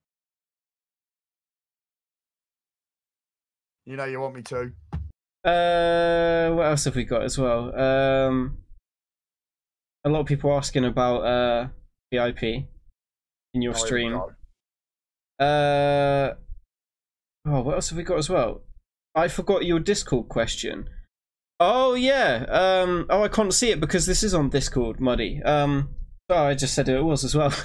You 3.87 3.97
know 3.97 4.05
you 4.05 4.21
want 4.21 4.35
me 4.35 4.43
to. 4.43 4.73
Uh, 5.45 6.55
what 6.55 6.67
else 6.67 6.85
have 6.85 6.97
we 6.97 7.05
got 7.05 7.23
as 7.23 7.37
well? 7.39 7.79
Um, 7.79 8.59
a 10.05 10.09
lot 10.09 10.21
of 10.21 10.27
people 10.27 10.53
asking 10.57 10.85
about 10.87 11.19
uh 11.21 11.69
VIP 12.13 12.43
in 13.53 13.63
your 13.63 13.73
Oh, 13.75 13.77
stream. 13.77 14.15
Uh, 15.39 16.31
oh, 17.47 17.61
what 17.63 17.75
else 17.75 17.91
have 17.91 17.99
we 17.99 18.05
got 18.05 18.19
as 18.19 18.31
well? 18.31 18.63
I 19.15 19.29
forgot 19.29 19.65
your 19.67 19.81
Discord 19.81 20.29
question. 20.29 20.89
Oh 21.61 21.95
yeah. 21.95 22.47
Um. 22.49 23.07
Oh, 23.11 23.23
I 23.23 23.29
can't 23.29 23.53
see 23.53 23.71
it 23.71 23.81
because 23.81 24.07
this 24.07 24.23
is 24.23 24.35
on 24.35 24.49
Discord, 24.49 24.99
Muddy. 25.01 25.43
Um. 25.43 25.91
Oh, 26.31 26.45
I 26.45 26.55
just 26.55 26.75
said 26.75 26.89
who 26.89 26.97
it 26.97 27.03
was 27.03 27.25
as 27.25 27.35
well. 27.35 27.53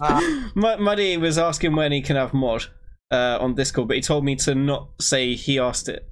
Ah. 0.00 0.50
Mud- 0.56 0.80
Muddy 0.80 1.16
was 1.16 1.38
asking 1.38 1.76
when 1.76 1.92
he 1.92 2.02
can 2.02 2.16
have 2.16 2.34
mod 2.34 2.66
uh, 3.14 3.38
on 3.40 3.54
Discord, 3.54 3.88
but 3.88 3.96
he 3.96 4.02
told 4.02 4.24
me 4.24 4.34
to 4.36 4.54
not 4.54 4.88
say 5.00 5.34
he 5.34 5.58
asked 5.58 5.88
it. 5.88 6.08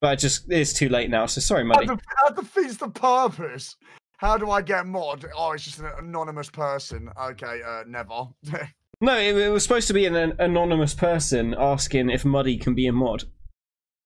But 0.00 0.08
I 0.08 0.16
just 0.16 0.50
it's 0.50 0.72
too 0.72 0.88
late 0.88 1.10
now, 1.10 1.26
so 1.26 1.40
sorry, 1.40 1.62
That, 1.62 1.68
Muddy. 1.68 1.86
def- 1.86 2.00
that 2.26 2.36
defeats 2.36 2.76
the 2.78 2.88
purpose. 2.88 3.76
How 4.18 4.36
do 4.36 4.50
I 4.50 4.60
get 4.62 4.86
mod? 4.86 5.24
Oh, 5.36 5.52
it's 5.52 5.64
just 5.64 5.78
an 5.78 5.90
anonymous 5.98 6.50
person. 6.50 7.10
Okay, 7.30 7.60
uh, 7.66 7.84
never. 7.86 8.24
No, 9.02 9.16
it, 9.16 9.34
it 9.34 9.48
was 9.48 9.62
supposed 9.62 9.88
to 9.88 9.94
be 9.94 10.04
an, 10.04 10.14
an 10.14 10.34
anonymous 10.38 10.92
person 10.92 11.54
asking 11.58 12.10
if 12.10 12.22
Muddy 12.26 12.58
can 12.58 12.74
be 12.74 12.86
a 12.86 12.92
mod, 12.92 13.24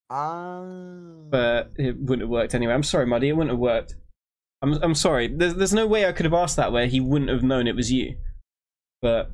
Ah. 0.09 0.63
but 1.31 1.73
it 1.77 1.97
wouldn't 1.99 2.21
have 2.23 2.29
worked 2.31 2.55
anyway. 2.55 2.73
I'm 2.75 2.85
sorry, 2.85 3.05
Muddy, 3.05 3.29
it 3.29 3.33
wouldn't 3.33 3.51
have 3.51 3.59
worked. 3.59 3.97
I'm 4.63 4.75
I'm 4.85 4.95
sorry. 4.95 5.27
There's 5.27 5.55
there's 5.57 5.75
no 5.75 5.87
way 5.89 6.07
I 6.07 6.13
could 6.13 6.27
have 6.27 6.33
asked 6.35 6.57
that 6.59 6.73
where 6.73 6.87
he 6.87 7.01
wouldn't 7.01 7.31
have 7.31 7.43
known 7.43 7.67
it 7.67 7.75
was 7.75 7.91
you. 7.91 8.17
But 9.03 9.33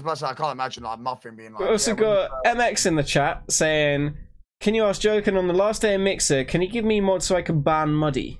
I 0.00 0.02
was 0.02 0.20
about 0.20 0.28
to 0.28 0.34
say, 0.36 0.42
I 0.42 0.46
can't 0.46 0.52
imagine 0.52 0.82
like 0.84 0.98
Muffin 0.98 1.36
being 1.36 1.52
like. 1.52 1.60
we 1.60 1.68
also 1.68 1.90
yeah, 1.92 1.96
you 1.96 2.28
got 2.44 2.44
MX 2.56 2.86
in 2.86 2.94
the 2.96 3.02
chat 3.02 3.42
saying, 3.50 4.16
"Can 4.60 4.74
you 4.74 4.84
ask 4.84 5.02
Joken 5.02 5.36
on 5.38 5.46
the 5.46 5.54
last 5.54 5.82
day 5.82 5.94
of 5.94 6.00
Mixer? 6.00 6.44
Can 6.44 6.62
you 6.62 6.68
give 6.68 6.84
me 6.84 7.00
mod 7.00 7.22
so 7.22 7.36
I 7.36 7.42
can 7.42 7.60
ban 7.60 7.92
Muddy?" 7.92 8.38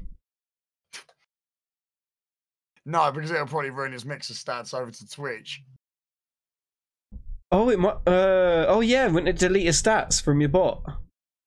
No, 2.87 3.11
because 3.13 3.31
it'll 3.31 3.47
probably 3.47 3.71
ruin 3.71 3.93
his 3.93 4.05
mixer 4.05 4.33
stats 4.35 4.73
over 4.75 4.91
to 4.91 5.09
Twitch. 5.09 5.63
Oh, 7.53 7.69
it 7.69 7.79
might. 7.79 7.97
Uh, 8.07 8.65
oh 8.69 8.81
yeah, 8.81 9.07
wouldn't 9.07 9.29
it 9.29 9.39
delete 9.39 9.67
his 9.67 9.81
stats 9.83 10.23
from 10.23 10.41
your 10.41 10.49
bot? 10.49 10.83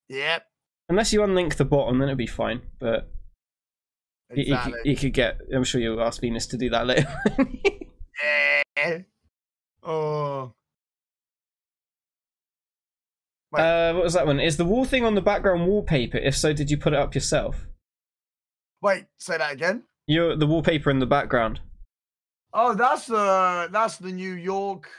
Yep. 0.09 0.45
Unless 0.89 1.11
you 1.13 1.21
unlink 1.21 1.55
the 1.55 1.65
bot, 1.65 1.89
and 1.91 1.99
then 1.99 2.07
it'd 2.09 2.17
be 2.17 2.27
fine. 2.27 2.61
But 2.79 3.09
you- 4.33 4.43
you, 4.45 4.57
could, 4.57 4.73
you 4.85 4.95
could 4.95 5.13
get. 5.13 5.41
I'm 5.53 5.63
sure 5.63 5.81
you'll 5.81 6.01
ask 6.01 6.21
Venus 6.21 6.45
to 6.47 6.57
do 6.57 6.69
that 6.69 6.85
later. 6.87 7.07
Yeah. 8.77 8.99
Oh. 9.85 10.53
Wait. 13.51 13.61
uh, 13.61 13.93
what 13.93 14.03
was 14.03 14.13
that 14.13 14.25
one? 14.25 14.39
Is 14.39 14.57
the 14.57 14.65
wall 14.65 14.85
thing 14.85 15.05
on 15.05 15.15
the 15.15 15.21
background 15.21 15.67
wallpaper? 15.67 16.17
If 16.17 16.35
so, 16.35 16.53
did 16.53 16.71
you 16.71 16.77
put 16.77 16.93
it 16.93 16.99
up 16.99 17.13
yourself? 17.13 17.67
Wait, 18.81 19.05
say 19.17 19.37
that 19.37 19.53
again. 19.53 19.83
Your 20.07 20.35
the 20.35 20.47
wallpaper 20.47 20.89
in 20.89 20.99
the 20.99 21.05
background. 21.05 21.59
Oh, 22.53 22.73
that's 22.73 23.07
the 23.07 23.69
that's 23.71 23.97
the 23.97 24.11
New 24.11 24.33
York 24.33 24.89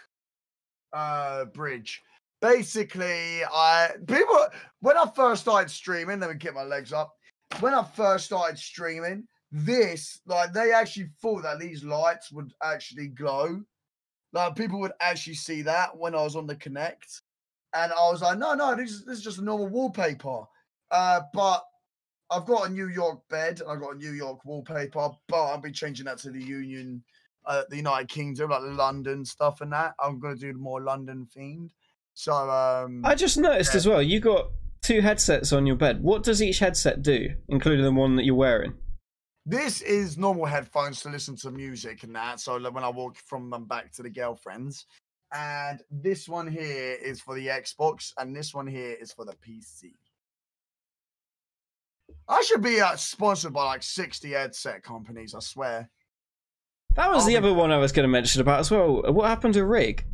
uh 0.93 1.47
bridge. 1.47 2.03
Basically, 2.41 3.45
I 3.45 3.91
people 4.07 4.47
when 4.81 4.97
I 4.97 5.11
first 5.15 5.43
started 5.43 5.71
streaming, 5.71 6.21
let 6.21 6.31
me 6.31 6.37
get 6.37 6.55
my 6.55 6.63
legs 6.63 6.93
up. 6.93 7.13
When 7.61 7.75
I 7.75 7.85
first 7.85 8.27
started 8.27 8.59
streaming, 8.59 9.27
this 9.51 10.21
like 10.27 10.53
they 10.53 10.73
actually 10.73 11.09
thought 11.21 11.43
that 11.43 11.59
these 11.59 11.85
lights 11.85 12.31
would 12.33 12.53
actually 12.63 13.09
glow. 13.09 13.63
Like 14.35 14.57
people 14.57 14.81
would 14.81 14.93
actually 15.01 15.35
see 15.35 15.63
that 15.63 15.97
when 15.97 16.15
I 16.15 16.23
was 16.23 16.35
on 16.37 16.47
the 16.47 16.57
Kinect. 16.57 17.23
And 17.73 17.93
I 17.93 18.11
was 18.11 18.21
like, 18.21 18.37
no, 18.39 18.55
no, 18.55 18.75
this 18.77 18.91
is 18.91 19.05
this 19.05 19.19
is 19.19 19.25
just 19.25 19.39
a 19.39 19.45
normal 19.45 19.69
wallpaper. 19.69 20.43
Uh, 20.91 21.21
but 21.33 21.65
I've 22.31 22.45
got 22.45 22.69
a 22.69 22.73
New 22.73 22.89
York 22.89 23.21
bed 23.31 23.61
and 23.61 23.71
I've 23.71 23.81
got 23.81 23.95
a 23.95 23.99
New 23.99 24.13
York 24.13 24.45
wallpaper, 24.45 25.11
but 25.29 25.37
I'll 25.45 25.61
be 25.61 25.71
changing 25.73 26.07
that 26.07 26.19
to 26.19 26.31
the 26.31 26.43
Union, 26.43 27.03
uh, 27.47 27.63
the 27.71 27.77
United 27.77 28.09
Kingdom, 28.09 28.51
like 28.51 28.63
London 28.63 29.25
stuff 29.25 29.61
and 29.61 29.73
that. 29.73 29.95
I'm 29.99 30.19
gonna 30.19 30.37
do 30.37 30.53
more 30.53 30.81
London 30.81 31.29
themed. 31.37 31.71
So 32.15 32.33
um, 32.33 33.03
I 33.05 33.15
just 33.15 33.39
noticed 33.39 33.73
Yeah. 33.75 33.79
as 33.79 33.89
well. 33.89 34.03
You 34.03 34.21
got 34.21 34.51
two 34.83 35.01
headsets 35.01 35.53
on 35.53 35.67
your 35.67 35.77
bed. 35.77 36.03
What 36.03 36.23
does 36.23 36.43
each 36.43 36.59
headset 36.59 37.03
do, 37.03 37.35
including 37.49 37.85
the 37.85 37.93
one 37.93 38.17
that 38.17 38.25
you're 38.25 38.35
wearing? 38.35 38.75
This 39.47 39.83
is 39.83 40.17
normal 40.17 40.47
headphones 40.47 41.01
to 41.03 41.11
listen 41.11 41.37
to 41.37 41.51
music 41.51 42.03
and 42.03 42.15
that. 42.17 42.41
So 42.41 42.57
like, 42.57 42.75
when 42.75 42.85
I 42.85 42.89
walk 42.89 43.17
from 43.17 43.51
them 43.51 43.65
back 43.67 43.93
to 43.93 44.03
the 44.03 44.11
girlfriends, 44.11 44.87
and 45.33 45.81
this 45.91 46.29
one 46.29 46.47
here 46.47 46.93
is 47.03 47.21
for 47.21 47.35
the 47.35 47.49
Xbox, 47.49 48.13
and 48.19 48.35
this 48.35 48.55
one 48.55 48.67
here 48.67 48.93
is 49.01 49.13
for 49.13 49.25
the 49.25 49.33
PC. 49.35 49.93
I 52.29 52.43
should 52.43 52.63
be 52.63 52.81
uh, 52.81 52.97
sponsored 52.97 53.53
by 53.53 53.65
like 53.65 53.83
60 53.83 54.31
headset 54.31 54.83
companies, 54.83 55.35
I 55.35 55.41
swear. 55.41 55.91
That 56.97 57.11
was 57.11 57.25
Oh, 57.25 57.27
the 57.27 57.33
we- 57.33 57.37
other 57.37 57.53
one 57.53 57.71
I 57.73 57.79
was 57.79 57.93
going 57.93 58.05
to 58.05 58.09
mention 58.09 58.41
about 58.41 58.61
as 58.61 58.71
well. 58.71 59.03
What 59.13 59.29
happened 59.29 59.55
to 59.55 59.65
Rig? 59.65 60.05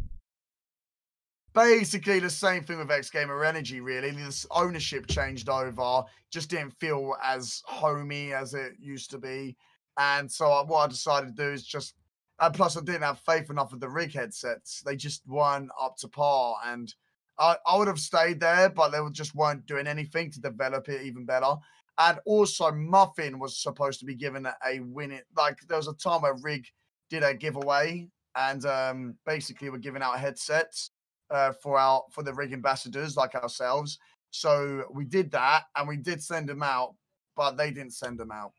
Basically 1.55 2.21
the 2.21 2.31
same 2.31 2.65
thing 2.65 2.79
with 2.79 2.91
X 2.91 3.11
Gamer 3.11 3.45
Energy, 3.45 3.81
really. 3.81 4.11
This 4.11 4.47
ownership 4.51 5.07
changed 5.07 5.49
over, 5.49 6.05
just 6.31 6.51
didn't 6.51 6.79
feel 6.79 7.17
as 7.23 7.63
homey 7.67 8.33
as 8.33 8.55
it 8.55 8.73
used 8.79 9.11
to 9.11 9.19
be. 9.19 9.57
And 9.99 10.31
so 10.31 10.65
what 10.65 10.85
I 10.85 10.87
decided 10.89 11.37
to 11.37 11.43
do 11.43 11.51
is 11.51 11.65
just, 11.65 11.95
and 12.41 12.55
plus 12.55 12.77
I 12.77 12.81
didn't 12.81 13.03
have 13.03 13.21
faith 13.21 13.51
enough 13.51 13.73
with 13.73 13.81
the 13.81 13.89
rig 13.89 14.15
headsets. 14.15 14.83
They 14.85 14.97
just 14.97 15.27
weren't 15.27 15.71
up 15.81 15.97
to 15.99 16.09
par. 16.09 16.57
And 16.65 16.93
I, 17.39 17.57
I 17.67 17.77
would 17.77 17.89
have 17.89 17.99
stayed 17.99 18.41
there, 18.41 18.71
but 18.71 18.91
they 18.91 18.99
just 19.13 19.35
weren't 19.35 19.67
doing 19.67 19.87
anything 19.87 20.31
to 20.31 20.41
develop 20.41 20.89
it 20.89 21.03
even 21.03 21.25
better. 21.25 21.55
And 21.99 22.19
also, 22.25 22.73
Muffin 22.73 23.39
was 23.39 23.63
supposed 23.63 24.01
to 24.01 24.07
be 24.07 24.15
given 24.15 24.47
a, 24.47 24.55
a 24.67 24.81
win. 24.81 25.11
It 25.11 25.27
like 25.37 25.59
there 25.69 25.77
was 25.77 25.89
a 25.89 25.95
time 25.95 26.23
where 26.23 26.37
Rig 26.41 26.67
did 27.11 27.23
a 27.23 27.35
giveaway 27.35 28.09
and 28.37 28.65
um, 28.65 29.15
basically 29.27 29.69
we're 29.69 29.79
giving 29.79 30.03
out 30.03 30.19
headsets 30.19 30.93
uh, 31.31 31.53
for 31.53 31.79
our 31.79 32.03
for 32.11 32.23
the 32.23 32.35
rig 32.35 32.53
ambassadors 32.53 33.17
like 33.17 33.35
ourselves. 33.35 33.99
So 34.31 34.85
we 34.93 35.05
did 35.05 35.31
that, 35.33 35.65
and 35.77 35.89
we 35.89 35.97
did 35.97 36.23
send 36.23 36.49
them 36.49 36.63
out, 36.63 36.95
but 37.37 37.57
they 37.57 37.71
didn't 37.71 37.95
send 37.95 38.19
them 38.19 38.31
out. 38.31 38.53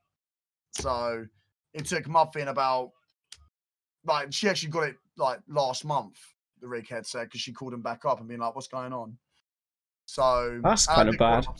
So 0.73 1.25
it 1.73 1.85
took 1.85 2.07
Muffin 2.07 2.47
about 2.47 2.91
like 4.05 4.33
she 4.33 4.49
actually 4.49 4.71
got 4.71 4.87
it 4.89 4.95
like 5.17 5.39
last 5.47 5.85
month, 5.85 6.17
the 6.61 6.67
rig 6.67 6.87
head 6.87 7.05
said 7.05 7.25
because 7.25 7.41
she 7.41 7.53
called 7.53 7.73
him 7.73 7.81
back 7.81 8.05
up 8.05 8.19
and 8.19 8.27
being 8.27 8.39
like, 8.39 8.55
"What's 8.55 8.67
going 8.67 8.93
on?" 8.93 9.17
So 10.05 10.59
That's 10.63 10.87
kinda 10.87 11.13
bad. 11.13 11.47
up 11.47 11.57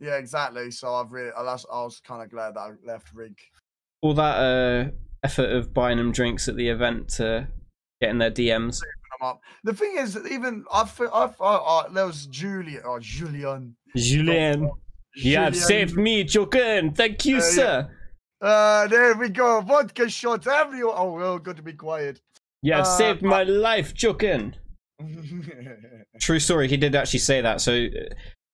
Yeah, 0.00 0.16
exactly. 0.16 0.70
So 0.70 0.94
I've 0.94 1.10
really, 1.10 1.32
I 1.32 1.42
was, 1.42 1.66
I 1.72 1.82
was 1.82 2.00
kind 2.00 2.22
of 2.22 2.30
glad 2.30 2.54
that 2.54 2.60
I 2.60 2.72
left 2.84 3.12
rig. 3.14 3.38
All 4.02 4.14
that 4.14 4.36
uh, 4.38 4.90
effort 5.22 5.50
of 5.50 5.72
buying 5.72 5.96
them 5.96 6.12
drinks 6.12 6.48
at 6.48 6.56
the 6.56 6.68
event 6.68 7.08
to 7.16 7.48
get 8.00 8.10
in 8.10 8.18
their 8.18 8.30
DMs. 8.30 8.80
Them 9.18 9.28
up. 9.28 9.40
The 9.64 9.72
thing 9.74 9.96
is, 9.98 10.16
even 10.30 10.64
I, 10.72 10.84
fe- 10.84 11.06
I, 11.12 11.30
I, 11.40 11.86
there 11.92 12.06
was 12.06 12.26
Julian, 12.26 12.82
oh 12.84 12.98
Julian, 13.00 13.76
Julien, 13.96 14.70
you 15.16 15.36
have 15.36 15.56
saved 15.56 15.96
me, 15.96 16.24
Joken. 16.24 16.94
Thank 16.96 17.24
you, 17.24 17.36
Uh, 17.36 17.38
yeah. 17.40 17.50
sir. 17.50 17.90
Uh, 18.40 18.86
there 18.86 19.14
we 19.16 19.28
go. 19.30 19.60
Vodka 19.62 20.08
shots. 20.08 20.46
Everyone. 20.46 20.94
Oh, 20.96 21.12
well, 21.12 21.38
good 21.38 21.56
to 21.56 21.62
be 21.62 21.72
quiet. 21.72 22.20
You 22.62 22.72
have 22.74 22.82
uh, 22.82 22.96
saved 22.96 23.22
my 23.22 23.42
life, 23.42 23.94
Joken. 23.94 24.54
True 26.20 26.38
story. 26.40 26.68
He 26.68 26.76
did 26.76 26.94
actually 26.94 27.20
say 27.20 27.40
that. 27.40 27.60
So 27.60 27.86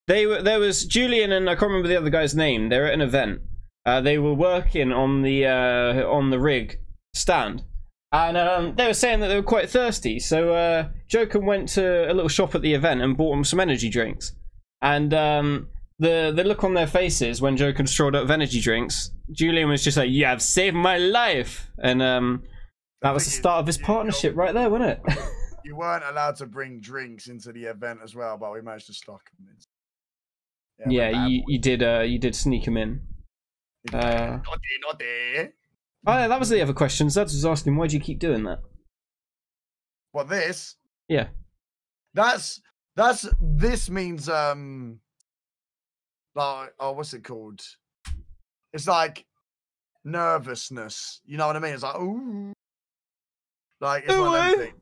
they 0.07 0.27
were 0.27 0.43
there 0.43 0.59
was 0.61 0.85
Julian 0.85 1.33
and 1.33 1.49
I 1.49 1.55
can't 1.55 1.69
remember 1.71 1.89
the 1.89 1.97
other 1.97 2.11
guy's 2.11 2.35
name. 2.35 2.69
They 2.69 2.79
were 2.79 2.87
at 2.87 2.95
an 2.95 3.01
event. 3.01 3.41
Uh, 3.87 4.01
they 4.01 4.19
were 4.19 4.35
working 4.35 4.93
on 4.93 5.23
the 5.23 5.47
uh, 5.47 6.07
on 6.09 6.31
the 6.31 6.39
rig 6.39 6.79
stand, 7.15 7.63
and 8.15 8.37
um, 8.37 8.77
they 8.77 8.87
were 8.87 8.95
saying 8.95 9.19
that 9.21 9.29
they 9.29 9.35
were 9.35 9.43
quite 9.43 9.69
thirsty. 9.69 10.21
So 10.21 10.53
uh, 10.53 10.89
Joken 11.11 11.45
went 11.45 11.69
to 11.71 12.09
a 12.09 12.15
little 12.15 12.29
shop 12.29 12.55
at 12.55 12.63
the 12.63 12.73
event 12.73 13.03
and 13.03 13.17
bought 13.17 13.33
them 13.33 13.43
some 13.43 13.59
energy 13.59 13.89
drinks. 13.89 14.37
And 14.81 15.13
um, 15.13 15.69
the 15.99 16.33
the 16.35 16.45
look 16.45 16.63
on 16.63 16.75
their 16.75 16.87
faces 16.87 17.43
when 17.43 17.57
Joken 17.57 17.89
strolled 17.89 18.15
up 18.15 18.23
with 18.23 18.31
energy 18.31 18.61
drinks, 18.61 19.11
Julian 19.33 19.69
was 19.69 19.83
just 19.83 19.97
like, 19.97 20.11
"You 20.11 20.27
have 20.27 20.43
saved 20.43 20.77
my 20.77 20.97
life," 20.97 21.69
and 21.83 22.01
um, 22.03 22.45
that 23.03 23.13
was 23.13 23.25
the 23.25 23.33
start 23.33 23.59
of 23.59 23.67
his 23.67 23.79
partnership 23.79 24.37
right 24.37 24.55
there, 24.55 24.71
wasn't 24.71 24.91
it? 24.91 25.19
you 25.65 25.75
weren't 25.75 26.05
allowed 26.05 26.37
to 26.37 26.47
bring 26.47 26.79
drinks 26.79 27.27
into 27.27 27.51
the 27.51 27.65
event 27.65 27.99
as 28.05 28.15
well, 28.15 28.37
but 28.39 28.53
we 28.53 28.61
managed 28.61 28.87
to 28.87 28.95
stock 28.95 29.29
them. 29.39 29.49
we're 30.87 30.93
yeah, 30.93 31.27
you, 31.27 31.43
you 31.49 31.59
did 31.59 31.83
uh, 31.83 32.03
you 32.03 32.21
did 32.21 32.37
sneak 32.37 32.65
him 32.65 32.77
in. 32.77 33.01
Uh, 33.93 34.39
naughty, 34.45 34.61
naughty. 34.87 35.53
Oh, 36.07 36.13
yeah, 36.13 36.29
that 36.29 36.39
was 36.39 36.51
the 36.51 36.61
other 36.61 36.75
question. 36.75 37.09
Zed 37.09 37.25
was 37.25 37.47
asking, 37.47 37.77
why 37.77 37.87
do 37.87 37.97
you 37.97 38.03
keep 38.03 38.19
doing 38.19 38.45
that? 38.45 38.61
What 40.13 40.29
this? 40.29 40.77
Yeah. 41.09 41.29
That's 42.15 42.61
that's 42.97 43.29
this 43.41 43.91
means 43.91 44.29
um 44.29 45.01
like 46.37 46.73
oh 46.79 46.93
what's 46.93 47.13
it 47.15 47.25
called? 47.25 47.61
It's 48.73 48.87
like 48.87 49.25
nervousness. 50.05 51.21
You 51.25 51.39
know 51.39 51.49
what 51.49 51.57
I 51.57 51.59
mean? 51.59 51.75
It's 51.75 51.83
like 51.83 51.97
ooh, 51.97 52.53
like 53.81 54.05
it's 54.05 54.17
one 54.17 54.35
of 54.35 54.53
Ooh. 54.53 54.57
things. 54.57 54.81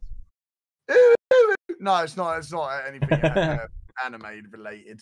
Ooh, 0.91 1.15
ooh, 1.33 1.55
ooh. 1.71 1.77
No, 1.81 1.97
it's 2.03 2.17
not. 2.17 2.39
It's 2.39 2.53
not 2.53 2.87
anything 2.87 3.13
uh, 3.25 3.67
anime 4.05 4.43
related. 4.51 5.01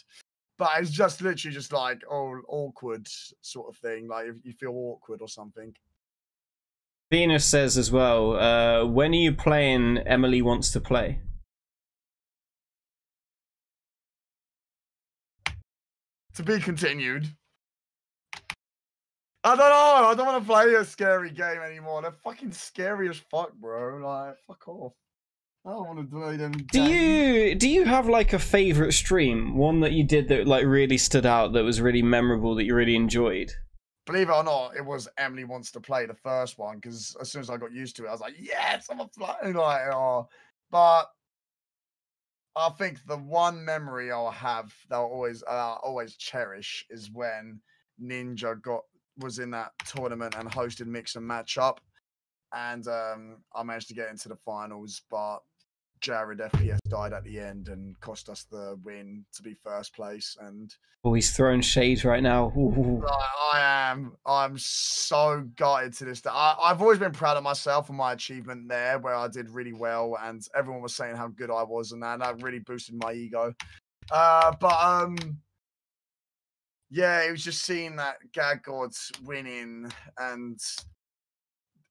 But 0.58 0.70
it's 0.78 0.90
just 0.90 1.22
literally 1.22 1.54
just 1.54 1.72
like 1.72 2.02
oh 2.08 2.40
awkward 2.48 3.08
sort 3.42 3.68
of 3.68 3.76
thing. 3.78 4.06
Like 4.06 4.26
if 4.28 4.36
you 4.44 4.52
feel 4.52 4.72
awkward 4.72 5.22
or 5.22 5.28
something. 5.28 5.74
Venus 7.10 7.44
says 7.44 7.76
as 7.76 7.90
well, 7.90 8.36
uh, 8.36 8.84
when 8.84 9.10
are 9.10 9.14
you 9.14 9.32
playing 9.32 9.98
Emily 9.98 10.40
Wants 10.42 10.70
to 10.72 10.80
Play? 10.80 11.18
To 16.34 16.42
be 16.44 16.60
continued. 16.60 17.26
I 19.42 19.56
don't 19.56 19.58
know. 19.58 20.08
I 20.08 20.14
don't 20.14 20.26
want 20.26 20.42
to 20.42 20.48
play 20.48 20.74
a 20.74 20.84
scary 20.84 21.30
game 21.30 21.60
anymore. 21.66 22.02
They're 22.02 22.12
fucking 22.12 22.52
scary 22.52 23.08
as 23.08 23.18
fuck, 23.18 23.54
bro. 23.54 23.96
Like, 23.96 24.36
fuck 24.46 24.68
off. 24.68 24.92
I 25.66 25.70
don't 25.70 25.86
want 25.86 25.98
to 25.98 26.16
play 26.16 26.36
them. 26.36 26.52
Do 26.52 26.64
games. 26.64 26.90
you 26.90 27.54
do 27.56 27.68
you 27.68 27.84
have 27.84 28.08
like 28.08 28.32
a 28.32 28.38
favorite 28.38 28.92
stream, 28.92 29.56
one 29.56 29.80
that 29.80 29.92
you 29.92 30.04
did 30.04 30.28
that 30.28 30.46
like 30.46 30.64
really 30.64 30.96
stood 30.96 31.26
out, 31.26 31.52
that 31.54 31.64
was 31.64 31.80
really 31.80 32.02
memorable, 32.02 32.54
that 32.54 32.64
you 32.64 32.74
really 32.74 32.96
enjoyed? 32.96 33.52
Believe 34.10 34.28
it 34.28 34.32
or 34.32 34.42
not, 34.42 34.74
it 34.76 34.84
was 34.84 35.06
Emily 35.18 35.44
wants 35.44 35.70
to 35.70 35.78
play 35.78 36.04
the 36.04 36.14
first 36.14 36.58
one 36.58 36.78
because 36.78 37.16
as 37.20 37.30
soon 37.30 37.42
as 37.42 37.48
I 37.48 37.56
got 37.56 37.72
used 37.72 37.94
to 37.96 38.06
it, 38.06 38.08
I 38.08 38.10
was 38.12 38.20
like, 38.20 38.34
yes, 38.40 38.88
I'm 38.90 38.98
a 38.98 39.06
flying 39.06 39.54
like, 39.54 39.82
oh. 39.92 40.28
But 40.68 41.04
I 42.56 42.70
think 42.70 42.98
the 43.06 43.18
one 43.18 43.64
memory 43.64 44.10
I'll 44.10 44.32
have 44.32 44.74
that 44.88 44.96
I'll 44.96 45.04
always 45.04 45.44
uh, 45.44 45.76
always 45.84 46.16
cherish 46.16 46.84
is 46.90 47.08
when 47.12 47.60
Ninja 48.02 48.60
got 48.60 48.80
was 49.18 49.38
in 49.38 49.52
that 49.52 49.70
tournament 49.86 50.34
and 50.36 50.50
hosted 50.50 50.86
mix 50.86 51.14
and 51.14 51.24
match 51.24 51.56
up, 51.56 51.80
and 52.52 52.88
um, 52.88 53.36
I 53.54 53.62
managed 53.62 53.86
to 53.88 53.94
get 53.94 54.10
into 54.10 54.28
the 54.28 54.34
finals, 54.34 55.02
but 55.08 55.38
Jared 56.00 56.38
FPS 56.38 56.78
died 56.88 57.12
at 57.12 57.24
the 57.24 57.38
end 57.38 57.68
and 57.68 57.98
cost 58.00 58.28
us 58.28 58.44
the 58.50 58.78
win 58.84 59.24
to 59.34 59.42
be 59.42 59.54
first 59.54 59.94
place. 59.94 60.36
And 60.40 60.74
Oh, 61.02 61.14
he's 61.14 61.32
throwing 61.32 61.62
shades 61.62 62.04
right 62.04 62.22
now. 62.22 62.52
Ooh. 62.56 63.02
I, 63.54 63.90
am 63.90 64.12
I'm 64.26 64.58
so 64.58 65.48
gutted 65.56 65.94
to 65.94 66.04
this 66.04 66.20
day. 66.20 66.30
I, 66.30 66.56
I've 66.62 66.82
always 66.82 66.98
been 66.98 67.12
proud 67.12 67.38
of 67.38 67.42
myself 67.42 67.88
and 67.88 67.96
my 67.96 68.12
achievement 68.12 68.68
there, 68.68 68.98
where 68.98 69.14
I 69.14 69.28
did 69.28 69.48
really 69.48 69.72
well, 69.72 70.18
and 70.22 70.46
everyone 70.54 70.82
was 70.82 70.94
saying 70.94 71.16
how 71.16 71.28
good 71.28 71.50
I 71.50 71.62
was, 71.62 71.92
and 71.92 72.02
that, 72.02 72.14
and 72.14 72.22
that 72.22 72.42
really 72.42 72.58
boosted 72.58 72.96
my 73.02 73.14
ego. 73.14 73.54
Uh, 74.10 74.52
but 74.60 74.78
um, 74.78 75.16
yeah, 76.90 77.22
it 77.22 77.30
was 77.30 77.44
just 77.44 77.64
seeing 77.64 77.96
that 77.96 78.16
Gag 78.34 78.62
Gods 78.62 79.10
winning, 79.24 79.90
and 80.18 80.60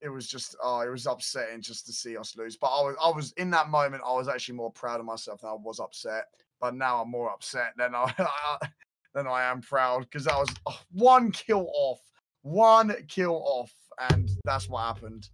it 0.01 0.09
was 0.09 0.27
just 0.27 0.55
oh, 0.63 0.81
it 0.81 0.89
was 0.89 1.05
upsetting 1.05 1.61
just 1.61 1.85
to 1.87 1.93
see 1.93 2.17
us 2.17 2.35
lose. 2.37 2.57
But 2.57 2.67
I 2.67 2.81
was 2.81 2.95
I 3.03 3.09
was 3.09 3.31
in 3.33 3.49
that 3.51 3.69
moment, 3.69 4.03
I 4.05 4.13
was 4.13 4.27
actually 4.27 4.55
more 4.55 4.71
proud 4.71 4.99
of 4.99 5.05
myself 5.05 5.41
than 5.41 5.49
I 5.49 5.53
was 5.53 5.79
upset. 5.79 6.25
But 6.61 6.75
now 6.75 7.01
I'm 7.01 7.09
more 7.11 7.31
upset 7.31 7.73
than 7.77 7.95
I 7.95 8.13
than 9.13 9.27
I 9.27 9.43
am 9.43 9.61
proud 9.61 10.01
because 10.01 10.25
that 10.25 10.37
was 10.37 10.49
oh, 10.67 10.79
one 10.91 11.31
kill 11.31 11.69
off, 11.73 11.99
one 12.41 12.93
kill 13.07 13.41
off, 13.45 13.71
and 14.11 14.29
that's 14.45 14.69
what 14.69 14.81
happened. 14.81 15.29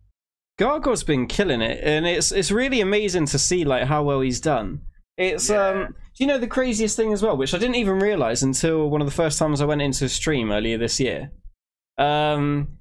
Gargo's 0.58 1.04
been 1.04 1.28
killing 1.28 1.62
it, 1.62 1.82
and 1.84 2.06
it's 2.06 2.32
it's 2.32 2.52
really 2.52 2.82
amazing 2.82 3.26
to 3.28 3.40
see 3.40 3.66
like 3.66 3.84
how 3.88 4.04
well 4.04 4.22
he's 4.22 4.40
done. 4.40 4.82
It's 5.18 5.50
Yeah. 5.50 5.68
um, 5.68 5.88
do 5.88 6.24
you 6.24 6.28
know 6.28 6.38
the 6.38 6.48
craziest 6.48 6.96
thing 6.96 7.12
as 7.14 7.22
well, 7.22 7.38
which 7.38 7.54
I 7.54 7.58
didn't 7.58 7.76
even 7.76 8.00
realize 8.00 8.44
until 8.44 8.90
one 8.90 9.02
of 9.02 9.08
the 9.08 9.14
first 9.14 9.38
times 9.38 9.62
I 9.62 9.66
went 9.66 9.82
into 9.82 10.06
a 10.06 10.10
stream 10.10 10.52
earlier 10.52 10.78
this 10.78 11.00
year. 11.00 11.32
Um, 11.98 12.78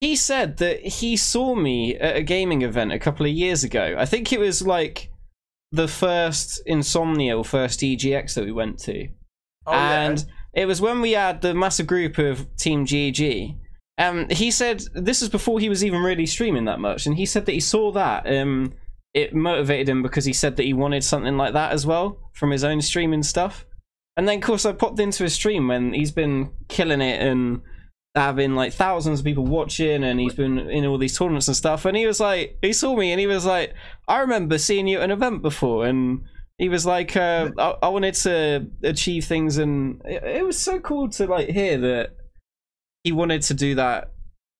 he 0.00 0.16
said 0.16 0.58
that 0.58 0.80
he 0.80 1.16
saw 1.16 1.54
me 1.54 1.96
at 1.96 2.16
a 2.16 2.22
gaming 2.22 2.62
event 2.62 2.92
a 2.92 2.98
couple 2.98 3.26
of 3.26 3.32
years 3.32 3.64
ago. 3.64 3.96
I 3.98 4.06
think 4.06 4.32
it 4.32 4.38
was 4.38 4.66
like 4.66 5.10
the 5.72 5.88
first 5.88 6.62
Insomnia 6.66 7.36
or 7.36 7.44
first 7.44 7.80
EGX 7.80 8.34
that 8.34 8.44
we 8.44 8.52
went 8.52 8.78
to 8.80 9.08
Oh, 9.68 9.72
and 9.72 10.24
it 10.54 10.66
was 10.66 10.80
when 10.80 11.00
we 11.00 11.12
had 11.12 11.42
the 11.42 11.54
massive 11.54 11.86
group 11.86 12.18
of 12.18 12.54
Team 12.56 12.86
GG. 12.86 13.56
Um, 13.98 14.28
he 14.30 14.50
said 14.50 14.82
this 14.94 15.20
is 15.22 15.28
before 15.28 15.60
he 15.60 15.68
was 15.68 15.84
even 15.84 16.00
really 16.00 16.26
streaming 16.26 16.64
that 16.64 16.80
much, 16.80 17.06
and 17.06 17.16
he 17.16 17.26
said 17.26 17.46
that 17.46 17.52
he 17.52 17.60
saw 17.60 17.92
that. 17.92 18.26
Um, 18.26 18.72
it 19.14 19.34
motivated 19.34 19.88
him 19.88 20.02
because 20.02 20.24
he 20.24 20.32
said 20.32 20.56
that 20.56 20.64
he 20.64 20.72
wanted 20.72 21.02
something 21.02 21.36
like 21.36 21.52
that 21.52 21.72
as 21.72 21.86
well 21.86 22.18
from 22.32 22.50
his 22.50 22.64
own 22.64 22.80
streaming 22.80 23.22
stuff. 23.22 23.66
And 24.16 24.28
then, 24.28 24.38
of 24.38 24.44
course, 24.44 24.66
I 24.66 24.72
popped 24.72 25.00
into 25.00 25.22
his 25.22 25.34
stream 25.34 25.68
when 25.68 25.92
he's 25.92 26.12
been 26.12 26.50
killing 26.68 27.00
it 27.00 27.20
and 27.20 27.62
having 28.18 28.54
like 28.54 28.72
thousands 28.72 29.20
of 29.20 29.24
people 29.24 29.44
watching, 29.44 30.04
and 30.04 30.20
he's 30.20 30.34
been 30.34 30.58
in 30.58 30.84
all 30.84 30.98
these 30.98 31.16
tournaments 31.16 31.48
and 31.48 31.56
stuff. 31.56 31.84
And 31.84 31.96
he 31.96 32.06
was 32.06 32.20
like, 32.20 32.58
he 32.62 32.72
saw 32.72 32.96
me, 32.96 33.12
and 33.12 33.20
he 33.20 33.26
was 33.26 33.46
like, 33.46 33.74
I 34.06 34.18
remember 34.20 34.58
seeing 34.58 34.86
you 34.86 34.98
at 34.98 35.04
an 35.04 35.10
event 35.10 35.42
before, 35.42 35.86
and 35.86 36.24
he 36.58 36.68
was 36.68 36.84
like, 36.84 37.16
uh, 37.16 37.50
I, 37.58 37.74
I 37.82 37.88
wanted 37.88 38.14
to 38.14 38.66
achieve 38.82 39.24
things, 39.24 39.58
and 39.58 40.02
it, 40.04 40.22
it 40.22 40.44
was 40.44 40.58
so 40.58 40.78
cool 40.80 41.08
to 41.10 41.26
like 41.26 41.48
hear 41.48 41.78
that 41.78 42.16
he 43.04 43.12
wanted 43.12 43.42
to 43.42 43.54
do 43.54 43.74
that 43.76 44.12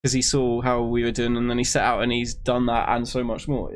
because 0.03 0.13
he 0.13 0.23
saw 0.23 0.61
how 0.61 0.83
we 0.83 1.03
were 1.03 1.11
doing, 1.11 1.37
and 1.37 1.51
then 1.51 1.59
he 1.59 1.65
set 1.65 1.83
out 1.83 2.03
and 2.03 2.13
he's 2.13 2.35
done 2.35 2.67
that 2.67 2.89
and 2.89 3.07
so 3.07 3.25
much 3.25 3.49
more. 3.49 3.73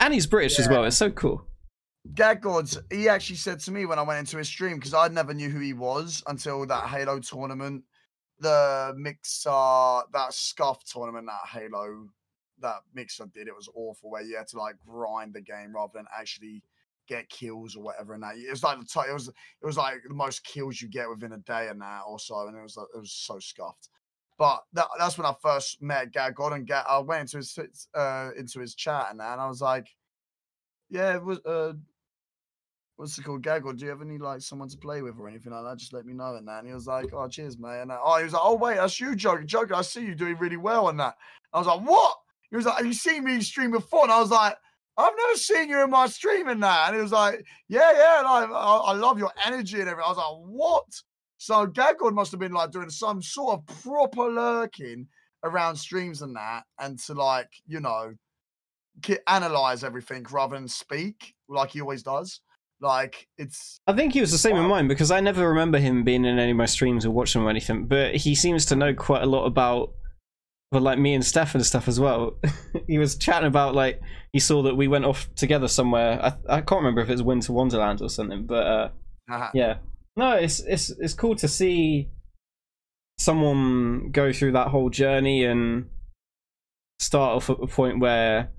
And 0.00 0.14
he's 0.14 0.26
British 0.26 0.58
as 0.58 0.68
well. 0.68 0.84
It's 0.84 0.96
so 0.96 1.10
cool. 1.10 1.44
Gag 2.14 2.40
Gods, 2.40 2.78
he 2.90 3.08
actually 3.08 3.36
said 3.36 3.60
to 3.60 3.70
me 3.70 3.84
when 3.84 3.98
I 3.98 4.02
went 4.02 4.20
into 4.20 4.38
his 4.38 4.48
stream 4.48 4.76
because 4.76 4.94
I 4.94 5.08
never 5.08 5.34
knew 5.34 5.50
who 5.50 5.60
he 5.60 5.74
was 5.74 6.22
until 6.26 6.64
that 6.66 6.86
Halo 6.86 7.18
tournament, 7.18 7.84
the 8.40 8.94
mixer, 8.96 9.50
that 9.50 10.32
scuff 10.32 10.84
tournament, 10.84 11.26
that 11.26 11.48
Halo, 11.48 12.08
that 12.60 12.80
mixer 12.94 13.26
did. 13.26 13.48
It 13.48 13.56
was 13.56 13.68
awful 13.74 14.10
where 14.10 14.22
you 14.22 14.36
had 14.36 14.48
to 14.48 14.58
like 14.58 14.76
grind 14.86 15.34
the 15.34 15.40
game 15.40 15.74
rather 15.74 15.92
than 15.94 16.06
actually 16.16 16.62
get 17.08 17.28
kills 17.30 17.76
or 17.76 17.82
whatever. 17.82 18.14
And 18.14 18.22
that 18.22 18.36
it 18.36 18.50
was 18.50 18.62
like 18.62 18.78
the 18.78 18.84
t- 18.84 19.08
it 19.08 19.12
was 19.12 19.28
it 19.28 19.66
was 19.66 19.76
like 19.76 20.02
the 20.06 20.14
most 20.14 20.44
kills 20.44 20.80
you 20.80 20.88
get 20.88 21.08
within 21.08 21.32
a 21.32 21.38
day 21.38 21.68
and 21.68 21.80
that 21.80 22.02
or 22.06 22.18
so, 22.18 22.46
and 22.46 22.56
it 22.56 22.62
was 22.62 22.76
like, 22.76 22.86
it 22.94 22.98
was 22.98 23.12
so 23.12 23.38
scuffed. 23.38 23.88
But 24.38 24.62
that, 24.74 24.86
that's 24.98 25.18
when 25.18 25.26
I 25.26 25.34
first 25.42 25.82
met 25.82 26.04
and 26.04 26.12
Gag, 26.12 26.34
I 26.88 26.98
went 27.00 27.22
into 27.22 27.38
his 27.38 27.88
uh, 27.94 28.30
into 28.38 28.60
his 28.60 28.74
chat 28.74 29.08
and 29.10 29.18
that, 29.18 29.32
and 29.32 29.40
I 29.40 29.48
was 29.48 29.60
like, 29.60 29.88
"Yeah, 30.88 31.16
it 31.16 31.24
was 31.24 31.40
uh, 31.40 31.72
what's 32.98 33.16
it 33.16 33.22
called, 33.22 33.42
Gag 33.42 33.62
God? 33.62 33.78
Do 33.78 33.84
you 33.84 33.90
have 33.90 34.02
any 34.02 34.18
like 34.18 34.40
someone 34.40 34.68
to 34.68 34.76
play 34.76 35.02
with 35.02 35.18
or 35.18 35.28
anything 35.28 35.52
like 35.52 35.64
that? 35.64 35.78
Just 35.78 35.92
let 35.92 36.04
me 36.04 36.12
know." 36.12 36.34
And 36.34 36.46
that, 36.48 36.58
and 36.58 36.68
he 36.68 36.74
was 36.74 36.86
like, 36.86 37.06
"Oh, 37.14 37.28
cheers, 37.28 37.58
mate." 37.58 37.80
And 37.80 37.92
I, 37.92 37.98
oh, 38.02 38.18
he 38.18 38.24
was 38.24 38.32
like, 38.32 38.42
"Oh, 38.44 38.56
wait, 38.56 38.76
that's 38.76 39.00
you, 39.00 39.14
Joker. 39.14 39.44
Joker, 39.44 39.74
I 39.74 39.82
see 39.82 40.04
you 40.04 40.14
doing 40.14 40.36
really 40.38 40.56
well." 40.56 40.88
And 40.88 41.00
that, 41.00 41.14
I 41.52 41.58
was 41.58 41.66
like, 41.66 41.80
"What?" 41.80 42.16
He 42.50 42.56
was 42.56 42.66
like, 42.66 42.76
"Have 42.76 42.86
you 42.86 42.92
seen 42.92 43.24
me 43.24 43.40
stream 43.40 43.70
before?" 43.70 44.02
And 44.02 44.12
I 44.12 44.20
was 44.20 44.30
like. 44.30 44.56
I've 45.00 45.12
never 45.16 45.38
seen 45.38 45.68
you 45.68 45.84
in 45.84 45.90
my 45.90 46.08
stream 46.08 46.48
and 46.48 46.60
that. 46.64 46.88
And 46.88 46.96
he 46.96 47.02
was 47.02 47.12
like, 47.12 47.46
yeah, 47.68 47.92
yeah, 47.92 48.20
like, 48.28 48.50
I, 48.50 48.76
I 48.86 48.92
love 48.94 49.16
your 49.16 49.30
energy 49.46 49.78
and 49.78 49.88
everything. 49.88 50.04
I 50.04 50.08
was 50.08 50.16
like, 50.16 50.36
what? 50.44 50.86
So 51.36 51.68
Gagod 51.68 52.14
must 52.14 52.32
have 52.32 52.40
been 52.40 52.50
like 52.50 52.72
doing 52.72 52.90
some 52.90 53.22
sort 53.22 53.54
of 53.54 53.82
proper 53.84 54.24
lurking 54.24 55.06
around 55.44 55.76
streams 55.76 56.22
and 56.22 56.34
that, 56.34 56.64
and 56.80 56.98
to 56.98 57.14
like, 57.14 57.48
you 57.68 57.78
know, 57.78 58.12
analyze 59.28 59.84
everything 59.84 60.26
rather 60.32 60.56
than 60.56 60.66
speak 60.66 61.32
like 61.48 61.70
he 61.70 61.80
always 61.80 62.02
does. 62.02 62.40
Like 62.80 63.26
it's 63.36 63.80
I 63.86 63.92
think 63.92 64.12
he 64.12 64.20
was 64.20 64.30
the 64.30 64.38
same 64.38 64.56
in 64.56 64.64
mine 64.64 64.86
because 64.86 65.10
I 65.10 65.20
never 65.20 65.48
remember 65.48 65.78
him 65.78 66.04
being 66.04 66.24
in 66.24 66.38
any 66.38 66.52
of 66.52 66.56
my 66.56 66.66
streams 66.66 67.04
or 67.04 67.10
watching 67.10 67.42
or 67.42 67.50
anything. 67.50 67.86
But 67.86 68.14
he 68.14 68.34
seems 68.34 68.64
to 68.66 68.76
know 68.76 68.94
quite 68.94 69.22
a 69.22 69.26
lot 69.26 69.46
about, 69.46 69.94
well, 70.70 70.82
like 70.82 70.98
me 70.98 71.14
and 71.14 71.24
Steph 71.24 71.54
and 71.54 71.66
stuff 71.66 71.88
as 71.88 71.98
well. 71.98 72.38
he 72.86 72.98
was 72.98 73.16
chatting 73.16 73.48
about 73.48 73.74
like 73.74 74.00
he 74.32 74.38
saw 74.38 74.62
that 74.62 74.76
we 74.76 74.86
went 74.86 75.06
off 75.06 75.28
together 75.34 75.66
somewhere. 75.66 76.20
I 76.22 76.58
I 76.58 76.60
can't 76.60 76.80
remember 76.80 77.00
if 77.00 77.08
it 77.08 77.12
was 77.12 77.22
Winter 77.22 77.52
Wonderland 77.52 78.00
or 78.00 78.08
something, 78.08 78.46
but 78.46 78.66
uh, 78.66 78.88
uh, 79.30 79.50
yeah, 79.54 79.78
no, 80.16 80.32
it's 80.32 80.60
it's 80.60 80.90
it's 80.90 81.14
cool 81.14 81.34
to 81.36 81.48
see 81.48 82.10
someone 83.18 84.10
go 84.12 84.32
through 84.32 84.52
that 84.52 84.68
whole 84.68 84.90
journey 84.90 85.44
and 85.44 85.86
start 87.00 87.36
off 87.36 87.50
at 87.50 87.58
a 87.60 87.66
point 87.66 87.98
where 87.98 88.50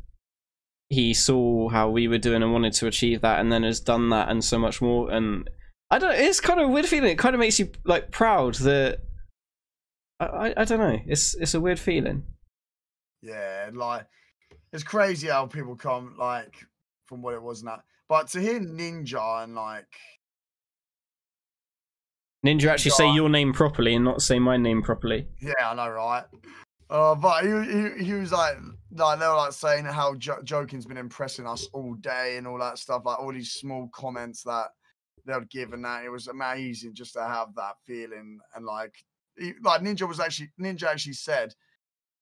he 0.89 1.13
saw 1.13 1.69
how 1.69 1.89
we 1.89 2.07
were 2.07 2.17
doing 2.17 2.41
and 2.41 2.51
wanted 2.51 2.73
to 2.73 2.87
achieve 2.87 3.21
that 3.21 3.39
and 3.39 3.51
then 3.51 3.63
has 3.63 3.79
done 3.79 4.09
that 4.09 4.29
and 4.29 4.43
so 4.43 4.57
much 4.57 4.81
more. 4.81 5.11
And 5.11 5.49
i 5.91 5.97
don't 5.97 6.15
it's 6.15 6.39
kind 6.39 6.59
of 6.59 6.69
a 6.69 6.71
weird 6.71 6.87
feeling. 6.87 7.11
It 7.11 7.19
kind 7.19 7.35
of 7.35 7.39
makes 7.39 7.59
you 7.59 7.71
like 7.85 8.11
proud 8.11 8.55
that 8.55 8.99
i 10.19 10.25
i, 10.25 10.53
I 10.57 10.65
don't 10.65 10.79
know. 10.79 10.99
It's 11.05 11.35
it's 11.35 11.53
a 11.53 11.61
weird 11.61 11.79
feeling. 11.79 12.23
Yeah, 13.21 13.69
like 13.73 14.05
it's 14.71 14.83
crazy 14.83 15.27
how 15.27 15.45
people 15.45 15.75
come 15.75 16.15
like 16.17 16.55
from 17.05 17.21
what 17.21 17.33
it 17.33 17.41
was 17.41 17.63
now. 17.63 17.81
But 18.07 18.27
to 18.29 18.41
hear 18.41 18.59
Ninja 18.59 19.43
and 19.43 19.55
like 19.55 19.87
ninja 22.45 22.67
actually 22.67 22.91
say 22.91 23.11
your 23.11 23.29
name 23.29 23.53
properly 23.53 23.93
and 23.93 24.05
not 24.05 24.21
say 24.21 24.39
my 24.39 24.57
name 24.57 24.81
properly. 24.81 25.27
Yeah, 25.41 25.53
I 25.63 25.75
know, 25.75 25.89
right? 25.89 26.23
Uh, 26.89 27.13
but 27.13 27.43
he, 27.43 27.49
he 27.49 28.05
he 28.05 28.13
was 28.13 28.31
like, 28.31 28.57
like 28.91 29.19
they 29.19 29.27
were 29.27 29.35
like 29.35 29.53
saying 29.53 29.85
how 29.85 30.15
jo- 30.15 30.41
Joken's 30.43 30.87
been 30.87 30.97
impressing 30.97 31.45
us 31.45 31.67
all 31.71 31.93
day 31.95 32.37
and 32.37 32.47
all 32.47 32.57
that 32.57 32.79
stuff, 32.79 33.03
like 33.05 33.19
all 33.19 33.31
these 33.31 33.51
small 33.51 33.89
comments 33.93 34.41
that 34.43 34.69
they 35.25 35.33
would 35.33 35.49
give 35.49 35.73
and 35.73 35.85
that. 35.85 36.03
It 36.03 36.09
was 36.09 36.27
amazing 36.27 36.95
just 36.95 37.13
to 37.13 37.21
have 37.23 37.53
that 37.55 37.75
feeling 37.85 38.39
and 38.55 38.65
like, 38.65 38.95
he, 39.37 39.53
like 39.63 39.81
Ninja 39.81 40.07
was 40.07 40.19
actually 40.19 40.51
Ninja 40.59 40.83
actually 40.83 41.13
said, 41.13 41.53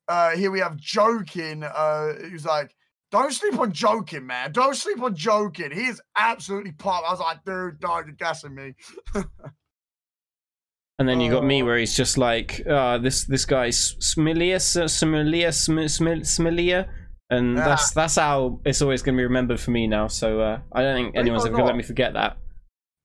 uh, 0.09 0.31
here 0.31 0.51
we 0.51 0.59
have 0.59 0.77
Joken. 0.77 1.63
Uh, 1.73 2.25
he 2.27 2.33
was 2.33 2.45
like. 2.45 2.75
Don't 3.09 3.31
sleep 3.31 3.57
on 3.57 3.71
Joken, 3.71 4.23
man. 4.23 4.51
Don't 4.51 4.75
sleep 4.75 5.01
on 5.01 5.15
joking. 5.15 5.71
He 5.71 5.85
is 5.85 6.01
absolutely 6.17 6.73
pop. 6.73 7.05
I 7.07 7.11
was 7.11 7.21
like, 7.21 7.41
dude, 7.45 7.79
dog, 7.79 8.05
you're 8.05 8.15
gassing 8.15 8.53
me. 8.53 8.75
and 10.99 11.07
then 11.07 11.19
you 11.21 11.29
got 11.31 11.43
me 11.43 11.61
Oh. 11.61 11.65
where 11.65 11.77
he's 11.77 11.95
just 11.95 12.17
like 12.17 12.65
uh 12.67 12.97
this 12.97 13.25
this 13.25 13.45
guy's 13.45 13.95
smilia 13.99 14.55
smilia 14.57 15.49
smilia 16.25 16.87
and 17.29 17.57
Yeah. 17.57 17.65
that's 17.65 17.91
that's 17.91 18.15
how 18.15 18.59
it's 18.65 18.81
always 18.81 19.01
going 19.01 19.15
to 19.15 19.19
be 19.19 19.25
remembered 19.25 19.59
for 19.59 19.71
me 19.71 19.85
now 19.87 20.07
so 20.07 20.41
uh 20.41 20.59
i 20.73 20.81
don't 20.81 20.95
think 20.95 21.15
anyone's 21.15 21.45
ever 21.45 21.53
going 21.55 21.63
to 21.65 21.67
let 21.67 21.75
me 21.77 21.83
forget 21.83 22.13
that 22.13 22.37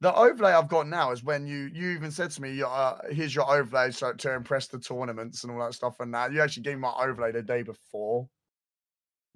The 0.00 0.12
overlay 0.14 0.52
I've 0.52 0.68
got 0.68 0.88
now 0.88 1.12
is 1.12 1.22
when 1.22 1.46
you 1.46 1.70
you 1.72 1.90
even 1.96 2.10
said 2.10 2.30
to 2.32 2.42
me, 2.42 2.60
uh, 2.60 2.94
"Here's 3.10 3.32
your 3.36 3.48
overlay 3.48 3.92
so 3.92 4.12
to 4.12 4.34
impress 4.34 4.66
the 4.66 4.80
tournaments 4.80 5.44
and 5.44 5.52
all 5.52 5.60
that 5.64 5.74
stuff." 5.74 6.00
And 6.00 6.12
that 6.12 6.32
you 6.32 6.40
actually 6.42 6.64
gave 6.64 6.74
me 6.74 6.80
my 6.90 6.94
overlay 7.06 7.30
the 7.30 7.42
day 7.42 7.62
before 7.62 8.26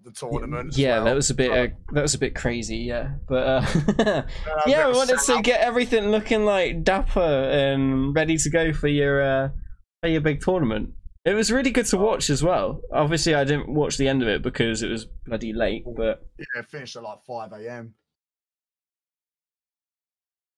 the 0.04 0.12
tournament. 0.12 0.76
yeah 0.76 0.96
well. 0.96 1.04
that 1.06 1.14
was 1.14 1.30
a 1.30 1.34
bit 1.34 1.50
uh, 1.50 1.74
that 1.92 2.02
was 2.02 2.14
a 2.14 2.18
bit 2.18 2.34
crazy 2.34 2.76
yeah 2.76 3.14
but 3.28 3.46
uh 3.46 4.22
yeah 4.66 4.86
we 4.86 4.92
wanted 4.92 5.18
to 5.18 5.42
get 5.42 5.60
everything 5.60 6.10
looking 6.10 6.44
like 6.44 6.84
dapper 6.84 7.20
and 7.20 8.14
ready 8.14 8.36
to 8.36 8.48
go 8.50 8.72
for 8.72 8.88
your 8.88 9.20
uh 9.22 9.48
for 10.02 10.08
your 10.08 10.20
big 10.20 10.40
tournament 10.40 10.90
it 11.24 11.34
was 11.34 11.50
really 11.50 11.70
good 11.70 11.86
to 11.86 11.96
watch 11.98 12.30
as 12.30 12.40
well 12.42 12.80
obviously 12.92 13.34
i 13.34 13.42
didn't 13.42 13.68
watch 13.68 13.96
the 13.96 14.06
end 14.06 14.22
of 14.22 14.28
it 14.28 14.42
because 14.42 14.82
it 14.82 14.88
was 14.88 15.06
bloody 15.26 15.52
late 15.52 15.82
but 15.96 16.24
Yeah, 16.38 16.60
it 16.60 16.66
finished 16.66 16.94
at 16.96 17.02
like 17.02 17.24
five 17.26 17.52
a.m. 17.52 17.94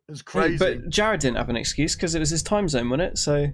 It 0.09 0.13
was 0.13 0.23
crazy. 0.23 0.59
but 0.59 0.89
jared 0.91 1.21
didn't 1.21 1.37
have 1.39 1.49
an 1.49 1.57
excuse 1.57 1.95
because 1.95 2.15
it 2.15 2.19
was 2.19 2.31
his 2.31 2.43
time 2.43 2.69
zone 2.69 2.91
wasn't 2.91 3.13
it 3.13 3.19
so 3.19 3.47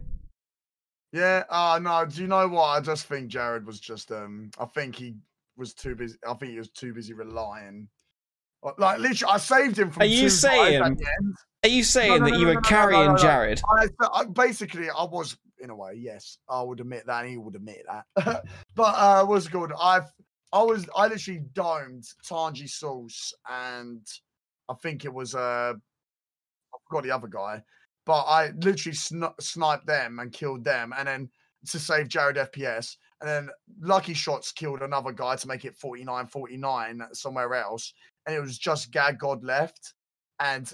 Yeah, 1.13 1.45
uh 1.49 1.79
no, 1.81 2.05
do 2.05 2.23
you 2.23 2.27
know 2.27 2.49
what? 2.49 2.65
I 2.71 2.81
just 2.81 3.07
think 3.07 3.29
Jared 3.29 3.65
was 3.67 3.79
just 3.79 4.11
um 4.11 4.51
I 4.59 4.65
think 4.65 4.97
he 4.97 5.15
was 5.57 5.75
too 5.75 5.95
busy 5.95 6.17
I 6.29 6.35
think 6.35 6.53
he 6.53 6.59
was 6.59 6.71
too 6.71 6.93
busy 6.95 7.13
relying. 7.15 7.89
uh, 8.65 8.73
Like 8.79 8.99
literally 8.99 9.33
I 9.33 9.39
saved 9.39 9.79
him 9.79 9.91
from 9.91 10.03
Are 10.03 10.07
you 10.07 10.29
saying- 10.29 10.83
at 10.83 10.97
the 10.99 11.07
end. 11.07 11.35
Are 11.65 11.69
you 11.69 11.83
saying 11.83 12.19
no, 12.21 12.25
that 12.27 12.31
no, 12.33 12.37
you 12.39 12.45
no, 12.45 12.49
were 12.49 12.55
no, 12.55 12.61
no, 12.61 12.61
no, 12.61 12.69
carrying 12.69 13.07
no, 13.07 13.13
no. 13.13 13.17
Jared? 13.19 13.63
I, 13.79 13.89
I 14.13 14.25
basically 14.27 14.91
I 14.91 15.05
was 15.05 15.37
in 15.61 15.71
a 15.71 15.75
way, 15.75 15.95
yes. 15.97 16.37
I 16.49 16.61
would 16.61 16.81
admit 16.81 17.07
that 17.07 17.23
and 17.23 17.31
he 17.31 17.39
would 17.39 17.55
admit 17.57 17.87
that. 17.89 18.45
but 18.75 18.95
uh 18.97 19.25
what's 19.25 19.49
good? 19.49 19.73
I've 19.81 20.13
I 20.53 20.63
was 20.63 20.87
I 20.95 21.07
literally 21.09 21.41
domed 21.55 22.05
Tanji 22.29 22.69
Sauce 22.69 23.33
and 23.49 24.07
I 24.69 24.75
think 24.83 25.05
it 25.07 25.13
was 25.15 25.35
uh 25.35 25.73
I 25.75 26.77
forgot 26.89 27.05
the 27.05 27.11
other 27.13 27.29
guy. 27.29 27.63
But 28.07 28.23
I 28.25 28.51
literally 28.59 28.95
sn- 28.95 29.25
sniped 29.41 29.87
them 29.87 30.19
and 30.19 30.31
killed 30.33 30.65
them 30.65 30.93
and 30.99 31.09
then 31.09 31.31
to 31.71 31.79
save 31.79 32.09
Jared 32.09 32.37
FPS. 32.37 32.97
And 33.21 33.29
then 33.29 33.51
Lucky 33.81 34.15
Shots 34.15 34.53
killed 34.53 34.83
another 34.83 35.13
guy 35.13 35.37
to 35.37 35.49
make 35.49 35.65
it 35.65 35.77
49 35.77 36.27
49 36.27 37.03
somewhere 37.13 37.55
else. 37.55 37.95
And 38.27 38.35
it 38.35 38.41
was 38.41 38.59
just 38.59 38.93
Gag 38.93 39.19
God 39.19 39.45
left. 39.45 39.95
And 40.41 40.73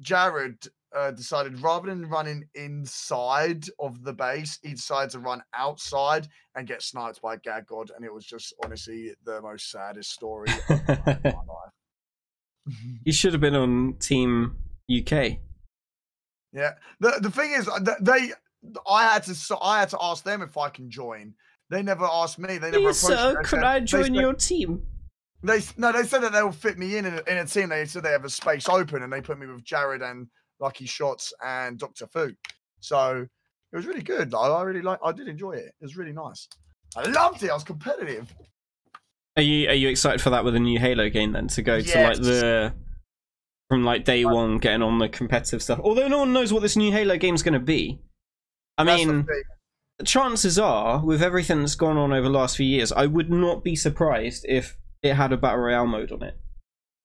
Jared 0.00 0.66
uh, 0.94 1.10
decided 1.10 1.60
rather 1.60 1.88
than 1.88 2.08
running 2.08 2.44
inside 2.54 3.66
of 3.78 4.02
the 4.04 4.12
base, 4.12 4.58
he 4.62 4.70
decided 4.70 5.10
to 5.10 5.18
run 5.18 5.42
outside 5.54 6.28
and 6.54 6.66
get 6.66 6.82
sniped 6.82 7.20
by 7.20 7.36
Gag 7.36 7.66
God. 7.66 7.90
And 7.94 8.04
it 8.04 8.12
was 8.12 8.24
just 8.24 8.54
honestly 8.64 9.12
the 9.24 9.40
most 9.42 9.70
saddest 9.70 10.12
story 10.12 10.50
of 10.68 10.88
my 10.88 11.30
life. 11.30 11.72
you 13.04 13.12
should 13.12 13.32
have 13.32 13.40
been 13.40 13.54
on 13.54 13.94
Team 13.98 14.56
UK. 14.90 15.38
Yeah. 16.52 16.74
The 17.00 17.18
the 17.20 17.30
thing 17.30 17.52
is, 17.52 17.68
uh, 17.68 17.80
they, 18.00 18.32
I 18.88 19.02
had 19.02 19.24
to, 19.24 19.34
so 19.34 19.58
I 19.60 19.80
had 19.80 19.90
to 19.90 19.98
ask 20.00 20.24
them 20.24 20.42
if 20.42 20.56
I 20.56 20.68
can 20.70 20.90
join. 20.90 21.34
They 21.70 21.82
never 21.82 22.04
asked 22.04 22.38
me. 22.38 22.58
They 22.58 22.70
never 22.70 22.84
Please, 22.84 23.02
approached 23.04 23.20
sir, 23.20 23.28
me. 23.30 23.36
They 23.36 23.48
could 23.48 23.62
I 23.64 23.80
join 23.80 24.04
said- 24.04 24.14
your 24.14 24.34
team? 24.34 24.82
They 25.42 25.60
no, 25.76 25.92
they 25.92 26.04
said 26.04 26.22
that 26.22 26.32
they 26.32 26.42
will 26.42 26.52
fit 26.52 26.78
me 26.78 26.96
in 26.96 27.04
in 27.04 27.14
a, 27.14 27.22
in 27.30 27.36
a 27.36 27.44
team. 27.44 27.68
They 27.68 27.84
said 27.84 28.02
they 28.02 28.12
have 28.12 28.24
a 28.24 28.30
space 28.30 28.66
open, 28.66 29.02
and 29.02 29.12
they 29.12 29.20
put 29.20 29.38
me 29.38 29.46
with 29.46 29.62
Jared 29.62 30.00
and 30.00 30.26
Lucky 30.58 30.86
Shots 30.86 31.34
and 31.44 31.78
Doctor 31.78 32.06
Fu. 32.06 32.32
So 32.80 33.26
it 33.72 33.76
was 33.76 33.84
really 33.84 34.02
good. 34.02 34.32
Like, 34.32 34.50
I 34.50 34.62
really 34.62 34.80
like. 34.80 35.00
I 35.04 35.12
did 35.12 35.28
enjoy 35.28 35.52
it. 35.52 35.66
It 35.66 35.82
was 35.82 35.98
really 35.98 36.14
nice. 36.14 36.48
I 36.96 37.02
loved 37.10 37.42
it. 37.42 37.50
I 37.50 37.54
was 37.54 37.64
competitive. 37.64 38.32
Are 39.36 39.42
you 39.42 39.68
are 39.68 39.74
you 39.74 39.88
excited 39.90 40.22
for 40.22 40.30
that 40.30 40.44
with 40.44 40.54
a 40.54 40.60
new 40.60 40.78
Halo 40.78 41.10
game 41.10 41.32
then 41.32 41.48
to 41.48 41.62
go 41.62 41.80
to 41.80 42.02
like 42.02 42.18
the 42.20 42.72
from 43.68 43.84
like 43.84 44.04
day 44.04 44.24
one 44.24 44.56
getting 44.56 44.80
on 44.80 44.98
the 44.98 45.10
competitive 45.10 45.62
stuff? 45.62 45.78
Although 45.82 46.08
no 46.08 46.18
one 46.20 46.32
knows 46.32 46.54
what 46.54 46.62
this 46.62 46.76
new 46.76 46.90
Halo 46.90 47.18
game's 47.18 47.42
going 47.42 47.52
to 47.52 47.60
be. 47.60 48.00
I 48.78 48.84
That's 48.84 49.02
the 49.04 49.12
mean, 49.12 49.24
thing. 49.24 49.42
Chances 50.04 50.58
are, 50.58 51.04
with 51.04 51.22
everything 51.22 51.60
that's 51.60 51.74
gone 51.74 51.96
on 51.96 52.12
over 52.12 52.22
the 52.28 52.34
last 52.34 52.56
few 52.56 52.66
years, 52.66 52.90
I 52.90 53.06
would 53.06 53.30
not 53.30 53.62
be 53.62 53.76
surprised 53.76 54.44
if 54.48 54.76
it 55.02 55.14
had 55.14 55.32
a 55.32 55.36
battle 55.36 55.60
royale 55.60 55.86
mode 55.86 56.10
on 56.10 56.22
it. 56.22 56.36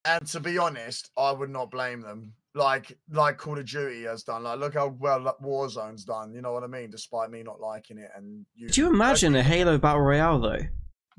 and 0.04 0.26
to 0.28 0.40
be 0.40 0.58
honest, 0.58 1.10
I 1.16 1.30
would 1.32 1.50
not 1.50 1.70
blame 1.70 2.00
them. 2.00 2.32
Like 2.54 2.98
like 3.08 3.38
Call 3.38 3.58
of 3.60 3.64
Duty 3.66 4.02
has 4.04 4.24
done. 4.24 4.42
Like 4.42 4.58
look 4.58 4.74
how 4.74 4.88
well 4.98 5.20
like, 5.20 5.38
Warzone's 5.38 6.04
done. 6.04 6.34
You 6.34 6.40
know 6.42 6.52
what 6.52 6.64
I 6.64 6.66
mean? 6.66 6.90
Despite 6.90 7.30
me 7.30 7.44
not 7.44 7.60
liking 7.60 7.96
it, 7.98 8.10
and 8.16 8.44
you 8.56 8.66
Could 8.66 8.76
you 8.76 8.88
imagine 8.88 9.36
a 9.36 9.42
Halo 9.42 9.78
battle 9.78 10.00
royale 10.00 10.40
though? 10.40 10.58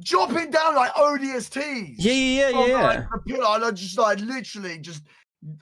dropping 0.03 0.51
down 0.51 0.75
like 0.75 0.91
ODSTs? 0.93 1.95
Yeah, 1.97 2.11
yeah, 2.11 2.49
yeah, 2.49 2.51
from, 2.51 2.69
yeah. 2.69 2.81
Like, 2.81 3.25
pillar, 3.27 3.59
like, 3.59 3.75
just 3.75 3.97
like 3.97 4.19
literally 4.19 4.77
just. 4.79 5.03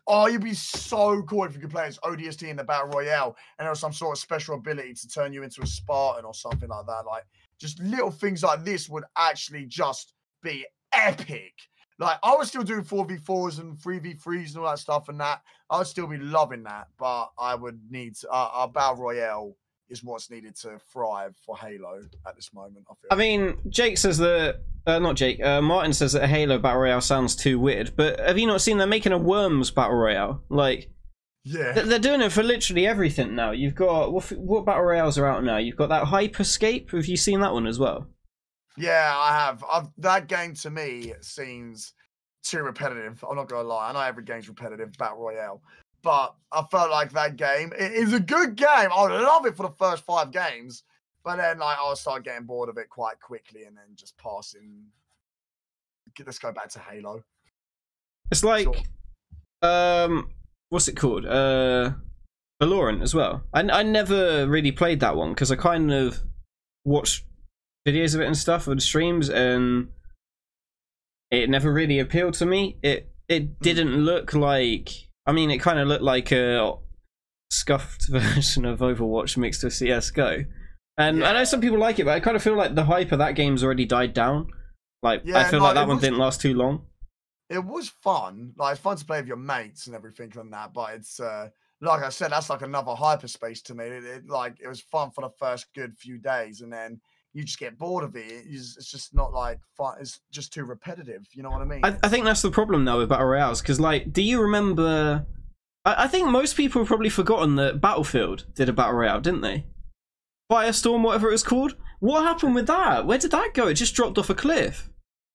Oh, 0.08 0.28
you'd 0.28 0.44
be 0.44 0.54
so 0.54 1.22
cool 1.24 1.46
if 1.46 1.54
you 1.54 1.62
could 1.62 1.70
play 1.70 1.86
as 1.86 2.00
ODST 2.00 2.48
in 2.48 2.58
the 2.58 2.64
battle 2.64 2.90
royale, 2.90 3.38
and 3.58 3.70
was 3.70 3.80
some 3.80 3.94
sort 3.94 4.18
of 4.18 4.22
special 4.22 4.56
ability 4.56 4.94
to 4.94 5.08
turn 5.08 5.32
you 5.32 5.44
into 5.44 5.62
a 5.62 5.68
Spartan 5.68 6.26
or 6.26 6.34
something 6.34 6.70
like 6.70 6.86
that. 6.86 7.06
Like 7.06 7.24
just 7.60 7.80
little 7.80 8.12
things 8.12 8.44
like 8.44 8.66
this 8.66 8.90
would 8.90 9.06
actually 9.18 9.66
just 9.66 10.14
be 10.44 10.66
epic. 10.94 11.54
Like 11.98 12.18
I 12.24 12.36
would 12.36 12.48
still 12.48 12.64
do 12.64 12.82
four 12.82 13.06
v 13.06 13.18
fours 13.18 13.60
and 13.60 13.78
three 13.78 14.00
v 14.00 14.14
threes 14.14 14.56
and 14.56 14.64
all 14.64 14.70
that 14.70 14.80
stuff, 14.80 15.10
and 15.10 15.20
that 15.20 15.42
I 15.70 15.78
would 15.78 15.88
still 15.88 16.08
be 16.08 16.18
loving 16.18 16.64
that. 16.64 16.88
But 16.98 17.30
I 17.38 17.56
would 17.56 17.80
need 17.90 18.16
to, 18.18 18.30
uh, 18.30 18.52
a 18.56 18.68
battle 18.68 18.98
royale 19.04 19.56
is 19.90 20.04
what's 20.04 20.30
needed 20.30 20.56
to 20.58 20.80
thrive 20.92 21.36
for 21.46 21.58
Halo 21.58 22.02
at 22.28 22.36
this 22.36 22.54
moment. 22.54 22.86
I 22.90 22.94
feel. 22.94 23.08
I 23.12 23.16
mean, 23.16 23.58
Jake 23.70 23.98
says 23.98 24.18
that. 24.20 24.62
Uh, 24.88 25.00
not 25.00 25.16
Jake. 25.16 25.44
Uh, 25.44 25.62
Martin 25.62 25.94
says 25.94 26.14
that 26.14 26.24
a 26.24 26.28
Halo 26.28 26.58
battle 26.58 26.82
royale 26.82 27.02
sounds 27.02 27.36
too 27.36 27.60
weird. 27.60 27.94
But 27.96 28.20
have 28.20 28.38
you 28.38 28.48
not 28.48 28.62
seen 28.62 28.78
they're 28.78 28.88
making 28.88 29.12
a 29.12 29.18
Worms 29.18 29.72
battle 29.72 29.96
royale? 29.96 30.44
Like 30.50 30.90
yeah, 31.44 31.74
th- 31.74 31.86
they're 31.88 32.00
doing 32.00 32.22
it 32.22 32.32
for 32.32 32.44
literally 32.44 32.88
everything 32.88 33.36
now. 33.36 33.52
You've 33.52 33.76
got 33.76 34.12
what, 34.12 34.30
what 34.32 34.66
battle 34.66 34.84
royales 34.84 35.18
are 35.18 35.26
out 35.28 35.44
now? 35.44 35.58
You've 35.58 35.76
got 35.76 35.90
that 35.90 36.06
Hyperscape. 36.06 36.92
Have 36.92 37.06
you 37.06 37.18
seen 37.18 37.42
that 37.42 37.54
one 37.54 37.68
as 37.68 37.78
well? 37.80 38.08
yeah, 38.78 39.14
I 39.16 39.36
have. 39.36 39.64
I've, 39.70 39.88
that 39.98 40.28
game 40.28 40.54
to 40.56 40.70
me 40.70 41.14
seems 41.22 41.94
too 42.44 42.62
repetitive. 42.64 43.24
I'm 43.30 43.36
not 43.36 43.50
gonna 43.50 43.68
lie. 43.68 43.90
I 43.90 43.94
know 43.94 44.02
every 44.02 44.24
game's 44.24 44.48
repetitive, 44.48 44.94
battle 44.98 45.18
royale, 45.20 45.62
but 46.02 46.36
I 46.52 46.64
felt 46.72 46.90
like 46.92 47.12
that 47.14 47.36
game 47.36 47.72
it 47.78 47.92
is 47.92 48.14
a 48.14 48.20
good 48.20 48.56
game. 48.56 48.90
I 48.92 49.08
love 49.08 49.46
it 49.46 49.56
for 49.56 49.64
the 49.64 49.74
first 49.76 50.04
five 50.04 50.32
games, 50.32 50.84
but 51.24 51.38
then 51.38 51.60
like 51.60 51.78
I'll 51.80 51.96
start 51.96 52.24
getting 52.24 52.46
bored 52.46 52.70
of 52.70 52.78
it 52.78 52.90
quite 52.90 53.20
quickly, 53.20 53.64
and 53.66 53.76
then 53.78 53.86
just 53.96 54.18
passing. 54.18 54.86
Let's 56.26 56.40
go 56.40 56.52
back 56.52 56.70
to 56.70 56.80
Halo. 56.80 57.24
It's 58.32 58.44
like, 58.44 58.66
Sure. 58.66 58.76
um, 59.62 60.30
what's 60.70 60.88
it 60.88 60.96
called? 60.98 61.26
Uh, 61.26 61.92
Valorant 62.62 63.02
as 63.02 63.14
well. 63.16 63.44
I 63.54 63.62
I 63.62 63.84
never 63.84 64.48
really 64.48 64.72
played 64.72 65.00
that 65.00 65.16
one 65.16 65.30
because 65.34 65.52
I 65.52 65.56
kind 65.56 65.92
of 65.92 66.22
watched 66.86 67.26
videos 67.88 68.16
of 68.16 68.22
it 68.22 68.26
and 68.28 68.38
stuff 68.38 68.68
on 68.68 68.80
streams, 68.80 69.30
and 69.30 69.90
it 71.32 71.50
never 71.50 71.72
really 71.72 72.00
appealed 72.00 72.34
to 72.36 72.46
me. 72.46 72.78
It 72.84 73.12
it 73.28 73.60
didn't 73.60 73.96
look 74.04 74.34
like. 74.34 75.09
I 75.30 75.32
mean, 75.32 75.52
it 75.52 75.60
kind 75.60 75.80
of 75.80 75.88
looked 75.88 76.04
like 76.04 76.32
a 76.32 76.74
scuffed 77.52 78.08
version 78.10 78.66
of 78.66 78.80
Overwatch 78.80 79.38
mixed 79.38 79.64
with 79.64 79.74
CS:GO. 79.74 80.46
And 80.98 81.24
I 81.24 81.34
know 81.34 81.44
some 81.46 81.62
people 81.62 81.78
like 81.80 82.00
it, 82.00 82.06
but 82.06 82.12
I 82.16 82.20
kind 82.20 82.36
of 82.36 82.44
feel 82.44 82.56
like 82.58 82.76
the 82.76 82.84
hype 82.86 83.12
of 83.12 83.20
that 83.20 83.36
game's 83.36 83.64
already 83.64 83.86
died 83.86 84.14
down. 84.14 84.48
Like 85.02 85.22
I 85.30 85.46
feel 85.50 85.60
no, 85.60 85.66
like 85.66 85.76
that 85.76 85.88
one 85.88 85.98
was- 85.98 86.04
didn't 86.04 86.20
last 86.20 86.42
too 86.42 86.54
long. 86.54 86.86
it 87.50 87.64
was 87.64 87.90
fun. 88.04 88.54
Like 88.58 88.74
it's 88.74 88.82
fun 88.82 88.98
to 88.98 89.06
play 89.06 89.20
with 89.20 89.28
your 89.28 89.38
mates 89.38 89.88
and 89.88 89.96
everything 89.96 90.32
and 90.36 90.52
that. 90.54 90.74
But 90.74 90.96
it's 90.96 91.20
uh, 91.20 91.50
like 91.80 92.04
I 92.04 92.10
said, 92.10 92.32
that's 92.32 92.50
like 92.50 92.64
another 92.64 92.92
Hyperscape 92.92 93.64
to 93.64 93.76
me. 93.76 93.86
It, 93.86 94.04
it- 94.04 94.30
like 94.30 94.56
it 94.62 94.68
was 94.68 94.82
fun 94.82 95.12
for 95.12 95.22
the 95.22 95.32
first 95.40 95.68
good 95.74 95.96
few 95.98 96.18
days, 96.18 96.60
and 96.62 96.74
then 96.74 97.00
you 97.34 97.44
just 97.44 97.60
get 97.60 97.78
bored 97.78 98.04
of 98.04 98.16
it. 98.16 98.24
It's, 98.28 98.78
it's 98.78 98.90
just 98.90 99.14
not 99.14 99.34
like 99.34 99.60
fun. 99.78 99.98
It's 100.00 100.20
just 100.32 100.52
too 100.52 100.66
repetitive. 100.66 101.28
You 101.34 101.44
know 101.44 101.50
what 101.50 101.62
I 101.62 101.66
mean? 101.66 101.82
I, 101.84 101.96
I 102.04 102.10
think 102.10 102.26
that's 102.26 102.42
the 102.42 102.52
problem 102.52 102.86
though 102.86 103.00
with 103.00 103.10
battle 103.10 103.28
royales 103.28 103.62
because 103.62 103.80
like 103.80 104.12
do 104.12 104.22
you 104.22 104.42
remember 104.42 105.26
I, 105.86 106.06
I 106.06 106.08
think 106.08 106.28
most 106.30 106.58
people 106.58 106.82
have 106.82 106.88
probably 106.88 107.10
forgotten 107.10 107.56
that 107.56 107.82
battlefield 107.82 108.46
did 108.56 108.70
a 108.70 108.74
battle 108.74 108.96
royale 108.96 109.22
didn't 109.22 109.42
they 109.42 109.66
firestorm 110.52 111.04
whatever 111.04 111.30
it 111.30 111.34
was 111.34 111.44
called 111.44 111.76
what 112.00 112.24
happened 112.24 112.56
with 112.56 112.68
that 112.68 113.06
where 113.06 113.18
did 113.18 113.32
that 113.32 113.54
go 113.54 113.68
it 113.68 113.76
just 113.76 113.96
dropped 113.96 114.18
off 114.18 114.30
a 114.30 114.36
cliff 114.36 114.90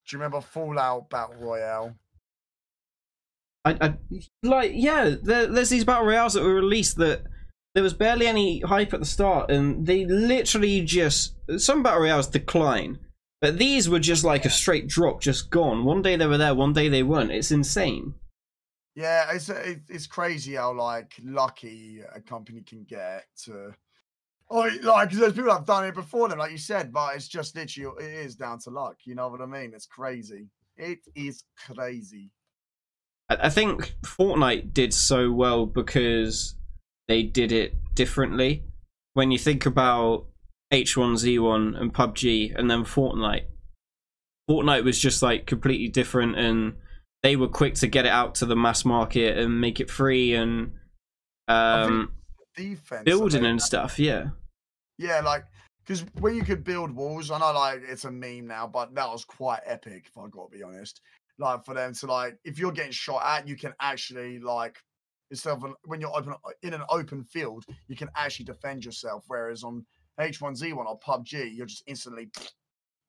Do 0.09 0.17
you 0.17 0.19
remember 0.19 0.41
Fallout 0.41 1.09
Battle 1.11 1.37
Royale? 1.39 1.95
I, 3.65 3.77
I 3.81 3.95
like 4.43 4.73
yeah 4.75 5.15
there, 5.23 5.47
there's 5.47 5.71
these 5.71 5.85
battle 5.85 6.07
royales 6.07 6.35
that 6.35 6.43
were 6.43 6.55
released 6.55 6.97
that 6.99 7.23
there 7.75 7.83
was 7.83 7.95
barely 7.95 8.27
any 8.27 8.61
hype 8.61 8.95
at 8.95 9.01
the 9.01 9.07
start 9.07 9.51
and 9.51 9.87
they 9.87 10.05
literally 10.05 10.81
just 10.81 11.35
some 11.59 11.83
battle 11.83 12.01
royales 12.03 12.29
decline 12.29 12.99
but 13.41 13.59
these 13.59 13.89
were 13.89 13.99
just 13.99 14.25
like 14.25 14.45
a 14.45 14.51
straight 14.51 14.87
drop 14.89 15.21
just 15.21 15.51
gone 15.51 15.85
one 15.85 16.03
day 16.03 16.17
they 16.17 16.27
were 16.27 16.39
there 16.39 16.55
one 16.55 16.73
day 16.73 16.89
they 16.89 17.03
weren't 17.03 17.31
it's 17.33 17.51
insane 17.51 18.15
Yeah, 18.95 19.33
it's 19.33 19.49
it's 19.49 20.07
crazy 20.07 20.55
how 20.55 20.73
like 20.73 21.15
lucky 21.23 22.01
a 22.15 22.21
company 22.21 22.63
can 22.63 22.85
get 22.85 23.27
to. 23.45 23.75
Oh, 24.51 24.71
like 24.83 25.11
there's 25.11 25.33
people 25.33 25.53
have 25.53 25.65
done 25.67 25.85
it 25.87 25.95
before 25.95 26.29
them, 26.29 26.39
like 26.39 26.53
you 26.53 26.59
said, 26.59 26.93
but 26.93 27.17
it's 27.17 27.29
just 27.29 27.57
literally 27.57 28.05
it 28.05 28.27
is 28.27 28.37
down 28.37 28.59
to 28.61 28.71
luck. 28.71 28.97
You 29.05 29.15
know 29.17 29.29
what 29.29 29.41
I 29.41 29.47
mean? 29.47 29.73
It's 29.75 29.87
crazy. 29.87 30.49
It 30.77 31.01
is 31.15 31.45
crazy. 31.57 32.31
I 33.29 33.49
think 33.49 33.97
Fortnite 34.05 34.73
did 34.75 34.93
so 34.93 35.33
well 35.33 35.67
because 35.67 36.55
they 37.09 37.23
did 37.23 37.53
it 37.53 37.75
differently. 37.95 38.65
When 39.15 39.31
you 39.31 39.39
think 39.39 39.67
about 39.67 40.27
H1Z1 40.73 41.81
and 41.81 41.95
PUBG 41.95 42.59
and 42.59 42.71
then 42.71 42.85
Fortnite, 42.85 43.45
Fortnite 44.51 44.85
was 44.85 44.99
just 44.99 45.23
like 45.23 45.47
completely 45.47 45.89
different 45.89 46.39
and 46.39 46.75
they 47.23 47.37
were 47.37 47.49
quick 47.49 47.75
to 47.77 47.87
get 47.87 48.05
it 48.05 48.13
out 48.13 48.35
to 48.37 48.47
the 48.47 48.57
mass 48.57 48.85
market 48.85 49.39
and 49.39 49.61
make 49.61 49.81
it 49.81 49.91
free 49.91 50.35
and 50.35 50.73
um, 51.49 52.13
Defense 52.57 53.05
building 53.05 53.45
and 53.45 53.61
stuff. 53.61 53.99
Yeah. 53.99 54.27
Yeah, 54.99 55.21
like 55.21 55.45
because 55.85 56.05
when 56.21 56.35
you 56.35 56.45
could 56.45 56.65
build 56.65 56.95
walls, 56.95 57.31
I 57.31 57.39
know 57.39 57.53
like 57.53 57.83
it's 57.89 58.05
a 58.05 58.11
meme 58.11 58.47
now, 58.47 58.67
but 58.67 58.95
that 58.95 59.09
was 59.09 59.25
quite 59.25 59.61
epic. 59.65 60.05
If 60.07 60.17
I 60.17 60.29
got 60.29 60.51
to 60.51 60.57
be 60.57 60.63
honest, 60.63 61.01
like 61.39 61.65
for 61.65 61.75
them 61.75 61.95
to 61.95 62.07
like, 62.07 62.39
if 62.45 62.59
you're 62.59 62.73
getting 62.73 62.93
shot 62.93 63.23
at, 63.25 63.49
you 63.49 63.57
can 63.57 63.75
actually 63.81 64.39
like 64.39 64.79
instead 65.31 65.53
of 65.53 65.65
when 65.85 66.01
you're 66.01 66.17
open 66.17 66.35
in 66.63 66.75
an 66.75 66.83
open 66.89 67.25
field, 67.25 67.65
you 67.89 67.97
can 67.97 68.09
actually 68.17 68.45
defend 68.45 68.85
yourself. 68.85 69.25
Whereas 69.27 69.65
on 69.65 69.85
H1Z1 70.21 70.77
or 70.77 70.99
PUBG, 70.99 71.57
you're 71.57 71.67
just 71.67 71.83
instantly, 71.87 72.31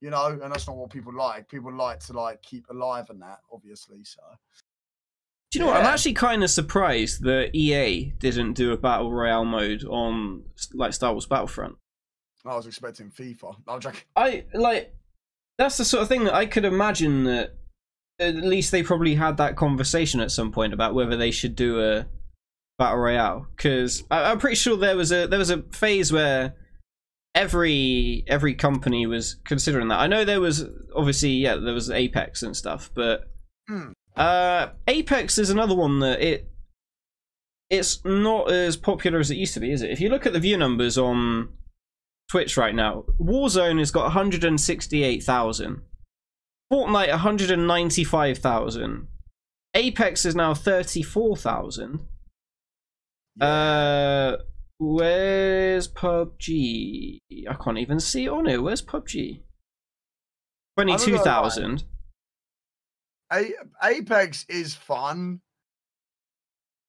you 0.01 0.09
know, 0.09 0.25
and 0.25 0.51
that's 0.51 0.67
not 0.67 0.77
what 0.77 0.89
people 0.89 1.13
like. 1.15 1.47
People 1.49 1.75
like 1.75 1.99
to 2.01 2.13
like 2.13 2.41
keep 2.41 2.65
alive 2.69 3.07
in 3.09 3.19
that, 3.19 3.39
obviously. 3.51 4.03
So 4.03 4.21
Do 5.51 5.59
you 5.59 5.65
know 5.65 5.71
what? 5.71 5.81
I'm 5.81 5.85
actually 5.85 6.13
kind 6.13 6.43
of 6.43 6.49
surprised 6.49 7.23
that 7.23 7.51
EA 7.53 8.13
didn't 8.19 8.53
do 8.53 8.71
a 8.71 8.77
battle 8.77 9.11
royale 9.11 9.45
mode 9.45 9.83
on 9.85 10.43
like 10.73 10.93
Star 10.93 11.11
Wars 11.11 11.25
Battlefront. 11.25 11.77
I 12.45 12.55
was 12.55 12.67
expecting 12.67 13.09
FIFA. 13.09 13.55
I'm 13.67 13.79
joking. 13.79 14.01
I 14.15 14.45
like 14.53 14.93
that's 15.57 15.77
the 15.77 15.85
sort 15.85 16.03
of 16.03 16.09
thing 16.09 16.25
that 16.25 16.33
I 16.33 16.45
could 16.45 16.65
imagine 16.65 17.23
that 17.23 17.55
at 18.19 18.35
least 18.35 18.71
they 18.71 18.83
probably 18.83 19.15
had 19.15 19.37
that 19.37 19.55
conversation 19.55 20.19
at 20.21 20.31
some 20.31 20.51
point 20.51 20.73
about 20.73 20.93
whether 20.93 21.17
they 21.17 21.31
should 21.31 21.55
do 21.55 21.81
a 21.81 22.05
battle 22.77 22.99
royale 22.99 23.47
because 23.55 24.03
I'm 24.11 24.39
pretty 24.39 24.55
sure 24.55 24.75
there 24.77 24.97
was 24.97 25.11
a 25.11 25.27
there 25.27 25.39
was 25.39 25.49
a 25.49 25.61
phase 25.63 26.11
where 26.11 26.55
every 27.33 28.23
every 28.27 28.53
company 28.53 29.05
was 29.05 29.35
considering 29.45 29.87
that. 29.89 29.99
I 29.99 30.07
know 30.07 30.23
there 30.25 30.41
was 30.41 30.65
obviously 30.95 31.31
yeah 31.31 31.55
there 31.55 31.73
was 31.73 31.89
Apex 31.89 32.41
and 32.43 32.55
stuff, 32.55 32.89
but 32.93 33.29
Hmm. 33.67 33.93
uh, 34.15 34.67
Apex 34.87 35.37
is 35.39 35.49
another 35.49 35.73
one 35.75 35.99
that 35.99 36.21
it 36.21 36.47
it's 37.69 38.05
not 38.05 38.51
as 38.51 38.77
popular 38.77 39.17
as 39.19 39.31
it 39.31 39.37
used 39.37 39.55
to 39.55 39.59
be, 39.59 39.71
is 39.71 39.81
it? 39.81 39.89
If 39.89 39.99
you 39.99 40.07
look 40.09 40.27
at 40.27 40.33
the 40.33 40.39
view 40.39 40.55
numbers 40.55 40.99
on 40.99 41.49
Twitch 42.29 42.57
right 42.57 42.75
now, 42.75 43.05
Warzone 43.19 43.79
has 43.79 43.89
got 43.89 44.03
168,000. 44.03 45.81
Fortnite 46.71 47.09
195,000. 47.09 49.07
Apex 49.75 50.25
is 50.25 50.35
now 50.35 50.53
34,000. 50.53 51.99
Uh 53.41 54.37
where's 54.77 55.87
PUBG? 55.89 57.19
I 57.49 57.53
can't 57.61 57.77
even 57.77 57.99
see 57.99 58.27
on 58.29 58.47
it. 58.47 58.63
Where's 58.63 58.81
PUBG? 58.81 59.41
22,000. 60.77 61.83
A- 63.33 63.53
Apex 63.83 64.45
is 64.49 64.75
fun, 64.75 65.41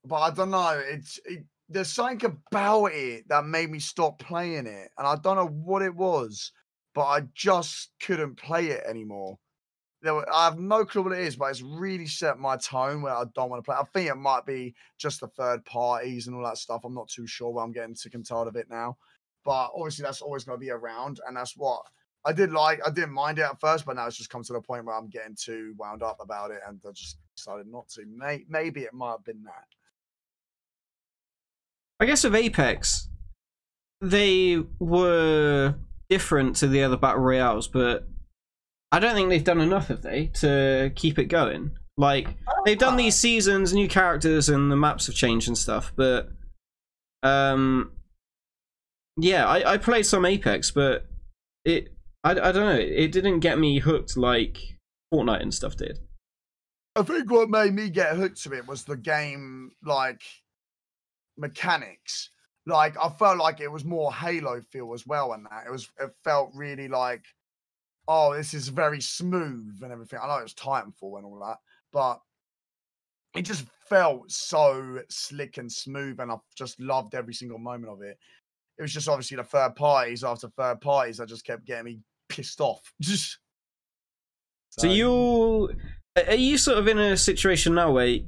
but 0.05 0.17
I 0.17 0.31
don't 0.31 0.51
know. 0.51 0.81
It's 0.85 1.19
it, 1.25 1.45
there's 1.69 1.93
something 1.93 2.39
about 2.53 2.87
it 2.87 3.29
that 3.29 3.45
made 3.45 3.71
me 3.71 3.79
stop 3.81 4.19
playing 4.19 4.67
it, 4.67 4.91
and 4.99 5.07
I 5.07 5.17
don't 5.17 5.37
know 5.37 5.47
what 5.49 5.83
it 5.83 5.95
was, 5.95 6.53
but 6.95 7.05
I 7.05 7.23
just 7.35 7.91
couldn't 8.03 8.37
play 8.37 8.67
it 8.69 8.85
anymore. 8.89 9.39
Were, 10.03 10.27
I 10.33 10.45
have 10.45 10.59
no 10.59 10.85
clue 10.85 11.03
what 11.03 11.13
it 11.13 11.21
is, 11.21 11.37
but 11.37 11.47
it's 11.47 11.63
really 11.63 12.07
set 12.07 12.39
my 12.39 12.57
tone 12.57 13.03
where 13.03 13.15
I 13.15 13.25
don't 13.35 13.51
want 13.51 13.65
to 13.65 13.69
play. 13.69 13.77
I 13.79 13.85
think 13.93 14.11
it 14.11 14.17
might 14.17 14.47
be 14.47 14.75
just 14.99 15.21
the 15.21 15.29
third 15.29 15.65
parties 15.65 16.27
and 16.27 16.37
all 16.37 16.45
that 16.45 16.59
stuff. 16.59 16.83
I'm 16.85 16.95
not 16.95 17.09
too 17.09 17.27
sure, 17.27 17.53
but 17.53 17.61
I'm 17.61 17.73
getting 17.73 17.95
sick 17.95 18.15
and 18.15 18.25
tired 18.25 18.49
of 18.49 18.57
it 18.57 18.69
now. 18.71 18.97
But 19.45 19.71
obviously, 19.75 20.05
that's 20.05 20.23
always 20.23 20.45
going 20.45 20.59
to 20.59 20.65
be 20.65 20.71
around, 20.71 21.21
and 21.27 21.37
that's 21.37 21.57
what 21.57 21.83
I 22.25 22.33
did 22.33 22.53
like. 22.53 22.81
I 22.85 22.91
didn't 22.91 23.13
mind 23.13 23.39
it 23.39 23.43
at 23.43 23.61
first, 23.61 23.87
but 23.87 23.97
now 23.97 24.07
it's 24.07 24.17
just 24.17 24.31
come 24.31 24.43
to 24.43 24.53
the 24.53 24.61
point 24.61 24.85
where 24.85 24.97
I'm 24.97 25.09
getting 25.09 25.37
too 25.37 25.75
wound 25.79 26.03
up 26.03 26.19
about 26.21 26.51
it, 26.51 26.61
and 26.67 26.81
I 26.87 26.91
just 26.93 27.19
decided 27.37 27.67
not 27.67 27.89
to. 27.91 28.05
May- 28.07 28.45
maybe 28.49 28.83
it 28.83 28.93
might 28.93 29.13
have 29.13 29.25
been 29.25 29.45
that. 29.45 29.67
I 31.99 32.07
guess 32.07 32.25
with 32.25 32.35
Apex, 32.35 33.09
they 34.01 34.63
were 34.79 35.77
different 36.11 36.57
to 36.57 36.69
the 36.69 36.83
other 36.83 36.97
battle 36.97 37.23
royales, 37.23 37.69
but 37.69 38.09
I 38.93 38.99
don't 38.99 39.15
think 39.15 39.29
they've 39.29 39.43
done 39.43 39.61
enough, 39.61 39.89
have 39.89 40.03
they, 40.03 40.27
to 40.35 40.93
keep 40.95 41.19
it 41.19 41.27
going? 41.27 41.73
Like 41.97 42.29
they've 42.65 42.79
done 42.79 42.97
these 42.97 43.17
seasons, 43.17 43.73
new 43.73 43.89
characters, 43.89 44.49
and 44.49 44.71
the 44.71 44.77
maps 44.77 45.07
have 45.07 45.17
changed 45.17 45.49
and 45.49 45.57
stuff, 45.57 45.93
but 45.97 46.29
um, 47.23 47.93
yeah, 49.17 49.47
I, 49.47 49.73
I 49.73 49.79
played 49.79 50.07
some 50.07 50.25
Apex, 50.25 50.71
but 50.71 51.07
it 51.65 51.89
I, 52.23 52.33
I 52.33 52.53
don't 52.53 52.55
know, 52.67 52.79
it 52.79 53.13
didn't 53.13 53.41
get 53.41 53.59
me 53.59 53.79
hooked 53.79 54.17
like 54.17 54.59
Fortnite 55.13 55.43
and 55.43 55.55
stuff 55.55 55.77
did. 55.77 56.01
I 56.95 57.03
think 57.03 57.31
what 57.31 57.51
made 57.51 57.75
me 57.75 57.91
get 57.91 58.17
hooked 58.17 58.43
to 58.43 58.53
it 58.53 58.67
was 58.67 58.85
the 58.85 58.97
game 58.97 59.71
like 59.85 60.23
mechanics. 61.37 62.31
like 62.67 62.97
I 63.03 63.09
felt 63.09 63.39
like 63.39 63.61
it 63.61 63.71
was 63.71 63.85
more 63.85 64.13
Halo 64.13 64.61
feel 64.73 64.93
as 64.95 65.07
well, 65.07 65.33
and 65.33 65.47
that 65.47 65.65
it 65.67 65.71
was 65.71 65.89
it 65.99 66.11
felt 66.25 66.51
really 66.55 66.89
like, 66.89 67.25
oh, 68.09 68.35
this 68.35 68.55
is 68.55 68.69
very 68.69 69.01
smooth 69.01 69.79
and 69.83 69.93
everything. 69.93 70.19
I 70.23 70.29
know 70.29 70.39
it 70.39 70.45
was 70.45 70.55
Titanfall 70.55 71.17
and 71.17 71.27
all 71.27 71.41
that, 71.45 71.59
but 71.93 72.21
it 73.37 73.43
just 73.43 73.67
felt 73.89 74.31
so 74.31 75.01
slick 75.09 75.59
and 75.59 75.71
smooth, 75.71 76.21
and 76.21 76.31
I 76.31 76.37
just 76.57 76.81
loved 76.81 77.15
every 77.15 77.35
single 77.35 77.59
moment 77.59 77.93
of 77.93 78.03
it. 78.03 78.19
It 78.79 78.83
was 78.83 78.93
just 78.93 79.09
obviously 79.09 79.37
the 79.37 79.45
third 79.45 79.75
parties 79.77 80.25
after 80.25 80.49
third 80.49 80.81
parties 80.81 81.19
that 81.19 81.29
just 81.29 81.45
kept 81.45 81.67
getting 81.67 81.85
me 81.85 82.01
pissed 82.29 82.61
off. 82.61 82.93
Just 83.01 83.39
So 84.71 84.87
you 84.87 85.71
are 86.17 86.35
you 86.35 86.59
sort 86.59 86.79
of 86.79 86.89
in 86.89 86.99
a 86.99 87.17
situation 87.17 87.75
now 87.75 87.93
where 87.93 88.19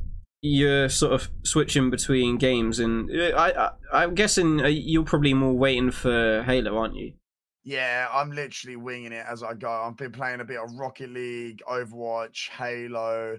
you're 0.41 0.89
sort 0.89 1.13
of 1.13 1.29
switching 1.45 1.91
between 1.91 2.39
games, 2.39 2.79
and 2.79 3.11
uh, 3.11 3.37
I, 3.37 3.67
I 3.67 3.71
I'm 3.93 4.15
guessing 4.15 4.63
uh, 4.63 4.69
you're 4.69 5.05
probably 5.05 5.35
more 5.35 5.53
waiting 5.53 5.91
for 5.91 6.43
Halo, 6.45 6.79
aren't 6.79 6.95
you? 6.95 7.13
Yeah, 7.69 8.09
I'm 8.11 8.31
literally 8.31 8.77
winging 8.77 9.13
it 9.13 9.27
as 9.29 9.43
I 9.43 9.53
go. 9.53 9.71
I've 9.71 9.95
been 9.95 10.11
playing 10.11 10.41
a 10.41 10.45
bit 10.45 10.57
of 10.57 10.73
Rocket 10.79 11.11
League, 11.11 11.61
Overwatch, 11.71 12.49
Halo, 12.49 13.39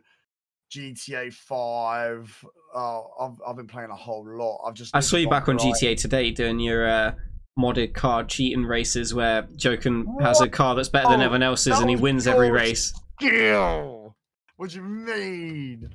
GTA 0.72 1.34
5. 1.34 2.46
Oh, 2.76 3.08
I've, 3.20 3.42
I've 3.48 3.56
been 3.56 3.66
playing 3.66 3.90
a 3.90 3.96
whole 3.96 4.24
lot. 4.24 4.62
I've 4.68 4.76
just. 4.76 4.96
I 4.96 5.00
saw 5.00 5.18
you 5.18 5.28
back 5.28 5.50
on 5.50 5.58
right- 5.58 5.74
GTA 5.74 6.00
today 6.00 6.30
doing 6.30 6.60
your 6.60 6.88
uh, 6.88 7.16
modded 7.58 7.96
car 7.96 8.24
cheating 8.24 8.66
races 8.66 9.16
where 9.16 9.42
Joken 9.58 10.22
has 10.22 10.42
a 10.42 10.48
car 10.48 10.76
that's 10.76 10.90
better 10.90 11.10
than 11.10 11.22
Oh, 11.22 11.24
everyone 11.24 11.42
else's 11.42 11.80
and 11.80 11.90
he 11.90 11.96
wins 11.96 12.28
every 12.28 12.52
race. 12.52 12.94
Skill. 13.20 14.16
What 14.58 14.70
do 14.70 14.76
you 14.76 14.84
mean? 14.84 15.90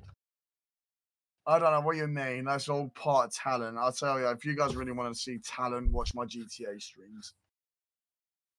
I 1.46 1.60
don't 1.60 1.70
know 1.70 1.82
what 1.82 1.96
you 1.96 2.08
mean. 2.08 2.46
That's 2.46 2.68
all 2.68 2.88
part 2.96 3.26
of 3.26 3.32
talent. 3.32 3.78
I'll 3.78 3.92
tell 3.92 4.18
you, 4.18 4.26
if 4.30 4.44
you 4.44 4.56
guys 4.56 4.74
really 4.74 4.90
want 4.90 5.14
to 5.14 5.20
see 5.20 5.38
talent, 5.38 5.92
watch 5.92 6.12
my 6.16 6.24
GTA 6.24 6.82
streams. 6.82 7.32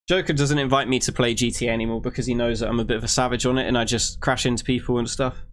Joker 0.08 0.34
doesn't 0.34 0.59
invite 0.59 0.88
me 0.88 1.00
to 1.00 1.11
play 1.11 1.34
GTA 1.34 1.69
anymore 1.69 2.00
because 2.00 2.25
he 2.27 2.35
knows 2.35 2.59
that 2.59 2.69
I'm 2.69 2.80
a 2.80 2.85
bit 2.85 2.98
of 2.98 3.03
a 3.03 3.08
savage 3.08 3.45
on 3.45 3.58
it 3.58 3.67
and 3.67 3.77
I 3.77 3.85
just 3.85 4.19
crash 4.19 4.45
into 4.45 4.64
people 4.64 5.00
and 5.00 5.09
stuff. 5.09 5.43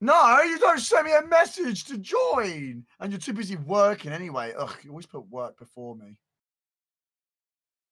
No, 0.00 0.40
you 0.40 0.58
don't 0.58 0.80
send 0.80 1.04
me 1.06 1.12
a 1.12 1.26
message 1.26 1.84
to 1.84 1.98
join, 1.98 2.84
and 3.00 3.12
you're 3.12 3.18
too 3.20 3.34
busy 3.34 3.56
working 3.56 4.12
anyway. 4.12 4.54
Ugh, 4.58 4.74
you 4.82 4.90
always 4.90 5.04
put 5.04 5.28
work 5.28 5.58
before 5.58 5.94
me. 5.94 6.16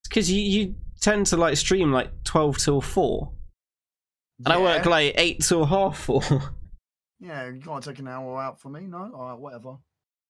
It's 0.00 0.08
because 0.08 0.30
you, 0.30 0.40
you 0.40 0.74
tend 1.02 1.26
to 1.26 1.36
like 1.36 1.58
stream 1.58 1.92
like 1.92 2.10
12 2.24 2.58
till 2.58 2.80
4 2.80 3.30
and 4.44 4.52
i 4.52 4.58
work 4.58 4.84
like 4.86 5.14
8 5.16 5.40
till 5.40 5.64
half 5.66 5.98
4 5.98 6.22
Yeah, 7.20 7.48
you 7.50 7.60
can't 7.60 7.82
take 7.84 7.98
an 7.98 8.08
hour 8.08 8.40
out 8.40 8.60
for 8.60 8.68
me, 8.68 8.86
no? 8.86 9.10
All 9.14 9.30
right, 9.30 9.38
whatever. 9.38 9.76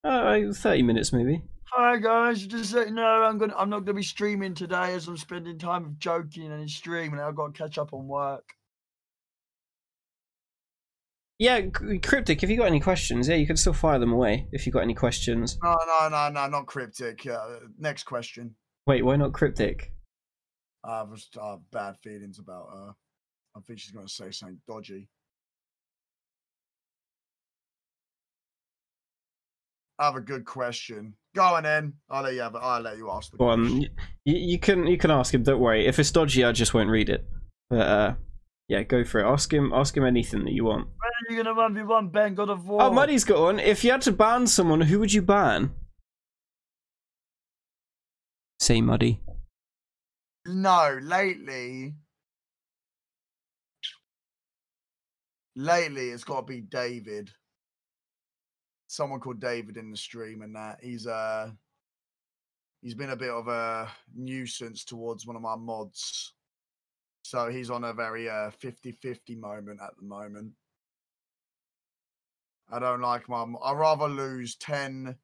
uh, 0.04 0.52
30 0.52 0.82
minutes 0.82 1.12
maybe 1.12 1.42
Hi 1.72 1.98
guys, 1.98 2.46
just 2.46 2.74
let 2.74 2.88
you 2.88 2.94
know 2.94 3.02
I'm 3.22 3.38
gonna 3.38 3.54
I'm 3.56 3.68
not 3.70 3.80
gonna 3.84 3.96
be 3.96 4.02
streaming 4.02 4.54
today 4.54 4.94
as 4.94 5.06
I'm 5.06 5.16
spending 5.16 5.58
time 5.58 5.96
joking 5.98 6.50
and 6.50 6.68
streaming. 6.70 7.20
I've 7.20 7.34
got 7.36 7.54
to 7.54 7.58
catch 7.58 7.78
up 7.78 7.92
on 7.92 8.06
work. 8.08 8.44
yeah 11.38 11.60
cryptic 12.02 12.42
if 12.42 12.50
you 12.50 12.56
got 12.56 12.66
any 12.66 12.80
questions 12.80 13.28
yeah 13.28 13.36
you 13.36 13.46
can 13.46 13.56
still 13.56 13.72
fire 13.72 14.00
them 14.00 14.12
away 14.12 14.48
if 14.50 14.66
you 14.66 14.72
got 14.72 14.82
any 14.82 14.94
questions 14.94 15.56
No, 15.62 15.76
no, 15.86 16.08
no, 16.08 16.28
no, 16.30 16.48
not 16.48 16.66
cryptic. 16.66 17.24
Uh, 17.26 17.60
next 17.78 18.04
question. 18.04 18.56
wait 18.86 19.04
why 19.04 19.14
not 19.16 19.32
cryptic 19.32 19.92
I 20.84 20.98
have 20.98 21.10
uh, 21.40 21.56
bad 21.72 21.96
feelings 22.02 22.38
about 22.38 22.68
her. 22.72 22.92
I 23.56 23.60
think 23.66 23.78
she's 23.80 23.90
going 23.90 24.06
to 24.06 24.12
say 24.12 24.30
something 24.30 24.60
dodgy. 24.66 25.08
I 29.98 30.04
have 30.06 30.14
a 30.14 30.20
good 30.20 30.44
question. 30.44 31.14
Go 31.34 31.42
on 31.56 31.62
then. 31.62 31.92
I'll 32.10 32.22
let 32.22 32.34
you 32.34 32.40
have 32.40 32.54
it. 32.54 32.60
I'll 32.62 32.80
let 32.80 32.96
you 32.96 33.10
ask 33.10 33.30
the 33.30 33.36
go 33.38 33.48
on 33.48 33.60
question. 33.68 33.80
y- 33.96 34.04
you, 34.24 34.36
you 34.52 34.58
can 34.58 34.86
you 34.86 34.98
can 34.98 35.10
ask 35.10 35.32
him 35.34 35.42
don't 35.42 35.60
worry 35.60 35.86
if 35.86 35.98
it's 35.98 36.10
dodgy 36.10 36.44
i 36.44 36.50
just 36.52 36.74
won't 36.74 36.90
read 36.90 37.08
it 37.08 37.24
but 37.70 37.80
uh 37.80 38.14
yeah 38.68 38.82
go 38.82 39.04
for 39.04 39.20
it 39.20 39.24
ask 39.24 39.52
him 39.52 39.72
ask 39.72 39.96
him 39.96 40.04
anything 40.04 40.44
that 40.44 40.52
you 40.52 40.64
want 40.64 40.86
When 40.86 41.10
are 41.10 41.32
you 41.36 41.42
gonna 41.42 41.54
run 41.56 41.74
v 41.74 41.82
one 41.82 42.08
Ben 42.08 42.34
God 42.34 42.48
of 42.50 42.66
War? 42.66 42.82
oh 42.82 42.90
muddy's 42.92 43.24
got 43.24 43.40
one 43.40 43.60
if 43.60 43.84
you 43.84 43.90
had 43.92 44.02
to 44.02 44.12
ban 44.12 44.46
someone 44.46 44.80
who 44.82 44.98
would 44.98 45.12
you 45.12 45.22
ban 45.22 45.70
say 48.60 48.80
muddy 48.80 49.20
No, 50.46 50.98
lately. 51.02 51.94
Lately, 55.56 56.10
it's 56.10 56.24
got 56.24 56.46
to 56.46 56.46
be 56.46 56.60
David. 56.62 57.30
Someone 58.88 59.20
called 59.20 59.40
David 59.40 59.76
in 59.76 59.90
the 59.90 59.96
stream, 59.96 60.42
and 60.42 60.56
that 60.56 60.78
he's 60.82 61.06
uh 61.06 61.50
he's 62.82 62.94
been 62.94 63.10
a 63.10 63.16
bit 63.16 63.30
of 63.30 63.46
a 63.46 63.88
nuisance 64.16 64.84
towards 64.84 65.26
one 65.26 65.36
of 65.36 65.42
my 65.42 65.56
mods. 65.56 66.32
So 67.22 67.48
he's 67.48 67.70
on 67.70 67.84
a 67.84 67.92
very 67.92 68.28
uh 68.28 68.50
50-50 68.62 69.38
moment 69.38 69.80
at 69.82 69.90
the 69.96 70.06
moment. 70.06 70.52
I 72.70 72.78
don't 72.78 73.00
like 73.00 73.28
my. 73.28 73.44
I 73.62 73.72
rather 73.72 74.08
lose 74.08 74.56
ten. 74.56 75.16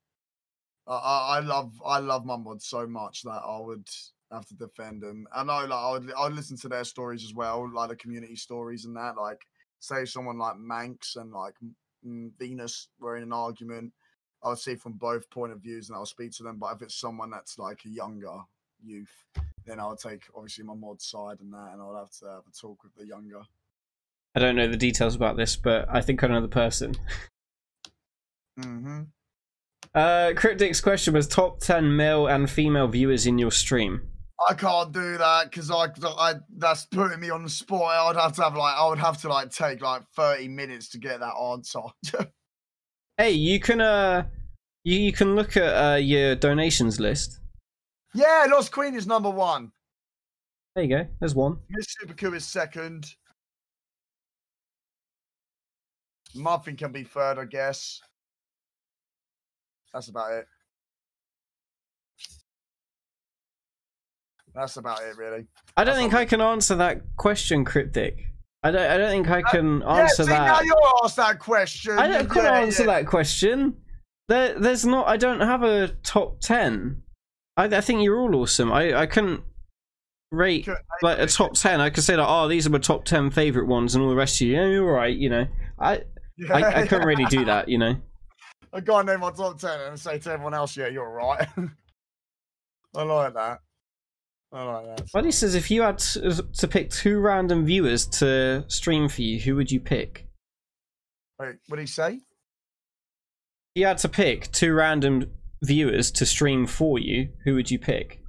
I, 0.87 0.93
I 0.93 1.37
I 1.37 1.41
love 1.41 1.73
I 1.85 1.99
love 1.99 2.25
my 2.25 2.37
mods 2.37 2.67
so 2.67 2.87
much 2.87 3.23
that 3.23 3.43
I 3.45 3.59
would 3.61 3.89
have 4.33 4.47
to 4.47 4.55
defend 4.55 5.03
them. 5.03 5.27
I 5.35 5.45
know, 5.45 5.65
like 5.65 5.73
I 5.73 5.91
would 5.93 6.13
I 6.13 6.25
would 6.25 6.35
listen 6.35 6.57
to 6.59 6.69
their 6.69 6.85
stories 6.85 7.25
as 7.25 7.35
well, 7.35 7.71
like 7.73 7.91
the 7.91 7.97
community 7.97 8.37
stories 8.37 8.85
and 8.85 8.97
that. 8.97 9.17
Like, 9.17 9.47
say 9.79 10.05
someone 10.05 10.39
like 10.39 10.59
Manx 10.59 11.17
and 11.17 11.33
like 11.33 11.55
mm, 12.07 12.31
Venus 12.39 12.89
were 13.01 13.17
in 13.17 13.23
an 13.23 13.33
argument, 13.33 13.93
I 14.43 14.49
would 14.49 14.59
see 14.59 14.77
from 14.77 14.93
both 14.95 15.29
point 15.31 15.53
of 15.53 15.61
views 15.61 15.89
and 15.89 15.97
I'll 15.97 16.07
speak 16.07 16.33
to 16.33 16.43
them. 16.43 16.59
But 16.59 16.75
if 16.77 16.83
it's 16.83 16.95
someone 16.95 17.31
that's 17.31 17.59
like 17.59 17.85
a 17.85 17.89
younger 17.89 18.39
youth, 18.83 19.25
then 19.67 19.81
I'll 19.81 19.97
take 19.97 20.23
obviously 20.35 20.65
my 20.65 20.75
mod 20.75 21.01
side 21.01 21.41
and 21.41 21.53
that, 21.53 21.71
and 21.73 21.81
I'll 21.81 21.97
have 21.97 22.11
to 22.21 22.27
have 22.27 22.43
a 22.47 22.53
talk 22.61 22.83
with 22.83 22.95
the 22.95 23.07
younger. 23.07 23.43
I 24.35 24.41
don't 24.41 24.57
know 24.57 24.69
the 24.69 24.77
details 24.77 25.15
about 25.15 25.37
this, 25.37 25.57
but 25.57 25.87
I 25.89 26.01
think 26.01 26.23
I 26.23 26.27
know 26.27 26.41
the 26.41 26.49
person. 26.49 26.97
Mm-hmm. 28.59 29.03
Uh, 29.95 30.33
Cryptic's 30.37 30.81
question 30.81 31.15
was 31.15 31.29
top 31.29 31.61
10 31.61 31.97
male 31.97 32.27
and 32.27 32.51
female 32.51 32.89
viewers 32.89 33.27
in 33.27 33.39
your 33.39 33.53
stream. 33.53 34.09
I 34.49 34.55
can't 34.55 34.93
do 34.93 35.17
that 35.19 35.51
because 35.51 35.71
I, 35.71 35.87
I 36.05 36.35
that's 36.57 36.87
putting 36.87 37.21
me 37.21 37.31
on 37.31 37.45
the 37.45 37.51
spot. 37.51 38.17
I'd 38.17 38.21
have 38.21 38.33
to 38.37 38.43
have 38.43 38.57
like 38.57 38.77
I 38.77 38.89
would 38.89 38.99
have 38.99 39.21
to 39.23 39.29
like 39.29 39.51
take 39.51 39.81
like 39.81 40.03
thirty 40.15 40.49
minutes 40.49 40.89
to 40.91 40.99
get 40.99 41.21
that 41.21 41.35
answer. 41.35 41.81
Hey, 43.17 43.31
you 43.31 43.61
can 43.61 43.81
uh, 43.81 44.25
you, 44.83 44.99
you 44.99 45.13
can 45.13 45.37
look 45.37 45.57
at 45.57 45.93
uh, 45.93 45.97
your 45.99 46.35
donations 46.35 46.99
list. 46.99 47.39
yeah, 48.13 48.45
Lost 48.51 48.73
Queen 48.73 48.97
is 48.97 49.07
number 49.07 49.31
one. 49.31 49.71
There 50.75 50.85
you 50.85 50.91
go. 50.91 51.07
There's 51.21 51.35
one. 51.37 51.59
Miss 51.71 51.87
Superku 51.95 52.35
is 52.35 52.45
second. 52.45 53.15
Muffin 56.35 56.75
can 56.77 56.91
be 56.91 57.05
third, 57.05 57.39
I 57.39 57.45
guess. 57.45 58.01
That's 59.93 60.09
about 60.09 60.33
it. 60.33 60.49
That's 64.55 64.77
about 64.77 65.03
it, 65.03 65.17
really. 65.17 65.47
I 65.77 65.85
don't 65.85 65.95
That's 65.95 65.99
think 65.99 66.15
I 66.15 66.25
can 66.25 66.41
answer 66.41 66.77
that 66.77 67.03
question, 67.17 67.65
Cryptic. 67.65 68.25
I 68.63 68.71
don't. 68.71 68.91
I 68.91 68.97
don't 68.97 69.11
think 69.11 69.29
I 69.29 69.41
uh, 69.41 69.51
can 69.51 69.81
yeah, 69.81 69.95
answer 69.97 70.25
see, 70.25 70.31
now 70.31 70.57
that. 70.59 70.65
you 70.65 70.75
asked 71.03 71.17
that 71.17 71.39
question. 71.39 71.99
I 71.99 72.09
don't, 72.09 72.35
yeah, 72.35 72.53
answer 72.55 72.87
that 72.87 73.07
question. 73.07 73.77
There, 74.29 74.59
there's 74.59 74.87
not. 74.87 75.07
I 75.07 75.17
don't 75.19 75.41
have 75.41 75.63
a 75.63 75.89
top 76.03 76.41
ten. 76.41 77.03
I, 77.57 77.65
I 77.65 77.81
think 77.83 78.03
you're 78.03 78.19
all 78.19 78.35
awesome. 78.37 78.73
I, 78.73 78.95
I 78.95 79.07
couldn't 79.07 79.43
rate 80.31 80.67
like 81.03 81.19
a 81.19 81.27
top 81.27 81.55
ten. 81.55 81.81
I 81.81 81.91
could 81.91 82.05
say 82.05 82.17
like, 82.17 82.27
oh, 82.29 82.49
these 82.49 82.67
are 82.67 82.71
my 82.71 82.79
top 82.79 83.05
ten 83.05 83.31
favorite 83.31 83.67
ones, 83.67 83.95
and 83.95 84.03
all 84.03 84.09
the 84.09 84.17
rest 84.17 84.41
of 84.41 84.47
you, 84.47 84.55
yeah, 84.55 84.67
you're 84.67 84.93
right. 84.93 85.15
You 85.15 85.29
know, 85.29 85.47
I, 85.79 85.95
it. 85.95 86.09
I, 86.51 86.59
Yeah, 86.61 86.79
I 86.79 86.87
couldn't 86.87 87.07
really 87.07 87.27
do 87.27 87.45
that. 87.45 87.69
You 87.69 87.79
know. 87.79 87.97
I 88.73 88.81
can't 88.81 89.07
name 89.07 89.21
my 89.21 89.31
top 89.31 89.59
ten 89.59 89.79
and 89.81 90.01
say 90.01 90.19
to 90.21 90.31
everyone 90.31 90.55
else, 90.55 90.75
"Yeah, 90.75 90.89
you're 90.89 91.11
right." 91.11 91.47
I 92.97 93.03
like 93.03 93.35
that. 93.35 93.61
I 94.53 94.63
like 94.63 94.97
that. 94.97 95.13
Buddy 95.13 95.33
says 95.33 95.55
if 95.55 95.71
you 95.71 95.83
had 95.83 95.99
to, 95.99 96.43
to 96.43 96.69
pick 96.69 96.91
two 96.91 97.19
random 97.19 97.67
viewers 97.67 98.07
to 98.07 98.65
stream 98.69 99.09
for 99.09 99.23
you, 99.23 99.41
who 99.41 99.57
would 99.57 99.71
you 99.71 99.81
pick? 99.81 100.27
Wait, 101.41 101.57
what 101.67 101.77
did 101.77 101.83
he 101.83 101.87
say? 101.87 102.15
If 102.15 103.81
you 103.81 103.87
had 103.87 103.99
to 103.99 104.09
pick 104.09 104.53
two 104.53 104.73
random 104.73 105.31
viewers 105.63 106.11
to 106.13 106.27
stream 106.27 106.67
for 106.67 106.99
you, 106.99 107.31
who 107.45 107.55
would 107.55 107.71
you 107.71 107.79
pick? 107.79 108.21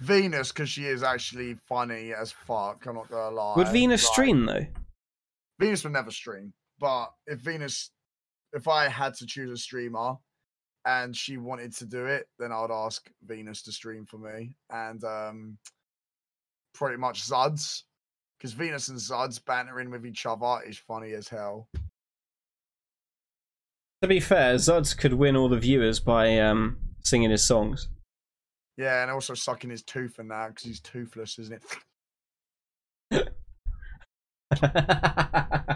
Venus, 0.00 0.52
because 0.52 0.68
she 0.68 0.84
is 0.86 1.02
actually 1.02 1.56
funny 1.68 2.12
as 2.12 2.32
fuck. 2.32 2.84
I'm 2.86 2.96
not 2.96 3.08
gonna 3.08 3.34
lie. 3.34 3.54
Would 3.56 3.68
Venus 3.68 4.04
Like, 4.04 4.12
stream 4.12 4.46
though? 4.46 4.66
Venus 5.60 5.84
would 5.84 5.92
never 5.92 6.10
stream, 6.10 6.52
but 6.78 7.12
if 7.26 7.40
Venus, 7.40 7.90
if 8.52 8.66
I 8.68 8.88
had 8.88 9.14
to 9.14 9.26
choose 9.26 9.50
a 9.50 9.56
streamer 9.56 10.14
and 10.84 11.16
she 11.16 11.36
wanted 11.36 11.74
to 11.76 11.86
do 11.86 12.06
it, 12.06 12.28
then 12.38 12.52
I 12.52 12.60
would 12.60 12.70
ask 12.70 13.08
Venus 13.24 13.62
to 13.62 13.72
stream 13.72 14.04
for 14.04 14.18
me 14.18 14.56
and 14.70 15.02
um, 15.04 15.58
pretty 16.74 16.96
much 16.96 17.22
Zuds, 17.22 17.82
because 18.38 18.52
Venus 18.52 18.88
and 18.88 18.98
Zuds 18.98 19.44
bantering 19.44 19.90
with 19.90 20.04
each 20.06 20.26
other 20.26 20.60
is 20.66 20.78
funny 20.78 21.12
as 21.12 21.28
hell. 21.28 21.68
To 24.02 24.08
be 24.08 24.20
fair, 24.20 24.56
Zods 24.56 24.96
could 24.96 25.14
win 25.14 25.36
all 25.36 25.48
the 25.48 25.58
viewers 25.58 26.00
by 26.00 26.38
um, 26.38 26.78
singing 27.02 27.30
his 27.30 27.46
songs. 27.46 27.88
Yeah, 28.76 29.02
and 29.02 29.10
also 29.10 29.34
sucking 29.34 29.70
his 29.70 29.82
tooth 29.82 30.18
and 30.18 30.30
that 30.30 30.48
because 30.48 30.64
he's 30.64 30.80
toothless, 30.80 31.38
isn't 31.38 31.62
it? 33.10 33.28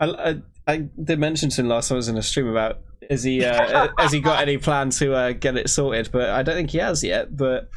I, 0.01 0.31
I, 0.31 0.41
I 0.67 0.77
did 1.01 1.19
mention 1.19 1.49
to 1.51 1.61
him 1.61 1.67
last 1.67 1.89
time 1.89 1.95
I 1.95 1.97
was 1.97 2.09
in 2.09 2.17
a 2.17 2.23
stream 2.23 2.47
about 2.47 2.79
has 3.09 3.23
he 3.23 3.45
uh, 3.45 3.87
has 3.97 4.11
he 4.11 4.19
got 4.19 4.41
any 4.41 4.57
plan 4.57 4.89
to 4.91 5.13
uh, 5.13 5.31
get 5.33 5.55
it 5.55 5.69
sorted, 5.69 6.09
but 6.11 6.29
I 6.29 6.43
don't 6.43 6.55
think 6.55 6.71
he 6.71 6.79
has 6.79 7.03
yet. 7.03 7.35
But 7.37 7.69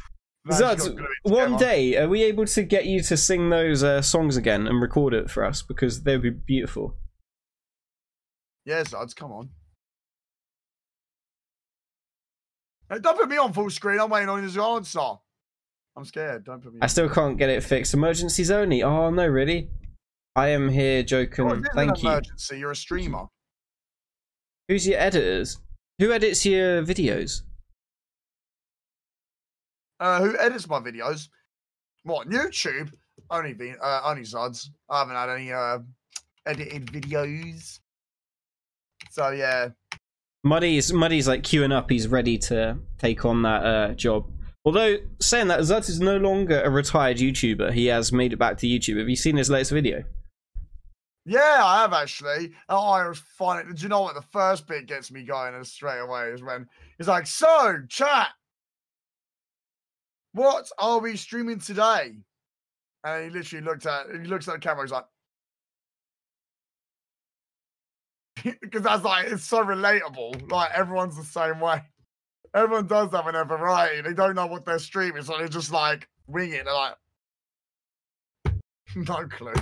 Man's 0.43 0.61
got 0.61 0.77
Zods, 0.77 0.83
to 0.85 0.89
glue 0.91 1.07
it 1.25 1.31
one 1.31 1.57
day 1.57 1.97
are 1.97 2.09
we 2.09 2.23
able 2.23 2.45
to 2.45 2.63
get 2.63 2.85
you 2.85 3.01
to 3.01 3.15
sing 3.15 3.49
those 3.49 3.83
uh, 3.83 4.01
songs 4.01 4.37
again 4.37 4.67
and 4.67 4.81
record 4.81 5.13
it 5.13 5.29
for 5.29 5.43
us 5.43 5.61
because 5.61 6.03
they 6.03 6.13
would 6.17 6.23
be 6.23 6.29
beautiful. 6.31 6.95
Yeah, 8.65 8.81
Zods, 8.81 9.15
come 9.15 9.31
on. 9.31 9.49
Hey, 12.89 12.99
don't 12.99 13.17
put 13.17 13.29
me 13.29 13.37
on 13.37 13.53
full 13.53 13.69
screen. 13.69 13.99
I'm 13.99 14.09
waiting 14.09 14.29
on 14.29 14.43
his 14.43 14.57
answer. 14.57 14.99
I'm 15.97 16.05
scared. 16.05 16.43
Don't 16.43 16.61
put 16.61 16.73
me. 16.73 16.79
I 16.81 16.87
still 16.87 17.09
can't 17.09 17.37
get 17.37 17.49
it 17.49 17.63
fixed. 17.63 17.93
Emergencies 17.93 18.51
only. 18.51 18.83
Oh 18.83 19.09
no, 19.09 19.27
really? 19.27 19.69
I 20.35 20.49
am 20.49 20.69
here, 20.69 21.01
joking. 21.03 21.45
Oh, 21.45 21.53
it 21.53 21.59
is 21.59 21.65
an 21.65 21.69
Thank 21.73 22.03
you. 22.03 22.09
emergency. 22.09 22.59
You're 22.59 22.71
a 22.71 22.75
streamer. 22.75 23.25
Who's 24.67 24.87
your 24.87 24.99
editors? 24.99 25.59
Who 25.99 26.11
edits 26.11 26.45
your 26.45 26.83
videos? 26.83 27.41
Uh, 29.99 30.19
who 30.21 30.37
edits 30.37 30.67
my 30.67 30.79
videos? 30.79 31.29
What 32.03 32.29
YouTube? 32.29 32.91
Only 33.29 33.53
been 33.53 33.77
uh, 33.81 34.01
only 34.03 34.23
Zods. 34.23 34.67
I 34.89 34.99
haven't 34.99 35.15
had 35.15 35.29
any 35.29 35.51
uh 35.53 35.79
edited 36.45 36.87
videos. 36.87 37.79
So 39.09 39.29
yeah, 39.29 39.69
Muddy's 40.43 40.91
Muddy's 40.91 41.27
like 41.27 41.43
queuing 41.43 41.73
up. 41.73 41.89
He's 41.89 42.07
ready 42.09 42.37
to 42.39 42.77
take 42.97 43.23
on 43.23 43.41
that 43.43 43.65
uh, 43.65 43.93
job. 43.93 44.29
Although 44.65 44.97
saying 45.21 45.47
that, 45.47 45.63
Zut 45.63 45.87
is 45.89 45.99
no 45.99 46.17
longer 46.17 46.61
a 46.61 46.69
retired 46.69 47.17
YouTuber. 47.17 47.71
He 47.71 47.85
has 47.85 48.11
made 48.11 48.33
it 48.33 48.37
back 48.37 48.57
to 48.57 48.67
YouTube. 48.67 48.99
Have 48.99 49.07
you 49.07 49.15
seen 49.15 49.37
his 49.37 49.49
latest 49.49 49.71
video? 49.71 50.03
Yeah, 51.25 51.61
I 51.63 51.81
have 51.81 51.93
actually. 51.93 52.51
Oh, 52.69 52.87
I 52.87 53.07
was 53.07 53.19
finding. 53.19 53.73
Do 53.73 53.81
you 53.81 53.89
know 53.89 54.01
what? 54.01 54.13
The 54.13 54.21
first 54.21 54.67
bit 54.67 54.85
gets 54.85 55.11
me 55.11 55.23
going 55.23 55.61
straight 55.63 55.99
away 55.99 56.29
is 56.29 56.43
when 56.43 56.67
he's 56.97 57.07
like, 57.07 57.25
"So, 57.25 57.81
chat, 57.89 58.29
what 60.33 60.69
are 60.77 60.99
we 60.99 61.17
streaming 61.17 61.59
today?" 61.59 62.17
And 63.03 63.23
he 63.23 63.29
literally 63.31 63.65
looked 63.65 63.87
at 63.87 64.05
he 64.11 64.27
looks 64.27 64.47
at 64.47 64.53
the 64.53 64.59
camera. 64.59 64.83
He's 64.83 64.91
like, 64.91 65.05
because 68.61 68.83
that's 68.83 69.03
like 69.03 69.27
it's 69.27 69.43
so 69.45 69.63
relatable. 69.65 70.51
Like 70.51 70.71
everyone's 70.75 71.17
the 71.17 71.23
same 71.23 71.59
way. 71.59 71.81
Everyone 72.53 72.85
does 72.85 73.11
have 73.11 73.27
an 73.27 73.47
variety. 73.47 74.01
They 74.01 74.13
don't 74.13 74.35
know 74.35 74.45
what 74.45 74.63
they're 74.63 74.79
streaming, 74.79 75.23
so 75.23 75.37
they're 75.37 75.47
just 75.47 75.71
like 75.71 76.07
wing 76.27 76.51
it. 76.51 76.65
They're 76.65 76.73
like, 76.73 76.95
no 78.95 79.27
clue. 79.27 79.53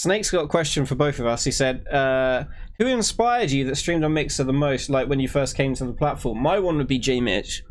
Snake's 0.00 0.30
got 0.30 0.46
a 0.46 0.48
question 0.48 0.86
for 0.86 0.94
both 0.94 1.18
of 1.18 1.26
us. 1.26 1.44
He 1.44 1.50
said, 1.50 1.86
uh, 1.88 2.44
"Who 2.78 2.86
inspired 2.86 3.50
you 3.50 3.66
that 3.66 3.76
streamed 3.76 4.02
on 4.02 4.14
Mixer 4.14 4.44
the 4.44 4.50
most? 4.50 4.88
Like 4.88 5.10
when 5.10 5.20
you 5.20 5.28
first 5.28 5.54
came 5.54 5.74
to 5.74 5.84
the 5.84 5.92
platform? 5.92 6.38
My 6.38 6.58
one 6.58 6.78
would 6.78 6.86
be 6.86 6.98
J 6.98 7.20
Mitch. 7.20 7.62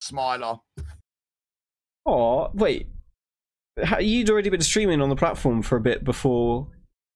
Smiler. 0.00 0.56
Oh, 2.04 2.50
wait, 2.54 2.88
you'd 4.00 4.30
already 4.30 4.50
been 4.50 4.62
streaming 4.62 5.00
on 5.00 5.10
the 5.10 5.14
platform 5.14 5.62
for 5.62 5.76
a 5.76 5.80
bit 5.80 6.02
before 6.02 6.72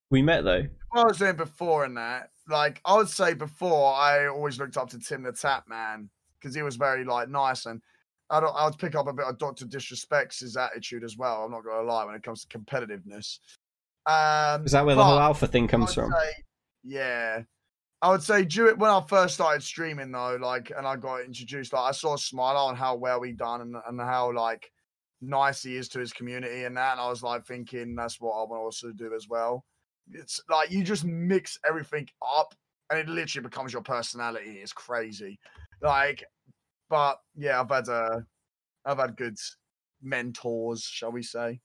we 0.08 0.22
met, 0.22 0.44
though. 0.44 0.68
I 0.94 1.02
was 1.02 1.18
saying 1.18 1.34
before 1.34 1.84
in 1.84 1.94
that, 1.94 2.30
like 2.48 2.80
I 2.84 2.96
would 2.96 3.08
say 3.08 3.34
before, 3.34 3.92
I 3.92 4.28
always 4.28 4.56
looked 4.56 4.76
up 4.76 4.88
to 4.90 5.00
Tim 5.00 5.24
the 5.24 5.32
Tatman 5.32 6.08
because 6.40 6.54
he 6.54 6.62
was 6.62 6.76
very 6.76 7.04
like 7.04 7.28
nice 7.28 7.66
and 7.66 7.82
I'd, 8.30 8.44
I'd 8.44 8.78
pick 8.78 8.94
up 8.94 9.08
a 9.08 9.12
bit 9.12 9.26
of 9.26 9.38
Doctor 9.38 9.64
Disrespect's 9.64 10.38
his 10.38 10.56
attitude 10.56 11.02
as 11.02 11.16
well. 11.16 11.42
I'm 11.42 11.50
not 11.50 11.64
gonna 11.64 11.82
lie 11.82 12.04
when 12.04 12.14
it 12.14 12.22
comes 12.22 12.44
to 12.44 12.56
competitiveness. 12.56 13.38
Um, 14.06 14.64
Is 14.64 14.72
that 14.72 14.84
where 14.84 14.96
the 14.96 15.04
whole 15.04 15.18
alpha 15.18 15.46
thing 15.46 15.68
comes 15.68 15.94
from? 15.94 16.10
say- 16.10 16.42
yeah, 16.84 17.42
I 18.00 18.10
would 18.10 18.22
say 18.22 18.44
during 18.44 18.76
when 18.78 18.90
I 18.90 19.00
first 19.06 19.34
started 19.34 19.62
streaming 19.62 20.10
though, 20.10 20.36
like, 20.40 20.72
and 20.76 20.86
I 20.86 20.96
got 20.96 21.20
introduced, 21.24 21.72
like 21.72 21.88
I 21.88 21.92
saw 21.92 22.16
Smiler 22.16 22.58
on 22.58 22.74
how 22.74 22.96
well 22.96 23.22
he 23.22 23.32
done 23.32 23.60
and, 23.60 23.76
and 23.86 24.00
how 24.00 24.32
like 24.32 24.70
nice 25.20 25.62
he 25.62 25.76
is 25.76 25.88
to 25.90 26.00
his 26.00 26.12
community 26.12 26.64
and 26.64 26.76
that, 26.76 26.92
and 26.92 27.00
I 27.00 27.08
was 27.08 27.22
like 27.22 27.46
thinking 27.46 27.94
that's 27.94 28.20
what 28.20 28.32
I 28.32 28.40
want 28.42 28.50
to 28.50 28.64
also 28.64 28.92
do 28.92 29.14
as 29.14 29.28
well. 29.28 29.64
It's 30.10 30.40
like 30.50 30.72
you 30.72 30.82
just 30.82 31.04
mix 31.04 31.56
everything 31.64 32.08
up, 32.36 32.52
and 32.90 32.98
it 32.98 33.08
literally 33.08 33.44
becomes 33.44 33.72
your 33.72 33.82
personality. 33.82 34.58
It's 34.60 34.72
crazy, 34.72 35.38
like, 35.80 36.24
but 36.90 37.18
yeah, 37.36 37.60
I've 37.60 37.70
had 37.70 37.88
uh, 37.88 38.18
I've 38.84 38.98
had 38.98 39.16
good 39.16 39.38
mentors, 40.02 40.82
shall 40.82 41.12
we 41.12 41.22
say? 41.22 41.60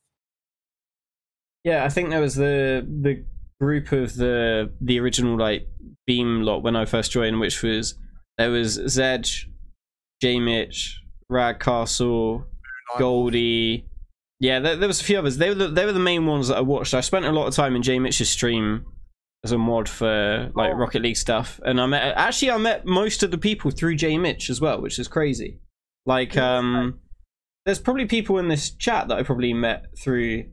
Yeah, 1.68 1.84
I 1.84 1.90
think 1.90 2.12
there 2.12 2.22
was 2.22 2.36
the 2.36 2.88
the 3.02 3.26
group 3.60 3.92
of 3.92 4.16
the 4.16 4.72
the 4.80 5.02
original 5.02 5.38
like 5.38 5.68
Beam 6.06 6.44
lot 6.44 6.64
when 6.64 6.78
I 6.78 6.86
first 6.86 7.12
joined, 7.12 7.42
which 7.42 7.62
was 7.62 7.96
there 8.38 8.52
was 8.52 8.78
Zedge, 8.78 9.48
J 10.22 10.40
Mitch, 10.40 11.02
Rad 11.28 11.60
Castle, 11.60 12.46
Goldie. 12.98 13.86
Yeah, 14.40 14.62
there, 14.62 14.78
there 14.78 14.88
was 14.88 15.02
a 15.02 15.04
few 15.04 15.20
others. 15.20 15.40
They 15.40 15.50
were 15.50 15.56
the, 15.56 15.68
they 15.68 15.86
were 15.86 15.92
the 15.92 16.00
main 16.00 16.26
ones 16.26 16.48
that 16.48 16.56
I 16.56 16.62
watched. 16.62 16.94
I 16.94 17.02
spent 17.02 17.26
a 17.26 17.34
lot 17.34 17.48
of 17.48 17.54
time 17.54 17.76
in 17.76 17.84
J 17.84 18.00
Mitch's 18.00 18.30
stream 18.30 18.86
as 19.44 19.52
a 19.52 19.58
mod 19.58 19.90
for 19.90 20.50
like 20.56 20.72
Oh. 20.72 20.78
Rocket 20.78 21.02
League 21.02 21.18
stuff, 21.18 21.60
and 21.66 21.82
I 21.82 21.86
met 21.86 22.14
actually 22.16 22.52
I 22.52 22.58
met 22.60 22.86
most 22.86 23.24
of 23.24 23.32
the 23.32 23.38
people 23.38 23.72
through 23.72 23.96
J 23.96 24.18
Mitch 24.18 24.50
as 24.50 24.62
well, 24.62 24.80
which 24.80 25.00
is 25.00 25.10
crazy. 25.10 25.60
Like 26.06 26.38
um, 26.38 27.02
there's 27.66 27.80
probably 27.80 28.06
people 28.06 28.38
in 28.38 28.48
this 28.48 28.70
chat 28.70 29.10
that 29.10 29.18
I 29.18 29.24
probably 29.24 29.54
met 29.54 29.88
through 30.00 30.46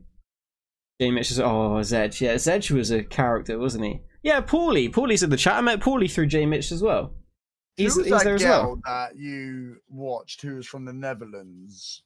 J 1.01 1.11
Mitch. 1.11 1.31
Is, 1.31 1.39
oh, 1.39 1.77
Zedge. 1.81 2.21
Yeah, 2.21 2.35
Zedge 2.35 2.71
was 2.71 2.91
a 2.91 3.03
character, 3.03 3.57
wasn't 3.59 3.85
he? 3.85 3.99
Yeah, 4.23 4.41
Paulie. 4.41 4.89
Paulie's 4.91 5.23
in 5.23 5.29
the 5.29 5.37
chat. 5.37 5.55
I 5.55 5.61
met 5.61 5.79
Paulie 5.79 6.11
through 6.11 6.27
Jay 6.27 6.45
Mitch 6.45 6.71
as 6.71 6.81
well. 6.81 7.13
He's, 7.77 7.93
Who 7.93 7.99
was 7.99 8.07
he's 8.07 8.17
that 8.17 8.23
there 8.23 8.35
as 8.35 8.43
girl 8.43 8.63
well. 8.63 8.81
that 8.85 9.17
you 9.17 9.77
watched 9.89 10.41
who 10.41 10.55
was 10.55 10.65
from 10.65 10.85
the 10.85 10.93
Netherlands? 10.93 12.03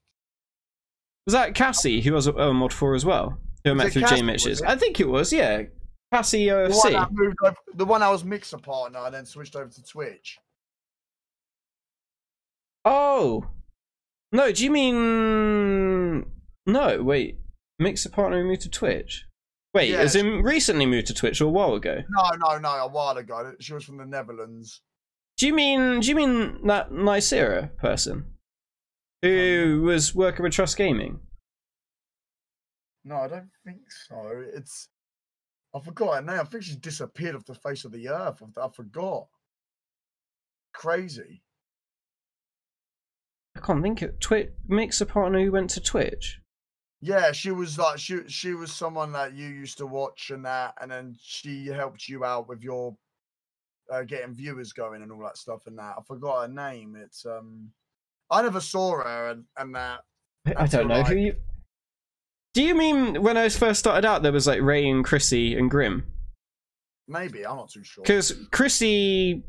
Was 1.28 1.34
that 1.34 1.54
Cassie, 1.54 2.02
who 2.02 2.14
was 2.14 2.26
a, 2.26 2.34
a 2.34 2.54
mod 2.54 2.74
for 2.74 2.96
as 2.96 3.06
well? 3.06 3.38
Who 3.64 3.72
I 3.72 3.74
met 3.76 3.92
through 3.94 4.02
Cassie, 4.02 4.16
J 4.16 4.22
was 4.22 4.26
Mitch's. 4.26 4.62
I 4.64 4.76
think 4.76 5.00
it 5.00 5.08
was, 5.08 5.32
yeah. 5.32 5.64
Cassie 6.12 6.50
uh, 6.50 6.68
The 6.70 6.70
one, 6.70 6.72
OFC. 6.72 6.92
that 6.94 7.12
moved 7.12 7.38
over, 7.46 7.56
the 7.76 7.86
one 7.86 8.02
that 8.02 8.10
was 8.10 8.24
mixer 8.24 8.58
partner 8.58 9.00
and 9.06 9.14
then 9.14 9.26
switched 9.26 9.56
over 9.56 9.70
to 9.70 9.84
Twitch. 9.84 10.40
Oh. 12.84 13.46
No, 14.32 14.52
do 14.52 14.64
you 14.64 14.72
mean. 14.72 16.26
No, 16.66 17.02
wait. 17.04 17.38
Mixer 17.80 18.10
partner 18.10 18.44
moved 18.44 18.62
to 18.62 18.70
Twitch? 18.70 19.26
Wait, 19.74 19.92
Yeah, 19.92 20.00
as 20.00 20.16
in 20.16 20.42
recently 20.44 20.86
moved 20.86 21.08
to 21.08 21.14
Twitch 21.14 21.40
or 21.42 21.46
a 21.46 21.50
while 21.50 21.74
ago? 21.76 22.02
No, 22.10 22.30
no, 22.38 22.58
no, 22.58 22.70
a 22.70 22.88
while 22.88 23.18
ago. 23.18 23.54
She 23.60 23.74
was 23.74 23.84
from 23.84 23.98
the 23.98 24.06
Netherlands. 24.06 24.82
Do 25.38 25.48
you 25.48 25.54
mean 25.54 26.02
do 26.02 26.10
you 26.10 26.16
mean 26.16 26.68
that 26.68 26.92
Nicera 26.92 27.76
person? 27.78 28.26
Who 29.22 29.84
was 29.86 30.14
working 30.14 30.44
with 30.44 30.54
Trust 30.54 30.76
Gaming? 30.76 31.20
No, 33.06 33.16
I 33.16 33.28
don't 33.28 33.50
think 33.66 33.80
so. 34.08 34.44
It's 34.54 34.90
I 35.74 35.80
forgot 35.80 36.16
her 36.16 36.22
name. 36.22 36.40
I 36.40 36.44
think 36.44 36.64
she's 36.64 36.76
disappeared 36.76 37.36
off 37.36 37.46
the 37.46 37.56
face 37.56 37.86
of 37.86 37.92
the 37.92 38.10
earth. 38.10 38.42
I, 38.58 38.66
I 38.66 38.70
forgot. 38.70 39.28
Crazy. 40.74 41.42
I 43.56 43.62
can't 43.62 43.82
think 43.84 44.02
of 44.02 44.20
Twitch 44.20 44.50
Mixer 44.68 45.06
partner 45.06 45.42
who 45.44 45.52
went 45.52 45.70
to 45.72 45.82
Twitch. 45.82 46.39
Yeah, 47.02 47.32
she 47.32 47.52
was 47.52 47.78
like 47.78 47.98
she 47.98 48.20
she 48.28 48.54
was 48.54 48.72
someone 48.72 49.14
that 49.14 49.34
you 49.34 49.48
used 49.48 49.78
to 49.78 49.86
watch 49.86 50.32
and 50.32 50.46
that, 50.46 50.74
and 50.82 50.92
then 50.92 51.16
she 51.22 51.68
helped 51.68 52.10
you 52.10 52.26
out 52.26 52.50
with 52.50 52.62
your 52.62 52.96
uh, 53.92 54.04
getting 54.04 54.36
viewers 54.36 54.74
going 54.74 55.02
and 55.02 55.12
all 55.12 55.22
that 55.24 55.38
stuff 55.38 55.66
and 55.68 55.78
that. 55.78 55.96
I 55.98 56.02
forgot 56.06 56.42
her 56.42 56.54
name. 56.54 56.98
It's 57.02 57.26
um, 57.26 57.72
I 58.30 58.42
never 58.42 58.60
saw 58.60 58.98
her 58.98 59.30
and, 59.30 59.46
and 59.58 59.76
that. 59.76 60.02
I 60.58 60.68
don't 60.68 60.88
know 60.88 61.04
who 61.04 61.16
you. 61.16 61.36
Do 62.54 62.64
you 62.64 62.76
mean 62.76 63.22
when 63.22 63.38
I 63.38 63.48
first 63.50 63.80
started 63.80 64.06
out 64.06 64.24
there 64.24 64.32
was 64.32 64.48
like 64.48 64.62
Ray 64.62 64.90
and 64.90 65.06
Chrissy 65.06 65.58
and 65.58 65.70
Grim? 65.70 66.06
Maybe 67.08 67.46
I'm 67.46 67.58
not 67.58 67.70
too 67.70 67.84
sure. 67.84 68.04
Because 68.04 68.34
Chrissy 68.52 69.44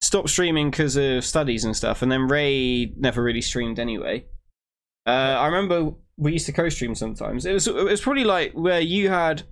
stopped 0.00 0.28
streaming 0.28 0.70
because 0.70 0.96
of 0.96 1.24
studies 1.24 1.64
and 1.64 1.76
stuff, 1.76 2.02
and 2.02 2.10
then 2.10 2.28
Ray 2.28 2.92
never 2.96 3.22
really 3.22 3.42
streamed 3.42 3.78
anyway. 3.78 4.26
Uh, 5.06 5.10
I 5.10 5.46
remember 5.46 5.92
we 6.16 6.32
used 6.32 6.46
to 6.46 6.52
co-stream 6.52 6.94
sometimes. 6.94 7.44
It 7.46 7.52
was 7.52 7.66
it 7.66 7.74
was 7.74 8.00
probably 8.00 8.24
like 8.24 8.52
where 8.52 8.80
you 8.80 9.08
had 9.08 9.42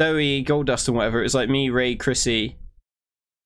Zoe, 0.00 0.44
Goldust, 0.44 0.88
and 0.88 0.96
whatever. 0.96 1.20
It 1.20 1.24
was 1.24 1.34
like 1.34 1.48
me, 1.48 1.70
Ray, 1.70 1.94
Chrissy 1.96 2.56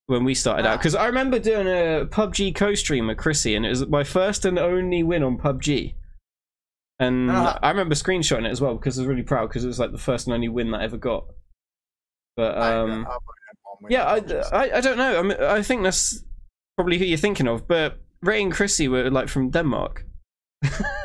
when 0.07 0.25
we 0.25 0.35
started 0.35 0.67
out. 0.67 0.75
Ah. 0.75 0.77
Because 0.77 0.95
I 0.95 1.07
remember 1.07 1.39
doing 1.39 1.67
a 1.67 2.05
PUBG 2.07 2.55
co-stream 2.55 3.07
with 3.07 3.17
Chrissy, 3.19 3.55
and 3.55 3.65
it 3.65 3.71
was 3.71 3.87
my 3.87 4.05
first 4.05 4.45
and 4.45 4.59
only 4.59 5.03
win 5.03 5.23
on 5.23 5.39
PUBG. 5.39 5.95
And 6.99 7.31
Ah. 7.31 7.59
I 7.63 7.71
remember 7.71 7.95
screenshotting 7.95 8.47
it 8.47 8.51
as 8.51 8.61
well 8.61 8.77
because 8.77 8.99
I 8.99 9.03
was 9.03 9.09
really 9.09 9.23
proud 9.23 9.49
because 9.49 9.65
it 9.65 9.69
was 9.69 9.79
like 9.79 9.93
the 9.93 9.99
first 9.99 10.27
and 10.27 10.35
only 10.35 10.49
win 10.49 10.71
that 10.73 10.81
I 10.81 10.85
ever 10.85 10.99
got. 10.99 11.25
But 12.37 12.57
um, 12.59 13.07
Yeah, 13.89 14.05
I, 14.05 14.17
I, 14.53 14.77
I 14.77 14.81
don't 14.81 14.97
know. 14.99 15.19
I 15.19 15.23
mean, 15.23 15.41
I 15.41 15.63
think 15.63 15.83
that's 15.83 16.23
probably 16.77 16.99
who 16.99 17.05
you're 17.05 17.19
thinking 17.19 17.49
of. 17.49 17.67
But 17.67 18.01
Ray 18.23 18.43
and 18.43 18.53
Chrissy 18.53 18.89
were 18.89 19.11
like 19.11 19.29
from 19.29 19.51
Denmark. 19.51 20.07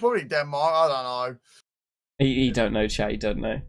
probably 0.00 0.24
Denmark. 0.24 0.72
I 0.74 0.88
don't 0.88 1.04
know. 1.04 1.38
He, 2.18 2.26
you 2.44 2.52
don't 2.52 2.72
know, 2.72 2.88
chat. 2.88 3.12
He 3.12 3.16
don't 3.16 3.38
know. 3.38 3.60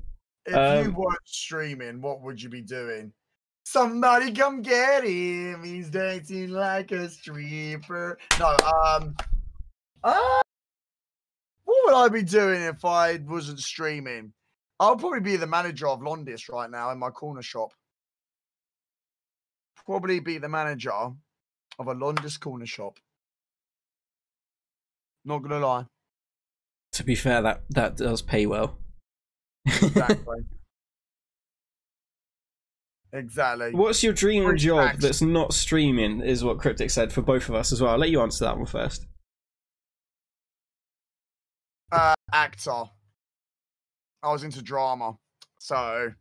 If 0.45 0.53
you 0.53 0.89
Um, 0.89 0.93
weren't 0.95 1.19
streaming, 1.25 2.01
what 2.01 2.21
would 2.21 2.41
you 2.41 2.49
be 2.49 2.61
doing? 2.61 3.13
Somebody 3.63 4.31
come 4.33 4.61
get 4.61 5.03
him. 5.03 5.63
He's 5.63 5.89
dancing 5.89 6.49
like 6.49 6.91
a 6.91 7.09
stripper. 7.09 8.17
No, 8.39 8.47
um, 8.47 9.15
uh, 10.03 10.41
what 11.63 11.85
would 11.85 11.95
I 11.95 12.09
be 12.09 12.23
doing 12.23 12.61
if 12.61 12.83
I 12.83 13.17
wasn't 13.17 13.59
streaming? 13.59 14.33
I'll 14.79 14.97
probably 14.97 15.19
be 15.19 15.37
the 15.37 15.45
manager 15.47 15.87
of 15.87 15.99
Londis 15.99 16.49
right 16.49 16.69
now 16.69 16.89
in 16.89 16.97
my 16.97 17.11
corner 17.11 17.43
shop. 17.43 17.71
Probably 19.85 20.19
be 20.19 20.39
the 20.39 20.49
manager 20.49 20.91
of 20.91 21.87
a 21.87 21.93
Londis 21.93 22.39
corner 22.39 22.65
shop. 22.65 22.97
Not 25.23 25.43
gonna 25.43 25.59
lie. 25.59 25.85
To 26.93 27.03
be 27.03 27.15
fair, 27.15 27.41
that 27.41 27.63
that 27.69 27.97
does 27.97 28.21
pay 28.21 28.45
well. 28.45 28.77
Exactly. 29.65 30.39
exactly. 33.13 33.71
What's 33.73 34.03
your 34.03 34.13
dream 34.13 34.45
Free 34.45 34.57
job 34.57 34.97
that's 34.99 35.21
not 35.21 35.53
streaming? 35.53 36.21
Is 36.21 36.43
what 36.43 36.59
Cryptic 36.59 36.91
said 36.91 37.13
for 37.13 37.21
both 37.21 37.47
of 37.47 37.55
us 37.55 37.71
as 37.71 37.81
well. 37.81 37.91
I'll 37.91 37.97
let 37.97 38.09
you 38.09 38.21
answer 38.21 38.45
that 38.45 38.57
one 38.57 38.65
first. 38.65 39.05
uh, 41.91 42.15
actor. 42.33 42.83
I 44.23 44.31
was 44.31 44.43
into 44.43 44.61
drama, 44.61 45.17
so 45.59 46.11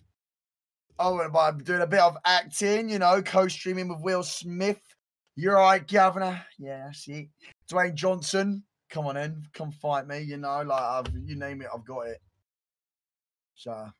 oh, 0.99 1.20
I'm 1.20 1.58
doing 1.58 1.82
a 1.82 1.86
bit 1.86 2.00
of 2.00 2.16
acting. 2.24 2.89
You 2.89 2.99
know, 2.99 3.23
co-streaming 3.23 3.89
with 3.89 4.00
Will 4.00 4.23
Smith. 4.23 4.81
You're 5.36 5.57
right, 5.57 5.86
Governor. 5.86 6.44
Yeah, 6.58 6.90
it. 7.07 7.28
Dwayne 7.70 7.94
Johnson, 7.94 8.65
come 8.91 9.07
on 9.07 9.17
in, 9.17 9.47
come 9.52 9.73
fight 9.73 10.07
me. 10.07 10.20
You 10.20 10.36
know, 10.36 10.62
like 10.62 10.83
I've, 10.83 11.07
you 11.25 11.36
name 11.36 11.62
it, 11.62 11.69
I've 11.75 11.85
got 11.85 12.09
it. 12.09 12.19
So 13.55 13.91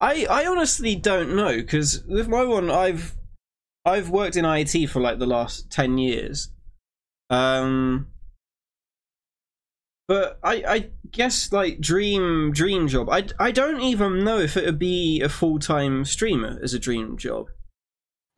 I 0.00 0.26
I 0.26 0.46
honestly 0.46 0.94
don't 0.94 1.34
know 1.34 1.56
because 1.56 2.04
with 2.04 2.28
my 2.28 2.44
one, 2.44 2.70
I've 2.70 3.14
I've 3.84 4.10
worked 4.10 4.36
in 4.36 4.44
IT 4.44 4.88
for 4.88 5.00
like 5.00 5.18
the 5.18 5.26
last 5.26 5.70
ten 5.70 5.98
years. 5.98 6.50
Um, 7.30 8.08
but 10.08 10.38
I 10.42 10.54
I 10.66 10.90
guess 11.10 11.52
like 11.52 11.80
dream 11.80 12.52
dream 12.52 12.88
job. 12.88 13.08
I 13.10 13.26
I 13.38 13.50
don't 13.50 13.80
even 13.80 14.24
know 14.24 14.38
if 14.38 14.56
it 14.56 14.66
would 14.66 14.78
be 14.78 15.20
a 15.20 15.28
full 15.28 15.58
time 15.58 16.04
streamer 16.04 16.58
as 16.62 16.74
a 16.74 16.78
dream 16.78 17.16
job 17.16 17.48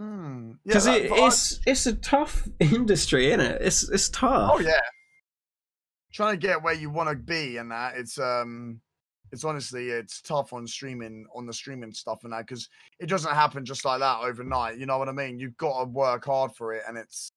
hmm, 0.02 0.51
yeah, 0.51 0.51
because 0.64 0.84
that- 0.84 1.02
it, 1.02 1.12
I- 1.12 1.26
it's 1.26 1.60
it's 1.66 1.86
a 1.86 1.94
tough 1.94 2.46
industry, 2.60 3.28
isn't 3.28 3.40
it? 3.40 3.62
It's 3.62 3.88
it's 3.88 4.08
tough. 4.08 4.52
Oh 4.54 4.58
yeah. 4.60 4.80
Trying 6.12 6.38
to 6.38 6.46
get 6.46 6.62
where 6.62 6.74
you 6.74 6.90
want 6.90 7.08
to 7.08 7.16
be 7.16 7.56
and 7.56 7.70
that 7.70 7.94
it's 7.96 8.18
um 8.18 8.80
it's 9.30 9.44
honestly 9.44 9.88
it's 9.88 10.20
tough 10.20 10.52
on 10.52 10.66
streaming 10.66 11.24
on 11.34 11.46
the 11.46 11.52
streaming 11.54 11.90
stuff 11.92 12.20
and 12.24 12.32
that 12.34 12.46
because 12.46 12.68
it 13.00 13.06
doesn't 13.06 13.32
happen 13.34 13.64
just 13.64 13.84
like 13.86 14.00
that 14.00 14.20
overnight. 14.20 14.76
You 14.76 14.84
know 14.84 14.98
what 14.98 15.08
I 15.08 15.12
mean? 15.12 15.38
You've 15.38 15.56
got 15.56 15.78
to 15.80 15.84
work 15.88 16.26
hard 16.26 16.52
for 16.54 16.74
it 16.74 16.82
and 16.86 16.98
it's 16.98 17.32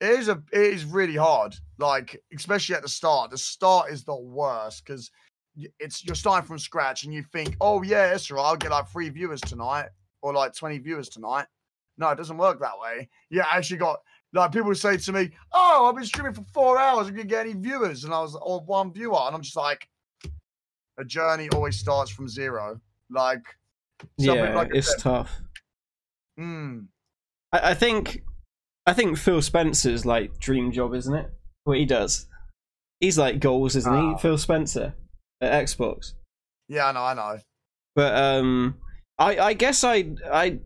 it 0.00 0.10
is 0.18 0.28
a 0.28 0.42
it 0.50 0.60
is 0.62 0.84
really 0.86 1.16
hard. 1.16 1.54
Like 1.78 2.20
especially 2.34 2.74
at 2.74 2.82
the 2.82 2.88
start. 2.88 3.30
The 3.30 3.38
start 3.38 3.90
is 3.92 4.02
the 4.04 4.16
worst 4.16 4.82
because 4.84 5.10
it's 5.78 6.04
you're 6.04 6.14
starting 6.16 6.46
from 6.48 6.58
scratch 6.58 7.04
and 7.04 7.12
you 7.12 7.22
think, 7.22 7.54
oh 7.60 7.82
yeah, 7.82 8.12
it's 8.14 8.30
right, 8.30 8.42
I'll 8.42 8.56
get 8.56 8.70
like 8.70 8.88
three 8.88 9.10
viewers 9.10 9.40
tonight 9.42 9.86
or 10.22 10.32
like 10.32 10.54
20 10.54 10.78
viewers 10.78 11.10
tonight. 11.10 11.46
No, 11.98 12.08
it 12.10 12.16
doesn't 12.16 12.36
work 12.38 12.60
that 12.60 12.78
way. 12.80 13.08
Yeah, 13.30 13.44
I 13.50 13.56
actually 13.58 13.76
got 13.78 14.00
like 14.32 14.50
people 14.52 14.74
say 14.74 14.96
to 14.96 15.12
me, 15.12 15.30
"Oh, 15.52 15.86
I've 15.88 15.94
been 15.94 16.04
streaming 16.04 16.34
for 16.34 16.44
four 16.52 16.78
hours. 16.78 17.06
I 17.06 17.10
didn't 17.10 17.28
get 17.28 17.46
any 17.46 17.54
viewers," 17.54 18.04
and 18.04 18.12
I 18.12 18.20
was 18.20 18.34
or 18.34 18.60
one 18.60 18.92
viewer, 18.92 19.20
and 19.26 19.34
I'm 19.34 19.42
just 19.42 19.56
like, 19.56 19.88
a 20.98 21.04
journey 21.04 21.48
always 21.50 21.78
starts 21.78 22.10
from 22.10 22.28
zero. 22.28 22.80
Like, 23.10 23.42
yeah, 24.18 24.54
like 24.54 24.70
it's 24.74 25.00
tough. 25.00 25.40
mm, 26.38 26.86
I, 27.52 27.70
I 27.70 27.74
think 27.74 28.22
I 28.86 28.92
think 28.92 29.18
Phil 29.18 29.40
Spencer's 29.42 30.04
like 30.04 30.38
dream 30.38 30.72
job, 30.72 30.94
isn't 30.94 31.14
it? 31.14 31.30
What 31.64 31.78
he 31.78 31.84
does. 31.86 32.26
He's 33.00 33.18
like 33.18 33.38
goals, 33.40 33.76
isn't 33.76 33.92
Ah. 33.92 34.14
he? 34.16 34.18
Phil 34.20 34.38
Spencer 34.38 34.94
at 35.40 35.64
Xbox. 35.66 36.14
yeah, 36.68 36.86
I 36.88 36.92
know, 36.92 37.02
I 37.04 37.14
know. 37.14 37.38
But 37.94 38.14
um 38.16 38.78
I 39.18 39.38
I 39.38 39.52
guess 39.52 39.84
I 39.84 40.12
I 40.32 40.58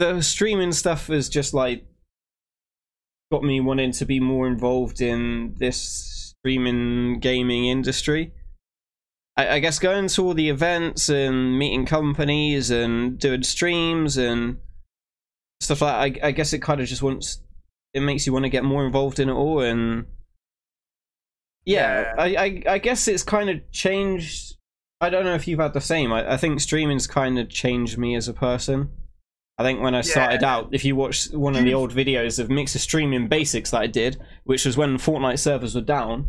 the 0.00 0.22
streaming 0.22 0.72
stuff 0.72 1.06
has 1.08 1.28
just 1.28 1.52
like 1.54 1.84
got 3.30 3.44
me 3.44 3.60
wanting 3.60 3.92
to 3.92 4.04
be 4.06 4.18
more 4.18 4.48
involved 4.48 5.00
in 5.00 5.54
this 5.58 6.34
streaming 6.40 7.20
gaming 7.20 7.66
industry. 7.66 8.32
I, 9.36 9.48
I 9.48 9.58
guess 9.60 9.78
going 9.78 10.08
to 10.08 10.24
all 10.24 10.34
the 10.34 10.48
events 10.48 11.10
and 11.10 11.58
meeting 11.58 11.84
companies 11.84 12.70
and 12.70 13.18
doing 13.18 13.42
streams 13.42 14.16
and 14.16 14.56
stuff 15.60 15.82
like 15.82 16.14
that, 16.14 16.24
I, 16.24 16.28
I 16.28 16.30
guess 16.32 16.54
it 16.54 16.62
kind 16.62 16.80
of 16.80 16.88
just 16.88 17.02
wants 17.02 17.42
it 17.92 18.00
makes 18.00 18.26
you 18.26 18.32
want 18.32 18.44
to 18.44 18.50
get 18.50 18.64
more 18.64 18.86
involved 18.86 19.20
in 19.20 19.28
it 19.28 19.34
all 19.34 19.60
and 19.60 20.06
yeah, 21.66 22.00
Yeah. 22.00 22.14
I, 22.18 22.26
I 22.26 22.62
I 22.74 22.78
guess 22.78 23.06
it's 23.06 23.22
kind 23.22 23.50
of 23.50 23.70
changed 23.70 24.56
I 25.02 25.10
don't 25.10 25.24
know 25.24 25.34
if 25.34 25.46
you've 25.46 25.60
had 25.60 25.74
the 25.74 25.80
same. 25.80 26.10
I, 26.12 26.34
I 26.34 26.36
think 26.38 26.60
streaming's 26.60 27.06
kind 27.06 27.38
of 27.38 27.50
changed 27.50 27.98
me 27.98 28.14
as 28.16 28.28
a 28.28 28.34
person. 28.34 28.90
I 29.60 29.62
think 29.62 29.82
when 29.82 29.94
I 29.94 30.00
started 30.00 30.42
out, 30.42 30.70
if 30.72 30.86
you 30.86 30.96
watch 30.96 31.30
one 31.32 31.54
of 31.54 31.64
the 31.64 31.74
old 31.74 31.92
videos 31.92 32.38
of 32.38 32.48
Mixer 32.48 32.78
streaming 32.78 33.28
basics 33.28 33.72
that 33.72 33.82
I 33.82 33.88
did, 33.88 34.18
which 34.44 34.64
was 34.64 34.78
when 34.78 34.96
Fortnite 34.96 35.38
servers 35.38 35.74
were 35.74 35.82
down, 35.82 36.28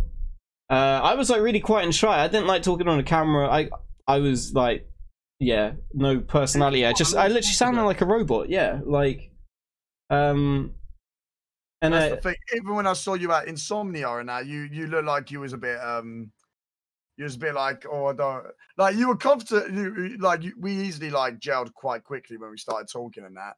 uh, 0.70 1.00
I 1.02 1.16
was 1.16 1.30
like 1.30 1.40
really 1.40 1.62
quiet 1.62 1.86
and 1.86 1.96
shy. 1.96 2.26
I 2.26 2.28
didn't 2.28 2.48
like 2.48 2.62
talking 2.62 2.90
on 2.90 3.00
a 3.00 3.04
camera. 3.04 3.48
I 3.48 3.70
I 4.06 4.20
was 4.20 4.54
like, 4.54 4.86
yeah, 5.40 5.72
no 5.94 6.20
personality. 6.20 6.86
I 6.86 6.92
just 6.92 7.16
I 7.16 7.28
literally 7.28 7.54
sounded 7.54 7.86
like 7.86 8.02
a 8.02 8.06
robot. 8.06 8.50
Yeah, 8.50 8.82
like, 8.84 9.32
um, 10.10 10.76
and 11.82 11.94
That's 11.94 12.12
I, 12.12 12.16
the 12.16 12.22
thing. 12.22 12.36
Even 12.58 12.76
when 12.76 12.86
I 12.86 12.92
saw 12.92 13.14
you 13.14 13.32
at 13.32 13.48
Insomnia 13.48 14.10
and 14.18 14.28
that, 14.28 14.46
you 14.46 14.64
you 14.64 14.88
look 14.88 15.06
like 15.06 15.32
you 15.32 15.40
was 15.40 15.54
a 15.54 15.58
bit 15.58 15.80
um, 15.80 16.34
you 17.22 17.28
a 17.28 17.38
bit 17.38 17.56
like, 17.56 17.86
oh, 17.90 18.08
I 18.08 18.14
don't 18.14 18.46
like 18.78 18.96
you 18.96 19.08
were 19.08 19.16
confident. 19.16 19.74
You 19.74 20.18
like 20.18 20.44
you, 20.44 20.54
we 20.60 20.74
easily 20.74 21.10
like 21.10 21.40
gelled 21.40 21.74
quite 21.74 22.04
quickly 22.04 22.38
when 22.38 22.50
we 22.50 22.58
started 22.58 22.88
talking 22.92 23.24
and 23.24 23.38
that. 23.38 23.54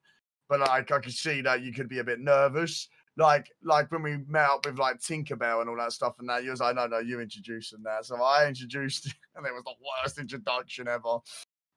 But 0.49 0.59
like 0.59 0.91
I 0.91 0.99
could 0.99 1.13
see 1.13 1.41
that 1.41 1.61
you 1.61 1.73
could 1.73 1.87
be 1.87 1.99
a 1.99 2.03
bit 2.03 2.19
nervous. 2.19 2.89
Like 3.15 3.47
like 3.63 3.91
when 3.91 4.03
we 4.03 4.17
met 4.27 4.49
up 4.49 4.65
with 4.65 4.77
like 4.77 4.99
Tinkerbell 4.99 5.61
and 5.61 5.69
all 5.69 5.77
that 5.77 5.93
stuff 5.93 6.15
and 6.19 6.27
that, 6.29 6.43
you 6.43 6.51
was 6.51 6.59
like, 6.59 6.75
no, 6.75 6.87
no, 6.87 6.99
you 6.99 7.21
introduced 7.21 7.71
them 7.71 7.83
that. 7.85 8.05
So 8.05 8.21
I 8.21 8.47
introduced, 8.47 9.05
and 9.35 9.45
it 9.45 9.53
was 9.53 9.63
the 9.63 9.73
worst 10.03 10.19
introduction 10.19 10.87
ever. 10.87 11.19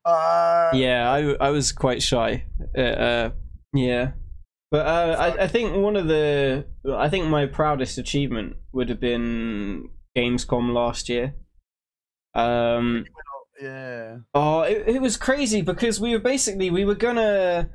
Uh, 0.04 0.70
yeah, 0.74 1.10
I 1.10 1.46
I 1.46 1.50
was 1.50 1.72
quite 1.72 2.02
shy. 2.02 2.44
Uh, 2.76 2.80
uh 2.80 3.30
yeah, 3.72 4.12
but 4.70 4.86
uh, 4.86 5.16
I 5.18 5.44
I 5.44 5.48
think 5.48 5.76
one 5.76 5.96
of 5.96 6.08
the 6.08 6.66
I 6.92 7.08
think 7.08 7.26
my 7.26 7.46
proudest 7.46 7.98
achievement 7.98 8.56
would 8.72 8.88
have 8.88 9.00
been 9.00 9.90
Gamescom 10.16 10.72
last 10.72 11.08
year. 11.08 11.34
Um, 12.36 13.06
yeah. 13.60 14.18
Oh, 14.34 14.60
it, 14.60 14.84
it 14.86 15.02
was 15.02 15.16
crazy 15.16 15.62
because 15.62 15.98
we 15.98 16.12
were 16.12 16.20
basically 16.20 16.70
we 16.70 16.84
were 16.84 16.94
gonna 16.94 17.70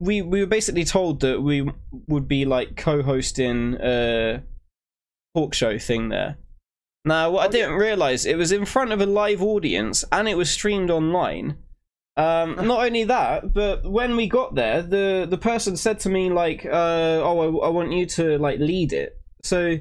we 0.00 0.22
we 0.22 0.40
were 0.40 0.46
basically 0.46 0.84
told 0.84 1.20
that 1.20 1.42
we 1.42 1.68
would 2.08 2.26
be 2.26 2.44
like 2.44 2.76
co-hosting 2.76 3.76
a 3.80 4.42
talk 5.36 5.54
show 5.54 5.78
thing 5.78 6.08
there. 6.08 6.38
Now, 7.04 7.30
what 7.30 7.48
I 7.48 7.52
didn't 7.52 7.76
realize 7.76 8.24
it 8.24 8.38
was 8.38 8.52
in 8.52 8.64
front 8.64 8.92
of 8.92 9.00
a 9.00 9.06
live 9.06 9.42
audience 9.42 10.04
and 10.10 10.28
it 10.28 10.36
was 10.36 10.50
streamed 10.50 10.90
online. 10.90 11.58
Um, 12.16 12.54
not 12.66 12.84
only 12.86 13.04
that, 13.04 13.52
but 13.52 13.90
when 13.90 14.16
we 14.16 14.28
got 14.28 14.54
there, 14.54 14.82
the 14.82 15.26
the 15.28 15.38
person 15.38 15.76
said 15.76 16.00
to 16.00 16.08
me 16.08 16.30
like, 16.30 16.64
uh, 16.64 17.20
"Oh, 17.22 17.60
I, 17.60 17.66
I 17.66 17.68
want 17.70 17.92
you 17.92 18.06
to 18.06 18.38
like 18.38 18.58
lead 18.58 18.92
it." 18.92 19.20
So 19.42 19.78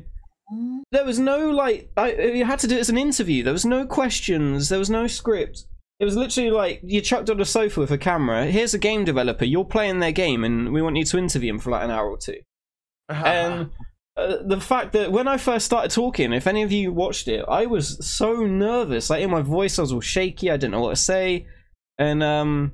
there 0.91 1.05
was 1.05 1.19
no 1.19 1.49
like 1.49 1.91
I 1.95 2.13
you 2.13 2.45
had 2.45 2.59
to 2.59 2.67
do 2.67 2.75
it 2.75 2.81
as 2.81 2.89
an 2.89 2.97
interview. 2.97 3.43
There 3.43 3.53
was 3.53 3.65
no 3.65 3.85
questions. 3.85 4.69
There 4.69 4.79
was 4.79 4.89
no 4.89 5.07
script. 5.07 5.65
It 5.99 6.05
was 6.05 6.15
literally 6.15 6.49
like 6.49 6.81
you 6.83 6.99
chucked 7.01 7.29
on 7.29 7.39
a 7.39 7.45
sofa 7.45 7.79
with 7.79 7.91
a 7.91 7.97
camera. 7.97 8.45
Here's 8.45 8.73
a 8.73 8.79
game 8.79 9.05
developer. 9.05 9.45
You're 9.45 9.65
playing 9.65 9.99
their 9.99 10.11
game, 10.11 10.43
and 10.43 10.73
we 10.73 10.81
want 10.81 10.97
you 10.97 11.05
to 11.05 11.17
interview 11.17 11.53
him 11.53 11.59
for 11.59 11.69
like 11.69 11.83
an 11.83 11.91
hour 11.91 12.09
or 12.09 12.17
two. 12.17 12.39
And 13.09 13.69
uh, 14.17 14.37
the 14.43 14.59
fact 14.59 14.93
that 14.93 15.11
when 15.11 15.27
I 15.27 15.37
first 15.37 15.65
started 15.65 15.91
talking, 15.91 16.33
if 16.33 16.47
any 16.47 16.63
of 16.63 16.71
you 16.71 16.91
watched 16.91 17.27
it, 17.27 17.45
I 17.47 17.65
was 17.65 18.05
so 18.05 18.45
nervous. 18.45 19.09
Like 19.09 19.21
in 19.21 19.29
my 19.29 19.41
voice, 19.41 19.79
I 19.79 19.83
was 19.83 19.93
all 19.93 20.01
shaky. 20.01 20.49
I 20.49 20.57
didn't 20.57 20.71
know 20.71 20.81
what 20.81 20.91
to 20.91 20.95
say, 21.01 21.45
and 21.97 22.21
um, 22.21 22.71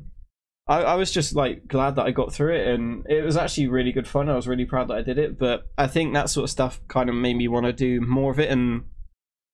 I, 0.68 0.82
I 0.82 0.96
was 0.96 1.12
just 1.12 1.36
like 1.36 1.68
glad 1.68 1.96
that 1.96 2.06
I 2.06 2.12
got 2.12 2.34
through 2.34 2.56
it, 2.56 2.68
and 2.68 3.06
it 3.10 3.24
was 3.24 3.38
actually 3.38 3.68
really 3.68 3.92
good 3.92 4.08
fun. 4.08 4.30
I 4.30 4.36
was 4.36 4.48
really 4.48 4.66
proud 4.66 4.90
that 4.90 4.98
I 4.98 5.02
did 5.02 5.18
it. 5.18 5.40
But 5.40 5.68
I 5.78 5.88
think 5.88 6.14
that 6.14 6.30
sort 6.30 6.44
of 6.46 6.50
stuff 6.50 6.82
kind 6.88 7.10
of 7.10 7.16
made 7.16 7.38
me 7.38 7.48
want 7.48 7.66
to 7.66 7.74
do 7.74 8.02
more 8.02 8.32
of 8.32 8.40
it 8.40 8.52
and 8.52 8.84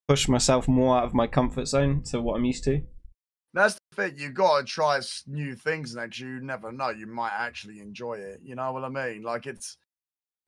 push 0.08 0.28
myself 0.28 0.68
more 0.68 0.98
out 0.98 1.06
of 1.06 1.14
my 1.14 1.28
comfort 1.28 1.68
zone 1.68 2.04
to 2.04 2.22
what 2.22 2.36
I'm 2.36 2.46
used 2.46 2.64
to. 2.66 2.82
That's 3.54 3.78
the 3.92 4.10
thing. 4.10 4.18
You 4.18 4.32
gotta 4.32 4.66
try 4.66 5.00
new 5.28 5.56
things 5.56 5.96
next. 5.96 6.20
You 6.20 6.40
never 6.42 6.72
know. 6.72 6.90
You 6.90 7.06
might 7.06 7.34
actually 7.38 7.80
enjoy 7.80 8.16
it. 8.16 8.40
You 8.44 8.56
know 8.56 8.72
what 8.72 8.84
I 8.84 8.90
mean? 8.90 9.22
Like 9.22 9.46
it's 9.46 9.78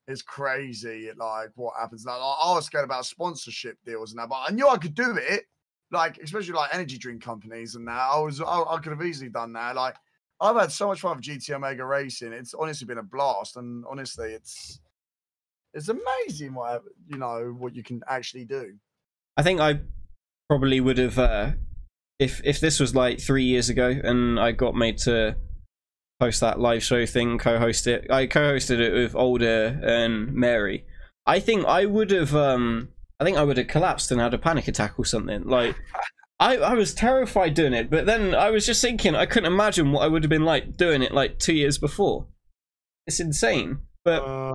it's 0.08 0.24
crazy. 0.24 1.12
Like 1.16 1.50
what 1.56 1.76
happens. 1.80 2.06
Like, 2.06 2.16
I 2.16 2.54
was 2.54 2.66
scared 2.66 2.86
about 2.86 3.06
sponsorship 3.06 3.78
deals 3.86 4.12
and 4.12 4.20
that, 4.20 4.30
but 4.30 4.44
I 4.48 4.52
knew 4.52 4.68
I 4.68 4.78
could 4.78 4.96
do 4.96 5.16
it. 5.18 5.44
Like 5.92 6.18
especially 6.18 6.54
like 6.54 6.74
energy 6.74 6.98
drink 6.98 7.22
companies 7.22 7.76
and 7.76 7.88
that. 7.88 8.10
I 8.12 8.20
was 8.20 8.42
I, 8.42 8.64
I 8.64 8.80
could 8.80 8.92
have 8.92 9.06
easily 9.06 9.30
done 9.30 9.54
that. 9.54 9.76
Like 9.76 9.96
I've 10.42 10.56
had 10.56 10.72
so 10.72 10.88
much 10.88 11.00
fun 11.00 11.18
with 11.18 11.26
GT 11.26 11.52
Omega 11.52 11.86
Racing. 11.86 12.34
It's 12.34 12.54
honestly 12.54 12.86
been 12.86 12.98
a 12.98 13.04
blast, 13.04 13.58
and 13.58 13.86
honestly, 13.90 14.34
it's 14.34 14.80
it's 15.74 15.90
amazing 15.90 16.54
what 16.54 16.84
you 17.08 17.18
know 17.18 17.56
what 17.58 17.76
you 17.76 17.84
can 17.84 18.02
actually 18.08 18.46
do. 18.46 18.74
I 19.38 19.44
think 19.44 19.60
I 19.60 19.80
probably 20.50 20.80
would 20.80 20.98
have 20.98 21.20
uh, 21.20 21.52
if 22.20 22.42
if 22.44 22.60
this 22.60 22.80
was 22.80 22.96
like 22.96 23.20
three 23.20 23.44
years 23.44 23.70
ago 23.70 23.88
and 24.04 24.40
I 24.40 24.52
got 24.52 24.76
made 24.76 24.98
to 25.00 25.36
host 26.22 26.42
that 26.42 26.60
live 26.60 26.84
show 26.84 27.06
thing, 27.06 27.38
co-host 27.38 27.88
it. 27.88 28.10
I 28.10 28.28
co-hosted 28.28 28.80
it 28.80 28.94
with 28.94 29.16
Older 29.16 29.80
and 29.84 30.34
Mary. 30.34 30.86
I 31.26 31.40
think 31.40 31.66
I 31.66 31.86
would 31.86 32.12
have 32.12 32.36
um 32.36 32.90
I 33.20 33.24
think 33.24 33.38
I 33.38 33.44
would 33.44 33.58
have 33.58 33.68
collapsed 33.68 34.12
and 34.12 34.22
had 34.22 34.34
a 34.34 34.38
panic 34.38 34.68
attack 34.68 34.98
or 34.98 35.06
something. 35.06 35.44
Like 35.44 35.76
I, 36.40 36.58
I 36.58 36.74
was 36.74 36.94
terrified 36.94 37.54
doing 37.54 37.74
it, 37.74 37.90
but 37.90 38.06
then 38.06 38.36
I 38.36 38.50
was 38.52 38.66
just 38.66 38.82
thinking 38.82 39.16
I 39.16 39.26
couldn't 39.26 39.52
imagine 39.52 39.92
what 39.92 40.02
I 40.04 40.08
would 40.08 40.24
have 40.24 40.30
been 40.30 40.44
like 40.44 40.76
doing 40.76 41.02
it 41.02 41.14
like 41.14 41.40
two 41.40 41.54
years 41.54 41.78
before. 41.78 42.28
It's 43.08 43.20
insane. 43.20 43.80
But 44.04 44.24
Uh, 44.24 44.54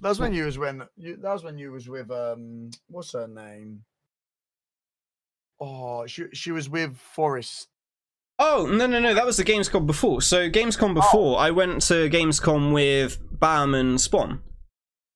that 0.00 0.08
was 0.08 0.20
when 0.20 0.34
you 0.34 0.44
was 0.44 0.58
when 0.58 0.82
you, 0.96 1.16
that 1.16 1.32
was 1.32 1.44
when 1.44 1.58
you 1.58 1.72
was 1.72 1.88
with 1.88 2.10
um 2.10 2.70
what's 2.88 3.12
her 3.12 3.26
name? 3.28 3.84
Oh, 5.60 6.06
she 6.06 6.24
she 6.34 6.52
was 6.52 6.68
with 6.68 6.96
Forrest. 6.98 7.68
Oh 8.38 8.66
no 8.70 8.86
no 8.86 9.00
no! 9.00 9.14
That 9.14 9.24
was 9.24 9.38
the 9.38 9.44
Gamescom 9.44 9.86
before. 9.86 10.20
So 10.20 10.50
Gamescom 10.50 10.92
before, 10.92 11.38
I 11.38 11.50
went 11.50 11.80
to 11.82 12.10
Gamescom 12.10 12.74
with 12.74 13.18
Bam 13.40 13.74
and 13.74 13.98
Spawn. 13.98 14.42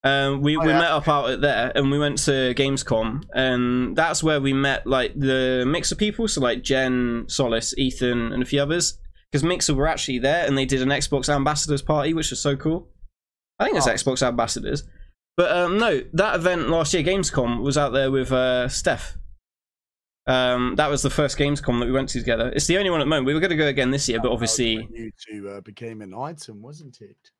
Um, 0.03 0.41
we 0.41 0.57
Oh, 0.57 0.61
we 0.61 0.69
yeah. 0.69 0.79
met 0.79 0.91
up 0.91 1.07
out 1.07 1.29
at 1.29 1.41
there, 1.41 1.71
and 1.75 1.91
we 1.91 1.99
went 1.99 2.17
to 2.25 2.53
Gamescom, 2.55 3.23
and 3.33 3.95
that's 3.95 4.23
where 4.23 4.41
we 4.41 4.51
met 4.51 4.87
like 4.87 5.13
the 5.19 5.63
mix 5.67 5.91
of 5.91 5.97
people. 5.99 6.27
So 6.27 6.41
like 6.41 6.63
Jen, 6.63 7.25
Solace, 7.27 7.75
Ethan, 7.77 8.31
and 8.33 8.41
a 8.41 8.45
few 8.45 8.61
others. 8.61 8.97
Because 9.31 9.43
Mixer 9.45 9.73
were 9.73 9.87
actually 9.87 10.19
there, 10.19 10.45
and 10.45 10.57
they 10.57 10.65
did 10.65 10.81
an 10.81 10.89
Xbox 10.89 11.29
Ambassadors 11.33 11.81
party, 11.81 12.13
which 12.13 12.31
was 12.31 12.41
so 12.41 12.57
cool. 12.57 12.89
I 13.59 13.63
think 13.65 13.77
it's 13.77 13.87
Oh. 13.87 13.91
Xbox 13.91 14.21
Ambassadors. 14.21 14.83
But 15.37 15.55
um, 15.55 15.77
no, 15.77 16.01
that 16.13 16.35
event 16.35 16.67
last 16.69 16.93
year, 16.93 17.01
Gamescom, 17.03 17.61
was 17.61 17.77
out 17.77 17.93
there 17.93 18.11
with 18.11 18.31
uh, 18.33 18.67
Steph. 18.67 19.17
Um, 20.27 20.75
that 20.75 20.89
was 20.89 21.01
the 21.01 21.09
first 21.09 21.37
Gamescom 21.37 21.79
that 21.79 21.85
we 21.85 21.91
went 21.93 22.09
to 22.09 22.19
together. 22.19 22.51
It's 22.53 22.67
the 22.67 22.77
only 22.77 22.89
one 22.89 22.99
at 22.99 23.05
the 23.05 23.09
moment. 23.09 23.25
We 23.27 23.33
were 23.33 23.39
going 23.39 23.51
to 23.51 23.55
go 23.55 23.67
again 23.67 23.91
this 23.91 24.09
year, 24.09 24.19
but 24.19 24.29
was 24.31 24.35
obviously, 24.35 24.77
when 24.79 24.93
you 24.95 25.11
two 25.29 25.49
uh, 25.49 25.61
became 25.61 26.01
an 26.01 26.13
item, 26.13 26.61
wasn't 26.61 26.99
it? 27.01 27.31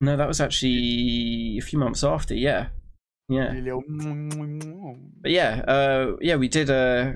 No, 0.00 0.16
that 0.16 0.28
was 0.28 0.40
actually 0.40 1.58
a 1.58 1.62
few 1.62 1.78
months 1.78 2.02
after. 2.02 2.34
Yeah, 2.34 2.68
yeah. 3.28 3.52
But 5.22 5.30
yeah, 5.30 5.62
uh, 5.68 6.16
yeah, 6.20 6.36
we 6.36 6.48
did 6.48 6.70
uh, 6.70 7.12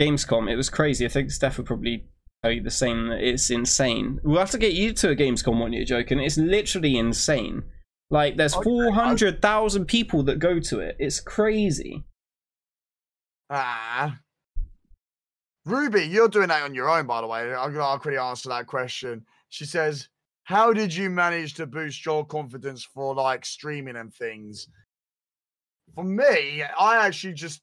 Gamescom. 0.00 0.50
It 0.50 0.56
was 0.56 0.70
crazy. 0.70 1.04
I 1.04 1.08
think 1.08 1.30
Steph 1.30 1.58
would 1.58 1.66
probably 1.66 2.06
tell 2.42 2.52
you 2.52 2.62
the 2.62 2.70
same. 2.70 3.10
It's 3.10 3.50
insane. 3.50 4.20
We'll 4.22 4.38
have 4.38 4.50
to 4.50 4.58
get 4.58 4.72
you 4.72 4.92
to 4.94 5.10
a 5.10 5.16
Gamescom 5.16 5.58
one 5.58 5.72
year, 5.72 5.84
joking. 5.84 6.20
It's 6.20 6.38
literally 6.38 6.96
insane. 6.96 7.64
Like, 8.10 8.36
there's 8.36 8.54
four 8.54 8.90
hundred 8.92 9.40
thousand 9.40 9.86
people 9.86 10.22
that 10.24 10.38
go 10.38 10.60
to 10.60 10.80
it. 10.80 10.96
It's 10.98 11.18
crazy. 11.18 12.04
Ah. 13.48 14.18
Ruby, 15.64 16.02
you're 16.02 16.28
doing 16.28 16.48
that 16.48 16.62
on 16.62 16.74
your 16.74 16.90
own, 16.90 17.06
by 17.06 17.20
the 17.20 17.26
way. 17.26 17.54
I'm 17.54 17.80
I'll 17.80 17.98
quickly 17.98 18.18
answer 18.18 18.48
that 18.48 18.66
question. 18.66 19.24
She 19.48 19.64
says, 19.64 20.08
How 20.44 20.72
did 20.72 20.94
you 20.94 21.08
manage 21.08 21.54
to 21.54 21.66
boost 21.66 22.04
your 22.04 22.24
confidence 22.26 22.84
for 22.84 23.14
like 23.14 23.44
streaming 23.44 23.96
and 23.96 24.12
things? 24.12 24.68
For 25.94 26.04
me, 26.04 26.62
I 26.62 27.06
actually 27.06 27.34
just 27.34 27.62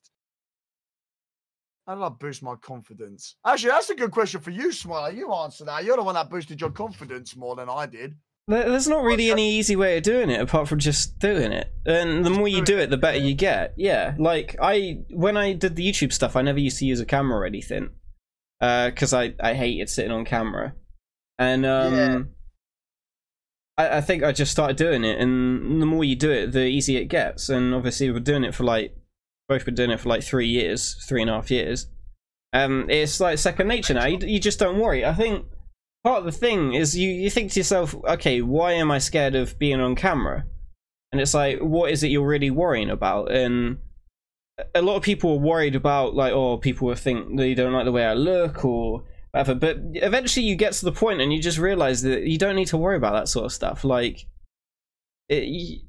how 1.87 1.95
did 1.95 2.03
I 2.03 2.09
boost 2.09 2.43
my 2.43 2.55
confidence? 2.55 3.35
Actually, 3.45 3.71
that's 3.71 3.89
a 3.89 3.95
good 3.95 4.11
question 4.11 4.41
for 4.41 4.51
you, 4.51 4.71
Smiler. 4.71 5.11
You 5.11 5.33
answer 5.33 5.65
that. 5.65 5.83
You're 5.83 5.97
the 5.97 6.03
one 6.03 6.13
that 6.13 6.29
boosted 6.29 6.61
your 6.61 6.69
confidence 6.69 7.35
more 7.35 7.55
than 7.55 7.67
I 7.67 7.87
did. 7.87 8.15
There's 8.47 8.87
not 8.87 9.03
really 9.03 9.31
any 9.31 9.57
easy 9.57 9.75
way 9.75 9.97
of 9.97 10.03
doing 10.03 10.29
it 10.29 10.39
apart 10.41 10.67
from 10.67 10.79
just 10.79 11.19
doing 11.19 11.51
it. 11.51 11.71
And 11.85 12.25
the 12.25 12.29
more 12.31 12.47
you 12.47 12.63
do 12.63 12.77
it, 12.77 12.89
the 12.89 12.97
better 12.97 13.17
you 13.17 13.35
get. 13.35 13.73
Yeah, 13.77 14.15
like 14.17 14.55
I 14.61 14.99
when 15.11 15.37
I 15.37 15.53
did 15.53 15.75
the 15.75 15.87
YouTube 15.87 16.13
stuff, 16.13 16.35
I 16.35 16.41
never 16.41 16.59
used 16.59 16.79
to 16.79 16.85
use 16.85 16.99
a 16.99 17.05
camera 17.05 17.39
or 17.39 17.45
anything 17.45 17.89
because 18.59 19.13
I 19.13 19.33
I 19.39 19.53
hated 19.53 19.89
sitting 19.89 20.11
on 20.11 20.25
camera. 20.25 20.73
And 21.37 21.65
um, 21.65 21.93
Yeah. 21.93 22.19
I, 23.79 23.97
I 23.97 24.01
think 24.01 24.23
I 24.23 24.33
just 24.33 24.51
started 24.51 24.75
doing 24.75 25.05
it, 25.05 25.19
and 25.19 25.81
the 25.81 25.85
more 25.85 26.03
you 26.03 26.15
do 26.15 26.29
it, 26.29 26.51
the 26.51 26.65
easier 26.65 26.99
it 26.99 27.07
gets. 27.07 27.47
And 27.47 27.73
obviously, 27.73 28.11
we're 28.11 28.19
doing 28.19 28.43
it 28.43 28.53
for 28.53 28.65
like 28.65 28.95
both 29.47 29.65
been 29.65 29.75
doing 29.75 29.89
it 29.89 29.99
for 29.99 30.09
like 30.09 30.21
three 30.21 30.47
years, 30.47 30.93
three 31.07 31.21
and 31.21 31.29
a 31.29 31.33
half 31.33 31.49
years. 31.49 31.87
Um, 32.51 32.87
it's 32.89 33.19
like 33.19 33.37
second 33.37 33.67
nature 33.67 33.93
now. 33.93 34.05
You, 34.05 34.19
you 34.21 34.39
just 34.39 34.59
don't 34.59 34.79
worry. 34.79 35.05
I 35.05 35.13
think 35.13 35.45
part 36.03 36.19
of 36.19 36.25
the 36.25 36.31
thing 36.31 36.73
is 36.73 36.97
you, 36.97 37.09
you 37.09 37.29
think 37.29 37.51
to 37.53 37.59
yourself, 37.59 37.95
okay, 38.03 38.41
why 38.41 38.73
am 38.73 38.91
I 38.91 38.97
scared 38.97 39.35
of 39.35 39.57
being 39.57 39.79
on 39.79 39.95
camera? 39.95 40.45
And 41.11 41.21
it's 41.21 41.33
like, 41.33 41.59
what 41.59 41.91
is 41.91 42.03
it 42.03 42.11
you're 42.11 42.27
really 42.27 42.51
worrying 42.51 42.89
about? 42.89 43.31
And 43.31 43.79
a 44.75 44.81
lot 44.81 44.97
of 44.97 45.03
people 45.03 45.31
are 45.33 45.39
worried 45.39 45.75
about 45.75 46.15
like, 46.15 46.33
oh, 46.33 46.57
people 46.57 46.87
will 46.87 46.95
think 46.95 47.37
they 47.37 47.53
don't 47.53 47.73
like 47.73 47.85
the 47.85 47.91
way 47.91 48.05
I 48.05 48.13
look 48.13 48.65
or 48.65 49.03
whatever. 49.31 49.55
But 49.55 49.77
eventually, 49.93 50.45
you 50.45 50.55
get 50.55 50.73
to 50.73 50.85
the 50.85 50.91
point 50.91 51.21
and 51.21 51.31
you 51.31 51.41
just 51.41 51.57
realize 51.57 52.01
that 52.03 52.23
you 52.23 52.37
don't 52.37 52.55
need 52.55 52.67
to 52.67 52.77
worry 52.77 52.97
about 52.97 53.13
that 53.13 53.27
sort 53.27 53.45
of 53.45 53.53
stuff. 53.53 53.83
Like, 53.83 54.25
it, 55.27 55.43
y- 55.47 55.87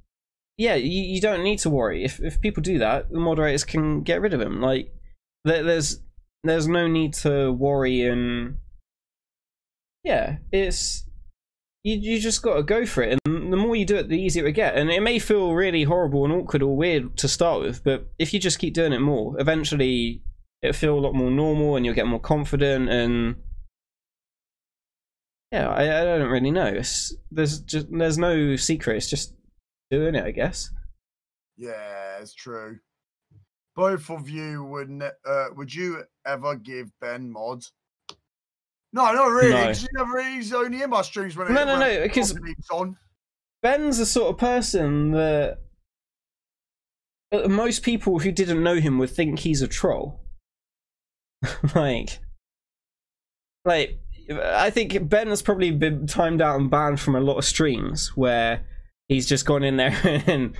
yeah, 0.59 0.75
you, 0.75 1.03
you 1.03 1.21
don't 1.21 1.43
need 1.43 1.59
to 1.61 1.71
worry. 1.71 2.05
If 2.05 2.21
if 2.21 2.41
people 2.41 2.63
do 2.63 2.79
that, 2.79 3.11
the 3.11 3.19
moderators 3.19 3.65
can 3.65 4.03
get 4.03 4.21
rid 4.21 4.35
of 4.35 4.41
them. 4.41 4.61
Like, 4.61 4.93
there, 5.45 5.63
there's 5.63 6.03
there's 6.45 6.69
no 6.69 6.87
need 6.87 7.13
to 7.15 7.53
worry 7.53 8.03
and 8.03 8.57
yeah, 10.05 10.39
it's 10.53 11.05
you 11.85 11.97
you 11.97 12.19
just 12.21 12.43
got 12.43 12.55
to 12.55 12.63
go 12.63 12.85
for 12.87 13.03
it, 13.03 13.19
and 13.25 13.53
the 13.53 13.57
more 13.57 13.77
you 13.77 13.85
do 13.85 13.97
it, 13.97 14.09
the 14.09 14.21
easier 14.21 14.47
it 14.47 14.53
get. 14.53 14.77
And 14.77 14.91
it 14.91 15.03
may 15.03 15.19
feel 15.19 15.55
really 15.55 15.85
horrible 15.85 16.25
and 16.25 16.33
awkward 16.33 16.63
or 16.63 16.77
weird 16.77 17.17
to 17.19 17.29
start 17.29 17.63
with, 17.63 17.85
but 17.85 18.09
if 18.19 18.33
you 18.33 18.41
just 18.41 18.59
keep 18.59 18.75
doing 18.75 18.93
it 18.93 19.01
more, 19.01 19.39
eventually 19.41 20.23
it'll 20.63 20.79
feel 20.79 20.99
a 20.99 21.01
lot 21.01 21.15
more 21.15 21.31
normal, 21.31 21.77
and 21.77 21.85
you'll 21.85 21.95
get 21.95 22.07
more 22.07 22.21
confident. 22.21 22.89
And 22.89 23.37
yeah, 25.53 25.69
I, 25.69 26.01
I 26.01 26.05
don't 26.05 26.31
really 26.31 26.51
know. 26.51 26.67
It's, 26.67 27.15
there's 27.31 27.61
just 27.61 27.87
there's 27.91 28.19
no 28.19 28.57
secret. 28.57 28.97
It's 28.97 29.11
just 29.11 29.35
doing 29.91 30.15
it, 30.15 30.25
I 30.25 30.31
guess. 30.31 30.71
Yeah, 31.57 32.19
it's 32.21 32.35
true. 32.35 32.79
Both 33.77 34.11
of 34.11 34.29
you 34.29 34.65
would 34.65 34.91
ne- 34.91 35.11
uh, 35.27 35.47
would 35.57 35.73
you 35.75 36.05
ever 36.27 36.57
give 36.57 36.91
Ben 37.01 37.31
mods? 37.31 37.73
No, 38.93 39.13
not 39.13 39.27
really. 39.27 39.51
No. 39.51 39.71
you 39.71 39.89
never 39.95 40.23
he's 40.23 40.53
only 40.53 40.83
in 40.83 40.91
my 40.91 41.03
streams 41.03 41.37
when 41.37 41.53
No, 41.55 41.63
it, 41.63 41.67
no, 41.67 41.79
when 41.79 42.01
no, 42.01 42.09
'cause- 42.09 42.37
it's 42.45 42.71
on. 42.71 42.97
Ben's 43.63 43.99
the 43.99 44.07
sort 44.07 44.31
of 44.31 44.39
person 44.39 45.11
that 45.13 45.59
uh, 47.31 47.47
most 47.47 47.83
people 47.83 48.19
who 48.19 48.33
didn't 48.33 48.63
know 48.63 48.77
him 48.77 48.99
would 48.99 49.11
think 49.11 49.39
he's 49.41 49.61
a 49.63 49.69
troll. 49.69 50.20
like, 51.75 52.19
like 53.65 53.99
I 54.31 54.71
think 54.71 55.09
Ben 55.09 55.29
has 55.29 55.43
probably 55.43 55.71
been 55.71 56.07
timed 56.07 56.43
out 56.43 56.61
and 56.61 56.71
banned 56.71 57.01
from 57.01 57.17
a 57.17 57.21
lot 57.21 57.39
of 57.39 57.45
streams 57.45 58.17
where 58.17 58.65
he's 59.09 59.27
just 59.27 59.47
gone 59.47 59.65
in 59.65 59.77
there 59.77 59.99
and 60.27 60.57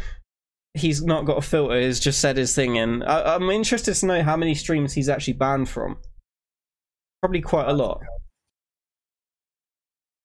he's 0.75 1.03
not 1.03 1.25
got 1.25 1.39
a 1.39 1.43
filter. 1.43 1.81
He's 1.81 2.01
just 2.01 2.21
said 2.21 2.37
his 2.37 2.55
thing, 2.55 2.79
and 2.79 3.05
I, 3.05 3.35
I'm 3.35 3.49
interested 3.51 3.95
to 3.95 4.07
know 4.07 4.23
how 4.23 4.37
many 4.37 4.55
streams 4.55 4.95
he's 4.95 5.09
actually 5.09 5.35
banned 5.35 5.69
from. 5.69 5.99
Probably 7.23 7.41
quite 7.41 7.69
a 7.69 7.73
lot. 7.73 8.01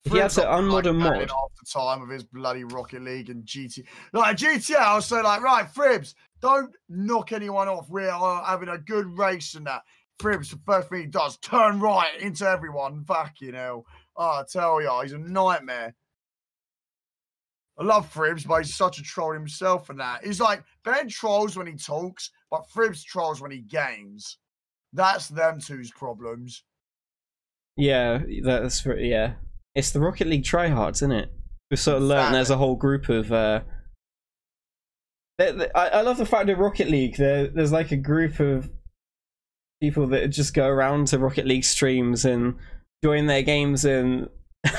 If 0.06 0.12
he 0.12 0.20
had 0.20 0.30
to 0.32 0.42
Fred's 0.42 0.48
not, 0.48 0.68
like, 0.68 0.86
unmod 0.86 0.90
a 0.90 0.94
mod, 0.94 1.18
half 1.18 1.30
the 1.30 1.66
time 1.72 2.02
of 2.04 2.10
his 2.10 2.24
bloody 2.24 2.64
Rocket 2.64 3.02
League 3.02 3.32
and 3.32 3.44
GT. 3.44 3.86
Like 4.14 4.38
GTA, 4.38 4.76
I 4.76 4.96
was 4.96 5.08
so 5.08 5.20
like, 5.22 5.42
right, 5.42 5.68
Fribs, 5.68 6.14
don't 6.42 6.72
knock 6.90 7.32
anyone 7.32 7.68
off. 7.68 7.90
We 7.90 8.06
are 8.06 8.44
having 8.44 8.70
a 8.70 8.78
good 8.78 9.18
race 9.18 9.56
and 9.56 9.66
that. 9.66 9.82
Fribs, 10.20 10.52
the 10.52 10.60
first 10.66 10.90
thing 10.90 11.02
he 11.02 11.08
does, 11.08 11.38
turn 11.38 11.80
right 11.80 12.20
into 12.20 12.48
everyone. 12.48 13.04
Fucking 13.06 13.54
hell. 13.54 13.86
Oh, 14.16 14.40
I 14.40 14.44
tell 14.50 14.82
ya, 14.82 15.02
he's 15.02 15.12
a 15.12 15.18
nightmare. 15.18 15.94
I 17.78 17.84
love 17.84 18.12
Fribs, 18.14 18.48
but 18.48 18.64
he's 18.64 18.74
such 18.74 19.00
a 19.00 19.04
troll 19.04 19.34
himself 19.34 19.90
and 19.90 20.00
that. 20.00 20.24
He's 20.24 20.40
like, 20.40 20.64
Ben 20.86 21.10
trolls 21.10 21.58
when 21.58 21.68
he 21.68 21.74
talks, 21.74 22.32
but 22.50 22.70
Fribs 22.74 23.04
trolls 23.04 23.42
when 23.42 23.52
he 23.52 23.60
games. 23.60 24.38
That's 24.94 25.28
them 25.28 25.60
two's 25.60 25.92
problems. 25.92 26.64
Yeah, 27.76 28.22
that's 28.44 28.86
yeah. 28.98 29.34
It's 29.76 29.92
the 29.92 30.00
Rocket 30.00 30.28
League 30.28 30.46
tryhards, 30.46 30.98
isn't 30.98 31.12
it? 31.12 31.30
We've 31.70 31.78
sort 31.78 31.98
of 31.98 32.04
learned 32.04 32.34
there's 32.34 32.50
a 32.50 32.58
whole 32.58 32.78
group 32.78 33.10
of. 33.10 33.34
Uh... 33.34 33.62
I, 35.38 35.68
I 35.76 36.02
love 36.02 36.18
the 36.18 36.26
fact 36.26 36.48
that 36.48 36.58
Rocket 36.58 36.90
League 36.90 37.18
there, 37.18 37.48
there's 37.48 37.74
like 37.74 37.92
a 37.92 37.98
group 37.98 38.40
of 38.40 38.70
people 39.86 40.08
that 40.08 40.28
just 40.30 40.54
go 40.54 40.68
around 40.68 41.08
to 41.08 41.20
Rocket 41.20 41.46
League 41.46 41.64
streams 41.64 42.26
and 42.26 42.56
join 43.04 43.28
their 43.28 43.44
games 43.44 43.86
and. 43.86 44.30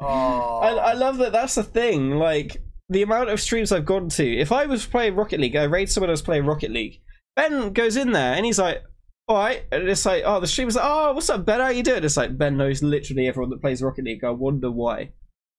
Oh, 0.00 0.60
I, 0.62 0.90
I 0.90 0.92
love 0.92 1.16
that. 1.18 1.32
That's 1.32 1.56
the 1.56 1.64
thing. 1.64 2.12
Like 2.12 2.62
the 2.88 3.02
amount 3.02 3.30
of 3.30 3.40
streams 3.40 3.72
I've 3.72 3.84
gone 3.84 4.08
to. 4.10 4.38
If 4.38 4.52
I 4.52 4.66
was 4.66 4.86
playing 4.86 5.16
Rocket 5.16 5.40
League, 5.40 5.56
I 5.56 5.64
raid 5.64 5.90
someone 5.90 6.10
else 6.10 6.22
playing 6.22 6.46
Rocket 6.46 6.70
League. 6.70 7.00
Ben 7.34 7.72
goes 7.72 7.96
in 7.96 8.12
there 8.12 8.34
and 8.34 8.46
he's 8.46 8.60
like, 8.60 8.84
"All 9.26 9.36
right," 9.36 9.64
and 9.72 9.88
it's 9.88 10.06
like, 10.06 10.22
"Oh, 10.24 10.38
the 10.38 10.46
streamer's 10.46 10.76
like, 10.76 10.84
oh, 10.86 11.14
what's 11.14 11.30
up, 11.30 11.44
Ben? 11.44 11.58
How 11.60 11.70
you 11.70 11.82
doing?" 11.82 12.04
It's 12.04 12.16
like 12.16 12.38
Ben 12.38 12.56
knows 12.56 12.80
literally 12.80 13.26
everyone 13.26 13.50
that 13.50 13.60
plays 13.60 13.82
Rocket 13.82 14.04
League. 14.04 14.22
I 14.22 14.30
wonder 14.30 14.70
why. 14.70 15.10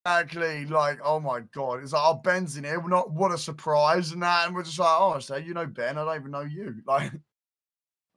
Exactly. 0.06 0.66
like, 0.66 0.99
oh 1.03 1.19
my 1.19 1.41
god, 1.53 1.83
it's 1.83 1.93
like, 1.93 2.01
oh, 2.03 2.16
Ben's 2.16 2.58
in 2.58 2.64
here. 2.64 2.80
We're 2.80 2.90
not, 2.90 3.11
what 3.11 3.33
a 3.33 3.38
surprise, 3.38 4.11
and 4.11 4.24
that, 4.24 4.48
and 4.48 4.56
we're 4.56 4.64
just 4.64 4.80
like, 4.80 4.98
oh, 4.99 5.19
so 5.19 5.35
you 5.35 5.53
know 5.53 5.66
Ben, 5.66 5.98
I 5.98 6.06
don't 6.06 6.16
even 6.16 6.32
know 6.32 6.41
you. 6.41 6.75
Like, 6.88 7.11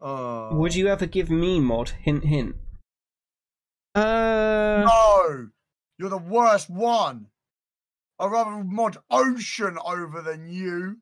oh, 0.02 0.54
Would 0.56 0.74
you 0.74 0.88
ever 0.88 1.06
give 1.06 1.30
me 1.30 1.60
mod? 1.60 1.90
Hint, 2.02 2.24
hint. 2.24 2.56
Uh, 3.94 4.84
No, 4.86 5.48
you're 5.98 6.10
the 6.10 6.18
worst 6.18 6.68
one. 6.68 7.26
I'd 8.18 8.30
rather 8.30 8.62
mod 8.64 8.98
Ocean 9.10 9.78
over 9.84 10.22
than 10.22 10.48
you. 10.48 10.98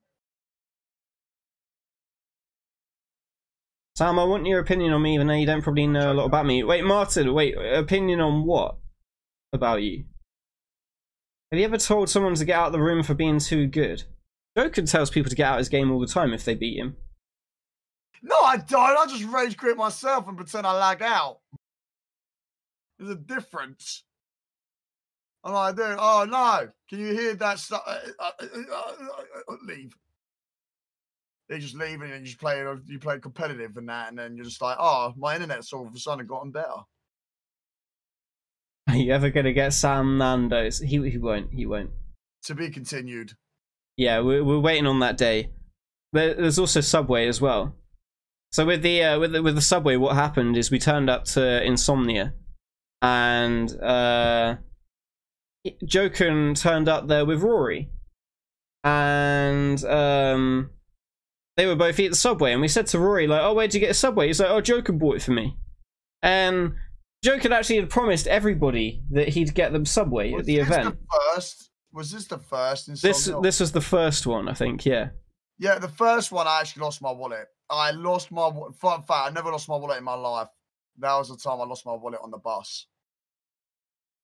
Sam, 3.97 4.19
I 4.19 4.25
want 4.25 4.47
your 4.47 4.61
opinion 4.61 4.93
on 4.95 5.03
me, 5.03 5.15
even 5.15 5.27
though 5.27 5.35
you 5.35 5.45
don't 5.45 5.61
probably 5.63 5.87
know 5.87 6.13
a 6.13 6.15
lot 6.15 6.25
about 6.25 6.47
me. 6.47 6.63
Wait, 6.65 6.85
Martin, 6.85 7.35
wait, 7.35 7.55
opinion 7.55 8.21
on 8.21 8.47
what 8.47 8.79
about 9.53 9.83
you? 9.83 10.05
Have 11.53 11.59
you 11.59 11.67
ever 11.67 11.77
told 11.77 12.09
someone 12.09 12.35
to 12.37 12.45
get 12.45 12.59
out 12.59 12.69
of 12.69 12.73
the 12.73 12.81
room 12.81 13.03
for 13.03 13.13
being 13.13 13.39
too 13.41 13.67
good? 13.67 14.05
Joker 14.57 14.83
tells 14.83 15.11
people 15.11 15.29
to 15.29 15.37
get 15.37 15.47
out 15.47 15.55
of 15.55 15.59
his 15.59 15.69
game 15.69 15.91
all 15.91 16.01
the 16.01 16.07
time 16.07 16.33
if 16.33 16.45
they 16.45 16.55
beat 16.55 16.79
him. 16.79 16.97
No, 18.23 18.37
I 18.37 18.59
don't. 18.59 18.99
I 18.99 19.07
just 19.07 19.25
rage 19.25 19.57
quit 19.57 19.77
myself 19.77 20.29
and 20.29 20.37
pretend 20.37 20.67
I 20.67 20.73
lag 20.73 21.03
out. 21.03 21.39
There's 22.99 23.13
a 23.13 23.15
difference. 23.15 24.05
I'm 25.43 25.55
like, 25.55 25.77
dude, 25.77 25.97
oh 25.99 26.27
no, 26.29 26.69
can 26.89 26.99
you 26.99 27.15
hear 27.15 27.35
that 27.35 27.59
stuff? 27.59 27.83
Uh, 27.87 27.99
uh, 28.19 28.31
uh, 29.49 29.55
leave. 29.67 29.97
They 31.49 31.59
just 31.59 31.75
leave 31.75 32.03
and 32.03 32.11
you 32.11 32.21
just 32.27 32.39
play. 32.39 32.63
You 32.87 32.99
play 32.99 33.19
competitive 33.19 33.77
and 33.79 33.89
that, 33.89 34.11
and 34.11 34.19
then 34.19 34.37
you're 34.37 34.45
just 34.45 34.61
like, 34.61 34.77
oh, 34.79 35.15
my 35.17 35.35
internet's 35.35 35.73
all 35.73 35.87
of 35.87 35.95
a 35.95 35.99
sudden 35.99 36.27
gotten 36.27 36.51
better. 36.51 36.85
Are 38.89 38.97
you 38.97 39.13
ever 39.13 39.31
gonna 39.31 39.53
get 39.53 39.73
Sam 39.73 40.19
Nando's? 40.19 40.79
He 40.81 41.09
he 41.09 41.17
won't. 41.17 41.53
He 41.53 41.65
won't. 41.65 41.91
To 42.45 42.55
be 42.55 42.69
continued. 42.69 43.33
Yeah, 43.97 44.21
we're 44.21 44.45
we're 44.45 44.61
waiting 44.61 44.87
on 44.87 45.01
that 45.01 45.17
day. 45.17 45.51
There, 46.13 46.35
there's 46.35 46.59
also 46.59 46.81
Subway 46.81 47.29
as 47.29 47.41
well. 47.41 47.75
So 48.53 48.67
with 48.67 48.83
the 48.83 49.03
uh, 49.03 49.19
with 49.19 49.33
the, 49.33 49.43
with 49.43 49.55
the 49.55 49.61
Subway, 49.61 49.97
what 49.97 50.17
happened 50.17 50.57
is 50.57 50.71
we 50.71 50.79
turned 50.79 51.09
up 51.09 51.25
to 51.27 51.63
Insomnia, 51.65 52.35
and 53.01 53.71
uh, 53.81 54.57
Joken 55.85 56.61
turned 56.61 56.89
up 56.89 57.07
there 57.07 57.25
with 57.25 57.43
Rory, 57.43 57.91
and 58.83 59.83
um, 59.85 60.71
they 61.57 61.67
were 61.67 61.77
both 61.77 62.01
eating 62.01 62.15
Subway, 62.15 62.53
and 62.53 62.61
we 62.61 62.69
said 62.69 62.89
to 62.89 62.99
Rory 62.99 63.29
like, 63.29 63.43
"Oh, 63.43 63.55
where'd 63.55 63.73
you 63.73 63.81
get 63.81 63.91
a 63.91 63.95
Subway?" 63.95 64.27
He's 64.27 64.41
like, 64.41 64.51
"Oh, 64.51 64.61
Joken 64.61 64.99
bought 64.99 65.17
it 65.17 65.23
for 65.23 65.33
me," 65.33 65.57
and 66.23 66.73
Joken 67.25 67.53
actually 67.53 67.77
had 67.77 67.91
promised 67.91 68.27
everybody 68.27 69.05
that 69.11 69.29
he'd 69.29 69.55
get 69.55 69.73
them 69.73 69.87
Subway 69.87 70.33
Was 70.33 70.41
at 70.41 70.47
the 70.47 70.57
this 70.57 70.67
event. 70.67 70.99
The 70.99 71.19
first 71.35 71.71
was 71.93 72.11
this 72.11 72.27
the 72.27 72.39
first? 72.39 73.03
This 73.03 73.31
this 73.43 73.61
was 73.61 73.73
the 73.73 73.81
first 73.81 74.27
one, 74.27 74.49
I 74.49 74.55
think. 74.55 74.85
Yeah. 74.87 75.11
Yeah, 75.59 75.79
the 75.79 75.89
first 75.89 76.33
one 76.33 76.47
I 76.47 76.61
actually 76.61 76.83
lost 76.83 77.03
my 77.03 77.13
wallet. 77.13 77.47
I 77.71 77.93
lost 77.93 78.33
my 78.33 78.51
fun 78.81 79.03
fact. 79.03 79.31
I 79.31 79.31
never 79.31 79.51
lost 79.51 79.69
my 79.69 79.77
wallet 79.77 79.99
in 79.99 80.05
my 80.05 80.15
life. 80.15 80.49
That 80.99 81.15
was 81.17 81.29
the 81.29 81.37
time 81.37 81.61
I 81.61 81.65
lost 81.65 81.87
my 81.87 81.95
wallet 81.95 82.21
on 82.23 82.31
the 82.31 82.39
bus. 82.39 82.87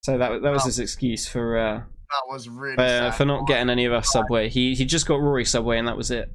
So 0.03 0.17
that 0.17 0.41
that 0.41 0.51
was 0.51 0.65
his 0.65 0.79
excuse 0.79 1.27
for 1.27 1.57
uh, 1.57 1.77
That 1.79 2.23
was 2.27 2.47
really 2.47 2.77
uh 2.77 3.11
for 3.11 3.25
not 3.25 3.47
getting 3.47 3.69
any 3.69 3.85
of 3.85 3.93
us 3.93 4.11
Subway. 4.11 4.49
He 4.49 4.75
he 4.75 4.85
just 4.85 5.05
got 5.05 5.19
Rory 5.19 5.45
Subway 5.45 5.77
and 5.77 5.87
that 5.87 5.97
was 5.97 6.11
it. 6.11 6.31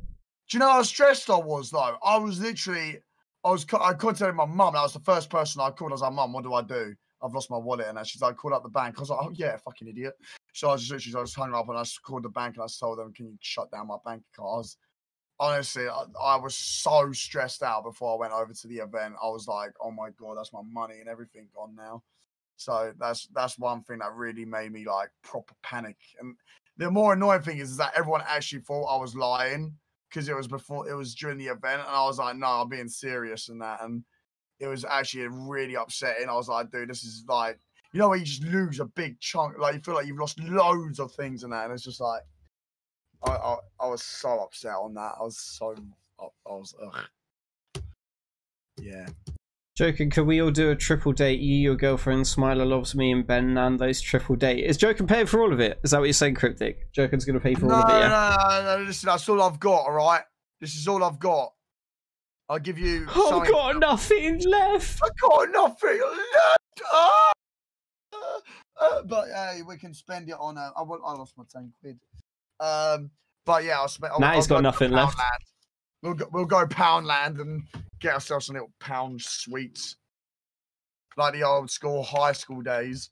Do 0.51 0.57
you 0.57 0.59
know 0.59 0.71
how 0.71 0.83
stressed 0.83 1.31
I 1.31 1.37
was 1.37 1.71
though? 1.71 1.97
I 2.05 2.19
was 2.19 2.41
literally, 2.41 2.99
I 3.45 3.51
was, 3.51 3.65
I 3.73 3.95
contacted 3.95 4.35
my 4.35 4.45
mum. 4.45 4.75
That 4.75 4.83
was 4.83 4.93
the 4.93 5.01
first 5.01 5.31
person 5.31 5.63
I 5.63 5.71
called. 5.71 5.93
I 5.93 5.95
was 5.95 6.03
like, 6.03 6.13
"Mum, 6.13 6.33
what 6.33 6.43
do 6.45 6.53
I 6.53 6.63
do? 6.63 6.95
I've 7.23 7.33
lost 7.33 7.51
my 7.51 7.57
wallet." 7.57 7.87
And 7.89 8.07
she's 8.07 8.21
like, 8.21 8.37
"Call 8.37 8.53
up 8.53 8.63
the 8.63 8.69
bank." 8.69 8.97
I 8.99 9.01
was 9.01 9.11
like, 9.11 9.21
"Oh 9.23 9.31
yeah, 9.33 9.57
fucking 9.57 9.89
idiot." 9.89 10.15
So 10.53 10.69
I 10.69 10.73
was 10.73 10.83
just 10.83 10.93
literally, 10.93 11.23
I 11.23 11.25
just 11.25 11.37
hung 11.37 11.55
up 11.55 11.69
and 11.69 11.79
I 11.79 11.83
just 11.83 12.03
called 12.03 12.25
the 12.25 12.29
bank 12.29 12.57
and 12.57 12.65
I 12.65 12.67
told 12.79 12.99
them, 12.99 13.15
"Can 13.15 13.27
you 13.27 13.39
shut 13.41 13.71
down 13.71 13.87
my 13.87 13.97
bank 14.05 14.25
account?" 14.35 14.49
I 14.49 14.57
was, 14.59 14.77
honestly, 15.41 15.89
I, 15.89 16.05
I 16.21 16.37
was 16.37 16.55
so 16.55 17.13
stressed 17.13 17.63
out 17.63 17.85
before 17.85 18.15
I 18.15 18.21
went 18.21 18.33
over 18.33 18.53
to 18.53 18.69
the 18.69 18.79
event. 18.79 19.15
I 19.23 19.29
was 19.29 19.49
like, 19.49 19.73
"Oh 19.81 19.91
my 19.91 20.11
god, 20.11 20.37
that's 20.37 20.53
my 20.53 20.63
money 20.65 21.01
and 21.01 21.09
everything 21.09 21.49
gone 21.55 21.75
now." 21.77 22.03
So 22.57 22.93
that's 22.99 23.27
that's 23.35 23.59
one 23.59 23.83
thing 23.83 23.99
that 23.99 24.15
really 24.15 24.45
made 24.45 24.73
me 24.73 24.85
like 24.87 25.11
proper 25.23 25.55
panic. 25.63 25.97
And 26.21 26.37
the 26.77 26.91
more 26.91 27.13
annoying 27.15 27.43
thing 27.43 27.59
is, 27.59 27.71
is 27.71 27.77
that 27.79 27.95
everyone 27.97 28.23
actually 28.27 28.63
thought 28.63 28.95
I 28.95 29.01
was 29.01 29.17
lying 29.17 29.77
because 30.09 30.29
it 30.29 30.37
was 30.37 30.47
before 30.49 30.89
it 30.89 30.95
was 30.95 31.15
during 31.15 31.39
the 31.39 31.47
event, 31.47 31.81
and 31.81 31.89
I 31.89 32.05
was 32.05 32.19
like, 32.19 32.37
no, 32.37 32.47
I'm 32.47 32.69
being 32.69 32.89
serious 32.89 33.49
and 33.49 33.61
that, 33.63 33.83
and 33.83 34.05
it 34.61 34.69
was 34.69 34.85
actually 34.85 35.27
really 35.29 35.75
upsetting. 35.75 36.29
I 36.29 36.35
was 36.35 36.49
like, 36.49 36.71
dude, 36.71 36.89
this 36.89 37.03
is 37.03 37.25
like, 37.29 37.59
you 37.93 37.99
know, 37.99 38.09
where 38.09 38.19
you 38.19 38.25
just 38.25 38.45
lose 38.45 38.79
a 38.79 38.85
big 38.85 39.19
chunk, 39.21 39.59
like 39.59 39.75
you 39.75 39.81
feel 39.81 39.95
like 39.95 40.07
you've 40.07 40.19
lost 40.19 40.41
loads 40.41 41.01
of 41.01 41.13
things 41.13 41.43
and 41.43 41.53
that, 41.53 41.65
and 41.65 41.73
it's 41.73 41.83
just 41.83 42.01
like, 42.01 42.23
I 43.25 43.31
I, 43.31 43.57
I 43.81 43.87
was 43.89 44.03
so 44.03 44.41
upset 44.41 44.73
on 44.75 44.95
that. 44.95 45.15
I 45.19 45.23
was 45.23 45.39
so, 45.39 45.75
I, 46.21 46.25
I 46.47 46.53
was, 46.53 46.75
ugh. 46.83 47.83
yeah. 48.81 49.07
Joken, 49.79 50.13
could 50.13 50.27
we 50.27 50.43
all 50.43 50.51
do 50.51 50.71
a 50.71 50.77
triple 50.77 51.13
date? 51.13 51.41
You, 51.41 51.57
your 51.57 51.77
girlfriend, 51.77 52.27
Smiler 52.27 52.67
loves 52.67 52.95
me, 52.95 53.11
and 53.11 53.27
Ben 53.27 53.55
Nando's 53.55 54.03
triple 54.03 54.37
date. 54.37 54.65
Is 54.65 54.77
Joken 54.77 55.09
paying 55.09 55.25
for 55.27 55.41
all 55.41 55.51
of 55.53 55.61
it? 55.61 55.81
Is 55.83 55.93
that 55.93 55.99
what 55.99 56.05
you're 56.05 56.13
saying, 56.13 56.35
Cryptic? 56.35 56.93
Joken's 56.93 57.25
gonna 57.25 57.41
pay 57.41 57.55
for 57.55 57.67
No, 57.67 57.77
all 57.77 57.83
of 57.83 57.89
it, 57.89 58.01
yeah? 58.01 58.09
no, 58.09 58.63
no, 58.63 58.77
no, 58.79 58.85
listen, 58.85 59.07
that's 59.07 59.27
all 59.31 59.41
I've 59.41 59.59
got. 59.59 59.87
All 59.87 59.93
right, 59.93 60.23
this 60.61 60.75
is 60.75 60.87
all 60.89 61.03
I've 61.03 61.19
got. 61.19 61.55
I'll 62.51 62.59
give 62.59 62.79
you. 62.79 63.07
I've 63.09 63.15
something- 63.15 63.51
got 63.51 63.79
nothing 63.79 64.41
left. 64.41 65.01
I've 65.03 65.19
got 65.21 65.51
nothing 65.51 66.01
left. 66.01 66.59
Ah! 66.93 67.33
Uh, 68.81 69.03
but 69.05 69.29
hey, 69.29 69.61
we 69.67 69.77
can 69.79 69.95
spend 69.95 70.29
it 70.29 70.35
on. 70.39 70.59
Uh, 70.59 70.71
I, 70.77 70.81
I 70.83 71.13
lost 71.15 71.35
my 71.39 71.45
ten 71.51 71.73
quid. 71.81 71.99
Um, 72.63 73.11
but 73.45 73.65
yeah, 73.65 73.81
I'll 73.81 73.89
spend. 73.89 74.13
Now 74.21 74.35
he's 74.35 74.47
got 74.47 74.57
go 74.57 74.61
nothing 74.61 74.93
left. 74.93 75.19
Poundland. 75.19 75.45
We'll 76.03 76.15
go, 76.15 76.27
we'll 76.33 76.45
go 76.45 76.67
Poundland 76.67 77.41
and 77.41 77.63
get 78.01 78.15
ourselves 78.15 78.47
some 78.47 78.55
little 78.55 78.73
pound 78.81 79.21
sweets, 79.21 79.97
like 81.17 81.35
the 81.35 81.43
old 81.43 81.71
school 81.71 82.03
high 82.03 82.33
school 82.33 82.63
days. 82.63 83.11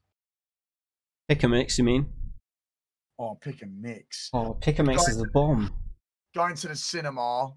Pick 1.29 1.43
a 1.43 1.49
mix, 1.49 1.79
you 1.79 1.85
mean? 1.85 2.07
Oh, 3.19 3.37
pick 3.41 3.63
a 3.63 3.67
mix. 3.67 4.31
Oh, 4.33 4.55
pick 4.55 4.79
a 4.79 4.83
mix 4.83 5.09
is 5.09 5.21
a 5.21 5.27
bomb. 5.33 5.73
Going 6.35 6.55
to 6.55 6.69
the 6.69 6.77
cinema 6.77 7.53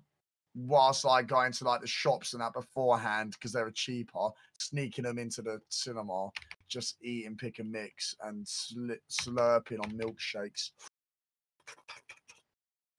whilst 0.55 1.05
like 1.05 1.27
going 1.27 1.51
to 1.51 1.63
like 1.63 1.81
the 1.81 1.88
shops 1.88 2.33
and 2.33 2.41
that 2.41 2.53
beforehand 2.53 3.33
because 3.33 3.53
they 3.53 3.61
were 3.61 3.72
cheaper, 3.72 4.30
sneaking 4.59 5.03
them 5.03 5.17
into 5.17 5.41
the 5.41 5.59
cinema, 5.69 6.30
just 6.69 6.97
eating 7.01 7.35
pick 7.35 7.59
and 7.59 7.72
mix 7.72 8.15
and 8.23 8.45
slurping 8.45 9.80
on 9.80 9.91
milkshakes. 9.91 10.72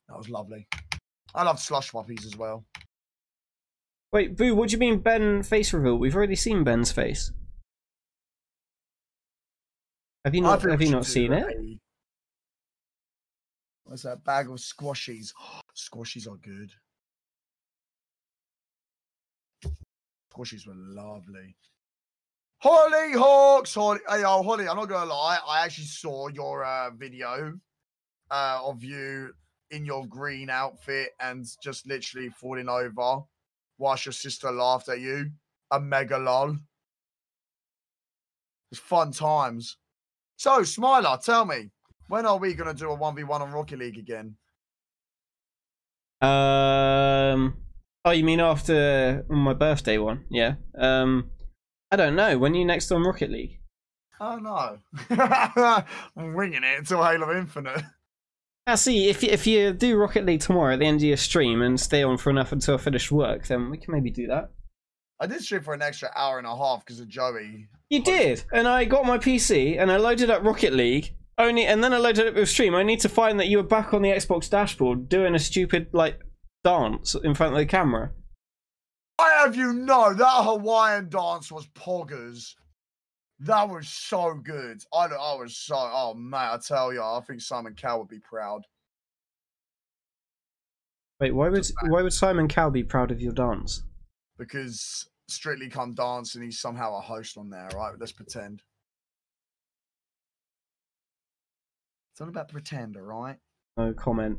That 0.09 0.19
was 0.19 0.29
lovely. 0.29 0.69
I 1.35 1.43
love 1.43 1.59
slush 1.59 1.93
puppies 1.93 2.25
as 2.25 2.37
well. 2.37 2.65
Wait, 4.13 4.37
Boo, 4.37 4.55
what 4.55 4.69
do 4.69 4.75
you 4.75 4.79
mean 4.79 5.01
Ben 5.01 5.43
face 5.43 5.73
reveal? 5.73 5.97
We've 5.97 6.15
already 6.15 6.37
seen 6.37 6.63
Ben's 6.63 6.93
face. 6.93 7.33
Have 10.25 10.35
you 10.35 10.41
not 10.41 10.63
have 10.63 10.81
you 10.81 10.91
not 10.91 11.05
seen 11.05 11.33
it? 11.33 11.45
a- 11.45 11.79
What's 13.85 14.03
that 14.03 14.25
bag 14.25 14.49
of 14.49 14.57
squashies? 14.57 15.33
Squashies 15.77 16.27
are 16.29 16.37
good. 16.37 16.71
Squashies 20.33 20.67
were 20.67 20.75
lovely. 20.77 21.57
Holly 22.59 23.13
Hawks, 23.13 23.75
Holly. 23.75 24.01
Hey, 24.09 24.23
oh, 24.25 24.43
Holly, 24.43 24.67
I'm 24.69 24.77
not 24.77 24.89
gonna 24.89 25.11
lie. 25.11 25.39
I 25.47 25.65
actually 25.65 25.85
saw 25.87 26.29
your 26.29 26.65
uh, 26.65 26.91
video 26.91 27.59
uh, 28.31 28.61
of 28.65 28.83
you 28.83 29.33
in 29.71 29.85
your 29.85 30.07
green 30.07 30.51
outfit 30.51 31.11
and 31.21 31.47
just 31.63 31.87
literally 31.87 32.29
falling 32.29 32.69
over 32.69 33.23
whilst 33.79 34.07
your 34.07 34.13
sister 34.13 34.51
laughed 34.51 34.89
at 34.89 35.01
you. 35.01 35.31
A 35.71 35.81
mega 35.81 36.19
lol. 36.19 36.57
It's 38.71 38.81
fun 38.81 39.13
times. 39.13 39.77
So, 40.37 40.63
Smiler, 40.63 41.19
tell 41.23 41.45
me, 41.45 41.71
when 42.09 42.27
are 42.27 42.39
we 42.39 42.55
going 42.55 42.75
to 42.75 42.79
do 42.79 42.91
a 42.91 42.97
1v1 42.97 43.41
on 43.41 43.53
Rocket 43.53 43.79
League 43.79 43.99
again? 43.99 44.37
Um. 46.21 47.57
Oh, 48.05 48.11
you 48.11 48.25
mean 48.25 48.41
after 48.41 49.25
my 49.29 49.55
birthday 49.55 49.99
one? 49.99 50.25
Yeah. 50.31 50.55
Um. 50.77 51.31
I 51.91 51.97
don't 51.97 52.17
know. 52.17 52.39
When 52.39 52.53
are 52.53 52.57
you 52.57 52.65
next 52.65 52.91
on 52.91 53.03
Rocket 53.03 53.31
League? 53.31 53.61
Oh, 54.21 54.37
no. 54.37 54.79
I'm 56.17 56.35
winging 56.35 56.65
it 56.65 56.79
until 56.79 57.03
Halo 57.05 57.37
Infinite. 57.37 57.83
Ah, 58.67 58.77
see, 58.77 59.11
if 59.11 59.23
you, 59.23 59.29
if 59.31 59.47
you 59.47 59.73
do 59.73 59.99
Rocket 59.99 60.25
League 60.25 60.41
tomorrow 60.41 60.73
at 60.73 60.79
the 60.79 60.87
end 60.87 60.97
of 60.97 61.03
your 61.03 61.19
stream 61.19 61.61
and 61.61 61.79
stay 61.79 62.03
on 62.03 62.17
for 62.17 62.31
enough 62.31 62.51
until 62.51 62.75
I 62.75 62.79
finish 62.79 63.11
work, 63.11 63.47
then 63.47 63.71
we 63.71 63.77
can 63.77 63.93
maybe 63.93 64.11
do 64.11 64.27
that. 64.29 64.51
I 65.21 65.27
did 65.27 65.43
stream 65.43 65.63
for 65.63 65.75
an 65.75 65.83
extra 65.83 66.11
hour 66.17 66.39
and 66.39 66.47
a 66.47 66.57
half 66.57 66.85
because 66.85 66.99
of 66.99 67.09
Joey. 67.09 67.69
You 67.91 68.03
did, 68.03 68.45
and 68.53 68.67
I 68.67 68.87
got 68.87 69.05
my 69.05 69.19
PC 69.19 69.79
and 69.79 69.93
I 69.93 69.97
loaded 69.99 70.31
up 70.31 70.43
Rocket 70.43 70.73
League. 70.73 71.15
Only, 71.37 71.67
and 71.67 71.85
then 71.85 71.93
I 71.93 71.99
loaded 71.99 72.27
up 72.27 72.35
with 72.35 72.49
stream. 72.49 72.75
I 72.75 72.83
need 72.85 73.01
to 73.01 73.09
find 73.09 73.39
that 73.39 73.49
you 73.49 73.59
were 73.59 73.65
back 73.65 73.93
on 73.93 74.03
the 74.03 74.11
Xbox 74.11 74.49
dashboard 74.49 75.09
doing 75.09 75.35
a 75.35 75.39
stupid 75.39 75.89
like 75.93 76.21
dance 76.63 77.15
in 77.15 77.35
front 77.35 77.53
of 77.53 77.59
the 77.59 77.67
camera. 77.67 78.13
I 79.19 79.31
have 79.43 79.55
you 79.55 79.73
know 79.73 80.15
that 80.15 80.45
Hawaiian 80.45 81.09
dance 81.11 81.53
was 81.53 81.67
poggers. 81.69 82.55
That 83.45 83.69
was 83.69 83.89
so 83.89 84.35
good. 84.35 84.83
I, 84.93 85.07
I 85.07 85.35
was 85.35 85.57
so 85.57 85.77
oh 85.77 86.15
man, 86.15 86.51
I 86.53 86.59
tell 86.59 86.93
you, 86.93 87.03
I 87.03 87.21
think 87.27 87.41
Simon 87.41 87.75
Cowell 87.75 88.01
would 88.01 88.09
be 88.09 88.21
proud. 88.21 88.63
Wait, 91.21 91.33
why 91.35 91.49
would 91.49 91.67
why 91.89 92.03
would 92.03 92.13
Simon 92.13 92.49
Cowell 92.49 92.71
be 92.71 92.83
proud 92.83 93.11
of 93.11 93.21
your 93.21 93.33
dance? 93.33 93.83
because 94.39 95.09
Strictly 95.29 95.69
Come 95.69 95.95
Dancing, 95.95 96.43
he's 96.43 96.61
somehow 96.61 96.97
a 96.97 97.01
host 97.01 97.39
on 97.39 97.51
there, 97.51 97.69
right? 97.75 97.95
Let's 97.99 98.13
pretend. 98.13 98.63
It's 102.13 102.21
all 102.21 102.29
about 102.29 102.49
pretend, 102.49 102.97
all 102.97 103.03
right? 103.03 103.37
No 103.77 103.93
comment. 103.93 104.39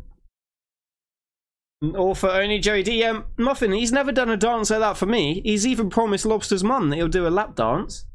Or 1.94 2.16
for 2.16 2.30
only 2.30 2.60
Joey 2.60 2.84
D. 2.84 3.04
Um, 3.04 3.26
Muffin, 3.38 3.74
he's 3.74 3.92
never 3.92 4.12
done 4.12 4.30
a 4.30 4.38
dance 4.38 4.70
like 4.70 4.80
that 4.80 4.98
for 4.98 5.06
me. 5.06 5.42
He's 5.44 5.68
even 5.68 5.90
promised 5.90 6.26
Lobster's 6.26 6.64
mum 6.64 6.90
that 6.90 6.96
he'll 6.96 7.08
do 7.08 7.28
a 7.28 7.30
lap 7.30 7.56
dance. 7.56 8.06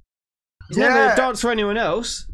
He's 0.71 0.79
never 0.79 0.95
Yeah. 0.95 1.17
danced 1.17 1.43
for 1.43 1.51
anyone 1.51 1.77
else. 1.77 2.27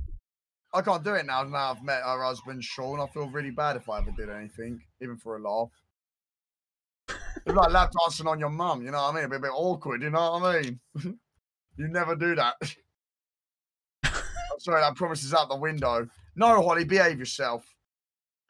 I 0.74 0.82
can't 0.82 1.02
do 1.02 1.14
it 1.14 1.24
now. 1.24 1.42
Now 1.44 1.70
I've 1.70 1.82
met 1.82 2.02
her 2.02 2.22
husband 2.22 2.62
Sean. 2.62 3.00
I 3.00 3.06
feel 3.06 3.30
really 3.30 3.50
bad 3.50 3.76
if 3.76 3.88
I 3.88 3.98
ever 3.98 4.10
did 4.10 4.28
anything, 4.28 4.82
even 5.00 5.16
for 5.16 5.36
a 5.36 5.40
laugh. 5.40 5.70
It's 7.08 7.54
like 7.54 7.70
lap 7.70 7.92
dancing 8.02 8.26
on 8.26 8.38
your 8.38 8.50
mum, 8.50 8.82
you 8.82 8.90
know 8.90 8.98
what 9.00 9.10
I 9.10 9.12
mean? 9.12 9.18
It'd 9.20 9.30
be 9.30 9.36
a 9.36 9.40
bit 9.40 9.52
awkward, 9.54 10.02
you 10.02 10.10
know 10.10 10.32
what 10.38 10.42
I 10.42 10.60
mean? 10.60 10.80
you 11.76 11.88
never 11.88 12.14
do 12.14 12.34
that. 12.34 12.56
I'm 14.04 14.60
sorry, 14.60 14.80
that 14.82 14.96
promise 14.96 15.22
is 15.22 15.32
out 15.32 15.48
the 15.48 15.56
window. 15.56 16.08
No, 16.34 16.62
Holly, 16.62 16.84
behave 16.84 17.18
yourself. 17.18 17.64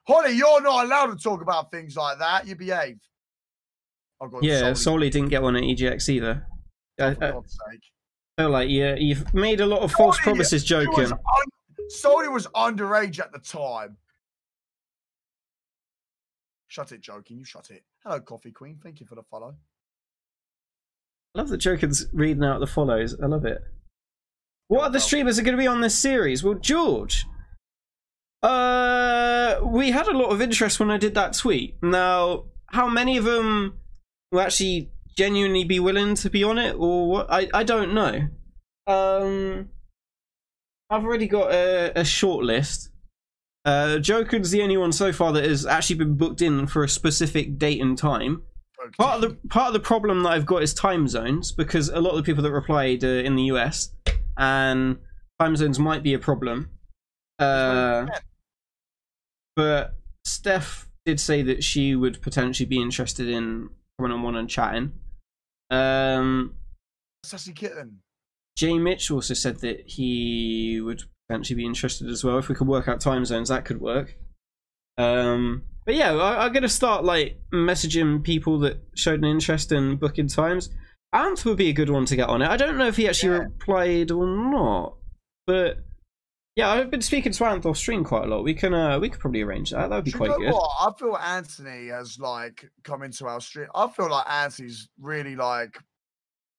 Holly, 0.08 0.32
you're 0.32 0.62
not 0.62 0.86
allowed 0.86 1.06
to 1.06 1.16
talk 1.16 1.42
about 1.42 1.70
things 1.70 1.96
like 1.96 2.18
that. 2.18 2.46
You 2.46 2.56
behave. 2.56 2.98
Yeah, 4.40 4.72
Soli 4.72 5.10
didn't 5.10 5.28
get 5.28 5.42
one 5.42 5.56
at 5.56 5.62
EGX 5.62 6.08
either. 6.08 6.46
I, 6.98 7.14
for 7.14 7.24
I 7.24 7.30
God's 7.32 7.58
sake. 7.70 7.80
Feel 8.38 8.50
like 8.50 8.68
you, 8.68 8.94
you've 8.98 9.32
made 9.32 9.60
a 9.60 9.66
lot 9.66 9.80
of 9.80 9.92
false 9.92 10.18
promises 10.20 10.68
He 10.68 10.74
was 10.74 10.86
Joken. 10.86 11.12
un- 11.12 11.18
Soli 11.88 12.28
was 12.28 12.46
underage 12.48 13.18
at 13.18 13.32
the 13.32 13.38
time. 13.38 13.96
Shut 16.68 16.92
it, 16.92 17.00
joking. 17.00 17.38
You 17.38 17.44
shut 17.44 17.70
it. 17.70 17.84
Hello, 18.02 18.20
Coffee 18.20 18.50
Queen. 18.50 18.78
Thank 18.82 19.00
you 19.00 19.06
for 19.06 19.14
the 19.14 19.22
follow. 19.22 19.54
I 21.34 21.38
love 21.38 21.48
that 21.48 21.58
Joker's 21.58 22.06
reading 22.12 22.44
out 22.44 22.60
the 22.60 22.66
follows. 22.66 23.16
I 23.22 23.26
love 23.26 23.46
it. 23.46 23.62
What 24.68 24.82
other 24.84 24.98
streamers 25.00 25.38
are 25.38 25.42
going 25.42 25.56
to 25.56 25.62
be 25.62 25.66
on 25.68 25.80
this 25.80 25.94
series? 25.94 26.42
Well, 26.44 26.54
George. 26.54 27.24
Uh, 28.42 29.60
we 29.62 29.92
had 29.92 30.08
a 30.08 30.16
lot 30.16 30.30
of 30.30 30.42
interest 30.42 30.78
when 30.78 30.90
I 30.90 30.98
did 30.98 31.14
that 31.14 31.32
tweet. 31.34 31.76
Now, 31.82 32.44
how 32.66 32.88
many 32.88 33.16
of 33.16 33.24
them 33.24 33.78
were 34.32 34.42
actually 34.42 34.90
genuinely 35.16 35.64
be 35.64 35.80
willing 35.80 36.14
to 36.16 36.30
be 36.30 36.44
on 36.44 36.58
it, 36.58 36.74
or 36.78 37.08
what? 37.08 37.26
I 37.30 37.48
I 37.52 37.64
don't 37.64 37.94
know. 37.94 38.28
Um, 38.86 39.70
I've 40.90 41.04
already 41.04 41.26
got 41.26 41.52
a, 41.52 41.98
a 41.98 42.04
short 42.04 42.44
list. 42.44 42.90
Uh, 43.64 43.98
Joker's 43.98 44.52
the 44.52 44.62
only 44.62 44.76
one 44.76 44.92
so 44.92 45.12
far 45.12 45.32
that 45.32 45.44
has 45.44 45.66
actually 45.66 45.96
been 45.96 46.14
booked 46.14 46.40
in 46.40 46.68
for 46.68 46.84
a 46.84 46.88
specific 46.88 47.58
date 47.58 47.80
and 47.80 47.98
time. 47.98 48.42
Part 48.96 49.16
of 49.16 49.20
the 49.22 49.48
part 49.48 49.68
of 49.68 49.72
the 49.72 49.80
problem 49.80 50.22
that 50.22 50.28
I've 50.30 50.46
got 50.46 50.62
is 50.62 50.72
time 50.72 51.08
zones 51.08 51.50
because 51.50 51.88
a 51.88 52.00
lot 52.00 52.10
of 52.10 52.16
the 52.16 52.22
people 52.22 52.44
that 52.44 52.52
replied 52.52 53.02
uh, 53.02 53.08
in 53.08 53.34
the 53.34 53.44
US 53.44 53.90
and 54.36 54.98
time 55.40 55.56
zones 55.56 55.80
might 55.80 56.04
be 56.04 56.14
a 56.14 56.18
problem. 56.20 56.70
Uh, 57.40 58.06
but 59.56 59.96
Steph 60.24 60.88
did 61.04 61.18
say 61.18 61.42
that 61.42 61.64
she 61.64 61.96
would 61.96 62.22
potentially 62.22 62.66
be 62.66 62.80
interested 62.80 63.28
in 63.28 63.70
coming 63.98 64.12
on 64.12 64.22
one 64.22 64.36
and 64.36 64.48
chatting. 64.48 64.92
Um, 65.70 66.54
Sassy 67.24 67.52
Kitten. 67.52 68.00
Jay 68.56 68.78
Mitch 68.78 69.10
also 69.10 69.34
said 69.34 69.56
that 69.60 69.80
he 69.86 70.80
would 70.80 71.02
potentially 71.28 71.56
be 71.56 71.66
interested 71.66 72.08
as 72.08 72.24
well. 72.24 72.38
If 72.38 72.48
we 72.48 72.54
could 72.54 72.68
work 72.68 72.88
out 72.88 73.00
time 73.00 73.24
zones, 73.24 73.48
that 73.48 73.64
could 73.64 73.80
work. 73.80 74.16
Um, 74.96 75.64
but 75.84 75.94
yeah, 75.94 76.14
I, 76.14 76.46
I'm 76.46 76.52
gonna 76.52 76.68
start 76.68 77.04
like 77.04 77.38
messaging 77.52 78.22
people 78.22 78.58
that 78.60 78.78
showed 78.94 79.18
an 79.20 79.26
interest 79.26 79.72
in 79.72 79.96
booking 79.96 80.28
times. 80.28 80.70
Anth 81.14 81.44
would 81.44 81.58
be 81.58 81.68
a 81.68 81.72
good 81.74 81.90
one 81.90 82.06
to 82.06 82.16
get 82.16 82.28
on 82.28 82.42
it. 82.42 82.48
I 82.48 82.56
don't 82.56 82.78
know 82.78 82.86
if 82.88 82.96
he 82.96 83.08
actually 83.08 83.32
Yeah. 83.36 83.42
replied 83.42 84.10
or 84.10 84.26
not, 84.26 84.96
but 85.46 85.78
yeah, 86.56 86.70
I've 86.70 86.90
been 86.90 87.02
speaking 87.02 87.32
to 87.32 87.44
Anth 87.44 87.66
off 87.66 87.76
stream 87.76 88.02
quite 88.02 88.24
a 88.24 88.26
lot. 88.28 88.42
We 88.42 88.54
can 88.54 88.72
uh, 88.72 88.98
we 88.98 89.10
could 89.10 89.20
probably 89.20 89.42
arrange 89.42 89.70
that. 89.72 89.90
That 89.90 89.96
would 89.96 90.04
be 90.06 90.10
Do 90.10 90.16
you 90.16 90.24
quite 90.24 90.30
know 90.30 90.38
good. 90.38 90.52
what? 90.52 90.70
I 90.80 90.90
feel 90.98 91.16
Anthony 91.16 91.88
has 91.88 92.18
like 92.18 92.64
come 92.82 93.02
into 93.02 93.26
our 93.26 93.42
stream. 93.42 93.68
I 93.74 93.86
feel 93.88 94.10
like 94.10 94.26
Anthony's 94.28 94.88
really 94.98 95.36
like. 95.36 95.78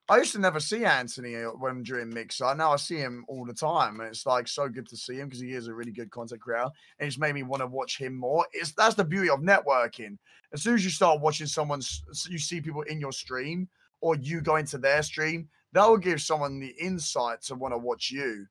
I 0.08 0.18
used 0.18 0.34
to 0.34 0.40
never 0.40 0.60
see 0.60 0.86
Anthony 0.86 1.36
uh, 1.36 1.50
when 1.50 1.82
during 1.82 2.14
Mixer. 2.14 2.54
Now 2.54 2.74
I 2.74 2.76
see 2.76 2.98
him 2.98 3.26
all 3.28 3.44
the 3.44 3.56
time, 3.56 4.00
and 4.00 4.08
it's 4.08 4.28
like 4.28 4.48
so 4.48 4.70
good 4.70 4.88
to 4.90 4.96
see 4.96 5.16
him 5.16 5.30
because 5.30 5.42
he 5.42 5.54
is 5.54 5.68
a 5.68 5.74
really 5.74 5.92
good 5.92 6.12
content 6.12 6.42
creator, 6.42 6.70
and 7.00 7.08
it's 7.08 7.18
made 7.18 7.34
me 7.34 7.42
want 7.42 7.62
to 7.62 7.68
watch 7.68 7.98
him 7.98 8.16
more. 8.16 8.46
It's 8.54 8.74
that's 8.74 8.96
the 8.96 9.04
beauty 9.04 9.32
of 9.32 9.40
networking. 9.40 10.20
As 10.54 10.62
soon 10.62 10.76
as 10.76 10.84
you 10.84 10.92
start 10.92 11.22
watching 11.22 11.48
someone's, 11.48 12.04
you 12.30 12.38
see 12.38 12.62
people 12.62 12.84
in 12.84 13.00
your 13.00 13.12
stream, 13.12 13.68
or 14.02 14.16
you 14.16 14.42
go 14.42 14.58
into 14.58 14.78
their 14.78 15.02
stream, 15.02 15.50
that 15.74 15.90
will 15.90 15.98
give 15.98 16.22
someone 16.22 16.60
the 16.60 16.76
insight 16.80 17.42
to 17.42 17.56
want 17.56 17.74
to 17.74 17.80
watch 17.80 18.12
you 18.12 18.46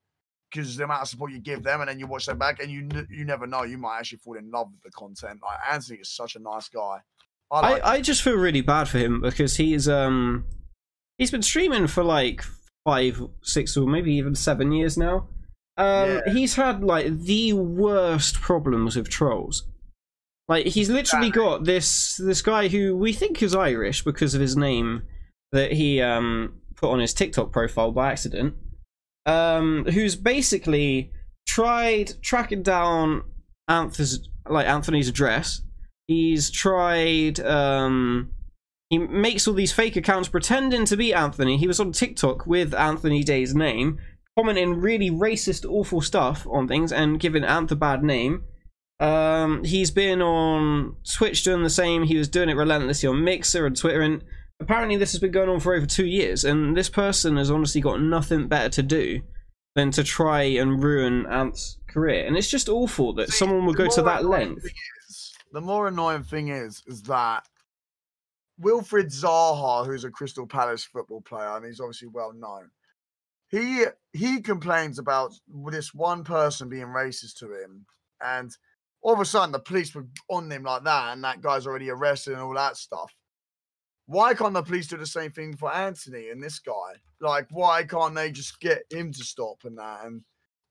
because 0.57 0.77
the 0.77 0.85
amount 0.85 1.03
of 1.03 1.09
support 1.09 1.33
you 1.33 1.39
give 1.41 1.63
them, 1.63 1.81
and 1.81 1.89
then 1.89 1.99
you 1.99 2.07
watch 2.07 2.27
them 2.27 2.39
back, 2.39 2.61
and 2.61 2.71
you 2.71 2.89
you 3.11 3.25
never 3.25 3.47
know, 3.47 3.63
you 3.63 3.79
might 3.79 3.99
actually 3.99 4.19
fall 4.19 4.37
in 4.37 4.51
love 4.51 4.69
with 4.73 4.83
the 4.83 4.91
content. 4.91 5.41
Like 5.43 5.59
Anthony 5.71 5.99
is 6.01 6.09
such 6.11 6.37
a 6.37 6.39
nice 6.39 6.69
guy. 6.69 7.01
I 7.51 7.61
like. 7.61 7.85
I, 7.85 7.93
I 7.95 8.01
just 8.01 8.23
feel 8.23 8.35
really 8.37 8.61
bad 8.61 8.89
for 8.89 8.99
him 8.99 9.21
because 9.21 9.57
he's 9.57 9.89
um 9.89 10.45
he's 11.19 11.31
been 11.31 11.43
streaming 11.43 11.87
for 11.87 12.03
like 12.03 12.43
five, 12.85 13.23
six, 13.43 13.77
or 13.77 13.87
maybe 13.87 14.15
even 14.15 14.35
seven 14.35 14.73
years 14.73 14.97
now. 14.97 15.29
Um, 15.79 16.09
Yeah. 16.27 16.33
he's 16.33 16.55
had 16.55 16.83
like 16.83 17.07
the 17.21 17.53
worst 17.53 18.41
problems 18.41 18.97
with 18.97 19.09
trolls. 19.09 19.65
Like 20.49 20.67
he's 20.67 20.89
literally 20.89 21.31
got 21.31 21.65
this 21.65 22.17
this 22.17 22.41
guy 22.43 22.69
who 22.69 22.97
we 22.97 23.13
think 23.13 23.43
is 23.43 23.55
Irish 23.55 24.05
because 24.05 24.35
of 24.35 24.41
his 24.41 24.57
name 24.57 25.03
that 25.53 25.73
he 25.73 26.01
um 26.01 26.61
put 26.77 26.91
on 26.91 27.01
his 27.01 27.13
TikTok 27.15 27.53
profile 27.53 27.91
by 27.91 28.13
accident. 28.13 28.55
Um, 29.27 29.85
who's 29.87 30.15
basically 30.17 31.11
tried 31.47 32.13
tracking 32.23 32.63
down 32.63 33.25
Anthony's 33.69 34.29
like 34.49 34.67
Anthony's 34.67 35.09
address. 35.09 35.63
He's 36.07 36.51
tried 36.51 37.41
um 37.41 38.31
he 38.91 38.99
makes 38.99 39.49
all 39.49 39.55
these 39.55 39.73
fake 39.73 39.97
accounts 39.97 40.29
pretending 40.29 40.85
to 40.85 40.97
be 40.97 41.13
Anthony. 41.13 41.57
He 41.57 41.67
was 41.67 41.81
on 41.81 41.91
TikTok 41.91 42.47
with 42.47 42.73
Anthony 42.73 43.25
Day's 43.25 43.55
name, 43.55 43.99
commenting 44.39 44.81
really 44.81 45.11
racist, 45.11 45.69
awful 45.69 46.01
stuff 46.01 46.47
on 46.49 46.69
things 46.69 46.93
and 46.93 47.19
giving 47.19 47.43
Anth 47.43 47.73
a 47.73 47.77
bad 47.77 48.05
name. 48.05 48.45
Um, 49.01 49.65
he's 49.65 49.91
been 49.91 50.23
on 50.23 50.97
Twitch 51.05 51.43
doing 51.43 51.65
the 51.65 51.71
same. 51.71 52.05
He 52.05 52.17
was 52.17 52.29
doing 52.29 52.49
it 52.49 52.57
relentlessly 52.57 53.09
on 53.09 53.25
Mixer 53.25 53.67
and 53.67 53.77
Twitter, 53.77 54.01
and 54.01 54.23
apparently 54.61 54.97
this 54.97 55.13
has 55.13 55.21
been 55.21 55.33
going 55.33 55.49
on 55.49 55.61
for 55.61 55.75
over 55.75 55.87
two 55.87 56.07
years. 56.07 56.45
And 56.45 56.77
this 56.77 56.89
person 56.89 57.37
has 57.37 57.51
honestly 57.51 57.81
got 57.81 58.01
nothing 58.01 58.49
better 58.49 58.69
to 58.71 58.83
do 58.83 59.23
than 59.75 59.91
to 59.93 60.03
try 60.03 60.43
and 60.43 60.83
ruin 60.83 61.27
Anth's 61.27 61.79
career. 61.89 62.27
And 62.27 62.37
it's 62.37 62.51
just 62.51 62.69
awful 62.69 63.13
that 63.15 63.31
See, 63.31 63.37
someone 63.37 63.67
would 63.67 63.77
go 63.77 63.89
to 63.89 64.03
that 64.03 64.25
length. 64.25 64.65
is- 64.65 65.33
the 65.53 65.61
more 65.61 65.89
annoying 65.89 66.25
thing 66.25 66.49
is, 66.49 66.83
is 66.87 67.03
that 67.03 67.47
Wilfried 68.61 69.13
Zaha, 69.13 69.87
who's 69.87 70.05
a 70.05 70.11
Crystal 70.11 70.47
Palace 70.47 70.85
football 70.85 71.21
player, 71.21 71.57
and 71.57 71.65
he's 71.65 71.81
obviously 71.81 72.09
well 72.09 72.33
known. 72.33 72.71
He 73.49 73.85
he 74.13 74.41
complains 74.41 74.99
about 74.99 75.33
this 75.71 75.95
one 75.95 76.25
person 76.25 76.69
being 76.69 76.87
racist 76.89 77.37
to 77.39 77.47
him, 77.53 77.87
and 78.21 78.51
all 79.03 79.15
of 79.15 79.21
a 79.21 79.25
sudden 79.25 79.53
the 79.53 79.61
police 79.61 79.95
were 79.95 80.07
on 80.29 80.51
him 80.51 80.65
like 80.65 80.83
that, 80.85 81.13
and 81.13 81.23
that 81.23 81.43
guy's 81.43 81.67
already 81.67 81.91
arrested 81.91 82.33
and 82.33 82.43
all 82.43 82.55
that 82.55 82.77
stuff. 82.77 83.15
Why 84.07 84.35
can't 84.35 84.55
the 84.55 84.63
police 84.63 84.87
do 84.87 84.97
the 84.97 85.07
same 85.07 85.33
thing 85.33 85.57
for 85.57 85.73
Anthony 85.73 86.31
and 86.31 86.43
this 86.43 86.59
guy? 86.61 86.95
Like, 87.21 87.49
why 87.51 87.83
can't 87.85 88.15
they 88.15 88.31
just 88.31 88.61
get 88.61 88.85
him 88.91 89.13
to 89.13 89.25
stop 89.25 89.65
and 89.65 89.79
that? 89.79 90.05
And 90.05 90.23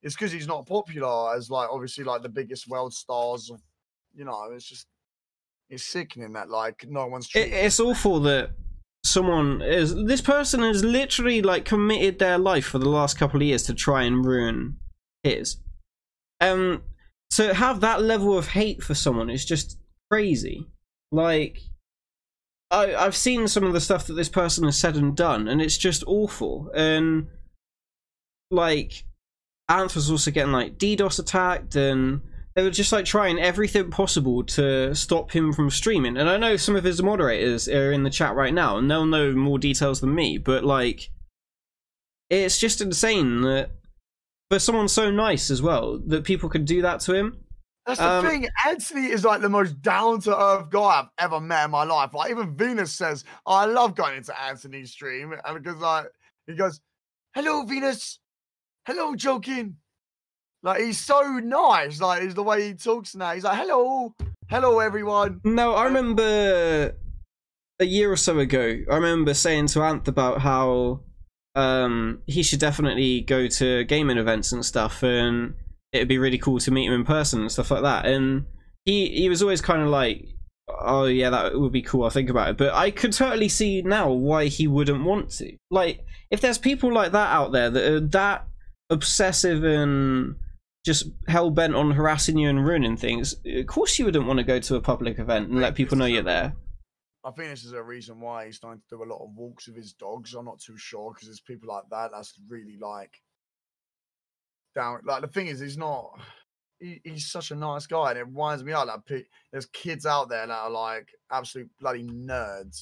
it's 0.01 0.15
because 0.15 0.31
he's 0.31 0.47
not 0.47 0.65
popular 0.65 1.35
as 1.35 1.49
like 1.49 1.67
obviously 1.69 2.03
like 2.03 2.21
the 2.21 2.29
biggest 2.29 2.67
world 2.67 2.93
stars 2.93 3.49
of 3.49 3.61
you 4.13 4.23
know, 4.23 4.49
it's 4.53 4.65
just 4.65 4.87
it's 5.69 5.83
sickening 5.83 6.33
that 6.33 6.49
like 6.49 6.85
no 6.87 7.07
one's 7.07 7.29
It, 7.35 7.51
it's 7.51 7.79
awful 7.79 8.19
that 8.21 8.51
someone 9.03 9.61
is 9.61 9.93
this 10.05 10.21
person 10.21 10.61
has 10.61 10.83
literally 10.83 11.41
like 11.41 11.65
committed 11.65 12.19
their 12.19 12.37
life 12.37 12.65
for 12.65 12.79
the 12.79 12.89
last 12.89 13.17
couple 13.17 13.39
of 13.39 13.47
years 13.47 13.63
to 13.63 13.73
try 13.73 14.03
and 14.03 14.25
ruin 14.25 14.77
his 15.21 15.57
um 16.41 16.81
to 17.29 17.53
have 17.53 17.81
that 17.81 18.01
level 18.01 18.35
of 18.35 18.47
hate 18.47 18.81
for 18.81 18.95
someone 18.95 19.29
is 19.29 19.45
just 19.45 19.77
crazy 20.09 20.65
like 21.11 21.59
I, 22.75 23.05
I've 23.05 23.15
seen 23.15 23.47
some 23.47 23.63
of 23.63 23.73
the 23.73 23.79
stuff 23.79 24.07
that 24.07 24.13
this 24.13 24.29
person 24.29 24.65
has 24.65 24.77
said 24.77 24.97
and 24.97 25.15
done, 25.15 25.47
and 25.47 25.61
it's 25.61 25.77
just 25.77 26.03
awful. 26.05 26.69
And 26.75 27.27
like, 28.51 29.05
Anth 29.71 29.95
was 29.95 30.11
also 30.11 30.29
getting 30.29 30.51
like 30.51 30.77
DDoS 30.77 31.19
attacked, 31.19 31.75
and 31.75 32.21
they 32.53 32.63
were 32.63 32.69
just 32.69 32.91
like 32.91 33.05
trying 33.05 33.39
everything 33.39 33.91
possible 33.91 34.43
to 34.43 34.93
stop 34.93 35.31
him 35.31 35.53
from 35.53 35.69
streaming. 35.69 36.17
And 36.17 36.29
I 36.29 36.37
know 36.37 36.57
some 36.57 36.75
of 36.75 36.83
his 36.83 37.01
moderators 37.01 37.69
are 37.69 37.93
in 37.93 38.03
the 38.03 38.09
chat 38.09 38.35
right 38.35 38.53
now, 38.53 38.77
and 38.77 38.91
they'll 38.91 39.05
know 39.05 39.31
more 39.31 39.57
details 39.57 40.01
than 40.01 40.13
me. 40.13 40.37
But 40.37 40.65
like, 40.65 41.11
it's 42.29 42.59
just 42.59 42.81
insane 42.81 43.41
that 43.41 43.71
for 44.51 44.59
someone 44.59 44.89
so 44.89 45.09
nice 45.09 45.49
as 45.49 45.61
well 45.61 45.97
that 46.07 46.25
people 46.25 46.49
could 46.49 46.65
do 46.65 46.81
that 46.81 46.99
to 47.01 47.13
him. 47.13 47.44
That's 47.85 47.99
the 47.99 48.09
Um, 48.09 48.25
thing. 48.25 48.47
Anthony 48.65 49.05
is 49.11 49.23
like 49.23 49.41
the 49.41 49.49
most 49.49 49.81
down 49.81 50.19
to 50.21 50.35
earth 50.35 50.69
guy 50.71 51.01
I've 51.01 51.09
ever 51.19 51.39
met 51.39 51.65
in 51.65 51.71
my 51.71 51.83
life. 51.83 52.13
Like 52.13 52.31
even 52.31 52.55
Venus 52.55 52.91
says, 52.91 53.23
oh, 53.45 53.53
I 53.53 53.65
love 53.65 53.95
going 53.95 54.17
into 54.17 54.39
Anthony's 54.41 54.91
stream, 54.91 55.33
and 55.33 55.63
because 55.63 55.79
like 55.79 56.07
he 56.47 56.55
goes, 56.55 56.81
"Hello, 57.35 57.63
Venus. 57.63 58.19
Hello, 58.87 59.13
Joken." 59.13 59.75
Like 60.63 60.81
he's 60.81 60.97
so 60.99 61.21
nice. 61.43 62.01
Like 62.01 62.23
is 62.23 62.33
the 62.33 62.41
way 62.43 62.67
he 62.67 62.73
talks 62.73 63.15
now. 63.15 63.33
He's 63.33 63.43
like, 63.43 63.57
"Hello, 63.57 64.15
hello, 64.49 64.79
everyone." 64.79 65.41
No, 65.43 65.73
I 65.75 65.83
remember 65.85 66.95
a 67.79 67.85
year 67.85 68.11
or 68.11 68.17
so 68.17 68.39
ago. 68.39 68.79
I 68.89 68.95
remember 68.95 69.35
saying 69.35 69.67
to 69.67 69.79
Anth 69.79 70.07
about 70.07 70.41
how 70.41 71.01
um, 71.53 72.21
he 72.25 72.41
should 72.41 72.59
definitely 72.59 73.21
go 73.21 73.47
to 73.47 73.83
gaming 73.83 74.17
events 74.17 74.51
and 74.51 74.65
stuff, 74.65 75.03
and 75.03 75.53
it'd 75.95 76.07
be 76.07 76.17
really 76.17 76.37
cool 76.37 76.59
to 76.59 76.71
meet 76.71 76.87
him 76.87 76.93
in 76.93 77.05
person 77.05 77.41
and 77.41 77.51
stuff 77.51 77.71
like 77.71 77.83
that. 77.83 78.05
And 78.05 78.45
he 78.85 79.09
he 79.09 79.29
was 79.29 79.41
always 79.41 79.61
kind 79.61 79.81
of 79.81 79.89
like, 79.89 80.27
"Oh 80.69 81.05
yeah, 81.05 81.29
that 81.29 81.59
would 81.59 81.71
be 81.71 81.81
cool." 81.81 82.03
I'll 82.03 82.09
think 82.09 82.29
about 82.29 82.49
it. 82.49 82.57
But 82.57 82.73
I 82.73 82.91
could 82.91 83.13
totally 83.13 83.49
see 83.49 83.81
now 83.81 84.11
why 84.11 84.45
he 84.45 84.67
wouldn't 84.67 85.03
want 85.03 85.31
to. 85.31 85.57
Like, 85.71 86.05
if 86.31 86.41
there's 86.41 86.57
people 86.57 86.93
like 86.93 87.11
that 87.11 87.33
out 87.33 87.51
there 87.51 87.69
that 87.69 87.83
are 87.83 87.99
that 87.99 88.47
obsessive 88.89 89.63
and 89.63 90.35
just 90.85 91.07
hell 91.27 91.49
bent 91.49 91.75
on 91.75 91.91
harassing 91.91 92.37
you 92.37 92.49
and 92.49 92.65
ruining 92.65 92.95
things, 92.97 93.35
of 93.45 93.65
course 93.65 93.97
you 93.97 94.05
wouldn't 94.05 94.27
want 94.27 94.37
to 94.37 94.43
go 94.43 94.59
to 94.59 94.75
a 94.75 94.81
public 94.81 95.17
event 95.17 95.49
and 95.49 95.59
let 95.59 95.75
people 95.75 95.97
know 95.97 96.05
you're 96.05 96.21
there. 96.21 96.55
I 97.25 97.31
think 97.31 97.49
this 97.49 97.65
is 97.65 97.73
a 97.73 97.81
reason 97.81 98.19
why 98.19 98.45
he's 98.45 98.57
starting 98.57 98.81
to 98.87 98.97
do 98.97 99.03
a 99.03 99.11
lot 99.11 99.23
of 99.23 99.35
walks 99.35 99.67
with 99.67 99.77
his 99.77 99.93
dogs. 99.93 100.35
I'm 100.35 100.45
not 100.45 100.59
too 100.59 100.77
sure 100.77 101.11
because 101.11 101.27
there's 101.27 101.39
people 101.39 101.67
like 101.67 101.85
that 101.89 102.11
that's 102.13 102.39
really 102.47 102.77
like 102.79 103.19
down. 104.75 104.99
Like 105.05 105.21
the 105.21 105.27
thing 105.27 105.47
is, 105.47 105.59
he's 105.59 105.77
not. 105.77 106.19
He, 106.79 106.99
he's 107.03 107.31
such 107.31 107.51
a 107.51 107.55
nice 107.55 107.87
guy, 107.87 108.11
and 108.11 108.19
it 108.19 108.27
winds 108.27 108.63
me 108.63 108.73
up. 108.73 108.87
Like 108.87 109.27
there's 109.51 109.65
kids 109.67 110.05
out 110.05 110.29
there 110.29 110.45
that 110.45 110.53
are 110.53 110.69
like 110.69 111.07
absolute 111.31 111.69
bloody 111.79 112.03
nerds 112.03 112.81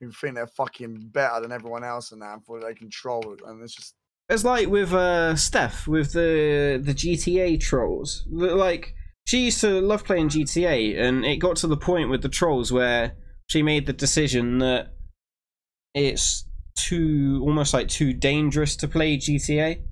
who 0.00 0.10
think 0.10 0.34
they're 0.34 0.46
fucking 0.46 1.10
better 1.12 1.40
than 1.40 1.52
everyone 1.52 1.84
else 1.84 2.12
and 2.12 2.22
that, 2.22 2.40
for 2.46 2.60
they 2.60 2.74
control 2.74 3.32
it, 3.32 3.40
and 3.46 3.62
it's 3.62 3.74
just 3.74 3.94
It's 4.28 4.44
like 4.44 4.68
with 4.68 4.92
uh, 4.92 5.36
Steph 5.36 5.86
with 5.86 6.12
the 6.12 6.80
the 6.82 6.94
GTA 6.94 7.60
trolls. 7.60 8.24
Like 8.30 8.94
she 9.26 9.46
used 9.46 9.60
to 9.62 9.80
love 9.80 10.04
playing 10.04 10.28
GTA, 10.30 10.98
and 10.98 11.24
it 11.24 11.36
got 11.36 11.56
to 11.56 11.66
the 11.66 11.76
point 11.76 12.10
with 12.10 12.22
the 12.22 12.28
trolls 12.28 12.72
where 12.72 13.16
she 13.48 13.62
made 13.62 13.86
the 13.86 13.92
decision 13.92 14.58
that 14.58 14.94
it's 15.94 16.46
too 16.76 17.40
almost 17.42 17.72
like 17.72 17.88
too 17.88 18.12
dangerous 18.12 18.76
to 18.76 18.88
play 18.88 19.16
GTA. 19.16 19.82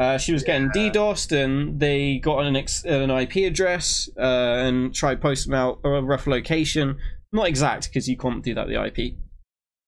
Uh, 0.00 0.16
she 0.16 0.32
was 0.32 0.42
getting 0.42 0.70
DDoSed, 0.70 1.30
and 1.30 1.78
they 1.78 2.16
got 2.16 2.46
an 2.46 2.56
ex- 2.56 2.84
an 2.84 3.10
IP 3.10 3.36
address 3.46 4.08
uh, 4.18 4.64
and 4.64 4.94
tried 4.94 5.20
posting 5.20 5.52
out 5.52 5.78
a 5.84 6.02
rough 6.02 6.26
location. 6.26 6.96
Not 7.32 7.46
exact 7.46 7.88
because 7.88 8.08
you 8.08 8.16
can't 8.16 8.42
do 8.42 8.54
that 8.54 8.66
with 8.66 8.74
the 8.74 8.86
IP, 8.86 9.14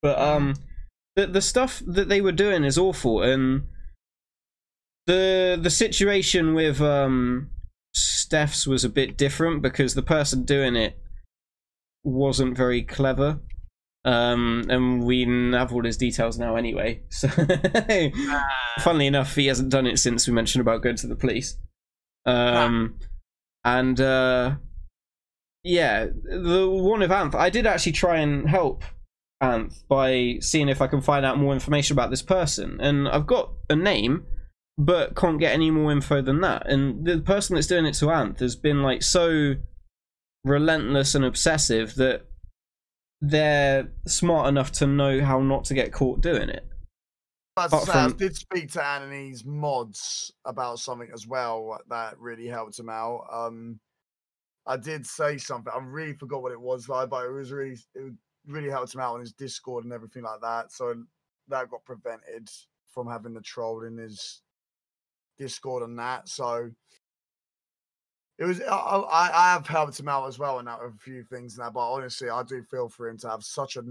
but 0.02 0.18
um, 0.18 0.54
the 1.16 1.26
the 1.26 1.40
stuff 1.40 1.82
that 1.86 2.10
they 2.10 2.20
were 2.20 2.30
doing 2.30 2.62
is 2.62 2.76
awful, 2.76 3.22
and 3.22 3.62
the 5.06 5.58
the 5.60 5.70
situation 5.70 6.52
with 6.52 6.82
um 6.82 7.48
Steph's 7.94 8.66
was 8.66 8.84
a 8.84 8.90
bit 8.90 9.16
different 9.16 9.62
because 9.62 9.94
the 9.94 10.02
person 10.02 10.44
doing 10.44 10.76
it 10.76 10.98
wasn't 12.04 12.54
very 12.54 12.82
clever. 12.82 13.40
Um, 14.04 14.64
and 14.68 15.04
we 15.04 15.24
have 15.52 15.72
all 15.72 15.84
his 15.84 15.96
details 15.96 16.38
now 16.38 16.56
anyway. 16.56 17.02
So, 17.10 17.28
funnily 18.80 19.06
enough, 19.06 19.34
he 19.34 19.46
hasn't 19.46 19.70
done 19.70 19.86
it 19.86 19.98
since 19.98 20.26
we 20.26 20.32
mentioned 20.32 20.60
about 20.60 20.82
going 20.82 20.96
to 20.96 21.06
the 21.06 21.14
police. 21.14 21.56
Um, 22.26 22.98
and 23.64 24.00
uh, 24.00 24.56
yeah, 25.62 26.06
the 26.06 26.68
one 26.68 27.02
of 27.02 27.10
Anth, 27.10 27.34
I 27.34 27.50
did 27.50 27.66
actually 27.66 27.92
try 27.92 28.18
and 28.18 28.48
help 28.48 28.82
Anth 29.42 29.86
by 29.88 30.38
seeing 30.40 30.68
if 30.68 30.82
I 30.82 30.86
can 30.86 31.00
find 31.00 31.24
out 31.24 31.38
more 31.38 31.52
information 31.52 31.94
about 31.94 32.10
this 32.10 32.22
person, 32.22 32.80
and 32.80 33.08
I've 33.08 33.26
got 33.26 33.52
a 33.70 33.76
name 33.76 34.26
but 34.78 35.14
can't 35.14 35.38
get 35.38 35.52
any 35.52 35.70
more 35.70 35.92
info 35.92 36.22
than 36.22 36.40
that. 36.40 36.68
And 36.68 37.06
the 37.06 37.20
person 37.20 37.54
that's 37.54 37.66
doing 37.66 37.86
it 37.86 37.94
to 37.94 38.06
Anth 38.06 38.40
has 38.40 38.56
been 38.56 38.82
like 38.82 39.02
so 39.02 39.54
relentless 40.44 41.14
and 41.14 41.24
obsessive 41.24 41.94
that 41.96 42.26
they're 43.22 43.88
smart 44.06 44.48
enough 44.48 44.72
to 44.72 44.86
know 44.86 45.22
how 45.22 45.40
not 45.40 45.64
to 45.66 45.74
get 45.74 45.92
caught 45.92 46.20
doing 46.20 46.48
it. 46.48 46.66
But 47.54 47.72
Apart 47.72 47.88
I 47.88 48.08
did 48.08 48.34
speak 48.34 48.72
to 48.72 48.84
Anthony's 48.84 49.44
mods 49.44 50.32
about 50.44 50.80
something 50.80 51.10
as 51.14 51.26
well 51.26 51.78
that 51.88 52.18
really 52.18 52.46
helped 52.46 52.78
him 52.78 52.88
out. 52.88 53.26
Um, 53.30 53.78
I 54.66 54.76
did 54.76 55.06
say 55.06 55.38
something. 55.38 55.72
I 55.74 55.78
really 55.78 56.14
forgot 56.14 56.42
what 56.42 56.52
it 56.52 56.60
was 56.60 56.88
like, 56.88 57.10
but 57.10 57.26
it 57.26 57.30
was 57.30 57.52
really 57.52 57.78
it 57.94 58.12
really 58.46 58.70
helped 58.70 58.94
him 58.94 59.00
out 59.00 59.14
on 59.14 59.20
his 59.20 59.32
Discord 59.32 59.84
and 59.84 59.92
everything 59.92 60.22
like 60.22 60.40
that. 60.40 60.72
So 60.72 60.94
that 61.48 61.70
got 61.70 61.84
prevented 61.84 62.50
from 62.90 63.06
having 63.06 63.34
the 63.34 63.40
troll 63.40 63.84
in 63.84 63.98
his 63.98 64.40
Discord 65.38 65.82
and 65.82 65.98
that. 65.98 66.28
So 66.28 66.70
it 68.42 68.46
was. 68.46 68.60
I, 68.60 68.74
I, 68.74 69.30
I 69.32 69.52
have 69.52 69.68
helped 69.68 70.00
him 70.00 70.08
out 70.08 70.26
as 70.26 70.36
well 70.36 70.56
with 70.56 70.66
a 70.66 70.92
few 70.98 71.22
things 71.22 71.58
now. 71.58 71.70
But 71.70 71.92
honestly, 71.92 72.28
I 72.28 72.42
do 72.42 72.60
feel 72.64 72.88
for 72.88 73.08
him 73.08 73.16
to 73.18 73.30
have 73.30 73.44
such 73.44 73.76
a 73.76 73.82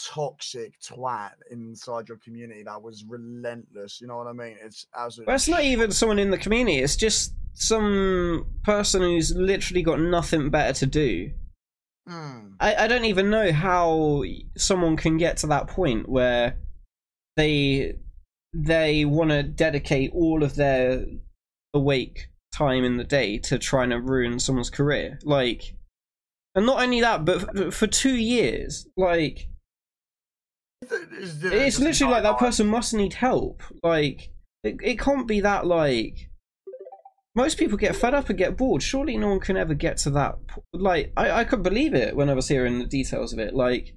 toxic 0.00 0.80
twat 0.80 1.32
inside 1.50 2.08
your 2.08 2.18
community 2.18 2.62
that 2.62 2.80
was 2.80 3.04
relentless. 3.08 4.00
You 4.00 4.06
know 4.06 4.18
what 4.18 4.28
I 4.28 4.32
mean? 4.32 4.56
It's 4.62 4.86
absolutely. 4.96 5.32
But 5.32 5.34
it's 5.34 5.48
not 5.48 5.64
even 5.64 5.90
someone 5.90 6.20
in 6.20 6.30
the 6.30 6.38
community, 6.38 6.78
it's 6.78 6.94
just 6.94 7.34
some 7.54 8.46
person 8.62 9.02
who's 9.02 9.34
literally 9.34 9.82
got 9.82 9.98
nothing 9.98 10.48
better 10.48 10.72
to 10.78 10.86
do. 10.86 11.32
Mm. 12.08 12.54
I, 12.60 12.84
I 12.84 12.86
don't 12.86 13.04
even 13.04 13.30
know 13.30 13.52
how 13.52 14.22
someone 14.56 14.96
can 14.96 15.16
get 15.16 15.38
to 15.38 15.48
that 15.48 15.66
point 15.66 16.08
where 16.08 16.56
they 17.36 17.96
they 18.54 19.04
want 19.04 19.30
to 19.30 19.42
dedicate 19.42 20.12
all 20.12 20.44
of 20.44 20.54
their 20.54 21.04
awake 21.74 22.28
time 22.52 22.84
in 22.84 22.96
the 22.96 23.04
day 23.04 23.38
to 23.38 23.58
trying 23.58 23.90
to 23.90 24.00
ruin 24.00 24.38
someone's 24.38 24.70
career. 24.70 25.18
Like 25.24 25.74
and 26.54 26.66
not 26.66 26.82
only 26.82 27.00
that 27.00 27.24
but 27.24 27.58
f- 27.58 27.74
for 27.74 27.86
two 27.86 28.14
years 28.14 28.86
like 28.96 29.48
It's, 30.82 31.78
literally 31.78 32.12
like 32.12 32.22
that 32.22 32.38
person 32.38 32.66
must 32.66 32.92
need 32.94 33.14
help. 33.14 33.62
Like 33.82 34.30
it, 34.62 34.76
it 34.82 34.98
can't 34.98 35.26
be 35.26 35.40
that 35.40 35.66
like 35.66 36.30
most 37.34 37.58
people 37.58 37.78
get 37.78 37.96
fed 37.96 38.12
up 38.12 38.28
and 38.28 38.38
get 38.38 38.58
bored. 38.58 38.82
Surely 38.82 39.16
no 39.16 39.28
one 39.28 39.40
can 39.40 39.56
ever 39.56 39.72
get 39.72 39.96
to 39.98 40.10
that 40.10 40.46
po- 40.46 40.64
like 40.72 41.12
i, 41.16 41.30
I 41.30 41.44
could 41.44 41.62
believe 41.62 41.94
it 41.94 42.14
when 42.14 42.28
i 42.28 42.34
was 42.34 42.48
hearing 42.48 42.78
the 42.78 42.86
details 42.86 43.32
of 43.32 43.38
it. 43.38 43.54
Like 43.54 43.94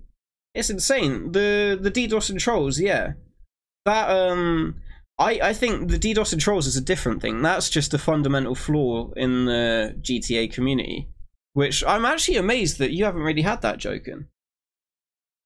it's 0.53 0.69
insane. 0.69 1.33
The 1.33 1.77
the 1.79 1.91
ddos 1.91 2.29
and 2.29 2.39
trolls 2.39 2.79
yeah. 2.79 3.13
That 3.85 4.09
um 4.09 4.81
i 5.19 5.39
i 5.41 5.53
think 5.53 5.89
the 5.89 5.99
ddos 5.99 6.33
and 6.33 6.41
trolls 6.41 6.67
is 6.67 6.77
a 6.77 6.81
different 6.81 7.21
thing 7.21 7.41
that's 7.41 7.69
just 7.69 7.93
a 7.93 7.97
fundamental 7.97 8.55
flaw 8.55 9.11
in 9.15 9.45
the 9.45 9.95
gta 10.01 10.51
community 10.51 11.09
which 11.53 11.83
i'm 11.85 12.05
actually 12.05 12.37
amazed 12.37 12.79
that 12.79 12.91
you 12.91 13.05
haven't 13.05 13.21
really 13.21 13.41
had 13.41 13.61
that 13.61 13.79
Joken 13.79 14.25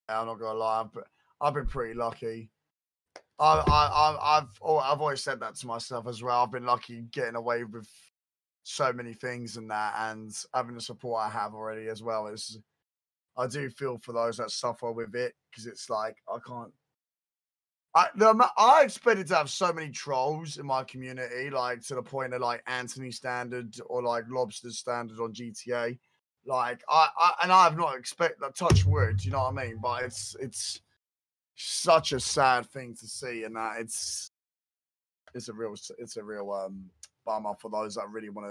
I'm 0.10 0.26
not 0.26 0.40
gonna 0.40 0.58
lie, 0.58 0.86
but 0.92 1.06
I've 1.40 1.54
been 1.54 1.68
pretty 1.68 1.94
lucky. 1.94 2.50
I, 3.40 3.64
I, 3.66 4.38
I've, 4.38 4.60
I've 4.62 5.02
always 5.02 5.24
said 5.24 5.40
that 5.40 5.56
to 5.56 5.68
myself 5.68 6.08
as 6.08 6.22
well. 6.22 6.44
I've 6.44 6.52
been 6.52 6.66
lucky 6.66 7.04
getting 7.12 7.36
away 7.36 7.64
with 7.64 7.88
so 8.64 8.92
many 8.92 9.14
things 9.14 9.56
and 9.56 9.72
that, 9.72 9.94
and 9.98 10.32
having 10.54 10.76
the 10.76 10.82
support 10.82 11.24
I 11.26 11.30
have 11.30 11.54
already 11.54 11.88
as 11.88 12.04
well 12.04 12.28
is. 12.28 12.60
I 13.38 13.48
do 13.48 13.70
feel 13.70 13.98
for 13.98 14.12
those 14.12 14.36
that 14.38 14.52
suffer 14.52 14.92
with 14.92 15.16
it 15.16 15.34
because 15.50 15.66
it's 15.66 15.90
like 15.90 16.18
I 16.28 16.38
can't. 16.46 16.74
I 17.96 18.08
the, 18.16 18.50
I 18.58 18.84
expected 18.84 19.28
to 19.28 19.36
have 19.36 19.50
so 19.50 19.74
many 19.74 19.90
trolls 19.90 20.58
in 20.58 20.66
my 20.66 20.84
community, 20.84 21.50
like 21.50 21.82
to 21.88 21.96
the 21.96 22.04
point 22.04 22.34
of 22.34 22.42
like 22.42 22.64
Anthony 22.68 23.12
standard 23.12 23.76
or 23.88 24.04
like 24.04 24.26
Lobster 24.30 24.70
standard 24.70 25.20
on 25.20 25.34
GTA 25.34 25.98
like 26.46 26.84
I, 26.90 27.08
I 27.18 27.34
and 27.44 27.52
I 27.52 27.64
have 27.64 27.78
not 27.78 27.98
expect 27.98 28.40
that 28.42 28.56
touch 28.56 28.86
wood, 28.86 29.24
you 29.24 29.32
know 29.32 29.44
what 29.44 29.60
I 29.60 29.66
mean? 29.68 29.80
But 29.82 30.04
it's 30.04 30.36
it's 30.40 30.82
such 31.56 32.12
a 32.12 32.20
sad 32.20 32.66
thing 32.68 32.96
to 33.00 33.08
see, 33.08 33.44
and 33.44 33.56
that 33.56 33.80
it's 33.80 34.32
it's 35.34 35.50
a 35.50 35.54
real 35.54 35.76
it's 35.98 36.18
a 36.18 36.24
real 36.24 36.52
um 36.52 36.86
bummer 37.26 37.54
for 37.60 37.70
those 37.70 37.96
that 37.96 38.10
really 38.10 38.30
want 38.30 38.48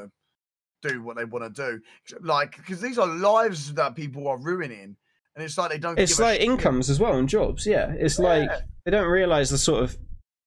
to 0.82 0.88
do 0.88 1.02
what 1.02 1.16
they 1.16 1.24
want 1.24 1.54
to 1.54 1.62
do. 1.62 1.80
Like 2.20 2.56
because 2.56 2.80
these 2.80 2.98
are 2.98 3.06
lives 3.06 3.74
that 3.74 3.96
people 3.96 4.28
are 4.28 4.38
ruining, 4.38 4.96
and 5.38 5.44
it's 5.44 5.56
like 5.56 5.70
they 5.70 5.78
don't. 5.78 5.98
It's 5.98 6.18
like 6.18 6.40
shit. 6.40 6.50
incomes 6.50 6.90
as 6.90 6.98
well 6.98 7.14
and 7.14 7.28
jobs. 7.28 7.64
Yeah, 7.64 7.92
it's 7.96 8.18
like 8.18 8.50
they 8.84 8.90
don't 8.90 9.08
realize 9.08 9.50
the 9.50 9.58
sort 9.58 9.84
of 9.84 9.96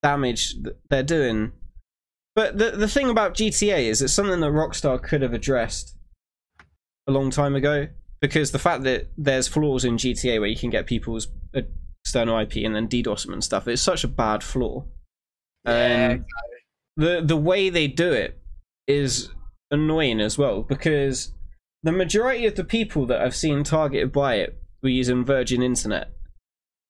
damage 0.04 0.62
that 0.64 0.78
they're 0.90 1.02
doing. 1.02 1.54
But 2.36 2.58
the 2.58 2.72
the 2.72 2.90
thing 2.90 3.10
about 3.10 3.34
GTA 3.34 3.84
is 3.84 4.02
it's 4.02 4.12
something 4.12 4.42
that 4.42 4.52
Rockstar 4.52 5.02
could 5.02 5.22
have 5.22 5.34
addressed 5.34 5.96
a 7.08 7.12
long 7.12 7.32
time 7.32 7.56
ago 7.56 7.88
because 8.20 8.52
the 8.52 8.60
fact 8.60 8.84
that 8.84 9.12
there's 9.18 9.48
flaws 9.48 9.86
in 9.86 9.96
GTA 9.96 10.40
where 10.42 10.50
you 10.50 10.58
can 10.58 10.70
get 10.70 10.88
people's 10.88 11.30
external 11.54 12.38
IP 12.40 12.58
and 12.58 12.76
then 12.76 12.90
DDoS 12.90 13.24
them 13.24 13.34
and 13.34 13.44
stuff, 13.44 13.68
it's 13.70 13.82
such 13.82 14.04
a 14.04 14.10
bad 14.10 14.44
flaw. 14.44 14.84
Yeah, 15.66 16.16
Um, 16.16 16.26
the 16.98 17.22
the 17.24 17.38
way 17.38 17.70
they 17.70 17.88
do 17.88 18.12
it 18.12 18.38
is 18.88 19.30
annoying 19.72 20.20
as 20.20 20.38
well 20.38 20.64
because 20.64 21.34
the 21.82 21.94
majority 21.94 22.46
of 22.46 22.56
the 22.56 22.66
people 22.66 23.06
that 23.06 23.22
I've 23.22 23.36
seen 23.36 23.64
targeted 23.64 24.12
by 24.12 24.36
it 24.36 24.61
were 24.82 24.90
using 24.90 25.26
Virgin 25.26 25.62
Internet. 25.62 26.12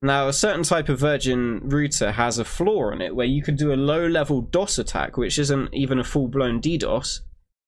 Now, 0.02 0.28
a 0.28 0.34
certain 0.34 0.64
type 0.64 0.90
of 0.90 1.00
Virgin 1.00 1.62
router 1.64 2.12
has 2.14 2.40
a 2.40 2.46
flaw 2.46 2.92
in 2.92 3.02
it 3.02 3.16
where 3.16 3.28
you 3.28 3.44
can 3.44 3.56
do 3.56 3.72
a 3.72 3.76
low 3.76 4.08
level 4.08 4.42
DOS 4.42 4.80
attack, 4.80 5.16
which 5.16 5.38
isn't 5.38 5.74
even 5.74 6.00
a 6.00 6.04
full 6.04 6.28
blown 6.28 6.60
DDoS. 6.60 7.20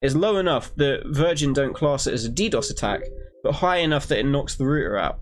It's 0.02 0.16
low 0.16 0.38
enough 0.38 0.76
that 0.76 1.04
Virgin 1.06 1.54
don't 1.54 1.76
class 1.76 2.08
it 2.08 2.14
as 2.14 2.26
a 2.26 2.32
DDoS 2.32 2.72
attack, 2.72 3.04
but 3.44 3.54
high 3.54 3.78
enough 3.78 4.08
that 4.08 4.20
it 4.20 4.26
knocks 4.26 4.56
the 4.56 4.66
router 4.66 4.98
out. 4.98 5.20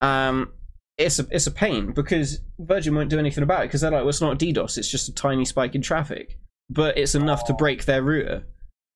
Um, 0.00 0.52
it's 0.96 1.18
a 1.18 1.26
it's 1.30 1.46
a 1.46 1.50
pain 1.50 1.92
because 1.92 2.40
Virgin 2.58 2.94
won't 2.94 3.10
do 3.10 3.18
anything 3.18 3.42
about 3.42 3.62
it 3.62 3.68
because 3.68 3.82
they're 3.82 3.90
like, 3.90 4.00
well, 4.00 4.08
it's 4.08 4.20
not 4.20 4.38
DDoS, 4.38 4.78
it's 4.78 4.90
just 4.90 5.08
a 5.08 5.14
tiny 5.14 5.44
spike 5.44 5.74
in 5.74 5.82
traffic, 5.82 6.38
but 6.70 6.96
it's 6.96 7.14
enough 7.14 7.44
to 7.46 7.52
break 7.52 7.84
their 7.84 8.02
router. 8.02 8.44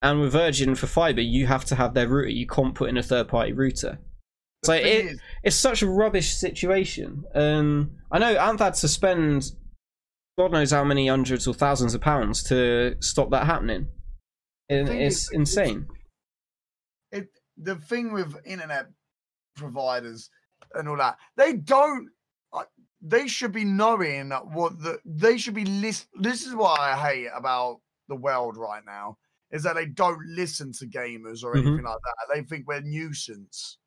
And 0.00 0.20
with 0.20 0.32
Virgin 0.32 0.74
for 0.74 0.86
fiber, 0.86 1.20
you 1.20 1.46
have 1.46 1.64
to 1.66 1.74
have 1.74 1.92
their 1.92 2.08
router. 2.08 2.28
You 2.28 2.46
can't 2.46 2.74
put 2.74 2.88
in 2.88 2.96
a 2.96 3.02
third 3.02 3.28
party 3.28 3.52
router. 3.52 3.98
So 4.64 4.72
thing 4.72 4.86
it 4.86 5.04
is- 5.12 5.20
it's 5.44 5.56
such 5.56 5.82
a 5.82 5.86
rubbish 5.88 6.34
situation. 6.36 7.24
Um, 7.34 7.98
I 8.10 8.18
know 8.18 8.34
Anth 8.36 8.58
had 8.58 8.74
to 8.74 8.88
spend 8.88 9.52
God 10.36 10.52
knows 10.52 10.70
how 10.70 10.84
many 10.84 11.08
hundreds 11.08 11.48
or 11.48 11.54
thousands 11.54 11.94
of 11.94 12.00
pounds 12.00 12.44
to 12.44 12.96
stop 13.00 13.30
that 13.30 13.46
happening. 13.46 13.88
It's 14.68 14.90
is, 14.90 15.30
insane. 15.32 15.88
it 17.10 17.28
the 17.56 17.74
thing 17.76 18.12
with 18.12 18.36
internet 18.44 18.86
providers 19.56 20.30
and 20.74 20.88
all 20.88 20.96
that 20.98 21.16
they 21.36 21.54
don't 21.54 22.08
uh, 22.52 22.64
they 23.00 23.26
should 23.26 23.50
be 23.50 23.64
knowing 23.64 24.30
what 24.52 24.78
the 24.80 25.00
they 25.04 25.38
should 25.38 25.54
be 25.54 25.64
list 25.64 26.06
this 26.20 26.46
is 26.46 26.54
what 26.54 26.78
i 26.78 26.94
hate 26.96 27.28
about 27.34 27.80
the 28.08 28.14
world 28.14 28.56
right 28.56 28.84
now 28.86 29.16
is 29.50 29.62
that 29.64 29.74
they 29.74 29.86
don't 29.86 30.20
listen 30.28 30.70
to 30.70 30.86
gamers 30.86 31.42
or 31.42 31.54
Mhm. 31.54 31.66
anything 31.66 31.84
like 31.84 31.96
that 32.04 32.34
they 32.34 32.42
think 32.42 32.68
we're 32.68 32.80
nuisance 32.82 33.78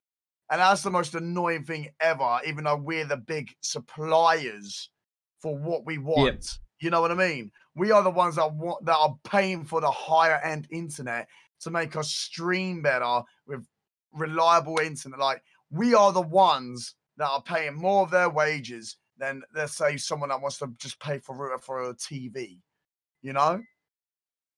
and 0.51 0.61
that's 0.61 0.83
the 0.83 0.91
most 0.91 1.15
annoying 1.15 1.63
thing 1.63 1.89
ever 1.99 2.39
even 2.45 2.63
though 2.63 2.75
we're 2.75 3.05
the 3.05 3.17
big 3.17 3.49
suppliers 3.61 4.89
for 5.39 5.57
what 5.57 5.85
we 5.85 5.97
want 5.97 6.59
you 6.79 6.89
know 6.89 7.01
what 7.01 7.11
i 7.11 7.15
mean 7.15 7.51
we 7.75 7.91
are 7.91 8.03
the 8.03 8.09
ones 8.09 8.35
that 8.35 8.53
want 8.53 8.85
that 8.85 8.97
are 8.97 9.17
paying 9.23 9.63
for 9.63 9.81
the 9.81 9.89
higher 9.89 10.39
end 10.43 10.67
internet 10.71 11.27
to 11.61 11.71
make 11.71 11.95
us 11.95 12.11
stream 12.11 12.81
better 12.81 13.21
with 13.47 13.65
reliable 14.13 14.79
internet. 14.79 15.19
Like 15.19 15.41
we 15.69 15.93
are 15.93 16.11
the 16.11 16.21
ones 16.21 16.95
that 17.17 17.29
are 17.29 17.41
paying 17.41 17.75
more 17.75 18.03
of 18.03 18.11
their 18.11 18.29
wages 18.29 18.97
than 19.17 19.43
let's 19.55 19.77
say 19.77 19.97
someone 19.97 20.29
that 20.29 20.41
wants 20.41 20.57
to 20.59 20.67
just 20.77 20.99
pay 20.99 21.19
for 21.19 21.35
router 21.35 21.59
for 21.59 21.89
a 21.89 21.95
TV. 21.95 22.59
You 23.21 23.33
know? 23.33 23.61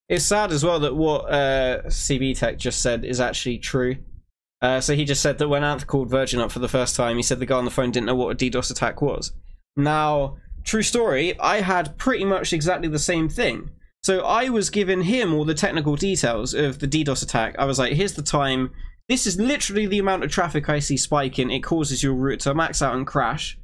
It's 0.09 0.25
sad 0.25 0.51
as 0.51 0.63
well 0.63 0.79
that 0.81 0.95
what 0.95 1.31
uh, 1.31 1.83
CB 1.83 2.37
Tech 2.37 2.57
just 2.57 2.81
said 2.81 3.05
is 3.05 3.19
actually 3.19 3.57
true. 3.57 3.95
Uh, 4.63 4.79
so 4.79 4.95
he 4.95 5.03
just 5.03 5.21
said 5.21 5.37
that 5.37 5.49
when 5.49 5.61
Anth 5.61 5.85
called 5.85 6.09
Virgin 6.09 6.39
up 6.39 6.49
for 6.49 6.59
the 6.59 6.69
first 6.69 6.95
time, 6.95 7.17
he 7.17 7.23
said 7.23 7.39
the 7.39 7.45
guy 7.45 7.57
on 7.57 7.65
the 7.65 7.71
phone 7.71 7.91
didn't 7.91 8.07
know 8.07 8.15
what 8.15 8.31
a 8.31 8.35
DDoS 8.35 8.71
attack 8.71 9.01
was. 9.01 9.33
Now, 9.75 10.37
true 10.63 10.81
story, 10.81 11.37
I 11.37 11.59
had 11.59 11.97
pretty 11.97 12.23
much 12.23 12.53
exactly 12.53 12.87
the 12.87 12.97
same 12.97 13.27
thing. 13.27 13.71
So 14.03 14.21
I 14.21 14.47
was 14.47 14.69
giving 14.69 15.01
him 15.01 15.33
all 15.33 15.43
the 15.43 15.53
technical 15.53 15.97
details 15.97 16.53
of 16.53 16.79
the 16.79 16.87
DDoS 16.87 17.23
attack. 17.23 17.55
I 17.59 17.65
was 17.65 17.77
like, 17.77 17.93
here's 17.93 18.13
the 18.13 18.21
time. 18.21 18.71
This 19.09 19.27
is 19.27 19.37
literally 19.37 19.85
the 19.85 19.99
amount 19.99 20.23
of 20.23 20.31
traffic 20.31 20.69
I 20.69 20.79
see 20.79 20.95
spiking. 20.95 21.51
It 21.51 21.59
causes 21.59 22.01
your 22.01 22.13
router 22.13 22.37
to 22.37 22.55
max 22.55 22.81
out 22.81 22.95
and 22.95 23.05
crash. 23.05 23.59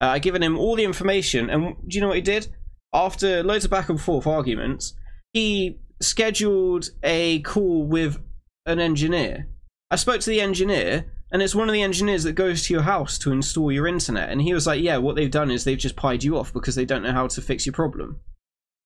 Uh, 0.00 0.06
I 0.06 0.18
given 0.20 0.44
him 0.44 0.56
all 0.56 0.76
the 0.76 0.84
information, 0.84 1.50
and 1.50 1.74
do 1.88 1.96
you 1.96 2.00
know 2.00 2.08
what 2.08 2.16
he 2.16 2.22
did? 2.22 2.46
After 2.92 3.42
loads 3.42 3.64
of 3.64 3.70
back 3.72 3.88
and 3.88 4.00
forth 4.00 4.28
arguments, 4.28 4.94
he 5.32 5.80
scheduled 6.00 6.90
a 7.02 7.40
call 7.40 7.84
with 7.84 8.18
an 8.64 8.78
engineer. 8.78 9.48
I 9.90 9.96
spoke 9.96 10.20
to 10.20 10.30
the 10.30 10.40
engineer, 10.40 11.06
and 11.30 11.42
it's 11.42 11.54
one 11.54 11.68
of 11.68 11.72
the 11.72 11.82
engineers 11.82 12.24
that 12.24 12.32
goes 12.32 12.64
to 12.64 12.74
your 12.74 12.82
house 12.82 13.18
to 13.18 13.32
install 13.32 13.70
your 13.70 13.86
internet. 13.86 14.30
And 14.30 14.42
he 14.42 14.54
was 14.54 14.66
like, 14.66 14.82
Yeah, 14.82 14.98
what 14.98 15.16
they've 15.16 15.30
done 15.30 15.50
is 15.50 15.64
they've 15.64 15.78
just 15.78 15.96
pied 15.96 16.24
you 16.24 16.36
off 16.36 16.52
because 16.52 16.74
they 16.74 16.84
don't 16.84 17.02
know 17.02 17.12
how 17.12 17.26
to 17.28 17.42
fix 17.42 17.66
your 17.66 17.72
problem. 17.72 18.20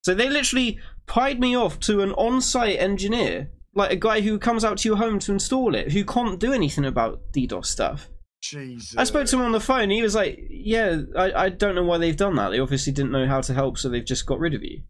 So 0.03 0.15
they 0.15 0.29
literally 0.29 0.79
pied 1.07 1.41
me 1.41 1.57
off 1.57 1.79
to 1.81 2.01
an 2.01 2.13
on 2.13 2.41
site 2.41 2.79
engineer, 2.79 3.51
like 3.75 3.93
a 3.93 3.97
guy 3.97 4.21
who 4.21 4.39
comes 4.39 4.65
out 4.65 4.79
to 4.79 4.89
your 4.89 4.97
home 4.97 5.19
to 5.21 5.33
install 5.33 5.75
it, 5.75 5.93
who 5.93 6.05
can't 6.05 6.41
do 6.41 6.53
anything 6.53 6.87
about 6.87 7.21
DDoS 7.33 7.67
stuff. 7.67 8.09
Jesus. 8.43 8.97
I 8.97 9.05
spoke 9.05 9.27
to 9.27 9.37
him 9.37 9.43
on 9.43 9.53
the 9.53 9.61
phone. 9.61 9.91
He 9.91 10.03
was 10.03 10.15
like, 10.15 10.41
"Yeah, 10.49 11.03
I, 11.17 11.33
I 11.33 11.49
don't 11.51 11.75
know 11.75 11.85
why 11.85 11.99
they've 11.99 12.17
done 12.17 12.37
that. 12.37 12.51
They 12.51 12.59
obviously 12.59 12.93
didn't 12.93 13.13
know 13.13 13.27
how 13.27 13.43
to 13.43 13.53
help, 13.53 13.77
so 13.77 13.89
they've 13.89 14.05
just 14.05 14.25
got 14.25 14.39
rid 14.39 14.55
of 14.55 14.63
you." 14.63 14.83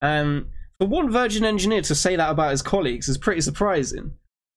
Um, 0.00 0.48
for 0.78 0.86
one 0.86 1.10
Virgin 1.10 1.44
engineer 1.44 1.82
to 1.82 1.94
say 1.94 2.16
that 2.16 2.30
about 2.30 2.52
his 2.52 2.62
colleagues 2.62 3.08
is 3.08 3.18
pretty 3.18 3.42
surprising. 3.42 4.12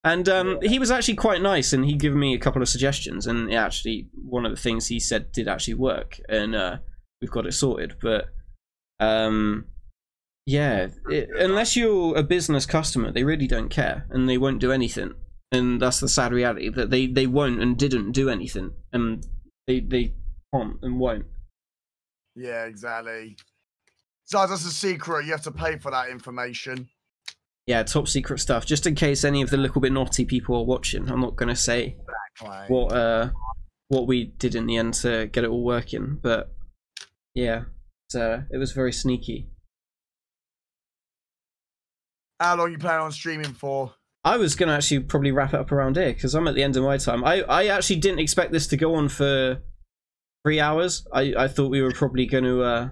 And 0.08 0.30
um, 0.30 0.60
he 0.62 0.80
was 0.80 0.90
actually 0.90 1.16
quite 1.16 1.42
nice, 1.42 1.74
and 1.74 1.84
he 1.84 1.94
gave 1.94 2.14
me 2.14 2.34
a 2.34 2.40
couple 2.40 2.62
of 2.62 2.70
suggestions. 2.70 3.28
And 3.28 3.54
actually, 3.54 4.08
one 4.14 4.46
of 4.46 4.52
the 4.52 4.62
things 4.62 4.88
he 4.88 5.02
said 5.02 5.34
did 5.34 5.50
actually 5.50 5.74
work, 5.74 6.18
and 6.30 6.56
uh, 6.56 6.78
we've 7.20 7.30
got 7.30 7.46
it 7.46 7.52
sorted. 7.52 7.96
But 8.02 8.30
um, 9.02 9.66
yeah, 10.46 10.88
it, 11.10 11.30
unless 11.38 11.76
you're 11.76 12.18
a 12.18 12.24
business 12.24 12.66
customer, 12.66 13.12
they 13.12 13.26
really 13.26 13.48
don't 13.48 13.68
care, 13.68 14.06
and 14.10 14.30
they 14.30 14.38
won't 14.38 14.62
do 14.62 14.72
anything. 14.72 15.14
And 15.52 15.82
that's 15.82 16.00
the 16.00 16.08
sad 16.08 16.32
reality 16.32 16.70
that 16.70 16.90
they, 16.90 17.08
they 17.08 17.28
won't 17.28 17.62
and 17.62 17.78
didn't 17.78 18.14
do 18.14 18.30
anything, 18.30 18.72
and 18.94 19.28
they 19.68 19.82
they 19.82 20.14
can't 20.54 20.78
and 20.84 21.02
won't. 21.02 21.26
Yeah, 22.34 22.64
exactly. 22.64 23.36
So 24.24 24.48
that's 24.48 24.66
a 24.66 24.72
secret. 24.72 25.26
You 25.26 25.32
have 25.32 25.42
to 25.44 25.52
pay 25.52 25.78
for 25.80 25.92
that 25.92 26.10
information. 26.10 26.88
Yeah, 27.68 27.84
top 27.84 28.08
secret 28.08 28.40
stuff. 28.40 28.66
Just 28.66 28.88
in 28.88 28.96
case 28.96 29.26
any 29.26 29.42
of 29.42 29.50
the 29.50 29.58
little 29.58 29.82
bit 29.82 29.92
naughty 29.92 30.24
people 30.24 30.56
are 30.56 30.66
watching, 30.66 31.10
I'm 31.12 31.20
not 31.20 31.36
gonna 31.36 31.56
say 31.56 31.98
what 32.70 32.94
uh 32.94 33.30
what 33.90 34.08
we 34.08 34.26
did 34.26 34.56
in 34.56 34.66
the 34.66 34.78
end 34.78 34.94
to 34.96 35.28
get 35.28 35.44
it 35.44 35.50
all 35.50 35.64
working, 35.64 36.18
but 36.22 36.54
yeah, 37.36 37.66
it's, 38.08 38.16
uh, 38.16 38.42
it 38.52 38.58
was 38.58 38.72
very 38.72 38.92
sneaky. 38.92 39.48
How 42.40 42.56
long 42.56 42.72
you 42.72 42.78
plan 42.78 43.02
on 43.02 43.12
streaming 43.12 43.54
for? 43.54 43.94
I 44.24 44.38
was 44.38 44.56
gonna 44.56 44.74
actually 44.74 45.02
probably 45.02 45.32
wrap 45.32 45.54
it 45.54 45.60
up 45.60 45.72
around 45.72 45.96
here 45.98 46.14
because 46.14 46.36
I'm 46.36 46.48
at 46.48 46.56
the 46.56 46.64
end 46.64 46.78
of 46.78 46.84
my 46.84 46.98
time. 46.98 47.24
I 47.24 47.42
I 47.44 47.68
actually 47.68 47.98
didn't 47.98 48.20
expect 48.20 48.52
this 48.52 48.68
to 48.68 48.78
go 48.78 48.96
on 48.96 49.10
for 49.10 49.62
three 50.46 50.60
hours. 50.60 51.08
I 51.14 51.34
I 51.38 51.48
thought 51.48 51.70
we 51.70 51.82
were 51.82 51.92
probably 51.92 52.26
gonna 52.26 52.60
uh 52.60 52.90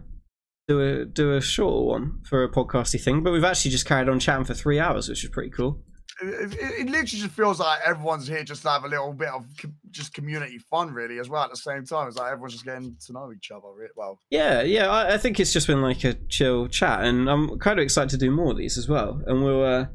do 0.68 0.82
a 0.82 1.06
do 1.06 1.34
a 1.34 1.42
shorter 1.42 1.86
one 1.86 2.22
for 2.28 2.44
a 2.44 2.50
podcasty 2.52 3.02
thing, 3.02 3.24
but 3.24 3.32
we've 3.32 3.44
actually 3.44 3.72
just 3.72 3.86
carried 3.86 4.10
on 4.10 4.20
chatting 4.20 4.46
for 4.46 4.54
three 4.54 4.80
hours, 4.80 5.08
which 5.10 5.24
is 5.24 5.30
pretty 5.30 5.50
cool. 5.52 5.82
It, 6.22 6.54
it, 6.54 6.60
it 6.62 6.86
literally 6.86 7.06
just 7.06 7.32
feels 7.32 7.60
like 7.60 7.82
everyone's 7.86 8.26
here 8.28 8.44
just 8.44 8.62
to 8.62 8.70
have 8.70 8.86
a 8.86 8.88
little 8.88 9.12
bit 9.12 9.28
of 9.28 9.46
co- 9.62 9.70
just 9.92 10.14
community 10.14 10.58
fun, 10.58 10.94
really, 10.94 11.20
as 11.20 11.28
well. 11.30 11.44
At 11.44 11.50
the 11.52 11.58
same 11.58 11.84
time, 11.86 12.08
it's 12.08 12.18
like 12.18 12.32
everyone's 12.32 12.54
just 12.54 12.66
getting 12.66 12.96
to 13.06 13.14
know 13.14 13.32
each 13.36 13.52
other. 13.52 13.68
re- 13.76 13.90
Well, 13.98 14.18
Yeah, 14.30 14.62
yeah. 14.62 14.90
I, 14.90 15.16
I 15.16 15.18
think 15.18 15.40
it's 15.42 15.52
just 15.52 15.68
been 15.68 15.82
like 15.82 16.04
a 16.06 16.14
chill 16.30 16.68
chat, 16.68 17.04
and 17.04 17.30
I'm 17.30 17.60
kind 17.60 17.80
of 17.80 17.84
excited 17.84 18.10
to 18.12 18.18
do 18.18 18.32
more 18.32 18.52
of 18.52 18.58
these 18.58 18.78
as 18.78 18.88
well. 18.88 19.22
And 19.28 19.44
we'll 19.44 19.64
uh, 19.66 19.82
it 19.82 19.88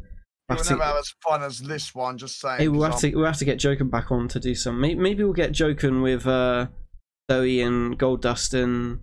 have 0.50 0.58
will 0.58 0.64
to, 0.64 0.70
never 0.72 0.84
have 0.84 0.96
as 0.96 1.14
fun 1.26 1.42
as 1.42 1.58
this 1.60 1.94
one. 1.94 2.18
Just 2.18 2.38
saying. 2.38 2.58
hey, 2.58 2.68
we'll 2.68 2.82
have 2.82 3.00
to 3.00 3.14
we'll 3.14 3.24
have 3.24 3.38
to 3.38 3.44
get 3.46 3.58
Joken 3.58 3.90
back 3.90 4.12
on 4.12 4.28
to 4.28 4.38
do 4.38 4.54
some. 4.54 4.78
Maybe, 4.78 5.00
maybe 5.00 5.24
we'll 5.24 5.32
get 5.32 5.52
Joken 5.52 6.02
with 6.02 6.26
uh, 6.26 6.66
Zoe 7.30 7.62
and 7.62 7.98
Gold 7.98 8.20
Dust 8.20 8.52
and 8.52 9.00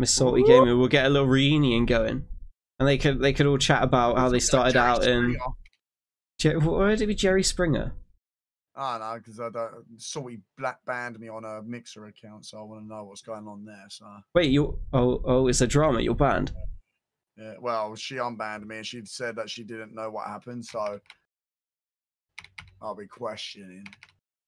Miss 0.00 0.14
Salty 0.14 0.40
Ooh. 0.40 0.46
Gamer. 0.46 0.76
We'll 0.76 0.88
get 0.88 1.04
a 1.04 1.10
little 1.10 1.28
reunion 1.28 1.84
going, 1.84 2.24
and 2.78 2.88
they 2.88 2.96
could 2.96 3.20
they 3.20 3.34
could 3.34 3.46
all 3.46 3.58
chat 3.58 3.82
about 3.82 4.16
how 4.16 4.30
they 4.30 4.40
started 4.40 4.72
Jerry 4.72 4.84
out 4.86 5.06
in. 5.06 5.36
Jer- 6.38 6.58
Why 6.58 6.88
would 6.88 7.02
it 7.02 7.06
be 7.06 7.14
Jerry 7.14 7.42
Springer? 7.42 7.92
I 8.74 8.98
don't 8.98 9.00
know 9.00 9.18
because 9.18 9.40
I 9.40 9.50
don't. 9.50 9.84
Salty 9.98 10.40
black 10.56 10.78
banned 10.86 11.20
me 11.20 11.28
on 11.28 11.44
a 11.44 11.62
mixer 11.62 12.06
account, 12.06 12.46
so 12.46 12.58
I 12.58 12.62
want 12.62 12.80
to 12.80 12.86
know 12.86 13.04
what's 13.04 13.20
going 13.20 13.46
on 13.46 13.66
there. 13.66 13.84
So 13.90 14.06
Wait, 14.34 14.50
you 14.50 14.78
oh 14.94 15.20
oh, 15.24 15.48
it's 15.48 15.60
a 15.60 15.66
drama. 15.66 16.00
You're 16.00 16.14
banned. 16.14 16.52
yeah, 17.36 17.54
well, 17.60 17.94
she 17.94 18.14
unbanned 18.14 18.64
me 18.64 18.78
and 18.78 18.86
she 18.86 19.02
said 19.04 19.36
that 19.36 19.50
she 19.50 19.64
didn't 19.64 19.94
know 19.94 20.08
what 20.08 20.28
happened, 20.28 20.64
so 20.64 20.98
I'll 22.80 22.94
be 22.94 23.06
questioning. 23.06 23.84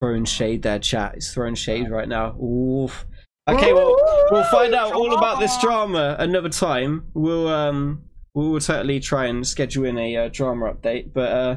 Throwing 0.00 0.24
shade 0.24 0.62
there, 0.62 0.78
chat. 0.78 1.16
It's 1.16 1.34
throwing 1.34 1.54
shade 1.54 1.90
right 1.90 2.08
now. 2.08 2.34
Oof. 2.40 3.04
Okay, 3.52 3.72
well, 3.72 3.96
we'll 4.30 4.44
find 4.44 4.74
out 4.74 4.92
all 4.92 5.16
about 5.16 5.38
this 5.38 5.56
drama 5.60 6.16
another 6.18 6.48
time. 6.48 7.06
We'll 7.14 7.48
um, 7.48 8.04
we 8.34 8.48
will 8.48 8.60
totally 8.60 9.00
try 9.00 9.26
and 9.26 9.46
schedule 9.46 9.84
in 9.84 9.98
a 9.98 10.16
uh, 10.16 10.28
drama 10.28 10.72
update. 10.72 11.12
But 11.12 11.32
uh, 11.32 11.56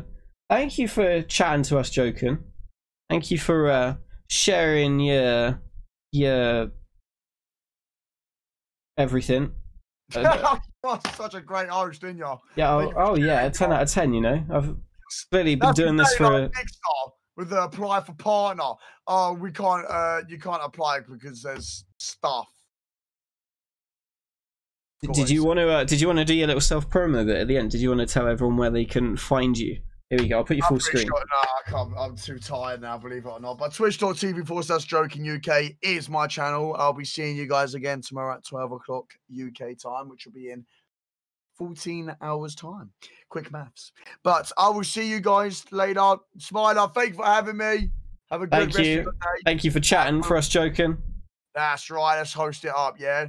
thank 0.50 0.78
you 0.78 0.88
for 0.88 1.22
chatting 1.22 1.64
to 1.64 1.78
us, 1.78 1.90
Joken. 1.90 2.40
Thank 3.10 3.32
you 3.32 3.38
for 3.38 3.70
uh, 3.70 3.96
sharing 4.30 5.00
your 5.00 5.62
your 6.12 6.72
everything. 8.98 9.52
Uh, 10.16 10.58
Oh, 10.88 11.00
such 11.16 11.34
a 11.34 11.42
great 11.42 11.68
Irish, 11.68 11.98
didn't 11.98 12.20
you? 12.20 12.36
yeah. 12.56 12.72
Oh, 12.72 12.94
oh 12.96 13.16
yeah. 13.16 13.50
Ten 13.50 13.74
out 13.74 13.82
of 13.82 13.90
ten. 13.90 14.14
You 14.14 14.22
know, 14.22 14.44
I've 14.54 14.76
clearly 15.32 15.56
been 15.56 15.70
That's 15.70 15.80
doing 15.80 15.96
this 15.96 16.16
for. 16.16 16.26
Kickstarter 16.30 17.10
with 17.36 17.50
the 17.50 17.64
apply 17.64 18.02
for 18.02 18.14
partner. 18.14 18.72
Oh, 19.08 19.34
we 19.34 19.52
can't. 19.52 19.86
Uh, 19.90 20.22
you 20.28 20.40
can't 20.40 20.62
apply 20.64 21.02
because 21.02 21.42
there's 21.42 21.86
stuff. 21.98 22.48
Did 25.14 25.30
you 25.30 25.44
want 25.44 25.58
to? 25.60 25.70
Uh, 25.70 25.84
did 25.84 26.02
you 26.02 26.08
want 26.08 26.20
to 26.20 26.26
do 26.26 26.34
your 26.34 26.48
little 26.48 26.62
self 26.62 26.90
promo 26.90 27.26
bit 27.26 27.38
at 27.38 27.48
the 27.48 27.58
end? 27.58 27.72
Did 27.72 27.82
you 27.82 27.90
want 27.90 28.02
to 28.02 28.08
tell 28.08 28.28
everyone 28.28 28.58
where 28.58 28.72
they 28.72 28.86
can 28.86 29.18
find 29.18 29.58
you? 29.58 29.80
Here 30.10 30.20
we 30.20 30.28
go. 30.28 30.38
I'll 30.38 30.44
put 30.44 30.56
you 30.56 30.64
full 30.64 30.80
screen. 30.80 31.08
sure- 31.08 31.26
no, 31.72 31.78
I. 31.78 32.06
I'm 32.06 32.16
too 32.16 32.38
tired 32.38 32.82
now, 32.82 32.98
believe 32.98 33.26
it 33.26 33.30
or 33.30 33.40
not. 33.40 33.58
But 33.58 33.74
twitch.tv 33.74 34.48
forward 34.48 34.66
slash 34.66 34.88
Joken 34.88 35.26
UK 35.38 35.76
is 35.82 36.10
my 36.10 36.28
channel. 36.28 36.76
I'll 36.78 36.94
be 36.94 37.06
seeing 37.06 37.36
you 37.36 37.48
guys 37.48 37.74
again 37.74 38.02
tomorrow 38.02 38.36
at 38.36 38.46
12 38.46 38.72
o'clock 38.72 39.06
UK 39.32 39.78
time, 39.78 40.08
which 40.08 40.26
will 40.26 40.34
be 40.34 40.52
in 40.52 40.64
14 41.58 42.16
hours' 42.22 42.56
time. 42.56 42.92
Quick 43.30 43.52
maths. 43.52 43.92
But 44.24 44.52
I 44.58 44.70
will 44.70 44.84
see 44.84 45.10
you 45.10 45.20
guys 45.20 45.66
later. 45.72 46.16
Smiler, 46.38 46.90
thank 46.94 47.10
you 47.10 47.16
for 47.16 47.26
having 47.26 47.58
me. 47.58 47.92
Have 48.32 48.42
a 48.42 48.48
good 48.48 48.52
Thank 48.52 48.78
rest 48.78 48.90
you. 48.90 49.00
of 49.00 49.06
your 49.06 49.14
day. 49.14 49.42
Thank 49.46 49.64
you 49.64 49.72
for 49.72 49.80
chatting 49.80 50.24
for 50.24 50.36
um, 50.36 50.40
us 50.40 50.50
Joken. 50.50 50.98
That's 51.54 51.90
right. 51.90 52.18
Let's 52.18 52.34
host 52.34 52.66
it 52.66 52.74
up, 52.76 53.00
yeah. 53.00 53.28